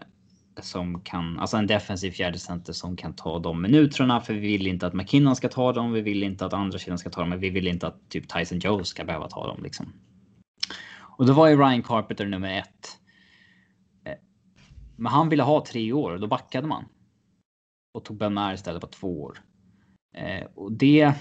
som 0.63 1.01
kan, 1.01 1.39
alltså 1.39 1.57
en 1.57 1.67
defensiv 1.67 2.11
fjärde 2.11 2.39
center 2.39 2.73
som 2.73 2.97
kan 2.97 3.13
ta 3.13 3.39
de 3.39 3.63
minuterna. 3.63 4.21
För 4.21 4.35
vi 4.35 4.41
vill 4.41 4.67
inte 4.67 4.87
att 4.87 4.95
McKinnon 4.95 5.37
ska 5.37 5.49
ta 5.49 5.73
dem. 5.73 5.93
Vi 5.93 6.01
vill 6.01 6.23
inte 6.23 6.47
att 6.47 6.53
andra 6.53 6.79
sidan 6.79 6.99
ska 6.99 7.11
ta 7.11 7.21
dem. 7.21 7.31
Men 7.31 7.41
vi 7.41 7.51
vill 7.51 7.69
inte 7.69 7.87
att 7.87 8.09
typ 8.09 8.29
Tyson 8.29 8.59
Joe 8.59 8.85
ska 8.85 9.05
behöva 9.05 9.29
ta 9.29 9.47
dem 9.47 9.63
liksom. 9.63 9.93
Och 11.19 11.27
då 11.27 11.33
var 11.33 11.49
ju 11.49 11.57
Ryan 11.57 11.83
Carpenter 11.83 12.27
nummer 12.27 12.59
ett. 12.59 12.99
Eh, 14.05 14.19
men 14.97 15.13
han 15.13 15.29
ville 15.29 15.43
ha 15.43 15.65
tre 15.67 15.93
år 15.93 16.13
och 16.13 16.21
då 16.21 16.27
backade 16.27 16.67
man. 16.67 16.85
Och 17.95 18.05
tog 18.05 18.17
Bernard 18.17 18.55
istället 18.55 18.81
på 18.81 18.87
två 18.87 19.23
år. 19.23 19.39
Eh, 20.17 20.47
och 20.55 20.73
det, 20.73 21.13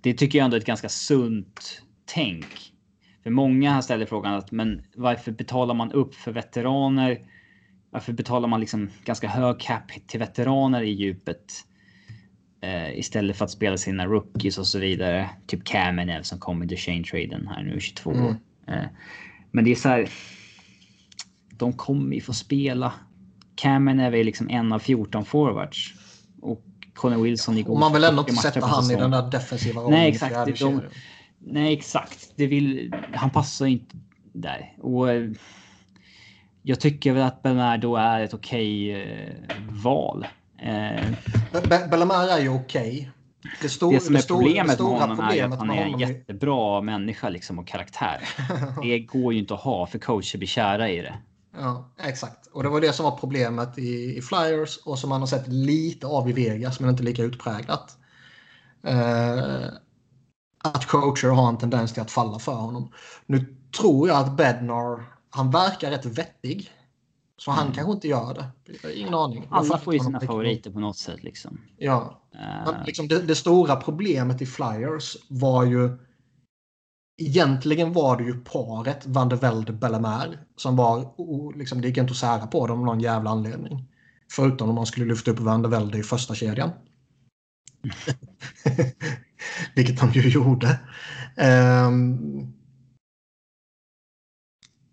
det 0.00 0.14
tycker 0.14 0.38
jag 0.38 0.44
ändå 0.44 0.56
är 0.56 0.60
ett 0.60 0.66
ganska 0.66 0.88
sunt 0.88 1.82
tänk. 2.04 2.72
För 3.22 3.30
många 3.30 3.82
ställer 3.82 4.06
frågan 4.06 4.34
att 4.34 4.52
men 4.52 4.82
varför 4.94 5.32
betalar 5.32 5.74
man 5.74 5.92
upp 5.92 6.14
för 6.14 6.32
veteraner? 6.32 7.18
Varför 7.96 8.12
betalar 8.12 8.48
man 8.48 8.60
liksom 8.60 8.90
ganska 9.04 9.28
hög 9.28 9.60
cap 9.60 9.82
till 10.06 10.20
veteraner 10.20 10.82
i 10.82 10.90
djupet? 10.90 11.52
Eh, 12.60 12.98
istället 12.98 13.36
för 13.36 13.44
att 13.44 13.50
spela 13.50 13.76
sina 13.76 14.06
rookies 14.06 14.58
och 14.58 14.66
så 14.66 14.78
vidare. 14.78 15.30
Typ 15.46 15.64
Kamenev 15.64 16.22
som 16.22 16.38
kom 16.38 16.62
i 16.62 16.66
Duchene-traden 16.66 17.48
här 17.48 17.62
nu, 17.62 17.80
22 17.80 18.10
år. 18.10 18.16
Mm. 18.16 18.36
Eh, 18.66 18.86
men 19.50 19.64
det 19.64 19.70
är 19.70 19.74
så 19.74 19.88
här. 19.88 20.08
De 21.50 21.72
kommer 21.72 22.14
ju 22.14 22.20
få 22.20 22.32
spela. 22.32 22.92
Kamenev 23.54 24.14
är 24.14 24.24
liksom 24.24 24.48
en 24.50 24.72
av 24.72 24.78
14 24.78 25.24
forwards. 25.24 25.94
Och 26.42 26.64
Conor 26.94 27.22
Wilson 27.22 27.58
igår. 27.58 27.72
Och 27.72 27.80
man 27.80 27.92
vill 27.92 28.04
ändå 28.04 28.20
inte 28.28 28.42
sätta 28.42 28.66
han 28.66 28.90
i 28.90 28.96
den 28.96 29.10
där 29.10 29.30
defensiva 29.30 29.80
rollen. 29.80 29.90
Nej, 29.90 30.08
exakt. 30.08 30.60
De, 30.60 30.82
nej, 31.38 31.72
exakt. 31.72 32.32
Det 32.36 32.46
vill, 32.46 32.94
han 33.12 33.30
passar 33.30 33.66
inte 33.66 33.96
där. 34.32 34.72
Och 34.78 35.10
eh, 35.10 35.30
jag 36.68 36.80
tycker 36.80 37.12
väl 37.12 37.22
att 37.22 37.42
Belmar 37.42 37.98
är 37.98 38.20
ett 38.20 38.34
okej 38.34 38.90
okay, 38.90 39.02
eh, 39.02 39.34
val. 39.84 40.26
Eh, 40.58 41.88
Belmar 41.90 42.28
är 42.28 42.38
ju 42.38 42.48
okej. 42.48 42.90
Okay. 42.90 43.10
Det, 43.62 43.68
stor, 43.68 43.92
det 43.92 44.00
som 44.00 44.14
är 44.14 44.18
det 44.18 44.26
problemet 44.28 44.78
med 44.78 44.88
honom 44.88 45.20
är 45.20 45.44
att 45.44 45.58
han 45.58 45.70
är 45.70 45.84
en 45.84 45.98
jättebra 45.98 46.80
människa 46.80 47.28
liksom 47.28 47.58
och 47.58 47.66
karaktär. 47.66 48.28
det 48.82 48.98
går 48.98 49.32
ju 49.32 49.38
inte 49.38 49.54
att 49.54 49.60
ha 49.60 49.86
för 49.86 49.98
coacher 49.98 50.38
blir 50.38 50.48
kära 50.48 50.90
i 50.90 51.00
det. 51.00 51.14
Ja, 51.58 51.90
exakt. 52.02 52.46
Och 52.46 52.62
det 52.62 52.68
var 52.68 52.80
det 52.80 52.92
som 52.92 53.04
var 53.04 53.16
problemet 53.16 53.78
i, 53.78 54.16
i 54.16 54.22
Flyers 54.22 54.76
och 54.76 54.98
som 54.98 55.10
man 55.10 55.20
har 55.20 55.26
sett 55.26 55.48
lite 55.48 56.06
av 56.06 56.30
i 56.30 56.32
Vegas, 56.32 56.80
men 56.80 56.90
inte 56.90 57.02
lika 57.02 57.22
utpräglat. 57.22 57.96
Eh, 58.86 59.66
att 60.64 60.86
coacher 60.86 61.28
har 61.28 61.48
en 61.48 61.58
tendens 61.58 61.92
till 61.92 62.02
att 62.02 62.10
falla 62.10 62.38
för 62.38 62.54
honom. 62.54 62.92
Nu 63.26 63.56
tror 63.80 64.08
jag 64.08 64.18
att 64.18 64.36
Bednar, 64.36 65.15
han 65.30 65.50
verkar 65.50 65.90
rätt 65.90 66.06
vettig. 66.06 66.70
Så 67.38 67.50
han 67.50 67.62
mm. 67.62 67.74
kanske 67.74 67.92
inte 67.92 68.08
gör 68.08 68.34
det. 68.34 68.94
Ingen 68.94 69.14
aning. 69.14 69.48
Alla 69.50 69.78
får 69.78 69.94
ju 69.94 70.00
sina 70.00 70.20
favoriter 70.20 70.70
på 70.70 70.80
något 70.80 70.96
sätt. 70.96 71.22
Liksom. 71.22 71.60
Ja. 71.76 72.20
Uh... 72.34 72.84
Liksom 72.86 73.08
det, 73.08 73.22
det, 73.22 73.34
stora 73.34 73.76
problemet 73.76 74.42
i 74.42 74.46
Flyers 74.46 75.16
var 75.28 75.64
ju... 75.64 75.98
Egentligen 77.18 77.92
var 77.92 78.16
det 78.16 78.24
ju 78.24 78.44
paret 78.44 79.06
Van 79.06 79.28
der 79.28 79.36
Velde 79.36 79.72
Bellemare 79.72 80.38
som 80.56 80.76
var... 80.76 81.14
Liksom, 81.58 81.80
det 81.80 81.88
gick 81.88 81.96
inte 81.96 82.10
att 82.10 82.16
sära 82.16 82.46
på 82.46 82.66
dem 82.66 82.78
av 82.78 82.84
någon 82.84 83.00
jävla 83.00 83.30
anledning. 83.30 83.84
Förutom 84.32 84.68
om 84.68 84.74
man 84.74 84.86
skulle 84.86 85.06
lyfta 85.06 85.30
upp 85.30 85.38
Van 85.38 85.62
der 85.62 85.68
Velde 85.68 85.98
i 85.98 86.02
första 86.02 86.34
kedjan. 86.34 86.70
Vilket 89.74 90.00
de 90.00 90.10
ju 90.12 90.28
gjorde. 90.28 90.78
Um, 91.36 92.55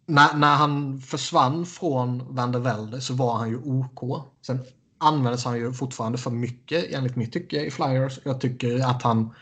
när, 0.05 0.37
när 0.37 0.55
han 0.55 1.01
försvann 1.01 1.65
från 1.65 2.35
Van 2.35 2.51
der 2.51 2.59
Velde 2.59 3.01
så 3.01 3.13
var 3.13 3.37
han 3.37 3.49
ju 3.49 3.57
OK. 3.57 4.25
Sen 4.45 4.59
användes 4.97 5.45
han 5.45 5.57
ju 5.57 5.73
fortfarande 5.73 6.17
för 6.17 6.31
mycket 6.31 6.85
enligt 6.91 7.15
mitt 7.15 7.33
tycke 7.33 7.65
i 7.65 7.71
Flyers. 7.71 8.19
Jag 8.23 8.41
tycker 8.41 8.85
att 8.85 9.01
han 9.01 9.33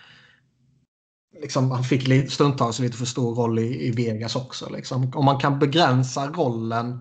liksom, 1.42 1.72
han 1.72 1.84
fick 1.84 2.32
stundtals 2.32 2.80
lite 2.80 2.98
för 2.98 3.06
stor 3.06 3.36
roll 3.36 3.60
i, 3.60 3.88
i 3.88 3.92
Vegas 3.92 4.36
också. 4.36 4.70
Liksom. 4.70 5.12
Om 5.16 5.26
man 5.26 5.40
kan 5.40 5.60
begränsa 5.60 6.28
rollen 6.28 7.00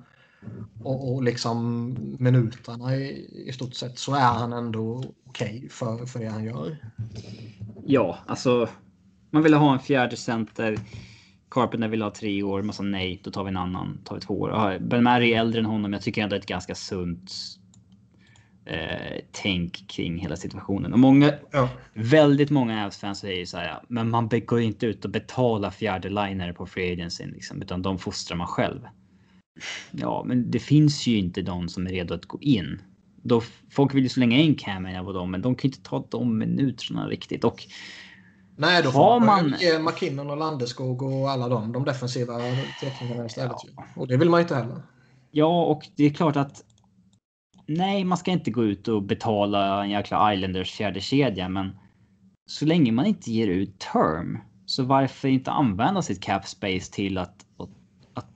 och, 0.82 1.12
och 1.12 1.22
liksom 1.22 1.94
minuterna 2.18 2.96
i, 2.96 3.30
i 3.48 3.52
stort 3.52 3.74
sett 3.74 3.98
så 3.98 4.14
är 4.14 4.20
han 4.32 4.52
ändå 4.52 5.04
okej 5.26 5.56
okay 5.56 5.68
för, 5.68 6.06
för 6.06 6.18
det 6.18 6.26
han 6.26 6.44
gör. 6.44 6.76
Ja, 7.86 8.18
alltså 8.26 8.68
man 9.30 9.42
ville 9.42 9.56
ha 9.56 9.72
en 9.72 9.80
fjärde 9.80 10.16
center 10.16 10.78
Carpenter 11.50 11.88
vill 11.88 12.02
ha 12.02 12.10
tre 12.10 12.42
år, 12.42 12.62
man 12.62 12.74
sa 12.74 12.82
nej, 12.82 13.20
då 13.24 13.30
tar 13.30 13.44
vi 13.44 13.48
en 13.48 13.56
annan, 13.56 14.00
tar 14.04 14.14
vi 14.14 14.20
två 14.20 14.40
år. 14.40 14.78
Belmari 14.78 15.34
är 15.34 15.40
äldre 15.40 15.60
än 15.60 15.66
honom, 15.66 15.92
jag 15.92 16.02
tycker 16.02 16.22
ändå 16.22 16.36
ett 16.36 16.46
ganska 16.46 16.74
sunt 16.74 17.32
eh, 18.64 19.20
tänk 19.32 19.88
kring 19.88 20.18
hela 20.18 20.36
situationen. 20.36 20.92
Och 20.92 20.98
många, 20.98 21.34
ja. 21.50 21.68
väldigt 21.94 22.50
många 22.50 22.86
Avs-fans 22.86 23.18
säger 23.18 23.46
så 23.46 23.56
här, 23.56 23.80
men 23.88 24.10
man 24.10 24.28
går 24.28 24.60
inte 24.60 24.86
ut 24.86 25.04
och 25.04 25.10
betalar 25.10 25.70
fjärde 25.70 26.08
liner 26.08 26.52
på 26.52 26.66
free 26.66 26.92
agency, 26.92 27.26
liksom, 27.26 27.62
utan 27.62 27.82
de 27.82 27.98
fostrar 27.98 28.36
man 28.36 28.46
själv. 28.46 28.80
Ja, 29.90 30.24
men 30.26 30.50
det 30.50 30.58
finns 30.58 31.06
ju 31.06 31.16
inte 31.16 31.42
de 31.42 31.68
som 31.68 31.86
är 31.86 31.90
redo 31.90 32.14
att 32.14 32.26
gå 32.26 32.38
in. 32.40 32.82
Då, 33.22 33.42
folk 33.70 33.94
vill 33.94 34.02
ju 34.02 34.08
slänga 34.08 34.38
in 34.38 34.54
Cam 34.54 34.88
på 35.04 35.12
dem, 35.12 35.30
men 35.30 35.42
de 35.42 35.54
kan 35.54 35.68
inte 35.68 35.82
ta 35.82 36.06
de 36.10 36.38
minuterna 36.38 37.08
riktigt. 37.08 37.44
Och 37.44 37.66
Nej, 38.56 38.82
då 38.82 38.90
får 38.90 39.20
man 39.20 39.54
ge 39.60 39.78
McKinnon 39.78 40.30
och 40.30 40.36
Landeskog 40.36 41.02
och 41.02 41.30
alla 41.30 41.48
de, 41.48 41.72
de 41.72 41.84
defensiva 41.84 42.38
teckningarna 42.80 43.26
istället. 43.26 43.56
Ja. 43.76 43.84
Och 43.96 44.08
det 44.08 44.16
vill 44.16 44.30
man 44.30 44.40
ju 44.40 44.42
inte 44.42 44.54
heller. 44.54 44.82
Ja, 45.30 45.64
och 45.64 45.88
det 45.96 46.04
är 46.04 46.10
klart 46.10 46.36
att 46.36 46.64
nej, 47.66 48.04
man 48.04 48.18
ska 48.18 48.30
inte 48.30 48.50
gå 48.50 48.64
ut 48.64 48.88
och 48.88 49.02
betala 49.02 49.84
en 49.84 49.90
jäkla 49.90 50.34
Islanders 50.34 50.72
fjärde 50.72 51.00
kedja, 51.00 51.48
men 51.48 51.78
så 52.46 52.66
länge 52.66 52.92
man 52.92 53.06
inte 53.06 53.30
ger 53.32 53.48
ut 53.48 53.78
term, 53.78 54.38
så 54.66 54.82
varför 54.82 55.28
inte 55.28 55.50
använda 55.50 56.02
sitt 56.02 56.22
cap 56.22 56.46
space 56.46 56.92
till 56.92 57.18
att, 57.18 57.46
att, 57.58 57.70
att 58.14 58.28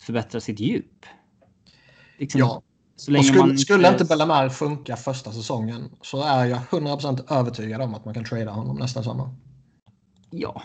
förbättra 0.00 0.40
sitt 0.40 0.60
djup? 0.60 1.06
Liksom, 2.18 2.38
ja, 2.38 2.62
och 2.94 3.00
skulle, 3.00 3.38
man 3.38 3.58
skulle 3.58 3.88
inte 3.88 4.04
Bellamar 4.04 4.48
funka 4.48 4.96
första 4.96 5.32
säsongen 5.32 5.90
så 6.00 6.22
är 6.22 6.44
jag 6.44 6.58
100% 6.58 7.32
övertygad 7.32 7.80
om 7.80 7.94
att 7.94 8.04
man 8.04 8.14
kan 8.14 8.24
trada 8.24 8.50
honom 8.50 8.76
nästa 8.76 9.02
sommar. 9.02 9.30
Ja, 10.30 10.62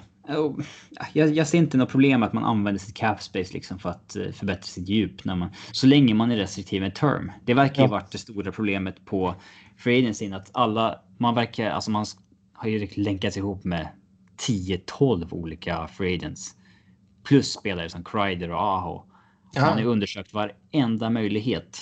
jag, 1.13 1.35
jag, 1.35 1.47
ser 1.47 1.57
inte 1.57 1.77
något 1.77 1.89
problem 1.89 2.19
med 2.19 2.27
att 2.27 2.33
man 2.33 2.43
använder 2.43 2.79
sitt 2.79 2.95
cap 2.95 3.21
space 3.23 3.53
liksom 3.53 3.79
för 3.79 3.89
att 3.89 4.15
eh, 4.15 4.31
förbättra 4.31 4.63
sitt 4.63 4.89
djup 4.89 5.25
när 5.25 5.35
man 5.35 5.49
så 5.71 5.87
länge 5.87 6.13
man 6.13 6.31
är 6.31 6.35
restriktiv 6.35 6.81
med 6.81 6.95
term. 6.95 7.31
Det 7.45 7.53
verkar 7.53 7.81
ju 7.81 7.87
ja. 7.87 7.91
varit 7.91 8.11
det 8.11 8.17
stora 8.17 8.51
problemet 8.51 9.05
på 9.05 9.35
free 9.77 9.99
agency 9.99 10.31
att 10.31 10.49
alla 10.53 10.99
man 11.17 11.35
verkar 11.35 11.69
alltså 11.69 11.91
man 11.91 12.05
har 12.53 12.69
ju 12.69 12.87
länkats 12.95 13.37
ihop 13.37 13.63
med 13.63 13.87
10-12 14.47 15.33
olika 15.33 15.87
free 15.87 16.15
agents 16.15 16.55
plus 17.23 17.53
spelare 17.53 17.89
som 17.89 18.03
Kreider 18.03 18.51
och 18.51 18.61
Aho. 18.61 19.03
Ja. 19.53 19.61
Man 19.61 19.77
har 19.77 19.85
undersökt 19.85 20.33
varenda 20.33 21.09
möjlighet. 21.09 21.81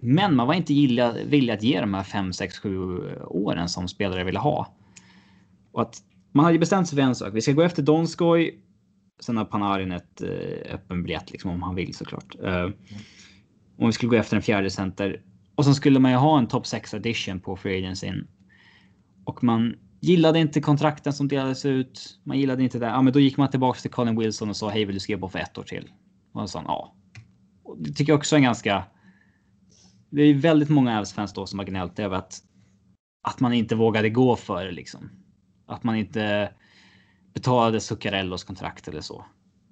Men 0.00 0.36
man 0.36 0.46
var 0.46 0.54
inte 0.54 0.72
villig 1.24 1.52
att 1.52 1.62
ge 1.62 1.80
de 1.80 1.94
här 1.94 2.02
5, 2.02 2.32
6, 2.32 2.58
7 2.58 2.98
åren 3.26 3.68
som 3.68 3.88
spelare 3.88 4.24
ville 4.24 4.38
ha. 4.38 4.74
Och 5.72 5.82
att 5.82 6.02
man 6.32 6.44
hade 6.44 6.58
bestämt 6.58 6.88
sig 6.88 6.96
för 6.96 7.02
en 7.02 7.14
sak. 7.14 7.30
Vi 7.34 7.40
ska 7.40 7.52
gå 7.52 7.62
efter 7.62 7.82
Donskoj. 7.82 8.58
Sen 9.20 9.36
har 9.36 9.44
Panarin 9.44 9.92
ett 9.92 10.22
eh, 10.22 10.74
öppen 10.74 11.02
biljett 11.02 11.30
liksom, 11.30 11.50
om 11.50 11.62
han 11.62 11.74
vill 11.74 11.94
såklart. 11.94 12.36
Eh, 12.42 12.60
mm. 12.60 12.72
om 13.78 13.86
vi 13.86 13.92
skulle 13.92 14.10
gå 14.10 14.16
efter 14.16 14.36
en 14.36 14.42
fjärde 14.42 14.70
center. 14.70 15.22
Och 15.54 15.64
sen 15.64 15.74
skulle 15.74 15.98
man 15.98 16.10
ju 16.10 16.16
ha 16.16 16.38
en 16.38 16.46
top 16.46 16.66
6 16.66 16.94
edition 16.94 17.40
på 17.40 17.56
free 17.56 17.78
agency. 17.78 18.12
Och 19.24 19.44
man 19.44 19.74
gillade 20.00 20.38
inte 20.38 20.60
kontrakten 20.60 21.12
som 21.12 21.28
delades 21.28 21.64
ut. 21.64 22.20
Man 22.24 22.38
gillade 22.38 22.62
inte 22.62 22.78
det. 22.78 22.86
Ja, 22.86 23.02
men 23.02 23.12
då 23.12 23.20
gick 23.20 23.36
man 23.36 23.50
tillbaka 23.50 23.80
till 23.80 23.90
Colin 23.90 24.18
Wilson 24.18 24.48
och 24.48 24.56
sa 24.56 24.68
hej, 24.68 24.84
vill 24.84 24.94
du 24.94 25.00
skriva 25.00 25.20
på 25.20 25.28
för 25.28 25.38
ett 25.38 25.58
år 25.58 25.62
till? 25.62 25.90
Och 26.32 26.40
han 26.40 26.48
sa 26.48 26.62
ja. 26.66 26.94
Och 27.62 27.76
det 27.78 27.92
tycker 27.92 28.12
jag 28.12 28.18
också 28.18 28.34
är 28.34 28.38
en 28.38 28.42
ganska. 28.42 28.84
Det 30.10 30.22
är 30.22 30.34
väldigt 30.34 30.68
många 30.68 30.98
Avs-fans 30.98 31.32
då 31.32 31.46
som 31.46 31.58
har 31.58 31.66
gnällt 31.66 31.98
över 31.98 32.16
att 32.16 32.42
att 33.22 33.40
man 33.40 33.52
inte 33.52 33.74
vågade 33.74 34.10
gå 34.10 34.36
för 34.36 34.64
det 34.64 34.72
liksom. 34.72 35.10
Att 35.66 35.84
man 35.84 35.96
inte 35.96 36.50
betalade 37.34 37.80
Zuccarellos 37.80 38.44
kontrakt 38.44 38.88
eller 38.88 39.00
så. 39.00 39.24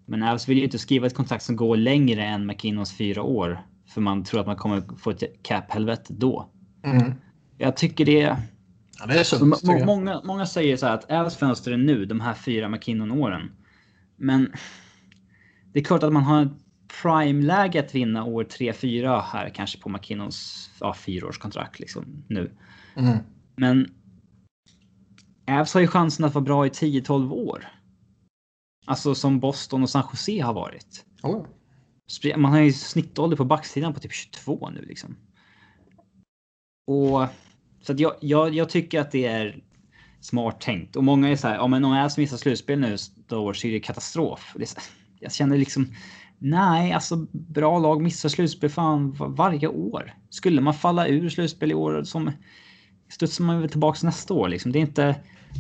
Men 0.07 0.23
Avs 0.23 0.49
vill 0.49 0.59
ju 0.59 0.65
inte 0.65 0.79
skriva 0.79 1.07
ett 1.07 1.15
kontrakt 1.15 1.45
som 1.45 1.57
går 1.57 1.77
längre 1.77 2.25
än 2.25 2.47
McKinnons 2.47 2.97
fyra 2.97 3.23
år. 3.23 3.67
För 3.89 4.01
man 4.01 4.25
tror 4.25 4.41
att 4.41 4.47
man 4.47 4.57
kommer 4.57 4.97
få 4.99 5.11
ett 5.11 5.43
cap-helvete 5.43 6.13
då. 6.13 6.51
Mm. 6.85 7.13
Jag 7.59 7.77
tycker 7.77 8.05
det... 8.05 8.37
Ja, 8.99 9.07
det 9.07 9.21
är 9.21 9.25
sunt, 9.25 9.63
må 9.63 9.85
många, 9.85 10.21
många 10.25 10.47
säger 10.47 10.77
så 10.77 10.87
här 10.87 10.95
att 10.95 11.11
Avs 11.11 11.37
fönster 11.37 11.73
är 11.73 11.77
nu, 11.77 12.05
de 12.05 12.21
här 12.21 12.35
fyra 12.35 12.69
McKinnon-åren. 12.69 13.51
Men 14.17 14.53
det 15.73 15.79
är 15.81 15.85
klart 15.85 16.03
att 16.03 16.13
man 16.13 16.23
har 16.23 16.49
prime-läge 17.03 17.81
att 17.81 17.95
vinna 17.95 18.25
år 18.25 18.45
3-4 18.45 19.23
här 19.23 19.49
kanske 19.49 19.79
på 19.79 19.89
McKinnons 19.89 20.71
ja, 20.81 20.95
fyraårskontrakt 20.95 21.81
liksom 21.81 22.25
nu. 22.29 22.51
Mm. 22.97 23.19
Men 23.57 23.91
Avs 25.49 25.75
har 25.75 25.81
ju 25.81 25.87
chansen 25.87 26.25
att 26.25 26.35
vara 26.35 26.45
bra 26.45 26.67
i 26.67 26.69
10-12 26.69 27.33
år. 27.33 27.69
Alltså 28.87 29.15
som 29.15 29.41
Boston 29.41 29.83
och 29.83 29.91
San 29.91 30.05
Jose 30.13 30.43
har 30.43 30.55
varit. 30.55 31.05
Oh. 31.23 31.47
Man 32.37 32.53
har 32.53 32.61
ju 32.61 32.73
snittålder 32.73 33.37
på 33.37 33.45
backsidan 33.45 33.95
på 33.95 34.01
typ 34.01 34.13
22 34.13 34.71
nu 34.71 34.83
liksom. 34.83 35.17
Och 36.87 37.27
så 37.81 37.93
att 37.93 38.01
jag, 38.01 38.15
jag, 38.21 38.55
jag 38.55 38.69
tycker 38.71 39.01
att 39.01 39.11
det 39.11 39.27
är 39.27 39.63
smart 40.21 40.61
tänkt. 40.61 40.97
Och 40.97 41.05
många 41.05 41.29
är 41.29 41.37
så 41.37 41.49
här, 41.49 41.55
ja 41.55 41.67
men 41.67 41.85
om 41.85 41.93
Avs 41.93 42.19
missar 42.19 42.37
slutspel 42.37 42.81
nu 42.81 42.97
då 43.27 43.55
så 43.55 43.67
är 43.67 43.73
det 43.73 43.81
katastrof. 43.81 44.55
Det 44.57 44.63
är, 44.63 44.83
jag 45.21 45.33
känner 45.33 45.59
liksom, 45.59 45.95
nej 46.39 46.93
alltså 46.93 47.27
bra 47.33 47.79
lag 47.79 48.03
missar 48.03 48.29
slutspel 48.29 48.71
fan 48.71 49.17
varje 49.19 49.69
år. 49.69 50.15
Skulle 50.31 50.61
man 50.61 50.75
falla 50.75 51.09
ur 51.09 51.29
slutspel 51.29 51.71
i 51.71 51.75
år 51.75 52.05
som 52.05 52.31
studsar 53.09 53.45
man 53.45 53.61
väl 53.61 53.71
tillbaks 53.71 54.03
nästa 54.03 54.35
år 54.35 54.49
liksom. 54.49 54.73
Det 54.73 54.79
är 54.79 54.81
inte 54.81 55.15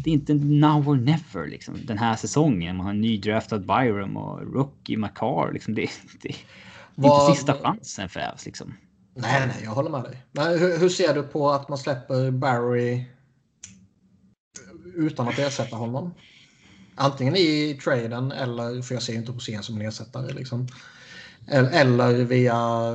det 0.04 0.10
är 0.10 0.14
inte 0.14 0.34
now 0.34 0.88
or 0.88 0.96
never 0.96 1.46
liksom, 1.48 1.74
den 1.84 1.98
här 1.98 2.16
säsongen. 2.16 2.76
Man 2.76 2.86
har 2.86 2.92
en 2.92 3.00
nydraftad 3.00 3.58
Byram 3.58 4.16
och 4.16 4.54
rookie 4.54 4.96
Makar. 4.96 5.52
Liksom, 5.52 5.74
det, 5.74 5.90
det, 6.22 6.34
det 6.94 7.08
är 7.08 7.26
inte 7.26 7.36
sista 7.36 7.54
chansen 7.54 8.08
för 8.08 8.20
Avs. 8.20 8.46
Liksom. 8.46 8.74
Nej, 9.14 9.46
nej, 9.46 9.56
jag 9.64 9.70
håller 9.70 9.90
med 9.90 10.02
dig. 10.02 10.22
Men 10.32 10.58
hur, 10.58 10.78
hur, 10.78 10.88
ser 10.88 11.14
du 11.14 11.22
på 11.22 11.50
att 11.50 11.68
man 11.68 11.78
släpper 11.78 12.30
Barry 12.30 13.04
utan 14.94 15.28
att 15.28 15.38
ersätta 15.38 15.76
honom? 15.76 16.14
Antingen 16.98 17.36
i 17.36 17.78
traden 17.84 18.32
eller, 18.32 18.82
för 18.82 18.94
jag 18.94 19.02
ser 19.02 19.14
inte 19.14 19.32
Rosén 19.32 19.62
som 19.62 19.80
en 19.80 19.88
ersättare. 19.88 20.32
Liksom. 20.32 20.68
Eller 21.48 22.12
via 22.12 22.90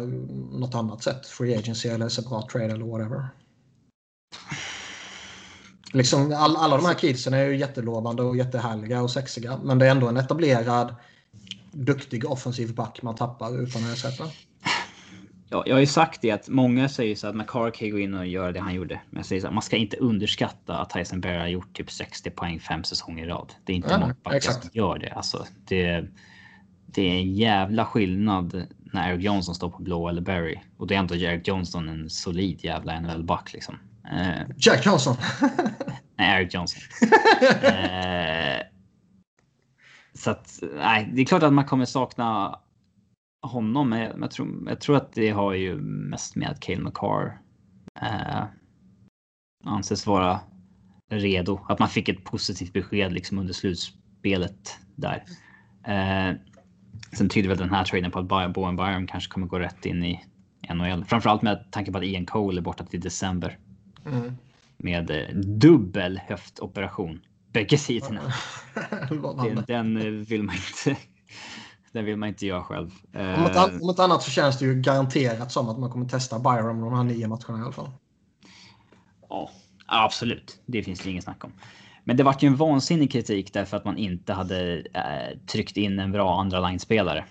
något 0.51 0.75
annat 0.75 1.03
sätt. 1.03 1.27
Free 1.27 1.55
agency 1.55 1.89
eller 1.89 2.09
separat 2.09 2.49
trade 2.49 2.73
eller 2.73 2.85
whatever. 2.85 3.27
Liksom, 5.93 6.33
all, 6.37 6.55
alla 6.55 6.77
de 6.77 6.85
här 6.85 6.93
kidsen 6.93 7.33
är 7.33 7.43
ju 7.45 7.57
jättelovande 7.57 8.23
och 8.23 8.37
jättehärliga 8.37 9.01
och 9.01 9.11
sexiga. 9.11 9.59
Men 9.63 9.79
det 9.79 9.85
är 9.85 9.91
ändå 9.91 10.07
en 10.07 10.17
etablerad, 10.17 10.95
duktig 11.71 12.31
offensiv 12.31 12.75
back 12.75 13.01
man 13.01 13.15
tappar 13.15 13.63
utan 13.63 13.83
att 13.83 13.93
ersätta. 13.93 14.23
Ja, 15.53 15.63
jag 15.65 15.75
har 15.75 15.79
ju 15.79 15.85
sagt 15.85 16.21
det 16.21 16.31
att 16.31 16.49
många 16.49 16.89
säger 16.89 17.15
så 17.15 17.27
att 17.27 17.35
McCarr 17.35 17.71
kan 17.71 17.89
gå 17.89 17.99
in 17.99 18.13
och 18.13 18.27
göra 18.27 18.51
det 18.51 18.59
han 18.59 18.73
gjorde. 18.73 19.01
Men 19.09 19.19
jag 19.19 19.25
säger 19.25 19.41
så 19.41 19.47
att 19.47 19.53
man 19.53 19.63
ska 19.63 19.77
inte 19.77 19.97
underskatta 19.97 20.77
att 20.77 20.89
Tyson 20.89 21.21
Berry 21.21 21.39
har 21.39 21.47
gjort 21.47 21.77
typ 21.77 21.91
60 21.91 22.29
poäng 22.29 22.59
fem 22.59 22.83
säsonger 22.83 23.25
i 23.25 23.27
rad. 23.27 23.53
Det 23.63 23.73
är 23.73 23.75
inte 23.77 23.99
många 23.99 24.15
backar 24.23 24.39
som 24.39 24.69
gör 24.73 24.97
det. 24.97 25.09
Alltså, 25.09 25.45
det, 25.67 26.07
det 26.85 27.01
är 27.01 27.11
en 27.11 27.33
jävla 27.33 27.85
skillnad 27.85 28.67
när 28.93 29.11
Eric 29.11 29.23
Johnson 29.23 29.55
står 29.55 29.69
på 29.69 29.83
blå 29.83 30.09
eller 30.09 30.21
Barry. 30.21 30.59
Och 30.77 30.87
då 30.87 30.95
är 30.95 30.99
inte 30.99 31.15
Eric 31.15 31.47
Johnson 31.47 31.89
en 31.89 32.09
solid 32.09 32.63
jävla 32.63 32.99
NHL-back 32.99 33.53
liksom. 33.53 33.77
Eh, 34.11 34.41
Jack 34.57 34.85
Johnson. 34.85 35.15
nej, 36.15 36.41
Eric 36.41 36.53
Johnson. 36.53 36.81
eh, 37.61 38.61
så 40.13 40.31
att 40.31 40.59
nej, 40.75 41.09
det 41.13 41.21
är 41.21 41.25
klart 41.25 41.43
att 41.43 41.53
man 41.53 41.65
kommer 41.65 41.85
sakna 41.85 42.59
honom. 43.41 43.89
Men 43.89 43.99
jag, 43.99 44.19
jag, 44.21 44.31
tror, 44.31 44.69
jag 44.69 44.81
tror 44.81 44.97
att 44.97 45.13
det 45.13 45.29
har 45.29 45.53
ju 45.53 45.75
mest 45.81 46.35
med 46.35 46.49
att 46.49 46.59
Cale 46.59 46.83
McCarr 46.83 47.41
eh, 48.01 48.43
anses 49.63 50.07
vara 50.07 50.39
redo. 51.11 51.59
Att 51.69 51.79
man 51.79 51.89
fick 51.89 52.09
ett 52.09 52.23
positivt 52.23 52.73
besked 52.73 53.13
liksom 53.13 53.39
under 53.39 53.53
slutspelet 53.53 54.79
där. 54.95 55.23
Eh, 55.87 56.35
sen 57.17 57.29
tyder 57.29 57.49
väl 57.49 57.57
den 57.57 57.69
här 57.69 57.83
traden 57.83 58.11
på 58.11 58.19
att 58.19 58.53
Bowen 58.53 58.75
Byron 58.75 59.07
kanske 59.07 59.31
kommer 59.31 59.47
gå 59.47 59.59
rätt 59.59 59.85
in 59.85 60.03
i 60.03 60.25
NHL. 60.73 61.05
Framförallt 61.05 61.41
med 61.41 61.71
tanke 61.71 61.91
på 61.91 61.97
att 61.97 62.03
Ian 62.03 62.25
Cole 62.25 62.59
är 62.59 62.61
borta 62.61 62.85
till 62.85 63.01
december. 63.01 63.57
Mm. 64.05 64.37
Med 64.77 65.11
eh, 65.11 65.35
dubbel 65.35 66.21
höftoperation. 66.27 67.21
Bägge 67.53 67.77
sidorna. 67.77 68.21
den, 69.43 69.63
den 69.67 69.97
eh, 69.97 70.03
vill 70.03 70.43
man 70.43 70.55
inte. 70.55 71.01
Den 71.91 72.05
vill 72.05 72.17
man 72.17 72.29
inte 72.29 72.45
göra 72.45 72.63
själv. 72.63 72.91
Om 73.13 73.45
ett, 73.45 73.81
om 73.81 73.89
ett 73.89 73.99
annat 73.99 74.23
så 74.23 74.31
känns 74.31 74.59
det 74.59 74.65
ju 74.65 74.81
garanterat 74.81 75.51
som 75.51 75.69
att 75.69 75.79
man 75.79 75.89
kommer 75.89 76.05
testa 76.05 76.39
Byron 76.39 76.81
de 76.81 76.93
här 76.93 77.03
nio 77.03 77.27
matcherna 77.27 77.59
i 77.59 77.61
alla 77.61 77.71
fall. 77.71 77.89
Ja, 79.29 79.51
absolut. 79.85 80.61
Det 80.65 80.83
finns 80.83 80.99
det 80.99 81.09
ingen 81.09 81.21
snack 81.21 81.43
om. 81.43 81.51
Men 82.03 82.17
det 82.17 82.23
vart 82.23 82.43
ju 82.43 82.47
en 82.47 82.55
vansinnig 82.55 83.11
kritik 83.11 83.53
därför 83.53 83.77
att 83.77 83.85
man 83.85 83.97
inte 83.97 84.33
hade 84.33 84.77
äh, 84.93 85.37
tryckt 85.47 85.77
in 85.77 85.99
en 85.99 86.11
bra 86.11 86.39
andra 86.39 86.69
line-spelare 86.69 87.25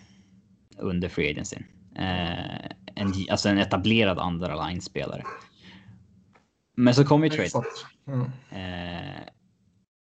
under 0.78 1.08
free 1.08 1.30
agency. 1.30 1.56
Äh, 1.96 2.66
en, 2.94 3.12
alltså 3.30 3.48
en 3.48 3.58
etablerad 3.58 4.18
andra 4.18 4.66
line-spelare. 4.66 5.22
Men 6.76 6.94
så 6.94 7.04
kom 7.04 7.24
ju 7.24 7.30
trade. 7.30 7.66
Mm. 8.06 8.24
Äh, 8.50 9.20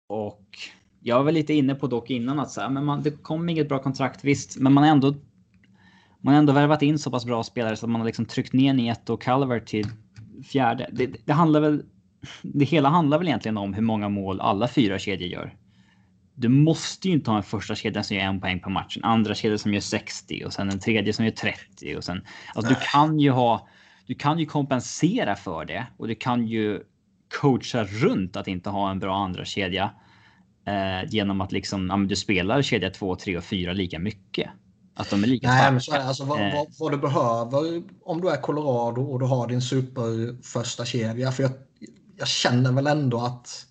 och 0.08 0.44
jag 1.00 1.16
var 1.16 1.24
väl 1.24 1.34
lite 1.34 1.54
inne 1.54 1.74
på 1.74 1.86
dock 1.86 2.10
innan 2.10 2.38
att 2.38 2.50
så 2.50 2.60
här, 2.60 2.70
men 2.70 2.84
man, 2.84 3.02
det 3.02 3.10
kom 3.10 3.48
inget 3.48 3.68
bra 3.68 3.82
kontrakt 3.82 4.24
visst, 4.24 4.56
men 4.56 4.72
man 4.72 4.84
har 4.84 4.90
ändå. 4.90 5.14
Man 6.20 6.34
har 6.34 6.38
ändå 6.38 6.52
värvat 6.52 6.82
in 6.82 6.98
så 6.98 7.10
pass 7.10 7.24
bra 7.24 7.42
spelare 7.42 7.76
så 7.76 7.86
att 7.86 7.90
man 7.90 8.00
har 8.00 8.06
liksom 8.06 8.24
tryckt 8.24 8.52
ner 8.52 8.72
Nieto 8.72 9.12
och 9.12 9.22
Calvert 9.22 9.66
till 9.66 9.86
fjärde. 10.44 10.88
Det, 10.92 11.26
det 11.26 11.32
handlar 11.32 11.60
väl 11.60 11.82
det 12.42 12.64
hela 12.64 12.88
handlar 12.88 13.18
väl 13.18 13.28
egentligen 13.28 13.58
om 13.58 13.74
hur 13.74 13.82
många 13.82 14.08
mål 14.08 14.40
alla 14.40 14.68
fyra 14.68 14.98
kedjor 14.98 15.30
gör. 15.30 15.54
Du 16.34 16.48
måste 16.48 17.08
ju 17.08 17.14
inte 17.14 17.30
ha 17.30 17.36
en 17.36 17.42
första 17.42 17.74
kedja 17.74 18.02
som 18.02 18.16
gör 18.16 18.24
en 18.24 18.40
poäng 18.40 18.60
per 18.60 18.70
match, 18.70 18.96
en 18.96 19.04
andra 19.04 19.34
kedja 19.34 19.58
som 19.58 19.74
gör 19.74 19.80
60 19.80 20.44
och 20.46 20.52
sen 20.52 20.70
en 20.70 20.78
tredje 20.78 21.12
som 21.12 21.24
gör 21.24 21.32
30 21.32 21.96
och 21.96 22.04
sen 22.04 22.24
alltså 22.54 22.74
du 22.74 22.80
kan 22.92 23.20
ju 23.20 23.30
ha. 23.30 23.68
Du 24.06 24.14
kan 24.14 24.38
ju 24.38 24.46
kompensera 24.46 25.36
för 25.36 25.64
det 25.64 25.86
och 25.96 26.08
du 26.08 26.14
kan 26.14 26.46
ju 26.46 26.80
coacha 27.40 27.84
runt 27.84 28.36
att 28.36 28.48
inte 28.48 28.70
ha 28.70 28.90
en 28.90 28.98
bra 28.98 29.16
andra 29.16 29.44
kedja 29.44 29.90
eh, 30.68 31.10
genom 31.10 31.40
att 31.40 31.52
liksom 31.52 31.86
ja, 31.90 31.96
du 31.96 32.16
spelar 32.16 32.62
kedja 32.62 32.90
2, 32.90 33.16
3 33.16 33.36
och 33.36 33.44
4 33.44 33.72
lika 33.72 33.98
mycket. 33.98 34.50
Att 34.94 35.10
de 35.10 35.22
är 35.24 35.26
lika 35.26 35.48
Nej, 35.48 35.72
men 35.72 35.80
så 35.80 35.92
är 35.92 35.98
det. 35.98 36.04
Alltså, 36.04 36.24
vad, 36.24 36.40
eh. 36.40 36.54
vad, 36.54 36.66
vad, 36.78 36.92
du 36.92 36.98
behöver 36.98 37.82
om 38.04 38.20
du 38.20 38.30
är 38.30 38.40
Colorado 38.40 39.02
och 39.02 39.20
du 39.20 39.26
har 39.26 39.48
din 39.48 39.62
super 39.62 40.42
första 40.42 40.84
kedja. 40.84 41.32
För 41.32 41.42
jag, 41.42 41.52
jag 42.18 42.28
känner 42.28 42.72
väl 42.72 42.86
ändå 42.86 43.20
att 43.20 43.66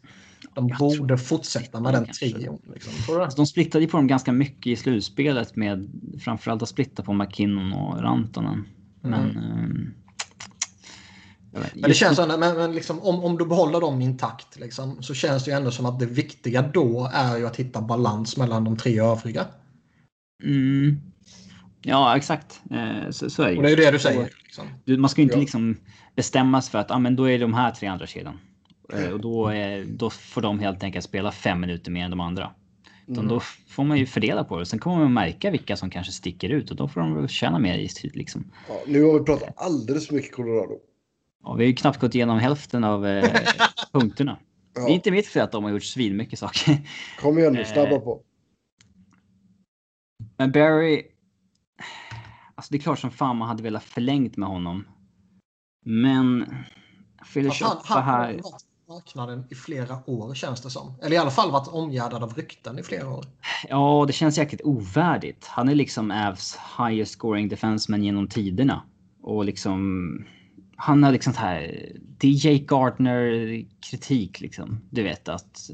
de 0.54 0.70
jag 0.70 0.78
borde 0.78 1.18
fortsätta 1.18 1.80
med 1.80 1.94
den 1.94 2.06
trion. 2.06 2.62
Liksom. 2.74 3.22
Alltså, 3.22 3.38
de 3.38 3.46
splittade 3.46 3.88
på 3.88 3.98
dem 3.98 4.08
ganska 4.08 4.32
mycket 4.32 4.68
i 4.68 4.76
slutspelet 4.76 5.56
med 5.56 5.90
framförallt 6.20 6.62
att 6.62 6.70
splitta 6.70 7.04
på 7.04 7.14
McKinnon 7.14 7.74
och 7.74 8.02
Rantanen. 8.02 8.66
Men, 9.02 9.30
mm. 9.30 9.94
Men 11.52 11.90
det 11.90 11.94
känns 11.94 12.20
ändå, 12.20 12.38
men, 12.38 12.58
men 12.58 12.72
liksom, 12.74 13.00
om, 13.00 13.24
om 13.24 13.38
du 13.38 13.46
behåller 13.46 13.82
dem 13.82 14.02
intakt 14.02 14.60
liksom, 14.60 15.04
så 15.04 15.14
känns 15.14 15.46
det 15.46 15.52
ju 15.52 15.58
ändå 15.58 15.72
som 15.72 15.86
att 15.86 16.00
det 16.00 16.06
viktiga 16.06 16.62
då 16.62 17.12
är 17.14 17.38
ju 17.38 17.48
att 17.48 17.56
hitta 17.56 17.82
balans 17.82 18.38
mellan 18.38 18.64
de 18.64 18.78
tre 18.78 19.00
övriga. 19.00 19.46
Mm. 20.44 21.02
Ja, 21.82 22.18
exakt. 22.18 22.62
Eh, 22.72 23.10
så, 23.12 23.30
så, 23.30 23.44
är 23.44 23.48
det 23.48 23.52
ju. 23.52 23.58
Och 23.58 23.64
det 23.64 23.70
är 23.70 23.78
ju 23.78 23.84
det 23.84 23.92
du 23.92 24.00
säger. 24.00 24.30
Liksom. 24.44 25.02
Man 25.02 25.10
ska 25.10 25.22
ju 25.22 25.24
inte 25.24 25.36
ja. 25.36 25.42
liksom 25.42 25.78
bestämmas 26.16 26.70
för 26.70 26.78
att 26.78 26.92
ah, 26.92 27.00
men 27.00 27.16
då 27.16 27.30
är 27.30 27.40
de 27.40 27.54
här 27.54 27.72
tre 27.72 27.88
andra 27.88 28.08
kedjan. 28.08 28.40
Eh, 28.94 29.10
och 29.10 29.20
då, 29.20 29.48
är, 29.48 29.86
då 29.86 30.10
får 30.10 30.42
de 30.42 30.60
helt 30.60 30.84
enkelt 30.84 31.06
spela 31.06 31.32
fem 31.32 31.62
minuter 31.62 31.92
mer 31.92 32.06
än 32.06 32.12
de 32.12 32.20
andra. 32.20 32.52
Mm. 33.08 33.28
Då 33.28 33.40
får 33.68 33.84
man 33.84 33.98
ju 33.98 34.06
fördela 34.06 34.44
på 34.44 34.60
det. 34.60 34.66
Sen 34.66 34.80
kommer 34.80 34.98
man 34.98 35.14
märka 35.14 35.52
vilka 35.52 35.78
som 35.78 35.90
kanske 35.90 36.12
sticker 36.12 36.50
ut 36.50 36.72
och 36.72 36.78
då 36.78 36.88
får 36.88 37.02
de 37.02 37.28
tjäna 37.28 37.60
mer 37.60 37.78
i 37.78 37.90
liksom. 38.14 38.52
Ja, 38.68 38.82
nu 38.88 39.04
har 39.04 39.20
vi 39.20 39.26
pratat 39.26 39.54
alldeles 39.56 40.08
för 40.08 40.16
mycket 40.16 40.36
Colorado. 40.36 40.80
Ja, 41.48 41.54
vi 41.54 41.64
har 41.64 41.68
ju 41.68 41.76
knappt 41.76 42.00
gått 42.00 42.16
igenom 42.16 42.40
hälften 42.40 42.84
av 42.84 43.08
eh, 43.08 43.32
punkterna. 43.92 44.38
Ja. 44.74 44.82
Det 44.82 44.92
är 44.92 44.94
inte 44.94 45.12
mitt 45.12 45.28
fel 45.28 45.44
att 45.44 45.52
de 45.52 45.64
har 45.64 45.72
gjort 45.72 45.84
svin 45.84 46.18
mycket 46.18 46.40
saker. 46.40 46.78
Kom 47.20 47.40
igen 47.40 47.54
nu, 47.54 47.66
snabba 47.66 47.96
eh, 47.96 48.00
på. 48.00 48.22
Men 50.38 50.52
Barry. 50.52 51.04
Alltså 52.56 52.72
det 52.72 52.78
är 52.78 52.82
klart 52.82 53.00
som 53.00 53.12
fan 53.12 53.38
man 53.38 53.48
hade 53.48 53.64
velat 53.64 53.84
förlängt 53.84 54.38
med 54.38 54.50
honom. 54.50 54.88
Men. 55.86 56.46
Philip 57.34 57.54
han, 57.62 57.78
han 57.84 58.04
här. 58.04 58.42
marknaden 58.90 59.48
i 59.50 59.56
flera 59.56 60.10
år 60.10 60.34
känns 60.34 60.62
det 60.62 60.70
som. 60.70 60.94
Eller 61.02 61.16
i 61.16 61.20
alla 61.20 61.32
fall 61.32 61.52
varit 61.52 61.68
omgärdad 61.68 62.24
av 62.24 62.34
rykten 62.34 62.80
i 62.80 62.84
flera 62.84 63.10
år. 63.10 63.26
Ja, 63.70 64.04
det 64.08 64.14
känns 64.14 64.38
jäkligt 64.38 64.62
ovärdigt. 64.64 65.48
Han 65.48 65.70
är 65.70 65.76
liksom 65.76 66.12
Avs 66.12 66.60
highest 66.78 67.12
scoring 67.12 67.48
defenseman 67.48 68.04
genom 68.04 68.28
tiderna. 68.28 68.84
Och 69.22 69.46
liksom 69.46 70.08
han 70.78 71.04
har 71.04 71.12
liksom 71.12 71.34
så 71.34 71.40
här. 71.40 71.92
Det 72.18 72.28
är 72.28 72.46
Jake 72.46 72.66
Gardner 72.66 73.66
kritik 73.80 74.40
liksom. 74.42 74.82
Du 74.90 75.04
vet 75.04 75.30
att. 75.30 75.70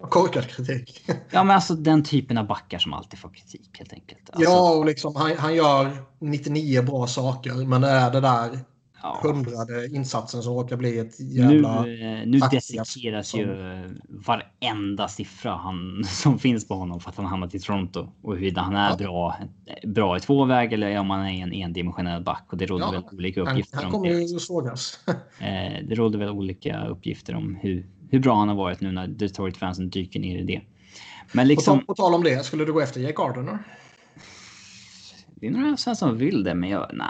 Korkad 0.00 0.46
kritik. 0.48 1.02
ja, 1.30 1.44
men 1.44 1.56
alltså 1.56 1.74
den 1.74 2.04
typen 2.04 2.38
av 2.38 2.46
backar 2.46 2.78
som 2.78 2.92
alltid 2.92 3.18
får 3.18 3.28
kritik 3.28 3.70
helt 3.78 3.92
enkelt. 3.92 4.30
Alltså, 4.30 4.50
ja, 4.50 4.70
och 4.70 4.86
liksom 4.86 5.16
han, 5.16 5.36
han 5.38 5.54
gör 5.54 5.96
99 6.18 6.82
bra 6.82 7.06
saker, 7.06 7.54
men 7.54 7.80
det 7.80 7.88
är 7.88 8.10
det 8.10 8.20
där 8.20 8.58
ja. 9.02 9.20
hundrade 9.22 9.86
insatsen 9.86 10.42
som 10.42 10.54
råkar 10.54 10.76
bli 10.76 10.98
ett 10.98 11.20
jävla... 11.20 11.82
Nu, 11.82 12.20
eh, 12.20 12.26
nu 12.26 12.38
dissekeras 12.50 13.34
ju 13.34 13.46
varenda 14.08 15.08
siffra 15.08 15.52
han, 15.52 16.04
som 16.08 16.38
finns 16.38 16.68
på 16.68 16.74
honom 16.74 17.00
för 17.00 17.10
att 17.10 17.16
han 17.16 17.26
hamnat 17.26 17.54
i 17.54 17.60
Toronto 17.60 18.08
och 18.22 18.32
huruvida 18.32 18.60
han 18.60 18.76
är 18.76 18.90
ja. 18.90 18.96
bra, 18.96 19.36
bra 19.84 20.16
i 20.16 20.20
tvåväg 20.20 20.72
eller 20.72 20.98
om 20.98 21.10
han 21.10 21.26
är 21.26 21.42
en 21.42 21.52
endimensionell 21.52 22.22
back. 22.22 22.46
Och 22.50 22.56
det 22.56 22.66
råder 22.66 22.84
ja. 22.84 22.90
väl 22.90 23.02
olika 23.12 23.40
uppgifter 23.40 23.82
han, 23.82 24.04
han 24.04 24.28
sågas. 24.28 25.00
Eh, 25.40 25.86
det 25.88 25.94
råder 25.94 26.18
väl 26.18 26.28
olika 26.28 26.86
uppgifter 26.86 27.34
om 27.34 27.58
hur, 27.60 27.86
hur 28.10 28.18
bra 28.18 28.34
han 28.34 28.48
har 28.48 28.54
varit 28.54 28.80
nu 28.80 28.92
när 28.92 29.06
Detroit-fansen 29.06 29.90
dyker 29.90 30.20
ner 30.20 30.38
i 30.38 30.44
det. 30.44 30.60
Men 31.32 31.48
liksom... 31.48 31.78
på, 31.78 31.84
tal, 31.84 31.86
på 31.86 32.02
tal 32.02 32.14
om 32.14 32.24
det, 32.24 32.44
skulle 32.44 32.64
du 32.64 32.72
gå 32.72 32.80
efter 32.80 33.00
Jake 33.00 33.14
Gardner? 33.14 33.58
Det 35.40 35.46
är 35.46 35.50
några 35.50 35.76
som 35.76 36.18
vill 36.18 36.44
det, 36.44 36.54
men 36.54 36.70
jag, 36.70 36.90
nej, 36.92 37.06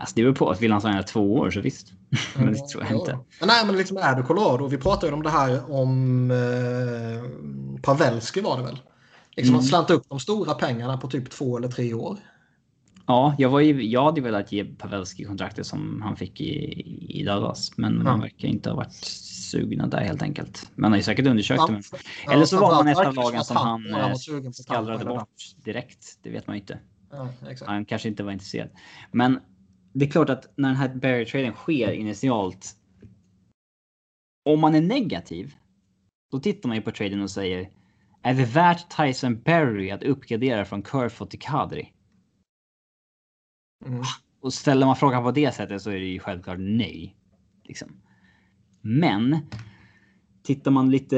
alltså 0.00 0.14
det 0.16 0.22
beror 0.22 0.34
på. 0.34 0.54
Vill 0.60 0.72
han 0.72 0.80
signa 0.80 1.02
två 1.02 1.34
år 1.34 1.50
så 1.50 1.60
visst. 1.60 1.92
men 2.36 2.52
det 2.52 2.68
tror 2.68 2.82
jag 2.82 2.92
ja. 2.92 2.96
inte. 2.96 3.18
Men 3.40 3.48
nej, 3.48 3.66
men 3.66 3.76
liksom 3.76 3.96
är 3.96 4.14
du 4.14 4.22
Colorado. 4.22 4.66
Vi 4.66 4.78
pratade 4.78 5.06
ju 5.06 5.12
om 5.12 5.22
det 5.22 5.30
här 5.30 5.72
om 5.72 6.30
eh, 6.30 7.80
Pavelski 7.82 8.40
var 8.40 8.56
det 8.56 8.62
väl? 8.62 8.78
Liksom 9.36 9.54
mm. 9.54 9.60
att 9.60 9.66
slanta 9.66 9.94
upp 9.94 10.08
de 10.08 10.20
stora 10.20 10.54
pengarna 10.54 10.98
på 10.98 11.10
typ 11.10 11.30
två 11.30 11.56
eller 11.56 11.68
tre 11.68 11.94
år. 11.94 12.18
Ja, 13.06 13.34
jag, 13.38 13.48
var 13.48 13.60
ju, 13.60 13.82
jag 13.82 14.04
hade 14.04 14.20
velat 14.20 14.52
ge 14.52 14.64
Pavelski 14.64 15.24
kontraktet 15.24 15.66
som 15.66 16.02
han 16.02 16.16
fick 16.16 16.40
i, 16.40 16.54
i 17.20 17.24
Dallas. 17.24 17.72
Men 17.76 17.96
ja. 17.96 18.02
man 18.02 18.20
verkar 18.20 18.48
inte 18.48 18.70
ha 18.70 18.76
varit 18.76 18.94
sugna 19.50 19.86
där 19.86 20.00
helt 20.00 20.22
enkelt. 20.22 20.70
Man 20.74 20.92
har 20.92 20.96
ju 20.96 21.02
säkert 21.02 21.26
undersökt 21.26 21.62
det. 21.68 21.82
Ja, 22.26 22.32
Eller 22.32 22.44
så 22.44 22.60
var 22.60 22.74
man 22.74 22.88
ett 22.88 22.98
av 22.98 23.14
lagen 23.14 23.44
som 23.44 23.56
han, 23.56 23.86
han 23.92 24.10
eh, 24.10 24.50
skallrade 24.52 25.04
bort 25.04 25.28
direkt. 25.64 26.18
Det 26.22 26.30
vet 26.30 26.46
man 26.46 26.56
ju 26.56 26.60
inte. 26.60 26.78
Ja, 27.16 27.28
han 27.66 27.84
kanske 27.84 28.08
inte 28.08 28.22
var 28.22 28.32
intresserad. 28.32 28.70
Men 29.12 29.40
det 29.92 30.04
är 30.04 30.10
klart 30.10 30.30
att 30.30 30.52
när 30.56 30.68
den 30.68 30.76
här 30.76 30.94
Barry-traden 30.94 31.52
sker 31.52 31.92
initialt. 31.92 32.76
Om 34.44 34.60
man 34.60 34.74
är 34.74 34.80
negativ. 34.80 35.54
Då 36.30 36.40
tittar 36.40 36.68
man 36.68 36.76
ju 36.76 36.82
på 36.82 36.90
traden 36.90 37.22
och 37.22 37.30
säger. 37.30 37.70
Är 38.22 38.34
det 38.34 38.44
värt 38.44 38.96
Tyson 38.96 39.42
Berry 39.42 39.90
att 39.90 40.02
uppgradera 40.02 40.64
från 40.64 40.82
Kerfoot 40.82 41.30
till 41.30 41.40
Kadri? 41.40 41.92
Mm. 43.86 44.02
Och 44.40 44.54
ställer 44.54 44.86
man 44.86 44.96
frågan 44.96 45.22
på 45.22 45.30
det 45.30 45.54
sättet 45.54 45.82
så 45.82 45.90
är 45.90 46.00
det 46.00 46.06
ju 46.06 46.18
självklart 46.18 46.58
nej. 46.58 47.16
Liksom. 47.64 48.02
Men 48.80 49.38
tittar 50.44 50.70
man 50.70 50.90
lite, 50.90 51.16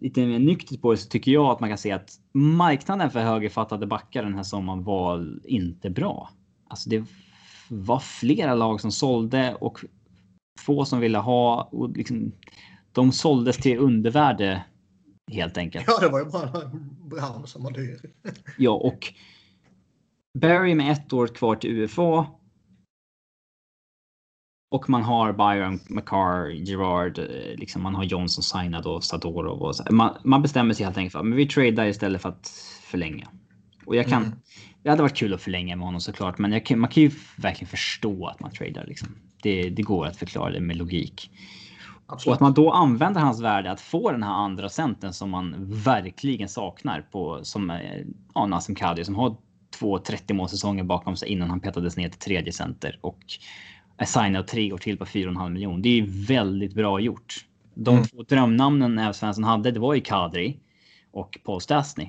lite 0.00 0.26
mer 0.26 0.38
nyktert 0.38 0.80
på 0.80 0.90
det 0.90 0.96
så 0.96 1.08
tycker 1.08 1.32
jag 1.32 1.46
att 1.46 1.60
man 1.60 1.68
kan 1.68 1.78
se 1.78 1.92
att 1.92 2.10
marknaden 2.32 3.10
för 3.10 3.20
högerfattade 3.20 3.86
backar 3.86 4.22
den 4.22 4.34
här 4.34 4.42
sommaren 4.42 4.84
var 4.84 5.38
inte 5.44 5.90
bra. 5.90 6.30
Alltså 6.68 6.90
det 6.90 7.04
var 7.68 7.98
flera 7.98 8.54
lag 8.54 8.80
som 8.80 8.92
sålde 8.92 9.54
och 9.54 9.84
få 10.60 10.84
som 10.84 11.00
ville 11.00 11.18
ha 11.18 11.68
och 11.72 11.96
liksom, 11.96 12.32
de 12.92 13.12
såldes 13.12 13.56
till 13.56 13.78
undervärde 13.78 14.64
helt 15.32 15.58
enkelt. 15.58 15.84
Ja, 15.88 15.98
det 16.00 16.08
var 16.08 16.18
ju 16.18 16.24
bara 16.24 16.70
Brown 17.10 17.46
som 17.46 17.62
var 17.62 17.70
dyr. 17.70 18.00
ja, 18.58 18.70
och 18.70 19.14
Barry 20.38 20.74
med 20.74 20.92
ett 20.92 21.12
år 21.12 21.26
kvar 21.26 21.56
till 21.56 21.70
UFA. 21.70 22.26
Och 24.74 24.90
man 24.90 25.02
har 25.02 25.32
Byron, 25.32 25.80
McCarr, 25.88 26.50
Gerard, 26.50 27.18
eh, 27.18 27.56
liksom 27.56 27.82
man 27.82 27.94
har 27.94 28.04
Johnson 28.04 28.42
signad 28.42 28.86
och 28.86 29.04
Sadorov. 29.04 29.62
Och 29.62 29.76
så. 29.76 29.84
Man, 29.90 30.16
man 30.24 30.42
bestämmer 30.42 30.74
sig 30.74 30.84
helt 30.84 30.96
enkelt 30.96 31.12
för 31.12 31.18
att 31.18 31.26
vi 31.26 31.46
tradar 31.46 31.86
istället 31.86 32.22
för 32.22 32.28
att 32.28 32.48
förlänga. 32.82 33.28
Och 33.86 33.96
jag 33.96 34.06
kan. 34.06 34.22
Mm. 34.22 34.38
Det 34.82 34.90
hade 34.90 35.02
varit 35.02 35.16
kul 35.16 35.34
att 35.34 35.42
förlänga 35.42 35.76
med 35.76 35.86
honom 35.86 36.00
såklart, 36.00 36.38
men 36.38 36.60
kan, 36.60 36.78
man 36.78 36.90
kan 36.90 37.02
ju 37.02 37.10
verkligen 37.36 37.68
förstå 37.68 38.26
att 38.26 38.40
man 38.40 38.50
tradar. 38.50 38.84
Liksom. 38.86 39.08
Det, 39.42 39.70
det 39.70 39.82
går 39.82 40.06
att 40.06 40.16
förklara 40.16 40.50
det 40.50 40.60
med 40.60 40.76
logik. 40.76 41.30
Absolut. 42.06 42.26
Och 42.26 42.34
att 42.34 42.40
man 42.40 42.54
då 42.54 42.70
använder 42.70 43.20
hans 43.20 43.40
värde 43.40 43.70
att 43.70 43.80
få 43.80 44.12
den 44.12 44.22
här 44.22 44.34
andra 44.34 44.68
centern 44.68 45.12
som 45.12 45.30
man 45.30 45.54
verkligen 45.84 46.48
saknar 46.48 47.00
på 47.00 47.40
som 47.42 47.78
ja, 48.34 48.46
Nassim 48.46 48.74
Kadri 48.74 49.04
som 49.04 49.14
har 49.14 49.36
två 49.78 49.98
30 49.98 50.34
målsäsonger 50.34 50.84
bakom 50.84 51.16
sig 51.16 51.28
innan 51.28 51.50
han 51.50 51.60
petades 51.60 51.96
ner 51.96 52.08
till 52.08 52.20
tredje 52.20 52.52
center 52.52 52.98
och 53.00 53.18
är 53.96 54.04
signad 54.04 54.46
tre 54.46 54.72
år 54.72 54.78
till 54.78 54.98
på 54.98 55.04
4,5 55.04 55.50
miljoner. 55.50 55.82
Det 55.82 55.98
är 55.98 56.26
väldigt 56.26 56.74
bra 56.74 57.00
gjort. 57.00 57.46
De 57.74 57.94
mm. 57.94 58.06
två 58.06 58.22
drömnamnen 58.22 59.14
Svensson 59.14 59.44
hade, 59.44 59.70
det 59.70 59.80
var 59.80 59.94
ju 59.94 60.00
Kadri 60.00 60.60
och 61.10 61.38
Paul 61.44 61.60
Stastny. 61.60 62.08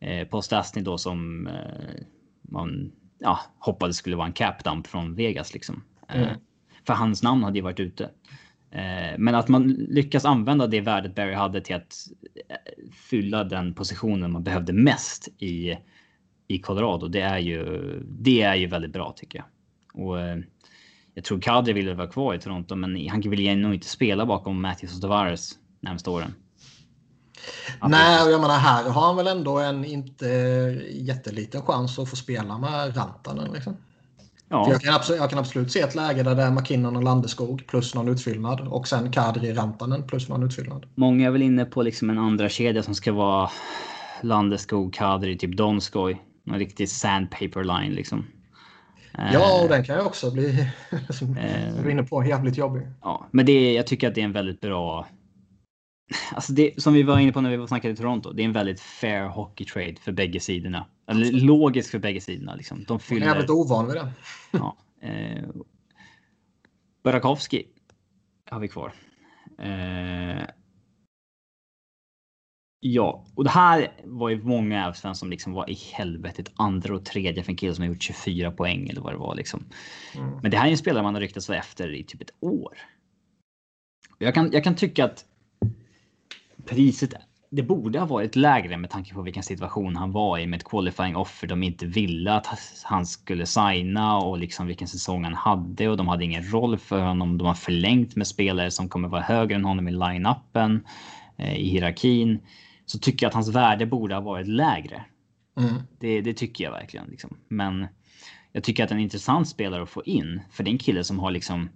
Eh, 0.00 0.28
Paul 0.28 0.42
Stastny 0.42 0.82
då 0.82 0.98
som 0.98 1.46
eh, 1.46 2.02
man 2.42 2.92
ja, 3.18 3.40
hoppades 3.58 3.96
skulle 3.96 4.16
vara 4.16 4.26
en 4.26 4.32
capdump 4.32 4.86
från 4.86 5.14
Vegas 5.14 5.54
liksom. 5.54 5.82
Eh, 6.08 6.22
mm. 6.22 6.34
För 6.86 6.94
hans 6.94 7.22
namn 7.22 7.44
hade 7.44 7.58
ju 7.58 7.62
varit 7.62 7.80
ute. 7.80 8.10
Eh, 8.70 9.18
men 9.18 9.34
att 9.34 9.48
man 9.48 9.68
lyckas 9.68 10.24
använda 10.24 10.66
det 10.66 10.80
värdet 10.80 11.14
Barry 11.14 11.34
hade 11.34 11.60
till 11.60 11.76
att 11.76 11.94
eh, 12.48 12.56
fylla 12.92 13.44
den 13.44 13.74
positionen 13.74 14.32
man 14.32 14.42
behövde 14.42 14.72
mest 14.72 15.28
i, 15.38 15.76
i 16.48 16.58
Colorado. 16.58 17.08
Det 17.08 17.20
är 17.20 17.38
ju, 17.38 17.92
det 18.08 18.42
är 18.42 18.54
ju 18.54 18.66
väldigt 18.66 18.92
bra 18.92 19.12
tycker 19.16 19.38
jag. 19.38 19.46
Och 20.04 20.20
eh, 20.20 20.38
jag 21.16 21.24
tror 21.24 21.40
Kadri 21.40 21.72
ville 21.72 21.94
vara 21.94 22.06
kvar 22.06 22.34
i 22.34 22.38
Toronto, 22.38 22.74
men 22.74 23.08
han 23.08 23.20
vill 23.20 23.58
nog 23.58 23.74
inte 23.74 23.86
spela 23.86 24.26
bakom 24.26 24.62
Matthews 24.62 24.94
och 24.94 25.00
Tavares 25.00 25.52
närmsta 25.80 26.10
åren. 26.10 26.34
Nej, 27.82 28.24
och 28.24 28.30
jag 28.30 28.40
menar 28.40 28.58
här 28.58 28.90
har 28.90 29.06
han 29.06 29.16
väl 29.16 29.26
ändå 29.26 29.58
en 29.58 29.84
inte 29.84 30.26
jätteliten 30.90 31.62
chans 31.62 31.98
att 31.98 32.10
få 32.10 32.16
spela 32.16 32.58
med 32.58 32.96
Rantanen. 32.96 33.52
Liksom. 33.52 33.76
Ja. 34.48 34.70
Jag 34.70 34.80
kan, 34.80 34.94
absolut, 34.94 35.20
jag, 35.20 35.30
kan 35.30 35.38
absolut, 35.38 35.72
se 35.72 35.80
ett 35.80 35.94
läge 35.94 36.22
där 36.22 36.34
det 36.34 36.42
är 36.42 36.50
McKinnon 36.50 36.96
och 36.96 37.02
Landeskog 37.02 37.66
plus 37.66 37.94
någon 37.94 38.08
utfyllnad 38.08 38.68
och 38.68 38.88
sen 38.88 39.12
Kadri 39.12 39.52
Rantanen 39.52 40.06
plus 40.06 40.28
någon 40.28 40.42
utfyllnad. 40.42 40.86
Många 40.94 41.26
är 41.26 41.30
väl 41.30 41.42
inne 41.42 41.64
på 41.64 41.82
liksom 41.82 42.10
en 42.10 42.18
andra 42.18 42.48
kedja 42.48 42.82
som 42.82 42.94
ska 42.94 43.12
vara 43.12 43.50
Landeskog, 44.22 44.94
Kadri, 44.94 45.38
typ 45.38 45.56
Donskoj. 45.56 46.22
En 46.46 46.58
riktig 46.58 46.88
sandpaper 46.88 47.64
line 47.64 47.92
liksom. 47.92 48.26
Ja, 49.18 49.58
och 49.58 49.64
eh, 49.64 49.68
den 49.68 49.84
kan 49.84 49.96
ju 49.96 50.02
också 50.02 50.30
bli, 50.30 50.68
som 51.10 51.36
eh, 51.36 51.74
du 51.74 51.88
är 51.88 51.90
inne 51.90 52.02
på, 52.02 52.24
jävligt 52.24 52.56
jobbig. 52.56 52.82
Ja, 53.02 53.26
men 53.30 53.46
det, 53.46 53.72
jag 53.72 53.86
tycker 53.86 54.08
att 54.08 54.14
det 54.14 54.20
är 54.20 54.24
en 54.24 54.32
väldigt 54.32 54.60
bra 54.60 55.06
Alltså 56.32 56.52
det, 56.52 56.82
som 56.82 56.94
vi 56.94 57.02
var 57.02 57.18
inne 57.18 57.32
på 57.32 57.40
när 57.40 57.56
vi 57.56 57.66
snackade 57.66 57.94
i 57.94 57.96
Toronto, 57.96 58.32
det 58.32 58.42
är 58.42 58.44
en 58.44 58.52
väldigt 58.52 58.80
fair 58.80 59.28
hockey 59.28 59.64
trade 59.64 59.94
för 60.00 60.12
bägge 60.12 60.40
sidorna. 60.40 60.86
Eller 61.08 61.32
logiskt 61.32 61.90
för 61.90 61.98
bägge 61.98 62.20
sidorna. 62.20 62.54
Liksom. 62.54 62.84
De 62.88 63.00
fyller... 63.00 63.20
Jag 63.20 63.30
är 63.30 63.34
jävligt 63.34 63.50
ovan 63.50 63.86
vid 63.86 63.96
det. 63.96 64.12
ja, 64.50 64.76
eh, 65.00 65.44
Burakovsky 67.04 67.62
har 68.50 68.60
vi 68.60 68.68
kvar. 68.68 68.92
Eh, 69.58 70.44
ja, 72.80 73.24
och 73.34 73.44
det 73.44 73.50
här 73.50 73.92
var 74.04 74.28
ju 74.28 74.42
många 74.42 74.88
Avs 74.88 75.18
som 75.18 75.30
liksom 75.30 75.52
var 75.52 75.70
i 75.70 75.78
helvetet 75.92 76.52
andra 76.56 76.94
och 76.94 77.04
tredje 77.04 77.42
för 77.42 77.52
en 77.52 77.56
kille 77.56 77.74
som 77.74 77.82
har 77.82 77.88
gjort 77.88 78.02
24 78.02 78.50
poäng 78.50 78.88
eller 78.88 79.00
vad 79.00 79.12
det 79.12 79.18
var 79.18 79.34
liksom. 79.34 79.64
Mm. 80.14 80.38
Men 80.42 80.50
det 80.50 80.56
här 80.56 80.66
är 80.66 80.70
en 80.70 80.78
spelare 80.78 81.02
man 81.02 81.14
har 81.14 81.20
ryktats 81.20 81.50
efter 81.50 81.94
i 81.94 82.04
typ 82.04 82.22
ett 82.22 82.34
år. 82.40 82.78
Jag 84.18 84.34
kan, 84.34 84.50
jag 84.52 84.64
kan 84.64 84.74
tycka 84.74 85.04
att 85.04 85.24
priset 86.64 87.14
det 87.50 87.62
borde 87.62 87.98
ha 87.98 88.06
varit 88.06 88.36
lägre 88.36 88.76
med 88.76 88.90
tanke 88.90 89.14
på 89.14 89.22
vilken 89.22 89.42
situation 89.42 89.96
han 89.96 90.12
var 90.12 90.38
i 90.38 90.46
med 90.46 90.56
ett 90.56 90.64
qualifying 90.64 91.16
offer. 91.16 91.46
De 91.46 91.62
inte 91.62 91.86
ville 91.86 92.32
att 92.32 92.46
han 92.84 93.06
skulle 93.06 93.46
signa 93.46 94.18
och 94.18 94.38
liksom 94.38 94.66
vilken 94.66 94.88
säsong 94.88 95.24
han 95.24 95.34
hade 95.34 95.88
och 95.88 95.96
de 95.96 96.08
hade 96.08 96.24
ingen 96.24 96.52
roll 96.52 96.78
för 96.78 97.00
honom. 97.00 97.38
De 97.38 97.46
har 97.46 97.54
förlängt 97.54 98.16
med 98.16 98.26
spelare 98.26 98.70
som 98.70 98.88
kommer 98.88 99.08
vara 99.08 99.22
högre 99.22 99.54
än 99.54 99.64
honom 99.64 99.88
i 99.88 99.92
line-upen 99.92 100.86
eh, 101.36 101.56
i 101.56 101.68
hierarkin. 101.68 102.40
Så 102.86 102.98
tycker 102.98 103.26
jag 103.26 103.28
att 103.28 103.34
hans 103.34 103.48
värde 103.48 103.86
borde 103.86 104.14
ha 104.14 104.20
varit 104.20 104.46
lägre. 104.46 105.04
Mm. 105.58 105.74
Det, 106.00 106.20
det, 106.20 106.34
tycker 106.34 106.64
jag 106.64 106.70
verkligen. 106.70 107.06
Liksom. 107.06 107.36
Men 107.48 107.86
jag 108.52 108.64
tycker 108.64 108.84
att 108.84 108.90
en 108.90 108.98
intressant 108.98 109.48
spelare 109.48 109.82
att 109.82 109.88
få 109.88 110.04
in 110.04 110.40
för 110.50 110.64
det 110.64 110.70
är 110.70 110.72
en 110.72 110.78
kille 110.78 111.04
som 111.04 111.18
har 111.18 111.30
liksom 111.30 111.68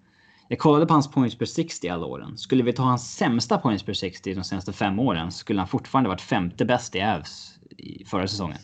jag 0.49 0.59
kollade 0.59 0.87
på 0.87 0.93
hans 0.93 1.11
points 1.11 1.39
per 1.39 1.47
60 1.47 1.89
alla 1.89 2.07
åren. 2.07 2.39
Skulle 2.39 2.63
vi 2.63 2.73
ta 2.73 2.83
hans 2.83 3.17
sämsta 3.17 3.59
points 3.59 3.85
per 3.85 3.93
60 3.93 4.35
de 4.35 4.45
senaste 4.45 4.73
fem 4.73 4.99
åren 4.99 5.33
skulle 5.33 5.61
han 5.61 5.69
fortfarande 5.69 6.09
varit 6.09 6.21
femte 6.21 6.65
bäst 6.65 6.95
i 6.95 7.01
Avs 7.01 7.59
förra 8.07 8.29
säsongen. 8.29 8.59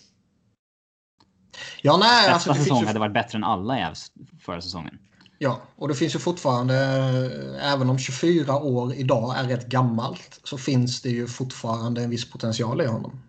Ja, 1.83 1.97
nej. 1.97 2.31
Nästa 2.31 2.51
alltså, 2.51 2.65
säsong 2.65 2.81
ju... 2.81 2.87
hade 2.87 2.99
varit 2.99 3.13
bättre 3.13 3.37
än 3.37 3.45
alla 3.45 3.79
i 3.79 3.85
Avs 3.85 4.13
förra 4.41 4.61
säsongen. 4.61 4.99
Ja, 5.39 5.63
och 5.77 5.89
det 5.89 5.95
finns 5.95 6.15
ju 6.15 6.19
fortfarande, 6.19 6.75
även 7.61 7.91
om 7.91 7.99
24 7.99 8.57
år 8.57 8.95
idag 8.95 9.39
är 9.39 9.45
rätt 9.45 9.69
gammalt, 9.69 10.41
så 10.45 10.59
finns 10.59 11.03
det 11.03 11.09
ju 11.09 11.27
fortfarande 11.27 12.03
en 12.03 12.11
viss 12.11 12.31
potential 12.31 12.81
i 12.81 12.87
honom. 12.87 13.21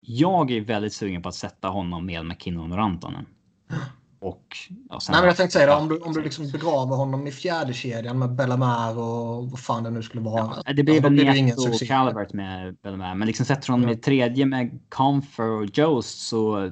Jag 0.00 0.50
är 0.50 0.60
väldigt 0.60 0.92
sugen 0.92 1.22
på 1.22 1.28
att 1.28 1.34
sätta 1.34 1.68
honom 1.68 2.06
med 2.06 2.26
McKinnon 2.26 2.72
och 2.72 2.78
Rantanen. 2.78 3.26
Och, 4.20 4.56
ja, 4.88 4.98
Nej, 5.08 5.20
men 5.20 5.26
jag 5.26 5.36
tänkte 5.36 5.58
säga 5.58 5.66
det, 5.66 5.82
om 5.82 5.88
du, 5.88 5.98
om 5.98 6.12
du 6.12 6.22
liksom 6.22 6.50
begraver 6.50 6.96
honom 6.96 7.26
i 7.26 7.32
fjärde 7.32 7.74
kedjan 7.74 8.18
med 8.18 8.34
Bellamare 8.34 8.96
och 8.96 9.50
vad 9.50 9.60
fan 9.60 9.82
det 9.82 9.90
nu 9.90 10.02
skulle 10.02 10.22
vara. 10.22 10.62
Ja, 10.66 10.72
det 10.72 10.82
blir 10.82 11.00
väl 11.00 11.12
Nieto 11.12 11.68
och 11.68 11.80
Calvert 11.88 12.32
med 12.32 12.76
Bellamare. 12.82 13.14
Men 13.14 13.26
liksom 13.26 13.46
sätter 13.46 13.68
honom 13.68 13.90
i 13.90 13.96
tredje 13.96 14.46
med 14.46 14.80
Comfer 14.88 15.50
och 15.50 15.78
Jost 15.78 16.28
så... 16.28 16.70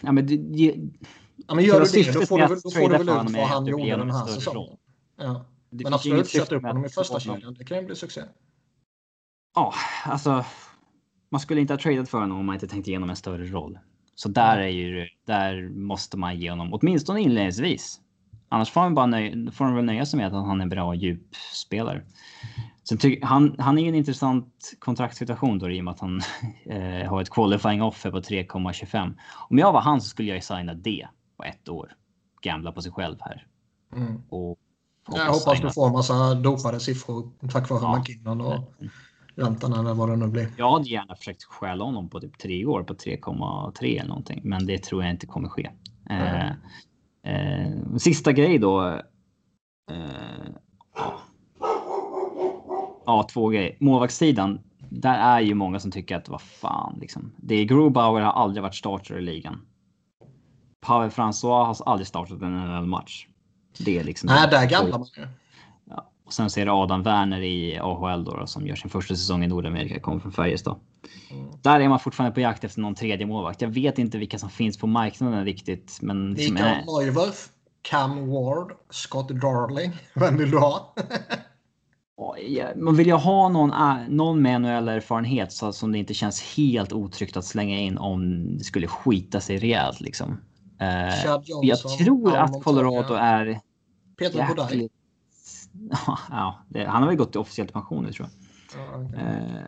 Ja, 0.00 0.12
men, 0.12 0.26
det, 0.26 0.74
ja, 1.48 1.54
men 1.54 1.64
gör 1.64 1.80
du 1.80 1.86
det, 1.86 2.12
då 2.12 2.26
får 2.26 2.38
du, 2.38 2.60
då 2.64 2.70
får 2.70 2.88
du 2.88 2.98
väl 2.98 3.26
ut 3.26 3.36
vad 3.36 3.46
han 3.48 3.66
gjorde 3.66 3.96
den 3.96 4.10
här 4.10 4.26
säsongen. 4.26 4.76
Ja. 5.16 5.44
Men 5.70 5.94
absolut, 5.94 6.28
sätta 6.28 6.54
upp 6.54 6.62
honom 6.62 6.84
i 6.84 6.88
första 6.88 7.20
kedjan. 7.20 7.54
Det 7.54 7.64
kan 7.64 7.78
ju 7.78 7.84
bli 7.86 7.96
succé. 7.96 8.20
Ja, 9.54 9.74
alltså. 10.04 10.44
Man 11.30 11.40
skulle 11.40 11.60
inte 11.60 11.72
ha 11.72 11.78
tradat 11.78 12.08
för 12.08 12.18
honom 12.18 12.38
om 12.38 12.46
man 12.46 12.54
inte 12.54 12.68
tänkt 12.68 12.88
igenom 12.88 13.10
en 13.10 13.16
större 13.16 13.44
roll. 13.44 13.78
Så 14.14 14.28
där, 14.28 14.58
är 14.58 14.68
ju, 14.68 15.08
där 15.26 15.68
måste 15.68 16.16
man 16.16 16.40
ge 16.40 16.50
honom, 16.50 16.74
åtminstone 16.74 17.20
inledningsvis. 17.20 18.00
Annars 18.48 18.70
får 18.70 18.80
han, 18.80 18.94
bara 18.94 19.06
nöj, 19.06 19.50
får 19.52 19.64
han 19.64 19.74
väl 19.74 19.84
nöja 19.84 20.06
sig 20.06 20.16
med 20.16 20.26
att 20.26 20.32
han 20.32 20.60
är 20.60 20.62
en 20.62 20.68
bra 20.68 20.94
djupspelare. 20.94 22.02
Sen 22.88 22.98
ty, 22.98 23.18
han, 23.22 23.56
han 23.58 23.78
är 23.78 23.82
ju 23.82 23.88
en 23.88 23.94
intressant 23.94 24.72
kontraktssituation 24.78 25.58
då 25.58 25.70
i 25.70 25.80
och 25.80 25.84
med 25.84 25.92
att 25.92 26.00
han 26.00 26.20
eh, 26.66 27.10
har 27.10 27.22
ett 27.22 27.30
qualifying 27.30 27.82
offer 27.82 28.10
på 28.10 28.20
3,25. 28.20 29.14
Om 29.48 29.58
jag 29.58 29.72
var 29.72 29.80
han 29.80 30.00
så 30.00 30.08
skulle 30.08 30.28
jag 30.28 30.36
ju 30.36 30.42
signa 30.42 30.74
det 30.74 31.06
på 31.44 31.48
ett 31.48 31.68
år. 31.68 31.92
Gambla 32.42 32.72
på 32.72 32.82
sig 32.82 32.92
själv 32.92 33.16
här. 33.20 33.46
Mm. 33.96 34.22
Och 34.28 34.58
hoppas 35.06 35.24
jag 35.24 35.32
hoppas 35.32 35.60
du 35.60 35.70
får 35.70 35.86
en 35.86 35.92
massa 35.92 36.34
dopade 36.34 36.80
siffror 36.80 37.30
tack 37.52 37.70
vare 37.70 37.80
ja. 37.82 37.98
McKinnon 37.98 38.40
och 38.40 38.74
räntan 39.34 39.72
eller 39.72 39.94
vad 39.94 40.08
det 40.08 40.16
nu 40.16 40.26
blir. 40.26 40.48
Jag 40.56 40.72
hade 40.72 40.88
gärna 40.88 41.16
försökt 41.16 41.44
stjäla 41.44 41.84
honom 41.84 42.08
på 42.08 42.20
typ 42.20 42.38
tre 42.38 42.66
år 42.66 42.82
på 42.82 42.94
3,3 42.94 43.98
eller 43.98 44.08
någonting, 44.08 44.40
men 44.44 44.66
det 44.66 44.82
tror 44.82 45.02
jag 45.02 45.10
inte 45.10 45.26
kommer 45.26 45.48
ske. 45.48 45.70
Mm. 46.10 46.54
Eh, 47.22 47.32
eh, 47.32 47.96
sista 47.96 48.32
grej 48.32 48.58
då. 48.58 49.00
Eh, 49.90 50.50
ja, 53.06 53.28
två 53.32 53.48
grejer. 53.48 53.76
Målvaktssidan. 53.80 54.60
Där 54.90 55.18
är 55.18 55.40
ju 55.40 55.54
många 55.54 55.80
som 55.80 55.90
tycker 55.90 56.16
att 56.16 56.28
vad 56.28 56.42
fan 56.42 56.98
liksom. 57.00 57.32
Det 57.36 57.54
är 57.54 57.64
Grubauer 57.64 58.20
har 58.20 58.32
aldrig 58.32 58.62
varit 58.62 58.74
starter 58.74 59.18
i 59.18 59.22
ligan. 59.22 59.60
Pavel 60.84 61.10
François 61.10 61.64
har 61.64 61.76
aldrig 61.86 62.06
startat 62.06 62.42
en 62.42 62.60
NHL-match. 62.60 63.26
Det 63.78 63.98
är 63.98 64.04
liksom. 64.04 64.26
Nej, 64.26 64.48
där 64.50 64.66
gamblar 64.66 64.98
man 64.98 65.08
ju. 65.16 65.26
Och 66.26 66.32
sen 66.32 66.50
så 66.50 66.60
är 66.60 66.64
det 66.64 66.72
Adam 66.72 67.02
Werner 67.02 67.42
i 67.42 67.78
AHL 67.78 68.24
då, 68.24 68.36
då 68.36 68.46
som 68.46 68.66
gör 68.66 68.76
sin 68.76 68.90
första 68.90 69.14
säsong 69.14 69.44
i 69.44 69.46
Nordamerika, 69.46 70.00
kommer 70.00 70.20
från 70.20 70.32
Färjestad. 70.32 70.76
Mm. 71.30 71.46
Där 71.62 71.80
är 71.80 71.88
man 71.88 72.00
fortfarande 72.00 72.34
på 72.34 72.40
jakt 72.40 72.64
efter 72.64 72.80
någon 72.80 72.94
tredje 72.94 73.26
målvakt. 73.26 73.62
Jag 73.62 73.68
vet 73.68 73.98
inte 73.98 74.18
vilka 74.18 74.38
som 74.38 74.50
finns 74.50 74.78
på 74.78 74.86
marknaden 74.86 75.44
riktigt. 75.44 75.98
Men 76.02 76.32
Mikael 76.32 76.58
är... 76.58 77.04
Neuwirth, 77.04 77.38
Cam 77.82 78.30
Ward, 78.30 78.72
Scott 78.90 79.28
Darling. 79.28 79.92
Vem 80.14 80.36
vill 80.36 80.50
du 80.50 80.58
ha? 80.58 80.94
man 82.76 82.96
vill 82.96 83.06
ju 83.06 83.12
ha 83.12 83.48
någon, 83.48 83.72
äh, 83.72 84.08
någon 84.08 84.42
med 84.42 84.60
NHL-erfarenhet 84.60 85.52
så 85.52 85.72
som 85.72 85.92
det 85.92 85.98
inte 85.98 86.14
känns 86.14 86.56
helt 86.56 86.92
otryggt 86.92 87.36
att 87.36 87.44
slänga 87.44 87.78
in 87.78 87.98
om 87.98 88.48
det 88.58 88.64
skulle 88.64 88.86
skita 88.86 89.40
sig 89.40 89.58
rejält 89.58 90.00
liksom. 90.00 90.40
Uh, 90.82 91.62
jag 91.62 91.78
tror 91.78 92.36
att 92.36 92.62
Colorado 92.62 93.14
är 93.14 93.60
Peter 94.18 94.38
jäkligt, 94.38 94.92
ja, 96.30 96.64
han 96.86 97.02
har 97.02 97.06
väl 97.06 97.16
gått 97.16 97.32
till 97.32 97.40
officiellt 97.40 97.72
pension 97.72 98.04
nu 98.04 98.12
tror 98.12 98.28
jag. 98.28 98.40
Eh, 99.20 99.66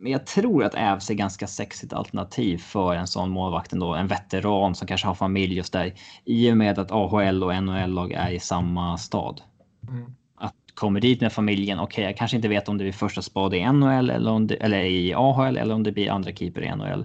men 0.00 0.12
jag 0.12 0.26
tror 0.26 0.64
att 0.64 0.74
Ävs 0.74 1.10
är 1.10 1.14
ganska 1.14 1.46
sexigt 1.46 1.92
alternativ 1.92 2.58
för 2.58 2.94
en 2.94 3.06
sån 3.06 3.30
målvakt 3.30 3.72
ändå. 3.72 3.94
En 3.94 4.06
veteran 4.06 4.74
som 4.74 4.88
kanske 4.88 5.06
har 5.06 5.14
familj 5.14 5.60
och 5.60 5.66
där. 5.72 5.94
I 6.24 6.52
och 6.52 6.56
med 6.56 6.78
att 6.78 6.90
AHL 6.90 7.44
och 7.44 7.62
NHL-lag 7.62 8.12
är 8.12 8.30
i 8.30 8.40
samma 8.40 8.98
stad. 8.98 9.40
Mm. 9.88 10.14
Att 10.36 10.54
kommer 10.74 11.00
dit 11.00 11.20
med 11.20 11.32
familjen. 11.32 11.78
Okej, 11.78 11.92
okay, 11.92 12.04
jag 12.04 12.16
kanske 12.16 12.36
inte 12.36 12.48
vet 12.48 12.68
om 12.68 12.78
det 12.78 12.84
blir 12.84 12.92
första 12.92 13.22
spad 13.22 13.54
i 13.54 13.72
NHL 13.72 14.10
eller, 14.10 14.30
om 14.30 14.46
det, 14.46 14.54
eller 14.54 14.84
i 14.84 15.14
AHL 15.14 15.56
eller 15.56 15.74
om 15.74 15.82
det 15.82 15.92
blir 15.92 16.10
andra 16.10 16.32
keeper 16.32 16.62
i 16.62 16.76
NHL. 16.76 17.04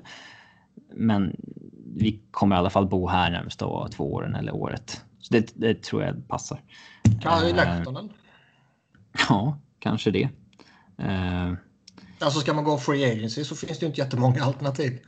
Men 0.96 1.36
vi 1.96 2.22
kommer 2.32 2.56
i 2.56 2.60
alla 2.60 2.70
fall 2.70 2.88
bo 2.88 3.08
här 3.08 3.32
närmsta 3.32 3.88
två 3.88 4.14
åren 4.14 4.36
eller 4.36 4.56
året. 4.56 5.06
Så 5.20 5.34
det, 5.34 5.52
det 5.56 5.84
tror 5.84 6.04
jag 6.04 6.28
passar. 6.28 6.62
Kan 7.22 7.48
i 7.48 7.54
Lehtonen? 7.54 8.10
Ja, 9.30 9.60
kanske 9.80 10.12
det. 10.12 10.30
Uh, 11.00 11.54
alltså 12.20 12.40
ska 12.40 12.54
man 12.54 12.64
gå 12.64 12.78
free 12.78 13.12
agency 13.12 13.44
så 13.44 13.56
finns 13.56 13.80
det 13.80 13.84
ju 13.84 13.88
inte 13.88 14.02
jättemånga 14.02 14.44
alternativ. 14.44 15.00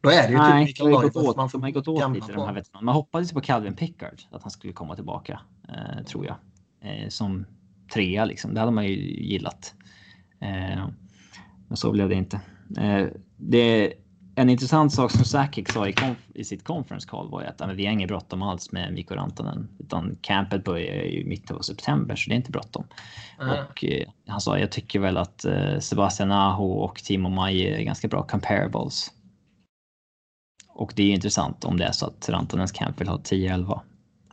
Då 0.00 0.10
är 0.10 0.22
det 0.22 0.32
ju 0.32 0.38
typ 0.38 0.48
Nej, 0.48 0.66
typ 0.66 0.84
Mikael 0.84 1.26
åt, 1.26 1.36
man 1.36 1.50
får 1.50 1.70
gått 1.70 1.88
åt 1.88 2.14
lite 2.14 2.32
de 2.32 2.48
här. 2.48 2.64
Man 2.82 2.94
hoppades 2.94 3.32
på 3.32 3.40
Calvin 3.40 3.76
Pickard 3.76 4.20
att 4.30 4.42
han 4.42 4.50
skulle 4.50 4.72
komma 4.72 4.94
tillbaka, 4.94 5.40
eh, 5.68 6.04
tror 6.04 6.26
jag. 6.26 6.36
Eh, 6.80 7.08
som 7.08 7.46
trea 7.92 8.24
liksom. 8.24 8.54
Det 8.54 8.60
hade 8.60 8.72
man 8.72 8.86
ju 8.86 8.94
gillat. 9.22 9.74
Eh, 10.40 10.88
men 11.68 11.76
så 11.76 11.92
blev 11.92 12.08
det 12.08 12.14
inte. 12.14 12.40
Eh, 12.78 13.06
det 13.36 13.94
en 14.34 14.48
intressant 14.48 14.92
sak 14.92 15.10
som 15.10 15.24
Sakic 15.24 15.72
sa 15.72 15.88
i, 15.88 15.94
i, 16.34 16.44
sitt 16.44 16.64
conference 16.64 17.08
call 17.08 17.30
var 17.30 17.42
ju 17.42 17.46
att 17.46 17.58
men, 17.58 17.76
vi 17.76 17.86
har 17.86 17.92
inget 17.92 18.08
bråttom 18.08 18.42
alls 18.42 18.72
med 18.72 18.92
Mikko 18.92 19.14
Rantanen. 19.14 19.68
Utan 19.78 20.16
campet 20.20 20.64
börjar 20.64 20.94
i 20.94 21.24
mitten 21.24 21.56
av 21.56 21.60
september 21.60 22.16
så 22.16 22.30
det 22.30 22.34
är 22.34 22.36
inte 22.36 22.50
bråttom. 22.50 22.84
Mm. 23.40 23.50
Och 23.50 23.84
eh, 23.84 24.08
han 24.26 24.40
sa 24.40 24.58
jag 24.58 24.70
tycker 24.70 24.98
väl 24.98 25.16
att 25.16 25.44
eh, 25.44 25.78
Sebastian 25.78 26.32
Aho 26.32 26.72
och 26.72 26.96
Timo 26.96 27.28
Maj 27.28 27.66
är 27.66 27.82
ganska 27.82 28.08
bra 28.08 28.22
comparables. 28.22 29.12
Och 30.68 30.92
det 30.96 31.02
är 31.02 31.14
intressant 31.14 31.64
om 31.64 31.78
det 31.78 31.84
är 31.84 31.92
så 31.92 32.06
att 32.06 32.28
Rantanens 32.28 32.72
camp 32.72 33.00
vill 33.00 33.08
ha 33.08 33.16
10-11. 33.16 33.80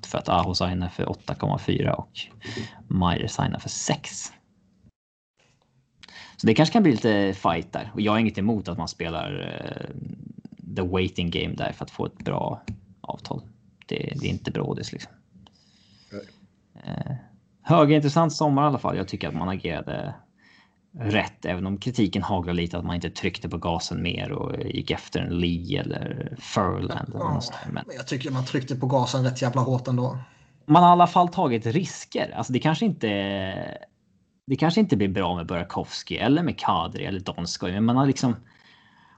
För 0.05 0.17
att 0.17 0.29
Aho 0.29 0.53
signar 0.55 0.89
för 0.89 1.05
8,4 1.05 1.89
och 1.89 2.11
Meyer 2.87 3.27
signar 3.27 3.59
för 3.59 3.69
6. 3.69 4.31
Så 6.41 6.47
det 6.47 6.53
kanske 6.53 6.73
kan 6.73 6.83
bli 6.83 6.91
lite 6.91 7.33
fight 7.33 7.73
där. 7.73 7.91
Och 7.93 8.01
jag 8.01 8.11
har 8.11 8.19
inget 8.19 8.37
emot 8.37 8.67
att 8.67 8.77
man 8.77 8.87
spelar 8.87 9.39
uh, 9.39 10.75
the 10.75 10.81
waiting 10.81 11.29
game 11.29 11.55
där 11.55 11.71
för 11.71 11.85
att 11.85 11.91
få 11.91 12.05
ett 12.05 12.17
bra 12.17 12.61
avtal. 13.01 13.41
Det, 13.85 14.13
det 14.15 14.25
är 14.27 14.29
inte 14.29 14.51
brådis 14.51 14.91
liksom. 14.91 15.11
Uh, 16.13 17.15
högintressant 17.61 18.33
sommar 18.33 18.63
i 18.63 18.65
alla 18.65 18.79
fall. 18.79 18.97
Jag 18.97 19.07
tycker 19.07 19.27
att 19.27 19.35
man 19.35 19.49
agerade 19.49 20.13
rätt, 20.99 21.45
även 21.45 21.65
om 21.65 21.77
kritiken 21.77 22.23
haglar 22.23 22.53
lite 22.53 22.77
att 22.77 22.85
man 22.85 22.95
inte 22.95 23.09
tryckte 23.09 23.49
på 23.49 23.57
gasen 23.57 24.01
mer 24.01 24.31
och 24.31 24.63
gick 24.65 24.91
efter 24.91 25.19
en 25.19 25.39
Lee 25.39 25.81
eller 25.81 26.33
Furland. 26.39 27.11
Ja, 27.13 27.41
men 27.71 27.83
jag 27.95 28.07
tycker 28.07 28.31
man 28.31 28.45
tryckte 28.45 28.75
på 28.75 28.87
gasen 28.87 29.23
rätt 29.23 29.41
jävla 29.41 29.61
hårt 29.61 29.87
ändå. 29.87 30.17
Man 30.65 30.83
har 30.83 30.89
i 30.89 30.91
alla 30.91 31.07
fall 31.07 31.27
tagit 31.29 31.65
risker. 31.65 32.33
Alltså 32.35 32.53
det 32.53 32.59
kanske 32.59 32.85
inte 32.85 33.07
det 34.49 34.55
kanske 34.55 34.79
inte 34.79 34.97
blir 34.97 35.07
bra 35.07 35.35
med 35.35 35.45
Burakovsky 35.45 36.15
eller 36.15 36.43
med 36.43 36.59
Kadri 36.59 37.05
eller 37.05 37.19
Donskoj, 37.19 37.71
men 37.71 37.85
man 37.85 37.97
har 37.97 38.05
liksom. 38.05 38.35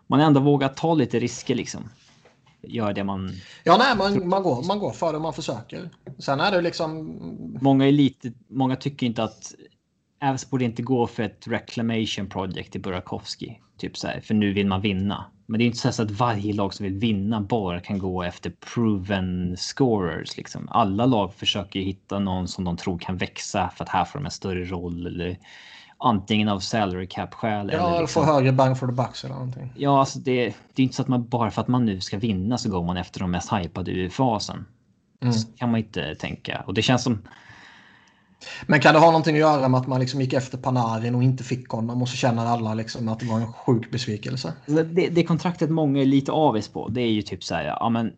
Man 0.07 0.19
har 0.19 0.27
ändå 0.27 0.39
vågat 0.39 0.77
ta 0.77 0.93
lite 0.93 1.19
risker 1.19 1.55
liksom. 1.55 1.89
Gör 2.61 2.93
det 2.93 3.03
man. 3.03 3.31
Ja, 3.63 3.77
nej, 3.77 3.97
man, 3.97 4.29
man 4.29 4.43
går, 4.43 4.67
man 4.67 4.79
går 4.79 4.91
för 4.91 5.13
det, 5.13 5.19
man 5.19 5.33
försöker. 5.33 5.89
Sen 6.19 6.39
är 6.39 6.51
det 6.51 6.61
liksom. 6.61 7.17
Många 7.61 7.87
är 7.87 7.91
lite. 7.91 8.33
Många 8.47 8.75
tycker 8.75 9.05
inte 9.05 9.23
att 9.23 9.53
Avs 10.21 10.49
borde 10.49 10.65
inte 10.65 10.81
gå 10.81 11.07
för 11.07 11.23
ett 11.23 11.47
reclamation 11.47 12.29
project 12.29 12.75
i 12.75 12.79
Burakovsky. 12.79 13.55
Typ 13.77 13.97
så 13.97 14.07
här, 14.07 14.21
för 14.21 14.33
nu 14.33 14.53
vill 14.53 14.67
man 14.67 14.81
vinna. 14.81 15.25
Men 15.51 15.57
det 15.57 15.63
är 15.63 15.65
inte 15.65 15.91
så 15.91 16.03
att 16.03 16.11
varje 16.11 16.53
lag 16.53 16.73
som 16.73 16.83
vill 16.83 16.93
vinna 16.93 17.41
bara 17.41 17.79
kan 17.79 17.99
gå 17.99 18.23
efter 18.23 18.49
proven 18.73 19.57
scorers. 19.57 20.37
Liksom. 20.37 20.67
Alla 20.71 21.05
lag 21.05 21.33
försöker 21.33 21.79
hitta 21.79 22.19
någon 22.19 22.47
som 22.47 22.63
de 22.63 22.77
tror 22.77 22.99
kan 22.99 23.17
växa 23.17 23.71
för 23.75 23.83
att 23.83 23.89
här 23.89 24.05
får 24.05 24.19
de 24.19 24.25
en 24.25 24.31
större 24.31 24.65
roll. 24.65 25.07
Eller 25.07 25.37
antingen 25.97 26.47
av 26.47 26.59
salary 26.59 27.07
cap 27.07 27.33
skäl. 27.33 27.69
Ja, 27.73 27.89
eller 27.89 28.01
liksom... 28.01 28.25
få 28.25 28.33
högre 28.33 28.51
bang 28.51 28.79
for 28.79 28.87
the 28.87 28.93
bucks 28.93 29.23
eller 29.23 29.35
någonting. 29.35 29.73
Ja, 29.75 29.99
alltså 29.99 30.19
det, 30.19 30.45
det 30.73 30.81
är 30.81 30.83
inte 30.83 30.95
så 30.95 31.01
att 31.01 31.07
man 31.07 31.27
bara 31.27 31.51
för 31.51 31.61
att 31.61 31.67
man 31.67 31.85
nu 31.85 32.01
ska 32.01 32.17
vinna 32.17 32.57
så 32.57 32.69
går 32.69 32.83
man 32.83 32.97
efter 32.97 33.19
de 33.19 33.31
mest 33.31 33.53
hypade 33.53 33.91
i 33.91 34.09
fasen. 34.09 34.65
Mm. 35.21 35.33
Så 35.33 35.47
kan 35.57 35.71
man 35.71 35.79
inte 35.79 36.15
tänka. 36.15 36.63
Och 36.67 36.73
det 36.73 36.81
känns 36.81 37.03
som 37.03 37.21
men 38.67 38.79
kan 38.79 38.93
det 38.93 38.99
ha 38.99 39.07
någonting 39.07 39.35
att 39.35 39.39
göra 39.39 39.67
med 39.67 39.79
att 39.79 39.87
man 39.87 39.99
liksom 39.99 40.21
gick 40.21 40.33
efter 40.33 40.57
Panarin 40.57 41.15
och 41.15 41.23
inte 41.23 41.43
fick 41.43 41.69
honom 41.69 42.01
och 42.01 42.09
så 42.09 42.15
känner 42.15 42.45
alla 42.45 42.73
liksom 42.73 43.07
att 43.09 43.19
det 43.19 43.25
var 43.25 43.39
en 43.39 43.53
sjuk 43.53 43.91
besvikelse? 43.91 44.53
Det, 44.65 45.09
det 45.09 45.23
kontraktet 45.23 45.69
många 45.69 46.01
är 46.01 46.05
lite 46.05 46.31
avis 46.31 46.67
på, 46.67 46.87
det 46.87 47.01
är 47.01 47.11
ju 47.11 47.21
typ 47.21 47.43
så 47.43 47.55
här, 47.55 47.65
ja 47.65 47.89
men. 47.89 48.13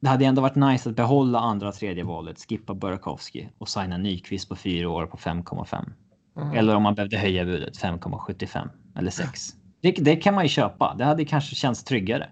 Det 0.00 0.08
hade 0.08 0.24
ändå 0.24 0.42
varit 0.42 0.54
nice 0.54 0.90
att 0.90 0.96
behålla 0.96 1.38
andra 1.38 1.72
tredje 1.72 2.04
valet, 2.04 2.46
skippa 2.48 2.74
Burakovsky 2.74 3.46
och 3.58 3.68
signa 3.68 3.98
Nyqvist 3.98 4.48
på 4.48 4.56
fyra 4.56 4.90
år 4.90 5.06
på 5.06 5.16
5,5. 5.16 5.84
Mm. 6.36 6.56
Eller 6.56 6.74
om 6.74 6.82
man 6.82 6.94
behövde 6.94 7.18
höja 7.18 7.44
budet 7.44 7.78
5,75 7.78 8.68
eller 8.96 9.10
6. 9.10 9.54
Det, 9.80 9.90
det, 9.90 10.16
kan 10.16 10.34
man 10.34 10.44
ju 10.44 10.48
köpa. 10.48 10.94
Det 10.98 11.04
hade 11.04 11.24
kanske 11.24 11.54
känts 11.54 11.84
tryggare. 11.84 12.28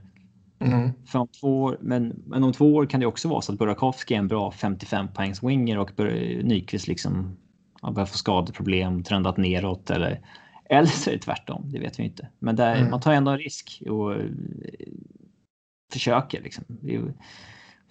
Mm. 0.64 0.90
För 1.06 1.18
om 1.18 1.28
två 1.28 1.62
år, 1.62 1.78
men, 1.80 2.22
men 2.26 2.44
om 2.44 2.52
två 2.52 2.74
år 2.74 2.86
kan 2.86 3.00
det 3.00 3.06
också 3.06 3.28
vara 3.28 3.40
så 3.40 3.52
att 3.52 3.58
Burakovsky 3.58 4.14
är 4.14 4.18
en 4.18 4.28
bra 4.28 4.50
55 4.50 5.08
poängs 5.14 5.42
winger 5.42 5.78
och 5.78 5.90
Nyqvist 6.42 6.88
liksom 6.88 7.36
har 7.80 7.92
börjat 7.92 8.10
få 8.10 8.18
skadeproblem, 8.18 9.02
trendat 9.02 9.36
neråt 9.36 9.90
eller 9.90 10.20
eller 10.64 10.86
så 10.86 11.10
är 11.10 11.14
det 11.14 11.20
tvärtom. 11.20 11.62
Det 11.72 11.78
vet 11.78 11.98
vi 11.98 12.04
inte. 12.04 12.28
Men 12.38 12.56
där, 12.56 12.76
mm. 12.76 12.90
man 12.90 13.00
tar 13.00 13.12
ändå 13.12 13.30
en 13.30 13.38
risk 13.38 13.82
och 13.86 14.10
uh, 14.10 14.30
försöker. 15.92 16.42
Liksom. 16.42 16.64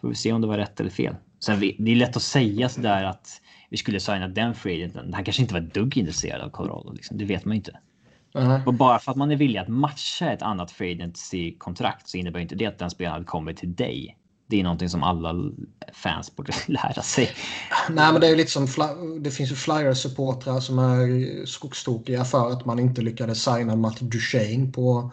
Får 0.01 0.09
vi 0.09 0.15
se 0.15 0.31
om 0.31 0.41
det 0.41 0.47
var 0.47 0.57
rätt 0.57 0.79
eller 0.79 0.89
fel. 0.89 1.15
Sen 1.39 1.59
det 1.59 1.91
är 1.91 1.95
lätt 1.95 2.15
att 2.15 2.21
säga 2.21 2.69
så 2.69 2.81
där 2.81 3.03
att 3.03 3.41
vi 3.69 3.77
skulle 3.77 3.99
signa 3.99 4.27
den 4.27 4.53
free 4.53 4.75
agenten. 4.75 5.13
Han 5.13 5.23
kanske 5.23 5.41
inte 5.41 5.53
var 5.53 5.61
ett 5.61 5.73
dugg 5.73 5.97
intresserad 5.97 6.41
av 6.41 6.49
Colorado. 6.49 6.93
Liksom. 6.93 7.17
Det 7.17 7.25
vet 7.25 7.45
man 7.45 7.55
inte. 7.55 7.79
Och 8.65 8.73
bara 8.73 8.99
för 8.99 9.11
att 9.11 9.17
man 9.17 9.31
är 9.31 9.35
villig 9.35 9.59
att 9.59 9.67
matcha 9.67 10.31
ett 10.31 10.41
annat 10.41 10.71
free 10.71 10.93
agency-kontrakt 10.93 12.09
så 12.09 12.17
innebär 12.17 12.39
inte 12.39 12.55
det 12.55 12.65
att 12.65 12.79
den 12.79 12.89
spelaren 12.89 13.25
kommer 13.25 13.53
till 13.53 13.75
dig. 13.75 14.17
Det 14.47 14.59
är 14.59 14.63
någonting 14.63 14.89
som 14.89 15.03
alla 15.03 15.51
fans 15.93 16.35
borde 16.35 16.53
lära 16.67 17.01
sig. 17.01 17.29
Nej, 17.89 18.11
men 18.11 18.21
det 18.21 18.27
är 18.27 18.35
lite 18.35 18.51
som 18.51 18.67
det 19.19 19.31
finns 19.31 19.51
ju 19.51 19.55
Flyers-supportrar 19.55 20.59
som 20.59 20.79
är 20.79 21.45
skogstokiga 21.45 22.25
för 22.25 22.51
att 22.51 22.65
man 22.65 22.79
inte 22.79 23.01
lyckades 23.01 23.43
signa 23.43 23.75
Matt 23.75 23.99
Duchene 23.99 24.71
på 24.71 25.11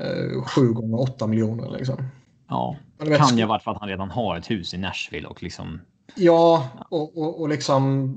eh, 0.00 0.42
7 0.44 0.72
gånger 0.72 1.00
8 1.00 1.26
miljoner. 1.26 1.70
Liksom. 1.70 2.08
Ja, 2.48 2.76
det 2.98 3.16
kan 3.16 3.38
ju 3.38 3.46
vara 3.46 3.60
för 3.60 3.70
att 3.70 3.80
han 3.80 3.88
redan 3.88 4.10
har 4.10 4.36
ett 4.36 4.50
hus 4.50 4.74
i 4.74 4.78
Nashville 4.78 5.28
och 5.28 5.42
liksom 5.42 5.80
Ja, 6.14 6.68
och, 6.88 7.18
och, 7.18 7.40
och 7.40 7.48
liksom 7.48 8.14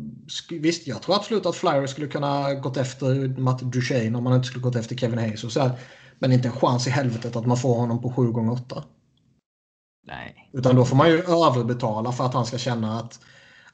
visst, 0.50 0.88
jag 0.88 1.02
tror 1.02 1.16
absolut 1.16 1.46
att 1.46 1.56
Flyers 1.56 1.90
skulle 1.90 2.08
kunna 2.08 2.54
gått 2.54 2.78
efter 2.78 3.40
Matt 3.40 3.60
Duchene 3.60 4.18
om 4.18 4.24
man 4.24 4.36
inte 4.36 4.48
skulle 4.48 4.64
gått 4.64 4.76
efter 4.76 4.96
Kevin 4.96 5.20
Hayes 5.20 5.44
och 5.44 5.52
så 5.52 5.62
här. 5.62 5.72
Men 6.20 6.32
inte 6.32 6.48
en 6.48 6.54
chans 6.54 6.88
i 6.88 6.90
helvetet 6.90 7.36
att 7.36 7.46
man 7.46 7.58
får 7.58 7.76
honom 7.76 8.02
på 8.02 8.14
7 8.14 8.32
gånger 8.32 8.52
8 8.52 8.84
Nej. 10.08 10.50
Utan 10.54 10.76
då 10.76 10.86
får 10.86 10.96
man 10.96 11.10
ju 11.10 11.18
överbetala 11.18 12.12
för 12.12 12.26
att 12.26 12.34
han 12.34 12.46
ska 12.46 12.58
känna 12.58 13.00
att 13.00 13.20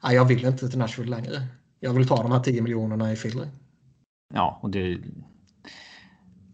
nej, 0.02 0.14
jag 0.14 0.24
vill 0.24 0.44
inte 0.44 0.68
till 0.68 0.78
Nashville 0.78 1.10
längre. 1.10 1.46
Jag 1.80 1.92
vill 1.92 2.08
ta 2.08 2.22
de 2.22 2.32
här 2.32 2.40
10 2.40 2.62
miljonerna 2.62 3.12
i 3.12 3.16
filler. 3.16 3.50
Ja, 4.34 4.58
och 4.62 4.70
det... 4.70 4.98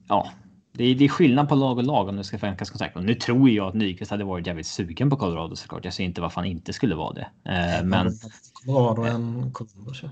Ja, 0.08 0.30
det 0.78 0.84
är, 0.84 0.94
det 0.94 1.04
är 1.04 1.08
skillnad 1.08 1.48
på 1.48 1.54
lag 1.54 1.78
och 1.78 1.84
lag 1.84 2.08
om 2.08 2.16
det 2.16 2.24
ska 2.24 2.38
föränkas 2.38 2.70
kontrakt. 2.70 2.96
Och 2.96 3.04
nu 3.04 3.14
tror 3.14 3.50
jag 3.50 3.68
att 3.68 3.74
Nyqvist 3.74 4.10
hade 4.10 4.24
varit 4.24 4.46
jävligt 4.46 4.66
sugen 4.66 5.10
på 5.10 5.16
Colorado 5.16 5.56
såklart. 5.56 5.84
Jag 5.84 5.94
ser 5.94 6.04
inte 6.04 6.20
varför 6.20 6.40
han 6.40 6.50
inte 6.50 6.72
skulle 6.72 6.94
vara 6.94 7.12
det. 7.12 7.28
Eh, 7.44 7.84
men... 7.84 8.10
Colorado 8.64 9.02
än 9.02 9.52
Columbus. 9.52 10.02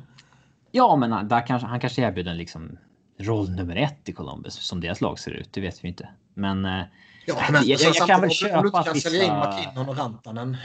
Ja, 0.70 0.96
men 0.96 1.28
där 1.28 1.46
kanske, 1.46 1.68
han 1.68 1.80
kanske 1.80 2.02
erbjuder 2.02 2.30
en 2.30 2.36
liksom 2.36 2.78
roll 3.18 3.50
nummer 3.50 3.76
ett 3.76 4.08
i 4.08 4.12
Columbus 4.12 4.54
som 4.54 4.80
deras 4.80 5.00
lag 5.00 5.18
ser 5.18 5.30
ut. 5.30 5.52
Det 5.52 5.60
vet 5.60 5.84
vi 5.84 5.88
inte. 5.88 6.08
Men 6.34 6.64
eh, 6.64 6.82
Ja, 7.26 7.36
men 7.52 7.68
jag, 7.68 7.80
jag, 7.80 7.94
jag 7.96 8.06
kan 8.06 8.20
väl 8.20 8.30
köpa 8.30 8.62
du 8.62 8.70
kan 8.70 8.84
vissa... 8.94 9.10
sälja 9.10 9.24
in 9.24 9.32
McKinnon 9.32 9.88
och 9.88 9.96
Rantanen. 9.96 10.56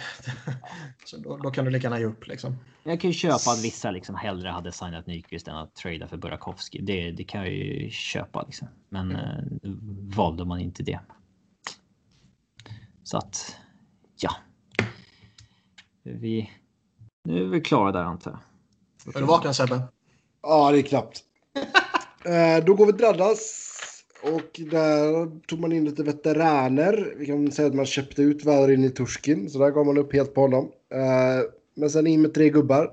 så 1.05 1.17
då, 1.17 1.37
då, 1.37 1.51
kan 1.51 1.65
du 1.65 1.71
lika 1.71 1.83
gärna 1.83 1.99
ge 1.99 2.05
upp 2.05 2.27
liksom. 2.27 2.57
Jag 2.83 3.01
kan 3.01 3.09
ju 3.09 3.13
köpa 3.13 3.51
att 3.51 3.63
vissa 3.63 3.91
liksom 3.91 4.15
hellre 4.15 4.49
hade 4.49 4.71
signat 4.71 5.07
Nyqvist 5.07 5.47
än 5.47 5.55
att 5.55 5.75
trada 5.75 6.07
för 6.07 6.17
Burakovsky. 6.17 6.81
Det, 6.81 7.11
det 7.11 7.23
kan 7.23 7.41
jag 7.41 7.53
ju 7.53 7.89
köpa 7.89 8.43
liksom. 8.43 8.67
Men 8.89 9.11
mm. 9.11 9.59
eh, 9.63 9.71
valde 10.17 10.45
man 10.45 10.59
inte 10.59 10.83
det. 10.83 10.99
Så 13.03 13.17
att 13.17 13.55
ja. 14.15 14.35
Vi. 16.03 16.51
Nu 17.23 17.43
är 17.43 17.47
vi 17.47 17.61
klara 17.61 17.91
där 17.91 18.03
antar 18.03 18.39
jag. 19.05 19.15
Är 19.15 19.19
du 19.19 19.25
vaken 19.25 19.53
Sebbe? 19.53 19.81
Ja, 20.41 20.71
det 20.71 20.79
är 20.79 20.81
knappt. 20.81 21.23
eh, 22.25 22.65
då 22.65 22.75
går 22.75 22.85
vi 22.85 22.91
till 22.91 23.01
Dallas. 23.01 23.70
Och 24.23 24.59
där 24.71 25.31
tog 25.47 25.59
man 25.59 25.71
in 25.71 25.85
lite 25.85 26.03
veteraner. 26.03 27.13
Vi 27.17 27.25
kan 27.25 27.51
säga 27.51 27.67
att 27.67 27.73
man 27.73 27.85
köpte 27.85 28.21
ut 28.21 28.45
Valerin 28.45 28.83
i 28.83 28.89
Turskin. 28.89 29.49
Så 29.49 29.59
där 29.59 29.69
gav 29.71 29.85
man 29.85 29.97
upp 29.97 30.13
helt 30.13 30.33
på 30.33 30.41
honom. 30.41 30.65
Uh, 30.65 31.49
men 31.75 31.89
sen 31.89 32.07
in 32.07 32.21
med 32.21 32.33
tre 32.33 32.49
gubbar. 32.49 32.91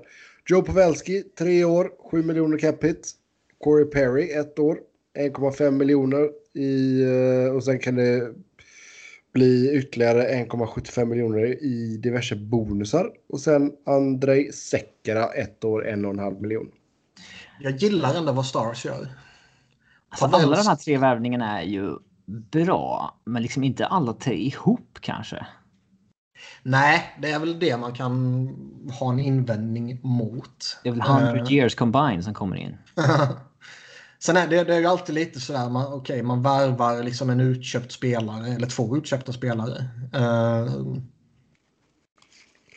Joe 0.49 0.61
Pavelski, 0.61 1.23
tre 1.37 1.63
år, 1.63 1.91
7 2.11 2.23
miljoner 2.23 2.57
cap 2.57 2.83
hit. 2.83 3.11
Corey 3.59 3.85
Perry, 3.85 4.31
ett 4.31 4.59
år, 4.59 4.79
1,5 5.17 5.71
miljoner 5.71 6.29
i, 6.53 7.01
eh, 7.01 7.55
och 7.55 7.63
sen 7.63 7.79
kan 7.79 7.95
det 7.95 8.33
bli 9.33 9.77
ytterligare 9.77 10.23
1,75 10.23 11.05
miljoner 11.05 11.63
i 11.63 11.97
diverse 11.97 12.35
bonusar. 12.35 13.11
Och 13.29 13.39
sen 13.39 13.71
Andrei 13.85 14.51
Sekera 14.51 15.25
ett 15.25 15.63
år, 15.63 15.87
en 15.87 16.05
och 16.05 16.11
en 16.11 16.19
halv 16.19 16.41
miljon. 16.41 16.71
Jag 17.59 17.75
gillar 17.75 18.15
ändå 18.15 18.31
vad 18.31 18.45
Stars 18.45 18.85
gör. 18.85 19.07
Alltså, 20.09 20.25
alla 20.25 20.55
de 20.55 20.67
här 20.67 20.75
tre 20.75 20.97
värvningarna 20.97 21.61
är 21.61 21.65
ju 21.65 21.97
bra, 22.51 23.15
men 23.25 23.41
liksom 23.41 23.63
inte 23.63 23.85
alla 23.85 24.13
tre 24.13 24.35
ihop 24.35 24.97
kanske. 25.01 25.47
Nej, 26.63 27.17
det 27.21 27.31
är 27.31 27.39
väl 27.39 27.59
det 27.59 27.77
man 27.77 27.93
kan 27.93 28.47
ha 28.99 29.11
en 29.11 29.19
invändning 29.19 29.99
mot. 30.03 30.79
Det 30.83 30.89
är 30.89 30.93
väl 30.93 31.01
100 31.01 31.33
uh, 31.33 31.53
years 31.53 31.75
combined 31.75 32.23
som 32.23 32.33
kommer 32.33 32.55
in. 32.55 32.77
Sen 34.19 34.37
är 34.37 34.47
det, 34.47 34.63
det 34.63 34.75
är 34.75 34.79
ju 34.79 34.85
alltid 34.85 35.15
lite 35.15 35.39
sådär, 35.39 35.69
man, 35.69 35.93
okay, 35.93 36.23
man 36.23 36.41
värvar 36.41 37.03
liksom 37.03 37.29
en 37.29 37.39
utköpt 37.39 37.91
spelare 37.91 38.47
eller 38.47 38.67
två 38.67 38.97
utköpta 38.97 39.33
spelare. 39.33 39.85
Uh, 40.15 40.95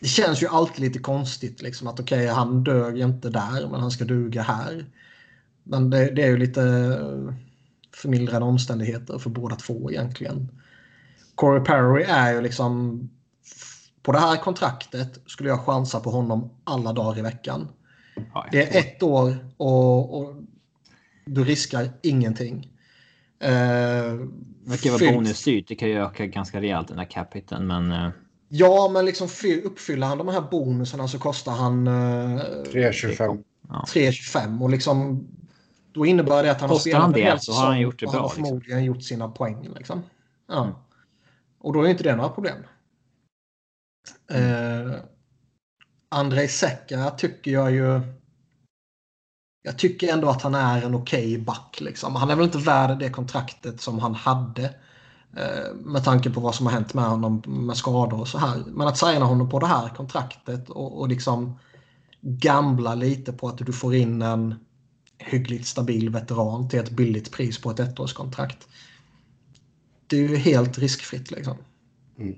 det 0.01 0.09
känns 0.09 0.43
ju 0.43 0.47
alltid 0.47 0.81
lite 0.81 0.99
konstigt 0.99 1.63
liksom 1.63 1.89
att 1.89 2.01
okej, 2.01 2.25
okay, 2.25 2.35
han 2.35 2.65
dög 2.65 2.99
inte 2.99 3.31
där 3.31 3.69
men 3.69 3.81
han 3.81 3.91
ska 3.91 4.05
duga 4.05 4.43
här. 4.43 4.85
Men 5.63 5.91
det, 5.91 6.11
det 6.11 6.23
är 6.23 6.29
ju 6.29 6.37
lite 6.37 6.61
förmildrande 7.95 8.47
omständigheter 8.47 9.19
för 9.19 9.31
båda 9.31 9.57
två 9.57 9.91
egentligen. 9.91 10.49
Corey 11.35 11.65
Perry 11.65 12.03
är 12.03 12.35
ju 12.35 12.41
liksom 12.41 13.01
på 14.03 14.13
det 14.13 14.19
här 14.19 14.37
kontraktet 14.37 15.19
skulle 15.27 15.49
jag 15.49 15.61
chansa 15.61 16.01
på 16.01 16.11
honom 16.11 16.51
alla 16.65 16.93
dagar 16.93 17.19
i 17.19 17.23
veckan. 17.23 17.69
Ja, 18.35 18.47
det 18.53 18.77
är 18.77 18.81
ett 18.81 19.03
år 19.03 19.37
och, 19.57 20.21
och, 20.21 20.35
du 21.25 21.45
riskar 21.45 21.91
ingenting. 22.03 22.69
Eh, 23.39 23.51
det 23.51 24.71
verkar 24.71 24.91
vara 24.91 25.13
bonusstyrt. 25.13 25.69
Det 25.69 25.75
kan 25.75 25.89
ju 25.89 25.99
öka 25.99 26.27
ganska 26.27 26.61
rejält 26.61 26.89
den 26.89 26.97
där 26.97 27.11
capiten. 27.11 27.67
Men... 27.67 27.93
Eh... 27.93 28.11
Ja, 28.49 28.91
men 28.93 29.05
liksom 29.05 29.29
uppfyller 29.65 30.07
han 30.07 30.19
de 30.19 30.29
här 30.29 30.41
bonusarna 30.51 31.09
så 31.09 31.19
kostar 31.19 31.53
han... 31.53 31.87
Eh, 31.87 31.93
3,25. 31.93 33.43
3,25 33.69 34.63
och 34.63 34.71
liksom... 34.71 35.29
Då 35.95 36.07
innebär 36.07 36.43
det 36.43 36.51
att 36.51 36.61
han 36.61 36.71
har 36.71 36.79
spelat 36.79 37.03
han 37.03 37.13
det 37.13 37.43
så 37.43 37.53
har 37.53 37.67
han 37.67 37.81
gjort 37.81 38.01
det 38.01 38.07
bra. 38.07 38.13
Han 38.13 38.21
har 38.21 38.29
liksom. 38.29 38.45
förmodligen 38.45 38.79
liksom. 38.79 38.95
gjort 38.95 39.03
sina 39.03 39.29
poäng. 39.29 39.69
Liksom. 39.77 40.03
Ja. 40.49 40.63
Mm. 40.63 40.75
Och 41.59 41.73
då 41.73 41.83
är 41.83 41.89
inte 41.89 42.05
det 42.05 42.17
några 42.17 42.29
problem. 42.29 42.59
Eh, 44.31 44.93
Andrei 46.09 46.49
Sekka 46.49 47.11
tycker 47.11 47.51
jag 47.51 47.73
ju... 47.73 48.01
Jag 49.63 49.79
tycker 49.79 50.13
ändå 50.13 50.29
att 50.29 50.43
han 50.43 50.55
är 50.55 50.83
en 50.83 50.95
okej 50.95 51.35
okay 51.35 51.45
back. 51.45 51.81
Liksom. 51.81 52.17
Han 52.17 52.31
är 52.31 52.37
väl 52.37 52.45
inte 52.45 52.59
värd 52.59 52.99
det 52.99 53.11
kontraktet 53.11 53.81
som 53.81 53.99
han 53.99 54.15
hade. 54.15 54.65
Eh, 55.37 55.75
med 55.75 56.05
tanke 56.05 56.31
på 56.31 56.41
vad 56.41 56.55
som 56.55 56.67
har 56.67 56.73
hänt 56.73 56.95
med 56.95 57.05
honom 57.05 57.43
med 57.47 57.77
skador 57.77 58.21
och 58.21 58.29
så 58.29 58.39
här. 58.39 58.63
Men 58.67 58.89
att 58.89 58.99
signa 58.99 59.25
honom 59.25 59.51
på 59.51 59.59
det 59.59 59.67
här 59.67 59.89
kontraktet 59.89 60.71
och, 60.71 61.01
och 61.01 61.09
liksom 61.09 61.59
gambla 62.21 62.95
lite 62.95 63.33
på 63.33 63.49
att 63.49 63.59
du 63.59 63.73
får 63.73 63.95
in 63.95 64.23
en 64.23 64.55
hyggligt 65.25 65.67
stabil 65.67 66.11
veteran 66.11 66.69
till 66.69 66.79
ett 66.81 66.91
billigt 66.91 67.33
pris 67.33 67.61
på 67.61 67.71
ett 67.71 67.81
ettårskontrakt. 67.81 68.69
Det 70.07 70.17
är 70.17 70.29
ju 70.29 70.37
helt 70.37 70.79
riskfritt 70.79 71.31
liksom. 71.31 71.57
Mm. 72.19 72.35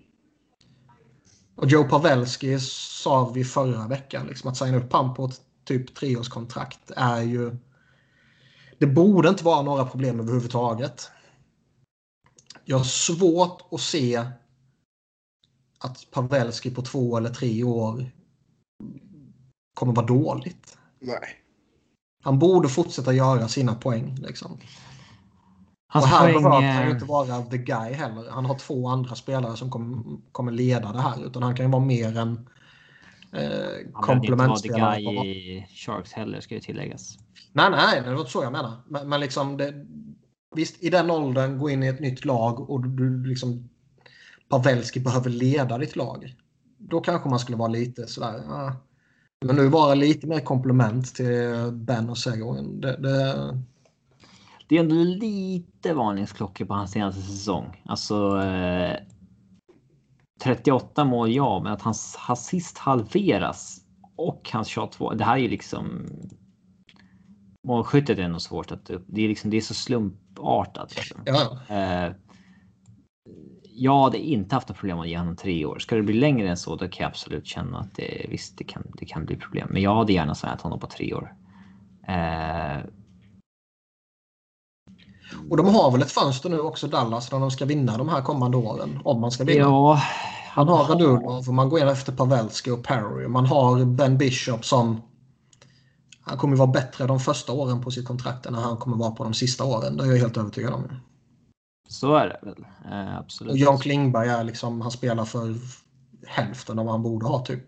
Och 1.55 1.69
Joe 1.69 1.85
Pavelski 1.85 2.61
sa 2.61 3.31
vi 3.35 3.45
förra 3.45 3.89
veckan, 3.89 4.27
liksom, 4.27 4.51
att 4.51 4.57
signa 4.57 4.77
upp 4.77 4.93
han 4.93 5.15
på 5.15 5.25
ett 5.25 5.41
typ 5.65 5.95
treårskontrakt 5.95 6.91
är 6.97 7.23
ju... 7.23 7.57
Det 8.79 8.87
borde 8.87 9.29
inte 9.29 9.45
vara 9.45 9.63
några 9.63 9.87
problem 9.87 10.21
överhuvudtaget. 10.21 11.11
Jag 12.65 12.77
har 12.77 12.85
svårt 12.85 13.63
att 13.71 13.81
se 13.81 14.27
att 15.79 16.11
Pavelski 16.11 16.71
på 16.71 16.83
två 16.83 17.17
eller 17.17 17.31
tre 17.31 17.65
år 17.65 18.11
kommer 19.75 19.93
vara 19.93 20.07
dåligt. 20.07 20.79
Nej. 21.01 21.44
Han 22.25 22.39
borde 22.39 22.69
fortsätta 22.69 23.13
göra 23.13 23.49
sina 23.49 23.75
poäng. 23.75 24.17
Liksom. 24.23 24.59
Hans 25.89 26.05
och 26.05 26.11
här 26.11 26.33
poäng... 26.33 26.43
behöver 26.43 26.73
han 26.73 26.87
ju 26.87 26.91
inte 26.91 27.05
vara 27.05 27.43
the 27.43 27.59
guy 27.59 27.93
heller. 27.93 28.31
Han 28.31 28.45
har 28.45 28.59
två 28.59 28.89
andra 28.89 29.15
spelare 29.15 29.57
som 29.57 29.71
kommer, 29.71 30.03
kommer 30.33 30.53
leda 30.53 30.93
det 30.93 31.01
här. 31.01 31.27
Utan 31.27 31.43
han 31.43 31.57
kan 31.57 31.67
ju 31.67 31.73
vara 31.73 31.85
mer 31.85 32.19
en 32.19 32.49
eh, 33.33 33.93
komplementspelare. 33.93 34.81
Han 34.81 34.99
inte 34.99 35.15
vara 35.15 35.23
the 35.23 35.31
guy 35.31 35.59
i 35.59 35.67
Sharks 35.75 36.13
heller 36.13 36.41
ska 36.41 36.55
ju 36.55 36.61
tilläggas. 36.61 37.19
Nej, 37.53 37.71
nej, 37.71 38.03
det 38.05 38.11
var 38.11 38.19
inte 38.19 38.33
så 38.33 38.43
jag 38.43 38.53
menar. 38.53 38.73
Men, 38.87 39.09
men 39.09 39.21
liksom 39.21 39.57
det, 39.57 39.75
visst, 40.55 40.83
i 40.83 40.91
den 40.91 41.11
åldern, 41.11 41.59
gå 41.59 41.71
in 41.71 41.83
i 41.83 41.87
ett 41.87 42.01
nytt 42.01 42.25
lag 42.25 42.71
och 42.71 42.83
du, 42.83 42.89
du 42.89 43.29
liksom 43.29 43.69
Pavelski 44.49 45.01
behöver 45.01 45.31
leda 45.31 45.79
ditt 45.79 45.97
lag. 45.97 46.35
Då 46.79 47.01
kanske 47.01 47.29
man 47.29 47.39
skulle 47.39 47.59
vara 47.59 47.69
lite 47.69 48.07
sådär. 48.07 48.43
Ja. 48.49 48.77
Men 49.41 49.57
nu 49.57 49.69
vara 49.69 49.95
lite 49.95 50.27
mer 50.27 50.41
komplement 50.41 51.15
till 51.15 51.71
Ben 51.73 52.11
och 52.11 52.19
Seguin. 52.19 52.81
Det, 52.81 52.97
det, 52.97 53.35
det 54.69 54.77
är 54.77 54.81
ändå 54.81 54.95
lite 54.95 55.95
varningsklockor 55.95 56.65
på 56.65 56.75
hans 56.75 56.91
senaste 56.91 57.23
säsong. 57.23 57.83
Alltså. 57.85 58.41
Eh, 58.43 58.97
38 60.43 61.05
mål 61.05 61.33
ja, 61.33 61.61
men 61.63 61.73
att 61.73 61.83
hans 61.83 62.19
assist 62.29 62.79
halveras 62.79 63.81
och 64.17 64.51
hans 64.53 64.69
shot 64.69 64.93
2. 64.93 65.15
Det 65.15 65.25
här 65.25 65.35
är 65.35 65.41
ju 65.41 65.49
liksom. 65.49 66.07
Målskyttet 67.67 68.19
är 68.19 68.29
nog 68.29 68.43
svårt 68.43 68.73
att 68.73 68.91
upp. 68.91 69.05
Det 69.07 69.25
är 69.25 69.29
liksom. 69.29 69.51
Det 69.51 69.57
är 69.57 69.61
så 69.61 69.75
slumpartat. 69.75 70.97
Liksom. 70.97 71.21
Ja. 71.25 71.75
Eh, 71.75 72.13
jag 73.77 74.03
hade 74.03 74.19
inte 74.19 74.55
haft 74.55 74.69
något 74.69 74.79
problem 74.79 74.99
att 74.99 75.09
ge 75.09 75.19
honom 75.19 75.37
tre 75.37 75.65
år. 75.65 75.79
Ska 75.79 75.97
det 75.97 76.03
bli 76.03 76.15
längre 76.15 76.49
än 76.49 76.57
så, 76.57 76.77
då 76.77 76.89
kan 76.89 77.05
jag 77.05 77.11
absolut 77.11 77.47
känna 77.47 77.79
att 77.79 77.95
det 77.95 78.27
visst, 78.29 78.59
det 78.59 78.65
kan, 78.65 78.83
det 78.99 79.07
kan 79.07 79.25
bli 79.25 79.37
problem. 79.37 79.69
Men 79.71 79.83
jag 79.83 79.95
hade 79.95 80.13
gärna 80.13 80.35
signat 80.35 80.61
honom 80.61 80.81
på 80.81 80.87
tre 80.87 81.15
år. 81.15 81.35
Eh, 82.09 82.85
och 85.51 85.57
de 85.57 85.67
har 85.67 85.91
väl 85.91 86.03
ett 86.03 86.13
fönster 86.13 86.51
nu 86.51 86.61
också, 86.61 86.87
Dallas, 86.87 87.33
när 87.33 87.41
de 87.41 87.51
ska 87.51 87.65
vinna 87.65 87.99
de 87.99 88.09
här 88.09 88.23
kommande 88.23 88.57
åren. 88.57 89.01
Om 89.05 89.21
man 89.21 89.31
ska 89.31 89.45
vinna. 89.45 89.61
Ja, 89.61 90.03
man 90.57 90.69
har 90.69 90.85
Radulov 90.85 91.49
och 91.49 91.55
man 91.55 91.69
går 91.69 91.81
in 91.81 91.89
efter 91.89 92.13
Pavelski 92.13 92.71
och 92.71 92.85
Perry. 92.85 93.29
Man 93.29 93.47
har 93.47 93.85
Ben 93.85 94.19
Bishop 94.19 94.65
som... 94.65 95.03
Han 96.21 96.39
kommer 96.39 96.57
vara 96.57 96.71
bättre 96.71 97.07
de 97.07 97.21
första 97.21 97.53
åren 97.53 97.83
på 97.83 97.91
sitt 97.91 98.07
kontrakt 98.07 98.47
än 98.47 98.55
han 98.55 98.77
kommer 98.77 98.97
vara 98.97 99.11
på 99.11 99.25
de 99.25 99.35
sista 99.35 99.65
åren. 99.65 99.97
Det 99.97 100.05
är 100.05 100.09
jag 100.09 100.17
helt 100.17 100.37
övertygad 100.37 100.73
om. 100.73 100.89
Så 101.89 102.15
är 102.15 102.27
det 102.29 102.39
väl. 102.43 102.65
Eh, 102.93 103.19
absolut. 103.19 103.53
Och 103.53 103.59
Jan 103.59 103.79
Klingberg 103.79 104.29
är 104.29 104.45
liksom, 104.45 104.81
han 104.81 104.91
spelar 104.91 105.25
för 105.25 105.55
hälften 106.27 106.79
av 106.79 106.85
vad 106.85 106.95
han 106.95 107.03
borde 107.03 107.27
ha 107.27 107.45
typ. 107.45 107.65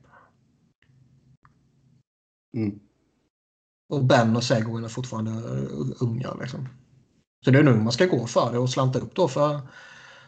Mm. 2.57 2.79
Och 3.89 4.05
Ben 4.05 4.37
och 4.37 4.45
Seguin 4.45 4.85
är 4.85 4.89
fortfarande 4.89 5.31
unga 6.01 6.35
liksom. 6.35 6.69
Så 7.45 7.51
det 7.51 7.59
är 7.59 7.63
nu 7.63 7.75
man 7.75 7.93
ska 7.93 8.07
gå 8.07 8.27
för 8.27 8.53
det 8.53 8.59
och 8.59 8.71
slanta 8.71 8.99
upp 8.99 9.15
då 9.15 9.29
för, 9.29 9.61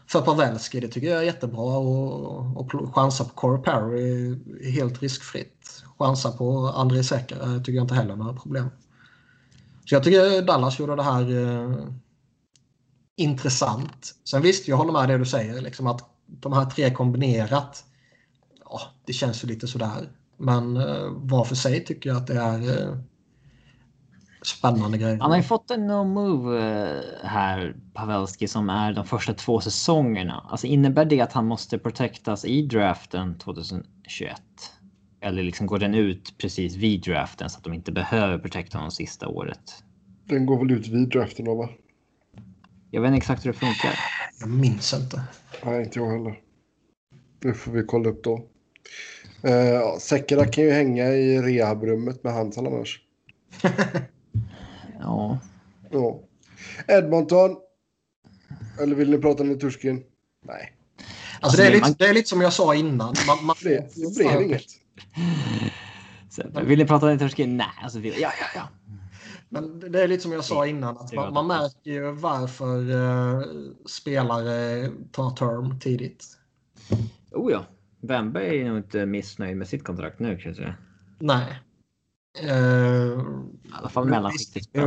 för 0.06 0.20
Pavelski. 0.20 0.80
Det 0.80 0.88
tycker 0.88 1.08
jag 1.08 1.18
är 1.18 1.22
jättebra. 1.22 1.60
Och, 1.60 2.56
och 2.56 2.94
chansa 2.94 3.24
på 3.24 3.30
Corey 3.30 3.62
Perry 3.62 4.38
helt 4.72 5.02
riskfritt. 5.02 5.84
Chansa 5.98 6.32
på 6.32 6.68
André 6.68 7.04
Säker 7.04 7.58
tycker 7.58 7.72
jag 7.72 7.84
inte 7.84 7.94
heller 7.94 8.12
är 8.12 8.16
några 8.16 8.34
problem. 8.34 8.70
Så 9.84 9.94
jag 9.94 10.04
tycker 10.04 10.42
Dallas 10.42 10.78
gjorde 10.78 10.96
det 10.96 11.02
här 11.02 11.46
eh, 11.46 11.76
intressant. 13.18 14.14
Sen 14.24 14.42
visst, 14.42 14.68
jag 14.68 14.76
håller 14.76 14.92
med 14.92 15.08
det 15.08 15.18
du 15.18 15.24
säger. 15.24 15.60
Liksom 15.60 15.86
att 15.86 16.10
de 16.26 16.52
här 16.52 16.64
tre 16.64 16.90
kombinerat. 16.90 17.84
Ja, 18.64 18.80
det 19.04 19.12
känns 19.12 19.44
ju 19.44 19.48
lite 19.48 19.66
sådär. 19.66 20.08
Men 20.36 20.76
eh, 20.76 21.08
var 21.10 21.44
för 21.44 21.54
sig 21.54 21.84
tycker 21.84 22.10
jag 22.10 22.16
att 22.16 22.26
det 22.26 22.38
är 22.40 22.82
eh, 22.82 22.98
spännande 24.42 24.98
grejer. 24.98 25.18
Han 25.20 25.30
har 25.30 25.38
ju 25.38 25.42
fått 25.42 25.70
en 25.70 25.86
no 25.86 26.04
move 26.04 26.58
eh, 26.58 27.02
här, 27.22 27.76
Pavelski, 27.94 28.48
som 28.48 28.70
är 28.70 28.92
de 28.92 29.06
första 29.06 29.34
två 29.34 29.60
säsongerna. 29.60 30.46
Alltså 30.48 30.66
innebär 30.66 31.04
det 31.04 31.20
att 31.20 31.32
han 31.32 31.46
måste 31.46 31.78
protectas 31.78 32.44
i 32.44 32.62
draften 32.62 33.38
2021? 33.38 34.42
Eller 35.20 35.42
liksom 35.42 35.66
går 35.66 35.78
den 35.78 35.94
ut 35.94 36.38
precis 36.38 36.76
vid 36.76 37.02
draften 37.02 37.50
så 37.50 37.58
att 37.58 37.64
de 37.64 37.74
inte 37.74 37.92
behöver 37.92 38.38
protecta 38.38 38.78
honom 38.78 38.90
sista 38.90 39.28
året? 39.28 39.84
Den 40.24 40.46
går 40.46 40.58
väl 40.58 40.70
ut 40.70 40.88
vid 40.88 41.08
draften 41.08 41.44
då 41.44 41.54
va? 41.54 41.68
Jag 42.90 43.02
vet 43.02 43.08
inte 43.08 43.16
exakt 43.16 43.46
hur 43.46 43.52
det 43.52 43.58
funkar. 43.58 43.98
Jag 44.40 44.48
minns 44.48 44.94
inte. 44.94 45.22
Nej, 45.64 45.82
inte 45.84 45.98
jag 45.98 46.10
heller. 46.10 46.40
Det 47.38 47.54
får 47.54 47.72
vi 47.72 47.82
kolla 47.82 48.08
upp 48.08 48.24
då. 48.24 48.36
Uh, 49.44 49.98
Säkra 49.98 50.46
kan 50.46 50.64
ju 50.64 50.70
hänga 50.70 51.08
i 51.08 51.42
rehabrummet 51.42 52.24
med 52.24 52.32
Hansson 52.32 52.66
annars. 52.66 53.00
Ja. 55.00 55.38
ja. 55.90 56.20
Edmonton. 56.88 57.56
Eller 58.80 58.96
vill 58.96 59.10
ni 59.10 59.18
prata 59.18 59.42
om 59.42 59.58
Turskin? 59.58 60.02
Nej. 60.46 60.72
Alltså, 61.40 61.56
det, 61.56 61.66
är 61.66 61.70
lite, 61.70 61.94
det 61.98 62.06
är 62.06 62.14
lite 62.14 62.28
som 62.28 62.40
jag 62.40 62.52
sa 62.52 62.74
innan. 62.74 63.14
Man, 63.26 63.44
man 63.44 63.56
det, 63.62 63.94
det 63.94 64.16
blev 64.16 64.42
inget. 64.42 64.64
vill 66.62 66.78
ni 66.78 66.84
prata 66.84 67.06
om 67.06 67.18
Turskin? 67.18 67.56
Nej, 67.56 67.66
alltså, 67.82 67.98
ja, 68.00 68.14
ja, 68.18 68.46
ja. 68.54 68.68
Men 69.48 69.80
det 69.80 70.02
är 70.02 70.08
lite 70.08 70.22
som 70.22 70.32
jag 70.32 70.44
sa 70.44 70.66
innan. 70.66 70.98
Att 70.98 71.12
man, 71.12 71.32
man 71.32 71.46
märker 71.46 71.90
ju 71.90 72.12
varför 72.12 72.90
uh, 72.90 73.44
spelare 73.86 74.90
tar 75.12 75.30
term 75.30 75.80
tidigt. 75.80 76.24
Oh 77.32 77.52
ja. 77.52 77.64
Wemberg 78.00 78.60
är 78.60 78.68
nog 78.68 78.78
inte 78.78 79.06
missnöjd 79.06 79.56
med 79.56 79.68
sitt 79.68 79.84
kontrakt 79.84 80.18
nu 80.18 80.36
kan 80.38 80.48
jag 80.48 80.56
säga. 80.56 80.74
Nej. 81.18 81.62
Uh, 82.42 82.50
I 83.64 83.72
alla 83.72 83.88
fall 83.88 84.08
mellanskiktet. 84.08 84.84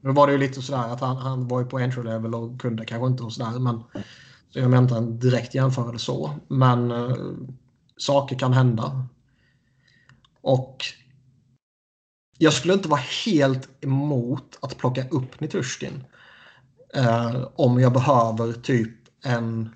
Nu 0.00 0.12
var 0.12 0.26
det 0.26 0.32
ju 0.32 0.38
lite 0.38 0.62
sådär 0.62 0.92
att 0.92 1.00
han, 1.00 1.16
han 1.16 1.48
var 1.48 1.60
ju 1.60 1.66
på 1.66 1.78
entry 1.78 2.02
level 2.02 2.34
och 2.34 2.60
kunde 2.60 2.84
kanske 2.84 3.06
inte 3.06 3.22
och 3.22 3.32
sådär. 3.32 3.58
Men, 3.58 3.82
så 4.50 4.58
jag 4.58 4.70
menar 4.70 4.82
inte 4.82 4.96
en 4.96 5.18
direkt 5.18 5.54
jämförelse 5.54 6.04
så. 6.04 6.30
Men 6.48 6.92
uh, 6.92 7.34
saker 7.96 8.38
kan 8.38 8.52
hända. 8.52 9.06
Och 10.40 10.84
jag 12.38 12.52
skulle 12.52 12.74
inte 12.74 12.88
vara 12.88 13.00
helt 13.24 13.84
emot 13.84 14.58
att 14.62 14.78
plocka 14.78 15.08
upp 15.08 15.40
Nitushkin. 15.40 16.04
Uh, 16.96 17.48
om 17.54 17.80
jag 17.80 17.92
behöver 17.92 18.52
typ 18.52 18.94
en 19.24 19.74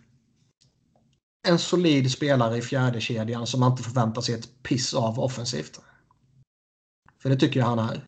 en 1.49 1.59
solid 1.59 2.11
spelare 2.11 2.57
i 2.57 2.63
fjärde 2.63 3.01
kedjan 3.01 3.47
som 3.47 3.61
man 3.61 3.71
inte 3.71 3.83
förväntar 3.83 4.23
sig 4.23 4.35
ett 4.35 4.63
piss 4.63 4.95
av 4.95 5.21
offensivt. 5.21 5.81
För 7.23 7.29
det 7.29 7.37
tycker 7.37 7.61
jag 7.61 7.67
han 7.67 7.79
är. 7.79 8.05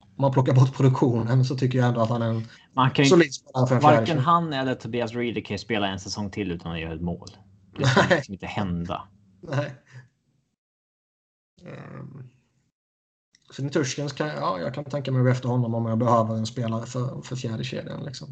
Om 0.00 0.22
man 0.22 0.32
plockar 0.32 0.54
bort 0.54 0.76
produktionen 0.76 1.44
så 1.44 1.56
tycker 1.56 1.78
jag 1.78 1.88
ändå 1.88 2.00
att 2.00 2.08
han 2.08 2.22
är 2.22 2.28
en 2.28 2.46
man 2.74 2.90
kan 2.90 3.06
solid 3.06 3.34
spelare 3.34 3.66
för 3.66 3.74
en 3.74 3.82
Varken 3.82 4.06
fjärde 4.06 4.20
han 4.20 4.52
eller 4.52 4.74
Tobias 4.74 5.12
Reeder 5.12 5.40
kan 5.40 5.58
spela 5.58 5.88
en 5.88 6.00
säsong 6.00 6.30
till 6.30 6.52
utan 6.52 6.72
att 6.72 6.80
göra 6.80 6.94
ett 6.94 7.00
mål. 7.00 7.28
Det 7.78 7.84
kan 7.84 8.08
liksom 8.10 8.34
inte 8.34 8.46
hända. 8.46 9.08
Nej. 9.40 9.74
Um, 11.62 12.30
så 13.56 13.62
Nitushkins 13.62 14.12
kan 14.12 14.28
ja, 14.28 14.60
jag 14.60 14.74
kan 14.74 14.84
tänka 14.84 15.12
mig 15.12 15.20
att 15.20 15.24
gå 15.24 15.30
efter 15.30 15.48
honom 15.48 15.74
om 15.74 15.86
jag 15.86 15.98
behöver 15.98 16.34
en 16.34 16.46
spelare 16.46 16.86
för, 16.86 17.22
för 17.22 17.36
fjärde 17.36 17.64
kedjan. 17.64 18.04
Liksom. 18.04 18.28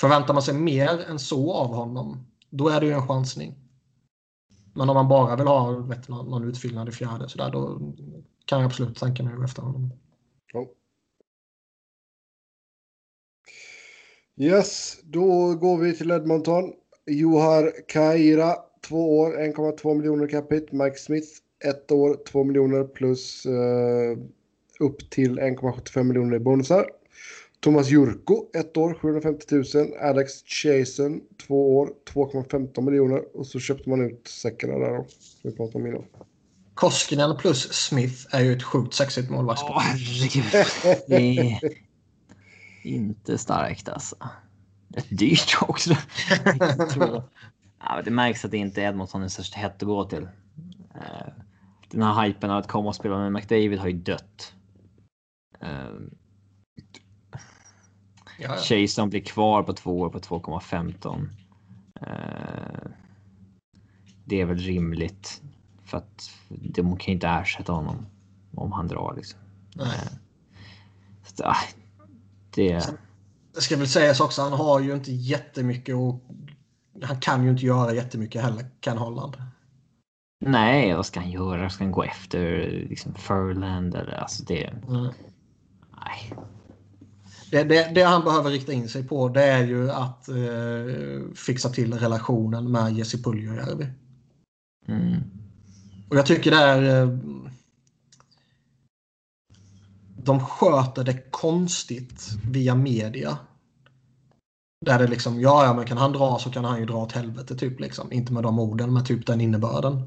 Förväntar 0.00 0.34
man 0.34 0.42
sig 0.42 0.54
mer 0.54 1.00
än 1.00 1.18
så 1.18 1.52
av 1.52 1.74
honom, 1.74 2.26
då 2.50 2.68
är 2.68 2.80
det 2.80 2.86
ju 2.86 2.92
en 2.92 3.08
chansning. 3.08 3.54
Men 4.74 4.88
om 4.88 4.94
man 4.94 5.08
bara 5.08 5.36
vill 5.36 5.46
ha 5.46 5.72
vet, 5.72 6.08
någon, 6.08 6.30
någon 6.30 6.48
utfyllnad 6.48 6.88
i 6.88 6.92
fjärde 6.92 7.28
så 7.28 7.38
där, 7.38 7.50
då 7.50 7.80
kan 8.44 8.60
jag 8.60 8.66
absolut 8.66 8.98
tänka 8.98 9.22
mig 9.22 9.32
att 9.32 9.38
gå 9.38 9.44
efter 9.44 9.62
honom. 9.62 9.90
Oh. 10.54 10.68
Yes, 14.36 15.00
då 15.02 15.54
går 15.54 15.78
vi 15.78 15.96
till 15.96 16.10
Edmonton. 16.10 16.72
Johar 17.06 17.72
Kaira, 17.88 18.56
två 18.88 19.18
år, 19.18 19.38
1,2 19.38 19.94
miljoner 19.94 20.28
capita. 20.28 20.76
Mike 20.76 20.96
Smith, 20.96 21.28
ett 21.64 21.92
år, 21.92 22.16
2 22.32 22.44
miljoner 22.44 22.84
plus 22.84 23.46
uh, 23.46 24.18
upp 24.80 25.10
till 25.10 25.38
1,75 25.40 26.02
miljoner 26.02 26.36
i 26.36 26.38
bonusar. 26.38 26.86
Thomas 27.60 27.90
Jurko, 27.90 28.46
ett 28.54 28.76
år, 28.76 28.94
750 28.94 29.76
000. 29.78 29.86
Alex 30.00 30.32
Chasen, 30.46 31.20
två 31.46 31.78
år, 31.78 31.92
2,15 32.12 32.80
miljoner. 32.80 33.36
Och 33.36 33.46
så 33.46 33.58
köpte 33.58 33.90
man 33.90 34.00
ut 34.00 34.28
säckarna 34.28 34.78
där 34.78 34.96
då. 34.96 35.06
Som 35.08 35.50
vi 35.50 35.56
pratade 35.56 35.78
om 35.78 35.86
innan. 35.86 36.04
Koskinen 36.74 37.36
plus 37.36 37.72
Smith 37.72 38.26
är 38.30 38.40
ju 38.40 38.52
ett 38.52 38.62
sjukt 38.62 38.94
sexigt 38.94 39.30
målvaktspar. 39.30 39.74
Åh, 39.76 39.82
herregud. 39.82 40.44
Det 41.06 41.38
är 41.38 41.60
inte 42.82 43.38
starkt 43.38 43.88
alltså. 43.88 44.16
Rätt 44.88 45.18
dyrt 45.18 45.58
också. 45.60 45.90
ja, 47.80 48.02
det 48.04 48.10
märks 48.10 48.44
att 48.44 48.50
det 48.50 48.56
inte 48.56 48.82
är 48.82 48.88
Edmonton 48.88 49.22
är 49.22 49.28
särskilt 49.28 49.54
hett 49.54 49.82
att 49.82 49.88
gå 49.88 50.04
till. 50.04 50.28
Den 51.90 52.02
här 52.02 52.26
hypen 52.26 52.50
av 52.50 52.58
att 52.58 52.68
komma 52.68 52.88
och 52.88 52.94
spela 52.94 53.18
med 53.18 53.32
McDavid 53.32 53.78
har 53.78 53.88
ju 53.88 53.98
dött. 53.98 54.54
Eh, 55.60 55.90
Ja, 58.40 58.56
ja. 58.96 59.06
blir 59.06 59.20
kvar 59.20 59.62
på 59.62 59.72
två 59.72 60.00
år 60.00 60.08
på 60.08 60.18
2,15. 60.18 61.28
Eh, 62.00 62.90
det 64.24 64.40
är 64.40 64.44
väl 64.44 64.58
rimligt 64.58 65.42
för 65.84 65.98
att 65.98 66.30
de 66.48 66.96
kan 66.96 67.12
inte 67.12 67.28
ersätta 67.28 67.72
honom 67.72 68.06
om 68.54 68.72
han 68.72 68.88
drar 68.88 69.14
liksom. 69.16 69.40
Nej. 69.74 69.88
Eh, 69.88 70.12
så, 71.22 71.44
ah, 71.44 71.56
det... 72.54 72.96
Det 73.54 73.60
ska 73.60 73.76
väl 73.76 73.88
sägas 73.88 74.20
också, 74.20 74.42
han 74.42 74.52
har 74.52 74.80
ju 74.80 74.94
inte 74.94 75.12
jättemycket 75.12 75.94
och 75.94 76.20
han 77.02 77.20
kan 77.20 77.44
ju 77.44 77.50
inte 77.50 77.66
göra 77.66 77.94
jättemycket 77.94 78.42
heller, 78.42 78.66
Ken 78.80 78.98
Holland. 78.98 79.36
Nej, 80.42 80.94
vad 80.94 81.06
ska 81.06 81.20
han 81.20 81.30
göra? 81.30 81.70
Ska 81.70 81.84
han 81.84 81.92
gå 81.92 82.02
efter 82.02 82.68
liksom 82.88 83.14
Furland 83.14 83.94
eller 83.94 84.12
alltså 84.12 84.44
det? 84.44 84.64
Mm. 84.88 85.08
Nej, 85.96 86.32
det, 87.50 87.64
det, 87.64 87.90
det, 87.94 88.02
han 88.02 88.24
behöver 88.24 88.50
rikta 88.50 88.72
in 88.72 88.88
sig 88.88 89.08
på 89.08 89.28
det 89.28 89.44
är 89.44 89.66
ju 89.66 89.90
att 89.90 90.28
eh, 90.28 91.34
fixa 91.34 91.68
till 91.68 91.94
relationen 91.94 92.70
med 92.70 92.92
Jesse 92.92 93.18
Puljujärvi. 93.18 93.86
Mm. 94.88 95.20
Och 96.08 96.16
jag 96.16 96.26
tycker 96.26 96.50
det 96.50 96.56
är... 96.56 97.02
Eh, 97.02 97.18
de 100.22 100.46
sköter 100.46 101.04
det 101.04 101.30
konstigt 101.30 102.28
via 102.50 102.74
media. 102.74 103.38
Där 104.86 104.98
det 104.98 105.06
liksom, 105.06 105.40
ja, 105.40 105.64
ja, 105.64 105.74
men 105.74 105.86
kan 105.86 105.98
han 105.98 106.12
dra 106.12 106.38
så 106.38 106.50
kan 106.50 106.64
han 106.64 106.80
ju 106.80 106.86
dra 106.86 106.96
åt 106.96 107.12
helvete, 107.12 107.56
typ. 107.56 107.80
Liksom. 107.80 108.12
Inte 108.12 108.32
med 108.32 108.42
de 108.42 108.58
orden, 108.58 108.92
men 108.92 109.04
typ 109.04 109.26
den 109.26 109.40
innebörden. 109.40 110.02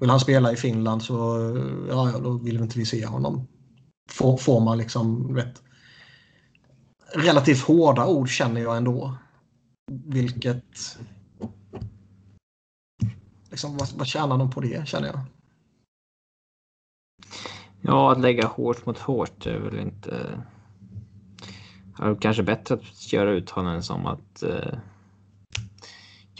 Vill 0.00 0.10
han 0.10 0.20
spela 0.20 0.52
i 0.52 0.56
Finland 0.56 1.02
så, 1.02 1.14
ja, 1.88 2.18
då 2.22 2.32
vill 2.32 2.60
inte 2.60 2.78
vi 2.78 2.86
se 2.86 3.06
honom. 3.06 3.46
Får, 4.10 4.36
får 4.36 4.60
man 4.60 4.78
liksom, 4.78 5.34
vet, 5.34 5.62
relativt 7.14 7.60
hårda 7.60 8.06
ord 8.06 8.28
känner 8.28 8.60
jag 8.60 8.76
ändå. 8.76 9.14
Vilket... 9.92 10.98
Liksom, 13.50 13.76
vad, 13.76 13.88
vad 13.96 14.06
tjänar 14.06 14.38
de 14.38 14.50
på 14.50 14.60
det 14.60 14.88
känner 14.88 15.08
jag? 15.08 15.20
Ja, 17.80 18.12
att 18.12 18.20
lägga 18.20 18.46
hårt 18.46 18.86
mot 18.86 18.98
hårt 18.98 19.46
är 19.46 19.58
väl 19.58 19.78
inte... 19.78 20.44
Det 21.96 22.02
är 22.04 22.14
Kanske 22.14 22.42
bättre 22.42 22.74
att 22.74 23.12
göra 23.12 23.30
uttalanden 23.30 23.82
som 23.82 24.06
att... 24.06 24.42
Eh, 24.42 24.78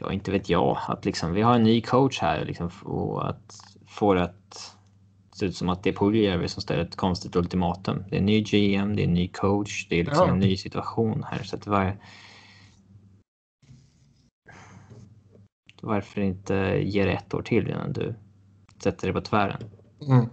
ja, 0.00 0.12
inte 0.12 0.30
vet 0.30 0.48
jag. 0.48 0.78
Att 0.88 1.04
liksom, 1.04 1.32
vi 1.32 1.42
har 1.42 1.54
en 1.54 1.62
ny 1.62 1.80
coach 1.80 2.20
här 2.20 2.44
liksom, 2.44 2.70
och 2.84 3.28
att 3.28 3.60
få 3.86 4.14
det 4.14 4.22
att 4.22 4.76
ser 5.40 5.46
ut 5.46 5.56
som 5.56 5.68
att 5.68 5.82
det 5.82 5.90
är 5.90 5.94
Puljärvi 5.94 6.48
som 6.48 6.62
ställer 6.62 6.82
ett 6.82 6.96
konstigt 6.96 7.36
ultimatum. 7.36 8.04
Det 8.08 8.16
är 8.16 8.20
en 8.20 8.26
ny 8.26 8.40
GM, 8.40 8.96
det 8.96 9.02
är 9.02 9.06
en 9.06 9.14
ny 9.14 9.28
coach, 9.28 9.86
det 9.88 10.00
är 10.00 10.04
liksom 10.04 10.26
ja. 10.26 10.32
en 10.32 10.38
ny 10.38 10.56
situation 10.56 11.24
här. 11.30 11.42
Så 11.42 11.56
att 11.56 11.66
var... 11.66 11.96
Varför 15.82 16.20
inte 16.20 16.54
ge 16.82 17.04
det 17.04 17.12
ett 17.12 17.34
år 17.34 17.42
till 17.42 17.68
innan 17.68 17.92
du 17.92 18.14
sätter 18.82 19.06
dig 19.06 19.14
på 19.14 19.20
tvären? 19.20 19.62
Mm. 20.08 20.26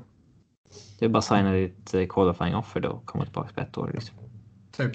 Det 1.00 1.06
är 1.06 1.10
bara 1.10 1.18
att 1.18 1.26
signa 1.26 1.52
ditt 1.52 1.94
eh, 1.94 2.06
qualifying 2.08 2.56
offer 2.56 2.80
då 2.80 2.90
och 2.90 3.06
komma 3.06 3.24
tillbaka 3.24 3.54
på 3.54 3.62
ett 3.62 3.78
år. 3.78 3.92
Liksom. 3.94 4.16
Typ. 4.72 4.92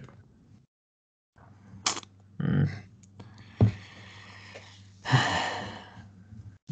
Mm. 2.41 2.69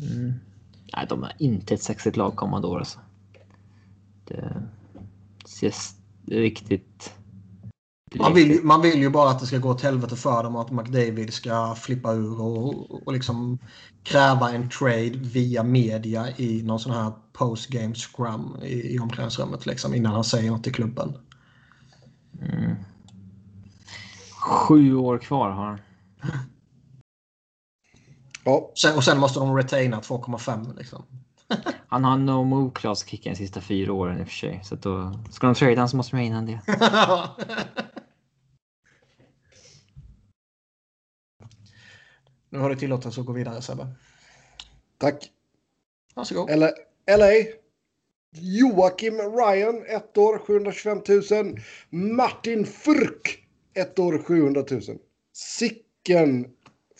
Mm. 0.02 0.34
Nej, 0.96 1.06
de 1.08 1.24
är 1.24 1.32
inte 1.38 1.74
ett 1.74 1.82
sexigt 1.82 2.16
lag 2.16 2.36
år 2.64 2.78
alltså. 2.78 2.98
Det 4.24 4.62
ser 5.44 5.72
riktigt... 6.26 7.14
Man 8.14 8.34
vill, 8.34 8.60
man 8.62 8.82
vill 8.82 9.00
ju 9.00 9.10
bara 9.10 9.30
att 9.30 9.40
det 9.40 9.46
ska 9.46 9.58
gå 9.58 9.70
åt 9.70 9.82
helvete 9.82 10.16
för 10.16 10.42
dem 10.42 10.56
och 10.56 10.62
att 10.62 10.70
McDavid 10.70 11.32
ska 11.32 11.74
flippa 11.74 12.12
ur 12.12 12.40
och, 12.40 13.06
och 13.06 13.12
liksom 13.12 13.58
kräva 14.02 14.50
en 14.50 14.68
trade 14.70 15.10
via 15.10 15.62
media 15.62 16.36
i 16.36 16.62
någon 16.62 16.80
sån 16.80 16.92
här 16.92 17.12
post-game 17.32 17.94
scrum 17.94 18.56
i, 18.62 18.94
i 18.94 18.98
omklädningsrummet 18.98 19.66
liksom, 19.66 19.94
innan 19.94 20.12
han 20.12 20.24
säger 20.24 20.50
något 20.50 20.64
till 20.64 20.74
klubben. 20.74 21.14
Mm. 22.42 22.76
Sju 24.40 24.96
år 24.96 25.18
kvar 25.18 25.50
har 25.50 25.66
han. 25.66 25.78
Ja. 28.50 28.70
Sen, 28.74 28.96
och 28.96 29.04
sen 29.04 29.18
måste 29.18 29.40
de 29.40 29.56
retaina 29.56 30.00
2,5 30.00 30.78
liksom. 30.78 31.04
Han 31.88 32.04
har 32.04 32.18
no 32.18 32.44
move 32.44 32.70
class 32.74 33.06
kicka 33.06 33.30
de 33.30 33.36
sista 33.36 33.60
fyra 33.60 33.92
åren 33.92 34.20
i 34.20 34.22
och 34.22 34.26
för 34.26 34.34
sig. 34.34 34.60
Så 34.64 34.74
då 34.74 35.18
ska 35.30 35.46
de 35.46 35.54
trada 35.54 35.88
så 35.88 35.96
måste 35.96 36.16
de 36.16 36.20
ha 36.20 36.26
innan 36.26 36.46
det. 36.46 36.60
nu 42.50 42.58
har 42.58 42.70
du 42.70 42.76
tillåtelse 42.76 43.20
att 43.20 43.26
gå 43.26 43.32
vidare 43.32 43.62
Sebbe. 43.62 43.86
Tack. 44.98 45.30
Varsågod. 46.14 46.50
Eller 46.50 46.72
LA. 47.18 47.32
Joakim 48.32 49.14
Ryan, 49.14 49.84
ett 49.86 50.18
år 50.18 50.38
725 50.38 51.02
000. 51.30 51.60
Martin 52.16 52.66
Furk, 52.66 53.46
ett 53.74 53.98
år 53.98 54.22
700 54.26 54.64
000. 54.70 54.80
Sicken 55.32 56.46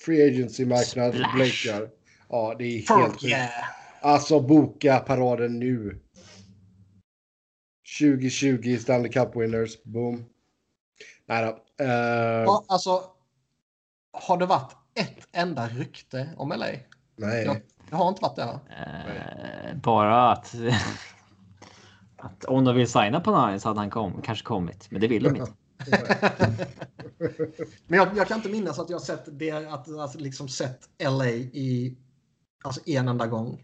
free 0.05 0.29
agency-marknad 0.29 1.13
blinkar. 1.35 1.89
Ja, 2.29 2.55
det 2.59 2.65
är 2.65 2.73
helt 2.73 2.87
Furk, 2.87 3.25
yeah. 3.25 3.51
Alltså 4.01 4.41
boka 4.41 4.99
paraden 4.99 5.59
nu. 5.59 6.01
2020 8.01 8.79
Stanley 8.81 9.13
Cup 9.13 9.37
winners. 9.37 9.83
Boom. 9.83 10.25
Nej 11.27 11.45
då. 11.45 11.85
Uh... 11.85 11.91
Ja, 11.91 12.65
alltså, 12.69 13.03
har 14.13 14.37
det 14.39 14.47
varit 14.47 14.73
ett 14.95 15.29
enda 15.33 15.69
rykte 15.69 16.29
om 16.37 16.49
LA? 16.49 16.67
Nej. 17.17 17.45
Jag, 17.45 17.61
jag 17.91 17.97
har 17.97 18.09
inte 18.09 18.23
varit 18.23 18.37
det. 18.37 18.43
Eh, 18.43 19.77
bara 19.77 20.33
att, 20.33 20.55
att 22.17 22.45
om 22.45 22.65
de 22.65 22.77
vill 22.77 22.89
signa 22.89 23.21
på 23.21 23.25
Panarin 23.25 23.61
så 23.61 23.69
hade 23.69 23.81
han 23.81 23.91
kom, 23.91 24.23
kanske 24.23 24.45
kommit. 24.45 24.91
Men 24.91 25.01
det 25.01 25.09
vill 25.09 25.23
de 25.23 25.37
inte. 25.37 25.53
Men 27.87 27.99
jag, 27.99 28.09
jag, 28.17 28.29
kan 28.29 28.37
inte 28.37 28.49
minnas 28.49 28.79
att 28.79 28.91
jag 28.91 29.01
sett 29.01 29.39
det, 29.39 29.51
att, 29.51 29.89
alltså, 29.89 30.19
liksom 30.19 30.49
sett 30.49 30.89
LA 31.03 31.29
i 31.29 31.97
alltså, 32.65 32.81
en 32.87 33.09
enda 33.09 33.27
gång. 33.27 33.63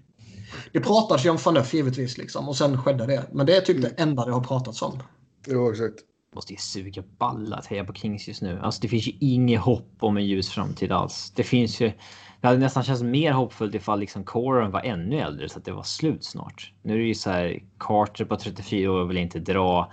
Det 0.72 0.80
pratades 0.80 1.26
ju 1.26 1.30
om 1.30 1.38
Faneuf 1.38 1.74
givetvis 1.74 2.18
liksom, 2.18 2.48
och 2.48 2.56
sen 2.56 2.82
skedde 2.82 3.06
det. 3.06 3.26
Men 3.32 3.46
det 3.46 3.56
är 3.56 3.60
typ 3.60 3.82
det 3.82 3.88
enda 3.88 4.24
det 4.24 4.32
har 4.32 4.40
pratats 4.40 4.82
om. 4.82 5.02
Jo, 5.46 5.70
exakt. 5.70 5.94
Måste 6.34 6.52
ju 6.52 6.56
suga 6.56 7.02
balla 7.18 7.56
att 7.56 7.66
heja 7.66 7.84
på 7.84 7.92
Kings 7.92 8.28
just 8.28 8.42
nu. 8.42 8.60
Alltså 8.62 8.80
det 8.80 8.88
finns 8.88 9.08
ju 9.08 9.12
inget 9.20 9.60
hopp 9.60 9.96
om 10.00 10.16
en 10.16 10.26
ljus 10.26 10.50
framtid 10.50 10.92
alls. 10.92 11.32
Det 11.36 11.42
finns 11.42 11.80
ju. 11.80 11.92
Det 12.40 12.46
hade 12.46 12.58
nästan 12.58 12.82
känts 12.82 13.02
mer 13.02 13.32
hoppfullt 13.32 13.74
ifall 13.74 14.00
liksom 14.00 14.24
Coren 14.24 14.70
var 14.70 14.80
ännu 14.80 15.20
äldre 15.20 15.48
så 15.48 15.58
att 15.58 15.64
det 15.64 15.72
var 15.72 15.82
slut 15.82 16.24
snart. 16.24 16.72
Nu 16.82 16.94
är 16.94 16.98
det 16.98 17.04
ju 17.04 17.14
så 17.14 17.30
här. 17.30 17.62
Carter 17.78 18.24
på 18.24 18.36
34 18.36 18.92
år 18.92 19.04
vill 19.04 19.16
inte 19.16 19.38
dra. 19.38 19.92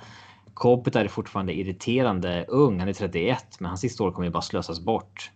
Koppet 0.54 0.96
är 0.96 1.08
fortfarande 1.08 1.54
irriterande 1.54 2.46
ung. 2.48 2.80
Han 2.80 2.90
är 2.90 2.94
31, 2.94 3.60
men 3.60 3.70
hans 3.70 3.82
sista 3.82 4.04
år 4.04 4.12
kommer 4.12 4.26
ju 4.26 4.32
bara 4.32 4.42
slösas 4.42 4.80
bort. 4.80 5.32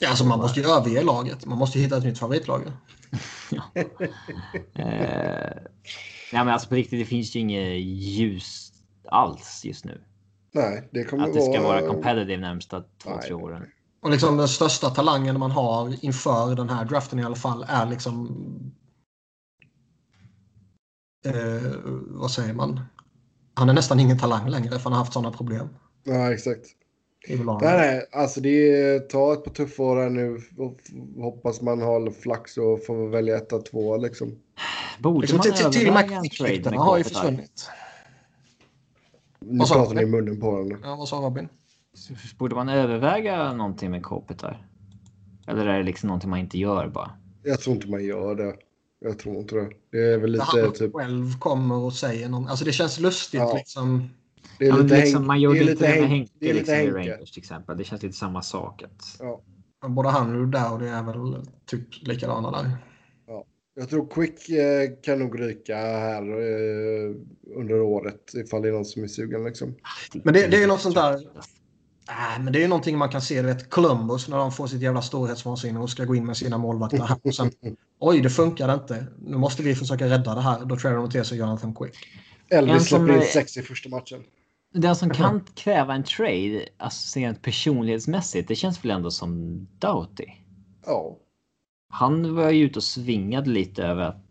Ja, 0.00 0.08
alltså 0.08 0.24
man 0.24 0.38
måste 0.38 0.60
ju 0.60 0.66
överge 0.66 1.02
laget. 1.02 1.46
Man 1.46 1.58
måste 1.58 1.78
ju 1.78 1.84
hitta 1.84 1.96
ett 1.96 2.04
nytt 2.04 2.18
favoritlag. 2.18 2.62
ja. 3.50 3.62
eh, 3.74 5.56
nej, 6.32 6.44
men 6.44 6.48
alltså 6.48 6.68
på 6.68 6.74
riktigt, 6.74 7.00
det 7.00 7.04
finns 7.04 7.36
ju 7.36 7.40
inget 7.40 7.80
ljus 7.80 8.72
alls 9.08 9.64
just 9.64 9.84
nu. 9.84 10.00
Nej, 10.52 10.88
det 10.92 11.04
kommer 11.04 11.24
Att 11.24 11.34
det 11.34 11.42
ska 11.42 11.62
vara 11.62 11.86
competitive 11.86 12.40
närmsta 12.40 12.84
två, 13.02 13.10
tre 13.26 13.34
åren. 13.34 13.66
Och 14.00 14.10
liksom 14.10 14.36
den 14.36 14.48
största 14.48 14.90
talangen 14.90 15.38
man 15.38 15.50
har 15.50 16.04
inför 16.04 16.54
den 16.54 16.68
här 16.68 16.84
draften 16.84 17.18
i 17.18 17.24
alla 17.24 17.36
fall 17.36 17.64
är 17.68 17.86
liksom... 17.86 18.36
Eh, 21.26 21.72
vad 22.08 22.30
säger 22.30 22.54
man? 22.54 22.80
Han 23.58 23.68
är 23.68 23.72
nästan 23.72 24.00
ingen 24.00 24.18
talang 24.18 24.48
längre 24.48 24.70
för 24.70 24.80
han 24.84 24.92
har 24.92 24.98
haft 24.98 25.12
sådana 25.12 25.36
problem. 25.36 25.68
Ja, 26.04 26.32
exakt. 26.32 26.66
Nej, 27.28 27.58
nej, 27.62 28.08
alltså 28.12 28.40
det 28.40 28.80
är, 28.80 28.98
ta 29.00 29.32
ett 29.32 29.44
par 29.44 29.50
tuffa 29.50 29.82
år 29.82 29.96
här 29.96 30.10
nu 30.10 30.40
hoppas 31.22 31.62
man 31.62 31.82
har 31.82 32.10
flax 32.10 32.56
och 32.56 32.84
får 32.86 33.08
välja 33.08 33.36
ett 33.36 33.52
av 33.52 33.60
två 33.60 33.96
liksom. 33.96 34.38
Borde 34.98 35.20
liksom, 35.20 35.36
man 35.36 35.72
till, 35.72 35.88
överväga 35.88 36.16
en 36.16 36.28
trade 36.28 36.70
med 36.70 36.78
har 36.78 36.98
ju 36.98 37.04
försvunnit. 37.04 37.70
Nu 39.40 39.64
pratar 39.64 39.94
ni 39.94 40.02
i 40.02 40.06
munnen 40.06 40.40
på 40.40 40.50
honom. 40.50 40.78
Ja, 40.82 40.96
vad 40.96 41.08
sa 41.08 41.16
Robin? 41.16 41.48
Borde 42.38 42.54
man 42.54 42.68
överväga 42.68 43.52
någonting 43.52 43.90
med 43.90 44.02
Kopitar? 44.02 44.66
Eller 45.46 45.66
är 45.66 45.78
det 45.78 45.84
liksom 45.84 46.06
någonting 46.06 46.30
man 46.30 46.38
inte 46.38 46.58
gör 46.58 46.88
bara? 46.88 47.10
Jag 47.42 47.60
tror 47.60 47.76
inte 47.76 47.88
man 47.88 48.04
gör 48.04 48.34
det. 48.34 48.56
Jag 49.00 49.18
tror 49.18 49.36
inte 49.36 49.54
det. 49.54 49.70
Det 49.90 50.12
är 50.12 50.18
väl 50.18 50.32
lite 50.32 50.44
han 50.44 50.72
typ... 50.72 50.92
själv 50.92 51.38
kommer 51.38 51.74
och 51.74 51.92
säger 51.92 52.28
något. 52.28 52.50
Alltså 52.50 52.64
det 52.64 52.72
känns 52.72 53.00
lustigt 53.00 53.40
ja. 53.40 53.54
liksom. 53.56 54.08
Det 54.58 54.66
är 54.66 54.82
lite 54.82 54.94
ja, 54.94 55.00
liksom, 55.00 55.26
man 55.26 55.40
gjorde 55.40 55.60
inte 55.60 55.92
det 55.92 56.00
med 56.00 56.08
Henke 56.08 56.32
liksom, 56.52 56.74
i 56.74 56.90
Rangers 56.90 57.30
till 57.30 57.42
exempel. 57.42 57.76
Det 57.76 57.84
känns 57.84 58.02
lite 58.02 58.16
samma 58.16 58.42
sak. 58.42 58.82
Att... 58.82 59.16
Ja. 59.18 59.42
Både 59.88 60.08
han 60.08 60.40
och 60.40 60.48
där 60.48 60.72
och 60.72 60.78
det 60.78 60.88
är 60.88 61.02
väl 61.02 61.46
typ 61.66 62.06
likadana 62.08 62.50
där. 62.50 62.70
Ja. 63.26 63.44
Jag 63.74 63.90
tror 63.90 64.08
Quick 64.08 64.48
eh, 64.48 64.90
kan 65.02 65.18
nog 65.18 65.40
ryka 65.40 65.76
här 65.76 66.22
eh, 66.22 67.14
under 67.56 67.80
året 67.80 68.34
ifall 68.34 68.62
det 68.62 68.68
är 68.68 68.72
någon 68.72 68.84
som 68.84 69.02
är 69.02 69.08
sugen 69.08 69.44
liksom. 69.44 69.74
Men 70.12 70.34
det, 70.34 70.46
det 70.46 70.62
är 70.62 70.66
något 70.66 70.80
sånt 70.80 70.94
där. 70.94 71.20
Äh, 72.08 72.42
men 72.42 72.52
det 72.52 72.58
är 72.58 72.60
ju 72.60 72.68
någonting 72.68 72.98
man 72.98 73.08
kan 73.08 73.22
se, 73.22 73.42
du 73.42 73.46
vet 73.46 73.70
Columbus 73.70 74.28
när 74.28 74.36
de 74.36 74.52
får 74.52 74.66
sitt 74.66 74.82
jävla 74.82 75.02
storhetsvansinne 75.02 75.80
och 75.80 75.90
ska 75.90 76.04
gå 76.04 76.14
in 76.14 76.26
med 76.26 76.36
sina 76.36 76.58
målvakter 76.58 77.02
här. 77.02 77.18
Och 77.22 77.34
sen, 77.34 77.50
Oj, 77.98 78.20
det 78.20 78.30
funkar 78.30 78.74
inte. 78.74 79.06
Nu 79.18 79.36
måste 79.36 79.62
vi 79.62 79.74
försöka 79.74 80.06
rädda 80.06 80.34
det 80.34 80.40
här. 80.40 80.64
Då 80.64 80.76
tradar 80.76 80.96
de 80.96 81.10
till 81.10 81.24
sig 81.24 81.38
Jonathan 81.38 81.74
Quick. 81.74 81.96
Elvis 82.48 82.88
släpper 82.88 83.16
in 83.16 83.22
sex 83.22 83.56
i 83.56 83.62
första 83.62 83.88
matchen. 83.88 84.24
Den 84.74 84.96
som 84.96 85.10
kan 85.14 85.40
kräva 85.54 85.94
en 85.94 86.04
trade, 86.04 86.68
alltså 86.76 87.18
rent 87.18 87.42
personlighetsmässigt, 87.42 88.48
det 88.48 88.54
känns 88.54 88.84
väl 88.84 88.90
ändå 88.90 89.10
som 89.10 89.60
Doughty? 89.78 90.26
Ja. 90.86 91.18
Han 91.88 92.34
var 92.34 92.50
ju 92.50 92.64
ute 92.64 92.78
och 92.78 92.84
svingade 92.84 93.50
lite 93.50 93.82
över 93.82 94.02
att 94.02 94.22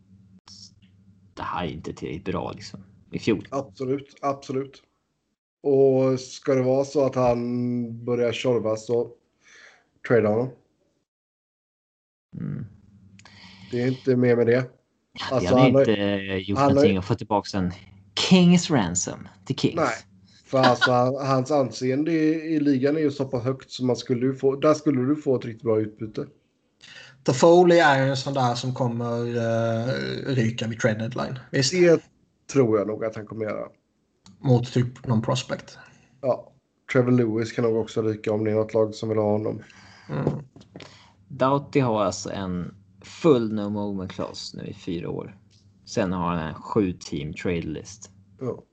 det 1.34 1.44
här 1.44 1.66
är 1.66 1.70
inte 1.70 1.94
tillräckligt 1.94 2.26
bra 2.26 2.52
liksom. 2.52 2.84
I 3.12 3.20
fjol. 3.20 3.48
Absolut, 3.52 4.16
absolut. 4.22 4.84
Och 5.66 6.20
ska 6.20 6.56
det 6.56 6.62
vara 6.62 6.86
så 6.86 7.06
att 7.06 7.16
han 7.16 8.06
börjar 8.06 8.32
tjorva 8.32 8.76
så 8.76 9.12
trade 10.08 10.28
honom. 10.28 10.50
Mm. 12.40 12.66
Det 13.72 13.82
är 13.82 13.88
inte 13.88 14.16
mer 14.16 14.36
med 14.36 14.48
det. 14.48 14.72
Alltså, 15.32 15.56
hade 15.56 15.68
inte 15.68 15.92
har, 15.92 16.38
gjort 16.38 16.60
någonting 16.60 16.92
har... 16.92 17.00
att 17.00 17.06
få 17.06 17.16
tillbaka 17.16 17.58
en 17.58 17.72
Kings 18.30 18.70
ransom 18.70 19.28
till 19.46 19.56
Kings. 19.56 19.76
Nej, 19.76 19.96
för 20.46 20.58
alltså 20.58 20.92
hans 21.26 21.52
anseende 21.52 22.12
i, 22.12 22.56
i 22.56 22.60
ligan 22.60 22.98
är 22.98 23.02
ju 23.02 23.12
så 23.12 23.26
pass 23.26 23.44
högt 23.44 23.72
så 23.72 23.86
man 23.86 23.96
skulle 23.96 24.34
få, 24.34 24.56
där 24.56 24.74
skulle 24.74 25.02
du 25.02 25.16
få 25.16 25.36
ett 25.36 25.46
riktigt 25.46 25.64
bra 25.64 25.80
utbyte. 25.80 26.26
Toffoli 27.24 27.80
är 27.80 28.08
en 28.08 28.18
sån 28.18 28.34
där 28.34 28.56
som 28.56 28.74
kommer 28.74 29.22
uh, 29.22 30.36
ryka 30.36 30.68
vid 30.68 30.80
trade 30.80 31.00
deadline. 31.00 31.40
Visst? 31.52 31.72
Det 31.72 32.02
tror 32.54 32.78
jag 32.78 32.88
nog 32.88 33.06
att 33.06 33.16
han 33.16 33.26
kommer 33.26 33.46
göra. 33.46 33.68
Mot 34.46 34.74
typ 34.74 35.08
någon 35.08 35.22
prospect. 35.22 35.78
Ja. 36.22 36.52
Trevor 36.94 37.12
Lewis 37.12 37.52
kan 37.52 37.64
nog 37.64 37.76
också 37.78 38.02
ryka 38.02 38.34
om 38.34 38.44
det 38.44 38.52
är 38.52 38.56
något 38.56 38.74
lag 38.74 38.96
som 38.96 39.10
vill 39.10 39.18
ha 39.18 39.32
honom. 39.32 39.64
Mm. 40.10 40.46
Doughty 41.28 41.80
har 41.80 42.04
alltså 42.04 42.32
en 42.32 42.76
full 43.02 43.54
no 43.54 43.70
movement 43.70 44.12
clause 44.12 44.58
nu 44.58 44.64
i 44.68 44.74
fyra 44.74 45.10
år. 45.10 45.38
Sen 45.86 46.12
har 46.12 46.36
han 46.36 46.48
en 46.48 46.54
sju 46.54 46.94
team 46.94 47.34
trade 47.34 47.62
list. 47.62 48.12
Ja. 48.40 48.64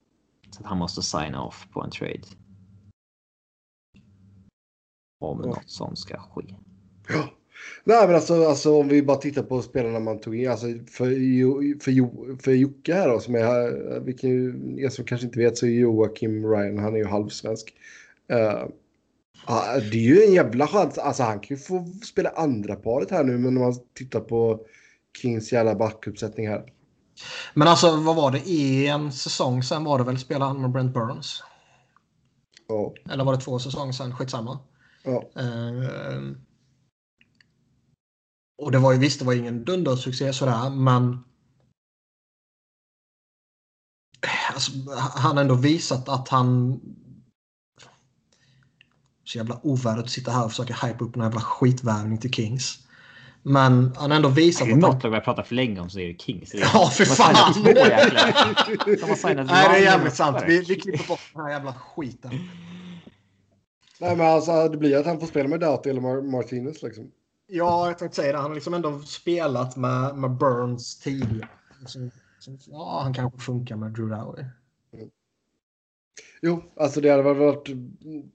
Så 0.51 0.61
att 0.61 0.67
han 0.67 0.79
måste 0.79 1.03
signa 1.03 1.43
off 1.43 1.69
på 1.73 1.83
en 1.83 1.91
trade. 1.91 2.23
Om 5.21 5.41
ja. 5.41 5.47
något 5.47 5.71
sånt 5.71 5.99
ska 5.99 6.19
ske. 6.19 6.57
Ja. 7.09 7.29
Nej 7.85 8.07
men 8.07 8.17
alltså, 8.17 8.45
alltså 8.45 8.81
om 8.81 8.89
vi 8.89 9.03
bara 9.03 9.17
tittar 9.17 9.43
på 9.43 9.63
spelarna 9.63 10.01
man 10.01 10.21
tog 10.21 10.37
in. 10.37 10.51
Alltså 10.51 10.67
för, 10.67 11.81
för, 11.81 12.43
för 12.43 12.53
Jocke 12.53 12.95
här 12.95 13.09
då 13.09 13.21
som 13.21 13.35
är, 13.35 14.01
vilken, 14.01 14.79
er 14.79 14.89
som 14.89 15.05
kanske 15.05 15.27
inte 15.27 15.39
vet 15.39 15.59
så 15.59 15.67
är 15.67 15.71
Joakim 15.71 16.51
Ryan, 16.51 16.79
han 16.79 16.95
är 16.95 16.99
ju 16.99 17.07
halvsvensk. 17.07 17.75
Uh, 18.33 18.69
det 19.91 19.97
är 19.97 20.17
ju 20.17 20.25
en 20.25 20.33
jävla 20.33 20.67
chans. 20.67 20.99
Alltså 20.99 21.23
han 21.23 21.41
kan 21.41 21.57
ju 21.57 21.63
få 21.63 21.87
spela 22.05 22.31
andra 22.31 22.77
paret 22.77 23.11
här 23.11 23.25
nu, 23.25 23.39
men 23.39 23.57
om 23.57 23.63
man 23.63 23.75
tittar 23.95 24.21
på 24.21 24.61
Kings 25.23 25.53
jävla 25.53 25.75
backuppsättning 25.75 26.49
här. 26.49 26.65
Men 27.55 27.69
alltså 27.69 27.97
vad 27.97 28.17
var 28.17 28.31
det? 28.31 28.39
I 28.39 28.87
en 28.87 29.13
säsong 29.13 29.63
sen 29.63 29.85
var 29.85 29.99
det 29.99 30.05
väl 30.05 30.19
spelade 30.19 30.45
han 30.45 30.61
med 30.61 30.71
Brent 30.71 30.95
Burns? 30.95 31.43
Ja. 32.69 32.95
Eller 33.13 33.25
var 33.25 33.33
det 33.33 33.41
två 33.41 33.59
säsonger 33.59 33.93
sen? 33.93 34.17
Skitsamma. 34.17 34.59
Ja. 35.05 35.31
Uh, 35.41 36.33
och 38.63 38.73
det 38.73 38.79
var 38.79 38.93
ju 38.93 38.99
visst, 38.99 39.19
det 39.19 39.25
var 39.25 39.35
ingen 39.35 39.65
dundersuccé 39.65 40.33
sådär, 40.33 40.71
men 40.71 41.19
alltså, 44.55 44.73
han 44.97 45.37
har 45.37 45.43
ändå 45.43 45.55
visat 45.55 46.09
att 46.09 46.29
han 46.29 46.81
så 49.25 49.39
jävla 49.39 49.61
ovärdigt 49.63 50.05
att 50.05 50.11
sitta 50.11 50.31
här 50.31 50.45
och 50.45 50.51
försöka 50.51 50.87
hypa 50.87 51.05
upp 51.05 51.17
en 51.17 51.23
jävla 51.23 51.41
skitvärvning 51.41 52.19
till 52.19 52.33
Kings. 52.33 52.79
Men 53.43 53.95
han 53.97 54.11
har 54.11 54.17
ändå 54.17 54.29
visat 54.29 54.69
att... 54.69 54.79
Något 54.79 55.03
lag 55.03 55.11
vi 55.11 55.17
har 55.17 55.23
pratat 55.23 55.49
för 55.49 55.55
länge 55.55 55.81
om 55.81 55.91
så 55.91 55.99
är 55.99 56.09
det 56.09 56.21
Kings. 56.21 56.51
Det 56.51 56.59
är 56.59 56.61
ja, 56.61 56.91
för 56.91 57.05
fan! 57.05 57.55
Nej, 57.65 57.75
det 57.75 57.81
är 59.77 59.79
jävligt 59.79 60.15
sant. 60.15 60.45
Vi, 60.47 60.59
vi 60.59 60.75
klipper 60.75 61.09
bort 61.09 61.21
den 61.35 61.43
här 61.43 61.51
jävla 61.51 61.75
skiten. 61.75 62.31
Nej, 64.01 64.17
men 64.17 64.27
alltså 64.27 64.69
det 64.69 64.77
blir 64.77 64.97
att 64.97 65.07
han 65.07 65.21
får 65.21 65.27
spela 65.27 65.49
med 65.49 65.61
Doughty 65.61 65.91
eller 65.91 66.01
Mar 66.01 66.23
Martinez 66.23 66.83
liksom. 66.83 67.11
Ja, 67.55 67.87
jag 67.87 67.99
tänkte 67.99 68.17
säga 68.17 68.33
det. 68.33 68.39
Han 68.39 68.51
har 68.51 68.55
liksom 68.55 68.75
ändå 68.75 68.99
spelat 68.99 69.77
med, 69.77 70.17
med 70.17 70.31
Burns 70.31 70.99
tidigare. 71.01 71.49
Så, 71.87 72.09
så, 72.39 72.57
ja, 72.67 73.01
han 73.03 73.15
kanske 73.15 73.39
funkar 73.39 73.77
med 73.77 73.91
Drew 73.91 74.09
Dowdy. 74.09 74.43
Jo, 76.43 76.63
alltså 76.77 77.01
det 77.01 77.11
hade 77.11 77.23
varit 77.23 77.69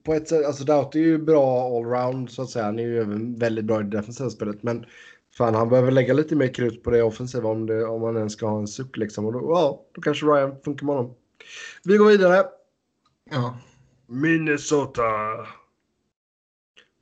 på 0.02 0.14
ett 0.14 0.28
sätt, 0.28 0.46
alltså 0.46 0.64
Doughty 0.64 0.98
är 0.98 1.04
ju 1.04 1.18
bra 1.18 1.76
allround 1.76 2.30
så 2.30 2.42
att 2.42 2.50
säga. 2.50 2.64
Han 2.64 2.78
är 2.78 2.82
ju 2.82 3.00
även 3.00 3.38
väldigt 3.38 3.64
bra 3.64 3.80
i 3.80 3.84
defensiva 3.84 4.30
spelet. 4.30 4.62
Men 4.62 4.86
fan, 5.38 5.54
han 5.54 5.68
behöver 5.68 5.90
lägga 5.90 6.14
lite 6.14 6.36
mer 6.36 6.54
krut 6.54 6.82
på 6.82 6.90
det 6.90 7.02
offensiva 7.02 7.48
om, 7.48 7.66
det, 7.66 7.84
om 7.84 8.00
man 8.00 8.16
ens 8.16 8.32
ska 8.32 8.46
ha 8.46 8.58
en 8.58 8.68
suck 8.68 8.96
liksom. 8.96 9.26
Och 9.26 9.32
då, 9.32 9.38
ja, 9.38 9.84
då 9.92 10.00
kanske 10.00 10.26
Ryan 10.26 10.56
funkar 10.64 10.86
med 10.86 10.96
honom. 10.96 11.14
Vi 11.84 11.96
går 11.96 12.06
vidare. 12.08 12.44
Ja. 13.30 13.58
Minnesota. 14.06 15.02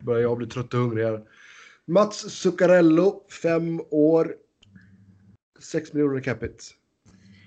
Börjar 0.03 0.23
jag 0.23 0.37
bli 0.39 0.47
trött 0.47 0.75
och 0.75 0.81
hungrig 0.81 1.05
här. 1.05 1.23
Mats 1.89 2.31
Zuccarello, 2.31 3.21
fem 3.43 3.81
år. 3.91 4.35
6 5.61 5.93
miljoner 5.93 6.21
capita. 6.21 6.55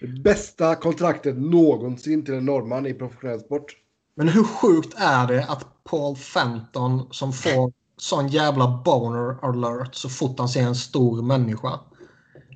Det 0.02 0.08
bästa 0.08 0.76
kontraktet 0.76 1.38
någonsin 1.38 2.26
till 2.26 2.34
en 2.34 2.46
norrman 2.46 2.86
i 2.86 2.94
professionell 2.94 3.40
sport. 3.40 3.76
Men 4.16 4.28
hur 4.28 4.44
sjukt 4.44 4.94
är 4.98 5.28
det 5.28 5.46
att 5.46 5.84
Paul 5.84 6.16
Fenton 6.16 7.08
som 7.12 7.34
får 7.34 7.74
sån 7.98 8.28
jävla 8.28 8.82
boner 8.86 9.46
alert 9.46 9.96
så 9.96 10.10
fort 10.10 10.40
han 10.40 10.50
ser 10.50 10.62
en 10.62 10.76
stor 10.76 11.22
människa 11.22 11.80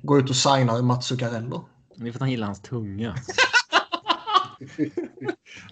går 0.02 0.18
ut 0.18 0.30
och 0.30 0.36
signar 0.36 0.82
Mats 0.82 1.06
Zuccarello? 1.06 1.64
Det 1.96 2.08
är 2.08 2.12
för 2.12 2.16
att 2.16 2.20
han 2.20 2.30
gillar 2.30 2.46
hans 2.46 2.60
tunga. 2.60 3.14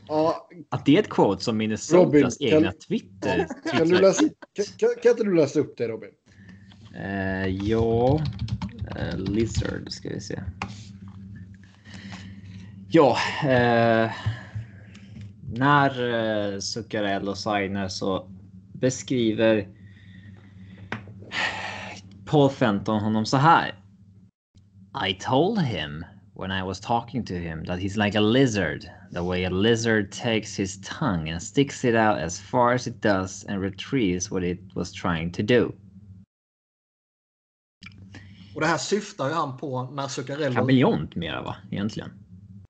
Ja, 0.09 0.49
Att 0.69 0.87
det 0.87 0.97
är 0.97 1.01
ett 1.01 1.09
quote 1.09 1.45
som 1.45 1.57
Minnesotas 1.57 2.05
Robin, 2.05 2.23
kan- 2.23 2.59
egna 2.59 2.73
Twitter. 2.89 3.47
kan, 3.79 3.89
du 3.89 4.01
läsa, 4.01 4.23
kan, 4.79 4.89
kan, 5.03 5.11
inte 5.11 5.25
du 5.25 5.37
läsa 5.37 5.61
upp 5.61 5.75
det 5.77 5.89
Robin? 5.89 6.11
Eh, 6.95 7.47
ja, 7.47 8.21
eh, 8.97 9.19
Lizard 9.19 9.91
ska 9.93 10.09
vi 10.09 10.21
se. 10.21 10.43
Ja, 12.91 13.17
eh, 13.45 14.11
när 15.55 16.15
eh, 16.55 16.59
Zuccarello 16.59 17.35
signar 17.35 17.89
så 17.89 18.31
beskriver 18.73 19.69
Paul 22.25 22.51
Fenton 22.51 23.01
honom 23.01 23.27
så 23.27 23.37
här. 23.37 23.75
I 25.09 25.15
told 25.15 25.59
him 25.61 26.05
when 26.43 26.51
I 26.51 26.65
was 26.65 26.81
talking 26.81 27.25
to 27.27 27.35
him 27.35 27.65
that 27.65 27.79
he's 27.79 27.97
like 27.97 28.17
a 28.19 28.21
lizard. 28.21 28.91
The 29.13 29.23
way 29.23 29.45
a 29.45 29.51
lizard 29.51 30.11
takes 30.11 30.57
his 30.57 30.79
tongue 30.79 31.29
and 31.29 31.41
sticks 31.41 31.85
it 31.85 31.95
out 31.95 32.19
as 32.19 32.41
far 32.41 32.73
as 32.73 32.87
it 32.89 33.01
does 33.01 33.45
and 33.49 33.61
retrieves 33.61 34.29
what 34.29 34.43
it 34.43 34.59
was 34.75 34.93
trying 34.93 35.31
to 35.33 35.43
do. 35.43 35.73
Och 38.55 38.61
det 38.61 38.67
här 38.67 38.79
syftar 38.79 39.29
ju 39.29 39.35
han 39.35 39.57
på 39.57 39.83
när 39.83 40.09
Zuccarello... 40.09 40.55
Kameleont 40.55 41.17
mera 41.17 41.43
va, 41.43 41.57
egentligen? 41.71 42.11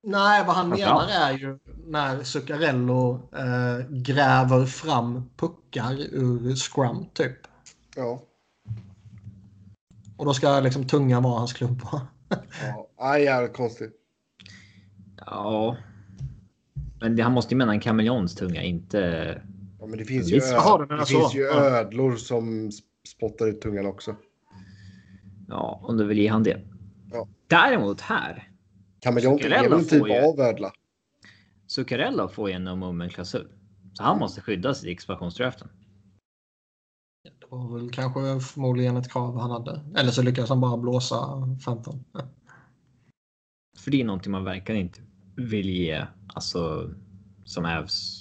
Nej, 0.03 0.43
vad 0.45 0.55
han 0.55 0.69
menar 0.69 1.07
är 1.07 1.31
ju 1.31 1.59
när 1.87 2.23
Zuccarello 2.23 3.29
eh, 3.35 3.87
gräver 3.89 4.65
fram 4.65 5.29
puckar 5.35 5.93
ur 5.99 6.55
scrum 6.55 7.05
typ. 7.13 7.37
Ja. 7.95 8.21
Och 10.17 10.25
då 10.25 10.33
ska 10.33 10.59
liksom 10.59 10.87
tungan 10.87 11.23
vara 11.23 11.39
hans 11.39 11.53
klubba. 11.53 12.07
ja. 12.61 12.87
Aj, 13.05 13.23
jävligt 13.23 13.53
konstigt. 13.53 13.91
Ja. 15.25 15.77
Men 17.01 17.15
det, 17.15 17.23
han 17.23 17.31
måste 17.31 17.53
ju 17.53 17.57
mena 17.57 17.73
en 17.73 17.79
kameleons 17.79 18.35
tunga, 18.35 18.61
inte... 18.63 18.97
Ja, 19.79 19.85
men 19.85 19.97
det 19.97 20.05
finns 20.05 20.31
ju, 20.31 20.35
Visst. 20.35 20.51
ö- 20.53 20.55
Jaha, 20.55 20.77
du 20.77 20.85
menar 20.85 20.99
det 20.99 21.05
så. 21.05 21.19
finns 21.19 21.35
ju 21.35 21.39
Ja. 21.41 21.53
ödlor 21.53 22.15
som 22.15 22.69
sp- 22.69 22.81
spottar 23.07 23.47
ut 23.47 23.61
tungan 23.61 23.85
också. 23.85 24.15
Ja, 25.47 25.79
om 25.83 25.97
du 25.97 26.05
vill 26.07 26.17
ge 26.19 26.27
han 26.27 26.43
det. 26.43 26.61
Ja. 27.11 27.27
Däremot 27.47 28.01
här. 28.01 28.51
Kameleont 28.99 29.41
är 29.41 29.49
väl 29.49 29.73
en 29.73 29.87
typ 29.87 30.07
ju- 30.07 30.21
av 30.23 30.39
ödla? 30.39 30.71
Zuccarello 31.67 32.27
får 32.27 32.49
ju 32.49 32.55
en 32.55 32.63
no 32.63 32.75
moment 32.75 33.13
klausul. 33.13 33.47
Så 33.93 34.03
han 34.03 34.19
måste 34.19 34.41
skyddas 34.41 34.83
i 34.85 34.91
expansionsdraften. 34.91 35.67
Det 37.23 37.45
var 37.49 37.79
väl 37.79 37.89
kanske 37.91 38.39
förmodligen 38.39 38.97
ett 38.97 39.11
krav 39.11 39.39
han 39.39 39.51
hade. 39.51 39.81
Eller 39.97 40.11
så 40.11 40.21
lyckades 40.21 40.49
han 40.49 40.61
bara 40.61 40.77
blåsa 40.77 41.17
15. 41.65 42.03
För 43.83 43.91
det 43.91 44.01
är 44.01 44.05
någonting 44.05 44.31
man 44.31 44.43
verkligen 44.43 44.81
inte 44.81 44.99
vill 45.35 45.69
ge. 45.69 46.05
Alltså 46.33 46.89
som 47.45 47.65
Ävs. 47.65 48.19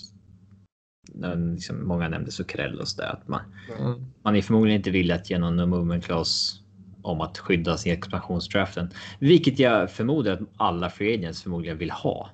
Liksom, 1.54 1.86
många 1.88 2.08
nämnde 2.08 2.30
Zuccarello 2.32 2.80
och 2.80 2.88
så 2.88 3.00
där. 3.02 3.08
Att 3.08 3.28
man, 3.28 3.40
Mm. 3.80 4.04
man 4.22 4.36
är 4.36 4.42
förmodligen 4.42 4.76
inte 4.80 4.90
villig 4.90 5.14
att 5.14 5.30
ge 5.30 5.38
någon 5.38 5.56
no 5.56 5.66
movement 5.66 6.04
clause 6.04 6.56
om 7.02 7.20
att 7.20 7.38
skyddas 7.38 7.86
i 7.86 7.90
expansionsdraften. 7.90 8.90
Vilket 9.18 9.58
jag 9.58 9.90
förmodar 9.90 10.32
att 10.32 10.40
alla 10.56 10.90
free 10.90 11.14
agents 11.14 11.42
förmodligen 11.42 11.78
vill 11.78 11.90
ha. 11.90 12.30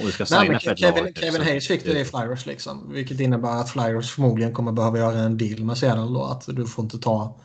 Om 0.00 0.06
du 0.06 0.12
ska 0.12 0.24
Nej, 0.30 0.40
signa 0.40 0.52
men 0.52 0.60
för 0.60 0.76
Kevin, 0.76 1.04
lag. 1.04 1.16
Kevin 1.16 1.32
så- 1.32 1.42
Hayes 1.42 1.68
fick 1.68 1.84
det 1.84 2.00
i 2.00 2.04
Flyers 2.04 2.46
liksom. 2.46 2.92
Vilket 2.92 3.20
innebär 3.20 3.60
att 3.60 3.70
Flyers 3.70 4.10
förmodligen 4.10 4.52
kommer 4.54 4.72
behöva 4.72 4.98
göra 4.98 5.18
en 5.18 5.36
deal 5.38 5.64
med 5.64 5.78
Seattle 5.78 6.02
då. 6.14 6.24
Att 6.24 6.46
du 6.56 6.66
får 6.66 6.84
inte 6.84 6.98
ta 6.98 7.36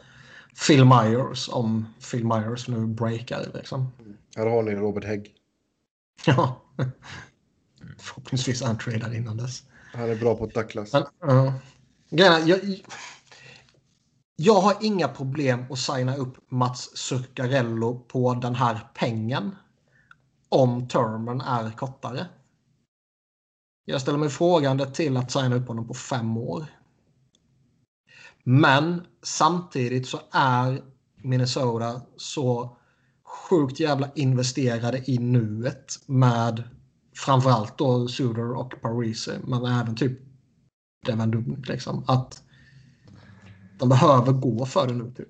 Phil 0.67 0.85
Myers 0.85 1.49
om 1.51 1.85
Phil 2.11 2.25
Myers 2.25 2.67
nu 2.67 2.85
breakar 2.87 3.45
liksom. 3.53 3.87
Här 4.35 4.45
har 4.45 4.63
ni 4.63 4.75
Robert 4.75 5.05
Hägg. 5.05 5.35
Ja. 6.25 6.61
Förhoppningsvis 7.97 8.61
han 8.63 8.77
innan 9.13 9.37
dess. 9.37 9.63
Han 9.93 10.09
är 10.09 10.15
bra 10.15 10.35
på 10.35 10.45
Douglas. 10.45 10.93
Men, 10.93 11.03
uh, 11.29 11.53
är, 12.09 12.47
jag, 12.47 12.81
jag 14.35 14.61
har 14.61 14.77
inga 14.81 15.07
problem 15.07 15.65
att 15.69 15.79
signa 15.79 16.15
upp 16.15 16.51
Mats 16.51 16.97
Zuccarello 16.97 17.99
på 17.99 18.33
den 18.33 18.55
här 18.55 18.79
pengen. 18.95 19.55
Om 20.49 20.87
termen 20.87 21.41
är 21.41 21.71
kortare. 21.71 22.27
Jag 23.85 24.01
ställer 24.01 24.17
mig 24.17 24.29
frågande 24.29 24.91
till 24.91 25.17
att 25.17 25.31
signa 25.31 25.55
upp 25.55 25.67
honom 25.67 25.87
på 25.87 25.93
fem 25.93 26.37
år. 26.37 26.65
Men 28.43 29.07
samtidigt 29.23 30.07
så 30.07 30.19
är 30.31 30.83
Minnesota 31.15 32.01
så 32.17 32.77
sjukt 33.49 33.79
jävla 33.79 34.11
investerade 34.15 35.01
i 35.05 35.17
nuet 35.17 35.93
med 36.05 36.63
framförallt 37.15 37.77
då 37.77 38.07
Suder 38.07 38.57
och 38.57 38.81
Parisi 38.81 39.31
men 39.47 39.65
även 39.65 39.95
typ 39.95 40.19
Devin 41.05 41.31
Dubnik 41.31 41.67
liksom. 41.67 42.03
Att 42.07 42.43
de 43.79 43.89
behöver 43.89 44.31
gå 44.31 44.65
för 44.65 44.87
det 44.87 44.93
nu 44.93 45.11
typ. 45.17 45.27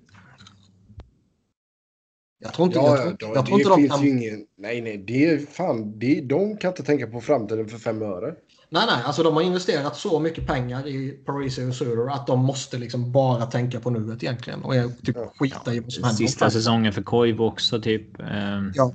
Jag 2.39 2.53
tror 2.53 2.67
inte, 2.67 2.77
jag 2.79 2.85
Ja, 2.87 2.95
tror, 2.95 3.05
ja, 3.05 3.11
inte- 3.11 3.25
då, 3.25 3.31
jag 3.35 3.45
tror 3.45 3.57
det 3.57 3.63
inte 3.63 3.75
de 3.75 3.87
kan... 3.89 4.07
ingen... 4.07 4.45
Nej, 4.57 4.81
nej, 4.81 4.97
det 4.97 5.25
är 5.29 5.37
fan... 5.37 5.99
Det, 5.99 6.21
de 6.21 6.57
kan 6.57 6.71
inte 6.71 6.83
tänka 6.83 7.07
på 7.07 7.21
framtiden 7.21 7.67
för 7.67 7.77
fem 7.77 8.01
öre. 8.01 8.35
Nej, 8.69 8.83
nej, 8.87 9.03
alltså 9.05 9.23
de 9.23 9.33
har 9.35 9.41
investerat 9.41 9.95
så 9.95 10.19
mycket 10.19 10.47
pengar 10.47 10.87
i 10.87 11.11
Parisi 11.25 11.69
och 11.69 11.75
Suder 11.75 12.13
att 12.13 12.27
de 12.27 12.39
måste 12.45 12.77
liksom 12.77 13.11
bara 13.11 13.45
tänka 13.45 13.79
på 13.79 13.89
nuet 13.89 14.23
egentligen 14.23 14.61
och 14.63 14.73
typ 15.03 15.15
Ja. 15.15 15.33
skita 15.39 15.73
i 15.73 15.79
vad 15.79 15.91
som 15.93 16.03
händer. 16.03 16.17
Sista 16.17 16.49
säsongen 16.49 16.93
för 16.93 17.01
Koivu 17.01 17.43
också 17.43 17.81
typ. 17.81 18.19
Ehm, 18.19 18.71
Ja. 18.75 18.91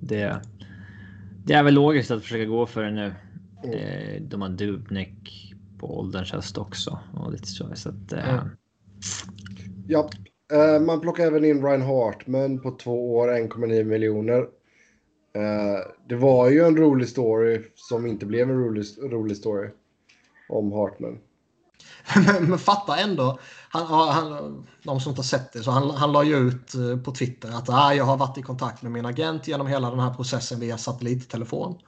Det, 0.00 0.40
det 1.44 1.52
är 1.54 1.62
väl 1.62 1.74
logiskt 1.74 2.10
att 2.10 2.22
försöka 2.22 2.44
gå 2.44 2.66
för 2.66 2.82
det 2.82 2.90
nu. 2.90 3.14
Mm. 3.64 4.28
De 4.28 4.42
har 4.42 4.48
Dubnik 4.48 5.54
på 5.78 5.98
ålderns 5.98 6.32
höst 6.32 6.58
också. 6.58 6.98
Och 7.14 7.32
lite 7.32 7.46
så. 7.46 7.70
så 7.74 7.88
att, 7.88 8.12
eh, 8.12 8.28
Mm. 8.34 8.48
Ja. 9.88 10.10
Eh, 10.52 10.80
man 10.80 11.00
plockar 11.00 11.26
även 11.26 11.44
in 11.44 11.62
Ryan 11.66 11.82
Hartman 11.82 12.60
på 12.60 12.70
två 12.70 13.16
år, 13.16 13.28
1,9 13.28 13.84
miljoner. 13.84 14.46
Eh, 15.32 15.90
det 16.08 16.16
var 16.16 16.48
ju 16.48 16.64
en 16.64 16.76
rolig 16.76 17.08
story 17.08 17.62
som 17.74 18.06
inte 18.06 18.26
blev 18.26 18.50
en 18.50 18.58
rolig, 18.58 18.84
rolig 19.02 19.36
story 19.36 19.68
om 20.48 20.72
Hartman. 20.72 21.18
men, 22.26 22.50
men 22.50 22.58
fatta 22.58 22.96
ändå. 22.96 23.38
Han, 23.68 23.86
han, 23.86 24.66
de 24.82 25.00
som 25.00 25.10
inte 25.10 25.18
har 25.18 25.24
sett 25.24 25.52
det, 25.52 25.62
så 25.62 25.70
han, 25.70 25.90
han 25.90 26.12
la 26.12 26.24
ju 26.24 26.36
ut 26.36 26.74
eh, 26.74 26.96
på 27.04 27.12
Twitter 27.12 27.48
att 27.48 27.68
ah, 27.68 27.94
jag 27.94 28.04
har 28.04 28.16
varit 28.16 28.38
i 28.38 28.42
kontakt 28.42 28.82
med 28.82 28.92
min 28.92 29.06
agent 29.06 29.48
genom 29.48 29.66
hela 29.66 29.90
den 29.90 30.00
här 30.00 30.14
processen 30.14 30.60
via 30.60 30.78
satellittelefon. 30.78 31.78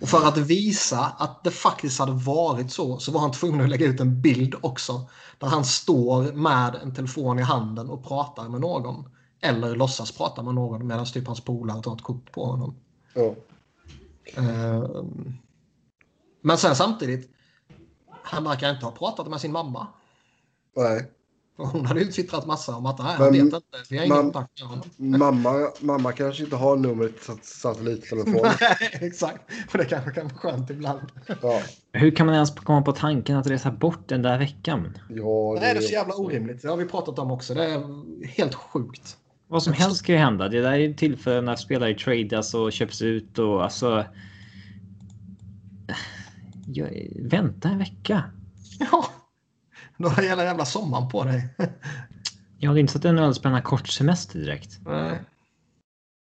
Och 0.00 0.08
för 0.08 0.28
att 0.28 0.38
visa 0.38 0.98
att 1.18 1.44
det 1.44 1.50
faktiskt 1.50 1.98
hade 1.98 2.12
varit 2.12 2.72
så, 2.72 2.98
så 2.98 3.12
var 3.12 3.20
han 3.20 3.32
tvungen 3.32 3.60
att 3.60 3.68
lägga 3.68 3.86
ut 3.86 4.00
en 4.00 4.22
bild 4.22 4.54
också. 4.60 5.08
Där 5.38 5.46
han 5.46 5.64
står 5.64 6.32
med 6.32 6.74
en 6.82 6.94
telefon 6.94 7.38
i 7.38 7.42
handen 7.42 7.90
och 7.90 8.04
pratar 8.08 8.48
med 8.48 8.60
någon. 8.60 9.04
Eller 9.40 9.76
låtsas 9.76 10.12
prata 10.12 10.42
med 10.42 10.54
någon 10.54 10.86
medan 10.86 11.06
typ 11.06 11.26
hans 11.26 11.40
polare 11.40 11.82
tar 11.82 11.94
ett 11.94 12.02
kort 12.02 12.32
på 12.32 12.44
honom. 12.44 12.74
Ja. 13.14 13.34
Eh, 14.24 14.84
Men 16.42 16.58
sen 16.58 16.76
samtidigt, 16.76 17.30
han 18.22 18.44
verkar 18.44 18.70
inte 18.70 18.84
ha 18.86 18.92
pratat 18.92 19.28
med 19.28 19.40
sin 19.40 19.52
mamma. 19.52 19.86
Nej. 20.76 21.10
För 21.56 21.64
Hon 21.64 21.86
hade 21.86 22.00
ju 22.00 22.12
twittrat 22.12 22.46
massa 22.46 22.76
om 22.76 22.86
att 22.86 22.98
nej, 22.98 23.06
Men- 23.18 23.22
han 23.24 23.32
vet 23.32 23.42
inte. 23.42 23.60
Vi 23.90 23.98
har 23.98 24.04
ingen 24.04 24.16
kontakt 24.22 24.60
med 24.60 24.68
honom. 24.68 24.84
Mamma, 24.96 25.70
mamma 25.80 26.12
kanske 26.12 26.42
inte 26.44 26.56
har 26.56 26.76
numret 26.76 27.16
till 27.16 27.24
sat- 27.26 27.44
satellittelefonen. 27.44 28.40
Nej, 28.60 28.76
exakt. 28.92 29.42
Och 29.72 29.78
det 29.78 29.84
kanske 29.84 30.10
kan 30.10 30.24
vara 30.28 30.34
skönt 30.36 30.70
ibland. 30.70 31.00
Ja, 31.42 31.62
Hur 31.92 32.10
kan 32.16 32.26
man 32.26 32.34
ens 32.34 32.50
komma 32.50 32.82
på 32.82 32.92
tanken 32.92 33.36
att 33.36 33.46
resa 33.46 33.70
bort 33.70 34.08
den 34.08 34.22
där 34.22 34.38
veckan? 34.38 34.98
ja 35.08 35.56
Det 35.60 35.66
är 35.66 35.74
det 35.74 35.82
så 35.82 35.92
jävla 35.92 36.14
orimligt. 36.14 36.62
Det 36.62 36.68
har 36.68 36.76
vi 36.76 36.84
pratat 36.84 37.18
om 37.18 37.30
också. 37.30 37.54
Det 37.54 37.64
är 37.64 38.26
helt 38.26 38.54
sjukt. 38.54 39.16
Vad 39.50 39.62
som 39.62 39.72
helst 39.72 40.06
kan 40.06 40.14
ju 40.14 40.20
hända. 40.20 40.48
Det 40.48 40.60
där 40.60 40.72
är 40.72 40.94
tillfällen 40.94 41.44
när 41.44 41.56
spelare 41.56 41.94
tradas 41.94 42.54
och 42.54 42.72
köps 42.72 43.02
ut 43.02 43.38
och 43.38 43.64
alltså. 43.64 44.04
Jag, 46.66 47.06
vänta 47.16 47.68
en 47.68 47.78
vecka. 47.78 48.24
Ja. 48.78 49.06
Du 49.96 50.08
har 50.08 50.22
hela 50.22 50.44
jävla 50.44 50.64
sommaren 50.64 51.08
på 51.08 51.24
dig. 51.24 51.48
Jag 52.58 52.68
hade 52.68 52.80
inte 52.80 52.92
så 52.92 52.98
att 52.98 53.02
det 53.02 53.08
är 53.08 53.12
en 53.12 53.18
ödespännande 53.18 53.62
kort 53.62 53.88
semester 53.88 54.38
direkt. 54.38 54.78
Nej. 54.86 55.20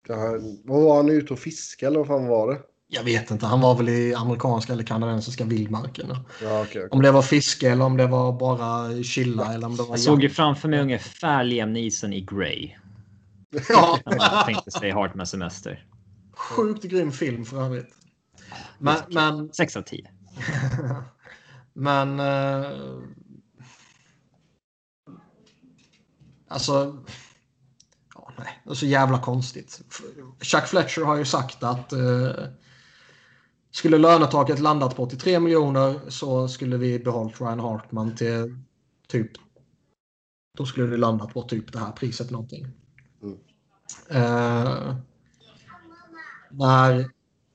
Ja, 0.09 0.39
vad 0.65 0.83
var 0.83 0.97
han 0.97 1.09
ute 1.09 1.33
och 1.33 1.39
fiska 1.39 1.87
eller 1.87 1.99
vad 1.99 2.07
fan 2.07 2.27
var 2.27 2.53
det? 2.53 2.59
Jag 2.89 3.03
vet 3.03 3.31
inte. 3.31 3.47
Han 3.47 3.61
var 3.61 3.75
väl 3.75 3.89
i 3.89 4.15
amerikanska 4.15 4.73
eller 4.73 4.85
kanadensiska 4.85 5.45
vildmarken. 5.45 6.07
Ja, 6.09 6.21
okej. 6.43 6.63
okej. 6.63 6.89
Om 6.91 7.03
det 7.03 7.11
var 7.11 7.23
fiske 7.23 7.71
eller 7.71 7.85
om 7.85 7.97
det 7.97 8.07
var 8.07 8.33
bara 8.33 9.03
chilla 9.03 9.55
eller 9.55 9.67
om 9.67 9.77
det 9.77 9.83
var 9.83 9.91
Jag 9.91 10.01
såg 10.01 10.23
ju 10.23 10.31
framför 10.31 10.69
mig 10.69 10.81
ungefär 10.81 11.45
Liam 11.45 11.73
Neeson 11.73 12.13
i 12.13 12.21
Grey. 12.21 12.75
Ja. 13.69 13.99
Jag 14.05 14.47
tänkte 14.47 14.71
säga 14.71 14.95
Hart 14.95 15.15
med 15.15 15.29
semester. 15.29 15.87
Sjukt 16.33 16.85
grym 16.85 17.13
film 17.13 17.45
för 17.45 17.65
övrigt. 17.65 17.95
Men, 18.79 18.97
men, 19.09 19.53
6 19.53 19.77
av 19.77 19.83
10. 19.83 20.11
men 21.73 22.21
eh, 22.21 22.71
alltså. 26.49 27.05
Ja, 28.15 28.33
nej, 28.39 28.61
det 28.65 28.71
är 28.71 28.75
så 28.75 28.87
jävla 28.87 29.23
konstigt. 29.23 29.81
Chuck 30.41 30.67
Fletcher 30.67 31.03
har 31.03 31.17
ju 31.17 31.25
sagt 31.25 31.63
att 31.63 31.93
eh, 31.93 32.31
skulle 33.71 33.99
lönetaket 33.99 34.59
landat 34.59 34.97
på 34.97 35.03
83 35.03 35.41
miljoner 35.41 36.11
så 36.11 36.49
skulle 36.49 36.77
vi 36.77 36.99
behållit 36.99 37.41
Ryan 37.41 37.61
Hartman 37.61 38.17
till 38.17 38.57
typ. 39.09 39.31
Då 40.57 40.67
skulle 40.67 40.87
det 40.87 40.97
landat 40.97 41.35
på 41.35 41.43
typ 41.43 41.73
det 41.73 41.79
här 41.79 41.93
priset 41.93 42.31
någonting. 42.31 42.78
Eh, 44.11 44.95
när 46.51 47.11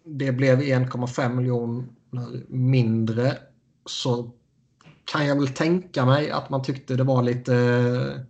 det 0.06 0.32
blev 0.32 0.62
1,5 0.62 1.36
miljoner 1.36 1.86
mindre 2.48 3.38
så 3.86 4.32
kan 5.06 5.28
jag 5.28 5.36
väl 5.36 5.48
tänka 5.48 6.06
mig 6.06 6.32
att 6.32 6.50
man 6.50 6.64
tyckte 6.64 6.96
det 6.96 7.04
var 7.04 7.24
lite 7.24 8.26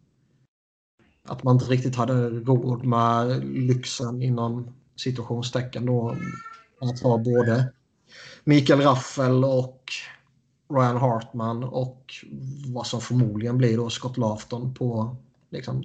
att 1.28 1.44
man 1.44 1.56
inte 1.56 1.66
riktigt 1.66 1.96
hade 1.96 2.30
råd 2.30 2.86
med 2.86 3.46
lyxen 3.46 4.22
inom 4.22 4.74
situationstecken 4.96 5.86
då 5.86 6.18
att 6.82 7.02
ha 7.02 7.18
både 7.18 7.74
Mikael 8.44 8.82
Raffel 8.82 9.44
och 9.44 9.84
Ryan 10.74 10.98
Hartman 10.98 11.64
och 11.64 12.14
vad 12.74 12.88
som 12.88 13.02
förmodligen 13.02 13.58
blir 13.58 13.78
då 13.78 13.90
Scott 13.90 14.18
Lafton 14.18 14.74
på 14.74 15.16
liksom 15.50 15.84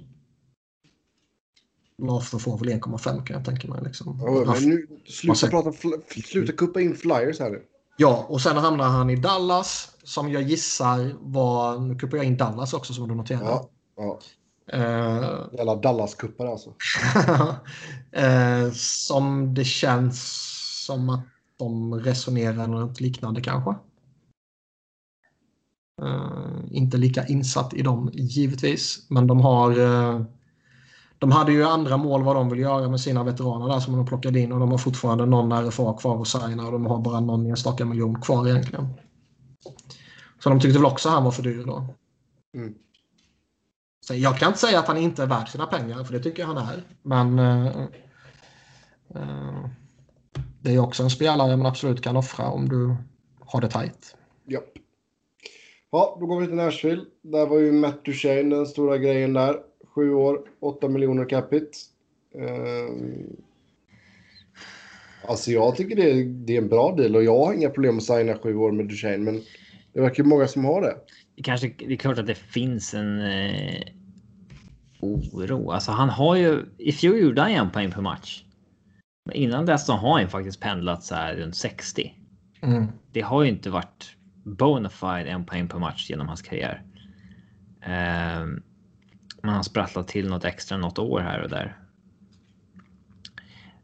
Lafton 2.01 2.39
får 2.39 2.57
väl 2.57 2.69
1,5 2.69 3.23
kan 3.25 3.35
jag 3.35 3.45
tänka 3.45 3.67
mig. 3.67 3.81
Liksom. 3.83 4.17
Men 4.47 4.69
nu, 4.69 4.87
sluta, 5.07 5.47
prata, 5.47 5.71
sluta 6.25 6.51
kuppa 6.51 6.81
in 6.81 6.95
flyers 6.95 7.39
här 7.39 7.49
nu. 7.49 7.61
Ja, 7.97 8.25
och 8.29 8.41
sen 8.41 8.57
hamnar 8.57 8.89
han 8.89 9.09
i 9.09 9.15
Dallas 9.15 9.91
som 10.03 10.31
jag 10.31 10.41
gissar 10.41 11.15
var, 11.19 11.79
nu 11.79 11.95
kuppar 11.95 12.17
jag 12.17 12.25
in 12.25 12.37
Dallas 12.37 12.73
också 12.73 12.93
som 12.93 13.07
du 13.07 13.15
noterar. 13.15 13.43
Ja, 13.43 13.69
ja. 13.97 14.19
Eh, 14.73 15.47
Jävla 15.51 15.75
Dallas-kuppar 15.75 16.47
alltså. 16.47 16.69
eh, 18.11 18.71
som 18.73 19.53
det 19.53 19.65
känns 19.65 20.45
som 20.85 21.09
att 21.09 21.25
de 21.57 21.93
resonerar 21.99 22.67
något 22.67 23.01
liknande 23.01 23.41
kanske. 23.41 23.75
Eh, 26.01 26.59
inte 26.71 26.97
lika 26.97 27.27
insatt 27.27 27.73
i 27.73 27.81
dem 27.81 28.09
givetvis, 28.13 29.05
men 29.09 29.27
de 29.27 29.39
har 29.39 29.79
eh, 29.79 30.21
de 31.19 31.31
hade 31.31 31.51
ju 31.51 31.63
andra 31.63 31.97
mål 31.97 32.23
vad 32.23 32.35
de 32.35 32.49
vill 32.49 32.59
göra 32.59 32.89
med 32.89 33.01
sina 33.01 33.23
veteraner 33.23 33.67
där 33.67 33.79
som 33.79 33.95
de 33.95 34.05
plockade 34.05 34.39
in 34.39 34.51
och 34.51 34.59
de 34.59 34.71
har 34.71 34.77
fortfarande 34.77 35.25
någon 35.25 35.51
RFA 35.51 35.93
kvar 35.93 36.21
att 36.21 36.27
signa 36.27 36.65
och 36.65 36.71
de 36.71 36.85
har 36.85 36.99
bara 36.99 37.19
någon 37.19 37.45
enstaka 37.45 37.85
miljon 37.85 38.21
kvar 38.21 38.47
egentligen. 38.47 38.93
Så 40.39 40.49
de 40.49 40.59
tyckte 40.59 40.79
väl 40.79 40.85
också 40.85 41.09
han 41.09 41.23
var 41.23 41.31
för 41.31 41.43
dyr 41.43 41.63
då. 41.65 41.85
Mm. 42.55 42.73
Så 44.01 44.15
jag 44.15 44.37
kan 44.37 44.47
inte 44.47 44.59
säga 44.59 44.79
att 44.79 44.87
han 44.87 44.97
inte 44.97 45.23
är 45.23 45.27
värd 45.27 45.49
sina 45.49 45.65
pengar, 45.65 46.03
för 46.03 46.13
det 46.13 46.19
tycker 46.19 46.41
jag 46.43 46.47
han 46.47 46.57
är. 46.57 46.83
Men 47.01 47.39
eh, 47.39 47.67
eh, 49.15 49.65
det 50.61 50.75
är 50.75 50.79
också 50.79 51.03
en 51.03 51.09
spelare 51.09 51.57
man 51.57 51.65
absolut 51.65 52.01
kan 52.01 52.17
offra 52.17 52.49
om 52.49 52.69
du 52.69 52.95
har 53.39 53.61
det 53.61 53.69
tajt. 53.69 54.15
Japp. 54.45 54.63
Ja, 55.91 56.17
då 56.19 56.25
går 56.25 56.39
vi 56.39 56.47
till 56.47 56.55
Nashville. 56.55 57.05
Där 57.21 57.47
var 57.47 57.59
ju 57.59 57.71
Matt 57.71 58.05
Duchene 58.05 58.55
den 58.55 58.65
stora 58.65 58.97
grejen 58.97 59.33
där. 59.33 59.68
Sju 59.95 60.13
år, 60.13 60.39
8 60.59 60.89
miljoner 60.89 61.29
capita. 61.29 61.77
Ehm, 62.35 63.35
alltså 65.27 65.51
jag 65.51 65.75
tycker 65.75 65.95
det 65.95 66.11
är, 66.11 66.23
det 66.23 66.53
är 66.53 66.61
en 66.61 66.69
bra 66.69 66.95
deal 66.95 67.15
och 67.15 67.23
jag 67.23 67.45
har 67.45 67.53
inga 67.53 67.69
problem 67.69 67.97
att 67.97 68.03
signa 68.03 68.37
sju 68.37 68.55
år 68.55 68.71
med 68.71 68.87
Duchene 68.87 69.17
men 69.17 69.41
det 69.93 70.01
verkar 70.01 70.23
ju 70.23 70.29
många 70.29 70.47
som 70.47 70.65
har 70.65 70.81
det. 70.81 70.95
Det, 71.35 71.43
kanske, 71.43 71.73
det 71.77 71.93
är 71.93 71.97
klart 71.97 72.17
att 72.17 72.27
det 72.27 72.35
finns 72.35 72.93
en 72.93 73.21
eh, 73.21 73.81
oro. 74.99 75.71
Alltså 75.71 75.91
han 75.91 76.09
har 76.09 76.35
ju... 76.35 76.65
I 76.77 76.91
fjol 76.91 77.19
gjorde 77.19 77.41
han 77.41 77.51
en 77.51 77.71
poäng 77.71 77.91
per 77.91 78.01
match. 78.01 78.43
Men 79.25 79.35
innan 79.35 79.65
dess 79.65 79.85
så 79.85 79.93
har 79.93 80.19
han 80.19 80.29
faktiskt 80.29 80.59
pendlat 80.59 81.03
så 81.03 81.15
här 81.15 81.35
runt 81.35 81.55
60. 81.55 82.13
Mm. 82.61 82.87
Det 83.11 83.21
har 83.21 83.43
ju 83.43 83.49
inte 83.49 83.69
varit 83.69 84.15
bona 84.43 84.89
fide 84.89 85.29
en 85.29 85.45
poäng 85.45 85.67
per 85.67 85.79
match 85.79 86.09
genom 86.09 86.27
hans 86.27 86.41
karriär. 86.41 86.83
Ehm, 87.81 88.63
man 89.43 89.55
har 89.55 89.63
sprattlat 89.63 90.07
till 90.07 90.29
något 90.29 90.45
extra 90.45 90.77
något 90.77 90.99
år 90.99 91.19
här 91.19 91.41
och 91.43 91.49
där. 91.49 91.79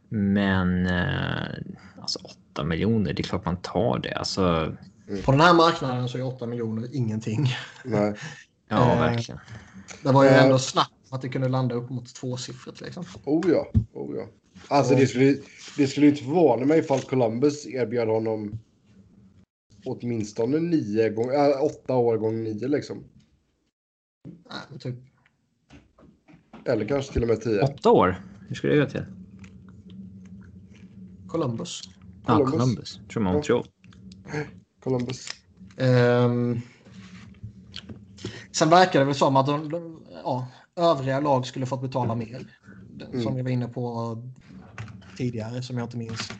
Men 0.09 0.85
eh, 0.87 1.55
alltså 2.01 2.19
8 2.53 2.63
miljoner, 2.63 3.13
det 3.13 3.21
är 3.21 3.23
klart 3.23 3.45
man 3.45 3.57
tar 3.57 3.99
det. 3.99 4.13
Alltså, 4.13 4.75
På 5.25 5.31
den 5.31 5.41
här 5.41 5.53
marknaden 5.53 6.09
så 6.09 6.17
är 6.17 6.23
8 6.23 6.45
miljoner 6.47 6.95
ingenting. 6.95 7.47
Nej. 7.83 8.13
ja, 8.67 8.91
Eh, 8.93 8.99
verkligen. 8.99 9.39
Det 10.03 10.11
var 10.11 10.23
ju 10.23 10.29
Eh. 10.29 10.43
ändå 10.43 10.59
snabbt 10.59 10.91
att 11.09 11.21
det 11.21 11.29
kunde 11.29 11.49
landa 11.49 11.75
upp 11.75 11.89
mot 11.89 12.15
tvåsiffrigt. 12.15 12.81
Liksom. 12.81 13.05
Oh 13.23 13.51
ja, 13.51 13.67
oh 13.93 14.15
ja. 14.15 14.27
Alltså 14.67 14.95
det 14.95 15.07
skulle, 15.07 15.37
det 15.77 15.87
skulle 15.87 16.07
inte 16.07 16.23
förvåna 16.23 16.65
mig 16.65 16.79
ifall 16.79 16.99
Columbus 17.01 17.65
erbjöd 17.67 18.07
honom 18.07 18.59
åtminstone 19.85 20.59
nio 20.59 21.09
gånger, 21.09 21.33
äh, 21.49 21.63
åtta 21.63 21.95
år 21.95 22.17
gånger 22.17 22.43
nio 22.43 22.67
liksom. 22.67 23.03
Nej, 24.27 24.79
typ. 24.79 24.95
Eller 26.65 26.87
kanske 26.87 27.13
till 27.13 27.21
och 27.21 27.27
med 27.27 27.41
tio. 27.41 27.61
Åtta 27.63 27.91
år? 27.91 28.21
Hur 28.47 28.55
ska 28.55 28.67
det 28.67 28.77
gå 28.77 28.85
till? 28.85 29.05
Columbus. 31.27 31.81
Ja, 32.27 32.35
Columbus. 32.35 32.51
Columbus. 32.59 32.99
Tror 33.13 33.23
Montreal. 33.23 33.65
Columbus. 34.83 35.27
Ehm, 35.77 36.61
sen 38.51 38.69
verkar 38.69 38.99
det 38.99 39.05
väl 39.05 39.15
som 39.15 39.35
att 39.35 39.45
de, 39.45 39.69
de, 39.69 40.01
ja, 40.23 40.47
övriga 40.75 41.19
lag 41.19 41.45
skulle 41.47 41.65
fått 41.65 41.81
betala 41.81 42.15
mer. 42.15 42.41
Den 42.97 43.11
Som 43.11 43.19
Mm. 43.21 43.35
vi 43.35 43.41
var 43.41 43.49
inne 43.49 43.67
på 43.67 44.17
tidigare, 45.17 45.61
som 45.61 45.77
jag 45.77 45.85
inte 45.85 45.97
minns. 45.97 46.31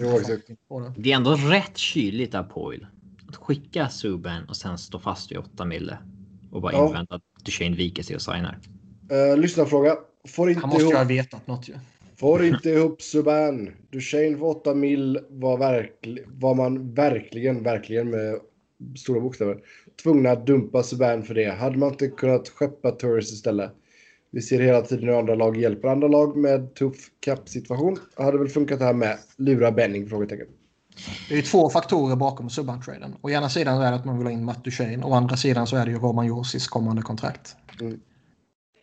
Jo, 0.00 0.08
exakt. 0.08 0.50
På 0.68 0.80
det. 0.96 1.10
Är 1.12 1.16
ändå 1.16 1.34
rätt 1.34 1.78
kyligt 1.78 2.34
av 2.34 2.42
Poil. 2.42 2.86
Att 3.28 3.36
skicka 3.36 3.88
Subban 3.88 4.44
och 4.48 4.56
sen 4.56 4.78
stå 4.78 4.98
fast 4.98 5.30
vid 5.32 5.38
8 5.38 5.64
mille. 5.64 5.98
Och 6.50 6.62
bara 6.62 6.72
Ja. 6.72 6.88
invänta 6.88 7.14
att 7.14 7.22
Duchene 7.44 7.76
viker 7.76 8.02
sig 8.02 8.16
och 8.16 8.22
signar. 8.22 8.58
Uh, 9.12 9.36
lyssnarfråga. 9.36 9.96
Får 10.28 10.50
inte, 10.50 10.60
Han 10.60 10.68
måste 10.68 10.82
ju 10.82 10.88
ihop, 10.88 10.98
ha 10.98 11.04
vetat 11.04 11.46
något 11.46 11.68
ju. 11.68 11.74
får 12.16 12.44
inte 12.44 12.70
ihop 12.70 13.02
Subban. 13.02 13.70
Duchene 13.90 14.38
för 14.38 14.44
8 14.46 14.74
mil 14.74 15.18
var, 15.30 15.58
verkl, 15.58 16.18
var 16.26 16.54
man 16.54 16.94
verkligen, 16.94 17.62
verkligen 17.62 18.10
med 18.10 18.38
stora 18.96 19.20
bokstäver 19.20 19.58
tvungna 20.02 20.30
att 20.30 20.46
dumpa 20.46 20.82
Subban 20.82 21.22
för 21.22 21.34
det. 21.34 21.50
Hade 21.50 21.78
man 21.78 21.88
inte 21.88 22.08
kunnat 22.08 22.48
skeppa 22.48 22.90
Turris 22.90 23.32
istället? 23.32 23.72
Vi 24.30 24.42
ser 24.42 24.60
hela 24.60 24.82
tiden 24.82 25.08
hur 25.08 25.18
andra 25.18 25.34
lag 25.34 25.56
hjälper 25.56 25.88
andra 25.88 26.08
lag 26.08 26.36
med 26.36 26.74
tuff 26.74 27.10
cap-situation. 27.20 27.98
Hade 28.16 28.38
väl 28.38 28.48
funkat 28.48 28.78
det 28.78 28.84
här 28.84 28.92
med. 28.92 29.18
Lura 29.36 29.72
Benning? 29.72 30.08
Frågetecken. 30.08 30.46
Det 31.28 31.34
är 31.34 31.36
ju 31.36 31.42
två 31.42 31.70
faktorer 31.70 32.16
bakom 32.16 32.50
Subban-traden. 32.50 33.14
Å 33.20 33.30
ena 33.30 33.48
sidan 33.48 33.76
så 33.76 33.82
är 33.82 33.90
det 33.90 33.96
att 33.96 34.04
man 34.04 34.18
vill 34.18 34.26
ha 34.26 34.32
in 34.32 34.44
Matt 34.44 34.64
Duchene. 34.64 35.04
Å 35.04 35.14
andra 35.14 35.36
sidan 35.36 35.66
så 35.66 35.76
är 35.76 35.86
det 35.86 35.92
ju 35.92 35.98
Roman 35.98 36.26
Josis 36.26 36.68
kommande 36.68 37.02
kontrakt. 37.02 37.56
Mm. 37.80 38.00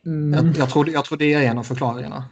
Jag, 0.04 0.58
jag, 0.58 0.70
tror, 0.70 0.90
jag 0.90 1.06
tror 1.06 1.18
det 1.18 1.34
är 1.34 1.52
en 1.52 1.58
av 1.58 1.64
förklaringarna. 1.64 2.26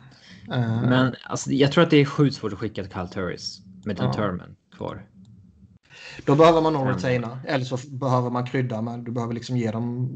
Eh, 0.51 0.81
Men 0.81 1.15
alltså, 1.25 1.51
jag 1.51 1.71
tror 1.71 1.83
att 1.83 1.89
det 1.89 1.97
är 1.97 2.05
sjukt 2.05 2.35
svårt 2.35 2.53
att 2.53 2.59
skicka 2.59 2.83
Kyle 2.83 3.07
Turris 3.07 3.61
med 3.85 3.95
den 3.95 4.05
Ja. 4.05 4.13
termen 4.13 4.55
kvar. 4.77 5.05
Då 6.25 6.35
behöver 6.35 6.61
man 6.61 6.73
nog 6.73 6.89
retaina. 6.89 7.39
Eller 7.47 7.65
så 7.65 7.77
behöver 7.89 8.29
man 8.29 8.45
krydda 8.45 8.81
men 8.81 9.03
du 9.03 9.11
behöver 9.11 9.33
liksom 9.33 9.57
ge 9.57 9.71
dem 9.71 10.09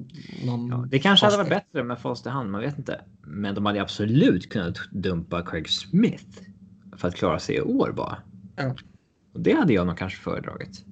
någon... 0.46 0.68
Ja, 0.68 0.86
det 0.90 1.00
kanske 1.00 1.26
hade 1.26 1.38
varit 1.38 1.50
bättre 1.50 1.84
med 1.84 2.00
fast 2.00 2.26
i 2.26 2.30
hand, 2.30 2.52
man 2.52 2.62
vet 2.62 2.78
inte. 2.78 3.02
Men 3.22 3.56
de 3.56 3.66
hade 3.66 3.82
absolut 3.82 4.50
kunnat 4.50 4.78
dumpa 4.92 5.42
Craig 5.46 5.70
Smith 5.70 6.26
för 6.98 7.08
att 7.08 7.16
klara 7.16 7.40
sig 7.40 7.56
i 7.56 7.62
år 7.62 7.92
bara. 7.92 8.18
Ja. 8.56 8.76
Och 9.34 9.40
det 9.40 9.54
hade 9.54 9.74
jag 9.74 9.88
nog 9.88 9.98
kanske 9.98 10.20
föredragit. 10.22 10.86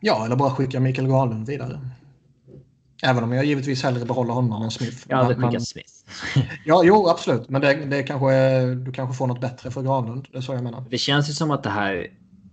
Ja, 0.00 0.24
eller 0.24 0.36
bara 0.36 0.50
skicka 0.50 0.80
Mikael 0.80 1.08
Garlund 1.08 1.46
vidare. 1.46 1.80
Även 3.04 3.24
om 3.24 3.32
jag 3.32 3.44
givetvis 3.44 3.82
hellre 3.82 4.04
behåller 4.04 4.32
honom 4.32 4.62
än 4.62 4.70
Smith. 4.70 4.96
Jag 5.08 5.16
hade 5.16 5.36
Men- 5.36 5.50
skickat 5.50 5.68
Smith. 5.68 5.90
Ja, 6.64 6.82
jo, 6.84 7.08
absolut. 7.08 7.48
Men 7.48 7.60
det, 7.60 7.74
det 7.74 8.02
kanske 8.02 8.32
är, 8.32 8.74
du 8.74 8.92
kanske 8.92 9.16
får 9.16 9.26
något 9.26 9.40
bättre 9.40 9.70
för 9.70 9.82
Granlund. 9.82 10.28
Det 10.32 10.38
är 10.38 10.42
så 10.42 10.52
jag 10.52 10.62
menar. 10.64 10.84
Det 10.90 10.98
känns 10.98 11.28
ju 11.28 11.32
som 11.32 11.50
att 11.50 11.62
det 11.62 11.70
här 11.70 11.94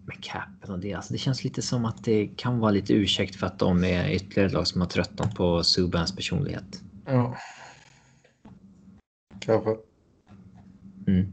med 0.05 0.23
capen 0.23 0.71
och 0.71 0.80
det, 0.80 0.93
alltså 0.93 1.13
det 1.13 1.19
känns 1.19 1.43
lite 1.43 1.61
som 1.61 1.85
att 1.85 2.03
det 2.03 2.27
kan 2.27 2.59
vara 2.59 2.71
lite 2.71 2.93
ursäkt 2.93 3.35
för 3.35 3.47
att 3.47 3.59
de 3.59 3.83
är 3.83 4.09
ytterligare 4.11 4.47
ett 4.47 4.53
lag 4.53 4.67
som 4.67 4.81
har 4.81 4.88
tröttnat 4.88 5.35
på 5.35 5.63
Subans 5.63 6.15
personlighet. 6.15 6.81
Ja. 7.05 7.38
Kanske. 9.39 9.69
Mm. 11.07 11.31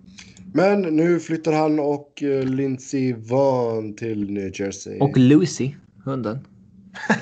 Men 0.53 0.83
nu 0.83 1.21
flyttar 1.21 1.53
han 1.53 1.81
och 1.81 2.23
uh, 2.23 2.45
Lindsey 2.45 3.13
Vonn 3.13 3.97
till 3.97 4.31
New 4.31 4.61
Jersey. 4.61 4.99
Och 5.01 5.17
Lucy, 5.17 5.75
hunden. 6.05 6.47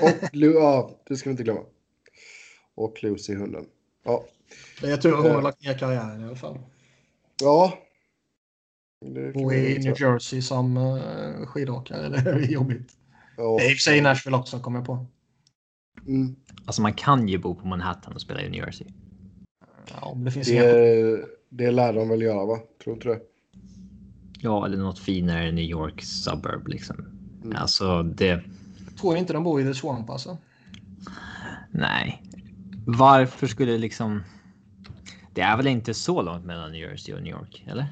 Och 0.01 0.29
Lu- 0.33 0.53
ja, 0.53 0.91
det 1.07 1.15
ska 1.15 1.29
vi 1.29 1.31
inte 1.31 1.43
glömma. 1.43 1.59
Och 2.77 3.03
Lucy, 3.03 3.35
hunden. 3.35 3.65
Ja, 4.03 4.25
Det 4.81 4.91
är 4.91 4.97
tur 4.97 5.13
att 5.13 5.23
hon 5.23 5.31
har 5.31 5.41
lagt 5.41 5.63
ner 5.63 5.77
karriären 5.77 6.21
i 6.21 6.25
alla 6.25 6.35
fall. 6.35 6.59
Ja. 7.41 7.77
Bo 9.33 9.53
i 9.53 9.79
New 9.79 10.01
Jersey 10.01 10.41
som 10.41 10.77
uh, 10.77 11.45
skidåkare, 11.45 12.09
det 12.23 12.29
är 12.29 12.39
jobbigt. 12.39 12.91
Ja. 13.37 13.57
Det 13.59 13.65
är 13.65 13.71
i 13.71 13.73
och 13.73 13.77
för 13.77 13.81
sig 13.81 14.01
Nashville 14.01 14.37
också, 14.37 14.59
kommer 14.59 14.79
jag 14.79 14.85
på. 14.85 15.05
Mm. 16.07 16.35
Alltså 16.65 16.81
man 16.81 16.93
kan 16.93 17.27
ju 17.27 17.37
bo 17.37 17.55
på 17.55 17.67
Manhattan 17.67 18.13
och 18.13 18.21
spela 18.21 18.41
i 18.41 18.49
New 18.49 18.65
Jersey. 18.65 18.87
Ja, 20.01 20.13
det 20.15 20.31
finns 20.31 20.47
det, 20.47 21.25
det 21.49 21.71
lär 21.71 21.93
de 21.93 22.09
väl 22.09 22.21
göra, 22.21 22.45
va? 22.45 22.59
Tror 22.83 22.95
inte 22.95 23.07
det? 23.07 23.19
Ja, 24.39 24.65
eller 24.65 24.77
något 24.77 24.99
finare 24.99 25.51
New 25.51 25.65
York 25.65 26.01
suburb 26.01 26.67
liksom. 26.67 27.05
Mm. 27.43 27.55
Alltså 27.55 28.03
det. 28.03 28.43
Jag 28.87 28.97
tror 29.01 29.17
inte 29.17 29.33
de 29.33 29.43
bor 29.43 29.61
i 29.61 29.63
The 29.63 29.73
Swamp 29.73 30.09
alltså. 30.09 30.37
Nej. 31.71 32.23
Varför 32.89 33.47
skulle 33.47 33.77
liksom? 33.77 34.23
Det 35.33 35.41
är 35.41 35.57
väl 35.57 35.67
inte 35.67 35.93
så 35.93 36.21
långt 36.21 36.45
mellan 36.45 36.71
New 36.71 36.81
Jersey 36.81 37.15
och 37.15 37.23
New 37.23 37.31
York, 37.31 37.65
eller? 37.67 37.85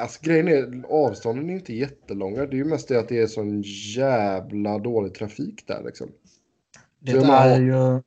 Alltså, 0.00 0.20
grejen 0.22 0.48
är, 0.48 0.84
avstånden 0.88 1.50
är 1.50 1.54
inte 1.54 1.74
jättelånga. 1.74 2.46
Det 2.46 2.56
är 2.56 2.58
ju 2.58 2.64
mest 2.64 2.88
det 2.88 2.98
att 2.98 3.08
det 3.08 3.18
är 3.18 3.26
sån 3.26 3.62
jävla 3.96 4.78
dålig 4.78 5.14
trafik 5.14 5.66
där 5.66 5.82
liksom. 5.84 6.08
Det 6.98 7.12
är 7.12 7.24
har... 7.24 7.58
ju... 7.58 8.02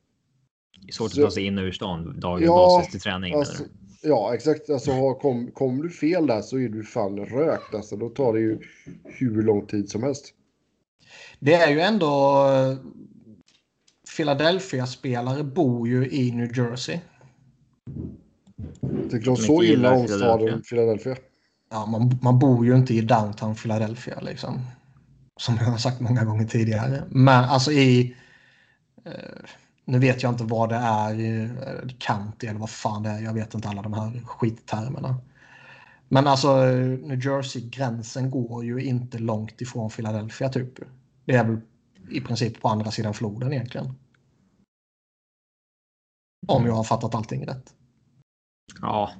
Det 0.80 0.88
är 0.88 0.92
svårt 0.92 1.10
att 1.12 1.24
ta 1.24 1.30
sig 1.30 1.46
in 1.46 1.58
ur 1.58 1.72
stan 1.72 2.20
daglig 2.20 2.46
ja, 2.46 2.52
basis 2.52 2.90
till 2.90 3.00
träning. 3.00 3.34
Alltså, 3.34 3.64
ja, 4.02 4.34
exakt. 4.34 4.70
Alltså, 4.70 5.14
kom, 5.14 5.50
kom 5.50 5.82
du 5.82 5.90
fel 5.90 6.26
där 6.26 6.42
så 6.42 6.58
är 6.58 6.68
du 6.68 6.84
fan 6.84 7.18
rökt. 7.18 7.74
Alltså, 7.74 7.96
då 7.96 8.08
tar 8.08 8.32
det 8.32 8.40
ju 8.40 8.58
hur 9.04 9.42
lång 9.42 9.66
tid 9.66 9.90
som 9.90 10.02
helst. 10.02 10.34
Det 11.40 11.54
är 11.54 11.70
ju 11.70 11.80
ändå... 11.80 12.46
Philadelphia-spelare 14.16 15.44
bor 15.44 15.88
ju 15.88 16.10
i 16.10 16.32
New 16.32 16.58
Jersey. 16.58 16.98
Tycker 19.10 19.26
de 19.26 19.36
så 19.36 19.62
illa 19.62 19.92
om 19.92 20.08
staden 20.08 20.62
Philadelphia? 20.62 21.16
Ja, 21.70 21.86
man, 21.86 22.18
man 22.22 22.38
bor 22.38 22.66
ju 22.66 22.76
inte 22.76 22.94
i 22.94 23.00
downtown 23.00 23.54
Philadelphia 23.54 24.20
liksom. 24.20 24.60
Som 25.36 25.56
jag 25.56 25.64
har 25.64 25.78
sagt 25.78 26.00
många 26.00 26.24
gånger 26.24 26.44
tidigare. 26.44 27.02
Men 27.10 27.44
alltså 27.44 27.72
i... 27.72 28.16
Eh, 29.04 29.12
nu 29.84 29.98
vet 29.98 30.22
jag 30.22 30.32
inte 30.32 30.44
vad 30.44 30.68
det 30.68 30.76
är, 30.76 31.12
eh, 31.20 31.88
county 31.98 32.46
eller 32.46 32.60
vad 32.60 32.70
fan 32.70 33.02
det 33.02 33.08
är. 33.08 33.20
Jag 33.20 33.34
vet 33.34 33.54
inte 33.54 33.68
alla 33.68 33.82
de 33.82 33.92
här 33.92 34.22
skittermerna. 34.26 35.16
Men 36.08 36.26
alltså 36.26 36.56
New 37.02 37.24
Jersey-gränsen 37.24 38.30
går 38.30 38.64
ju 38.64 38.82
inte 38.82 39.18
långt 39.18 39.60
ifrån 39.60 39.90
Philadelphia 39.90 40.48
typ. 40.48 40.72
Det 41.24 41.34
är 41.34 41.44
väl 41.44 41.60
i 42.10 42.20
princip 42.20 42.60
på 42.60 42.68
andra 42.68 42.90
sidan 42.90 43.14
floden 43.14 43.52
egentligen. 43.52 43.94
Om 46.46 46.66
jag 46.66 46.74
har 46.74 46.84
fattat 46.84 47.14
allting 47.14 47.46
rätt. 47.46 47.74
Ja, 48.80 49.10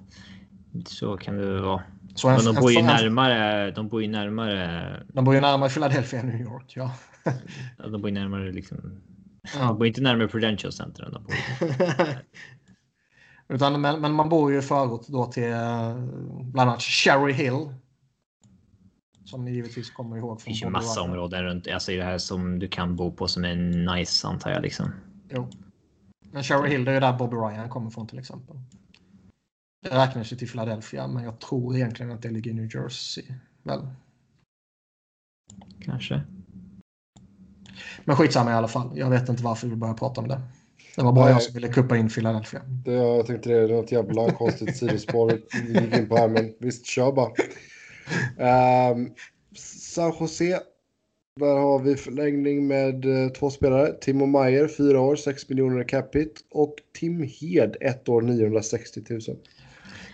så 0.86 1.16
kan 1.16 1.36
det 1.36 1.60
vara. 1.60 1.82
Så 2.14 2.28
en, 2.28 2.44
de, 2.44 2.54
bor 2.54 2.72
ju 2.72 2.82
närmare, 2.82 3.70
de 3.70 3.88
bor 3.88 4.02
ju 4.02 4.08
närmare. 4.08 5.02
De 5.12 5.24
bor 5.24 5.34
ju 5.34 5.40
närmare 5.40 5.70
Philadelphia 5.70 6.22
New 6.22 6.40
York, 6.40 6.72
ja. 6.76 6.94
de 7.76 7.92
bor 8.02 8.08
ju 8.08 8.14
närmare 8.14 8.52
liksom. 8.52 9.00
Ja. 9.54 9.66
De 9.66 9.78
bor 9.78 9.86
inte 9.86 10.00
närmare 10.00 10.28
Prudential 10.28 10.72
Center 10.72 11.04
än 11.04 11.12
de 11.12 11.24
bor. 11.24 11.34
Utan, 13.54 13.80
men, 13.80 14.00
men, 14.00 14.12
man 14.12 14.28
bor 14.28 14.52
ju 14.52 14.62
förut 14.62 15.06
då 15.08 15.26
till 15.26 15.54
bland 16.42 16.70
annat 16.70 16.82
Cherry 16.82 17.32
Hill. 17.32 17.74
Som 19.24 19.44
ni 19.44 19.52
givetvis 19.52 19.90
kommer 19.90 20.16
ihåg. 20.16 20.28
Från 20.28 20.36
det 20.36 20.42
finns 20.42 20.62
ju 20.62 20.70
massa 20.70 21.02
områden 21.02 21.42
runt. 21.44 21.68
Alltså 21.68 21.92
i 21.92 21.96
det 21.96 22.04
här 22.04 22.18
som 22.18 22.58
du 22.58 22.68
kan 22.68 22.96
bo 22.96 23.12
på 23.12 23.28
som 23.28 23.44
är 23.44 23.56
nice 23.94 24.28
antar 24.28 24.50
jag 24.50 24.62
liksom. 24.62 24.92
Jo. 25.30 25.50
Men 26.36 26.42
Cherry 26.42 26.70
Hill 26.70 26.84
det 26.84 26.90
är 26.90 26.94
ju 26.94 27.00
där 27.00 27.12
Bobby 27.12 27.36
Ryan 27.36 27.68
kommer 27.68 27.90
från 27.90 28.06
till 28.06 28.18
exempel. 28.18 28.56
Det 29.82 29.90
räknas 29.90 30.32
ju 30.32 30.36
till 30.36 30.48
Philadelphia, 30.48 31.06
men 31.06 31.24
jag 31.24 31.40
tror 31.40 31.76
egentligen 31.76 32.12
att 32.12 32.22
det 32.22 32.30
ligger 32.30 32.50
i 32.50 32.54
New 32.54 32.74
Jersey. 32.74 33.24
Väl? 33.62 33.88
Kanske. 35.84 36.20
Men 38.04 38.16
skitsamma 38.16 38.50
i 38.50 38.54
alla 38.54 38.68
fall. 38.68 38.98
Jag 38.98 39.10
vet 39.10 39.28
inte 39.28 39.42
varför 39.42 39.68
vi 39.68 39.76
började 39.76 39.98
prata 39.98 40.20
om 40.20 40.28
det. 40.28 40.40
Det 40.96 41.02
var 41.02 41.12
bara 41.12 41.24
Nej. 41.24 41.34
jag 41.34 41.42
som 41.42 41.54
ville 41.54 41.68
kuppa 41.68 41.96
in 41.96 42.08
Philadelphia. 42.08 42.62
Det, 42.84 42.92
jag 42.92 43.26
tänkte 43.26 43.48
det 43.48 43.56
är 43.56 43.68
något 43.68 43.92
jävla 43.92 44.30
konstigt 44.30 44.76
sidospår 44.76 45.40
vi 45.62 45.80
gick 45.80 45.96
in 45.96 46.08
på 46.08 46.16
här, 46.16 46.28
men 46.28 46.54
visst, 46.60 46.86
kör 46.86 47.12
bara. 47.12 47.30
Um, 48.92 49.14
San 49.80 50.12
Jose. 50.20 50.60
Där 51.40 51.56
har 51.56 51.78
vi 51.78 51.96
förlängning 51.96 52.66
med 52.66 53.04
uh, 53.04 53.28
två 53.28 53.50
spelare. 53.50 53.92
Timo 53.92 54.26
Meyer, 54.26 54.68
fyra 54.68 55.00
år, 55.00 55.16
6 55.16 55.48
miljoner 55.48 55.88
capita. 55.88 56.40
Och 56.50 56.74
Tim 56.94 57.22
Hed, 57.22 57.76
ett 57.80 58.08
år, 58.08 58.22
960 58.22 59.02
000. 59.10 59.20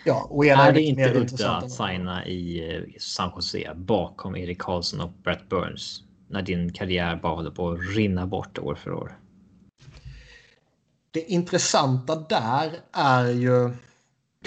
Ja, 0.04 0.26
och 0.30 0.46
är, 0.46 0.56
är 0.56 0.72
det 0.72 0.82
inte 0.82 1.14
udda 1.14 1.50
att 1.50 1.70
signa 1.70 2.26
i 2.26 2.74
eh, 2.76 2.82
San 2.98 3.30
Jose 3.36 3.74
bakom 3.74 4.36
Erik 4.36 4.58
Karlsson 4.58 5.00
och 5.00 5.10
Brett 5.24 5.48
Burns? 5.48 6.02
När 6.28 6.42
din 6.42 6.72
karriär 6.72 7.16
bara 7.16 7.34
håller 7.34 7.50
på 7.50 7.70
att 7.70 7.96
rinna 7.96 8.26
bort 8.26 8.58
år 8.58 8.74
för 8.74 8.92
år. 8.92 9.18
Det 11.10 11.20
intressanta 11.20 12.16
där 12.16 12.72
är 12.92 13.30
ju... 13.30 13.70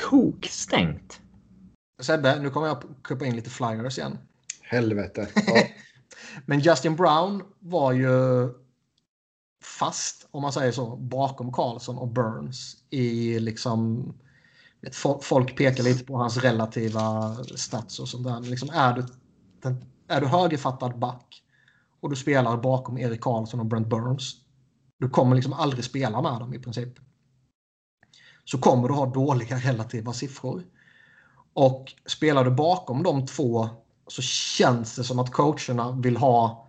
Tokstängt. 0.09 1.19
Sebbe, 2.01 2.39
nu 2.41 2.49
kommer 2.49 2.67
jag 2.67 2.83
kuppa 3.03 3.25
in 3.25 3.35
lite 3.35 3.49
flyers 3.49 3.97
igen. 3.97 4.17
Helvete. 4.61 5.27
Ja. 5.47 5.63
Men 6.45 6.59
Justin 6.59 6.95
Brown 6.95 7.43
var 7.59 7.91
ju 7.91 8.49
fast, 9.63 10.27
om 10.31 10.41
man 10.41 10.53
säger 10.53 10.71
så, 10.71 10.95
bakom 10.95 11.53
Karlsson 11.53 11.97
och 11.97 12.07
Burns 12.07 12.77
i 12.89 13.39
liksom 13.39 14.13
folk 15.21 15.57
pekar 15.57 15.83
lite 15.83 16.03
på 16.03 16.17
hans 16.17 16.37
relativa 16.37 17.35
stats 17.55 17.99
och 17.99 18.09
sånt 18.09 18.23
där. 18.23 18.39
liksom 18.39 18.69
är, 18.69 18.93
du, 18.93 19.05
är 20.07 20.21
du 20.21 20.27
högerfattad 20.27 20.99
back 20.99 21.43
och 21.99 22.09
du 22.09 22.15
spelar 22.15 22.57
bakom 22.57 22.97
Erik 22.97 23.21
Karlsson 23.21 23.59
och 23.59 23.65
Brent 23.65 23.87
Burns. 23.87 24.35
Du 24.99 25.09
kommer 25.09 25.35
liksom 25.35 25.53
aldrig 25.53 25.83
spela 25.83 26.21
med 26.21 26.39
dem 26.39 26.53
i 26.53 26.59
princip. 26.59 26.99
Så 28.43 28.57
kommer 28.57 28.87
du 28.87 28.93
ha 28.93 29.05
dåliga 29.05 29.57
relativa 29.57 30.13
siffror. 30.13 30.63
Och 31.53 31.93
spelar 32.05 32.45
du 32.45 32.51
bakom 32.51 33.03
de 33.03 33.25
två 33.25 33.69
så 34.07 34.21
känns 34.21 34.95
det 34.95 35.03
som 35.03 35.19
att 35.19 35.31
coacherna 35.31 35.91
vill 35.91 36.17
ha 36.17 36.67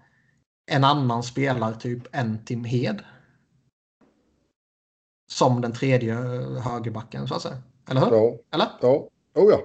en 0.67 0.85
annan 0.85 1.23
spelartyp 1.23 2.03
än 2.13 2.45
Tim 2.45 2.65
Hed. 2.65 3.03
Som 5.33 5.61
den 5.61 5.73
tredje 5.73 6.15
högerbacken 6.61 7.29
så 7.29 7.35
att 7.35 7.43
säga. 7.43 7.63
Eller 7.89 8.01
hur? 8.01 8.17
Ja. 8.17 8.37
Eller? 8.51 8.69
Ja. 8.81 9.09
Oh 9.35 9.51
ja. 9.51 9.61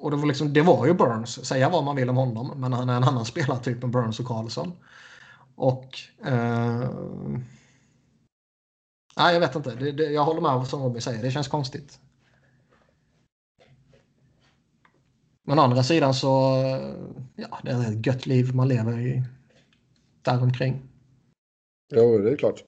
Och 0.00 0.10
det 0.10 0.16
var, 0.16 0.26
liksom, 0.26 0.52
det 0.52 0.62
var 0.62 0.86
ju 0.86 0.94
Burns, 0.94 1.46
säga 1.46 1.68
vad 1.68 1.84
man 1.84 1.96
vill 1.96 2.10
om 2.10 2.16
honom, 2.16 2.60
men 2.60 2.72
han 2.72 2.88
är 2.88 2.96
en 2.96 3.04
annan 3.04 3.24
spelartyp 3.24 3.84
än 3.84 3.90
Burns 3.90 4.20
och 4.20 4.26
Karlsson. 4.26 4.72
Och... 5.54 5.98
Eh, 6.24 6.90
nej, 9.16 9.34
jag 9.34 9.40
vet 9.40 9.54
inte. 9.54 9.74
Det, 9.74 9.92
det, 9.92 10.04
jag 10.04 10.24
håller 10.24 10.40
med 10.40 10.54
vad 10.54 10.68
som 10.68 10.82
Robin 10.82 11.02
säger. 11.02 11.22
Det 11.22 11.30
känns 11.30 11.48
konstigt. 11.48 12.00
Men 15.48 15.58
å 15.58 15.62
andra 15.62 15.82
sidan 15.82 16.14
så... 16.14 16.30
Ja, 17.36 17.58
det 17.62 17.70
är 17.70 17.92
ett 17.92 18.06
gött 18.06 18.26
liv 18.26 18.54
man 18.54 18.68
lever 18.68 18.98
i 18.98 19.22
däromkring. 20.22 20.82
Jo, 21.94 22.18
det 22.18 22.30
är 22.30 22.36
klart. 22.36 22.64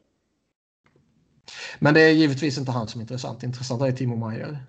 Men 1.78 1.94
det 1.94 2.00
är 2.00 2.12
givetvis 2.12 2.58
inte 2.58 2.70
han 2.73 2.89
som 2.89 3.00
är 3.00 3.02
intressant. 3.02 3.42
Intressant 3.42 3.82
är 3.82 3.92
Timo 3.92 4.28
Meyer. 4.28 4.66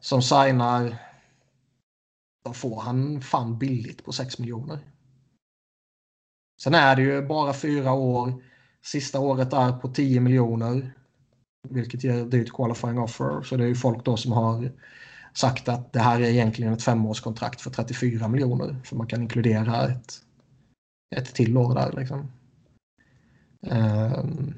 Som 0.00 0.22
signar... 0.22 0.96
Vad 2.44 2.56
får 2.56 2.80
han 2.80 3.20
fan 3.20 3.58
billigt 3.58 4.04
på 4.04 4.12
6 4.12 4.38
miljoner? 4.38 4.78
Sen 6.62 6.74
är 6.74 6.96
det 6.96 7.02
ju 7.02 7.26
bara 7.26 7.54
fyra 7.54 7.92
år. 7.92 8.44
Sista 8.82 9.20
året 9.20 9.52
är 9.52 9.72
på 9.72 9.88
10 9.88 10.20
miljoner. 10.20 10.92
Vilket 11.68 12.04
ger 12.04 12.24
dyrt 12.24 12.52
qualifying 12.52 12.98
offer. 12.98 13.42
Så 13.42 13.56
det 13.56 13.64
är 13.64 13.68
ju 13.68 13.74
folk 13.74 14.04
då 14.04 14.16
som 14.16 14.32
har 14.32 14.72
sagt 15.34 15.68
att 15.68 15.92
det 15.92 16.00
här 16.00 16.20
är 16.20 16.24
egentligen 16.24 16.72
ett 16.72 16.82
femårskontrakt 16.82 17.60
för 17.60 17.70
34 17.70 18.28
miljoner. 18.28 18.76
För 18.84 18.96
man 18.96 19.06
kan 19.06 19.22
inkludera 19.22 19.88
ett, 19.88 20.14
ett 21.16 21.34
till 21.34 21.56
år 21.56 21.74
där 21.74 21.92
liksom. 21.96 22.30
Um, 23.66 24.54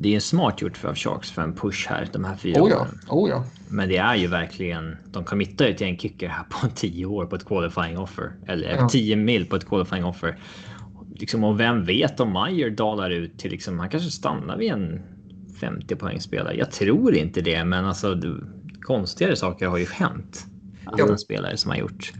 det 0.00 0.16
är 0.16 0.20
smart 0.20 0.62
gjort 0.62 0.76
för 0.76 0.94
Sharks 0.94 1.30
för 1.30 1.42
en 1.42 1.54
push 1.54 1.88
här 1.88 2.08
de 2.12 2.24
här 2.24 2.36
fyra 2.36 2.62
oh 2.62 2.70
ja, 2.70 2.76
åren. 2.76 3.00
Oh 3.08 3.30
ja. 3.30 3.44
Men 3.68 3.88
det 3.88 3.96
är 3.96 4.16
ju 4.16 4.26
verkligen. 4.26 4.96
De 5.06 5.24
committar 5.24 5.66
ju 5.66 5.74
till 5.74 5.86
en 5.86 5.98
kicker 5.98 6.28
här 6.28 6.44
på 6.44 6.68
10 6.74 7.06
år 7.06 7.26
på 7.26 7.36
ett 7.36 7.44
qualifying 7.44 7.98
offer 7.98 8.32
eller 8.46 8.76
ja. 8.76 8.88
10 8.88 9.16
mil 9.16 9.46
på 9.46 9.56
ett 9.56 9.68
qualifying 9.68 10.04
offer. 10.04 10.38
Liksom, 11.14 11.44
och 11.44 11.60
vem 11.60 11.84
vet 11.84 12.20
om 12.20 12.32
Meyer 12.32 12.70
dalar 12.70 13.10
ut 13.10 13.38
till 13.38 13.50
liksom. 13.50 13.78
Han 13.78 13.88
kanske 13.88 14.10
stannar 14.10 14.56
vid 14.56 14.72
en 14.72 15.02
50 15.60 15.96
poäng 15.96 16.20
spelare. 16.20 16.56
Jag 16.56 16.70
tror 16.70 17.14
inte 17.14 17.40
det, 17.40 17.64
men 17.64 17.84
alltså 17.84 18.14
du, 18.14 18.46
konstigare 18.88 19.36
saker 19.36 19.66
har 19.66 19.78
ju 19.78 19.86
hänt. 19.86 20.46
Andra 20.84 21.06
ja. 21.08 21.16
spelare 21.16 21.56
som 21.56 21.70
har 21.70 21.78
gjort 21.78 22.12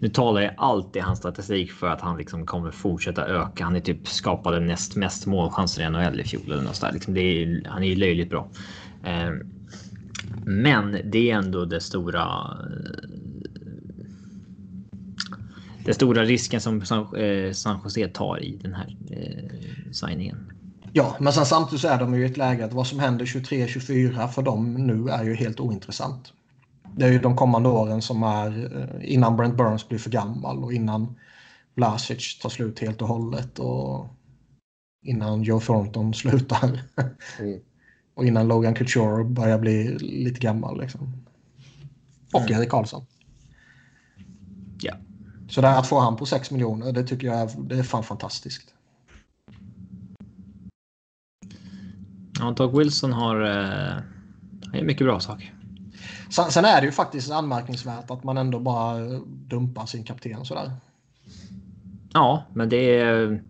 Nu 0.00 0.08
talar 0.08 0.40
jag 0.40 0.54
allt 0.56 0.96
i 0.96 0.98
hans 0.98 1.18
statistik 1.18 1.72
för 1.72 1.86
att 1.86 2.00
han 2.00 2.18
liksom 2.18 2.46
kommer 2.46 2.70
fortsätta 2.70 3.26
öka. 3.26 3.64
Han 3.64 3.76
är 3.76 3.80
typ 3.80 4.08
skapade 4.08 4.60
näst 4.60 4.96
mest 4.96 5.26
målchanser 5.26 5.82
i 5.82 5.90
NHL 5.90 6.20
i 6.20 6.24
fjol 6.24 6.52
eller 6.52 6.62
något 6.62 6.80
där. 6.80 6.92
Liksom 6.92 7.14
det 7.14 7.20
är, 7.20 7.62
han 7.68 7.82
är 7.82 7.86
ju 7.86 7.94
löjligt 7.94 8.30
bra. 8.30 8.48
Eh, 9.04 9.30
men 10.44 10.98
det 11.04 11.30
är 11.30 11.36
ändå 11.36 11.64
det 11.64 11.80
stora. 11.80 12.26
Den 15.84 15.94
stora 15.94 16.22
risken 16.22 16.60
som 16.60 16.84
San, 16.84 17.16
eh, 17.16 17.52
San 17.52 17.80
Jose 17.84 18.08
tar 18.08 18.42
i 18.42 18.58
den 18.62 18.74
här 18.74 18.96
eh, 19.10 19.92
signingen. 19.92 20.51
Ja, 20.94 21.16
men 21.20 21.32
sen 21.32 21.46
samtidigt 21.46 21.80
så 21.80 21.88
är 21.88 21.98
de 21.98 22.14
ju 22.14 22.22
i 22.22 22.30
ett 22.30 22.36
läge 22.36 22.64
att 22.64 22.72
vad 22.72 22.86
som 22.86 22.98
händer 22.98 23.24
23-24 23.24 24.28
för 24.28 24.42
dem 24.42 24.74
nu 24.74 25.08
är 25.08 25.24
ju 25.24 25.34
helt 25.34 25.60
ointressant. 25.60 26.32
Det 26.96 27.04
är 27.04 27.12
ju 27.12 27.18
de 27.18 27.36
kommande 27.36 27.68
åren 27.68 28.02
som 28.02 28.22
är 28.22 28.78
eh, 28.80 29.12
innan 29.12 29.36
Brent 29.36 29.56
Burns 29.56 29.88
blir 29.88 29.98
för 29.98 30.10
gammal 30.10 30.64
och 30.64 30.72
innan 30.72 31.14
Vlasic 31.74 32.38
tar 32.38 32.48
slut 32.48 32.78
helt 32.78 33.02
och 33.02 33.08
hållet 33.08 33.58
och 33.58 34.06
innan 35.02 35.42
Joe 35.42 35.60
Thornton 35.60 36.14
slutar. 36.22 36.82
Mm. 37.38 37.60
och 38.14 38.26
innan 38.26 38.48
Logan 38.48 38.74
Couture 38.74 39.24
börjar 39.24 39.58
bli 39.58 39.98
lite 39.98 40.40
gammal. 40.40 40.80
Liksom. 40.80 41.24
Och 42.32 42.40
mm. 42.40 42.60
Erik 42.60 42.70
Karlsson. 42.70 43.06
Ja. 44.80 44.94
Så 45.48 45.60
där 45.60 45.78
att 45.78 45.86
få 45.86 46.00
han 46.00 46.16
på 46.16 46.26
6 46.26 46.50
miljoner, 46.50 46.92
det 46.92 47.04
tycker 47.04 47.26
jag 47.26 47.40
är, 47.40 47.50
det 47.68 47.78
är 47.78 47.82
fan 47.82 48.04
fantastiskt. 48.04 48.71
Ja, 52.42 52.50
Doug 52.50 52.78
Wilson 52.78 53.12
har, 53.12 53.42
eh, 54.74 54.82
mycket 54.82 55.06
bra 55.06 55.20
saker. 55.20 55.54
Sen, 56.30 56.50
sen, 56.50 56.64
är 56.64 56.80
det 56.80 56.86
ju 56.86 56.92
faktiskt 56.92 57.32
anmärkningsvärt 57.32 58.10
att 58.10 58.24
man 58.24 58.38
ändå 58.38 58.60
bara 58.60 58.98
dumpar 59.26 59.86
sin 59.86 60.04
kapten 60.04 60.44
sådär. 60.44 60.72
Ja, 62.12 62.44
men 62.54 62.68
det 62.68 63.00
är... 63.00 63.42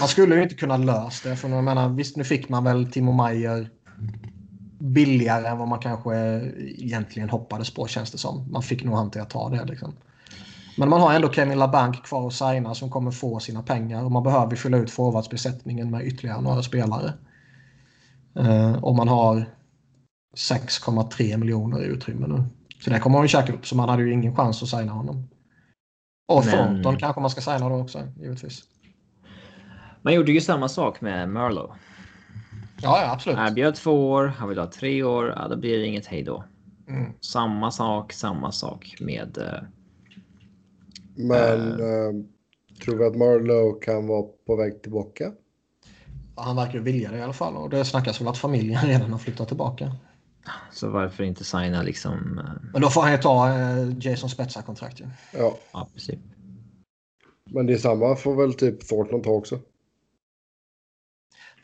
Man 0.00 0.08
skulle 0.08 0.34
ju 0.34 0.42
inte 0.42 0.54
kunna 0.54 0.76
lösa 0.76 1.28
det. 1.28 1.36
För 1.36 1.48
jag 1.48 1.64
menar, 1.64 1.88
visst, 1.88 2.16
nu 2.16 2.24
fick 2.24 2.48
man 2.48 2.64
väl 2.64 2.92
Timo 2.92 3.12
Meyer 3.12 3.70
billigare 4.78 5.46
än 5.46 5.58
vad 5.58 5.68
man 5.68 5.78
kanske 5.78 6.14
egentligen 6.78 7.30
hoppades 7.30 7.74
på 7.74 7.86
känns 7.86 8.10
det 8.10 8.18
som. 8.18 8.52
Man 8.52 8.62
fick 8.62 8.84
nog 8.84 8.94
han 8.94 9.10
till 9.10 9.20
att 9.20 9.30
ta 9.30 9.48
det 9.48 9.64
liksom. 9.64 9.92
Men 10.78 10.88
man 10.88 11.00
har 11.00 11.14
ändå 11.14 11.32
Kevin 11.32 11.58
LaBank 11.58 12.04
kvar 12.06 12.26
att 12.26 12.34
signa 12.34 12.74
som 12.74 12.90
kommer 12.90 13.10
få 13.10 13.38
sina 13.38 13.62
pengar 13.62 14.04
och 14.04 14.12
man 14.12 14.22
behöver 14.22 14.56
fylla 14.56 14.76
ut 14.76 14.90
forwardsbesättningen 14.90 15.90
med 15.90 16.06
ytterligare 16.06 16.40
några 16.40 16.62
spelare. 16.62 17.12
Uh, 18.38 18.84
och 18.84 18.94
man 18.94 19.08
har 19.08 19.44
6,3 20.36 21.36
miljoner 21.36 21.84
i 21.84 21.86
utrymme 21.86 22.26
nu. 22.26 22.44
Så 22.84 22.90
det 22.90 22.98
kommer 22.98 23.18
man 23.18 23.24
ju 23.24 23.28
käka 23.28 23.52
upp 23.52 23.66
så 23.66 23.76
man 23.76 23.88
hade 23.88 24.02
ju 24.02 24.12
ingen 24.12 24.36
chans 24.36 24.62
att 24.62 24.68
signa 24.68 24.92
honom. 24.92 25.28
Och 26.28 26.44
Men... 26.44 26.52
Thornton 26.52 26.96
kanske 26.96 27.20
man 27.20 27.30
ska 27.30 27.40
signa 27.40 27.68
då 27.68 27.74
också 27.74 28.08
givetvis. 28.20 28.62
Man 30.02 30.14
gjorde 30.14 30.32
ju 30.32 30.40
samma 30.40 30.68
sak 30.68 31.00
med 31.00 31.28
Merlo. 31.28 31.74
Ja, 32.82 33.02
ja 33.02 33.12
absolut. 33.12 33.38
Erbjöd 33.38 33.74
två 33.74 34.10
år, 34.10 34.26
han 34.26 34.48
vill 34.48 34.58
ha 34.58 34.66
tre 34.66 35.02
år, 35.02 35.32
ja, 35.36 35.48
då 35.48 35.56
blir 35.56 35.78
det 35.78 35.86
inget 35.86 36.06
hej 36.06 36.22
då. 36.22 36.44
Mm. 36.88 37.12
Samma 37.20 37.70
sak, 37.70 38.12
samma 38.12 38.52
sak 38.52 38.96
med... 39.00 39.38
Uh, 39.38 39.68
Men 41.16 41.80
uh, 41.80 42.24
tror 42.84 42.96
vi 42.96 43.04
att 43.04 43.16
Marlowe 43.16 43.80
kan 43.82 44.06
vara 44.06 44.26
på 44.46 44.56
väg 44.56 44.82
tillbaka? 44.82 45.32
Han 46.34 46.56
verkar 46.56 46.78
vilja 46.78 47.10
det 47.10 47.18
i 47.18 47.22
alla 47.22 47.32
fall 47.32 47.56
och 47.56 47.70
det 47.70 47.84
snackas 47.84 48.20
väl 48.20 48.28
att 48.28 48.38
familjen 48.38 48.86
redan 48.86 49.12
har 49.12 49.18
flyttat 49.18 49.48
tillbaka. 49.48 49.96
Så 50.72 50.90
varför 50.90 51.24
inte 51.24 51.44
signa 51.44 51.82
liksom... 51.82 52.40
Men 52.72 52.82
då 52.82 52.90
får 52.90 53.02
han 53.02 53.12
ju 53.12 53.18
ta 53.18 53.48
Jason 54.00 54.30
Spetsa-kontrakt 54.30 55.00
ju. 55.00 55.08
Ja. 55.32 55.58
Ja, 55.72 55.88
precis. 55.94 56.18
Men 57.44 57.66
det 57.66 57.72
är 57.72 57.78
samma 57.78 58.16
får 58.16 58.34
väl 58.34 58.54
typ 58.54 58.88
Thornton 58.88 59.22
ta 59.22 59.30
också? 59.30 59.58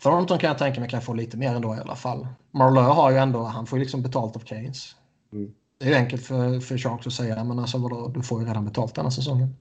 Thornton 0.02 0.38
kan 0.38 0.48
jag 0.48 0.58
tänka 0.58 0.80
mig 0.80 0.88
kan 0.88 1.02
få 1.02 1.14
lite 1.14 1.36
mer 1.36 1.55
ändå 1.55 1.74
i 1.74 1.78
alla 1.78 1.97
fall. 1.97 2.26
Marlowe 2.50 2.86
har 2.86 3.10
ju 3.10 3.16
ändå, 3.16 3.44
han 3.44 3.66
får 3.66 3.78
ju 3.78 3.84
liksom 3.84 4.02
betalt 4.02 4.36
av 4.36 4.40
Keynes. 4.40 4.97
Mm. 5.32 5.55
Det 5.78 5.84
är 5.84 5.90
ju 5.90 5.94
enkelt 5.94 6.22
för, 6.22 6.60
för 6.60 6.78
Sharks 6.78 7.06
att 7.06 7.12
säga, 7.12 7.44
men 7.44 7.58
alltså 7.58 7.78
vadå, 7.78 8.08
du 8.08 8.22
får 8.22 8.42
ju 8.42 8.48
redan 8.48 8.64
betalt 8.64 8.94
denna 8.94 9.10
säsongen. 9.10 9.56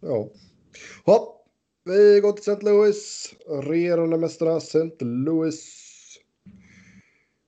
Ja. 0.00 0.28
Hopp. 1.08 1.44
Vi 1.84 2.20
går 2.20 2.32
till 2.32 2.52
St. 2.52 2.64
Louis. 2.64 3.34
Regerande 3.62 4.18
mästarna 4.18 4.56
St. 4.56 5.04
Louis. 5.04 5.64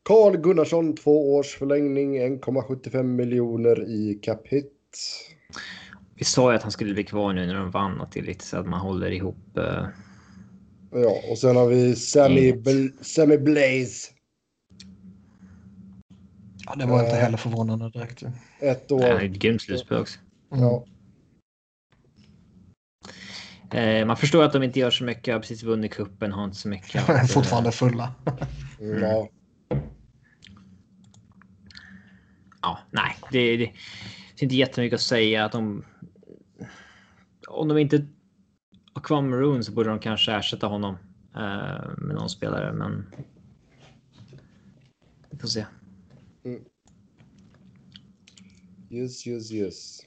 Carl 0.03 0.37
Gunnarsson, 0.37 0.97
två 0.97 1.35
års 1.35 1.57
förlängning, 1.57 2.21
1,75 2.21 3.03
miljoner 3.03 3.89
i 3.89 4.19
cap 4.23 4.47
hit. 4.47 4.73
Vi 6.15 6.25
sa 6.25 6.51
ju 6.51 6.57
att 6.57 6.63
han 6.63 6.73
skulle 6.73 6.95
bli 6.95 7.05
kvar 7.05 7.33
nu 7.33 7.47
när 7.47 7.55
de 7.55 7.71
vann 7.71 8.01
och 8.01 8.13
till 8.13 8.25
lite 8.25 8.45
så 8.45 8.57
att 8.57 8.67
man 8.67 8.81
håller 8.81 9.11
ihop. 9.11 9.59
Uh... 9.59 9.89
Ja, 10.93 11.17
och 11.31 11.39
sen 11.39 11.57
har 11.57 11.67
vi 11.67 11.97
Sammy, 11.97 12.53
Bl 12.53 12.87
Sammy 13.01 13.39
Blaze. 13.39 14.11
Ja, 16.67 16.75
det 16.77 16.87
var 16.87 17.05
inte 17.05 17.17
heller 17.17 17.37
förvånande 17.37 17.91
direkt. 17.91 18.23
Ett 18.61 18.93
år. 18.93 18.99
Nej, 18.99 19.27
ett 19.27 19.33
grymt 19.33 19.63
slutspel 19.63 19.99
också. 19.99 20.19
Ja. 20.51 20.85
Eh, 23.73 24.07
man 24.07 24.17
förstår 24.17 24.45
att 24.45 24.53
de 24.53 24.63
inte 24.63 24.79
gör 24.79 24.91
så 24.91 25.05
mycket, 25.05 25.35
har 25.35 25.41
precis 25.41 25.63
vunnit 25.63 25.93
kuppen, 25.95 26.33
har 26.33 26.45
inte 26.45 26.57
så 26.57 26.69
mycket. 26.69 27.09
Att, 27.09 27.33
Fortfarande 27.33 27.73
fulla. 27.73 28.15
mm. 28.81 29.03
Ja. 29.03 29.29
Ja, 32.63 32.79
nej, 32.91 33.17
det, 33.33 33.57
det, 33.57 33.65
det 34.37 34.43
är 34.43 34.43
inte 34.43 34.57
jättemycket 34.57 34.95
att 34.95 35.01
säga 35.01 35.45
att 35.45 35.53
de 35.53 35.85
om 37.49 37.69
de 37.69 37.79
inte 37.79 38.07
har 38.93 39.03
kvar 39.03 39.23
Maroon 39.23 39.65
så 39.65 39.73
borde 39.73 39.89
de 39.89 39.99
kanske 39.99 40.33
ersätta 40.33 40.67
honom 40.67 40.95
eh, 41.35 41.91
med 41.99 42.15
någon 42.15 42.31
spelare, 42.31 42.73
men. 42.73 43.07
Vi 45.31 45.39
får 45.39 45.49
se. 45.49 45.67
Mm. 46.45 46.61
Yes, 48.91 49.27
yes, 49.27 49.53
yes. 49.53 50.01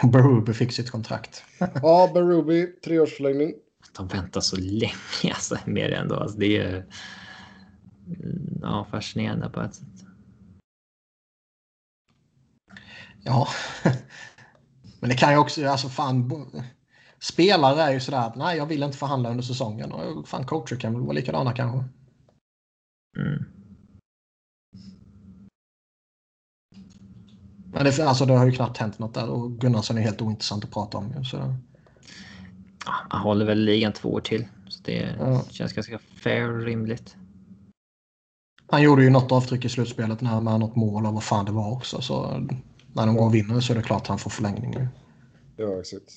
Baruby 0.00 0.52
fick 0.52 0.72
sitt 0.72 0.90
kontrakt. 0.90 1.44
ja, 1.58 2.10
Baruby, 2.14 2.66
treårsförlängning. 2.66 3.54
De 3.96 4.08
väntar 4.08 4.40
så 4.40 4.56
länge 4.56 4.92
alltså, 5.24 5.58
med 5.64 5.90
det 5.90 5.96
ändå. 5.96 6.16
Alltså, 6.16 6.38
det 6.38 6.56
är 6.56 6.86
ja, 8.62 8.86
fascinerande 8.90 9.48
på 9.48 9.60
ett 9.60 9.74
sätt. 9.74 9.86
Ja, 13.24 13.48
men 15.00 15.10
det 15.10 15.16
kan 15.16 15.32
ju 15.32 15.38
också, 15.38 15.66
alltså 15.66 15.88
fan. 15.88 16.30
Spelare 17.20 17.82
är 17.82 17.92
ju 17.92 18.00
sådär 18.00 18.26
att 18.26 18.36
nej, 18.36 18.56
jag 18.56 18.66
vill 18.66 18.82
inte 18.82 18.98
förhandla 18.98 19.30
under 19.30 19.42
säsongen. 19.42 19.92
Och 19.92 20.28
fan, 20.28 20.46
coacher 20.46 20.76
kan 20.76 20.92
väl 20.92 21.02
vara 21.02 21.12
likadana 21.12 21.52
kanske. 21.52 21.88
Mm. 23.18 23.44
Men 27.72 27.84
det, 27.84 28.00
alltså, 28.00 28.26
det 28.26 28.32
har 28.32 28.46
ju 28.46 28.52
knappt 28.52 28.78
hänt 28.78 28.98
något 28.98 29.14
där 29.14 29.28
och 29.28 29.52
Gunnarsson 29.52 29.98
är 29.98 30.02
helt 30.02 30.22
ointressant 30.22 30.64
att 30.64 30.70
prata 30.70 30.98
om. 30.98 31.24
Så. 31.24 31.36
Ja, 32.86 32.92
han 33.08 33.22
håller 33.22 33.46
väl 33.46 33.58
ligan 33.58 33.92
två 33.92 34.12
år 34.12 34.20
till. 34.20 34.48
Så 34.68 34.80
det 34.84 35.16
ja. 35.18 35.42
känns 35.50 35.72
ganska 35.72 35.98
fair 35.98 36.50
och 36.50 36.62
rimligt. 36.62 37.16
Han 38.66 38.82
gjorde 38.82 39.04
ju 39.04 39.10
något 39.10 39.32
avtryck 39.32 39.64
i 39.64 39.68
slutspelet 39.68 40.20
när 40.20 40.40
med 40.40 40.60
något 40.60 40.76
mål 40.76 41.06
och 41.06 41.14
vad 41.14 41.24
fan 41.24 41.44
det 41.44 41.52
var 41.52 41.72
också. 41.72 42.00
Så 42.00 42.46
när 42.92 43.06
de 43.06 43.16
går 43.16 43.26
och 43.26 43.34
vinner 43.34 43.60
så 43.60 43.72
är 43.72 43.76
det 43.76 43.82
klart 43.82 44.02
att 44.02 44.08
han 44.08 44.18
får 44.18 44.30
förlängning. 44.30 44.88
Ja, 45.56 45.80
exakt. 45.80 46.12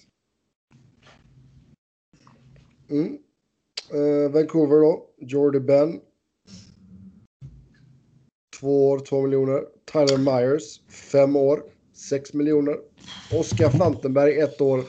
Mm. 2.89 3.17
Uh, 3.93 4.31
Vancouver 4.31 4.81
då. 4.81 5.05
Jordy 5.17 5.59
Ben. 5.59 5.99
Två 8.59 8.89
år, 8.89 8.99
två 8.99 9.21
miljoner. 9.21 9.61
Tyler 9.91 10.17
Myers, 10.17 10.79
fem 11.11 11.35
år, 11.35 11.63
sex 11.93 12.33
miljoner. 12.33 12.75
Oskar 13.31 13.69
Fantenberg, 13.69 14.39
ett 14.39 14.61
år, 14.61 14.83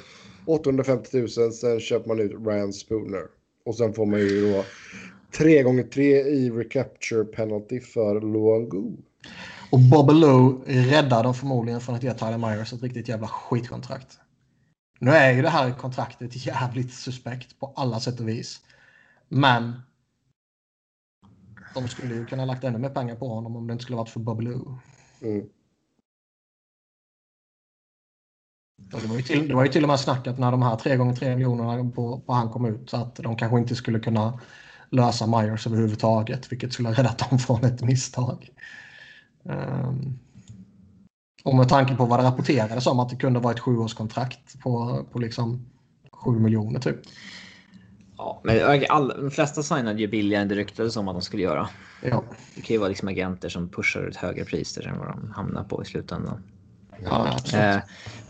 850 0.47 1.19
000. 1.19 1.53
Sen 1.53 1.81
köper 1.81 2.09
man 2.09 2.21
ut 2.21 2.33
Ryan 2.47 2.73
Spooner. 2.73 3.23
Och 3.65 3.77
sen 3.77 3.95
får 3.95 4.07
man 4.07 4.21
ju 4.21 4.53
då 4.53 4.65
tre 5.37 5.63
gånger 5.63 5.83
tre 5.83 6.21
i 6.21 6.51
recapture 6.51 7.25
penalty 7.25 7.81
för 7.81 8.21
Luangu. 8.21 8.97
Och 9.71 9.81
Bobby 9.81 10.13
räddar 10.67 11.23
dem 11.23 11.35
förmodligen 11.35 11.81
från 11.81 11.95
att 11.95 12.03
ge 12.03 12.15
Tyler 12.15 12.39
Myers 12.39 12.73
ett 12.73 12.83
riktigt 12.83 13.09
jävla 13.09 13.29
skitkontrakt. 13.29 14.19
Nu 14.99 15.11
är 15.11 15.33
ju 15.33 15.43
det 15.43 15.49
här 15.49 15.71
kontraktet 15.79 16.47
jävligt 16.47 16.95
suspekt 16.95 17.61
på 17.61 17.73
alla 17.77 18.01
sätt 18.01 18.21
och 18.21 18.29
vis. 18.29 18.61
Men 19.29 19.73
de 21.77 21.89
skulle 21.89 22.15
ju 22.15 22.27
kunna 22.27 22.45
lagt 22.45 22.65
ännu 22.65 22.79
mer 22.79 22.89
pengar 22.89 23.17
på 23.17 23.29
honom 23.29 23.57
om 23.57 23.67
det 23.67 23.73
inte 23.73 23.83
skulle 23.83 23.97
varit 23.97 24.09
för 24.09 24.21
Bobby 24.21 24.47
mm. 24.47 25.49
Det 28.77 29.07
var, 29.07 29.17
ju 29.17 29.23
till, 29.23 29.49
det 29.49 29.55
var 29.55 29.65
ju 29.65 29.73
till 29.73 29.83
och 29.83 29.89
med 29.89 30.01
snackat 30.01 30.39
när 30.39 30.51
de 30.51 30.63
här 30.63 30.77
3 30.77 30.97
gånger 30.97 31.15
3 31.15 31.35
miljonerna 31.35 31.91
på, 31.91 32.21
på 32.21 32.33
han 32.33 32.51
kom 32.51 32.65
ut 32.67 32.91
så 32.91 32.97
att 32.97 33.17
de 33.17 33.37
kanske 33.37 33.59
inte 33.59 33.75
skulle 33.75 34.01
kunna 34.01 34.41
lösa 34.91 35.27
Myers 35.27 35.67
överhuvudtaget 35.67 36.53
vilket 36.53 36.73
skulle 36.73 36.89
ha 36.89 36.97
räddat 36.97 37.31
dem 37.31 37.39
från 37.39 37.65
ett 37.65 37.83
misstag. 37.83 38.51
Um, 39.43 40.19
Och 41.47 41.55
med 41.55 41.69
tanke 41.69 41.95
på 41.95 42.07
vad 42.07 42.21
det 42.21 42.25
rapporterades 42.25 42.87
om 42.87 43.01
att 43.01 43.09
det 43.09 43.17
kunde 43.17 43.41
vara 43.41 43.55
ett 43.55 43.61
sjuårskontrakt 43.61 44.61
på, 44.61 45.05
på 45.13 45.19
liksom 45.19 45.67
7 46.13 46.31
miljoner 46.31 46.81
typ. 46.81 46.97
Ja, 48.19 48.41
men 48.45 48.85
all, 48.89 49.09
de 49.09 49.31
flesta 49.31 49.63
signade 49.63 50.01
ju 50.01 50.07
billigare 50.07 50.43
än 50.43 50.49
det 50.49 50.55
ryktades 50.55 50.97
om 50.97 51.09
att 51.09 51.15
de 51.15 51.23
skulle 51.23 51.43
göra. 51.43 51.69
Ja. 52.03 52.25
Det 52.55 52.61
kan 52.61 52.75
ju 52.75 52.79
vara 52.79 52.89
liksom 52.89 53.09
agenter 53.09 53.49
som 53.49 53.69
pushar 53.69 54.07
ett 54.09 54.17
högre 54.17 54.45
pris 54.45 54.79
än 54.79 54.99
vad 54.99 55.09
de 55.09 55.31
hamnar 55.37 55.65
på 55.65 55.83
i 55.83 55.85
slutändan. 55.87 56.43
Ja, 57.05 57.33
absolut. 57.33 57.65
Eh, 57.65 57.79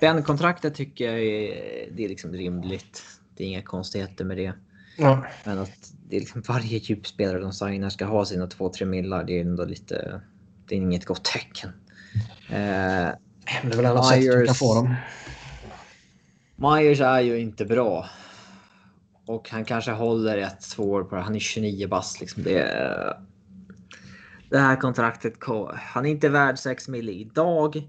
Ben-kontraktet 0.01 0.75
tycker 0.75 1.05
jag 1.05 1.21
är, 1.21 1.89
det 1.93 2.05
är 2.05 2.09
liksom 2.09 2.33
rimligt. 2.33 3.03
Det 3.37 3.45
är 3.45 3.49
inga 3.49 3.63
konstigheter 3.63 4.25
med 4.25 4.37
det. 4.37 4.53
Ja. 4.99 5.25
Men 5.45 5.59
att 5.59 5.93
det 6.09 6.17
är 6.17 6.21
liksom 6.21 6.43
varje 6.49 6.79
djupspelare 6.79 7.39
de 7.41 7.53
signar 7.53 7.91
ska 7.91 8.05
ha 8.05 8.25
sina 8.25 8.47
2-3 8.47 8.85
millar, 8.85 9.25
det 9.25 9.37
är 9.39 9.41
ändå 9.41 9.65
lite... 9.65 10.21
Det 10.69 10.75
är 10.75 10.79
inget 10.79 11.05
gott 11.05 11.25
tecken. 11.25 11.71
Eh, 12.49 12.55
Det 12.55 13.73
är 13.73 13.77
väl 13.77 13.85
enda 13.85 14.03
sättet 14.03 14.23
du 14.23 14.31
kan 14.47 14.55
Myers- 14.55 14.59
få 14.59 14.75
dem. 14.75 14.95
Myers 16.57 17.01
är 17.01 17.21
ju 17.21 17.39
inte 17.39 17.65
bra. 17.65 18.07
Och 19.27 19.51
han 19.51 19.65
kanske 19.65 19.93
håller 19.93 20.39
ett, 20.39 20.61
två 20.61 20.83
år 20.91 21.05
på 21.05 21.17
det. 21.17 21.23
Han 21.23 21.35
är 21.35 21.39
29 21.39 21.89
bast 21.89 22.21
liksom. 22.21 22.43
Det, 22.43 23.17
det 24.51 24.59
här 24.59 24.77
kontraktet, 24.77 25.41
ko- 25.41 25.71
han 25.75 26.07
är 26.07 26.11
inte 26.11 26.29
värd 26.29 26.59
6 26.59 26.89
mil 26.89 27.09
idag. 27.09 27.89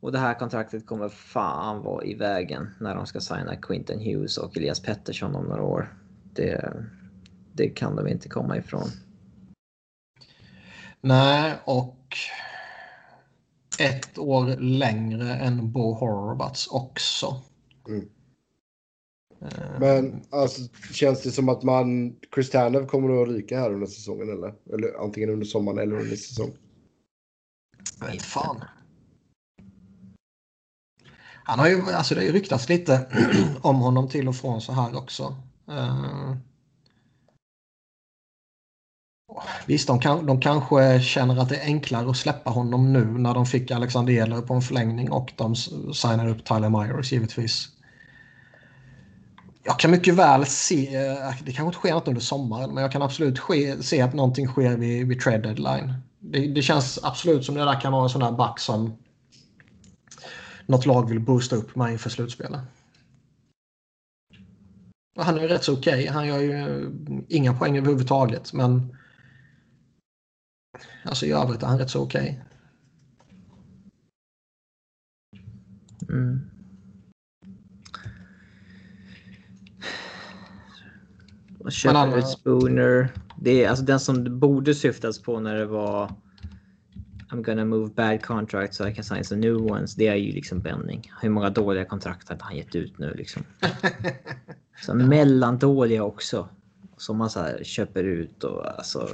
Och 0.00 0.12
det 0.12 0.18
här 0.18 0.34
kontraktet 0.34 0.86
kommer 0.86 1.08
fan 1.08 1.82
vara 1.82 2.04
i 2.04 2.14
vägen 2.14 2.74
när 2.80 2.94
de 2.94 3.06
ska 3.06 3.20
signa 3.20 3.56
Quinton 3.56 3.98
Hughes 4.00 4.38
och 4.38 4.56
Elias 4.56 4.82
Pettersson 4.82 5.34
om 5.34 5.44
några 5.44 5.62
år. 5.62 5.94
Det, 6.34 6.72
det 7.52 7.68
kan 7.68 7.96
de 7.96 8.08
inte 8.08 8.28
komma 8.28 8.56
ifrån. 8.56 8.88
Nej, 11.00 11.54
och 11.64 12.16
ett 13.78 14.18
år 14.18 14.56
längre 14.60 15.34
än 15.34 15.72
Bo 15.72 15.94
Horvats 15.94 16.66
också. 16.66 17.42
Mm. 17.88 18.08
Eh, 19.46 19.80
Men 19.80 20.22
alltså, 20.30 20.60
känns 20.92 21.22
det 21.22 21.30
som 21.30 21.48
att 21.48 21.62
man, 21.62 22.16
Chris 22.34 22.50
Tanev 22.50 22.86
kommer 22.86 23.22
att 23.22 23.28
ryka 23.28 23.60
här 23.60 23.72
under 23.72 23.86
säsongen 23.86 24.30
eller? 24.30 24.54
Eller 24.74 25.04
antingen 25.04 25.30
under 25.30 25.46
sommaren 25.46 25.78
eller 25.78 25.96
under 26.00 26.16
säsong. 26.16 26.50
Jag 28.00 28.06
vet 28.06 28.22
fan. 28.22 28.64
Han 31.44 31.58
har 31.58 31.68
ju, 31.68 31.82
alltså 31.82 32.14
det 32.14 32.20
har 32.20 32.26
ju 32.26 32.32
ryktats 32.32 32.68
lite 32.68 33.06
om 33.62 33.76
honom 33.76 34.08
till 34.08 34.28
och 34.28 34.36
från 34.36 34.60
så 34.60 34.72
här 34.72 34.96
också. 34.96 35.36
Eh, 35.68 36.36
visst, 39.66 39.86
de, 39.86 40.00
kan, 40.00 40.26
de 40.26 40.40
kanske 40.40 41.00
känner 41.00 41.36
att 41.36 41.48
det 41.48 41.56
är 41.56 41.64
enklare 41.64 42.10
att 42.10 42.16
släppa 42.16 42.50
honom 42.50 42.92
nu 42.92 43.04
när 43.04 43.34
de 43.34 43.46
fick 43.46 43.70
Alexander 43.70 44.12
Ehlers 44.12 44.44
på 44.46 44.54
en 44.54 44.62
förlängning 44.62 45.10
och 45.12 45.32
de 45.36 45.52
s- 45.52 45.70
signade 45.94 46.30
upp 46.30 46.44
Tyler 46.44 46.68
Myers 46.70 47.12
givetvis. 47.12 47.68
Jag 49.66 49.78
kan 49.78 49.90
mycket 49.90 50.14
väl 50.14 50.46
se, 50.46 50.96
eh, 50.96 51.34
det 51.44 51.52
kanske 51.52 51.62
inte 51.62 51.78
sker 51.78 51.94
något 51.94 52.08
under 52.08 52.20
sommaren, 52.20 52.74
men 52.74 52.82
jag 52.82 52.92
kan 52.92 53.02
absolut 53.02 53.38
ske, 53.38 53.82
se 53.82 54.00
att 54.00 54.14
någonting 54.14 54.46
sker 54.46 54.76
vid, 54.76 55.08
vid 55.08 55.20
trade 55.20 55.38
deadline. 55.38 55.92
Det, 56.20 56.46
det 56.46 56.62
känns 56.62 56.98
absolut 57.02 57.44
som 57.44 57.54
det 57.54 57.64
där 57.64 57.80
kan 57.80 57.92
vara 57.92 58.02
en 58.02 58.08
sån 58.08 58.20
där 58.20 58.32
back 58.32 58.60
som 58.60 58.96
något 60.66 60.86
lag 60.86 61.08
vill 61.08 61.20
boosta 61.20 61.56
upp 61.56 61.76
med 61.76 61.92
inför 61.92 62.10
slutspelet. 62.10 62.60
Han 65.18 65.36
är 65.36 65.42
ju 65.42 65.48
rätt 65.48 65.64
så 65.64 65.78
okej. 65.78 66.06
Han 66.06 66.26
gör 66.26 66.38
ju 66.38 66.52
eh, 66.52 66.90
inga 67.28 67.54
poäng 67.54 67.78
överhuvudtaget, 67.78 68.52
men 68.52 68.96
alltså 71.04 71.26
i 71.26 71.32
övrigt 71.32 71.62
är 71.62 71.66
han 71.66 71.78
rätt 71.78 71.90
så 71.90 72.02
okej. 72.02 72.44
Mm. 76.08 76.55
Och 81.66 81.72
Men 81.84 81.96
alla- 81.96 82.12
Shepard 82.12 82.28
Spooner. 82.28 83.08
Det 83.40 83.64
är 83.64 83.68
alltså 83.68 83.84
den 83.84 84.00
som 84.00 84.24
det 84.24 84.30
borde 84.30 84.74
syftas 84.74 85.22
på 85.22 85.40
när 85.40 85.54
det 85.56 85.66
var 85.66 86.10
I'm 87.30 87.42
gonna 87.42 87.64
move 87.64 87.90
bad 87.94 88.22
contracts 88.22 88.76
so 88.76 88.86
I 88.88 88.94
can 88.94 89.04
sign 89.04 89.24
some 89.24 89.40
new 89.40 89.56
ones. 89.56 89.94
Det 89.94 90.06
är 90.08 90.14
ju 90.14 90.32
liksom 90.32 90.60
Benning. 90.60 91.12
Hur 91.22 91.30
många 91.30 91.50
dåliga 91.50 91.84
kontrakt 91.84 92.28
har 92.28 92.36
han 92.40 92.56
gett 92.56 92.74
ut 92.74 92.98
nu 92.98 93.14
liksom? 93.14 93.42
Så 94.86 94.94
mellandåliga 94.94 96.04
också. 96.04 96.48
Som 96.96 97.16
man 97.16 97.30
så 97.30 97.46
köper 97.62 98.04
ut 98.04 98.44
och 98.44 98.78
alltså. 98.78 99.08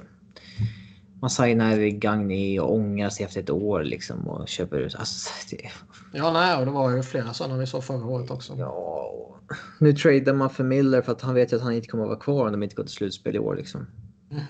Man 1.22 1.30
signar 1.30 1.76
Gagné 1.76 2.60
och 2.60 2.74
ångrar 2.74 3.10
sig 3.10 3.24
efter 3.24 3.40
ett 3.40 3.50
år 3.50 3.82
liksom 3.82 4.28
och 4.28 4.48
köper 4.48 4.78
ut. 4.78 4.94
Alltså, 4.94 5.30
det, 5.50 5.70
Ja, 6.12 6.32
nej, 6.32 6.56
och 6.56 6.66
det 6.66 6.72
var 6.72 6.90
ju 6.90 7.02
flera 7.02 7.32
sådana 7.34 7.56
vi 7.56 7.66
såg 7.66 7.84
förra 7.84 8.06
året 8.06 8.30
också. 8.30 8.54
Ja, 8.58 8.68
och 8.68 9.52
nu 9.78 9.92
tradar 9.92 10.34
man 10.34 10.50
för 10.50 10.64
Miller 10.64 11.02
för 11.02 11.12
att 11.12 11.22
han 11.22 11.34
vet 11.34 11.52
ju 11.52 11.56
att 11.56 11.62
han 11.62 11.72
inte 11.72 11.88
kommer 11.88 12.04
att 12.04 12.08
vara 12.08 12.18
kvar 12.18 12.46
om 12.46 12.52
de 12.52 12.62
inte 12.62 12.74
går 12.74 12.84
till 12.84 12.92
slutspel 12.92 13.36
i 13.36 13.38
år. 13.38 13.56
Liksom. 13.56 13.86
Mm. 14.30 14.44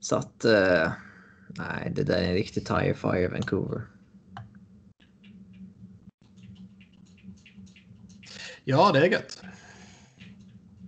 Så 0.00 0.16
att... 0.16 0.44
eh, 0.44 0.92
nej, 1.48 1.92
det 1.96 2.02
där 2.02 2.22
är 2.22 2.28
en 2.28 2.34
riktig 2.34 2.66
tire 2.66 2.94
fire 2.94 3.28
Vancouver. 3.28 3.82
Ja, 8.64 8.90
det 8.92 8.98
är 8.98 9.10
gött. 9.10 9.42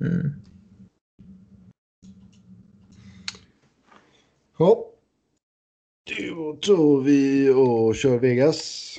Mm. 0.01 0.42
Ja. 4.59 4.89
Då 6.17 6.57
tror 6.57 7.03
vi 7.03 7.51
och 7.51 7.97
kör 7.97 8.19
Vegas. 8.19 8.93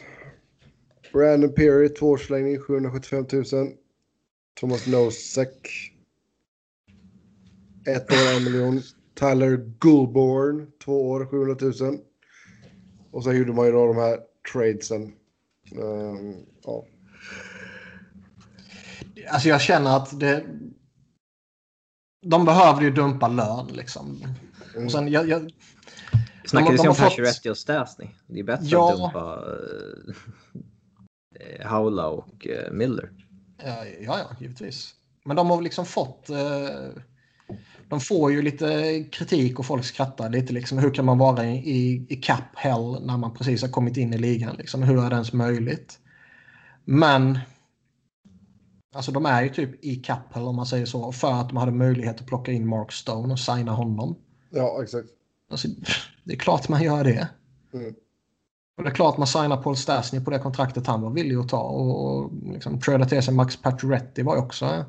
Brandon 1.14 1.54
Perry, 1.54 1.90
tvåårsförlängning 1.90 2.60
775 2.60 3.26
000. 3.32 3.44
Thomas 4.60 4.88
Nosek. 4.88 5.68
Ett 7.88 8.12
år, 8.12 8.38
en 8.38 8.44
miljon. 8.44 8.82
Tyler 9.16 9.58
Gullborn, 9.80 10.72
två 10.84 11.10
år, 11.10 11.26
700 11.26 11.88
000. 11.90 12.00
Och 13.12 13.24
sen 13.24 13.38
gjorde 13.38 13.54
man 13.54 13.66
ju 13.66 13.72
då 13.72 13.88
de 13.88 13.98
här 13.98 14.20
tradesen. 14.52 15.14
Ehm, 15.72 16.36
ja. 16.64 16.86
Alltså 19.30 19.50
jag 19.50 19.62
känner 19.62 19.98
att 19.98 20.20
det... 20.20 20.46
De 22.22 22.46
behövde 22.46 22.86
ju 22.86 22.92
dumpa 22.92 23.28
lön 23.28 23.68
liksom. 23.68 24.24
Och 24.76 24.92
sen, 24.92 25.08
jag, 25.08 25.30
jag, 25.30 25.52
Snackades 26.46 26.82
de 26.82 26.84
ju 26.84 26.90
om 26.90 26.96
fått- 26.96 27.10
Pacioretty 27.10 27.50
och 27.50 27.58
Stasny. 27.58 28.08
Det 28.28 28.40
är 28.40 28.44
bättre 28.44 28.66
Ja. 28.68 28.92
att 28.94 28.98
dumpa 29.00 29.46
uh, 31.60 31.66
Haula 31.66 32.08
och 32.08 32.48
eh, 32.48 32.72
Miller. 32.72 33.12
Ja, 33.64 33.86
ja, 34.02 34.30
givetvis. 34.40 34.94
Men 35.26 35.36
de 35.36 35.50
har 35.50 35.62
liksom 35.62 35.86
fått... 35.86 36.30
Eh, 36.30 37.02
de 37.90 38.00
får 38.00 38.32
ju 38.32 38.42
lite 38.42 39.04
kritik 39.12 39.60
och 39.60 39.66
folk 39.66 39.86
skrattar 39.86 40.30
lite. 40.30 40.54
Liksom, 40.54 40.78
hur 40.78 40.94
kan 40.94 41.06
man 41.06 41.18
vara 41.18 41.46
i, 41.46 41.56
i, 41.72 42.06
i 42.10 42.16
cap 42.16 42.44
hell 42.56 42.98
när 43.06 43.18
man 43.18 43.34
precis 43.34 43.62
har 43.62 43.70
kommit 43.70 43.98
in 43.98 44.14
i 44.14 44.18
ligan? 44.18 44.56
Liksom, 44.56 44.84
hur 44.84 45.04
är 45.06 45.10
det 45.10 45.14
ens 45.16 45.34
möjligt? 45.34 46.00
Men... 46.86 47.40
Alltså 48.96 49.12
de 49.12 49.26
är 49.26 49.44
ju 49.44 49.50
typ 49.50 49.86
i 49.86 49.96
cap 49.96 50.34
hell 50.34 50.44
om 50.44 50.56
man 50.56 50.66
säger 50.66 50.86
så. 50.86 51.12
För 51.12 51.32
att 51.32 51.50
de 51.50 51.58
hade 51.58 51.72
möjlighet 51.72 52.22
att 52.22 52.28
plocka 52.28 52.52
in 52.52 52.68
Mark 52.68 52.92
Stone 52.92 53.34
och 53.34 53.40
signa 53.40 53.72
honom. 53.72 54.16
Ja, 54.54 54.84
exakt. 54.84 55.10
Alltså, 55.50 55.68
det 56.24 56.34
är 56.34 56.38
klart 56.38 56.70
man 56.70 56.84
gör 56.84 57.04
det. 57.04 57.28
Mm. 57.74 57.94
Och 58.78 58.84
det 58.84 58.90
är 58.90 58.94
klart 58.94 59.18
man 59.18 59.28
signar 59.28 59.58
Paul 59.62 59.78
Stastny 59.78 60.24
på 60.24 60.32
det 60.32 60.40
kontraktet 60.40 60.88
han 60.88 61.02
var 61.02 61.10
villig 61.10 61.36
att 61.36 61.50
ta. 61.50 61.62
Och, 61.62 62.08
och 62.08 62.32
liksom, 62.54 62.80
trada 62.80 63.06
till 63.06 63.24
sig 63.24 63.34
Max 63.34 63.58
Pacioretty 63.58 64.24
var 64.24 64.36
ju 64.36 64.42
också 64.42 64.66
en 64.66 64.86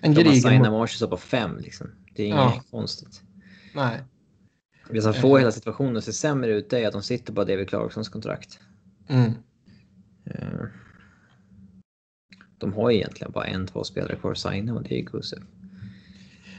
De 0.00 0.08
har 0.08 0.14
gedigen... 0.14 0.42
signat 0.50 0.72
Marshall 0.72 1.08
på 1.08 1.16
fem 1.16 1.58
liksom. 1.58 1.90
Det 2.14 2.22
är 2.22 2.26
inget 2.26 2.38
Ja. 2.38 2.62
konstigt. 2.70 3.22
Nej. 3.74 4.00
Det 4.90 5.02
som 5.02 5.14
får 5.14 5.38
hela 5.38 5.52
situationen 5.52 5.96
att 5.96 6.04
se 6.04 6.12
sämre 6.12 6.50
ut 6.52 6.72
är 6.72 6.86
att 6.86 6.92
de 6.92 7.02
sitter 7.02 7.32
på 7.32 7.44
David 7.44 7.68
Clarksons 7.68 8.08
kontrakt. 8.08 8.60
Mm. 9.08 9.32
Eh, 10.24 10.64
De 12.58 12.72
har 12.72 12.90
ju 12.90 12.96
egentligen 12.96 13.32
bara 13.32 13.44
en, 13.44 13.66
två 13.66 13.84
spelare 13.84 14.16
kvar 14.16 14.30
att 14.32 14.38
signa 14.38 14.74
och 14.74 14.82
det 14.82 14.98
är 14.98 15.02
Gusev. 15.02 15.42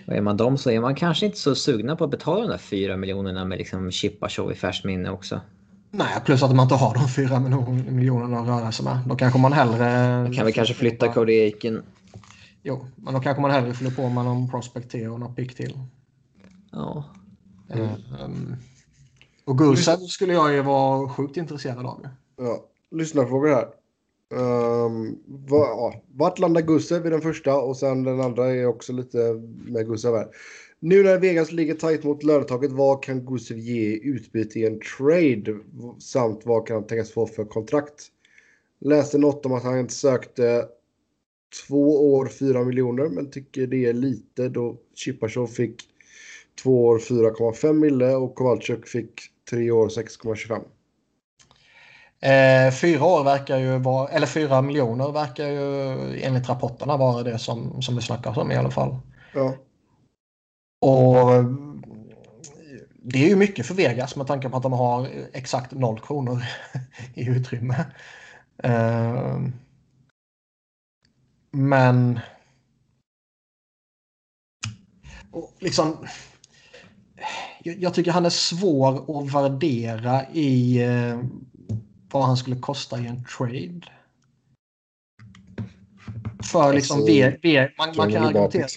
Och 0.08 0.14
är 0.14 0.22
man 0.22 0.38
dem 0.38 0.58
så 0.58 0.70
är 0.72 0.80
man 0.80 0.96
kanske 0.96 1.26
inte 1.26 1.38
så 1.38 1.56
sugna 1.56 1.96
på 1.96 2.04
att 2.04 2.12
betala 2.12 2.42
de 2.42 2.48
där 2.48 2.58
fyra 2.58 2.98
miljonerna 2.98 3.46
med 3.46 3.58
liksom 3.58 3.92
chippa 3.92 4.30
show 4.30 4.52
i 4.52 4.56
färskt 4.56 4.86
minne 4.86 5.10
också. 5.10 5.42
Nej, 5.92 6.08
plus 6.26 6.44
att 6.44 6.56
man 6.56 6.64
inte 6.64 6.76
har 6.76 6.94
de 6.94 7.08
fyra 7.08 7.40
miljoner- 7.40 7.92
miljonerna 7.92 8.40
att 8.40 8.48
röra 8.48 8.72
sig 8.72 8.86
med. 8.86 9.00
Då 9.08 9.16
kanske 9.16 9.40
man 9.40 9.54
hellre... 9.54 10.24
Man 10.24 10.34
kan 10.34 10.46
väl 10.46 10.54
kanske 10.54 10.74
flytta 10.74 11.14
Cody 11.14 11.42
Aiken. 11.42 11.84
Jo, 12.64 12.86
men 12.96 13.14
då 13.14 13.20
kanske 13.20 13.42
man 13.42 13.52
hellre 13.52 13.74
fyller 13.74 13.92
på 13.92 14.10
med 14.10 14.26
någon 14.26 14.50
prospect 14.50 14.92
till 14.92 15.10
och 15.10 15.20
någon 15.20 15.36
pick 15.36 15.56
till. 15.56 15.80
Ja. 16.72 17.04
Eh, 17.70 17.90
um, 18.26 18.56
och 19.46 19.58
Gusev 19.58 19.98
skulle 19.98 20.34
jag 20.34 20.54
ju 20.54 20.62
vara 20.62 21.10
sjukt 21.10 21.38
intresserad 21.38 21.86
av. 21.86 22.08
Ja, 22.38 22.66
lyssnarfrågor 22.92 23.50
här. 23.50 23.66
Um, 24.36 25.20
va, 25.26 25.58
ja, 25.58 26.04
vart 26.14 26.40
landar 26.40 26.62
Gusev 26.62 27.08
i 27.08 27.10
den 27.10 27.22
första 27.22 27.58
och 27.58 27.78
sen 27.78 28.04
den 28.04 28.22
andra 28.22 28.56
är 28.56 28.66
också 28.66 28.94
lite 28.94 29.18
med 29.66 29.88
Gusev 29.88 30.16
här. 30.16 30.28
Nu 30.80 31.04
när 31.04 31.20
Vegas 31.20 31.52
ligger 31.52 31.76
tajt 31.76 32.04
mot 32.04 32.24
lönetaket, 32.24 32.72
vad 32.72 33.04
kan 33.04 33.26
Gusev 33.26 33.58
ge 33.58 33.82
i 33.82 34.02
utbyte 34.04 34.60
i 34.60 34.66
en 34.66 34.80
trade? 34.98 35.60
Samt 36.00 36.46
vad 36.46 36.68
kan 36.68 36.76
han 36.76 36.88
tänkas 36.88 37.12
få 37.12 37.28
för 37.28 37.46
kontrakt? 37.46 38.08
Läste 38.80 39.18
något 39.18 39.46
om 39.46 39.54
att 39.54 39.64
han 39.64 39.90
sökte 39.90 40.66
två 41.68 42.14
år 42.14 42.26
4 42.26 42.64
miljoner 42.64 43.10
men 43.10 43.32
tycker 43.32 43.68
det 43.68 43.86
är 43.86 43.94
lite 43.94 44.50
då 44.50 44.78
Chipachov 44.96 45.48
fick 45.48 45.82
två 46.64 46.86
år 46.86 47.00
4,5 47.00 47.74
mille 47.74 48.16
och 48.16 48.36
Kowalczyk 48.36 48.88
fick 48.88 49.22
tre 49.50 49.72
år 49.72 49.90
6,25. 49.90 50.62
Eh, 52.26 52.72
fyra 52.72 53.06
år 53.06 53.24
verkar 53.24 53.58
ju 53.58 53.78
vara, 53.78 54.08
eller 54.10 54.28
fyra 54.28 54.62
miljoner 54.62 55.12
verkar 55.12 55.48
ju 55.48 56.22
enligt 56.22 56.50
rapporterna 56.50 56.98
vara 56.98 57.24
det 57.24 57.40
som, 57.40 57.82
som 57.82 57.96
det 57.96 58.02
snackas 58.02 58.38
om 58.38 58.52
i 58.52 58.56
alla 58.56 58.72
fall. 58.72 58.98
Ja. 59.34 59.54
Och 60.82 61.46
det 63.04 63.26
är 63.26 63.30
ju 63.30 63.36
mycket 63.36 63.66
för 63.66 63.74
Vegas 63.74 64.16
med 64.16 64.28
tanke 64.28 64.50
på 64.50 64.58
att 64.58 64.64
de 64.64 64.74
har 64.74 65.08
exakt 65.34 65.72
noll 65.72 66.00
kronor 66.00 66.44
i 67.14 67.26
utrymme. 67.30 67.86
Eh, 68.64 69.40
men 71.52 72.20
liksom 75.60 75.98
jag 77.64 77.94
tycker 77.94 78.12
han 78.12 78.26
är 78.26 78.30
svår 78.30 79.20
att 79.20 79.34
värdera 79.34 80.26
i 80.32 80.84
eh, 80.84 81.20
vad 82.12 82.24
han 82.24 82.38
skulle 82.38 82.56
kosta 82.56 83.00
i 83.00 83.08
en 83.08 83.26
trade. 83.38 83.82
För 86.52 86.74
liksom 86.74 86.98
Alltså, 86.98 87.14
v, 87.14 87.38
v, 87.44 87.70
man, 87.78 87.94
man 87.98 88.12
kan 88.12 88.24
argumentera. 88.24 88.68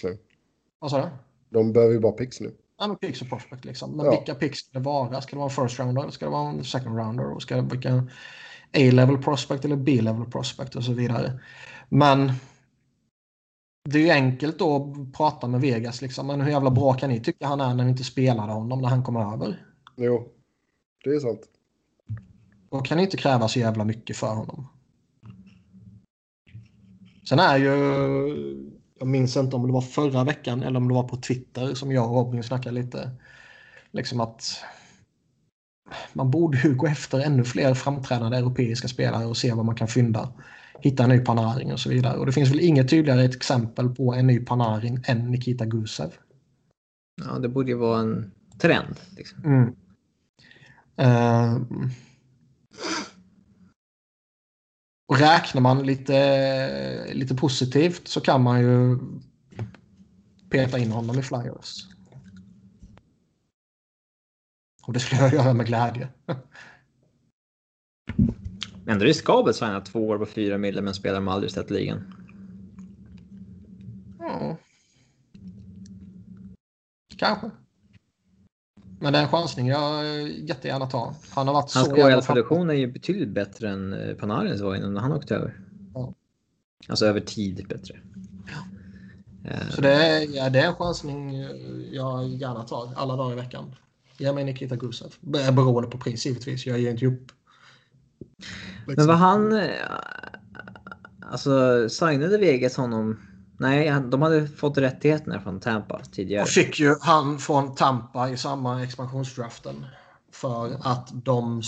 Vad 0.79 0.91
sa 0.91 1.01
du? 1.01 1.09
De 1.49 1.73
behöver 1.73 1.93
ju 1.93 1.99
bara 1.99 2.11
pix 2.11 2.41
nu. 2.41 2.55
Ja, 2.79 2.87
men 2.87 2.97
picks 2.97 3.21
och 3.21 3.29
prospect 3.29 3.65
liksom. 3.65 3.91
Men 3.91 4.05
Ja. 4.05 4.11
vilka 4.11 4.35
picks 4.35 4.59
ska 4.59 4.79
det 4.79 4.85
vara? 4.85 5.21
Ska 5.21 5.35
det 5.35 5.39
vara 5.39 5.49
en 5.49 5.67
first 5.67 5.79
rounder 5.79 6.09
ska 6.09 6.25
det 6.25 6.31
vara 6.31 6.49
en 6.49 6.63
second 6.63 6.97
rounder? 6.97 7.31
Och 7.35 7.41
ska 7.41 7.55
det 7.55 7.61
vilka 7.61 8.07
A-level 8.73 9.17
prospect 9.17 9.65
eller 9.65 9.75
B-level 9.75 10.31
prospect 10.31 10.75
och 10.75 10.83
så 10.83 10.93
vidare. 10.93 11.39
Men 11.89 12.31
det 13.89 13.99
är 13.99 14.03
ju 14.03 14.09
enkelt 14.09 14.59
då 14.59 14.75
att 14.75 15.17
prata 15.17 15.47
med 15.47 15.61
Vegas 15.61 16.01
liksom. 16.01 16.27
Men 16.27 16.41
hur 16.41 16.51
jävla 16.51 16.71
bra 16.71 16.93
kan 16.93 17.09
ni 17.09 17.19
tycka 17.23 17.47
han 17.47 17.61
är 17.61 17.73
när 17.73 17.83
ni 17.83 17.89
inte 17.89 18.03
spelade 18.03 18.53
honom 18.53 18.81
när 18.81 18.89
han 18.89 19.03
kom 19.03 19.15
över? 19.15 19.65
Jo, 19.97 20.27
det 21.03 21.09
är 21.09 21.19
sant. 21.19 21.41
Då 22.71 22.79
kan 22.79 22.97
ni 22.97 23.03
inte 23.03 23.17
kräva 23.17 23.47
så 23.47 23.59
jävla 23.59 23.85
mycket 23.85 24.17
för 24.17 24.33
honom. 24.33 24.67
Sen 27.29 27.39
är 27.39 27.57
ju, 27.57 27.73
jag 28.99 29.07
minns 29.07 29.37
inte 29.37 29.55
om 29.55 29.67
det 29.67 29.73
var 29.73 29.81
förra 29.81 30.23
veckan 30.23 30.63
eller 30.63 30.77
om 30.77 30.87
det 30.87 30.93
var 30.93 31.07
på 31.07 31.17
Twitter 31.17 31.73
som 31.73 31.91
jag 31.91 32.09
och 32.09 32.15
Robin 32.15 32.43
snackade 32.43 32.75
lite. 32.75 33.11
Liksom 33.91 34.19
att 34.19 34.63
man 36.13 36.31
borde 36.31 36.57
ju 36.57 36.75
gå 36.75 36.87
efter 36.87 37.19
ännu 37.19 37.43
fler 37.43 37.73
framträdande 37.73 38.37
europeiska 38.37 38.87
spelare 38.87 39.25
och 39.25 39.37
se 39.37 39.53
vad 39.53 39.65
man 39.65 39.75
kan 39.75 39.87
fynda. 39.87 40.33
Hitta 40.79 41.03
en 41.03 41.09
ny 41.09 41.19
Panarin 41.19 41.71
och 41.71 41.79
så 41.79 41.89
vidare. 41.89 42.17
Och 42.17 42.25
det 42.25 42.31
finns 42.31 42.51
väl 42.51 42.59
inget 42.59 42.89
tydligare 42.89 43.25
exempel 43.25 43.89
på 43.89 44.13
en 44.13 44.27
ny 44.27 44.39
Panarin 44.39 45.03
än 45.07 45.31
Nikita 45.31 45.65
Gusev. 45.65 46.13
Ja, 47.25 47.39
det 47.39 47.49
borde 47.49 47.71
ju 47.71 47.77
vara 47.77 47.99
en 47.99 48.31
trend. 48.61 48.95
Liksom. 49.17 49.43
Mm. 49.45 49.75
Ehm. 50.95 51.89
Och 55.09 55.19
räknar 55.19 55.61
man 55.61 55.85
lite, 55.85 57.13
lite 57.13 57.35
positivt 57.35 58.07
så 58.07 58.21
kan 58.21 58.43
man 58.43 58.61
ju 58.61 58.99
peta 60.49 60.77
in 60.79 60.91
honom 60.91 61.19
i 61.19 61.23
Flyers. 61.23 61.87
Och 64.83 64.93
det 64.93 64.99
skulle 64.99 65.21
jag 65.21 65.33
göra 65.33 65.53
med 65.53 65.65
glädje. 65.65 66.09
Ändå 68.87 69.05
riskabelt 69.05 69.49
att 69.49 69.55
signa 69.55 69.81
två 69.81 70.07
år 70.07 70.17
på 70.17 70.25
fyra 70.25 70.57
mille 70.57 70.81
med 70.81 70.87
en 70.87 70.95
spelare 70.95 71.21
man 71.21 71.33
aldrig 71.33 71.51
sett 71.51 71.69
ligan. 71.69 72.13
Ja. 74.19 74.57
Kanske. 77.17 77.51
Men 79.01 79.13
det 79.13 79.19
är 79.19 79.23
en 79.23 79.29
chansning 79.29 79.67
jag 79.67 80.05
jättegärna 80.29 80.85
tar. 80.87 81.13
Han 81.29 81.47
har 81.47 81.53
varit 81.53 81.73
Hans 81.73 81.87
KHL-produktion 81.87 82.69
är 82.69 82.73
ju 82.73 82.87
betydligt 82.91 83.29
bättre 83.29 83.69
än 83.69 83.93
eh, 83.93 84.15
Panarins 84.15 84.61
var 84.61 84.75
innan 84.75 84.97
han 84.97 85.11
åkte 85.11 85.35
över. 85.35 85.59
Ja. 85.93 86.13
Alltså 86.87 87.05
över 87.05 87.19
tid 87.19 87.65
bättre. 87.69 87.99
Eh, 89.45 89.69
Så 89.69 89.81
det 89.81 89.93
är, 89.93 90.35
ja, 90.35 90.49
det 90.49 90.59
är 90.59 90.67
en 90.67 90.75
chansning 90.75 91.33
jag 91.91 92.27
gärna 92.27 92.63
tar 92.63 92.89
alla 92.95 93.15
dagar 93.15 93.33
i 93.33 93.35
veckan. 93.35 93.75
Ge 94.17 94.33
mig 94.33 94.43
Nikita 94.43 94.75
Gusev. 94.75 95.13
Beroende 95.21 95.89
på 95.89 95.97
pris 95.97 96.25
givetvis. 96.25 96.65
Jag 96.65 96.79
ger 96.79 96.91
inte 96.91 97.05
upp. 97.05 97.31
Men 98.85 99.07
var 99.07 99.15
han... 99.15 99.53
eh, 99.53 99.69
Alltså 101.31 101.89
signade 101.89 102.37
Vegas 102.37 102.77
honom? 102.77 103.19
Nej, 103.59 103.87
han- 103.87 104.09
de 104.09 104.21
hade 104.21 104.47
fått 104.47 104.77
rättigheterna 104.77 105.41
från 105.41 105.59
Tampa 105.59 106.01
tidigare. 106.11 106.43
Och 106.43 106.49
fick 106.49 106.79
ju 106.79 106.95
han 107.01 107.39
från 107.39 107.75
Tampa 107.75 108.29
i 108.29 108.37
samma 108.37 108.83
expansionsdraften. 108.83 109.85
För 110.31 110.77
att 110.81 111.09
de... 111.13 111.61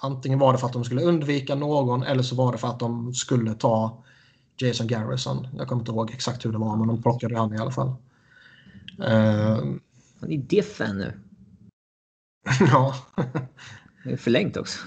Antingen 0.00 0.38
var 0.38 0.52
det 0.52 0.58
för 0.58 0.66
att 0.66 0.72
de 0.72 0.84
skulle 0.84 1.02
undvika 1.02 1.54
någon 1.54 2.02
eller 2.02 2.22
så 2.22 2.34
var 2.36 2.52
det 2.52 2.58
för 2.58 2.68
att 2.68 2.78
de 2.80 3.14
skulle 3.14 3.54
ta 3.54 4.04
Jason 4.56 4.86
Garrison. 4.86 5.48
Jag 5.56 5.68
kommer 5.68 5.82
inte 5.82 5.92
ihåg 5.92 6.10
exakt 6.10 6.44
hur 6.44 6.52
det 6.52 6.58
var 6.58 6.76
men 6.76 6.88
de 6.88 7.02
plockade 7.02 7.38
han 7.38 7.54
i 7.54 7.58
alla 7.58 7.70
fall. 7.70 7.94
Ehm, 9.04 9.80
Han 10.20 10.32
är 10.32 10.38
diffen 10.38 10.98
nu. 10.98 11.20
ja. 12.60 12.94
Det 14.04 14.12
är 14.12 14.16
förlängt 14.16 14.56
också. 14.56 14.78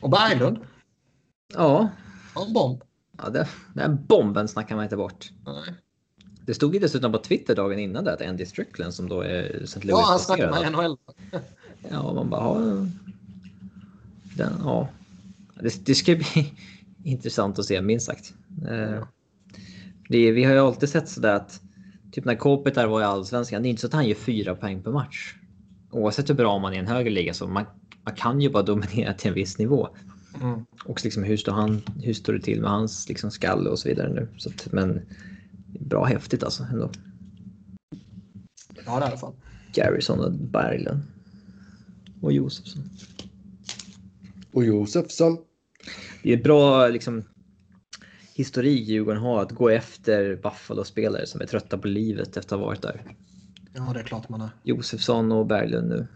Och 0.00 0.10
Berglund. 0.10 0.58
Ja, 1.54 1.88
Ja, 2.34 2.46
bomb. 2.54 2.82
Ja 3.18 3.28
det, 3.30 3.48
den 3.74 4.04
bomben 4.06 4.48
snackar 4.48 4.76
man 4.76 4.84
inte 4.84 4.96
bort. 4.96 5.30
Nej. 5.46 5.74
Det 6.46 6.54
stod 6.54 6.74
ju 6.74 6.80
dessutom 6.80 7.12
på 7.12 7.18
Twitter 7.18 7.54
dagen 7.56 7.78
innan 7.78 8.04
det 8.04 8.12
att 8.12 8.22
Andy 8.22 8.46
Strickland 8.46 8.94
som 8.94 9.08
då 9.08 9.20
är 9.20 9.62
St. 9.62 9.80
Ja, 9.82 10.04
han 10.06 10.18
snackar 10.18 10.50
med 10.50 10.72
NHL. 10.72 10.96
Ja, 11.90 12.12
man 12.12 12.30
bara... 12.30 12.40
Ja, 12.40 12.86
den, 14.36 14.52
ja. 14.64 14.88
Det, 15.60 15.86
det 15.86 15.94
ska 15.94 16.16
bli 16.16 16.52
intressant 17.04 17.58
att 17.58 17.64
se, 17.64 17.82
minst 17.82 18.06
sagt. 18.06 18.34
Eh, 18.68 19.04
Det, 20.08 20.32
vi 20.32 20.44
har 20.44 20.52
ju 20.52 20.58
alltid 20.58 20.88
sett 20.88 21.08
sådär 21.08 21.34
att 21.34 21.60
typ 22.12 22.24
när 22.24 22.34
Kopitar 22.34 22.86
var 22.86 23.00
i 23.00 23.04
Allsvenskan, 23.04 23.62
det 23.62 23.68
är 23.68 23.70
inte 23.70 23.80
så 23.80 23.86
att 23.86 23.92
han 23.92 24.08
gör 24.08 24.14
fyra 24.14 24.54
poäng 24.54 24.82
per 24.82 24.90
match. 24.90 25.34
Oavsett 25.90 26.28
hur 26.30 26.34
bra 26.34 26.58
man 26.58 26.72
är 26.72 26.76
i 26.76 26.78
en 26.78 26.86
högre 26.86 27.10
liga 27.10 27.34
så 27.34 27.46
man, 27.48 27.64
man 28.04 28.14
kan 28.14 28.40
ju 28.40 28.50
bara 28.50 28.62
dominera 28.62 29.14
till 29.14 29.28
en 29.28 29.34
viss 29.34 29.58
nivå. 29.58 29.88
Mm. 30.42 30.66
Och 30.84 31.04
liksom 31.04 31.22
hur, 31.22 31.36
står 31.36 31.52
han, 31.52 31.82
hur 32.02 32.14
står 32.14 32.32
det 32.32 32.40
till 32.40 32.60
med 32.60 32.70
hans 32.70 33.08
liksom 33.08 33.30
skalle 33.30 33.70
och 33.70 33.78
så 33.78 33.88
vidare 33.88 34.12
nu. 34.12 34.28
Så 34.36 34.48
att, 34.48 34.72
men 34.72 35.00
bra 35.80 36.04
häftigt 36.04 36.42
alltså 36.42 36.62
ändå. 36.62 36.90
Ja, 38.86 39.00
det 39.00 39.04
i 39.04 39.08
alla 39.08 39.16
fall. 39.16 39.34
Garrison 39.72 40.20
och 40.20 40.32
Berglund. 40.32 41.02
Och 42.20 42.32
Josefsson. 42.32 42.82
Och 44.52 44.64
Josefsson. 44.64 45.38
Det 46.22 46.32
är 46.32 46.42
bra 46.42 46.88
liksom, 46.88 47.24
historik 48.34 48.88
Djurgården 48.88 49.22
har 49.22 49.42
att 49.42 49.52
gå 49.52 49.68
efter 49.68 50.36
Buffalo-spelare 50.36 51.26
som 51.26 51.40
är 51.40 51.46
trötta 51.46 51.78
på 51.78 51.88
livet 51.88 52.36
efter 52.36 52.56
att 52.56 52.60
ha 52.60 52.66
varit 52.66 52.82
där. 52.82 53.02
Ja, 53.72 53.90
det 53.94 54.00
är 54.00 54.04
klart 54.04 54.28
man 54.28 54.40
är. 54.40 54.50
Josefsson 54.62 55.32
och 55.32 55.46
Berglund 55.46 55.88
nu. 55.88 56.06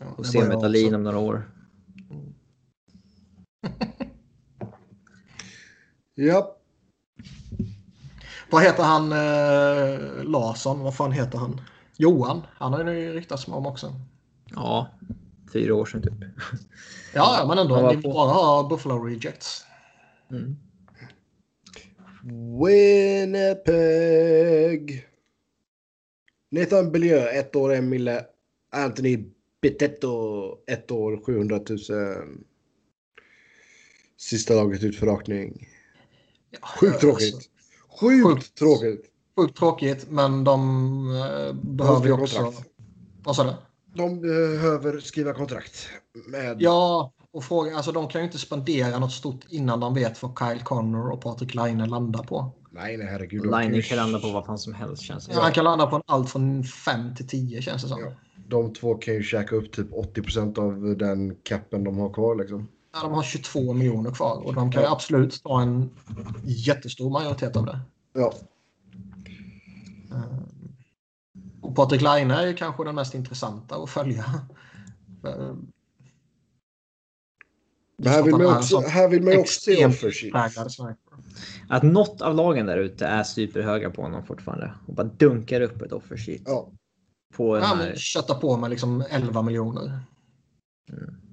Ja, 0.00 0.06
Och 0.16 0.26
se 0.26 0.48
Metalin 0.48 0.94
om 0.94 1.02
några 1.02 1.18
år. 1.18 1.42
Ja. 6.14 6.56
Vad 8.50 8.62
heter 8.62 8.82
han 8.82 9.12
eh, 9.12 10.24
Larsson? 10.24 10.80
Vad 10.80 10.94
fan 10.96 11.12
heter 11.12 11.38
han? 11.38 11.60
Johan. 11.96 12.42
Han 12.54 12.72
har 12.72 12.90
ju 12.92 13.12
ryktats 13.12 13.48
om 13.48 13.66
också. 13.66 13.92
Ja, 14.54 14.88
fyra 15.52 15.74
år 15.74 15.84
sedan 15.86 16.02
typ. 16.02 16.12
Ja, 17.14 17.36
ja, 17.40 17.46
men 17.48 17.58
ändå. 17.58 17.74
Han 17.74 17.96
Ni 17.96 18.02
på- 18.02 18.12
bara 18.12 18.32
har 18.32 18.68
Buffalo 18.68 19.04
Rejects. 19.04 19.64
Mm. 20.30 20.56
Winnipeg. 23.68 25.06
Nathan 26.50 26.92
Beaulieu, 26.92 27.18
ett 27.28 27.56
år, 27.56 27.74
en 27.74 27.88
mille. 27.88 28.24
Anthony 28.70 29.24
Bitetto, 29.62 30.58
ett 30.66 30.90
år, 30.90 31.20
700 31.26 31.60
000. 31.68 31.78
Sista 34.18 34.54
laget 34.54 34.82
ut 34.82 34.96
för 34.96 35.06
rakning. 35.06 35.68
Sjukt 36.62 37.00
tråkigt. 37.00 37.34
alltså, 37.34 37.48
Sjukt, 38.00 38.26
Sjukt. 38.26 38.54
tråkigt. 38.58 39.04
sjukt 39.36 39.56
tråkigt, 39.58 40.06
men 40.10 40.44
de 40.44 40.60
eh, 41.10 41.54
behöver 41.54 42.06
ju 42.06 42.12
också... 42.12 42.52
Vad 43.24 43.36
sa 43.36 43.44
du? 43.44 43.54
De 43.94 44.20
behöver 44.20 45.00
skriva 45.00 45.32
kontrakt 45.34 45.88
med 46.28 46.56
Ja, 46.60 47.12
och 47.32 47.44
fråga, 47.44 47.76
alltså 47.76 47.92
de 47.92 48.08
kan 48.08 48.20
ju 48.20 48.24
inte 48.24 48.38
spendera 48.38 48.98
något 48.98 49.12
stort 49.12 49.40
innan 49.48 49.80
de 49.80 49.94
vet 49.94 50.22
vad 50.22 50.38
Kyle 50.38 50.64
Connor 50.64 51.10
och 51.10 51.20
Patrik 51.20 51.54
Laine 51.54 51.88
landar 51.88 52.22
på. 52.22 52.52
Nej, 52.70 52.96
nej, 52.96 53.06
herregud. 53.06 53.42
Line 53.50 53.82
kan 53.82 53.96
landa 53.96 54.20
på 54.20 54.30
vad 54.30 54.46
fan 54.46 54.58
som 54.58 54.74
helst 54.74 55.02
känns 55.02 55.26
det 55.26 55.32
ja. 55.34 55.40
Han 55.40 55.52
kan 55.52 55.64
landa 55.64 55.86
på 55.86 56.02
allt 56.06 56.30
från 56.30 56.64
5 56.64 57.14
till 57.14 57.28
10 57.28 57.62
känns 57.62 57.82
det 57.82 57.88
som. 57.88 58.00
Ja. 58.00 58.12
De 58.48 58.72
två 58.72 58.94
kan 58.94 59.14
ju 59.14 59.22
käka 59.22 59.56
upp 59.56 59.72
typ 59.72 59.90
80% 59.90 60.58
av 60.58 60.96
den 60.98 61.36
capen 61.42 61.84
de 61.84 61.98
har 61.98 62.12
kvar 62.12 62.34
liksom. 62.36 62.68
Ja, 62.92 63.02
de 63.02 63.12
har 63.12 63.22
22 63.22 63.72
miljoner 63.72 64.10
kvar 64.10 64.46
och 64.46 64.54
de 64.54 64.72
kan 64.72 64.82
ja. 64.82 64.92
absolut 64.92 65.42
ta 65.42 65.62
en 65.62 65.90
jättestor 66.44 67.10
majoritet 67.10 67.56
av 67.56 67.66
det. 67.66 67.80
Ja. 68.12 68.34
Eh, 70.10 70.38
och 71.60 71.76
Patrik 71.76 72.02
Laine 72.02 72.30
är 72.30 72.56
kanske 72.56 72.84
den 72.84 72.94
mest 72.94 73.14
intressanta 73.14 73.76
att 73.76 73.90
följa. 73.90 74.24
Men 77.98 78.12
här 78.12 78.22
vill 78.22 78.36
man 78.36 78.56
också, 78.56 78.80
här 78.80 79.08
vill 79.08 79.22
man 79.22 79.38
också 79.38 79.60
se 79.60 79.86
offersheet. 79.86 80.34
Att 81.68 81.82
något 81.82 82.22
av 82.22 82.34
lagen 82.34 82.66
där 82.66 82.78
ute 82.78 83.06
är 83.06 83.22
superhöga 83.22 83.90
på 83.90 84.02
honom 84.02 84.26
fortfarande 84.26 84.74
och 84.86 84.94
bara 84.94 85.06
dunkar 85.06 85.60
upp 85.60 85.82
ett 85.82 85.92
offersheet. 85.92 86.42
Ja. 86.46 86.68
På 87.36 87.56
ja, 87.56 87.64
här... 87.64 87.94
Köttar 87.96 88.34
på 88.34 88.56
med 88.56 88.70
liksom 88.70 89.04
11 89.10 89.42
miljoner. 89.42 90.00
Mm. 90.92 91.27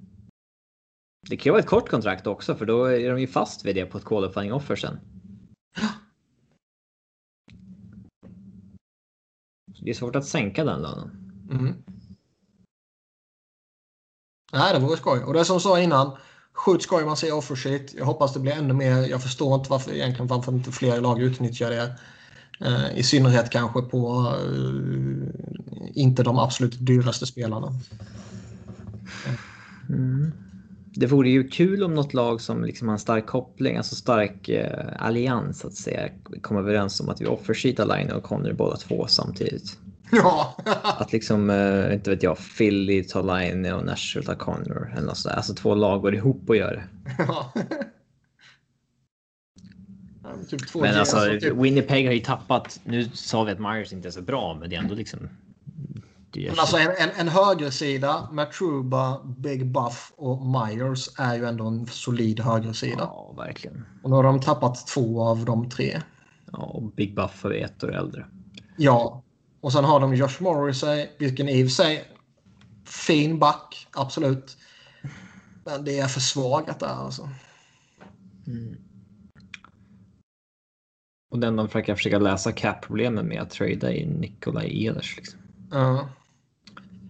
Det 1.28 1.36
kan 1.36 1.44
ju 1.44 1.50
vara 1.50 1.60
ett 1.60 1.68
kort 1.68 1.88
kontrakt 1.88 2.26
också 2.26 2.54
för 2.54 2.66
då 2.66 2.84
är 2.84 3.10
de 3.10 3.20
ju 3.20 3.26
fast 3.26 3.64
vid 3.64 3.76
det 3.76 3.86
på 3.86 3.98
ett 3.98 4.04
qualifying 4.04 4.52
offer 4.52 4.76
sen. 4.76 4.98
det 9.86 9.90
är 9.90 9.94
svårt 9.94 10.16
att 10.16 10.24
sänka 10.24 10.64
den 10.64 10.82
lönen. 10.82 11.10
Mm. 11.50 11.74
Nej, 14.52 14.72
det 14.74 14.78
vore 14.78 14.96
skoj. 14.96 15.20
Och 15.20 15.34
det 15.34 15.44
som 15.44 15.60
sa 15.60 15.80
innan. 15.80 16.16
Sjukt 16.52 16.82
skoj 16.82 17.04
man 17.04 17.16
ser 17.16 17.34
offersheet. 17.34 17.94
Jag 17.94 18.04
hoppas 18.04 18.34
det 18.34 18.40
blir 18.40 18.52
ännu 18.52 18.74
mer. 18.74 18.96
Jag 18.96 19.22
förstår 19.22 19.54
inte 19.54 19.70
varför 19.70 19.92
egentligen 19.92 20.26
varför 20.26 20.52
inte 20.52 20.72
fler 20.72 21.00
lag 21.00 21.22
utnyttjar 21.22 21.70
det. 21.70 21.96
Uh, 22.66 22.98
I 22.98 23.02
synnerhet 23.02 23.50
kanske 23.50 23.82
på 23.82 24.34
uh, 24.48 25.28
inte 25.94 26.22
de 26.22 26.38
absolut 26.38 26.86
dyraste 26.86 27.26
spelarna. 27.26 27.72
Mm. 29.88 30.32
Det 30.96 31.06
vore 31.06 31.30
ju 31.30 31.48
kul 31.48 31.82
om 31.82 31.94
något 31.94 32.14
lag 32.14 32.40
som 32.40 32.64
liksom 32.64 32.88
har 32.88 32.92
en 32.92 32.98
stark 32.98 33.26
koppling, 33.26 33.76
alltså 33.76 33.94
stark 33.94 34.48
uh, 34.48 35.04
allians 35.06 35.64
att 35.64 35.74
säga, 35.74 36.08
kommer 36.40 36.60
överens 36.60 37.00
om 37.00 37.08
att 37.08 37.20
vi 37.20 37.26
offersheetar 37.26 37.96
Line 37.96 38.12
och 38.12 38.22
Connery 38.22 38.52
båda 38.52 38.76
två 38.76 39.06
samtidigt. 39.06 39.78
Ja. 40.12 40.56
att 40.82 41.12
liksom, 41.12 41.50
uh, 41.50 41.94
inte 41.94 42.10
vet 42.10 42.22
jag, 42.22 42.38
Philly 42.58 43.04
tar 43.04 43.22
Line 43.22 43.72
och 43.72 43.84
Nashville 43.84 44.26
tar 44.26 44.34
Connor 44.34 44.92
eller 44.96 45.06
något 45.06 45.18
sådär. 45.18 45.36
Alltså 45.36 45.54
två 45.54 45.74
lag 45.74 46.00
går 46.00 46.14
ihop 46.14 46.42
och 46.48 46.56
gör 46.56 46.72
det. 46.72 46.84
Ja. 47.18 47.52
Typ 50.48 50.60
men 50.74 50.94
alltså, 50.94 51.16
alltså 51.16 51.40
typ... 51.40 51.56
Winnipeg 51.56 52.06
har 52.06 52.12
ju 52.12 52.20
tappat. 52.20 52.80
Nu 52.84 53.04
sa 53.04 53.44
vi 53.44 53.52
att 53.52 53.58
Myers 53.58 53.92
inte 53.92 54.08
är 54.08 54.12
så 54.12 54.22
bra, 54.22 54.56
men 54.60 54.70
det 54.70 54.76
är 54.76 54.80
ändå 54.80 54.94
liksom. 54.94 55.28
Det 56.36 56.50
men 56.50 56.58
alltså 56.58 56.76
en, 56.76 56.90
en, 56.98 57.10
en 57.16 57.28
högersida 57.28 58.28
med 58.32 58.52
Truba, 58.52 59.24
Big 59.24 59.66
Buff 59.66 60.12
och 60.16 60.46
Myers 60.46 61.08
är 61.18 61.34
ju 61.34 61.44
ändå 61.44 61.66
en 61.66 61.86
solid 61.86 62.40
högersida. 62.40 62.98
Ja, 62.98 63.34
verkligen. 63.36 63.86
Och 64.02 64.10
nu 64.10 64.16
har 64.16 64.22
de 64.22 64.40
tappat 64.40 64.86
två 64.86 65.22
av 65.22 65.44
de 65.44 65.70
tre. 65.70 66.02
Ja, 66.52 66.58
och 66.58 66.82
Big 66.82 67.14
Buff 67.14 67.44
är 67.44 67.50
ett 67.50 67.84
år 67.84 67.94
äldre. 67.94 68.26
Ja, 68.76 69.22
och 69.60 69.72
sen 69.72 69.84
har 69.84 70.00
de 70.00 70.14
Josh 70.14 70.40
Morrissey, 70.42 71.08
vilken 71.18 71.48
i 71.48 71.64
och 71.64 71.66
för 71.66 71.74
sig 71.74 72.04
fin 72.84 73.38
back, 73.38 73.88
absolut. 73.92 74.56
Men 75.64 75.84
det 75.84 75.98
är 75.98 76.08
för 76.08 76.20
svagat 76.20 76.80
där 76.80 76.86
alltså. 76.86 77.28
Mm. 78.46 78.76
Och 81.30 81.38
den 81.38 81.56
de 81.56 81.68
försöker 81.68 81.94
försöka 81.94 82.18
lösa 82.18 82.52
cap-problemen 82.52 83.28
med 83.28 83.42
att 83.42 83.50
trada 83.50 83.92
in 83.92 84.08
Nikolaj 84.08 84.86
Ehlers. 84.86 85.16
Liksom. 85.16 85.40
Ja. 85.70 86.08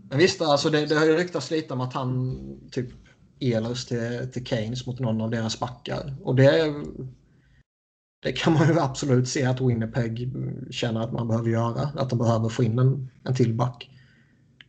Men 0.08 0.18
visst, 0.18 0.42
alltså 0.42 0.70
det, 0.70 0.86
det 0.86 0.94
har 0.94 1.06
ju 1.06 1.16
ryktats 1.16 1.50
lite 1.50 1.74
om 1.74 1.80
att 1.80 1.92
han 1.92 2.38
typ 2.70 2.88
Ehlers 3.40 3.86
till, 3.86 4.30
till 4.32 4.46
Keynes 4.46 4.86
mot 4.86 5.00
någon 5.00 5.20
av 5.20 5.30
deras 5.30 5.60
backar. 5.60 6.16
Och 6.22 6.34
det, 6.34 6.74
det 8.22 8.32
kan 8.32 8.52
man 8.52 8.68
ju 8.68 8.80
absolut 8.80 9.28
se 9.28 9.44
att 9.44 9.60
Winnipeg 9.60 10.32
känner 10.70 11.00
att 11.00 11.12
man 11.12 11.28
behöver 11.28 11.50
göra. 11.50 11.82
Att 11.82 12.10
de 12.10 12.18
behöver 12.18 12.48
få 12.48 12.62
in 12.62 12.78
en, 12.78 13.10
en 13.24 13.34
till 13.34 13.54
back. 13.54 13.90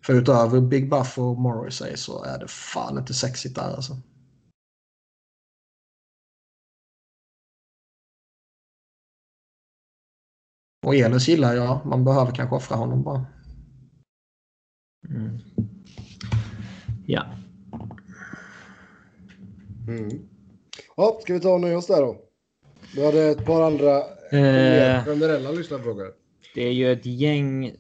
För 0.06 0.14
utöver 0.14 0.62
Big 0.62 0.90
Buff 0.90 1.18
och 1.18 1.40
Morrissey 1.40 1.98
så 1.98 2.24
är 2.24 2.40
det 2.40 2.48
fan 2.48 2.98
inte 2.98 3.14
sexigt 3.14 3.56
där 3.56 3.76
alltså. 3.76 3.98
Och 10.86 10.96
Ehlers 10.96 11.28
gillar 11.28 11.54
jag. 11.54 11.86
Man 11.86 12.04
behöver 12.04 12.32
kanske 12.32 12.56
offra 12.56 12.76
honom 12.76 13.04
bara. 13.04 13.26
Mm. 15.10 15.40
Ja. 17.06 17.26
Mm. 19.88 20.10
Ja, 20.98 21.20
ska 21.22 21.34
vi 21.34 21.40
ta 21.40 21.54
och 21.54 21.62
nöja 21.62 21.78
oss 21.78 21.88
där 21.88 22.02
då? 22.02 22.18
Du 22.94 23.06
hade 23.06 23.24
ett 23.24 23.46
par 23.46 23.62
andra 23.62 23.98
eh, 24.32 25.06
generella 25.06 25.52
lyssnarfrågor. 25.52 26.14
Det 26.56 26.64
är 26.64 26.72
ju 26.72 26.92
ett 26.92 27.06
gäng 27.06 27.76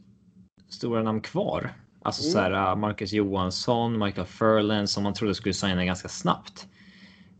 stora 0.69 1.03
namn 1.03 1.21
kvar. 1.21 1.73
Alltså 2.01 2.21
mm. 2.21 2.31
så 2.31 2.39
här, 2.39 2.71
uh, 2.71 2.79
Marcus 2.79 3.13
Johansson, 3.13 3.99
Michael 3.99 4.27
Furlan 4.27 4.87
som 4.87 5.03
man 5.03 5.13
trodde 5.13 5.35
skulle 5.35 5.53
signa 5.53 5.85
ganska 5.85 6.07
snabbt. 6.07 6.67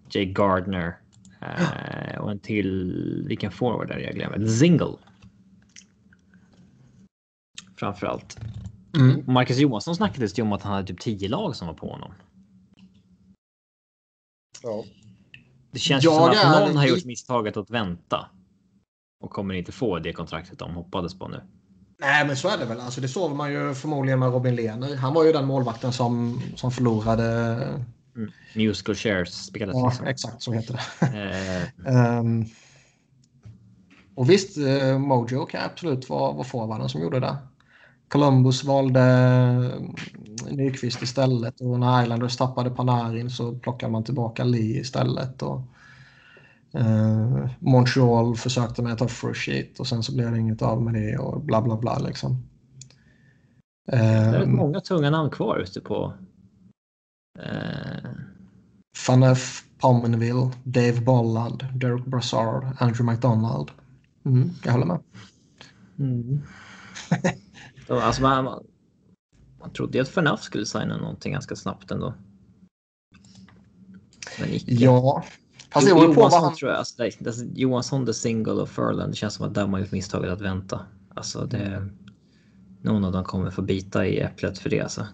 Jay 0.10 0.26
Gardner 0.26 0.98
uh, 1.42 2.18
och 2.20 2.32
en 2.32 2.40
till. 2.40 3.24
Vilken 3.28 3.52
forward 3.52 3.92
är 3.92 3.96
det 3.96 4.04
jag 4.04 4.16
glömmer? 4.16 4.48
Zingle 4.48 4.98
framförallt. 7.78 8.38
Mm. 8.98 9.34
Marcus 9.34 9.58
Johansson 9.58 9.96
snackades 9.96 10.34
det 10.34 10.42
om 10.42 10.54
att 10.54 10.62
han 10.62 10.74
hade 10.74 10.88
typ 10.88 11.00
10 11.00 11.30
lag 11.30 11.56
som 11.56 11.68
var 11.68 11.74
på 11.74 11.90
honom. 11.90 12.12
Ja. 14.64 14.84
Det 15.72 15.80
känns 15.80 16.06
ju 16.06 16.10
som 16.10 16.24
att 16.24 16.60
någon 16.68 16.78
har 16.78 16.88
gjort 16.88 17.06
misstaget 17.06 17.58
att 17.58 17.70
vänta. 17.70 18.30
Och 19.24 19.32
kommer 19.32 19.54
inte 19.54 19.72
få 19.72 20.00
det 20.00 20.14
kontraktet 20.14 20.60
de 20.60 20.76
hoppades 20.76 21.20
på 21.20 21.28
nu. 21.28 21.42
Nej, 22.00 22.28
men 22.28 22.38
så 22.38 22.48
är 22.48 22.58
det 22.58 22.66
väl. 22.66 22.80
Alltså, 22.80 23.02
det 23.02 23.08
såg 23.08 23.36
man 23.36 23.52
ju 23.54 23.74
förmodligen 23.74 24.20
med 24.20 24.32
Robin 24.32 24.56
Lehner. 24.56 24.96
Han 24.96 25.14
var 25.14 25.24
ju 25.24 25.32
den 25.32 25.46
målvakten 25.46 25.94
som, 25.94 26.42
som 26.56 26.72
förlorade. 26.72 27.26
Mm. 28.16 28.32
Musical 28.56 28.96
shares 28.96 29.46
spelet. 29.46 29.76
Ja, 29.76 29.88
liksom. 29.88 30.08
exakt 30.08 30.42
så 30.42 30.52
heter 30.54 30.82
det. 31.00 31.92
um, 31.92 32.46
och 34.16 34.30
visst, 34.30 34.58
uh, 34.58 34.98
Mojo 34.98 35.46
kan 35.46 35.64
absolut 35.64 36.10
vara, 36.10 36.32
vara 36.32 36.44
forwarden 36.44 36.90
som 36.90 37.02
gjorde 37.02 37.20
det. 37.20 37.38
Columbus 38.08 38.64
valde 38.64 39.02
mm, 39.02 39.96
Nyqvist 40.52 41.02
istället 41.02 41.62
och 41.62 41.80
när 41.80 42.04
Islanders 42.04 42.38
tappade 42.38 42.70
Panarin 42.70 43.30
så 43.30 43.56
plockade 43.56 43.92
man 43.92 44.04
tillbaka 44.04 44.44
Lee 44.44 44.80
istället. 44.80 45.42
Och, 45.42 45.62
eh, 46.74 47.50
Montreal 47.60 48.36
försökte 48.36 48.82
med 48.82 48.94
ett 48.94 49.02
offer 49.02 49.34
sheet 49.34 49.80
och 49.80 49.88
sen 49.88 50.04
så 50.04 50.16
blev 50.16 50.32
det 50.32 50.40
inget 50.40 50.62
av 50.62 50.82
med 50.82 50.94
det 50.94 51.18
och 51.18 51.42
bla 51.42 51.62
bla 51.62 51.78
bla 51.78 52.00
liksom. 52.00 52.48
det 53.86 53.98
är 53.98 54.46
många 54.46 54.80
tunga 54.80 55.10
namn 55.10 55.30
kvar 55.30 55.58
ute 55.58 55.82
på. 55.82 56.14
Eh... 57.40 58.10
Fanef 58.98 59.64
Pominville, 59.78 60.52
Dave 60.64 61.02
Bolland, 61.02 61.66
Derek 61.74 62.06
Brassard, 62.06 62.64
Andrew 62.80 63.04
McDonald. 63.04 63.72
Mm, 64.26 64.50
jag 64.64 64.72
håller 64.72 64.86
med. 64.86 65.00
Mm. 66.00 66.42
Alltså 67.90 68.22
man, 68.22 68.44
man, 68.46 68.64
man 69.60 69.74
trodde 69.74 69.98
ju 69.98 70.02
att 70.02 70.10
Fernaf 70.10 70.42
skulle 70.42 70.66
signa 70.66 70.98
någonting 70.98 71.34
ganska 71.34 71.56
snabbt 71.56 71.92
ändå. 71.92 72.14
Men 74.40 74.50
icke. 74.50 74.74
Ja. 74.74 75.24
Fast 75.70 75.88
det 75.88 75.92
Johansson 75.92 76.44
han... 76.44 76.56
tror 76.56 76.72
jag. 76.72 76.78
Alltså, 76.78 77.04
det, 77.20 77.60
Johansson, 77.60 78.06
The 78.06 78.14
Single 78.14 78.54
och 78.54 78.70
Furland. 78.70 79.12
Det 79.12 79.16
känns 79.16 79.34
som 79.34 79.48
att 79.48 79.54
de 79.54 79.74
har 79.74 79.80
gjort 79.80 79.92
misstaget 79.92 80.32
att 80.32 80.42
vänta. 80.42 80.86
Alltså 81.16 81.46
det... 81.46 81.90
Någon 82.82 83.06
av 83.06 83.12
dem 83.12 83.24
kommer 83.24 83.52
få 83.52 83.62
bita 83.62 84.08
i 84.08 84.20
äpplet 84.20 84.60
för 84.60 84.70
det 84.70 84.82
alltså. 84.82 85.08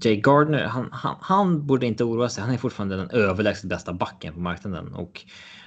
Jay 0.00 0.20
Gardner, 0.20 0.64
han, 0.64 0.88
han, 0.92 1.16
han 1.20 1.66
borde 1.66 1.86
inte 1.86 2.04
oroa 2.04 2.28
sig. 2.28 2.44
Han 2.44 2.54
är 2.54 2.58
fortfarande 2.58 2.96
den 2.96 3.10
överlägset 3.10 3.70
bästa 3.70 3.92
backen 3.92 4.34
på 4.34 4.40
marknaden. 4.40 4.94
Och 4.94 5.26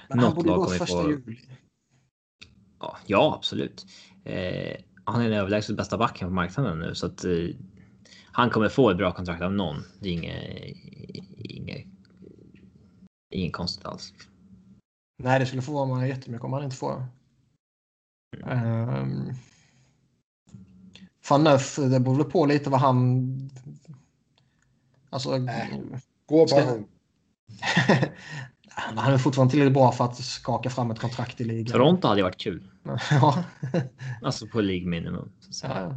Men 0.09 0.19
han 0.19 0.33
borde 0.33 0.49
gå 0.49 0.65
första 0.65 1.09
juli. 1.09 1.39
Ja, 2.79 2.97
ja, 3.05 3.35
absolut. 3.38 3.85
Eh, 4.23 4.75
han 5.11 5.21
är 5.21 5.29
den 5.29 5.39
överlägset 5.39 5.77
bästa 5.77 5.97
backen 5.97 6.27
på 6.27 6.33
marknaden 6.33 6.79
nu 6.79 6.95
så 6.95 7.05
att 7.05 7.23
eh, 7.23 7.31
han 8.31 8.49
kommer 8.49 8.69
få 8.69 8.89
ett 8.89 8.97
bra 8.97 9.11
kontrakt 9.11 9.41
av 9.41 9.53
någon. 9.53 9.83
Det 9.99 10.09
är 10.09 10.13
inget, 10.13 10.77
inget, 11.38 11.88
inget 13.29 13.53
konstigt 13.53 13.85
alls. 13.85 14.13
Nej, 15.23 15.39
det 15.39 15.45
skulle 15.45 15.61
förvåna 15.61 15.95
mig 15.95 16.09
jättemycket 16.09 16.45
om 16.45 16.53
han 16.53 16.63
inte 16.63 16.75
får. 16.75 17.05
Mm. 18.38 18.89
Um, 18.89 19.33
Van 21.29 21.43
Neuf, 21.43 21.75
det 21.75 21.99
beror 21.99 22.23
på 22.23 22.45
lite 22.45 22.69
vad 22.69 22.79
han... 22.79 23.49
Alltså... 25.09 25.35
Äh, 25.35 25.67
gå 26.25 26.43
på 26.43 26.47
ska... 26.47 26.59
han 28.80 29.14
är 29.14 29.17
fortfarande 29.17 29.51
tillräckligt 29.51 29.74
bra 29.74 29.91
för 29.91 30.06
att 30.06 30.17
skaka 30.17 30.69
fram 30.69 30.91
ett 30.91 30.99
kontrakt 30.99 31.41
i 31.41 31.43
ligan. 31.43 31.72
Toronto 31.72 32.08
hade 32.08 32.24
varit 32.24 32.38
kul. 32.38 32.72
ja. 33.11 33.43
Alltså 34.22 34.48
på 34.48 34.61
League 34.61 34.90
minimum. 34.90 35.32
ja. 35.64 35.95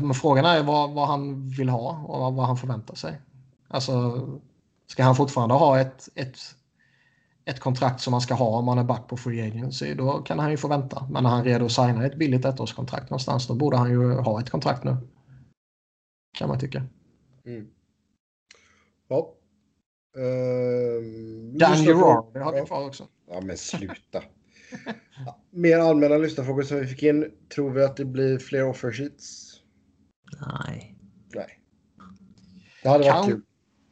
Men 0.00 0.14
frågan 0.14 0.44
är 0.44 0.62
vad, 0.62 0.90
vad 0.94 1.08
han 1.08 1.48
vill 1.50 1.68
ha 1.68 1.98
och 1.98 2.34
vad 2.34 2.46
han 2.46 2.56
förväntar 2.56 2.94
sig. 2.94 3.20
Alltså, 3.68 4.26
ska 4.86 5.04
han 5.04 5.16
fortfarande 5.16 5.54
ha 5.54 5.80
ett, 5.80 6.08
ett, 6.14 6.38
ett 7.44 7.60
kontrakt 7.60 8.00
som 8.00 8.10
man 8.10 8.20
ska 8.20 8.34
ha 8.34 8.58
om 8.58 8.64
man 8.64 8.78
är 8.78 8.84
back 8.84 9.08
på 9.08 9.16
free 9.16 9.48
agency, 9.48 9.94
då 9.94 10.12
kan 10.12 10.38
han 10.38 10.50
ju 10.50 10.56
få 10.56 10.68
vänta. 10.68 11.08
Men 11.10 11.22
när 11.22 11.30
han 11.30 11.40
är 11.40 11.44
redo 11.44 11.64
att 11.64 11.72
signa 11.72 12.06
ett 12.06 12.18
billigt 12.18 12.44
ettårskontrakt 12.44 13.10
någonstans, 13.10 13.46
då 13.46 13.54
borde 13.54 13.76
han 13.76 13.90
ju 13.90 14.12
ha 14.12 14.40
ett 14.40 14.50
kontrakt 14.50 14.84
nu. 14.84 14.96
Kan 16.38 16.48
man 16.48 16.58
tycka. 16.58 16.82
Mm. 17.44 17.66
Ja. 19.08 19.32
Uh, 20.16 21.02
Dan 21.58 21.82
Gerard 21.82 22.36
har 22.36 22.60
vi 22.60 22.66
kvar 22.66 22.86
också. 22.86 23.08
Ja, 23.30 23.40
men 23.40 23.56
sluta. 23.56 24.22
mer 25.50 25.78
allmänna 25.78 26.16
lyssnarfrågor 26.16 26.62
som 26.62 26.80
vi 26.80 26.86
fick 26.86 27.02
in. 27.02 27.30
Tror 27.54 27.70
vi 27.70 27.84
att 27.84 27.96
det 27.96 28.04
blir 28.04 28.38
fler 28.38 28.68
offer 28.68 28.92
sheets? 28.92 29.52
Nej. 30.40 30.96
Nej. 31.34 31.60
Det 32.82 32.88
hade 32.88 33.04
varit 33.04 33.26
kul. 33.26 33.42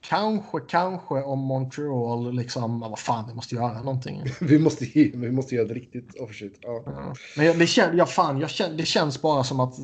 Kanske, 0.08 0.60
kanske 0.68 1.14
om 1.14 1.38
Montreal 1.38 2.34
liksom, 2.34 2.80
vad 2.80 2.98
fan, 2.98 3.28
vi 3.28 3.34
måste 3.34 3.54
göra 3.54 3.82
någonting. 3.82 4.22
vi, 4.40 4.58
måste, 4.58 4.84
vi 4.94 5.30
måste 5.30 5.54
göra 5.54 5.66
ett 5.66 5.72
riktigt 5.72 6.20
offershit. 6.20 6.58
Ja. 6.60 6.82
ja. 6.86 7.14
Men 7.36 7.58
det, 7.58 7.66
kän, 7.66 7.96
ja, 7.96 8.06
fan, 8.06 8.38
jag 8.40 8.50
kän, 8.50 8.76
det 8.76 8.84
känns 8.84 9.22
bara 9.22 9.44
som 9.44 9.60
att 9.60 9.74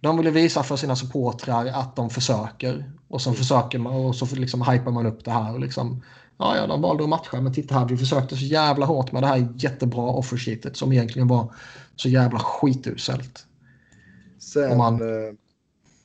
de 0.00 0.16
ville 0.16 0.30
visa 0.30 0.62
för 0.62 0.76
sina 0.76 0.96
supportrar 0.96 1.66
att 1.66 1.96
de 1.96 2.10
försöker. 2.10 2.92
Och 3.08 3.20
så 3.20 3.30
mm. 3.30 3.38
försöker 3.38 3.78
man 3.78 3.94
och 3.94 4.16
så 4.16 4.36
liksom 4.36 4.62
hypar 4.62 4.90
man 4.90 5.06
upp 5.06 5.24
det 5.24 5.30
här. 5.30 5.52
Och 5.52 5.60
liksom, 5.60 6.02
ja, 6.38 6.56
ja, 6.56 6.66
de 6.66 6.82
valde 6.82 7.02
att 7.02 7.08
matcha, 7.08 7.40
men 7.40 7.54
titta 7.54 7.74
här, 7.74 7.88
vi 7.88 7.96
försökte 7.96 8.36
så 8.36 8.44
jävla 8.44 8.86
hårt 8.86 9.12
med 9.12 9.22
det 9.22 9.26
här 9.26 9.48
jättebra 9.56 10.02
offersheetet 10.02 10.76
som 10.76 10.92
egentligen 10.92 11.28
var 11.28 11.54
så 11.96 12.08
jävla 12.08 12.38
skituselt. 12.38 13.46
Sen, 14.38 14.78
man... 14.78 14.94
eh, 14.94 15.34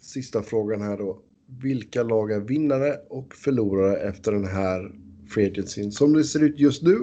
sista 0.02 0.42
frågan 0.42 0.82
här 0.82 0.98
då. 0.98 1.18
Vilka 1.62 2.04
lag 2.04 2.32
är 2.32 2.40
vinnare 2.40 2.96
och 3.10 3.34
förlorare 3.36 3.98
efter 3.98 4.32
den 4.32 4.48
här 4.48 4.92
free 5.34 5.52
agencyn 5.52 5.92
som 5.92 6.14
det 6.14 6.24
ser 6.24 6.44
ut 6.44 6.60
just 6.60 6.84
nu, 6.84 6.98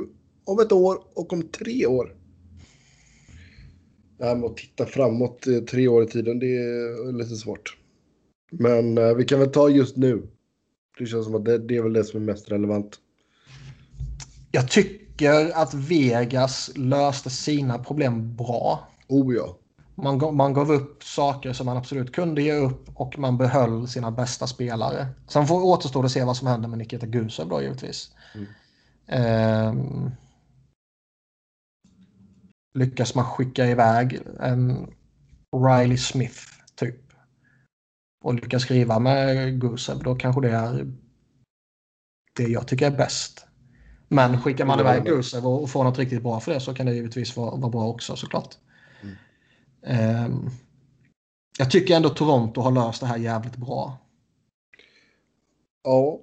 om 0.44 0.60
ett 0.60 0.72
år 0.72 1.02
och 1.14 1.32
om 1.32 1.42
tre 1.42 1.86
år? 1.86 2.14
Här 4.20 4.36
med 4.36 4.50
att 4.50 4.56
titta 4.56 4.86
framåt 4.86 5.46
tre 5.70 5.88
år 5.88 6.02
i 6.02 6.06
tiden, 6.06 6.38
det 6.38 6.56
är 6.56 7.12
lite 7.12 7.36
svårt. 7.36 7.76
Men 8.50 8.98
eh, 8.98 9.14
vi 9.14 9.24
kan 9.24 9.40
väl 9.40 9.52
ta 9.52 9.68
just 9.68 9.96
nu. 9.96 10.22
Det 10.98 11.06
känns 11.06 11.24
som 11.24 11.34
att 11.34 11.44
det, 11.44 11.58
det 11.58 11.76
är 11.76 11.82
väl 11.82 11.92
det 11.92 12.04
som 12.04 12.22
är 12.22 12.24
mest 12.24 12.50
relevant. 12.50 12.98
Jag 14.52 14.68
tycker 14.68 15.50
att 15.54 15.74
Vegas 15.74 16.70
löste 16.76 17.30
sina 17.30 17.78
problem 17.78 18.36
bra. 18.36 18.88
Oh 19.08 19.34
ja. 19.34 19.56
Man, 19.94 20.36
man 20.36 20.54
gav 20.54 20.72
upp 20.72 21.04
saker 21.04 21.52
som 21.52 21.66
man 21.66 21.76
absolut 21.76 22.12
kunde 22.12 22.42
ge 22.42 22.52
upp 22.52 22.88
och 22.94 23.18
man 23.18 23.38
behöll 23.38 23.88
sina 23.88 24.10
bästa 24.10 24.46
spelare. 24.46 25.06
Sen 25.28 25.46
får 25.46 25.64
återstå 25.64 26.02
att 26.02 26.10
se 26.10 26.24
vad 26.24 26.36
som 26.36 26.46
händer 26.46 26.68
med 26.68 26.78
Nikita 26.78 27.06
Gusev 27.06 27.48
då 27.48 27.62
givetvis. 27.62 28.10
Mm. 28.34 29.68
Um, 29.68 30.10
lyckas 32.74 33.14
man 33.14 33.24
skicka 33.24 33.66
iväg 33.66 34.20
en 34.40 34.94
Riley 35.56 35.96
Smith 35.96 36.40
typ 36.74 37.12
och 38.24 38.34
lyckas 38.34 38.62
skriva 38.62 38.98
med 38.98 39.60
Gusev 39.60 40.02
då 40.02 40.14
kanske 40.14 40.40
det 40.40 40.50
är 40.50 40.92
det 42.36 42.42
jag 42.42 42.68
tycker 42.68 42.86
är 42.86 42.96
bäst. 42.96 43.46
Men 44.08 44.40
skickar 44.40 44.64
man 44.64 44.80
iväg 44.80 45.04
Gusev 45.04 45.46
och 45.46 45.70
får 45.70 45.84
något 45.84 45.98
riktigt 45.98 46.22
bra 46.22 46.40
för 46.40 46.52
det 46.52 46.60
så 46.60 46.74
kan 46.74 46.86
det 46.86 46.94
givetvis 46.94 47.36
vara, 47.36 47.56
vara 47.56 47.70
bra 47.70 47.88
också 47.88 48.16
såklart. 48.16 48.54
Um, 49.82 50.50
jag 51.58 51.70
tycker 51.70 51.96
ändå 51.96 52.08
Toronto 52.08 52.60
har 52.60 52.70
löst 52.70 53.00
det 53.00 53.06
här 53.06 53.16
jävligt 53.16 53.56
bra. 53.56 53.98
Ja. 55.82 56.20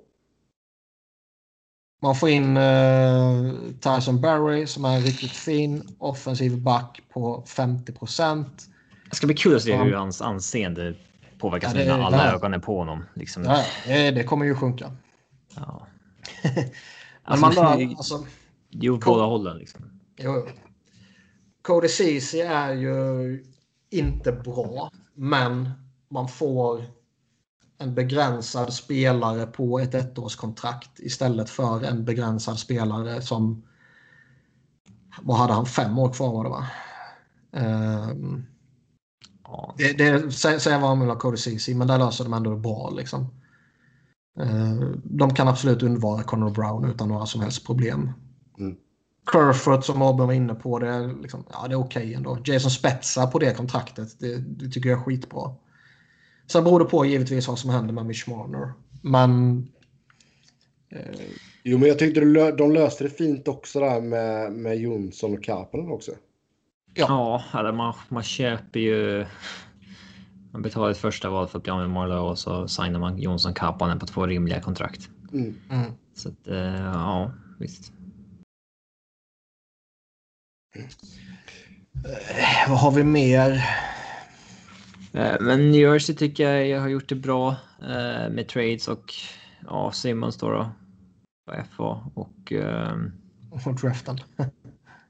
Man 1.99 2.15
får 2.15 2.29
in 2.29 2.57
uh, 2.57 3.53
Tyson 3.81 4.21
Barry 4.21 4.67
som 4.67 4.85
är 4.85 4.95
en 4.95 5.01
riktigt 5.01 5.31
fin 5.31 5.95
offensiv 5.99 6.61
back 6.61 7.01
på 7.13 7.43
50 7.47 7.93
procent. 7.93 8.67
Det 9.09 9.15
ska 9.15 9.27
bli 9.27 9.35
kul 9.35 9.55
att 9.55 9.61
se 9.61 9.77
hur 9.77 9.93
hans 9.93 10.21
anseende 10.21 10.95
påverkas 11.39 11.73
ja, 11.73 11.79
det, 11.79 11.85
när 11.85 12.03
alla 12.03 12.25
ja. 12.25 12.33
ögon 12.33 12.53
är 12.53 12.59
på 12.59 12.77
honom. 12.77 13.05
Liksom. 13.13 13.43
Ja, 13.43 13.63
det 14.11 14.23
kommer 14.23 14.45
ju 14.45 14.55
sjunka. 14.55 14.91
Ja. 15.55 15.87
alltså, 17.23 17.45
man 17.45 17.55
bara, 17.55 17.73
alltså, 17.73 18.25
jo, 18.69 18.97
båda 18.97 19.23
hållen. 19.23 19.57
Liksom. 19.57 19.99
Jo, 20.17 20.47
Cody 21.61 21.87
Ceesay 21.87 22.41
är 22.41 22.73
ju 22.73 23.43
inte 23.89 24.31
bra, 24.31 24.91
men 25.13 25.71
man 26.09 26.27
får 26.27 26.85
en 27.77 27.95
begränsad 27.95 28.73
spelare 28.73 29.45
på 29.45 29.79
ett 29.79 29.93
ettårskontrakt 29.93 30.99
istället 30.99 31.49
för 31.49 31.83
en 31.83 32.05
begränsad 32.05 32.59
spelare 32.59 33.21
som... 33.21 33.63
Vad 35.21 35.37
hade 35.37 35.53
han? 35.53 35.65
Fem 35.65 35.99
år 35.99 36.13
kvar 36.13 36.31
var 36.31 36.43
det 36.43 36.49
va? 36.49 36.67
Um, 38.11 38.45
ja. 39.43 39.75
Det, 39.77 39.93
det 39.93 40.31
säger 40.31 40.79
vad 40.79 40.89
man 40.89 40.99
vill 40.99 41.09
ha 41.09 41.19
Cody 41.19 41.37
men 41.75 41.87
där 41.87 41.97
löser 41.97 42.23
de 42.23 42.33
ändå 42.33 42.49
det 42.49 42.59
bra 42.59 42.89
liksom. 42.89 43.21
Uh, 44.39 44.91
de 45.03 45.33
kan 45.33 45.47
absolut 45.47 45.83
undvara 45.83 46.23
Connor 46.23 46.49
Brown 46.49 46.85
utan 46.85 47.09
några 47.09 47.25
som 47.25 47.41
helst 47.41 47.65
problem. 47.65 48.11
Mm. 48.59 48.75
Kerfoot 49.31 49.85
som 49.85 50.03
Robin 50.03 50.27
var 50.27 50.33
inne 50.33 50.55
på, 50.55 50.79
det 50.79 50.89
är, 50.89 51.21
liksom, 51.21 51.45
ja, 51.51 51.67
det 51.67 51.73
är 51.73 51.79
okej 51.79 52.03
okay 52.03 52.13
ändå. 52.13 52.37
Jason 52.45 52.71
Spetsa 52.71 53.27
på 53.27 53.39
det 53.39 53.53
kontraktet, 53.53 54.19
det, 54.19 54.37
det, 54.37 54.69
tycker 54.69 54.89
jag 54.89 54.99
är 54.99 55.03
skitbra. 55.03 55.55
Sen 56.47 56.63
beror 56.63 56.79
det 56.79 56.85
på 56.85 57.05
givetvis 57.05 57.47
vad 57.47 57.59
som 57.59 57.69
händer 57.69 57.93
med 57.93 58.05
Mitch 58.05 58.27
Marner. 58.27 58.73
Men... 59.01 59.57
Eh... 60.89 60.99
Jo, 61.63 61.77
men 61.77 61.87
jag 61.87 61.99
tyckte 61.99 62.19
de 62.51 62.71
löste 62.71 63.03
det 63.03 63.09
fint 63.09 63.47
också 63.47 63.79
där 63.79 64.01
med, 64.01 64.51
med 64.51 64.77
Jonsson 64.77 65.37
och 65.37 65.43
Kapanen 65.43 65.91
också. 65.91 66.11
Ja, 66.93 67.43
ja 67.53 67.71
man, 67.71 67.93
man 68.09 68.23
köper 68.23 68.79
ju... 68.79 69.25
Man 70.51 70.61
betalar 70.61 70.91
ett 70.91 70.97
första 70.97 71.29
val 71.29 71.47
för 71.47 71.57
att 71.57 71.63
bli 71.63 71.71
av 71.71 71.79
med 71.79 71.89
Marlowe 71.89 72.19
och 72.19 72.39
så 72.39 72.67
signar 72.67 72.99
man 72.99 73.17
Jonsson 73.17 73.53
Kapanen 73.53 73.99
på 73.99 74.05
två 74.05 74.25
rimliga 74.25 74.61
kontrakt. 74.61 75.09
Mm. 75.33 75.55
Mm. 75.69 75.91
Så 76.15 76.29
att, 76.29 76.47
eh, 76.47 76.83
ja, 76.83 77.31
visst. 77.59 77.91
Eh, 80.75 82.69
vad 82.69 82.79
har 82.79 82.91
vi 82.91 83.03
mer? 83.03 83.63
Eh, 85.13 85.35
men 85.41 85.71
New 85.71 85.81
Jersey 85.81 86.15
tycker 86.15 86.51
jag, 86.51 86.67
jag 86.67 86.81
har 86.81 86.87
gjort 86.87 87.09
det 87.09 87.15
bra 87.15 87.55
eh, 87.81 88.29
med 88.29 88.47
trades 88.47 88.87
och 88.87 89.13
ja, 89.65 89.91
Simmons 89.91 90.37
då, 90.37 90.51
då 90.51 90.71
på 91.47 91.63
FA 91.71 92.11
och... 92.13 92.51
Eh, 92.51 92.95
och 93.51 93.75
draften. 93.75 94.19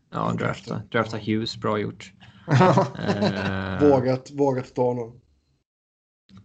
ja, 0.10 0.34
drafta. 0.34 0.82
Drafta 0.92 1.18
Hughes, 1.18 1.58
bra 1.58 1.80
gjort. 1.80 2.14
eh, 2.48 3.82
vågat, 3.90 4.32
vågat 4.32 4.76
ta 4.76 4.84
honom. 4.84 5.22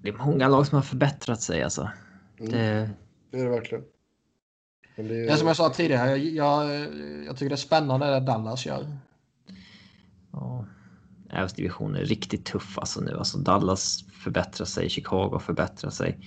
Det 0.02 0.08
är 0.08 0.12
många 0.12 0.48
lag 0.48 0.66
som 0.66 0.76
har 0.76 0.82
förbättrat 0.82 1.42
sig 1.42 1.62
alltså. 1.62 1.90
Mm. 2.38 2.52
Det... 2.52 2.90
det 3.30 3.38
är 3.38 3.44
det 3.44 3.50
verkligen. 3.50 3.84
det 4.96 5.02
är... 5.02 5.26
det 5.26 5.36
som 5.36 5.46
jag 5.46 5.56
sa 5.56 5.70
tidigare, 5.70 6.10
jag, 6.10 6.18
jag, 6.18 6.70
jag 7.26 7.36
tycker 7.36 7.48
det 7.48 7.54
är 7.54 7.56
spännande 7.56 8.06
det 8.06 8.20
Dallas 8.20 8.66
gör. 8.66 8.96
Ja. 10.32 10.66
Ävs 11.32 11.52
division 11.52 11.94
är 11.94 12.04
riktigt 12.04 12.44
tuff 12.44 12.78
alltså 12.78 13.00
nu. 13.00 13.18
Alltså 13.18 13.38
Dallas 13.38 14.04
förbättrar 14.12 14.64
sig, 14.64 14.88
Chicago 14.88 15.38
förbättrar 15.38 15.90
sig. 15.90 16.18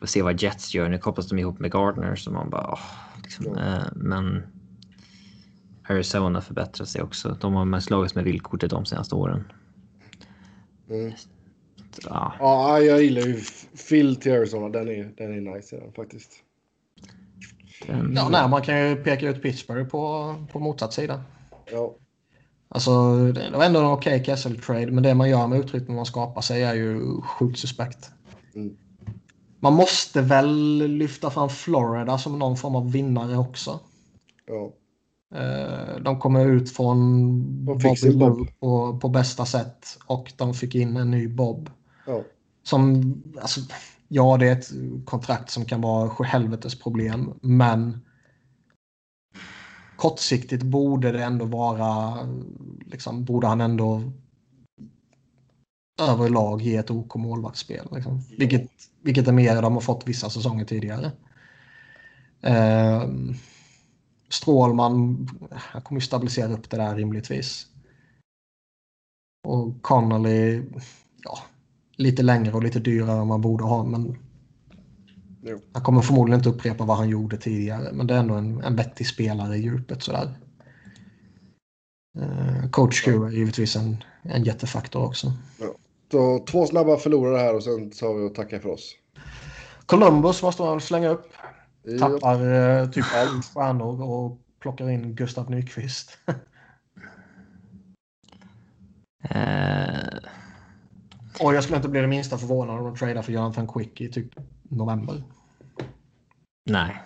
Får 0.00 0.06
se 0.06 0.22
vad 0.22 0.42
Jets 0.42 0.74
gör. 0.74 0.88
Nu 0.88 0.98
kopplas 0.98 1.28
de 1.28 1.38
ihop 1.38 1.58
med 1.58 1.72
Gardner 1.72 2.16
så 2.16 2.30
man 2.30 2.50
bara... 2.50 2.72
Oh, 2.72 2.80
liksom, 3.22 3.46
ja. 3.56 3.76
eh, 3.76 3.84
men 3.94 4.42
Arizona 5.88 6.40
förbättrar 6.40 6.86
sig 6.86 7.02
också. 7.02 7.36
De 7.40 7.54
har 7.54 7.64
mest 7.64 7.86
slagits 7.86 8.14
med 8.14 8.24
villkortet 8.24 8.70
de 8.70 8.86
senaste 8.86 9.14
åren. 9.14 9.52
Mm. 10.90 11.12
Ja. 12.02 12.34
ja, 12.38 12.80
jag 12.80 13.02
gillar 13.02 13.22
ju 13.22 13.40
Phil 13.88 14.16
till 14.16 14.32
Arizona. 14.32 14.68
Den 14.68 14.88
är, 14.88 15.12
den 15.16 15.48
är 15.48 15.54
nice 15.54 15.76
den, 15.76 15.92
faktiskt. 15.92 16.32
Den... 17.86 18.12
Ja, 18.16 18.28
nej, 18.28 18.48
man 18.48 18.62
kan 18.62 18.88
ju 18.88 18.96
peka 18.96 19.28
ut 19.28 19.42
Pittsburgh 19.42 19.88
på, 19.88 20.34
på 20.52 20.58
motsatt 20.58 20.92
sida. 20.92 21.22
Ja. 21.72 21.96
Alltså, 22.68 23.16
det 23.32 23.50
var 23.50 23.64
ändå 23.64 23.80
en 23.80 23.86
okej 23.86 24.20
okay 24.20 24.24
Kessel-trade, 24.24 24.90
men 24.90 25.02
det 25.02 25.14
man 25.14 25.30
gör 25.30 25.46
med 25.46 25.58
utrymmet 25.58 25.88
man 25.88 26.06
skapar 26.06 26.40
sig 26.40 26.62
är 26.62 26.74
ju 26.74 27.20
sjukt 27.20 27.58
suspekt. 27.58 28.10
Mm. 28.54 28.76
Man 29.60 29.72
måste 29.72 30.22
väl 30.22 30.78
lyfta 30.88 31.30
fram 31.30 31.48
Florida 31.48 32.18
som 32.18 32.38
någon 32.38 32.56
form 32.56 32.76
av 32.76 32.92
vinnare 32.92 33.38
också. 33.38 33.80
Ja. 34.46 34.72
Eh, 35.38 36.00
de 36.00 36.20
kommer 36.20 36.46
ut 36.46 36.72
från 36.72 37.64
Bobby 37.64 38.16
Bob. 38.18 38.48
På, 38.60 38.98
på 38.98 39.08
bästa 39.08 39.46
sätt 39.46 39.98
och 40.06 40.32
de 40.36 40.54
fick 40.54 40.74
in 40.74 40.96
en 40.96 41.10
ny 41.10 41.28
Bob. 41.28 41.70
Ja. 42.06 42.22
Som, 42.62 43.14
alltså, 43.40 43.60
Ja, 44.08 44.36
det 44.36 44.48
är 44.48 44.52
ett 44.52 44.70
kontrakt 45.04 45.50
som 45.50 45.64
kan 45.64 45.80
vara 45.80 46.10
sjuhelvetes 46.10 46.78
problem, 46.78 47.34
men 47.40 48.00
kortsiktigt 49.96 50.62
borde 50.62 51.12
det 51.12 51.24
ändå 51.24 51.44
vara, 51.44 52.18
liksom, 52.86 53.24
borde 53.24 53.46
han 53.46 53.60
ändå 53.60 54.02
överlag 56.00 56.62
ge 56.62 56.76
ett 56.76 56.90
OK 56.90 57.14
målvaktsspel. 57.14 57.88
Liksom. 57.92 58.20
Vilket, 58.38 58.70
vilket 59.02 59.28
är 59.28 59.32
mer 59.32 59.56
än 59.56 59.62
de 59.62 59.74
har 59.74 59.80
fått 59.80 60.08
vissa 60.08 60.30
säsonger 60.30 60.64
tidigare. 60.64 61.12
Eh, 62.40 63.08
Strålman 64.28 65.28
han 65.50 65.82
kommer 65.82 66.00
ju 66.00 66.06
stabilisera 66.06 66.52
upp 66.52 66.70
det 66.70 66.76
där 66.76 66.96
rimligtvis. 66.96 67.66
Och 69.48 69.82
Connolly, 69.82 70.62
ja, 71.22 71.38
lite 71.96 72.22
längre 72.22 72.52
och 72.52 72.62
lite 72.62 72.78
dyrare 72.78 73.20
än 73.20 73.26
man 73.26 73.40
borde 73.40 73.64
ha. 73.64 73.84
Men 73.84 74.18
jo. 75.46 75.60
han 75.72 75.82
kommer 75.82 76.02
förmodligen 76.02 76.40
inte 76.40 76.48
upprepa 76.48 76.84
vad 76.84 76.96
han 76.96 77.08
gjorde 77.08 77.36
tidigare. 77.36 77.92
Men 77.92 78.06
det 78.06 78.14
är 78.14 78.18
ändå 78.18 78.34
en, 78.34 78.64
en 78.64 78.76
vettig 78.76 79.06
spelare 79.06 79.56
i 79.56 79.60
djupet 79.60 80.02
sådär. 80.02 80.34
Eh, 82.18 82.70
coach 82.70 83.02
Q 83.04 83.24
är 83.24 83.30
givetvis 83.30 83.76
en, 83.76 84.04
en 84.22 84.44
jättefaktor 84.44 85.04
också. 85.04 85.32
Ja. 85.60 85.74
Så 86.10 86.44
två 86.44 86.66
snabba 86.66 86.96
förlorare 86.96 87.38
här 87.38 87.54
och 87.54 87.62
sen 87.62 87.92
sa 87.92 88.12
vi 88.12 88.28
och 88.28 88.34
tackar 88.34 88.58
för 88.58 88.68
oss. 88.68 88.94
Columbus 89.86 90.42
måste 90.42 90.62
man 90.62 90.80
slänga 90.80 91.08
upp. 91.08 91.32
Tappar 91.98 92.52
eh, 92.52 92.90
typ 92.90 93.04
allt 93.14 93.44
stjärnor 93.44 94.02
och 94.02 94.40
plockar 94.60 94.90
in 94.90 95.14
Gustav 95.14 95.50
Nyqvist. 95.50 96.18
uh... 96.28 96.34
Och 101.40 101.54
jag 101.54 101.62
skulle 101.62 101.76
inte 101.76 101.88
bli 101.88 102.00
det 102.00 102.06
minsta 102.06 102.38
förvånad 102.38 102.78
om 102.78 102.84
de 102.84 102.96
tradar 102.96 103.22
för 103.22 103.32
Jonathan 103.32 103.68
Quick 103.68 104.00
i 104.00 104.08
typ 104.08 104.34
november. 104.62 105.22
Nej. 106.66 107.02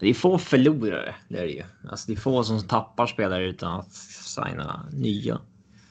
Det 0.00 0.08
är 0.08 0.14
få 0.14 0.38
förlorare, 0.38 1.14
det 1.28 1.38
är 1.38 1.42
det 1.42 1.52
ju. 1.52 1.64
Alltså 1.90 2.06
det 2.06 2.12
är 2.12 2.16
få 2.16 2.44
som 2.44 2.68
tappar 2.68 3.06
spelare 3.06 3.46
utan 3.46 3.80
att 3.80 3.92
signa 3.92 4.88
nya. 4.92 5.40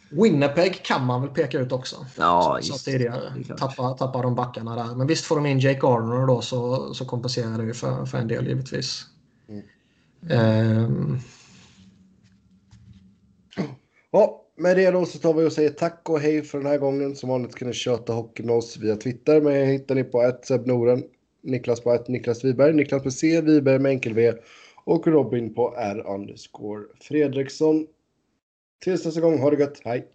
Winnipeg 0.09 0.85
kan 0.85 1.05
man 1.05 1.21
väl 1.21 1.29
peka 1.29 1.59
ut 1.59 1.71
också. 1.71 2.05
Ja, 2.17 2.59
som 2.61 2.77
tidigare. 2.77 3.43
Tappar, 3.57 3.93
tappar 3.97 4.23
de 4.23 4.35
backarna 4.35 4.75
där. 4.75 4.95
Men 4.95 5.07
visst 5.07 5.25
får 5.25 5.35
de 5.35 5.45
in 5.45 5.59
Jake 5.59 5.79
Gardner 5.79 6.27
då 6.27 6.41
så, 6.41 6.93
så 6.93 7.05
kompenserar 7.05 7.57
det 7.57 7.63
ju 7.63 7.73
för, 7.73 8.05
för 8.05 8.17
en 8.17 8.27
del 8.27 8.47
givetvis. 8.47 9.05
Mm. 9.49 9.63
Um... 10.81 11.19
Ja, 14.11 14.47
med 14.57 14.77
det 14.77 14.91
då 14.91 15.05
så 15.05 15.19
tar 15.19 15.33
vi 15.33 15.47
och 15.47 15.53
säger 15.53 15.69
tack 15.69 16.09
och 16.09 16.19
hej 16.19 16.41
för 16.41 16.57
den 16.57 16.67
här 16.67 16.77
gången. 16.77 17.15
Som 17.15 17.29
vanligt 17.29 17.55
kan 17.55 17.67
ni 17.67 17.73
köta 17.73 18.13
hockey 18.13 18.43
med 18.43 18.55
oss 18.55 18.77
via 18.77 18.95
Twitter. 18.95 19.41
Men 19.41 19.67
hittar 19.67 19.95
ni 19.95 20.03
på 20.03 20.21
ett 20.21 20.65
Noren, 20.65 21.03
Niklas 21.43 21.81
på 21.81 21.93
ett 21.93 22.07
Niklas 22.07 22.43
Wiberg, 22.45 22.73
Niklas 22.73 23.03
med 23.03 23.13
C, 23.13 23.41
Wiberg 23.41 23.79
med 23.79 23.89
enkel 23.89 24.13
V 24.13 24.33
och 24.83 25.07
Robin 25.07 25.53
på 25.53 25.75
R 25.77 26.03
underscore 26.07 26.83
Fredriksson. 27.01 27.87
Tills 28.83 29.05
nästa 29.05 29.21
gång, 29.21 29.39
ha 29.39 29.49
det 29.49 29.59
gött, 29.59 29.81
hej! 29.83 30.07